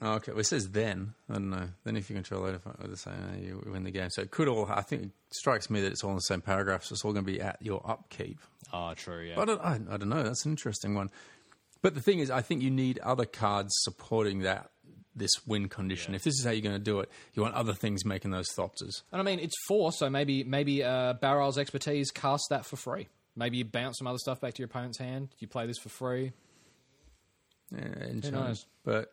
Oh, 0.00 0.12
okay, 0.14 0.30
well, 0.30 0.40
it 0.40 0.44
says 0.44 0.70
then. 0.70 1.14
I 1.28 1.34
don't 1.34 1.50
know. 1.50 1.68
Then 1.82 1.96
if 1.96 2.08
you 2.08 2.14
control 2.14 2.46
it 2.46 2.60
with 2.80 2.90
the 2.90 2.96
same, 2.96 3.14
uh, 3.14 3.36
you 3.36 3.62
win 3.66 3.82
the 3.82 3.90
game. 3.90 4.10
So 4.10 4.22
it 4.22 4.30
could 4.30 4.46
all. 4.46 4.66
I 4.70 4.82
think 4.82 5.02
it 5.02 5.10
strikes 5.30 5.70
me 5.70 5.80
that 5.80 5.90
it's 5.90 6.04
all 6.04 6.10
in 6.10 6.16
the 6.16 6.22
same 6.22 6.40
paragraph. 6.40 6.84
So 6.84 6.92
it's 6.92 7.04
all 7.04 7.12
going 7.12 7.24
to 7.24 7.32
be 7.32 7.40
at 7.40 7.58
your 7.60 7.82
upkeep. 7.84 8.38
Oh, 8.72 8.94
true. 8.94 9.22
Yeah. 9.22 9.34
But 9.34 9.42
I 9.42 9.44
don't, 9.46 9.60
I, 9.60 9.94
I 9.94 9.96
don't 9.96 10.08
know. 10.08 10.22
That's 10.22 10.44
an 10.44 10.52
interesting 10.52 10.94
one. 10.94 11.10
But 11.82 11.94
the 11.94 12.00
thing 12.00 12.20
is, 12.20 12.30
I 12.30 12.42
think 12.42 12.62
you 12.62 12.70
need 12.70 12.98
other 13.00 13.24
cards 13.24 13.72
supporting 13.80 14.40
that 14.40 14.70
this 15.16 15.30
win 15.46 15.68
condition. 15.68 16.14
If 16.14 16.22
this 16.22 16.34
is 16.38 16.44
how 16.44 16.52
you're 16.52 16.62
going 16.62 16.76
to 16.76 16.78
do 16.78 17.00
it, 17.00 17.10
you 17.34 17.42
want 17.42 17.54
other 17.54 17.74
things 17.74 18.04
making 18.04 18.30
those 18.30 18.48
thopters. 18.56 19.02
and 19.10 19.20
I 19.20 19.24
mean, 19.24 19.40
it's 19.40 19.56
four, 19.66 19.90
so 19.92 20.08
maybe 20.08 20.44
maybe 20.44 20.84
uh, 20.84 21.14
Baral's 21.14 21.58
expertise 21.58 22.12
cast 22.12 22.44
that 22.50 22.64
for 22.64 22.76
free. 22.76 23.08
Maybe 23.34 23.58
you 23.58 23.64
bounce 23.64 23.98
some 23.98 24.06
other 24.06 24.18
stuff 24.18 24.40
back 24.40 24.54
to 24.54 24.58
your 24.58 24.66
opponent's 24.66 24.98
hand. 24.98 25.28
You 25.38 25.48
play 25.48 25.66
this 25.66 25.78
for 25.78 25.88
free. 25.88 26.32
Yeah, 27.72 28.04
enchant, 28.08 28.34
knows? 28.34 28.66
But 28.84 29.12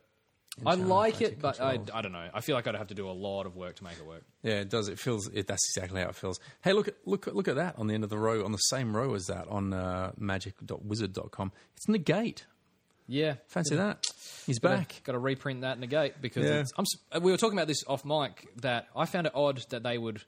I 0.66 0.76
like 0.76 1.22
it, 1.22 1.42
but 1.42 1.60
I. 1.60 1.80
I 1.94 2.02
don't 2.02 2.12
know. 2.12 2.30
I 2.34 2.42
feel 2.42 2.56
like 2.56 2.68
I'd 2.68 2.76
have 2.76 2.88
to 2.88 2.94
do 2.94 3.10
a 3.10 3.12
lot 3.12 3.46
of 3.46 3.56
work 3.56 3.76
to 3.78 3.84
make 3.84 3.98
it 3.98 4.06
work. 4.06 4.24
Yeah, 4.44 4.62
it 4.62 4.70
does. 4.70 4.88
It 4.88 5.00
feels. 5.00 5.28
It, 5.34 5.48
that's 5.48 5.62
exactly 5.76 6.02
how 6.02 6.10
it 6.10 6.16
feels. 6.16 6.40
Hey, 6.64 6.74
look 6.74 6.88
at 6.88 6.96
look 7.06 7.28
look 7.28 7.48
at 7.48 7.56
that 7.56 7.78
on 7.78 7.88
the 7.88 7.94
end 7.94 8.04
of 8.04 8.10
the 8.10 8.18
row, 8.18 8.46
on 8.46 8.52
the 8.52 8.58
same 8.58 8.96
row 8.96 9.14
as 9.16 9.26
that 9.26 9.48
on 9.50 9.74
uh, 9.74 10.12
magic.wizard.com. 10.18 11.52
It's 11.76 11.88
negate. 11.90 12.46
Yeah, 13.08 13.36
Fancy 13.48 13.76
that? 13.76 14.04
He's 14.48 14.58
Gotta- 14.60 14.78
back. 14.78 15.02
Got 15.04 15.12
to 15.14 15.20
reprint 15.20 15.62
that 15.62 15.80
negate 15.80 16.22
because 16.22 16.46
Yeah. 16.46 16.62
it's, 16.62 16.72
I'm, 16.78 17.22
we 17.22 17.32
were 17.32 17.38
talking 17.38 17.56
about 17.58 17.68
this 17.68 17.84
off 17.88 18.04
mic 18.04 18.48
that 18.62 18.88
I 18.96 19.06
found 19.06 19.28
it 19.28 19.34
odd 19.36 19.62
that 19.70 19.84
they 19.84 19.98
would 20.00 20.24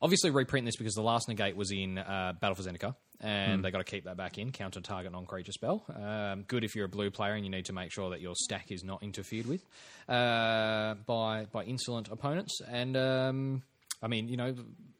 obviously 0.00 0.30
reprint 0.30 0.64
this 0.66 0.76
because 0.76 0.94
the 0.94 1.02
last 1.02 1.26
negate 1.28 1.56
was 1.56 1.72
in 1.72 1.98
uh, 1.98 2.34
Battle 2.40 2.54
for 2.54 2.62
Zendikar 2.62 2.94
and 3.24 3.56
Hmm. 3.56 3.62
they 3.62 3.70
got 3.70 3.78
to 3.78 3.84
keep 3.84 4.04
that 4.04 4.16
back 4.16 4.38
in 4.38 4.52
counter 4.52 4.80
target 4.80 5.10
non 5.12 5.24
creature 5.26 5.52
spell. 5.52 5.84
Um, 5.94 6.42
good 6.42 6.62
if 6.64 6.74
you're 6.76 6.84
a 6.84 6.88
blue 6.88 7.10
player 7.10 7.32
and 7.34 7.44
you 7.44 7.50
need 7.50 7.64
to 7.66 7.72
make 7.72 7.90
sure 7.92 8.10
that 8.10 8.20
your 8.20 8.34
stack 8.36 8.70
is 8.70 8.84
not 8.84 9.02
interfered 9.02 9.46
with 9.46 9.64
uh, 10.08 10.94
by 11.06 11.46
by 11.50 11.64
insolent 11.64 12.08
opponents. 12.10 12.60
And 12.68 12.96
um, 12.96 13.62
I 14.02 14.08
mean, 14.08 14.28
you 14.28 14.36
know, 14.36 14.54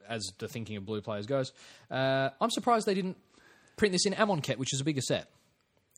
as 0.09 0.23
the 0.39 0.47
thinking 0.47 0.77
of 0.77 0.85
blue 0.85 1.01
players 1.01 1.25
goes, 1.25 1.51
uh, 1.91 2.29
I'm 2.41 2.49
surprised 2.51 2.85
they 2.85 2.93
didn't 2.95 3.17
print 3.77 3.91
this 3.91 4.05
in 4.05 4.13
Amonkhet, 4.13 4.57
which 4.57 4.73
is 4.73 4.81
a 4.81 4.83
bigger 4.83 5.01
set. 5.01 5.29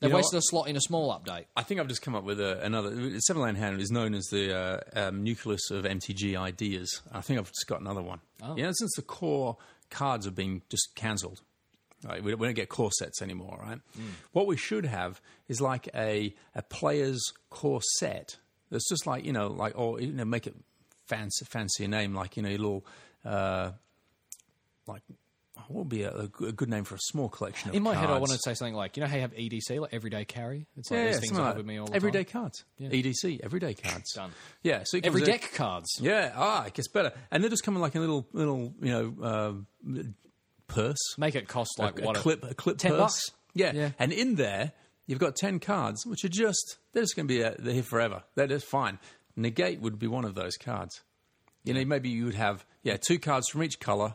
They 0.00 0.06
You 0.08 0.14
wasted 0.14 0.38
a 0.38 0.42
slot 0.42 0.68
in 0.68 0.76
a 0.76 0.80
small 0.80 1.12
update. 1.12 1.46
I 1.56 1.64
think 1.64 1.80
I've 1.80 1.88
just 1.88 2.02
come 2.02 2.14
up 2.14 2.22
with 2.22 2.40
a, 2.40 2.62
another. 2.64 3.18
Seven 3.20 3.42
Land 3.42 3.56
Hand 3.56 3.80
is 3.80 3.90
known 3.90 4.14
as 4.14 4.26
the 4.26 4.56
uh, 4.56 4.80
um, 5.08 5.24
nucleus 5.24 5.72
of 5.72 5.84
MTG 5.84 6.36
ideas. 6.36 7.00
I 7.10 7.20
think 7.20 7.40
I've 7.40 7.46
just 7.48 7.66
got 7.66 7.80
another 7.80 8.02
one. 8.02 8.20
Oh. 8.40 8.54
Yeah, 8.56 8.70
since 8.72 8.92
the 8.94 9.02
core 9.02 9.56
cards 9.90 10.24
have 10.24 10.36
been 10.36 10.62
just 10.68 10.90
cancelled. 10.94 11.40
Right, 12.04 12.22
we, 12.22 12.30
don't, 12.30 12.38
we 12.40 12.46
don't 12.46 12.54
get 12.54 12.68
core 12.68 12.92
sets 12.92 13.20
anymore, 13.22 13.58
right? 13.60 13.80
Hmm. 13.96 14.02
What 14.32 14.46
we 14.46 14.56
should 14.56 14.86
have 14.86 15.20
is 15.48 15.60
like 15.60 15.88
a 15.96 16.32
a 16.54 16.62
player's 16.62 17.20
core 17.50 17.80
set 17.98 18.36
that's 18.70 18.88
just 18.88 19.06
like 19.06 19.24
you 19.24 19.32
know, 19.32 19.48
like 19.48 19.76
or 19.76 20.00
you 20.00 20.12
know, 20.12 20.24
make 20.24 20.46
it 20.46 20.54
fancy, 21.06 21.44
fancy 21.44 21.84
a 21.84 21.88
name 21.88 22.14
like 22.14 22.36
you 22.36 22.42
know, 22.44 22.48
your 22.50 22.58
little 22.58 22.86
uh, 23.24 23.72
like 24.86 25.02
what 25.66 25.80
would 25.80 25.88
be 25.88 26.02
a, 26.04 26.12
a 26.16 26.28
good 26.28 26.68
name 26.68 26.84
for 26.84 26.94
a 26.94 26.98
small 27.00 27.28
collection 27.28 27.68
of 27.70 27.74
In 27.74 27.82
my 27.82 27.94
head, 27.94 28.04
I 28.04 28.06
cards? 28.10 28.20
wanted 28.20 28.34
to 28.36 28.42
say 28.44 28.54
something 28.54 28.74
like, 28.74 28.96
you 28.96 29.02
know 29.02 29.08
how 29.08 29.16
you 29.16 29.22
have 29.22 29.34
EDC, 29.34 29.80
like 29.80 29.92
everyday 29.92 30.24
carry? 30.24 30.66
It's 30.76 30.90
like 30.90 30.98
Yeah, 31.00 31.04
these 31.06 31.14
yeah, 31.14 31.20
things 31.20 31.38
like 31.38 31.56
with 31.56 31.66
me 31.66 31.80
all 31.80 31.86
the 31.86 31.96
everyday 31.96 32.22
time. 32.22 32.42
cards. 32.42 32.64
EDC, 32.80 33.40
everyday 33.42 33.74
cards. 33.74 34.12
Done. 34.14 34.30
Yeah, 34.62 34.82
so 34.84 35.00
Every 35.02 35.22
deck 35.22 35.50
cards. 35.54 35.88
Yeah, 36.00 36.32
ah, 36.36 36.64
it 36.66 36.74
gets 36.74 36.86
better, 36.88 37.12
and 37.32 37.42
they're 37.42 37.50
just 37.50 37.64
coming 37.64 37.80
like 37.82 37.96
a 37.96 38.00
little, 38.00 38.28
little, 38.32 38.72
you 38.80 38.92
know, 38.92 39.24
uh, 39.90 40.00
purse, 40.68 40.98
Make 41.18 41.34
it 41.34 41.48
cost 41.48 41.78
like 41.78 41.98
a, 42.00 42.04
what? 42.04 42.16
a 42.16 42.20
clip, 42.20 42.44
a 42.50 42.54
clip 42.54 42.78
10 42.78 42.92
purse. 42.92 42.98
bucks? 43.00 43.30
Yeah. 43.54 43.72
Yeah. 43.74 43.90
and 43.98 44.12
in 44.12 44.36
there 44.36 44.72
you've 45.06 45.18
got 45.18 45.34
ten 45.34 45.58
cards, 45.58 46.06
which 46.06 46.24
are 46.24 46.28
just 46.28 46.76
they're 46.92 47.02
just 47.02 47.16
going 47.16 47.26
to 47.26 47.34
be 47.34 47.42
uh, 47.42 47.54
they're 47.58 47.74
here 47.74 47.82
forever. 47.82 48.22
They're 48.34 48.46
just 48.46 48.66
fine. 48.66 48.98
Negate 49.36 49.80
would 49.80 49.98
be 49.98 50.06
one 50.06 50.24
of 50.24 50.34
those 50.34 50.56
cards. 50.56 51.00
You 51.64 51.74
know, 51.74 51.84
maybe 51.84 52.08
you 52.10 52.26
would 52.26 52.34
have 52.34 52.64
yeah 52.82 52.96
two 52.98 53.18
cards 53.18 53.48
from 53.48 53.62
each 53.62 53.80
color, 53.80 54.14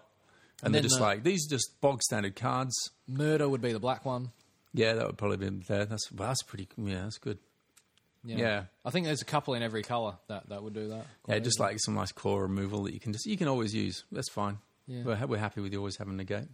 and, 0.63 0.73
they're 0.73 0.81
just 0.81 0.97
the- 0.97 1.01
like 1.03 1.23
these 1.23 1.47
are 1.47 1.55
just 1.55 1.81
bog 1.81 2.01
standard 2.03 2.35
cards. 2.35 2.73
Murder 3.07 3.49
would 3.49 3.61
be 3.61 3.73
the 3.73 3.79
black 3.79 4.05
one. 4.05 4.31
Yeah, 4.73 4.93
that 4.93 5.05
would 5.07 5.17
probably 5.17 5.37
be 5.37 5.49
there. 5.67 5.85
That's 5.85 6.11
well, 6.11 6.29
that's 6.29 6.43
pretty. 6.43 6.67
Yeah, 6.77 7.03
that's 7.03 7.17
good. 7.17 7.39
Yeah. 8.23 8.63
I 8.85 8.89
think 8.89 9.05
there's 9.05 9.21
a 9.21 9.25
couple 9.25 9.53
in 9.53 9.61
every 9.63 9.83
color 9.83 10.15
that, 10.29 10.47
that 10.49 10.63
would 10.63 10.73
do 10.73 10.87
that. 10.89 11.05
Yeah, 11.27 11.39
just 11.39 11.59
like 11.59 11.77
some 11.79 11.95
nice 11.95 12.11
core 12.13 12.43
removal 12.43 12.83
that 12.83 12.93
you 12.93 12.99
can 12.99 13.11
just 13.13 13.25
you 13.25 13.35
can 13.37 13.47
always 13.47 13.73
use. 13.75 14.03
That's 14.11 14.29
fine. 14.29 14.59
We're, 14.87 15.15
ha- 15.15 15.25
we're 15.25 15.37
happy 15.37 15.61
with 15.61 15.71
you 15.73 15.79
always 15.79 15.97
having 15.97 16.17
the 16.17 16.23
gate. 16.23 16.47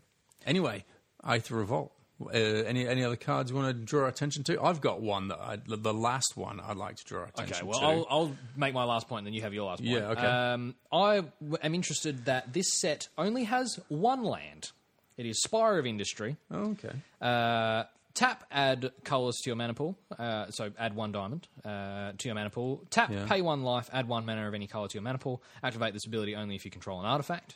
Anyway, 0.46 0.86
Aether 1.26 1.56
Revolt. 1.56 1.92
Uh, 2.22 2.32
any 2.34 2.86
any 2.86 3.02
other 3.02 3.16
cards 3.16 3.50
you 3.50 3.56
want 3.56 3.70
to 3.70 3.74
draw 3.86 4.06
attention 4.08 4.44
to? 4.44 4.62
I've 4.62 4.82
got 4.82 5.00
one 5.02 5.30
that 5.30 5.40
I, 5.40 5.58
the 5.66 5.94
last 5.94 6.34
one 6.36 6.60
I'd 6.60 6.76
like 6.76 6.98
to 6.98 7.06
draw 7.06 7.24
attention 7.24 7.56
Okay, 7.56 7.66
well, 7.66 7.80
to. 7.80 7.86
I'll, 7.86 8.08
I'll 8.10 8.36
make 8.58 8.74
my 8.74 8.84
last 8.84 9.08
point, 9.08 9.20
and 9.20 9.28
then 9.28 9.34
you 9.34 9.42
have 9.44 9.54
your 9.54 9.66
last 9.68 9.80
point. 9.82 9.90
Yeah, 9.90 10.10
okay. 10.10 10.26
Um, 10.26 10.76
I 10.92 11.16
w- 11.40 11.58
am 11.64 11.74
interested 11.74 12.26
that 12.26 12.52
this 12.52 12.66
set 12.82 13.08
only 13.18 13.46
has 13.46 13.80
one 13.88 14.24
land. 14.26 14.72
It 15.16 15.26
is 15.28 15.42
Spire 15.42 15.80
of 15.80 15.86
Industry. 15.86 16.36
oh, 16.52 16.72
okay. 16.72 16.92
Uh, 17.22 17.86
tap, 18.16 18.44
add 18.52 18.92
colours 19.06 19.38
to 19.44 19.50
your 19.50 19.56
mana 19.56 19.74
pool. 19.74 19.98
Uh, 20.18 20.50
so 20.52 20.72
add 20.78 20.96
one 20.98 21.14
diamond 21.14 21.48
uh, 21.64 22.12
to 22.18 22.28
your 22.28 22.36
mana 22.36 22.50
pool. 22.50 22.84
Tap, 22.90 23.12
Yeah. 23.12 23.28
pay 23.28 23.42
one 23.42 23.64
life, 23.64 23.90
add 23.94 24.10
one 24.10 24.26
mana 24.26 24.46
of 24.46 24.54
any 24.54 24.68
colour 24.68 24.90
to 24.90 24.94
your 24.94 25.04
mana 25.04 25.20
pool. 25.20 25.42
Activate 25.64 25.94
this 25.94 26.06
ability 26.06 26.36
only 26.36 26.56
if 26.56 26.66
you 26.66 26.72
control 26.72 27.00
an 27.00 27.06
artifact. 27.06 27.56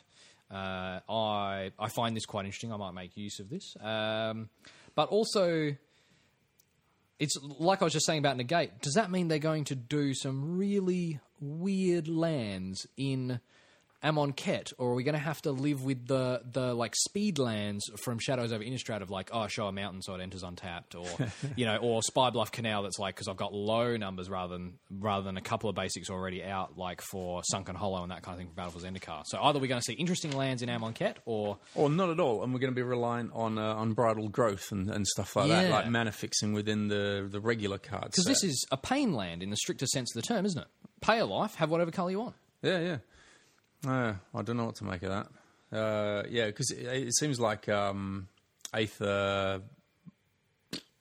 Uh, 0.54 1.00
I 1.08 1.72
I 1.78 1.88
find 1.88 2.16
this 2.16 2.26
quite 2.26 2.44
interesting. 2.44 2.72
I 2.72 2.76
might 2.76 2.92
make 2.92 3.16
use 3.16 3.40
of 3.40 3.50
this. 3.50 3.76
Um, 3.80 4.48
but 4.94 5.08
also, 5.08 5.74
it's 7.18 7.36
like 7.58 7.82
I 7.82 7.84
was 7.84 7.92
just 7.92 8.06
saying 8.06 8.20
about 8.20 8.36
negate. 8.36 8.80
Does 8.80 8.94
that 8.94 9.10
mean 9.10 9.28
they're 9.28 9.38
going 9.38 9.64
to 9.64 9.74
do 9.74 10.14
some 10.14 10.56
really 10.56 11.18
weird 11.40 12.06
lands 12.06 12.86
in 12.96 13.40
Amonkhet, 14.04 14.72
or 14.78 14.90
are 14.90 14.94
we 14.94 15.02
going 15.02 15.14
to 15.14 15.18
have 15.20 15.40
to 15.42 15.50
live 15.50 15.82
with 15.82 16.06
the 16.06 16.42
the 16.52 16.74
like 16.74 16.94
speed 16.94 17.38
lands 17.38 17.84
from 18.02 18.18
Shadows 18.18 18.52
over 18.52 18.62
Innistrad 18.62 19.00
of 19.00 19.10
like, 19.10 19.30
oh, 19.32 19.46
show 19.48 19.66
a 19.66 19.72
mountain 19.72 20.02
so 20.02 20.14
it 20.14 20.20
enters 20.20 20.42
untapped, 20.42 20.94
or 20.94 21.06
you 21.56 21.64
know, 21.64 21.76
or 21.78 22.00
Spirebluff 22.02 22.52
Canal 22.52 22.82
that's 22.82 22.98
like 22.98 23.14
because 23.14 23.28
I've 23.28 23.36
got 23.36 23.54
low 23.54 23.96
numbers 23.96 24.28
rather 24.28 24.52
than 24.52 24.74
rather 24.90 25.24
than 25.24 25.36
a 25.36 25.40
couple 25.40 25.70
of 25.70 25.76
basics 25.76 26.10
already 26.10 26.44
out, 26.44 26.76
like 26.76 27.00
for 27.00 27.42
Sunken 27.50 27.74
Hollow 27.74 28.02
and 28.02 28.12
that 28.12 28.22
kind 28.22 28.34
of 28.34 28.38
thing 28.38 28.48
for 28.48 28.54
Battle 28.54 28.72
for 28.72 28.86
Zendikar. 28.86 29.22
So 29.26 29.38
either 29.42 29.58
we're 29.58 29.68
going 29.68 29.80
to 29.80 29.84
see 29.84 29.94
interesting 29.94 30.32
lands 30.32 30.62
in 30.62 30.68
Amonkhet, 30.68 31.16
or 31.24 31.58
Or 31.74 31.88
not 31.88 32.10
at 32.10 32.20
all, 32.20 32.42
and 32.44 32.52
we're 32.52 32.60
going 32.60 32.72
to 32.72 32.76
be 32.76 32.82
reliant 32.82 33.30
on 33.32 33.58
uh, 33.58 33.76
unbridled 33.78 34.32
growth 34.32 34.70
and, 34.70 34.90
and 34.90 35.06
stuff 35.06 35.34
like 35.36 35.48
that, 35.48 35.70
like 35.70 35.88
mana 35.88 36.12
fixing 36.12 36.52
within 36.52 36.88
the 36.88 37.26
the 37.30 37.40
regular 37.40 37.78
cards. 37.78 38.10
because 38.16 38.24
this 38.26 38.44
is 38.44 38.66
a 38.70 38.76
pain 38.76 39.14
land 39.14 39.42
in 39.42 39.50
the 39.50 39.56
stricter 39.56 39.86
sense 39.86 40.14
of 40.14 40.20
the 40.22 40.26
term, 40.26 40.44
isn't 40.44 40.60
it? 40.60 40.68
Pay 41.00 41.18
a 41.18 41.26
life, 41.26 41.54
have 41.56 41.70
whatever 41.70 41.90
color 41.90 42.10
you 42.10 42.18
want. 42.18 42.34
Yeah, 42.62 42.78
yeah. 42.80 42.96
Uh, 43.86 44.14
I 44.34 44.42
don't 44.42 44.56
know 44.56 44.66
what 44.66 44.76
to 44.76 44.84
make 44.84 45.02
of 45.02 45.10
that. 45.10 45.76
Uh, 45.76 46.22
yeah, 46.28 46.46
because 46.46 46.70
it, 46.70 46.84
it 46.84 47.14
seems 47.16 47.40
like 47.40 47.68
um, 47.68 48.28
Aether. 48.72 49.62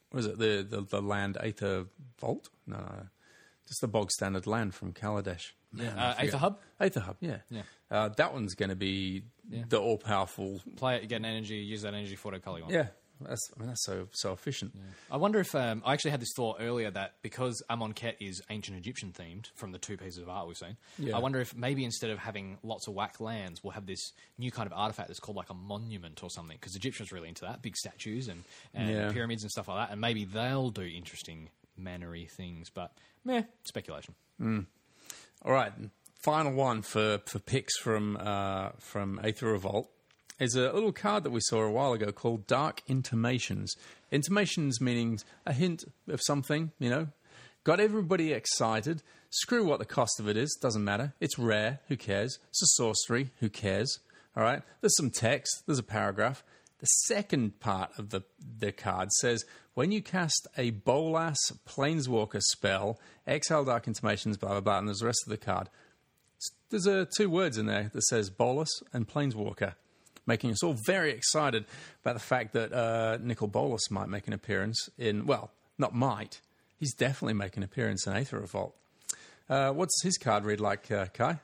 What 0.10 0.20
is 0.20 0.26
it? 0.26 0.38
The, 0.38 0.66
the 0.70 0.82
the 0.82 1.02
land 1.02 1.38
Aether 1.40 1.86
Vault? 2.20 2.50
No, 2.68 2.78
no, 2.78 3.08
just 3.68 3.82
the 3.82 3.88
bog 3.88 4.12
standard 4.12 4.48
land 4.48 4.74
from 4.76 4.94
Kaladesh. 4.94 5.52
Man, 5.72 5.98
I 5.98 6.12
Uh. 6.12 6.16
Aether 6.20 6.38
Hub, 6.38 6.60
Aether 6.80 7.00
Hub, 7.00 7.18
yeah. 7.20 7.38
Yeah. 7.50 7.62
Uh, 7.90 8.10
that 8.10 8.34
one's 8.34 8.54
going 8.56 8.70
to 8.70 8.76
be 8.76 9.24
the 9.50 9.80
all 9.80 9.98
powerful. 9.98 10.62
play 10.76 10.98
it, 10.98 11.02
you 11.04 11.08
get 11.08 11.18
an 11.18 11.26
energy, 11.26 11.56
use 11.56 11.82
that 11.82 11.94
energy 11.94 12.16
for 12.16 12.28
whatever 12.30 12.44
color 12.44 12.58
you 12.60 12.64
want. 12.64 12.76
Yeah, 12.76 12.88
that's 13.22 13.42
I 13.56 13.60
mean 13.60 13.68
that's 13.70 13.86
so 13.86 14.08
so 14.12 14.34
efficient. 14.34 14.74
I 15.12 15.18
wonder 15.18 15.40
if 15.40 15.54
um, 15.56 15.82
I 15.86 15.94
actually 15.94 16.12
had 16.12 16.20
this 16.22 16.34
thought 16.36 16.58
earlier 16.60 16.92
that 16.92 17.16
because 17.22 17.62
Amonkhet 17.70 18.16
is 18.20 18.42
ancient 18.50 18.78
Egyptian 18.78 19.14
themed 19.18 19.48
from 19.56 19.72
the 19.72 19.78
two 19.80 19.98
pieces 19.98 20.18
of 20.18 20.30
art 20.30 20.48
we've 20.48 20.58
seen, 20.58 20.78
Yeah. 20.98 21.16
I 21.16 21.20
wonder 21.20 21.40
if 21.40 21.56
maybe 21.56 21.84
instead 21.86 22.10
of 22.10 22.20
having 22.20 22.58
lots 22.64 22.88
of 22.88 22.94
whack 22.94 23.20
lands, 23.20 23.64
we'll 23.64 23.72
have 23.74 23.86
this 23.86 24.12
new 24.38 24.52
kind 24.52 24.68
of 24.68 24.74
artifact 24.74 25.08
that's 25.10 25.20
called 25.20 25.38
like 25.38 25.50
a 25.50 25.54
monument 25.54 26.22
or 26.24 26.30
something. 26.30 26.58
Because 26.60 26.76
Egyptians 26.76 27.12
are 27.12 27.16
really 27.16 27.30
into 27.30 27.46
that, 27.46 27.62
big 27.62 27.76
statues 27.78 28.28
and, 28.28 28.44
and 28.74 28.90
Yeah. 28.90 29.12
pyramids 29.12 29.44
and 29.44 29.52
stuff 29.52 29.68
like 29.68 29.88
that, 29.88 29.92
and 29.92 30.02
maybe 30.02 30.26
they'll 30.26 30.70
do 30.72 30.84
interesting 30.84 31.50
mannery 31.78 32.26
things. 32.26 32.70
But 32.70 32.92
meh, 33.24 33.44
speculation. 33.64 34.16
All 35.46 35.52
right, 35.52 35.72
final 36.22 36.54
one 36.54 36.82
for, 36.82 37.20
for 37.26 37.40
picks 37.40 37.78
from 37.80 38.18
uh, 38.20 38.70
from 38.80 39.20
Aether 39.24 39.48
Revolt 39.52 39.90
is 40.40 40.56
a 40.56 40.72
little 40.74 40.92
card 40.92 41.24
that 41.24 41.32
we 41.32 41.40
saw 41.42 41.62
a 41.62 41.72
while 41.72 41.94
ago 41.94 42.12
called 42.12 42.48
Dark 42.48 42.82
Intimations. 42.88 43.76
Intimations 44.12 44.82
meaning 44.82 45.20
a 45.46 45.54
hint 45.54 45.84
of 46.08 46.22
something, 46.22 46.72
you 46.80 46.90
know. 46.90 47.08
Got 47.64 47.80
everybody 47.80 48.34
excited. 48.34 49.02
Screw 49.30 49.66
what 49.66 49.80
the 49.80 49.86
cost 49.86 50.20
of 50.20 50.28
it 50.28 50.36
is, 50.36 50.58
doesn't 50.62 50.84
matter. 50.84 51.14
It's 51.20 51.40
rare, 51.40 51.80
who 51.88 51.96
cares? 51.96 52.38
It's 52.50 52.62
a 52.62 52.68
sorcery, 52.76 53.32
who 53.40 53.50
cares? 53.50 54.00
All 54.36 54.44
right, 54.44 54.62
there's 54.82 54.98
some 54.98 55.12
text, 55.12 55.64
there's 55.66 55.80
a 55.80 55.84
paragraph. 55.84 56.44
The 56.80 56.88
second 57.06 57.60
part 57.60 57.92
of 57.98 58.10
the, 58.10 58.24
the 58.60 58.72
card 58.72 59.12
says 59.14 59.46
when 59.74 59.92
you 59.92 60.02
cast 60.02 60.48
a 60.58 60.72
Bolas 60.72 61.40
Planeswalker 61.68 62.42
spell, 62.42 63.00
exile 63.26 63.64
Dark 63.64 63.88
Intimations, 63.88 64.38
blah, 64.38 64.50
blah, 64.50 64.60
blah, 64.60 64.80
and 64.80 64.88
there's 64.88 65.00
the 65.00 65.06
rest 65.06 65.24
of 65.26 65.32
the 65.32 65.38
card. 65.38 65.70
There's 66.70 66.88
uh, 66.88 67.06
two 67.16 67.30
words 67.30 67.58
in 67.58 67.68
there 67.68 67.90
that 67.94 68.04
says 68.04 68.30
Bolas 68.30 68.84
and 68.92 69.08
Planeswalker, 69.08 69.76
making 70.26 70.52
us 70.52 70.64
all 70.64 70.76
very 70.86 71.12
excited 71.12 71.66
about 72.02 72.14
the 72.14 72.20
fact 72.20 72.54
that 72.54 72.72
uh, 72.74 73.18
Nicol 73.22 73.48
Bolas 73.48 73.90
might 73.92 74.10
make 74.10 74.28
an 74.28 74.34
appearance 74.34 74.90
in, 74.98 75.26
well, 75.26 75.52
not 75.78 75.94
might, 75.94 76.40
he's 76.80 76.94
definitely 76.94 77.34
making 77.34 77.64
an 77.64 77.66
appearance 77.66 78.08
in 78.08 78.14
Aether 78.16 78.40
Revolt. 78.40 78.76
Uh, 79.50 79.72
what's 79.72 80.02
his 80.04 80.18
card 80.18 80.46
read 80.46 80.60
like, 80.60 80.90
uh, 80.92 81.06
Kai? 81.14 81.40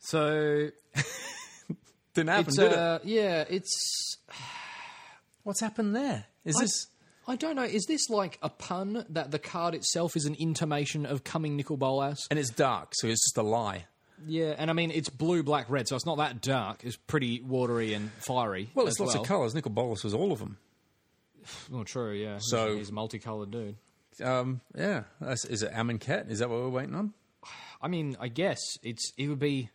So 0.00 0.70
Didn't 2.14 2.30
happen, 2.30 2.46
it's 2.48 2.56
did 2.56 2.72
it? 2.72 2.78
uh, 2.78 2.98
yeah, 3.04 3.44
it's 3.48 4.16
What's 5.44 5.60
happened 5.60 5.94
there? 5.96 6.26
Is 6.44 6.56
this. 6.56 6.88
I 7.26 7.36
don't 7.36 7.56
know. 7.56 7.62
Is 7.62 7.86
this 7.86 8.08
like 8.10 8.38
a 8.42 8.48
pun 8.48 9.04
that 9.10 9.30
the 9.30 9.38
card 9.38 9.74
itself 9.74 10.16
is 10.16 10.24
an 10.24 10.34
intimation 10.34 11.06
of 11.06 11.24
coming 11.24 11.56
Nicol 11.56 11.76
Bolas? 11.76 12.26
And 12.30 12.38
it's 12.38 12.50
dark, 12.50 12.92
so 12.94 13.06
it's 13.06 13.24
just 13.24 13.38
a 13.38 13.42
lie. 13.42 13.86
Yeah, 14.26 14.54
and 14.58 14.70
I 14.70 14.72
mean 14.72 14.90
it's 14.90 15.08
blue, 15.08 15.42
black, 15.42 15.70
red, 15.70 15.88
so 15.88 15.96
it's 15.96 16.06
not 16.06 16.18
that 16.18 16.40
dark. 16.40 16.84
It's 16.84 16.96
pretty 16.96 17.40
watery 17.40 17.94
and 17.94 18.10
fiery. 18.12 18.70
Well, 18.74 18.86
it's 18.86 18.98
lots 19.00 19.14
well. 19.14 19.22
of 19.22 19.28
colours. 19.28 19.54
Nicol 19.54 19.72
Bolas 19.72 20.04
was 20.04 20.14
all 20.14 20.32
of 20.32 20.38
them. 20.38 20.58
Well, 21.70 21.84
true. 21.84 22.12
Yeah. 22.12 22.38
So- 22.40 22.76
he's 22.76 22.90
a 22.90 22.92
multicolored 22.92 23.50
dude. 23.50 23.76
Um, 24.22 24.60
yeah. 24.76 25.04
That's, 25.20 25.44
is 25.44 25.62
it 25.62 25.72
Amonkhet? 25.72 26.30
Is 26.30 26.40
that 26.40 26.50
what 26.50 26.58
we're 26.60 26.68
waiting 26.68 26.94
on? 26.94 27.12
I 27.82 27.88
mean, 27.88 28.16
I 28.20 28.28
guess 28.28 28.58
it's 28.82 29.12
it 29.16 29.28
would 29.28 29.38
be. 29.38 29.70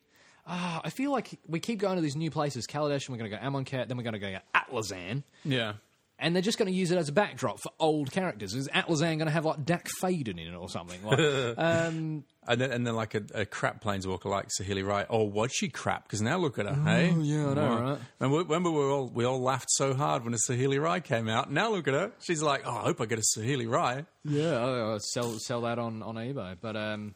Ah, 0.45 0.81
I 0.83 0.89
feel 0.89 1.11
like 1.11 1.39
we 1.47 1.61
keep 1.61 1.79
going 1.79 1.95
to 1.95 2.01
these 2.01 2.17
new 2.17 2.29
places. 2.29 2.67
Kaladesh, 2.67 3.07
and 3.07 3.09
we're 3.09 3.17
going 3.19 3.31
to 3.31 3.37
go 3.37 3.41
Amonkhet, 3.41 3.87
then 3.87 3.95
we're 3.95 4.03
going 4.03 4.13
to 4.13 4.19
go 4.19 4.37
Atlazan. 4.53 5.23
Yeah. 5.45 5.73
And 6.19 6.33
they're 6.35 6.43
just 6.43 6.57
going 6.57 6.71
to 6.71 6.73
use 6.77 6.91
it 6.91 6.97
as 6.97 7.09
a 7.09 7.11
backdrop 7.11 7.59
for 7.59 7.71
old 7.79 8.11
characters. 8.11 8.53
Is 8.53 8.69
Atlazan 8.69 9.17
going 9.17 9.25
to 9.25 9.31
have 9.31 9.43
like 9.45 9.65
Dack 9.65 9.89
Fayden 10.01 10.39
in 10.39 10.53
it 10.53 10.55
or 10.55 10.69
something? 10.69 11.03
Like, 11.03 11.19
um, 11.57 12.23
And 12.47 12.61
then, 12.61 12.71
and 12.71 12.87
then 12.87 12.95
like 12.95 13.15
a, 13.15 13.23
a 13.33 13.45
crap 13.45 13.83
planeswalker 13.83 14.25
like 14.25 14.47
Saheeli 14.57 14.85
Rai. 14.87 15.05
Oh, 15.09 15.23
was 15.23 15.51
she 15.51 15.67
crap? 15.69 16.03
Because 16.03 16.21
now 16.21 16.37
look 16.37 16.59
at 16.59 16.65
her, 16.67 16.75
hey? 16.75 17.13
yeah, 17.19 17.49
I 17.49 17.53
know, 17.55 17.77
right? 17.81 17.99
Remember, 18.19 18.43
remember 18.43 18.71
we 18.71 18.83
all 18.83 19.09
we 19.09 19.25
all 19.25 19.41
laughed 19.41 19.69
so 19.71 19.93
hard 19.95 20.23
when 20.23 20.33
a 20.33 20.37
Saheeli 20.49 20.79
Rai 20.81 21.01
came 21.01 21.27
out. 21.27 21.51
Now 21.51 21.71
look 21.71 21.87
at 21.87 21.93
her. 21.93 22.11
She's 22.21 22.41
like, 22.43 22.61
oh, 22.65 22.71
I 22.77 22.81
hope 22.83 23.01
I 23.01 23.05
get 23.05 23.19
a 23.19 23.23
Saheeli 23.37 23.69
Rai. 23.69 24.05
Yeah, 24.23 24.59
I'll, 24.63 24.91
I'll 24.91 24.99
sell 24.99 25.37
sell 25.39 25.61
that 25.61 25.79
on, 25.79 26.03
on 26.03 26.15
eBay. 26.15 26.55
But 26.61 26.77
um, 26.77 27.15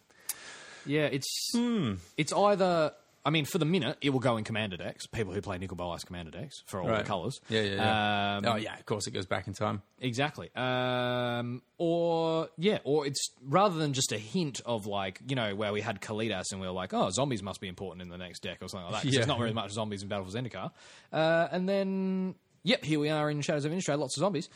yeah, 0.86 1.06
it's 1.06 1.52
Hmm. 1.53 1.94
it's 2.18 2.34
either. 2.34 2.91
I 3.27 3.29
mean, 3.29 3.43
for 3.43 3.57
the 3.57 3.65
minute, 3.65 3.97
it 3.99 4.11
will 4.11 4.21
go 4.21 4.37
in 4.37 4.45
Commander 4.45 4.77
decks. 4.77 5.05
People 5.05 5.33
who 5.33 5.41
play 5.41 5.57
Nicol 5.57 5.75
Bolas 5.75 6.05
Commander 6.05 6.31
decks 6.31 6.63
for 6.65 6.79
all 6.79 6.87
Right. 6.87 6.99
the 6.99 7.03
colours. 7.03 7.41
Yeah, 7.49 7.61
yeah, 7.61 7.75
yeah. 7.75 8.37
Um, 8.37 8.45
oh, 8.45 8.55
yeah. 8.55 8.77
Of 8.79 8.85
course, 8.85 9.05
it 9.05 9.11
goes 9.11 9.25
back 9.25 9.47
in 9.47 9.53
time. 9.53 9.81
Exactly. 9.99 10.49
Um, 10.55 11.61
or 11.77 12.47
yeah, 12.57 12.77
or 12.85 13.05
it's 13.05 13.31
rather 13.43 13.75
than 13.77 13.91
just 13.91 14.13
a 14.13 14.17
hint 14.17 14.61
of 14.65 14.85
like 14.87 15.19
you 15.27 15.35
know 15.35 15.55
where 15.55 15.73
we 15.73 15.81
had 15.81 15.99
Kaladesh 15.99 16.45
and 16.53 16.61
we 16.61 16.67
were 16.67 16.73
like, 16.73 16.93
oh, 16.93 17.09
zombies 17.09 17.43
must 17.43 17.59
be 17.59 17.67
important 17.67 18.01
in 18.01 18.07
the 18.07 18.17
next 18.17 18.43
deck 18.43 18.59
or 18.61 18.69
something 18.69 18.89
like 18.91 19.03
that. 19.03 19.09
Yeah. 19.11 19.15
There's 19.19 19.27
not 19.27 19.39
very 19.39 19.51
much 19.53 19.71
zombies 19.71 20.03
in 20.03 20.07
Battle 20.07 20.25
for 20.25 20.31
Zendikar. 20.31 20.71
Uh, 21.11 21.47
and 21.51 21.67
then 21.67 22.35
yep, 22.63 22.85
here 22.85 22.99
we 22.99 23.09
are 23.09 23.29
in 23.29 23.41
Shadows 23.41 23.65
of 23.65 23.73
Innistrad, 23.73 23.99
lots 23.99 24.15
of 24.15 24.21
zombies. 24.21 24.47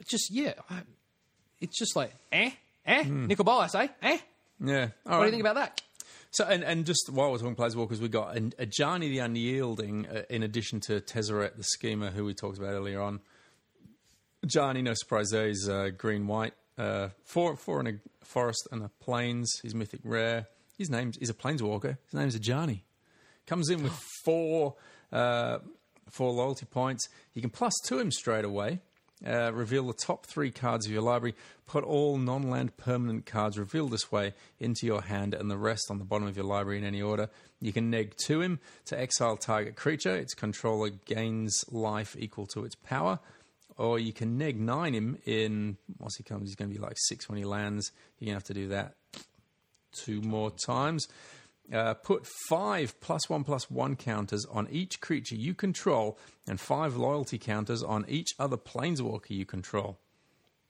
It's 0.00 0.10
just 0.10 0.30
yeah, 0.32 0.54
it's 1.60 1.78
just 1.78 1.94
like 1.96 2.12
eh, 2.32 2.50
eh, 2.86 3.02
Nicol 3.06 3.44
Bolas, 3.44 3.74
eh, 3.74 3.88
eh. 4.02 4.18
Yeah. 4.64 4.88
What 5.04 5.18
do 5.18 5.24
you 5.26 5.30
think 5.32 5.42
about 5.42 5.56
that? 5.56 5.82
So, 6.36 6.44
and, 6.44 6.62
and 6.62 6.84
just 6.84 7.08
while 7.10 7.32
we're 7.32 7.38
talking 7.38 7.56
Planeswalkers, 7.56 7.98
we 7.98 8.10
got 8.10 8.36
a, 8.36 8.40
Ajani 8.40 9.08
the 9.08 9.20
Unyielding, 9.20 10.06
uh, 10.06 10.24
in 10.28 10.42
addition 10.42 10.80
to 10.80 11.00
Tezzeret 11.00 11.56
the 11.56 11.62
Schemer, 11.62 12.10
who 12.10 12.26
we 12.26 12.34
talked 12.34 12.58
about 12.58 12.74
earlier 12.74 13.00
on. 13.00 13.20
Ajani, 14.44 14.82
no 14.82 14.92
surprise 14.92 15.30
there, 15.30 15.46
he's 15.46 15.66
uh, 15.66 15.88
green 15.96 16.26
white, 16.26 16.52
uh, 16.76 17.08
four, 17.24 17.56
four 17.56 17.80
in 17.80 17.86
a 17.86 17.92
forest 18.22 18.68
and 18.70 18.82
a 18.82 18.90
plains. 19.00 19.50
He's 19.62 19.74
mythic 19.74 20.00
rare. 20.04 20.48
His 20.76 20.90
name's 20.90 21.16
he's 21.16 21.30
a 21.30 21.34
planeswalker. 21.34 21.96
His 22.04 22.12
name's 22.12 22.38
Ajani. 22.38 22.82
Comes 23.46 23.70
in 23.70 23.82
with 23.82 23.98
four 24.22 24.74
uh, 25.10 25.60
four 26.10 26.32
loyalty 26.32 26.66
points. 26.66 27.08
You 27.32 27.40
can 27.40 27.48
plus 27.48 27.72
two 27.86 27.98
him 27.98 28.10
straight 28.10 28.44
away. 28.44 28.82
Uh, 29.24 29.50
reveal 29.50 29.86
the 29.86 29.94
top 29.94 30.26
three 30.26 30.50
cards 30.50 30.84
of 30.84 30.92
your 30.92 31.00
library. 31.00 31.34
Put 31.66 31.84
all 31.84 32.18
non-land 32.18 32.76
permanent 32.76 33.24
cards 33.24 33.58
revealed 33.58 33.90
this 33.90 34.12
way 34.12 34.34
into 34.60 34.84
your 34.84 35.00
hand, 35.00 35.32
and 35.32 35.50
the 35.50 35.56
rest 35.56 35.90
on 35.90 35.98
the 35.98 36.04
bottom 36.04 36.28
of 36.28 36.36
your 36.36 36.44
library 36.44 36.78
in 36.78 36.84
any 36.84 37.00
order. 37.00 37.30
You 37.60 37.72
can 37.72 37.88
neg 37.88 38.14
to 38.26 38.42
him 38.42 38.60
to 38.84 39.00
exile 39.00 39.38
target 39.38 39.74
creature. 39.74 40.14
Its 40.14 40.34
controller 40.34 40.90
gains 40.90 41.64
life 41.70 42.14
equal 42.18 42.46
to 42.48 42.64
its 42.64 42.74
power. 42.74 43.18
Or 43.78 43.98
you 43.98 44.12
can 44.12 44.36
neg 44.36 44.60
nine 44.60 44.94
him 44.94 45.18
in 45.24 45.78
once 45.98 46.16
he 46.16 46.22
comes, 46.22 46.48
he's 46.48 46.56
going 46.56 46.70
to 46.70 46.78
be 46.78 46.82
like 46.82 46.96
six 46.96 47.28
when 47.28 47.38
he 47.38 47.44
lands. 47.44 47.92
You're 48.18 48.26
going 48.26 48.34
to 48.34 48.36
have 48.36 48.44
to 48.44 48.54
do 48.54 48.68
that 48.68 48.94
two 49.92 50.20
more 50.20 50.50
times. 50.50 51.08
Uh, 51.72 51.94
put 51.94 52.24
five 52.48 52.98
plus 53.00 53.28
one 53.28 53.42
plus 53.42 53.68
one 53.70 53.96
counters 53.96 54.44
on 54.46 54.68
each 54.70 55.00
creature 55.00 55.34
you 55.34 55.52
control, 55.54 56.16
and 56.46 56.60
five 56.60 56.96
loyalty 56.96 57.38
counters 57.38 57.82
on 57.82 58.04
each 58.08 58.28
other 58.38 58.56
planeswalker 58.56 59.30
you 59.30 59.44
control. 59.44 59.98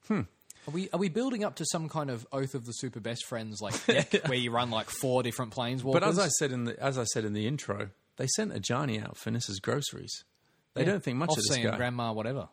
Hmm. 0.08 0.22
Are 0.68 0.72
we 0.72 0.88
are 0.92 0.98
we 0.98 1.08
building 1.08 1.44
up 1.44 1.56
to 1.56 1.64
some 1.70 1.88
kind 1.88 2.10
of 2.10 2.26
Oath 2.32 2.54
of 2.54 2.64
the 2.64 2.72
Super 2.72 2.98
Best 3.00 3.26
Friends 3.26 3.60
like 3.60 3.86
deck 3.86 4.12
where 4.26 4.38
you 4.38 4.50
run 4.50 4.70
like 4.70 4.90
four 4.90 5.22
different 5.22 5.52
planeswalkers? 5.54 5.92
But 5.92 6.02
as 6.02 6.18
I 6.18 6.28
said 6.28 6.50
in 6.50 6.64
the 6.64 6.82
as 6.82 6.98
I 6.98 7.04
said 7.04 7.24
in 7.24 7.34
the 7.34 7.46
intro, 7.46 7.90
they 8.16 8.26
sent 8.28 8.52
Ajani 8.52 9.02
out 9.02 9.16
for 9.16 9.30
Nissa's 9.30 9.60
groceries. 9.60 10.24
They 10.74 10.84
don't 10.84 11.02
think 11.02 11.16
much 11.16 11.30
of 11.30 11.36
this 11.36 11.56
guy. 11.56 11.76
grandma, 11.76 12.12
whatever. 12.12 12.48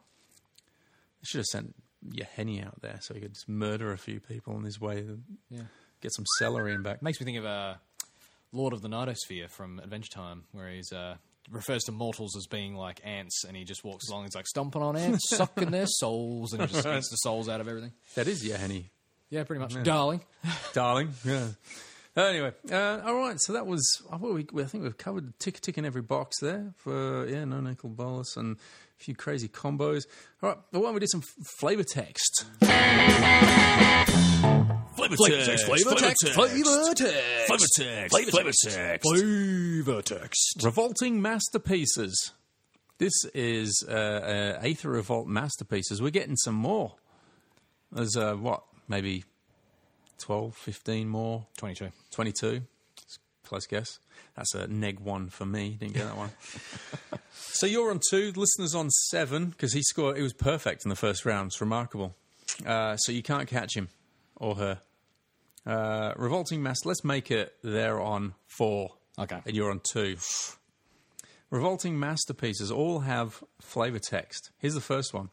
They 1.22 1.26
should 1.26 1.40
have 1.40 1.46
sent 1.46 1.76
Yahenni 2.08 2.66
out 2.66 2.82
there 2.82 3.00
so 3.02 3.14
he 3.14 3.20
could 3.20 3.34
just 3.34 3.50
murder 3.50 3.92
a 3.92 3.98
few 3.98 4.20
people 4.20 4.56
on 4.56 4.64
his 4.64 4.80
way. 4.80 5.00
and 5.00 5.24
Yeah. 5.50 5.64
Get 6.02 6.14
some 6.14 6.26
celery 6.40 6.74
in 6.74 6.84
back. 6.84 7.02
Makes 7.02 7.20
me 7.20 7.26
think 7.26 7.38
of 7.38 7.46
uh, 7.46 7.76
Lord 8.54 8.72
of 8.72 8.82
the 8.82 8.88
Nightosphere 8.88 9.50
from 9.50 9.80
Adventure 9.80 10.12
Time, 10.12 10.44
where 10.52 10.70
he's 10.70 10.94
uh, 10.94 11.16
refers 11.52 11.84
to 11.84 11.92
mortals 11.92 12.38
as 12.38 12.46
being 12.48 12.76
like 12.76 13.02
ants, 13.04 13.44
and 13.46 13.58
he 13.58 13.64
just 13.64 13.84
walks 13.84 14.08
along. 14.10 14.24
He's 14.24 14.36
like 14.36 14.48
stomping 14.48 14.82
on 14.82 14.96
ants, 14.96 15.28
sucking 15.30 15.72
their 15.72 15.88
souls, 15.88 16.54
and 16.54 16.62
he 16.62 16.68
just 16.68 16.88
eats 16.88 17.10
the 17.10 17.18
souls 17.18 17.50
out 17.50 17.60
of 17.60 17.68
everything. 17.68 17.92
That 18.16 18.28
is 18.28 18.48
Yahenni. 18.48 18.86
Yeah, 19.30 19.44
pretty 19.44 19.60
much, 19.62 19.82
darling. 19.84 20.22
darling. 20.74 21.10
Yeah. 21.26 21.48
Anyway, 22.16 22.52
uh, 22.72 23.02
all 23.04 23.16
right. 23.16 23.38
So 23.40 23.54
that 23.54 23.66
was. 23.66 23.84
I, 24.12 24.18
thought 24.18 24.34
we, 24.36 24.46
I 24.62 24.66
think 24.66 24.84
we've 24.84 24.98
covered 24.98 25.38
tick 25.40 25.60
tick 25.60 25.80
in 25.80 25.86
every 25.86 26.04
box 26.04 26.40
there 26.40 26.74
for 26.78 27.28
yeah, 27.28 27.44
no 27.46 27.60
Nicol 27.60 27.90
Bolas 27.90 28.38
and 28.38 28.56
a 28.56 29.04
few 29.04 29.16
crazy 29.16 29.48
combos. 29.48 30.06
All 30.44 30.50
right. 30.50 30.58
Well, 30.72 30.84
why 30.84 30.88
don't 30.90 30.94
we 30.94 31.00
do 31.00 31.08
some 31.08 31.24
f- 31.24 31.48
flavor 31.58 31.84
text? 31.84 32.46
Flavor 35.12 35.46
text, 35.46 35.66
flavor 35.66 35.96
text, 35.96 36.30
flavor 36.30 36.94
text, 36.96 37.48
flavor 37.48 37.66
text, 37.78 38.12
flavor 38.12 38.52
text, 38.64 39.04
flavor 39.04 40.02
text. 40.02 40.62
Revolting 40.64 41.22
masterpieces. 41.22 42.32
This 43.00 43.14
is 43.34 43.84
uh, 43.88 43.92
uh, 43.92 44.66
Aether 44.66 44.90
Revolt 44.90 45.28
masterpieces. 45.28 46.02
We're 46.02 46.12
getting 46.12 46.38
some 46.38 46.56
more. 46.56 46.96
There's 47.92 48.16
uh, 48.16 48.36
what 48.36 48.64
maybe 48.88 49.26
12, 50.20 50.56
15 50.56 51.08
more. 51.10 51.46
Twenty-two. 51.58 51.90
22. 52.12 52.62
Close 53.46 53.68
guess. 53.68 54.00
That's 54.36 54.56
a 54.56 54.68
neg 54.68 55.00
one 55.00 55.30
for 55.30 55.46
me. 55.46 55.78
Didn't 55.80 55.94
get 55.94 56.06
that 56.06 56.18
one. 56.18 56.32
so 57.34 57.66
you're 57.66 57.92
on 57.92 58.00
two. 58.10 58.32
Listeners 58.36 58.74
on 58.74 58.90
seven 58.90 59.48
because 59.48 59.74
he 59.74 59.82
scored. 59.84 60.16
He 60.16 60.24
was 60.24 60.34
perfect 60.34 60.86
in 60.86 60.90
the 60.90 60.96
first 60.96 61.26
round. 61.26 61.48
It's 61.48 61.60
remarkable. 61.62 62.16
Uh, 62.66 62.96
so 62.98 63.12
you 63.12 63.22
can't 63.22 63.48
catch 63.48 63.76
him 63.76 63.90
or 64.38 64.56
her. 64.56 64.82
Uh, 65.66 66.14
Revolting 66.18 66.62
Mass. 66.62 66.86
Let's 66.86 67.04
make 67.04 67.32
it. 67.32 67.54
They're 67.64 68.02
on 68.02 68.34
four. 68.48 68.90
Okay. 69.18 69.40
And 69.46 69.56
you're 69.56 69.72
on 69.72 69.80
two. 69.80 70.18
Revolting 71.50 72.00
masterpieces 72.00 72.72
all 72.72 73.02
have 73.02 73.44
flavor 73.62 74.00
text. 74.00 74.50
Here's 74.58 74.74
the 74.74 74.82
first 74.82 75.14
one. 75.14 75.30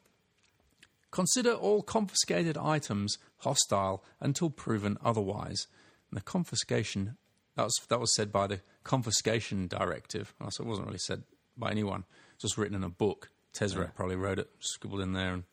Consider 1.10 1.52
all 1.52 1.82
confiscated 1.82 2.56
items 2.56 3.16
hostile 3.38 4.04
until 4.20 4.50
proven 4.50 4.98
otherwise. 5.02 5.66
And 6.10 6.18
the 6.18 6.22
confiscation 6.22 7.16
that 7.56 7.64
was 7.64 7.80
that 7.88 8.00
was 8.00 8.14
said 8.14 8.32
by 8.32 8.46
the 8.46 8.60
confiscation 8.84 9.66
directive. 9.66 10.34
So 10.50 10.64
it 10.64 10.66
wasn't 10.68 10.86
really 10.86 10.98
said 10.98 11.22
by 11.56 11.70
anyone. 11.70 12.04
It's 12.34 12.42
just 12.42 12.58
written 12.58 12.76
in 12.76 12.84
a 12.84 12.88
book. 12.88 13.30
Tezzeret 13.52 13.94
probably 13.94 14.16
wrote 14.16 14.38
it, 14.38 14.48
scribbled 14.60 15.00
in 15.00 15.12
there, 15.12 15.32
and 15.32 15.44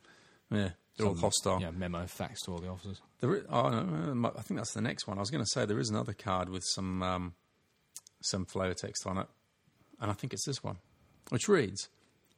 yeah, 0.51 0.69
they're 0.97 1.07
all 1.07 1.15
hostile. 1.15 1.61
Yeah, 1.61 1.71
memo 1.71 2.05
fax 2.07 2.41
to 2.43 2.51
all 2.51 2.57
the 2.57 2.67
officers. 2.67 3.01
There 3.19 3.35
is, 3.35 3.43
oh, 3.49 4.31
I 4.35 4.41
think 4.41 4.59
that's 4.59 4.73
the 4.73 4.81
next 4.81 5.07
one. 5.07 5.17
I 5.17 5.21
was 5.21 5.29
going 5.29 5.43
to 5.43 5.49
say 5.51 5.65
there 5.65 5.79
is 5.79 5.89
another 5.89 6.13
card 6.13 6.49
with 6.49 6.63
some 6.65 7.03
um, 7.03 7.33
some 8.21 8.45
flavor 8.45 8.73
text 8.73 9.05
on 9.05 9.17
it, 9.17 9.27
and 10.01 10.09
I 10.09 10.13
think 10.13 10.33
it's 10.33 10.45
this 10.45 10.63
one, 10.63 10.77
which 11.29 11.47
reads: 11.47 11.87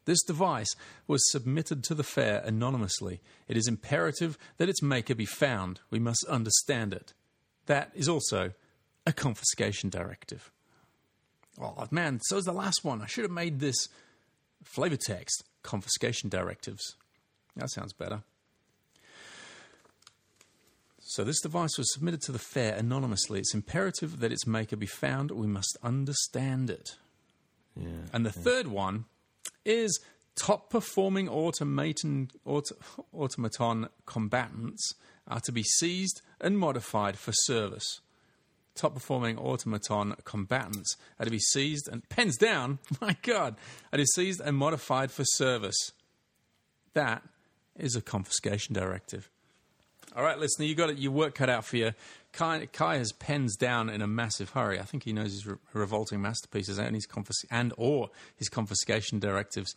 "This 0.06 0.22
device 0.23 0.76
was 1.07 1.31
submitted 1.31 1.84
to 1.86 1.95
the 1.95 2.03
fair 2.03 2.41
anonymously. 2.45 3.22
It 3.48 3.57
is 3.57 3.68
imperative 3.68 4.38
that 4.57 4.69
its 4.69 4.81
maker 4.81 5.15
be 5.15 5.26
found. 5.26 5.80
We 5.90 5.99
must 5.99 6.26
understand 6.27 6.94
it. 6.94 7.14
That 7.65 7.91
is 7.94 8.10
also 8.10 8.52
a 9.06 9.14
confiscation 9.14 9.90
directive." 9.90 10.52
Oh 11.61 11.88
man, 11.91 12.19
So 12.23 12.38
so's 12.38 12.45
the 12.45 12.53
last 12.53 12.84
one. 12.84 13.02
I 13.02 13.06
should 13.06 13.23
have 13.23 13.31
made 13.31 13.60
this 13.60 13.90
flavor 14.64 14.98
text 14.98 15.44
confiscation 15.64 16.30
directives. 16.30 16.95
That 17.56 17.69
sounds 17.69 17.94
better. 17.94 18.23
So 21.10 21.23
this 21.23 21.41
device 21.41 21.76
was 21.76 21.91
submitted 21.91 22.22
to 22.22 22.31
the 22.31 22.38
fair 22.38 22.76
anonymously. 22.76 23.40
It's 23.40 23.56
imperative 23.56 24.19
that 24.19 24.31
its 24.31 24.45
maker 24.45 24.76
be 24.76 24.86
found. 24.86 25.31
We 25.31 25.48
must 25.48 25.76
understand 25.81 26.69
it. 26.69 26.98
Yeah. 27.76 28.06
And 28.14 28.23
the 28.23 28.31
third 28.31 28.68
one 28.68 29.06
is 29.65 29.99
top 30.36 30.69
performing 30.69 31.27
automaton, 31.27 32.30
auto, 32.45 32.76
automaton 33.11 33.90
combatants 34.06 34.94
are 35.27 35.40
to 35.40 35.52
be 35.52 35.64
seized 35.64 36.22
and 36.40 36.60
modified 36.60 37.18
for 37.18 37.31
service. 37.31 38.02
Top 38.76 38.94
performing 38.94 39.36
automaton 39.40 40.14
combatants 40.26 40.95
are 41.19 41.26
to 41.26 41.31
be 41.31 41.40
seized 41.40 41.90
and 41.91 42.07
pens 42.10 42.38
down. 42.38 42.77
My 43.02 43.18
God, 43.23 43.56
are 43.91 43.98
to 43.98 44.03
be 44.03 44.06
seized 44.06 44.41
and 44.41 44.56
modified 44.56 45.10
for 45.10 45.23
service. 45.26 45.91
That 46.94 47.23
is 47.76 47.95
a 47.95 48.02
confiscation 48.02 48.76
directive. 48.76 49.31
All 50.15 50.23
right, 50.23 50.38
listener, 50.40 50.65
you 50.65 50.76
got 50.76 50.90
it. 50.90 50.98
Your 50.98 51.11
work 51.11 51.36
cut 51.36 51.49
out 51.49 51.65
for 51.65 51.77
you. 51.77 51.94
Kai, 52.34 52.68
Kai 52.72 52.98
has 52.98 53.11
pens 53.11 53.56
down 53.56 53.90
in 53.90 54.02
a 54.02 54.07
massive 54.07 54.52
hurry. 54.52 54.80
I 54.80 54.84
think 54.84 55.03
he 55.03 55.14
knows 55.14 55.31
his 55.34 55.45
re- 55.48 55.56
revolting 55.73 56.22
masterpieces 56.22 56.77
and 56.80 56.95
his 56.95 57.07
confis- 57.07 57.45
and 57.52 57.73
or 57.77 58.10
his 58.36 58.49
confiscation 58.49 59.19
directives. 59.19 59.76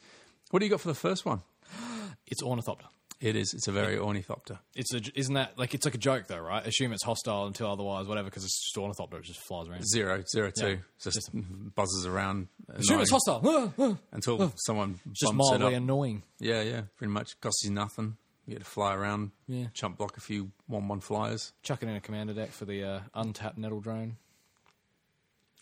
What 0.50 0.60
do 0.60 0.66
you 0.66 0.70
got 0.70 0.80
for 0.80 0.88
the 0.88 0.94
first 0.94 1.24
one? 1.24 1.42
It's 2.26 2.42
Ornithopter. 2.42 2.86
It 3.20 3.36
is. 3.36 3.52
It's 3.54 3.68
a 3.68 3.72
very 3.72 3.96
ornithopter. 3.98 4.58
It's 4.74 4.92
a, 4.94 5.00
isn't 5.14 5.34
that 5.34 5.56
like 5.56 5.74
it's 5.74 5.84
like 5.84 5.94
a 5.94 5.98
joke 5.98 6.26
though, 6.26 6.40
right? 6.40 6.66
Assume 6.66 6.92
it's 6.92 7.04
hostile 7.04 7.46
until 7.46 7.70
otherwise, 7.70 8.06
whatever, 8.08 8.28
because 8.28 8.42
it's 8.42 8.60
just 8.64 8.76
ornithopter. 8.76 9.18
It 9.18 9.24
just 9.24 9.40
flies 9.46 9.68
around. 9.68 9.86
Zero, 9.86 10.24
zero 10.32 10.50
two. 10.50 10.68
Yeah. 10.68 10.76
Just 11.00 11.30
buzzes 11.76 12.04
around. 12.06 12.48
Assume 12.68 13.00
it's 13.00 13.12
hostile. 13.12 13.70
Until 14.12 14.52
someone 14.56 14.98
Just 15.12 15.32
bumps 15.36 15.50
it 15.52 15.58
mildly 15.58 15.76
up. 15.76 15.82
annoying. 15.82 16.22
Yeah, 16.40 16.62
yeah, 16.62 16.80
pretty 16.96 17.12
much. 17.12 17.40
Costs 17.40 17.64
you 17.64 17.70
nothing. 17.70 18.16
You 18.46 18.54
get 18.54 18.64
to 18.64 18.64
fly 18.70 18.94
around, 18.94 19.30
Yeah. 19.46 19.66
chump 19.72 19.98
block 19.98 20.16
a 20.16 20.20
few 20.20 20.50
one-one 20.66 21.00
flyers. 21.00 21.52
Chuck 21.62 21.82
it 21.82 21.88
in 21.88 21.94
a 21.94 22.00
commander 22.00 22.32
deck 22.34 22.50
for 22.50 22.64
the 22.64 22.82
uh, 22.84 23.00
untapped 23.14 23.56
nettle 23.56 23.80
drone. 23.80 24.16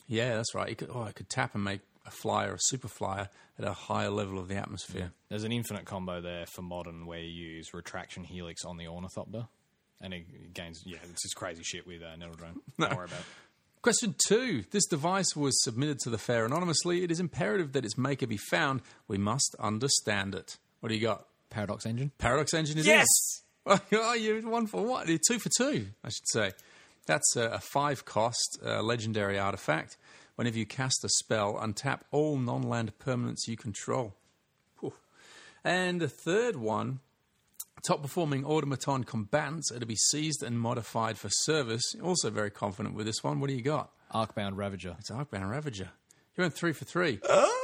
Yeah, 0.06 0.36
that's 0.36 0.54
right. 0.54 0.68
You 0.68 0.76
could, 0.76 0.90
oh, 0.92 1.02
I 1.02 1.12
could 1.12 1.28
tap 1.28 1.54
and 1.54 1.62
make 1.62 1.80
a 2.06 2.10
flyer, 2.10 2.54
a 2.54 2.58
super 2.58 2.88
flyer, 2.88 3.28
at 3.58 3.64
a 3.64 3.72
higher 3.72 4.10
level 4.10 4.38
of 4.38 4.48
the 4.48 4.56
atmosphere. 4.56 5.12
There's 5.28 5.44
an 5.44 5.52
infinite 5.52 5.84
combo 5.84 6.20
there 6.20 6.46
for 6.46 6.62
modern 6.62 7.06
where 7.06 7.20
you 7.20 7.30
use 7.48 7.72
retraction 7.74 8.24
helix 8.24 8.64
on 8.64 8.76
the 8.78 8.88
ornithopter, 8.88 9.46
and 10.00 10.14
it 10.14 10.54
gains. 10.54 10.82
Yeah, 10.86 10.98
it's 11.04 11.22
just 11.22 11.36
crazy 11.36 11.62
shit 11.62 11.86
with 11.86 12.02
uh, 12.02 12.16
nettle 12.16 12.34
drone. 12.34 12.60
Don't 12.80 12.96
worry 12.96 13.04
about 13.06 13.20
it. 13.20 13.26
Question 13.82 14.14
two. 14.26 14.64
This 14.72 14.86
device 14.86 15.34
was 15.36 15.62
submitted 15.62 15.98
to 16.00 16.10
the 16.10 16.18
fair 16.18 16.44
anonymously. 16.44 17.02
It 17.04 17.10
is 17.10 17.20
imperative 17.20 17.72
that 17.72 17.84
its 17.84 17.96
maker 17.96 18.26
be 18.26 18.36
found. 18.36 18.82
We 19.08 19.16
must 19.16 19.54
understand 19.58 20.34
it. 20.34 20.58
What 20.80 20.88
do 20.88 20.94
you 20.96 21.00
got? 21.02 21.26
Paradox 21.50 21.84
engine. 21.86 22.12
Paradox 22.18 22.54
engine 22.54 22.78
is 22.78 22.86
Yes! 22.86 23.06
it? 23.66 23.80
oh, 23.92 24.14
you 24.14 24.40
one 24.48 24.66
for 24.66 24.84
one. 24.84 25.06
You're 25.08 25.18
two 25.28 25.38
for 25.38 25.50
two, 25.56 25.88
I 26.02 26.08
should 26.08 26.28
say. 26.28 26.52
That's 27.06 27.36
a, 27.36 27.42
a 27.50 27.58
five 27.58 28.04
cost 28.04 28.58
uh, 28.64 28.82
legendary 28.82 29.38
artifact. 29.38 29.96
Whenever 30.36 30.58
you 30.58 30.64
cast 30.66 31.04
a 31.04 31.08
spell, 31.08 31.54
untap 31.54 32.00
all 32.10 32.36
non 32.38 32.62
land 32.62 32.92
permanents 32.98 33.46
you 33.46 33.56
control. 33.56 34.14
Whew. 34.80 34.94
And 35.64 36.00
the 36.00 36.08
third 36.08 36.56
one 36.56 37.00
top 37.82 38.02
performing 38.02 38.44
automaton 38.44 39.04
combatants 39.04 39.70
are 39.72 39.78
to 39.80 39.86
be 39.86 39.96
seized 39.96 40.42
and 40.42 40.58
modified 40.60 41.18
for 41.18 41.28
service. 41.30 41.94
Also, 42.02 42.30
very 42.30 42.50
confident 42.50 42.94
with 42.94 43.06
this 43.06 43.22
one. 43.22 43.40
What 43.40 43.48
do 43.48 43.54
you 43.56 43.62
got? 43.62 43.90
Arcbound 44.14 44.56
Ravager. 44.56 44.96
It's 44.98 45.10
Arcbound 45.10 45.50
Ravager. 45.50 45.90
You 46.36 46.42
went 46.42 46.54
three 46.54 46.72
for 46.72 46.84
three. 46.84 47.18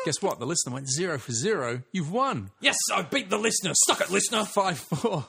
Guess 0.05 0.20
what? 0.20 0.38
The 0.38 0.47
listener 0.47 0.74
went 0.74 0.88
zero 0.90 1.18
for 1.18 1.32
zero. 1.32 1.82
You've 1.93 2.12
won. 2.12 2.51
Yes, 2.60 2.76
I 2.93 3.02
beat 3.02 3.30
the 3.30 3.38
listener. 3.38 3.72
Stuck 3.74 4.01
it, 4.02 4.10
listener. 4.10 4.44
Five 4.44 4.78
four. 4.78 5.24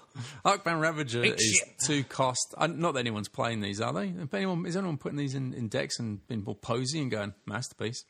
Arcbound 0.45 0.81
Ravager 0.81 1.21
Big 1.21 1.35
is 1.35 1.63
shit. 1.65 1.79
two 1.85 2.03
cost. 2.03 2.53
Uh, 2.57 2.67
not 2.67 2.93
that 2.95 2.99
anyone's 2.99 3.29
playing 3.29 3.61
these, 3.61 3.79
are 3.79 3.93
they? 3.93 4.09
If 4.09 4.33
anyone, 4.33 4.65
is 4.65 4.75
anyone 4.75 4.97
putting 4.97 5.17
these 5.17 5.33
in, 5.35 5.53
in 5.53 5.67
decks 5.69 5.97
and 5.99 6.25
being 6.27 6.43
more 6.43 6.55
posy 6.55 6.99
and 7.01 7.09
going 7.09 7.33
masterpiece? 7.45 8.03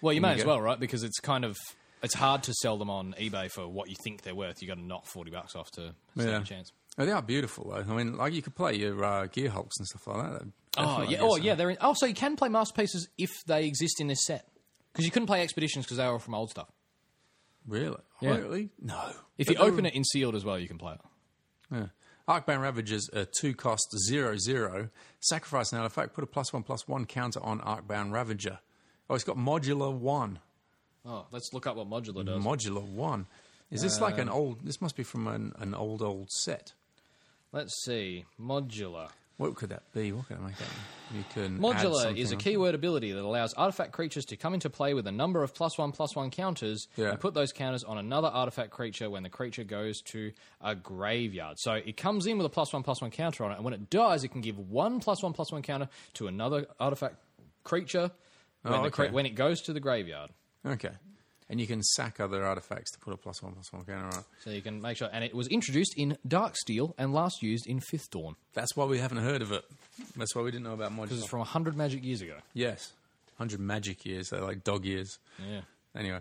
Well, 0.00 0.12
you 0.12 0.20
may 0.20 0.30
you 0.30 0.34
as 0.36 0.42
go. 0.44 0.48
well, 0.50 0.60
right? 0.60 0.78
Because 0.78 1.02
it's 1.02 1.18
kind 1.18 1.44
of 1.44 1.56
it's 2.02 2.14
hard 2.14 2.44
to 2.44 2.54
sell 2.54 2.76
them 2.76 2.88
on 2.90 3.14
eBay 3.20 3.50
for 3.50 3.66
what 3.66 3.88
you 3.88 3.96
think 4.04 4.22
they're 4.22 4.34
worth. 4.34 4.62
You 4.62 4.68
got 4.68 4.74
to 4.76 4.84
knock 4.84 5.06
forty 5.06 5.30
bucks 5.30 5.56
off 5.56 5.70
to 5.72 5.94
stand 6.16 6.30
Yeah. 6.30 6.40
a 6.40 6.44
chance. 6.44 6.72
Oh, 6.98 7.04
they 7.06 7.12
are 7.12 7.22
beautiful 7.22 7.70
though. 7.70 7.92
I 7.92 7.96
mean, 7.96 8.16
like 8.16 8.32
you 8.32 8.42
could 8.42 8.54
play 8.54 8.74
your 8.76 9.02
uh, 9.04 9.26
Gearhulks 9.26 9.72
and 9.78 9.86
stuff 9.88 10.06
like 10.06 10.22
that. 10.22 10.32
That'd 10.32 10.52
Oh 10.76 10.82
definitely 10.84 11.14
yeah, 11.14 11.18
be 11.18 11.24
oh 11.24 11.36
some- 11.36 11.42
yeah. 11.46 11.54
They're 11.56 11.70
in, 11.70 11.78
oh, 11.80 11.94
so 11.96 12.06
you 12.06 12.14
can 12.14 12.36
play 12.36 12.48
masterpieces 12.48 13.08
if 13.18 13.30
they 13.46 13.64
exist 13.66 14.00
in 14.00 14.06
this 14.06 14.24
set. 14.24 14.46
Because 14.98 15.06
you 15.06 15.12
couldn't 15.12 15.28
play 15.28 15.42
expeditions 15.42 15.84
because 15.84 15.98
they 15.98 16.08
were 16.08 16.18
from 16.18 16.34
old 16.34 16.50
stuff. 16.50 16.66
Really? 17.68 18.00
Yeah. 18.20 18.34
Really? 18.34 18.70
No. 18.82 19.12
If 19.36 19.48
you 19.48 19.54
open 19.54 19.86
it 19.86 19.94
in 19.94 20.02
sealed 20.02 20.34
as 20.34 20.44
well, 20.44 20.58
you 20.58 20.66
can 20.66 20.76
play 20.76 20.94
it. 20.94 21.00
Yeah. 21.70 21.86
Arcbound 22.26 22.62
Ravagers 22.62 23.08
are 23.14 23.24
two 23.24 23.54
cost 23.54 23.96
zero 24.08 24.36
zero. 24.36 24.88
Sacrifice 25.20 25.72
an 25.72 25.78
artifact, 25.78 26.14
put 26.14 26.24
a 26.24 26.26
plus 26.26 26.52
one 26.52 26.64
plus 26.64 26.88
one 26.88 27.06
counter 27.06 27.38
on 27.44 27.60
Arcbound 27.60 28.10
Ravager. 28.10 28.58
Oh, 29.08 29.14
it's 29.14 29.22
got 29.22 29.36
modular 29.36 29.94
one. 29.94 30.40
Oh, 31.06 31.26
let's 31.30 31.52
look 31.52 31.68
up 31.68 31.76
what 31.76 31.88
modular 31.88 32.26
does. 32.26 32.42
Modular 32.42 32.82
one. 32.82 33.28
Is 33.70 33.82
this 33.82 34.00
like 34.00 34.18
an 34.18 34.28
uh, 34.28 34.32
old? 34.32 34.66
This 34.66 34.80
must 34.80 34.96
be 34.96 35.04
from 35.04 35.28
an, 35.28 35.52
an 35.60 35.76
old 35.76 36.02
old 36.02 36.32
set. 36.32 36.72
let's 37.52 37.84
see, 37.84 38.24
modular. 38.40 39.10
What 39.38 39.54
could 39.54 39.70
that 39.70 39.84
be? 39.94 40.12
What 40.12 40.26
can 40.28 40.36
I 40.38 40.46
make 40.48 40.56
that? 40.58 40.66
You 41.14 41.24
can 41.32 41.58
Modular 41.60 42.14
is 42.14 42.32
a 42.32 42.36
keyword 42.36 42.74
ability 42.74 43.12
that 43.12 43.22
allows 43.22 43.54
artifact 43.54 43.92
creatures 43.92 44.26
to 44.26 44.36
come 44.36 44.52
into 44.52 44.68
play 44.68 44.92
with 44.94 45.06
a 45.06 45.12
number 45.12 45.42
of 45.42 45.54
plus 45.54 45.78
one 45.78 45.92
plus 45.92 46.14
one 46.14 46.30
counters 46.30 46.86
Yeah. 46.96 47.10
and 47.10 47.20
put 47.20 47.32
those 47.34 47.52
counters 47.52 47.82
on 47.84 47.96
another 47.98 48.28
artifact 48.28 48.70
creature 48.72 49.08
when 49.08 49.22
the 49.22 49.30
creature 49.30 49.64
goes 49.64 50.02
to 50.02 50.32
a 50.60 50.74
graveyard. 50.74 51.58
So 51.60 51.72
it 51.74 51.96
comes 51.96 52.26
in 52.26 52.36
with 52.36 52.46
a 52.46 52.50
plus 52.50 52.72
one 52.72 52.82
plus 52.82 53.00
one 53.00 53.10
counter 53.12 53.44
on 53.44 53.52
it, 53.52 53.54
and 53.54 53.64
when 53.64 53.74
it 53.74 53.88
dies, 53.88 54.24
it 54.24 54.28
can 54.28 54.40
give 54.42 54.58
one 54.58 55.00
plus 55.00 55.22
one 55.22 55.32
plus 55.32 55.50
one 55.52 55.62
counter 55.62 55.88
to 56.14 56.26
another 56.26 56.66
artifact 56.80 57.16
creature 57.64 58.10
when, 58.62 58.74
Oh, 58.74 58.82
the 58.82 58.90
cre- 58.90 59.06
when 59.06 59.24
it 59.24 59.36
goes 59.36 59.62
to 59.62 59.72
the 59.72 59.80
graveyard. 59.80 60.30
Okay, 60.66 60.90
and 61.50 61.60
you 61.60 61.66
can 61.66 61.82
sack 61.82 62.20
other 62.20 62.44
artifacts 62.44 62.90
to 62.92 62.98
put 62.98 63.12
a 63.14 63.16
plus 63.16 63.42
one 63.42 63.52
plus 63.52 63.72
one 63.72 63.84
counter 63.84 64.06
on. 64.06 64.18
it. 64.20 64.24
So 64.44 64.50
you 64.50 64.60
can 64.62 64.80
make 64.82 64.96
sure. 64.96 65.08
And 65.12 65.24
it 65.24 65.34
was 65.34 65.48
introduced 65.48 65.94
in 65.96 66.16
Darksteel 66.26 66.92
and 66.98 67.12
last 67.12 67.42
used 67.42 67.66
in 67.66 67.80
Fifth 67.80 68.10
Dawn. 68.10 68.36
That's 68.54 68.76
why 68.76 68.84
we 68.84 68.98
haven't 68.98 69.18
heard 69.18 69.42
of 69.42 69.52
it. 69.52 69.64
That's 70.16 70.34
why 70.34 70.42
we 70.42 70.50
didn't 70.50 70.64
know 70.64 70.74
about 70.74 70.94
This 71.08 71.18
is 71.18 71.24
modular. 71.24 71.28
from 71.28 71.38
100 71.40 71.76
magic 71.76 72.04
years 72.04 72.20
ago. 72.22 72.34
Yes, 72.54 72.92
hundred 73.38 73.60
magic 73.60 74.04
years. 74.04 74.28
They're 74.30 74.40
like 74.42 74.62
dog 74.64 74.84
years. 74.84 75.18
Yeah. 75.48 75.60
Anyway, 75.96 76.20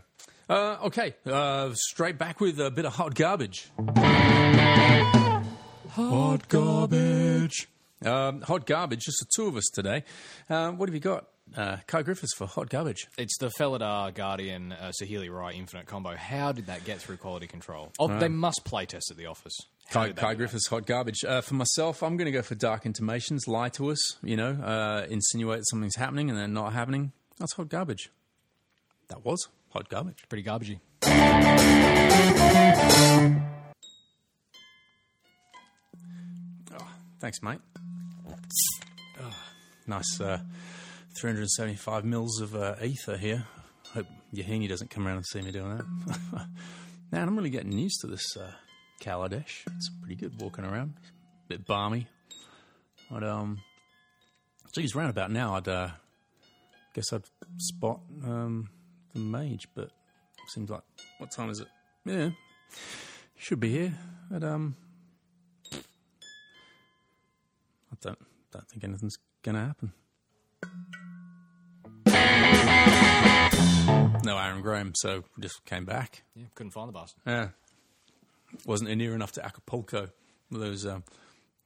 uh, 0.50 0.78
okay, 0.86 1.14
uh, 1.26 1.72
straight 1.74 2.18
back 2.18 2.40
with 2.40 2.60
a 2.60 2.72
bit 2.72 2.86
of 2.86 2.94
hot 2.96 3.14
garbage. 3.16 3.70
Hot 5.92 6.48
garbage. 6.48 7.68
Um, 8.06 8.42
hot 8.42 8.66
garbage. 8.66 9.02
Just 9.04 9.18
the 9.20 9.28
two 9.36 9.48
of 9.48 9.56
us 9.58 9.66
today. 9.74 10.04
Uh, 10.50 10.72
what 10.72 10.88
have 10.90 10.94
you 10.94 11.00
got, 11.02 11.26
uh, 11.56 11.78
Kai 11.88 12.02
Griffiths 12.02 12.34
for 12.36 12.46
hot 12.48 12.70
garbage? 12.70 13.08
It's 13.18 13.38
the 13.38 13.50
Felidar 13.50 14.14
Guardian 14.14 14.72
uh, 14.72 14.92
Saheeli 15.02 15.34
Rai 15.34 15.56
Infinite 15.56 15.86
combo. 15.86 16.16
How 16.16 16.52
did 16.52 16.68
that 16.68 16.84
get 16.84 17.00
through 17.00 17.18
quality 17.18 17.48
control? 17.48 17.92
Oh, 18.00 18.08
they 18.20 18.28
must 18.28 18.66
play 18.66 18.86
test 18.86 19.12
at 19.12 19.18
the 19.18 19.28
office. 19.28 19.56
How 19.88 20.02
Kai, 20.02 20.08
did 20.08 20.16
that 20.18 20.22
Kai 20.22 20.34
do 20.34 20.38
Griffiths, 20.38 20.68
hot 20.68 20.86
garbage. 20.86 21.24
Uh, 21.26 21.42
for 21.42 21.54
myself, 21.54 22.04
I'm 22.04 22.18
going 22.18 22.26
to 22.26 22.32
go 22.32 22.42
for 22.42 22.56
dark 22.56 22.86
intimations. 22.86 23.48
Lie 23.48 23.70
to 23.70 23.92
us, 23.92 24.18
you 24.22 24.36
know, 24.36 24.52
uh, 24.52 25.06
insinuate 25.10 25.62
something's 25.70 25.96
happening 25.96 26.30
and 26.30 26.38
then 26.38 26.54
not 26.54 26.74
happening. 26.74 27.14
That's 27.38 27.54
hot 27.54 27.70
garbage. 27.70 28.12
That 29.08 29.24
was 29.24 29.48
hot 29.70 29.88
garbage. 29.90 30.24
Pretty 30.28 30.44
garbagey. 30.44 30.80
Thanks, 37.20 37.42
mate. 37.42 37.60
Oh, 39.20 39.36
nice 39.88 40.22
uh, 40.22 40.40
375 41.20 42.06
mils 42.06 42.42
of 42.42 42.56
uh, 42.56 42.76
ether 42.82 43.18
here. 43.18 43.44
Hope 43.94 44.06
Yahenni 44.34 44.70
doesn't 44.70 44.90
come 44.90 45.08
around 45.08 45.18
and 45.18 45.26
see 45.26 45.42
me 45.42 45.52
doing 45.52 45.78
that. 45.78 45.86
Man, 47.12 47.28
I'm 47.28 47.36
really 47.36 47.50
getting 47.50 47.72
used 47.72 48.02
to 48.02 48.08
this 48.08 48.38
uh, 48.38 48.52
Kaladesh. 49.02 49.66
It's 49.76 49.90
pretty 50.02 50.16
good 50.16 50.40
walking 50.40 50.66
around. 50.66 50.94
bit 51.48 51.66
balmy. 51.66 52.08
I'd, 53.12 53.24
um, 53.24 53.62
geez, 54.74 54.96
round 54.96 55.10
about 55.10 55.32
now, 55.32 55.56
I'd 55.56 55.68
uh, 55.68 55.90
guess 56.94 57.12
I'd 57.14 57.24
spot 57.58 58.02
um, 58.24 58.70
the 59.14 59.20
mage, 59.20 59.68
but 59.74 59.90
seems 60.50 60.70
like, 60.70 60.84
what 61.18 61.32
time 61.32 61.50
is 61.50 61.60
it? 61.60 61.68
Yeah, 62.06 62.30
should 63.36 63.60
be 63.60 63.72
here 63.72 63.94
at, 64.34 64.44
um, 64.44 64.76
I 65.74 65.78
don't 68.02 68.20
don't 68.52 68.68
think 68.70 68.84
anything's 68.84 69.18
gonna 69.44 69.66
happen. 69.66 69.92
No 74.24 74.38
Aaron 74.38 74.62
Graham, 74.62 74.92
so 74.96 75.24
just 75.40 75.64
came 75.66 75.86
back. 75.86 76.24
Yeah, 76.36 76.46
couldn't 76.56 76.72
find 76.72 76.90
the 76.90 76.94
bastard. 76.94 77.22
Yeah, 77.26 77.48
wasn't 78.66 78.96
near 78.98 79.16
enough 79.16 79.32
to 79.34 79.46
Acapulco. 79.46 80.10
Those 80.52 80.86
um, 80.86 81.04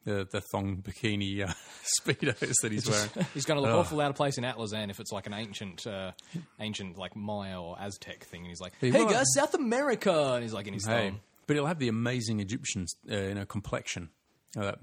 the 0.03 0.27
the 0.29 0.41
thong 0.41 0.77
bikini 0.83 1.41
uh, 1.47 1.53
speedos 2.01 2.53
that 2.61 2.71
he's 2.71 2.87
wearing. 2.89 3.09
He's 3.33 3.45
going 3.45 3.55
to 3.57 3.61
look 3.61 3.71
Oh. 3.71 3.79
awful 3.79 3.99
out 4.01 4.11
of 4.11 4.15
place 4.15 4.37
in 4.37 4.43
Atlazan 4.43 4.89
if 4.91 4.99
it's 4.99 5.11
like 5.11 5.25
an 5.27 5.33
ancient, 5.33 5.87
uh, 5.87 6.11
ancient 6.59 6.97
like 6.97 7.15
Maya 7.15 7.59
or 7.59 7.77
Aztec 7.79 8.23
thing. 8.25 8.41
And 8.41 8.49
he's 8.49 8.61
like, 8.61 8.73
He 8.79 8.91
"Hey 8.91 9.05
guys, 9.05 9.25
South 9.33 9.53
America," 9.55 10.33
and 10.35 10.43
he's 10.43 10.53
like 10.53 10.67
in 10.67 10.73
his 10.73 10.85
hey, 10.85 11.09
thong. 11.09 11.19
but 11.47 11.55
he'll 11.55 11.65
have 11.67 11.79
the 11.79 11.87
amazing 11.87 12.39
Egyptian 12.41 12.85
uh, 13.11 13.15
you 13.15 13.33
know 13.33 13.45
complexion. 13.45 14.09
Uh, 14.55 14.73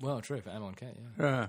Well, 0.00 0.20
true 0.22 0.40
for 0.40 0.50
Amelin 0.50 0.76
Cat. 0.76 0.96
Yeah. 1.18 1.48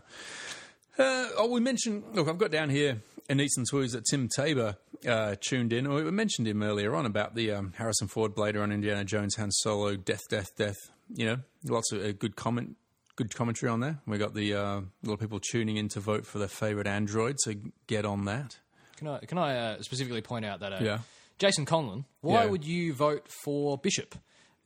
Uh, 0.98 1.28
oh, 1.38 1.49
we 1.52 1.60
mentioned. 1.60 2.03
Look, 2.14 2.28
I've 2.28 2.38
got 2.38 2.52
down 2.52 2.69
here 2.69 3.02
in 3.30 3.40
Eastern 3.40 3.65
Toys 3.69 3.91
that 3.91 4.06
Tim 4.10 4.28
Tabor 4.36 4.78
uh, 5.07 5.36
tuned 5.41 5.74
in. 5.74 5.86
Or 5.86 6.03
we 6.03 6.11
mentioned 6.11 6.48
him 6.48 6.64
earlier 6.64 6.95
on 6.95 7.06
about 7.06 7.36
the 7.36 7.52
um, 7.52 7.74
Harrison 7.78 8.07
Ford 8.07 8.34
Blade 8.34 8.56
Runner 8.56 8.74
Indiana 8.74 9.03
Jones, 9.06 9.36
Han 9.36 9.52
Solo, 9.52 9.95
Death, 9.95 10.22
Death, 10.30 10.56
Death. 10.57 10.78
You 11.14 11.26
know, 11.26 11.38
lots 11.65 11.91
of 11.91 12.03
uh, 12.03 12.11
good 12.14 12.36
comment, 12.36 12.76
good 13.15 13.34
commentary 13.34 13.69
on 13.72 13.80
there. 13.80 13.99
We 14.06 14.18
got 14.18 14.34
the 14.34 14.53
uh, 14.56 14.60
a 14.80 14.84
lot 15.03 15.14
of 15.14 15.19
people 15.19 15.40
tuning 15.40 15.78
in 15.78 15.88
to 15.90 15.99
vote 15.99 16.26
for 16.26 16.40
their 16.40 16.48
favorite 16.48 16.88
android. 16.88 17.36
So 17.40 17.53
get 17.88 18.06
on 18.06 18.26
that. 18.26 18.57
Can 18.98 19.07
I 19.07 19.19
can 19.19 19.38
I 19.38 19.56
uh, 19.57 19.82
specifically 19.82 20.22
point 20.22 20.45
out 20.45 20.60
that 20.61 20.74
uh, 20.74 20.80
Yeah. 20.82 20.99
Jason 21.38 21.65
Conlon? 21.65 22.06
Why 22.22 22.44
Yeah. 22.45 22.49
would 22.49 22.65
you 22.65 22.94
vote 22.94 23.28
for 23.44 23.78
Bishop? 23.78 24.15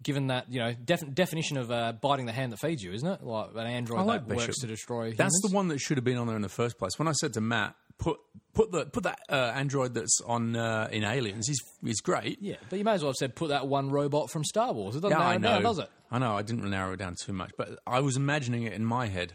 Given 0.03 0.27
that 0.27 0.51
you 0.51 0.59
know 0.59 0.73
def- 0.73 1.13
definition 1.13 1.57
of 1.57 1.69
uh, 1.71 1.91
biting 1.93 2.25
the 2.25 2.31
hand 2.31 2.51
that 2.53 2.57
feeds 2.57 2.81
you, 2.83 2.91
isn't 2.93 3.07
it? 3.07 3.23
Like 3.23 3.49
an 3.55 3.67
android 3.67 4.05
like 4.05 4.27
that 4.27 4.35
works 4.37 4.59
to 4.59 4.67
destroy. 4.67 5.11
Humans. 5.11 5.17
That's 5.17 5.41
the 5.43 5.49
one 5.55 5.67
that 5.67 5.79
should 5.79 5.97
have 5.97 6.03
been 6.03 6.17
on 6.17 6.25
there 6.27 6.35
in 6.35 6.41
the 6.41 6.49
first 6.49 6.79
place. 6.79 6.97
When 6.97 7.07
I 7.07 7.11
said 7.11 7.33
to 7.33 7.41
Matt, 7.41 7.75
put 7.99 8.19
put 8.53 8.71
the 8.71 8.85
put 8.87 9.03
that 9.03 9.19
uh, 9.29 9.35
android 9.55 9.93
that's 9.93 10.19
on 10.25 10.55
uh, 10.55 10.87
in 10.91 11.03
Aliens. 11.03 11.47
He's 11.47 11.59
he's 11.85 12.01
great. 12.01 12.39
Yeah, 12.41 12.55
but 12.69 12.79
you 12.79 12.85
may 12.85 12.93
as 12.93 13.03
well 13.03 13.11
have 13.11 13.15
said 13.17 13.35
put 13.35 13.49
that 13.49 13.67
one 13.67 13.89
robot 13.91 14.31
from 14.31 14.43
Star 14.43 14.73
Wars. 14.73 14.95
It 14.95 15.01
doesn't 15.01 15.17
Yeah, 15.17 15.23
narrow 15.23 15.33
I 15.35 15.37
know. 15.37 15.47
down, 15.49 15.63
does 15.63 15.79
it? 15.79 15.89
I 16.09 16.17
know. 16.19 16.35
I 16.35 16.41
didn't 16.41 16.67
narrow 16.69 16.93
it 16.93 16.97
down 16.97 17.15
too 17.23 17.33
much, 17.33 17.51
but 17.57 17.79
I 17.85 17.99
was 17.99 18.17
imagining 18.17 18.63
it 18.63 18.73
in 18.73 18.83
my 18.83 19.05
head. 19.07 19.33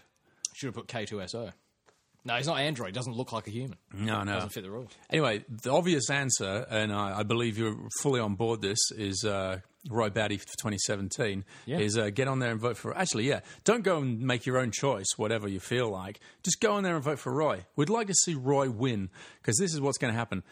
Should 0.54 0.66
have 0.66 0.74
put 0.74 0.88
K2SO. 0.88 1.52
No, 2.24 2.34
he's 2.34 2.48
not 2.48 2.58
android. 2.58 2.92
Doesn't 2.92 3.12
look 3.14 3.30
like 3.30 3.46
a 3.46 3.50
human. 3.50 3.76
No, 3.94 4.24
no. 4.24 4.32
Doesn't 4.32 4.50
fit 4.50 4.64
the 4.64 4.70
rules. 4.70 4.90
Anyway, 5.10 5.44
the 5.48 5.70
obvious 5.70 6.10
answer, 6.10 6.66
and 6.68 6.92
I, 6.92 7.20
I 7.20 7.22
believe 7.22 7.56
you're 7.56 7.76
fully 8.02 8.18
on 8.18 8.34
board 8.34 8.62
this, 8.62 8.78
is 8.96 9.24
uh, 9.24 9.60
Roy 9.88 10.10
Batty 10.10 10.36
for 10.38 10.46
2017. 10.46 11.44
Yeah. 11.66 11.78
Is 11.78 11.96
uh, 11.96 12.10
get 12.10 12.28
on 12.28 12.38
there 12.38 12.50
and 12.50 12.60
vote 12.60 12.76
for. 12.76 12.96
Actually, 12.96 13.28
yeah, 13.28 13.40
don't 13.64 13.82
go 13.82 13.98
and 13.98 14.20
make 14.20 14.46
your 14.46 14.58
own 14.58 14.70
choice, 14.70 15.06
whatever 15.16 15.48
you 15.48 15.60
feel 15.60 15.88
like. 15.90 16.20
Just 16.42 16.60
go 16.60 16.72
on 16.74 16.82
there 16.82 16.94
and 16.94 17.04
vote 17.04 17.18
for 17.18 17.32
Roy. 17.32 17.64
We'd 17.76 17.90
like 17.90 18.06
to 18.08 18.14
see 18.14 18.34
Roy 18.34 18.70
win 18.70 19.10
because 19.40 19.58
this 19.58 19.72
is 19.74 19.80
what's 19.80 19.98
going 19.98 20.12
to 20.12 20.18
happen 20.18 20.42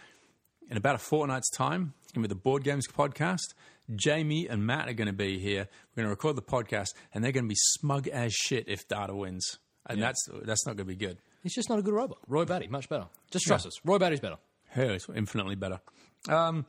in 0.71 0.77
about 0.77 0.95
a 0.95 0.99
fortnight's 0.99 1.51
time. 1.51 1.95
It's 2.03 2.13
going 2.13 2.23
to 2.23 2.29
be 2.29 2.33
the 2.33 2.41
Board 2.41 2.65
Games 2.65 2.87
podcast. 2.87 3.55
Jamie 3.95 4.49
and 4.49 4.67
Matt 4.67 4.89
are 4.89 4.95
going 4.95 5.07
to 5.07 5.13
be 5.13 5.39
here. 5.39 5.69
We're 5.95 6.03
going 6.03 6.07
to 6.07 6.11
record 6.11 6.37
the 6.37 6.43
podcast, 6.43 6.89
and 7.13 7.23
they're 7.23 7.33
going 7.33 7.45
to 7.45 7.49
be 7.49 7.57
smug 7.57 8.09
as 8.09 8.33
shit 8.33 8.69
if 8.69 8.89
Data 8.89 9.15
wins, 9.15 9.59
and 9.87 10.03
that's 10.03 10.27
that's 10.43 10.67
not 10.67 10.77
going 10.77 10.87
to 10.87 10.95
be 10.95 10.97
good. 10.97 11.19
He's 11.43 11.55
just 11.55 11.69
not 11.69 11.79
a 11.79 11.83
good 11.83 11.93
robot. 11.93 12.19
Roy 12.27 12.47
Batty, 12.47 12.69
much 12.69 12.89
better. 12.89 13.07
Just 13.31 13.45
trust 13.45 13.67
us. 13.67 13.75
Roy 13.85 13.99
Batty's 13.99 14.21
better. 14.21 14.39
Yeah, 14.75 14.85
it's 14.85 15.07
infinitely 15.15 15.55
better. 15.55 15.81
Um, 16.29 16.65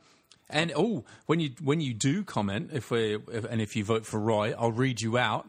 and 0.48 0.72
oh, 0.76 1.04
when 1.26 1.40
you 1.40 1.50
when 1.62 1.80
you 1.80 1.94
do 1.94 2.24
comment, 2.24 2.70
if 2.72 2.90
we 2.90 3.18
if, 3.32 3.44
and 3.44 3.60
if 3.60 3.76
you 3.76 3.84
vote 3.84 4.06
for 4.06 4.20
Roy, 4.20 4.54
I'll 4.58 4.72
read 4.72 5.00
you 5.00 5.18
out, 5.18 5.46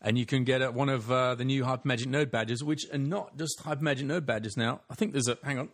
and 0.00 0.18
you 0.18 0.26
can 0.26 0.44
get 0.44 0.62
uh, 0.62 0.70
one 0.70 0.88
of 0.88 1.10
uh, 1.10 1.34
the 1.34 1.44
new 1.44 1.64
Hyper 1.64 1.86
Magic 1.86 2.08
Nerd 2.08 2.30
badges, 2.30 2.62
which 2.62 2.86
are 2.92 2.98
not 2.98 3.36
just 3.36 3.60
Hyper 3.60 3.82
Magic 3.82 4.06
Nerd 4.06 4.26
badges 4.26 4.56
now. 4.56 4.80
I 4.90 4.94
think 4.94 5.12
there's 5.12 5.28
a 5.28 5.38
hang 5.42 5.58
on, 5.58 5.68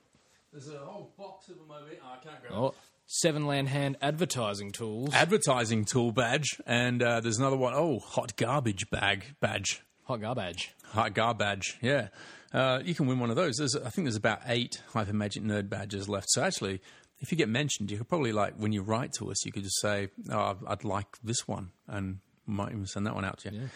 there's 0.53 0.69
a 0.69 0.78
whole 0.78 1.12
box 1.16 1.49
of 1.49 1.57
them 1.59 1.70
over 1.70 1.89
here. 1.89 1.99
Oh, 2.03 2.12
I 2.12 2.24
can't 2.24 2.40
grab. 2.40 2.53
Oh, 2.55 2.74
Seven 3.07 3.47
Land 3.47 3.69
Hand 3.69 3.97
advertising 4.01 4.73
tools. 4.73 5.12
Advertising 5.12 5.85
tool 5.85 6.12
badge, 6.12 6.61
and 6.66 7.03
uh, 7.03 7.20
there's 7.20 7.39
another 7.39 7.57
one. 7.57 7.74
Oh, 7.74 7.99
hot 7.99 8.36
garbage 8.36 8.89
bag 8.90 9.35
badge. 9.40 9.82
Hot 10.05 10.20
garbage. 10.20 10.74
Badge 10.74 10.74
hot 10.93 11.15
Gar 11.15 11.35
badge, 11.35 11.78
yeah. 11.81 12.09
Uh, 12.53 12.81
you 12.85 12.94
can 12.94 13.07
win 13.07 13.19
one 13.19 13.31
of 13.31 13.36
those. 13.36 13.57
There's, 13.57 13.74
I 13.74 13.89
think 13.89 14.05
there's 14.05 14.16
about 14.16 14.40
eight 14.47 14.82
Hyper 14.93 15.15
Magic 15.15 15.43
Nerd 15.43 15.70
badges 15.70 16.09
left. 16.09 16.31
So 16.31 16.43
actually, 16.43 16.81
if 17.23 17.31
you 17.32 17.39
get 17.39 17.49
mentioned, 17.49 17.90
you 17.90 17.97
could 17.97 18.09
probably 18.09 18.32
like 18.32 18.55
when 18.57 18.73
you 18.73 18.82
write 18.82 19.12
to 19.19 19.31
us, 19.31 19.47
you 19.47 19.53
could 19.53 19.62
just 19.62 19.81
say, 19.81 20.09
"Oh, 20.31 20.57
I'd 20.66 20.85
like 20.85 21.07
this 21.24 21.49
one," 21.49 21.70
and 21.89 22.19
might 22.44 22.73
even 22.73 22.85
send 22.86 23.07
that 23.07 23.15
one 23.15 23.24
out 23.24 23.39
to 23.39 23.53
you. 23.53 23.70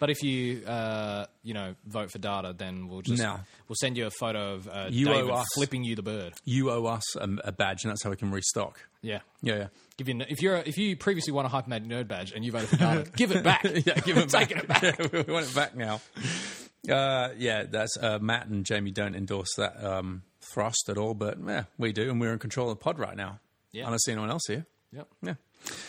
But 0.00 0.08
if 0.08 0.22
you, 0.22 0.64
uh, 0.66 1.26
you 1.42 1.52
know, 1.52 1.74
vote 1.86 2.10
for 2.10 2.18
data, 2.18 2.54
then 2.56 2.88
we'll 2.88 3.02
just 3.02 3.22
No. 3.22 3.38
we'll 3.68 3.76
send 3.78 3.96
you 3.98 4.06
a 4.06 4.10
photo 4.10 4.54
of 4.54 4.66
uh, 4.68 4.88
You 4.90 5.10
owe 5.10 5.14
David 5.14 5.30
us. 5.32 5.46
flipping 5.54 5.84
you 5.84 5.94
the 5.96 6.02
bird. 6.02 6.32
You 6.46 6.70
owe 6.70 6.86
us 6.86 7.14
a, 7.16 7.28
a 7.44 7.52
badge, 7.52 7.84
and 7.84 7.90
that's 7.90 8.02
how 8.02 8.08
we 8.10 8.16
can 8.16 8.30
restock. 8.30 8.80
Yeah. 9.02 9.20
Yeah, 9.42 9.56
yeah. 9.56 9.66
Give 9.98 10.08
you 10.08 10.20
if 10.28 10.40
you're 10.42 10.56
if 10.56 10.78
you 10.78 10.96
previously 10.96 11.32
won 11.34 11.44
a 11.44 11.48
Hyper 11.48 11.68
Magic 11.68 11.88
Nerd 11.88 12.08
badge 12.08 12.32
and 12.32 12.42
you 12.44 12.52
voted 12.52 12.70
for 12.70 12.76
data, 12.76 13.10
give 13.14 13.32
it 13.32 13.44
back. 13.44 13.62
yeah, 13.86 14.00
give 14.00 14.16
it 14.16 14.32
back. 14.32 14.48
Taking 14.48 14.58
it 14.58 14.66
back. 14.68 14.82
Yeah, 15.12 15.22
we 15.26 15.32
want 15.32 15.46
it 15.48 15.54
back 15.54 15.76
now. 15.76 16.00
Uh, 16.90 17.30
yeah, 17.36 17.64
that's 17.64 17.96
uh, 18.00 18.18
Matt 18.20 18.46
and 18.46 18.64
Jamie 18.64 18.92
don't 18.92 19.14
endorse 19.14 19.54
that 19.56 19.82
um, 19.84 20.22
thrust 20.56 20.88
at 20.88 20.96
all, 20.96 21.12
but 21.12 21.36
yeah, 21.46 21.64
we 21.76 21.92
do, 21.92 22.10
and 22.10 22.18
we're 22.18 22.32
in 22.32 22.38
control 22.38 22.70
of 22.70 22.78
the 22.78 22.82
pod 22.82 22.98
right 22.98 23.14
now. 23.16 23.40
Yeah. 23.72 23.86
I 23.86 23.90
don't 23.90 24.00
see 24.02 24.12
anyone 24.12 24.30
else 24.30 24.42
here. 24.48 24.64
Yep. 24.92 25.08
Yeah. 25.22 25.34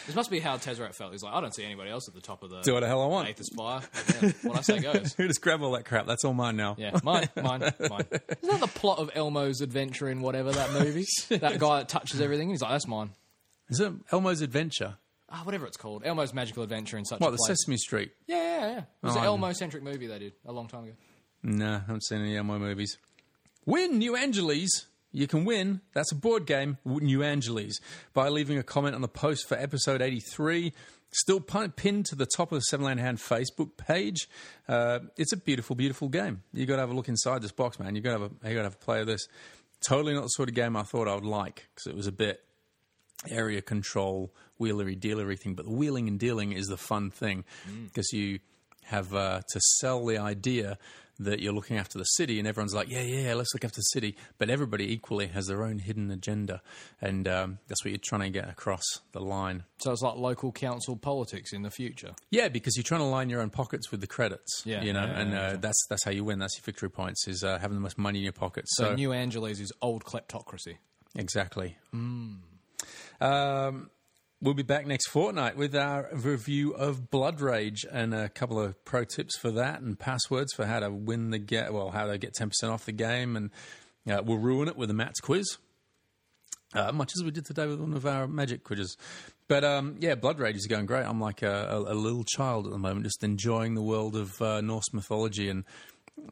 This 0.08 0.16
must 0.16 0.30
be 0.30 0.40
how 0.42 0.58
Tezzeret 0.58 0.94
felt. 0.96 1.14
He's 1.14 1.24
like, 1.24 1.34
I 1.34 1.40
don't 1.40 1.56
see 1.56 1.64
anybody 1.64 1.90
else 1.90 2.10
at 2.10 2.16
the 2.16 2.20
top 2.22 2.44
of 2.44 2.50
the 2.50 2.62
Do 2.62 2.74
what 2.74 2.82
the 2.82 2.88
hell 2.88 3.02
I 3.02 3.06
want. 3.06 3.30
eighth 3.30 3.40
aspire. 3.40 3.82
Yeah, 4.22 4.32
what 4.44 4.58
I 4.58 4.62
say 4.62 4.80
goes. 4.80 5.14
Who 5.18 5.28
just 5.28 5.42
grab 5.42 5.62
all 5.62 5.72
that 5.74 5.86
crap. 5.86 6.06
That's 6.08 6.26
all 6.26 6.34
mine 6.34 6.58
now. 6.58 6.76
Yeah, 6.78 6.98
mine, 7.04 7.30
mine, 7.36 7.62
mine. 7.62 7.72
Isn't 8.12 8.42
that 8.42 8.60
the 8.60 8.68
plot 8.74 9.00
of 9.00 9.10
Elmo's 9.16 9.62
adventure 9.62 10.10
in 10.10 10.22
whatever 10.22 10.52
that 10.52 10.74
movie? 10.74 11.06
that 11.30 11.60
guy 11.60 11.78
that 11.78 11.90
touches 11.90 12.20
everything. 12.20 12.50
He's 12.50 12.62
like, 12.62 12.72
that's 12.72 12.88
mine. 12.88 13.12
Is 13.70 13.80
it 13.80 13.94
Elmo's 14.12 14.42
Adventure? 14.42 14.98
Ah, 15.30 15.42
whatever 15.44 15.66
it's 15.68 15.78
called. 15.78 16.04
Elmo's 16.06 16.34
magical 16.34 16.64
adventure 16.64 16.98
in 16.98 17.06
such 17.06 17.20
What, 17.20 17.28
a 17.30 17.32
the 17.32 17.38
place. 17.38 17.58
Sesame 17.60 17.78
Street? 17.78 18.12
Yeah, 18.28 18.38
yeah, 18.38 18.68
yeah. 18.68 18.78
It 18.80 18.86
was 19.04 19.16
Oh, 19.16 19.20
an 19.20 19.26
Elmo 19.26 19.52
centric 19.54 19.84
movie 19.84 20.08
they 20.08 20.20
did 20.20 20.34
a 20.46 20.52
long 20.54 20.68
time 20.68 20.86
ago. 20.86 20.94
No, 21.44 21.68
I 21.76 21.80
haven't 21.80 22.04
seen 22.04 22.20
any 22.22 22.36
Elmo 22.38 22.58
movies. 22.60 22.98
Win 23.68 23.98
New 23.98 24.16
Angeles. 24.16 24.86
You 25.12 25.28
can 25.28 25.44
win. 25.44 25.82
That's 25.94 26.14
a 26.14 26.16
board 26.16 26.46
game, 26.46 26.78
New 26.86 27.22
Angeles, 27.22 27.82
by 28.14 28.30
leaving 28.30 28.58
a 28.58 28.64
comment 28.64 28.96
on 28.96 29.02
the 29.02 29.10
post 29.10 29.46
for 29.46 29.56
episode 29.58 30.02
83. 30.02 30.72
Still 31.12 31.42
pinned 31.42 32.06
to 32.06 32.16
the 32.16 32.26
top 32.26 32.54
of 32.54 32.60
the 32.60 32.62
Seven 32.62 32.86
Land 32.86 33.02
Hand 33.02 33.18
Facebook 33.18 33.76
page. 33.76 34.30
Uh, 34.70 35.00
it's 35.18 35.34
a 35.34 35.38
beautiful, 35.38 35.76
beautiful 35.76 36.08
game. 36.08 36.44
You 36.54 36.66
got 36.66 36.76
to 36.76 36.82
have 36.82 36.92
a 36.92 36.94
look 36.94 37.10
inside 37.10 37.42
this 37.42 37.52
box, 37.52 37.78
man. 37.78 37.94
You 37.94 38.02
got 38.02 38.16
to 38.16 38.22
have 38.22 38.32
a, 38.32 38.50
you 38.50 38.56
got 38.56 38.62
to 38.62 38.64
have 38.64 38.76
a 38.76 38.78
play 38.78 39.02
of 39.02 39.08
this. 39.08 39.28
Totally 39.86 40.14
not 40.14 40.22
the 40.22 40.30
sort 40.30 40.48
of 40.48 40.56
game 40.56 40.78
I 40.78 40.84
thought 40.84 41.10
I 41.10 41.16
would 41.16 41.26
like 41.26 41.68
because 41.76 41.88
it 41.88 41.96
was 41.96 42.08
a 42.08 42.12
bit 42.14 42.42
area 43.30 43.62
control, 43.62 44.34
wheelery 44.58 44.96
dealery 44.96 45.38
thing. 45.38 45.56
But 45.56 45.66
the 45.66 45.74
wheeling 45.74 46.08
and 46.08 46.18
dealing 46.18 46.54
is 46.54 46.68
the 46.68 46.78
fun 46.78 47.12
thing 47.12 47.44
because 47.86 48.14
you 48.14 48.40
have 48.88 49.14
uh, 49.14 49.42
to 49.52 49.60
sell 49.80 50.06
the 50.06 50.18
idea 50.18 50.78
that 51.20 51.40
you're 51.40 51.54
looking 51.54 51.78
after 51.78 51.98
the 51.98 52.04
city, 52.04 52.40
and 52.40 52.48
everyone's 52.48 52.74
like, 52.74 52.90
"Yeah, 52.90 53.02
yeah, 53.02 53.34
let's 53.34 53.54
look 53.54 53.66
after 53.66 53.78
the 53.78 53.84
city." 53.84 54.16
But 54.38 54.50
everybody 54.50 54.92
equally 54.92 55.28
has 55.28 55.48
their 55.48 55.64
own 55.64 55.80
hidden 55.80 56.12
agenda, 56.12 56.62
and 57.02 57.28
um, 57.28 57.60
that's 57.68 57.84
what 57.84 57.92
you're 57.92 58.00
trying 58.04 58.22
to 58.22 58.30
get 58.30 58.50
across 58.50 58.84
the 59.14 59.20
line. 59.20 59.64
So 59.80 59.92
it's 59.92 60.02
like 60.02 60.16
local 60.16 60.52
council 60.52 60.96
politics 60.96 61.54
in 61.54 61.64
the 61.64 61.72
future. 61.72 62.14
Yeah, 62.30 62.50
because 62.50 62.76
you're 62.76 62.84
trying 62.84 63.02
to 63.02 63.08
line 63.08 63.30
your 63.30 63.42
own 63.42 63.50
pockets 63.50 63.92
with 63.92 64.02
the 64.02 64.08
credits. 64.08 64.64
Yeah, 64.66 64.84
you 64.84 64.94
know, 64.94 65.06
yeah, 65.06 65.20
and 65.20 65.32
yeah, 65.32 65.40
uh, 65.40 65.52
yeah. 65.52 65.58
that's 65.58 65.86
that's 65.90 66.04
how 66.04 66.12
you 66.12 66.24
win. 66.24 66.40
That's 66.40 66.58
your 66.58 66.64
victory 66.64 66.90
points 66.90 67.28
is 67.28 67.44
uh, 67.44 67.58
having 67.60 67.76
the 67.76 67.82
most 67.82 67.98
money 67.98 68.20
in 68.20 68.24
your 68.24 68.34
pockets. 68.34 68.76
So, 68.76 68.94
New 68.94 69.14
Angeles 69.14 69.60
is 69.60 69.72
old 69.82 70.04
kleptocracy. 70.04 70.78
Exactly. 71.16 71.78
Um, 71.94 72.44
we'll 74.42 74.54
be 74.54 74.64
back 74.64 74.86
next 74.86 75.08
fortnight 75.08 75.58
with 75.58 75.76
our 75.76 76.10
review 76.14 76.74
of 76.74 77.10
Blood 77.10 77.42
Rage 77.42 77.86
and 77.92 78.14
a 78.14 78.30
couple 78.30 78.60
of 78.60 78.84
pro 78.86 79.04
tips 79.04 79.38
for 79.38 79.52
that 79.52 79.82
and 79.82 79.98
passwords 79.98 80.54
for 80.54 80.66
how 80.66 80.80
to 80.80 80.90
win 80.90 81.32
the 81.32 81.40
get. 81.40 81.74
Well, 81.74 81.92
how 81.92 82.06
to 82.06 82.18
get 82.18 82.34
ten 82.34 82.50
percent 82.50 82.72
off 82.72 82.86
the 82.86 82.92
game, 82.92 83.36
and 83.36 83.50
uh, 84.10 84.22
we'll 84.24 84.38
ruin 84.38 84.68
it 84.68 84.78
with 84.78 84.90
a 84.90 84.94
Matt's 84.94 85.20
quiz. 85.20 85.58
Uh, 86.74 86.92
much 86.92 87.14
as 87.18 87.24
we 87.24 87.32
did 87.32 87.46
today 87.46 87.66
with 87.66 87.80
one 87.80 87.94
of 87.94 88.06
our 88.06 88.28
magic 88.28 88.64
quizzes. 88.64 88.98
But 89.48 89.64
um, 89.64 89.96
yeah, 90.00 90.16
Blood 90.16 90.40
Rage 90.40 90.58
is 90.58 90.68
going 90.68 90.86
great. 90.86 91.06
I'm 91.06 91.22
like 91.22 91.42
a, 91.42 91.68
a, 91.70 91.94
a 91.94 91.96
little 91.96 92.26
child 92.26 92.66
at 92.66 92.74
the 92.74 92.78
moment, 92.78 93.06
just 93.06 93.24
enjoying 93.24 93.76
the 93.76 93.82
world 93.82 94.16
of 94.18 94.42
uh, 94.42 94.60
Norse 94.60 94.94
mythology. 94.94 95.50
And 95.50 95.64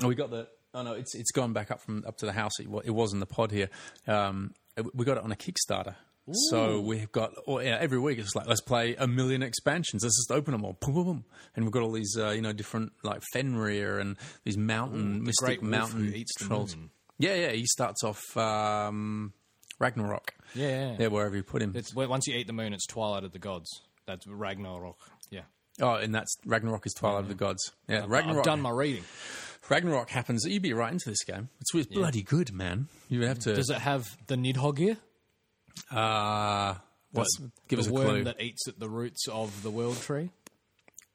we 0.04 0.14
got 0.16 0.32
the 0.32 0.48
oh 0.74 0.84
no, 0.84 0.94
it's 0.94 1.16
it's 1.16 1.32
gone 1.32 1.54
back 1.54 1.72
up 1.72 1.82
from 1.82 2.04
up 2.06 2.18
to 2.18 2.26
the 2.26 2.34
house. 2.34 2.60
It, 2.60 2.68
it 2.84 2.92
was 2.92 3.14
in 3.14 3.20
the 3.20 3.26
pod 3.26 3.52
here. 3.52 3.70
Um, 4.08 4.54
we 4.94 5.06
got 5.06 5.18
it 5.18 5.24
on 5.24 5.32
a 5.32 5.36
Kickstarter. 5.36 5.96
So 6.34 6.80
we've 6.82 7.12
got 7.12 7.34
or, 7.46 7.62
yeah, 7.62 7.78
every 7.80 8.00
week 8.00 8.18
it's 8.18 8.36
like 8.36 8.48
let's 8.48 8.62
play 8.62 8.96
a 8.96 9.08
million 9.08 9.44
expansions. 9.44 10.04
Let's 10.04 10.18
just 10.18 10.32
open 10.32 10.54
them 10.54 10.66
all, 10.66 10.74
boom, 10.80 10.94
boom, 10.96 11.04
boom. 11.04 11.26
and 11.56 11.66
we've 11.66 11.72
got 11.72 11.84
all 11.84 11.92
these 11.92 12.16
uh, 12.18 12.30
you 12.30 12.42
know 12.42 12.52
different 12.52 12.94
like 13.04 13.22
Fenrir 13.32 14.00
and 14.00 14.18
these 14.44 14.58
mountain 14.58 15.24
mystic 15.24 15.46
great 15.46 15.62
wolf 15.62 15.72
mountain 15.72 16.12
the 16.12 16.26
trolls. 16.40 16.76
Yeah, 17.20 17.36
yeah. 17.36 17.52
He 17.52 17.66
starts 17.66 18.04
off 18.04 18.22
um, 18.38 19.34
Ragnarok. 19.80 20.34
Yeah, 20.56 20.68
yeah, 20.68 20.90
yeah. 20.92 20.96
Yeah, 21.02 21.08
wherever 21.08 21.36
you 21.36 21.44
put 21.44 21.62
him. 21.62 21.74
It's 21.76 21.94
once 21.94 22.28
you 22.28 22.36
eat 22.36 22.48
the 22.48 22.54
moon, 22.54 22.74
it's 22.74 22.88
Twilight 22.88 23.24
of 23.24 23.32
the 23.32 23.40
Gods. 23.40 23.70
That's 24.08 24.26
Ragnarok. 24.26 24.98
Yeah, 25.30 25.42
oh, 25.80 25.96
and 25.96 26.14
that's 26.14 26.36
Ragnarok 26.46 26.88
is 26.88 26.94
Twilight 26.94 27.22
of 27.22 27.28
the 27.28 27.36
Gods. 27.36 27.72
Yeah, 27.88 28.04
I've 28.04 28.10
Ragnarok. 28.10 28.46
done 28.46 28.62
my 28.62 28.72
reading. 28.72 29.04
Ragnarok 29.70 30.10
happens. 30.10 30.46
You'd 30.46 30.62
be 30.62 30.74
right 30.74 30.92
into 30.92 31.10
this 31.10 31.24
game. 31.24 31.50
It's, 31.60 31.74
it's 31.74 31.88
bloody 31.88 32.22
good, 32.22 32.52
man. 32.52 32.88
You 33.10 33.26
have 33.26 33.40
to. 33.40 33.54
Does 33.54 33.70
it 33.70 33.80
have 33.80 34.06
the 34.28 34.36
Nidhogg 34.36 34.98
uh, 35.92 36.76
what's, 37.12 37.38
give 37.68 37.78
the 37.78 37.86
us 37.86 37.88
a 37.88 37.94
worm 37.94 38.08
clue. 38.08 38.24
that 38.26 38.42
eats 38.42 38.68
at 38.68 38.80
the 38.80 38.90
roots 38.90 39.28
of 39.28 39.64
the 39.64 39.70
world 39.72 40.00
tree? 40.02 40.30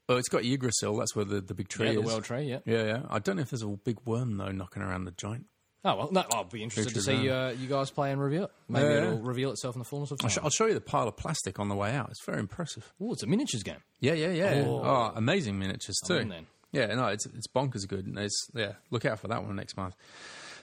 oh, 0.08 0.16
it's 0.16 0.28
got 0.28 0.44
Yggdrasil. 0.44 0.96
That's 0.96 1.14
where 1.14 1.24
the, 1.24 1.40
the 1.40 1.54
big 1.54 1.68
tree 1.68 1.86
Yeah, 1.86 1.92
the 1.94 2.02
world 2.02 2.24
tree. 2.24 2.42
Yeah. 2.42 2.58
Yeah, 2.64 2.84
yeah. 2.84 3.02
I 3.08 3.20
don't 3.20 3.36
know 3.36 3.42
if 3.42 3.50
there's 3.50 3.62
a 3.62 3.68
big 3.68 3.98
worm 4.04 4.36
though 4.38 4.50
knocking 4.50 4.82
around 4.82 5.04
the 5.04 5.12
joint. 5.12 5.46
Oh 5.82 5.96
well, 5.96 6.08
no, 6.12 6.24
I'll 6.32 6.44
be 6.44 6.62
interested 6.62 6.92
to 6.94 7.00
see 7.00 7.30
uh, 7.30 7.50
you 7.50 7.66
guys 7.66 7.90
play 7.90 8.12
and 8.12 8.20
review 8.20 8.42
it. 8.44 8.50
Maybe 8.68 8.84
Yeah, 8.86 9.04
it'll 9.04 9.18
reveal 9.20 9.50
itself 9.50 9.76
in 9.76 9.78
the 9.78 9.84
fullness 9.86 10.10
of 10.10 10.18
I'll, 10.20 10.28
time. 10.28 10.30
sh- 10.30 10.38
I'll 10.44 10.50
show 10.50 10.66
you 10.66 10.74
the 10.74 10.80
pile 10.82 11.08
of 11.08 11.16
plastic 11.16 11.58
on 11.58 11.68
the 11.70 11.74
way 11.74 11.94
out. 11.94 12.10
It's 12.10 12.22
very 12.22 12.38
impressive. 12.40 12.92
Oh, 13.00 13.12
it's 13.12 13.22
a 13.22 13.26
miniatures 13.26 13.62
game. 13.62 13.78
Yeah, 13.98 14.12
yeah, 14.12 14.30
yeah. 14.30 14.64
Oh. 14.66 14.82
Oh, 14.84 15.12
amazing 15.14 15.58
miniatures 15.58 15.96
too. 16.06 16.16
in 16.16 16.28
then. 16.28 16.46
Yeah, 16.72 16.94
no, 16.94 17.06
it's 17.06 17.24
it's 17.26 17.46
bonkers 17.46 17.88
good. 17.88 18.04
And 18.06 18.18
It's 18.18 18.48
yeah, 18.54 18.72
look 18.90 19.06
out 19.06 19.20
for 19.20 19.28
that 19.28 19.42
one 19.42 19.56
next 19.56 19.76
month. 19.76 19.94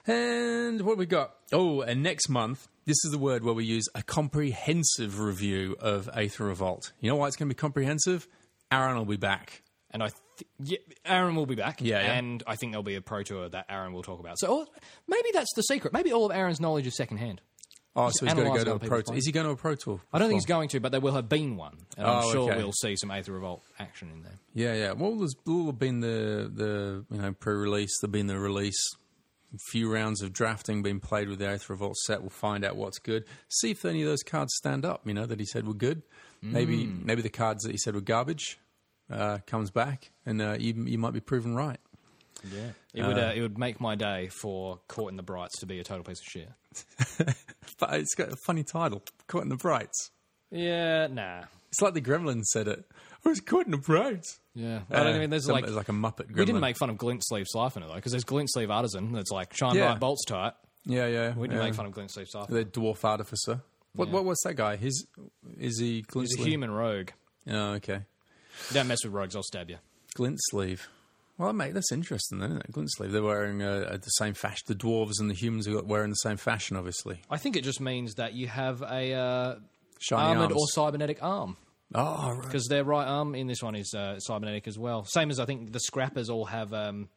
And 0.06 0.82
what 0.82 0.92
have 0.94 1.00
we 1.00 1.06
got? 1.08 1.34
Oh, 1.52 1.82
and 1.82 2.04
next 2.04 2.30
month, 2.30 2.68
this 2.88 2.98
is 3.06 3.12
the 3.12 3.18
word 3.20 3.44
where 3.44 3.54
we 3.54 3.66
use 3.66 3.86
a 3.94 4.02
comprehensive 4.02 5.20
review 5.20 5.76
of 5.80 6.10
Aether 6.14 6.46
Revolt. 6.46 6.94
You 7.00 7.10
know 7.12 7.18
why 7.18 7.28
it's 7.28 7.36
going 7.36 7.48
to 7.50 7.54
be 7.54 7.60
comprehensive? 7.60 8.28
Aaron 8.72 8.98
will 8.98 9.06
be 9.06 9.18
back. 9.18 9.62
And 9.92 10.02
I, 10.04 10.10
th- 10.38 10.50
yeah, 10.60 10.78
Aaron 11.06 11.36
will 11.36 11.46
be 11.46 11.56
back. 11.56 11.82
Yeah, 11.82 12.02
yeah. 12.02 12.14
and 12.14 12.44
I 12.48 12.56
think 12.56 12.72
there'll 12.72 12.84
be 12.84 12.96
a 12.96 13.02
pro 13.02 13.24
tour 13.24 13.48
that 13.50 13.66
Aaron 13.70 13.94
will 13.94 14.04
talk 14.04 14.20
about. 14.20 14.40
So 14.40 14.66
maybe 15.08 15.30
that's 15.34 15.54
the 15.56 15.62
secret. 15.62 15.94
Maybe 15.94 16.12
all 16.12 16.26
of 16.26 16.32
Aaron's 16.36 16.60
knowledge 16.60 16.88
is 16.88 16.96
secondhand. 16.98 17.42
Oh, 17.96 18.10
so 18.12 18.26
he's 18.26 18.36
going 18.36 18.52
to 18.52 18.58
go 18.58 18.64
to 18.64 18.74
a 18.76 18.80
pro 18.80 19.02
tour. 19.02 19.16
Is 19.16 19.26
he 19.26 19.32
going 19.32 19.48
to 19.48 19.54
a 19.54 19.56
pro 19.56 19.74
tour? 19.76 20.00
I 20.14 20.20
don't 20.20 20.28
think 20.28 20.38
he's 20.38 20.46
going 20.46 20.70
to, 20.70 20.80
but 20.80 20.92
there 20.92 21.02
will 21.02 21.16
have 21.16 21.28
been 21.28 21.58
one. 21.58 21.78
And 21.98 22.06
I'm 22.06 22.26
Oh, 22.26 22.32
sure 22.32 22.52
okay. 22.52 22.58
we'll 22.62 22.72
see 22.74 22.96
some 22.96 23.10
Aether 23.10 23.32
Revolt 23.32 23.64
action 23.80 24.12
in 24.14 24.22
there. 24.22 24.38
Yeah, 24.54 24.74
yeah. 24.76 24.92
Well, 24.92 25.16
there's 25.18 25.34
will 25.46 25.66
have 25.68 25.80
been 25.80 26.02
the 26.02 26.52
the 26.54 27.06
you 27.10 27.22
know 27.22 27.34
pre-release. 27.34 27.98
There'll 28.00 28.12
been 28.12 28.28
the 28.28 28.38
release. 28.38 28.78
A 29.56 29.58
few 29.72 29.92
rounds 29.92 30.22
of 30.22 30.34
drafting 30.34 30.84
being 30.84 31.00
played 31.00 31.30
with 31.30 31.40
the 31.40 31.48
Aether 31.48 31.66
Revolt 31.74 31.96
set. 31.98 32.22
We'll 32.22 32.30
find 32.30 32.66
out 32.66 32.76
what's 32.76 33.00
good. 33.00 33.24
See 33.48 33.72
if 33.72 33.86
any 33.86 34.02
of 34.02 34.08
those 34.10 34.22
cards 34.24 34.54
stand 34.56 34.84
up. 34.86 35.02
You 35.08 35.14
know 35.14 35.26
that 35.26 35.40
he 35.40 35.46
said 35.46 35.66
were 35.68 35.74
good. 35.74 36.02
Maybe 36.42 36.86
Mm. 36.86 37.06
maybe 37.06 37.22
the 37.22 37.30
cards 37.30 37.64
that 37.64 37.72
he 37.72 37.78
said 37.78 37.96
were 37.96 38.02
garbage 38.02 38.60
uh, 39.10 39.38
comes 39.48 39.72
back, 39.72 40.12
and 40.26 40.42
uh, 40.42 40.58
you 40.60 40.74
you 40.86 40.98
might 40.98 41.14
be 41.14 41.22
proven 41.22 41.56
right. 41.56 41.80
Yeah, 42.54 42.72
it 42.94 43.02
would 43.04 43.18
uh, 43.18 43.32
it 43.36 43.42
would 43.42 43.58
make 43.58 43.80
my 43.82 43.96
day 43.96 44.28
for 44.42 44.80
Caught 44.90 45.12
in 45.12 45.16
the 45.18 45.24
Brights 45.24 45.58
to 45.60 45.66
be 45.66 45.80
a 45.80 45.84
total 45.84 46.04
piece 46.04 46.20
of 46.20 46.26
shit. 46.28 46.50
But 47.80 47.94
it's 47.94 48.16
got 48.16 48.32
a 48.32 48.36
funny 48.46 48.64
title, 48.64 49.02
"Caught 49.28 49.44
in 49.44 49.50
the 49.50 49.56
Brights." 49.56 50.12
Yeah, 50.52 51.08
nah. 51.08 51.44
It's 51.70 51.82
like 51.82 51.94
the 51.94 52.02
Gremlins 52.02 52.46
said 52.46 52.68
it. 52.68 52.86
I 53.28 53.30
was 53.32 53.40
caught 53.42 53.66
in 53.66 53.72
the 53.72 53.78
Brights. 53.78 54.40
Yeah, 54.56 54.80
I 54.90 55.04
don't 55.04 55.20
mean 55.20 55.30
there's 55.30 55.46
some- 55.46 55.54
like 55.54 55.66
it's 55.66 55.74
like 55.74 55.90
a 55.90 55.94
Muppet. 55.94 56.28
Gremlin. 56.28 56.38
we 56.38 56.46
didn't 56.46 56.62
make 56.62 56.78
fun 56.78 56.90
of 56.90 56.98
Glint 56.98 57.22
Sleeve 57.26 57.46
Siphoner 57.54 57.88
though 57.88 57.96
because 57.96 58.12
there's 58.12 58.24
Glint 58.24 58.50
Sleeve 58.52 58.72
Artisan 58.72 59.12
that's 59.12 59.32
like 59.32 59.54
shine 59.56 59.76
Yeah. 59.76 59.88
bright 59.90 60.00
bolts 60.00 60.26
tight. 60.26 60.54
Yeah, 60.86 61.08
yeah. 61.08 61.36
We 61.36 61.48
didn't 61.48 61.60
yeah. 61.60 61.66
make 61.66 61.76
fun 61.76 61.86
of 61.86 61.92
Glint 61.92 62.12
Sleeve 62.12 62.28
Siphoner. 62.34 62.48
the 62.48 62.66
dwarf 62.66 63.04
artificer. 63.04 63.62
What 63.94 64.08
Yeah. 64.08 64.14
what 64.16 64.26
what's 64.26 64.44
that 64.44 64.56
guy? 64.56 64.78
His 64.78 65.06
is 65.60 65.80
he 65.80 66.02
glint 66.04 66.30
Sleeve? 66.30 66.38
He's 66.40 66.46
a 66.48 66.50
human 66.50 66.72
rogue. 66.72 67.10
Oh, 67.50 67.74
okay. 67.74 68.02
Don't 68.74 68.88
mess 68.88 69.04
with 69.04 69.14
rogues, 69.14 69.36
I'll 69.36 69.44
stab 69.44 69.70
you. 69.70 69.78
Glint 70.16 70.38
sleeve. 70.50 70.88
Well, 71.38 71.54
mate, 71.54 71.76
that's 71.76 71.92
interesting, 71.92 72.40
then, 72.40 72.50
isn't 72.50 72.66
it? 72.66 72.72
Glint 72.72 72.90
sleeve. 72.94 73.12
They're 73.12 73.22
wearing 73.22 73.62
uh, 73.62 73.88
uh, 73.92 73.98
the 73.98 74.10
same 74.10 74.34
fashion. 74.34 74.64
The 74.66 74.74
dwarves 74.74 75.20
and 75.20 75.30
the 75.30 75.36
humans 75.36 75.68
are 75.68 75.84
wearing 75.84 76.10
the 76.10 76.16
same 76.16 76.38
fashion, 76.38 76.76
obviously. 76.76 77.22
I 77.30 77.38
think 77.38 77.56
it 77.56 77.64
just 77.64 77.80
means 77.80 78.16
that 78.16 78.34
you 78.34 78.48
have 78.48 78.82
a 78.82 79.14
uh, 79.14 79.56
Shiny 80.00 80.24
armored 80.24 80.52
arms. 80.52 80.56
or 80.56 80.68
cybernetic 80.70 81.20
arm. 81.22 81.56
Oh, 81.96 82.32
right. 82.34 82.42
because 82.42 82.68
their 82.68 82.84
right 82.84 83.06
arm 83.08 83.34
in 83.36 83.48
this 83.48 83.64
one 83.64 83.76
is 83.76 83.94
uh, 83.94 84.20
cybernetic 84.20 84.68
as 84.68 84.78
well. 84.78 85.06
Same 85.06 85.30
as 85.30 85.40
I 85.40 85.46
think 85.46 85.72
the 85.72 85.80
scrappers 85.80 86.30
all 86.30 86.46
have. 86.46 86.74
Um, 86.74 87.10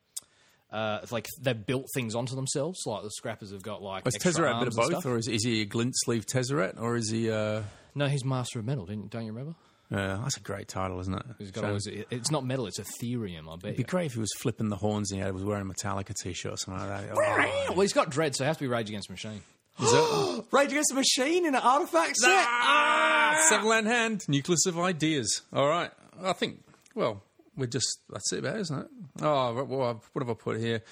uh, 0.73 1.01
like 1.11 1.27
they've 1.41 1.67
built 1.67 1.87
things 1.95 2.15
onto 2.15 2.37
themselves. 2.37 2.79
Like 2.87 3.03
the 3.03 3.11
scrappers 3.11 3.51
have 3.53 3.63
got 3.63 3.83
like. 3.83 4.07
Is 4.07 4.17
Tezzeret 4.17 4.57
a 4.57 4.59
bit 4.61 4.69
of 4.69 4.75
both, 4.77 5.05
or 5.07 5.19
is, 5.19 5.27
is 5.27 5.45
he 5.45 5.63
a 5.63 5.65
glint 5.65 5.95
sleeve 5.97 6.25
Tezzeret, 6.27 6.81
or 6.81 6.97
is 6.97 7.11
he? 7.11 7.29
Uh, 7.31 7.63
No, 7.97 8.07
he's 8.07 8.25
master 8.25 8.61
of 8.61 8.65
metal. 8.65 8.87
Didn't 8.87 9.11
don't 9.11 9.27
you 9.27 9.33
remember? 9.33 9.57
uh, 9.91 10.23
that's 10.23 10.37
a 10.37 10.41
great 10.41 10.69
title, 10.69 11.01
isn't 11.01 11.13
it? 11.15 11.23
He's 11.41 11.51
got 11.51 11.65
his, 11.75 11.89
it's 11.89 12.31
not 12.31 12.45
metal. 12.47 12.67
It's 12.69 12.79
etherium. 12.79 13.49
I 13.53 13.57
bet. 13.57 13.65
It'd 13.65 13.77
be 13.79 13.83
You. 13.83 13.85
great 13.85 14.07
if 14.07 14.13
he 14.15 14.21
was 14.21 14.31
flipping 14.41 14.69
the 14.69 14.77
horns 14.77 15.11
and 15.11 15.21
he 15.21 15.29
was 15.33 15.43
wearing 15.43 15.69
a 15.69 15.75
Metallica 15.75 16.15
t-shirt 16.23 16.53
or 16.53 16.57
something 16.57 16.89
like 16.89 17.09
that. 17.09 17.17
Oh. 17.17 17.73
Well, 17.73 17.81
he's 17.81 17.93
got 17.93 18.09
dread, 18.11 18.37
so 18.37 18.45
it 18.45 18.47
has 18.47 18.57
to 18.59 18.63
be 18.63 18.69
Rage 18.69 18.89
Against 18.91 19.09
the 19.09 19.15
Machine. 19.15 19.43
Is 19.83 19.91
that- 19.93 20.45
Rage 20.53 20.71
Against 20.71 20.91
the 20.91 20.95
Machine 20.97 21.47
in 21.47 21.55
an 21.55 21.61
artifact 21.63 22.17
set. 22.17 22.31
Ah, 22.49 23.47
seven 23.49 23.67
land 23.69 23.87
hand, 23.87 24.25
nucleus 24.29 24.67
of 24.67 24.79
ideas. 24.79 25.43
All 25.53 25.69
right, 25.69 25.91
I 26.23 26.33
think. 26.33 26.63
Well, 26.95 27.23
we're 27.57 27.67
just 27.67 28.01
that's 28.11 28.33
it, 28.33 28.41
about, 28.41 28.59
isn't 28.59 28.79
it? 28.79 28.87
Oh, 29.23 29.55
what, 29.55 29.69
what 29.69 29.97
what 30.13 30.27
have 30.27 30.31
I 30.31 30.35
put 30.35 30.59
here? 30.59 30.83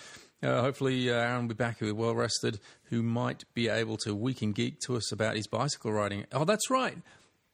Uh, 0.42 0.60
hopefully, 0.60 1.10
uh, 1.10 1.14
Aaron 1.14 1.42
will 1.42 1.48
be 1.48 1.54
back. 1.54 1.80
He'll 1.80 1.94
well 1.94 2.14
rested. 2.14 2.60
Who 2.84 3.02
might 3.02 3.44
be 3.54 3.68
able 3.68 3.96
to 3.98 4.14
week 4.14 4.40
and 4.42 4.54
geek 4.54 4.78
to 4.86 4.96
us 4.96 5.10
about 5.12 5.34
his 5.36 5.46
bicycle 5.48 5.92
riding? 5.92 6.26
Oh, 6.32 6.44
that's 6.44 6.70
right. 6.70 6.96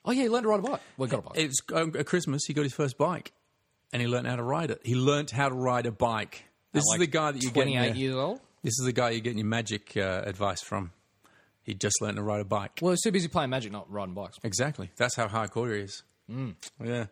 Oh 0.05 0.13
yeah, 0.13 0.25
he 0.25 0.29
learned 0.29 0.45
to 0.45 0.49
ride 0.51 0.61
a 0.61 0.63
bike. 0.63 0.81
Well, 0.99 1.07
he 1.07 1.11
got 1.11 1.19
a 1.21 1.29
bike. 1.29 1.39
It 1.39 1.47
was 1.49 1.63
um, 1.73 1.93
at 1.99 2.05
Christmas. 2.07 2.43
He 2.47 2.53
got 2.53 2.63
his 2.65 2.75
first 2.75 2.99
bike, 2.99 3.33
and 3.93 4.03
he 4.03 4.09
learned 4.09 4.27
how 4.27 4.37
to 4.37 4.43
ride 4.43 4.71
it. 4.71 4.81
He 4.85 4.95
learned 4.95 5.31
how 5.31 5.49
to 5.49 5.55
ride 5.55 5.87
a 5.87 5.93
bike. 5.93 6.45
This 6.73 6.83
is 6.83 6.89
like, 6.91 7.01
the 7.01 7.07
guy 7.07 7.31
that 7.33 7.43
you 7.43 7.51
get. 7.51 7.67
in 7.67 7.73
28 7.73 7.87
your- 7.87 7.97
years 7.97 8.15
old. 8.17 8.41
This 8.63 8.79
is 8.79 8.85
the 8.85 8.93
guy 8.93 9.11
you're 9.11 9.21
getting 9.21 9.39
your 9.39 9.47
magic 9.47 9.97
uh, 9.97 10.23
advice 10.25 10.61
from. 10.63 10.91
He 11.65 11.75
just 11.75 12.01
learned 12.01 12.17
to 12.17 12.23
ride 12.23 12.41
a 12.41 12.45
bike. 12.45 12.79
Well, 12.83 12.93
he's 12.93 13.03
too 13.03 13.11
busy 13.11 13.29
playing 13.29 13.51
Magic, 13.51 13.73
not 13.73 13.91
riding 13.91 14.15
bikes. 14.15 14.39
Exactly. 14.45 14.91
That's 14.97 15.17
how 15.17 15.27
hardcore 15.27 15.75
he 15.75 15.83
is. 15.83 16.03
Mm. 16.31 16.55
Yeah. 16.83 17.07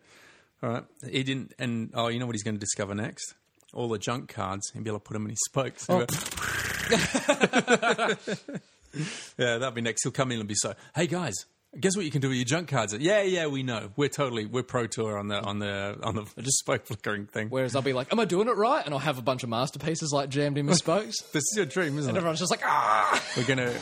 All 0.61 0.69
right. 0.69 0.83
He 1.09 1.23
didn't. 1.23 1.53
And 1.59 1.91
oh, 1.93 2.07
you 2.07 2.19
know 2.19 2.25
what 2.25 2.35
he's 2.35 2.43
going 2.43 2.55
to 2.55 2.59
discover 2.59 2.93
next? 2.93 3.33
All 3.73 3.89
the 3.89 3.97
junk 3.97 4.31
cards. 4.31 4.69
He'll 4.71 4.83
be 4.83 4.89
able 4.89 4.99
to 4.99 5.03
put 5.03 5.13
them 5.13 5.23
in 5.23 5.31
his 5.31 5.41
spokes. 5.45 5.87
Oh. 5.89 5.99
yeah, 9.37 9.57
that'll 9.57 9.71
be 9.71 9.81
next. 9.81 10.03
He'll 10.03 10.11
come 10.11 10.31
in 10.31 10.39
and 10.39 10.47
be 10.47 10.55
so. 10.55 10.73
Hey 10.95 11.07
guys, 11.07 11.45
guess 11.79 11.95
what 11.95 12.05
you 12.05 12.11
can 12.11 12.21
do 12.21 12.29
with 12.29 12.37
your 12.37 12.45
junk 12.45 12.67
cards? 12.67 12.93
Yeah, 12.93 13.21
yeah, 13.23 13.47
we 13.47 13.63
know. 13.63 13.89
We're 13.95 14.09
totally 14.09 14.45
we're 14.45 14.63
pro 14.63 14.87
tour 14.87 15.17
on 15.17 15.27
the 15.27 15.39
on 15.41 15.59
the 15.59 15.97
on 16.03 16.15
the 16.15 16.25
just 16.41 16.59
spoke 16.59 16.85
flickering 16.85 17.25
thing. 17.25 17.49
Whereas 17.49 17.75
I'll 17.75 17.81
be 17.81 17.93
like, 17.93 18.11
"Am 18.11 18.19
I 18.19 18.25
doing 18.25 18.47
it 18.47 18.55
right?" 18.55 18.83
And 18.85 18.93
I'll 18.93 18.99
have 18.99 19.17
a 19.17 19.21
bunch 19.23 19.43
of 19.43 19.49
masterpieces 19.49 20.11
like 20.13 20.29
jammed 20.29 20.57
in 20.57 20.65
my 20.65 20.73
spokes, 20.83 21.15
This 21.31 21.43
is 21.51 21.53
your 21.57 21.65
dream, 21.65 21.97
isn't 21.97 22.09
and 22.09 22.17
it? 22.17 22.19
everyone's 22.19 22.39
just 22.39 22.51
like, 22.51 22.61
"Ah!" 22.63 23.23
We're 23.37 23.45
going 23.45 23.57
to 23.59 23.73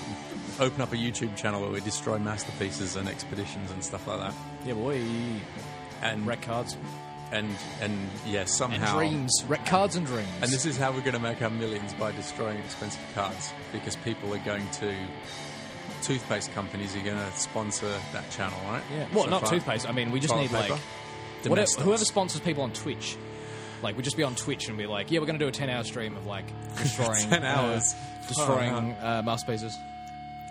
open 0.59 0.81
up 0.81 0.93
a 0.93 0.95
YouTube 0.97 1.35
channel 1.35 1.61
where 1.61 1.72
we 1.72 1.81
destroy 1.81 2.18
masterpieces 2.19 2.95
and 2.95 3.07
expeditions 3.09 3.72
and 3.72 3.84
stuff 3.84 4.07
like 4.07 4.19
that. 4.19 4.34
Yeah, 4.65 4.73
boy. 4.73 5.01
And 6.01 6.26
Wreck 6.26 6.41
cards 6.41 6.77
and 7.31 7.47
and 7.81 7.97
yeah, 8.26 8.41
and 8.41 8.49
somehow 8.49 8.97
dreams. 8.97 9.43
Wreck 9.47 9.65
cards 9.65 9.95
and 9.95 10.05
dreams. 10.05 10.27
And 10.41 10.51
this 10.51 10.65
is 10.65 10.77
how 10.77 10.91
we're 10.91 11.01
going 11.01 11.13
to 11.13 11.19
make 11.19 11.41
our 11.41 11.49
millions 11.49 11.93
by 11.93 12.11
destroying 12.11 12.57
expensive 12.59 13.01
cards 13.13 13.51
because 13.72 13.95
people 13.97 14.34
are 14.34 14.39
going 14.39 14.68
to 14.72 14.93
toothpaste 16.02 16.52
companies 16.53 16.95
are 16.95 17.02
going 17.02 17.18
to 17.18 17.32
sponsor 17.38 17.91
that 18.14 18.30
channel, 18.32 18.57
right? 18.65 18.84
yeah. 18.91 19.07
Well, 19.14 19.26
So 19.26 19.30
not 19.30 19.41
far- 19.44 19.52
toothpaste. 19.52 19.88
I 19.88 19.91
mean, 19.91 20.11
we 20.11 20.19
just 20.19 20.34
Toilet 20.34 20.52
need 20.52 20.57
paper? 20.61 20.73
like 20.73 21.49
whatever, 21.49 21.69
whoever 21.82 22.06
sponsors 22.06 22.41
people 22.41 22.64
on 22.64 22.72
Twitch. 22.73 23.18
Like 23.82 23.98
we 23.98 24.03
just 24.03 24.15
be 24.18 24.23
on 24.23 24.36
Twitch 24.36 24.68
and 24.69 24.78
be 24.78 24.86
like, 24.86 25.10
"Yeah, 25.10 25.19
we're 25.19 25.26
going 25.26 25.40
to 25.40 25.44
do 25.45 25.49
a 25.49 25.52
ten-hour 25.52 25.84
stream 25.84 26.15
of 26.15 26.26
like 26.28 26.45
destroying 26.78 27.30
10 27.30 27.44
uh, 27.44 27.48
hours. 27.48 27.95
destroying 28.28 28.95
Oh, 29.02 29.06
uh, 29.07 29.22
masterpieces, 29.26 29.76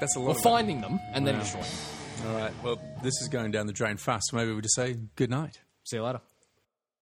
That's 0.00 0.16
a 0.16 0.20
lot. 0.20 0.36
or 0.36 0.42
finding 0.42 0.80
them 0.80 0.98
and 1.12 1.24
then 1.26 1.38
destroying 1.38 1.64
them." 1.64 2.28
All 2.28 2.36
right. 2.40 2.52
Well, 2.64 2.80
this 3.02 3.14
is 3.22 3.28
going 3.28 3.50
down 3.52 3.66
the 3.68 3.72
drain 3.72 3.96
fast. 3.98 4.30
So 4.30 4.36
maybe 4.36 4.52
we 4.52 4.60
just 4.62 4.74
say 4.74 4.96
good 5.16 5.30
night. 5.30 5.60
See 5.84 5.96
you 5.96 6.02
later. 6.02 6.20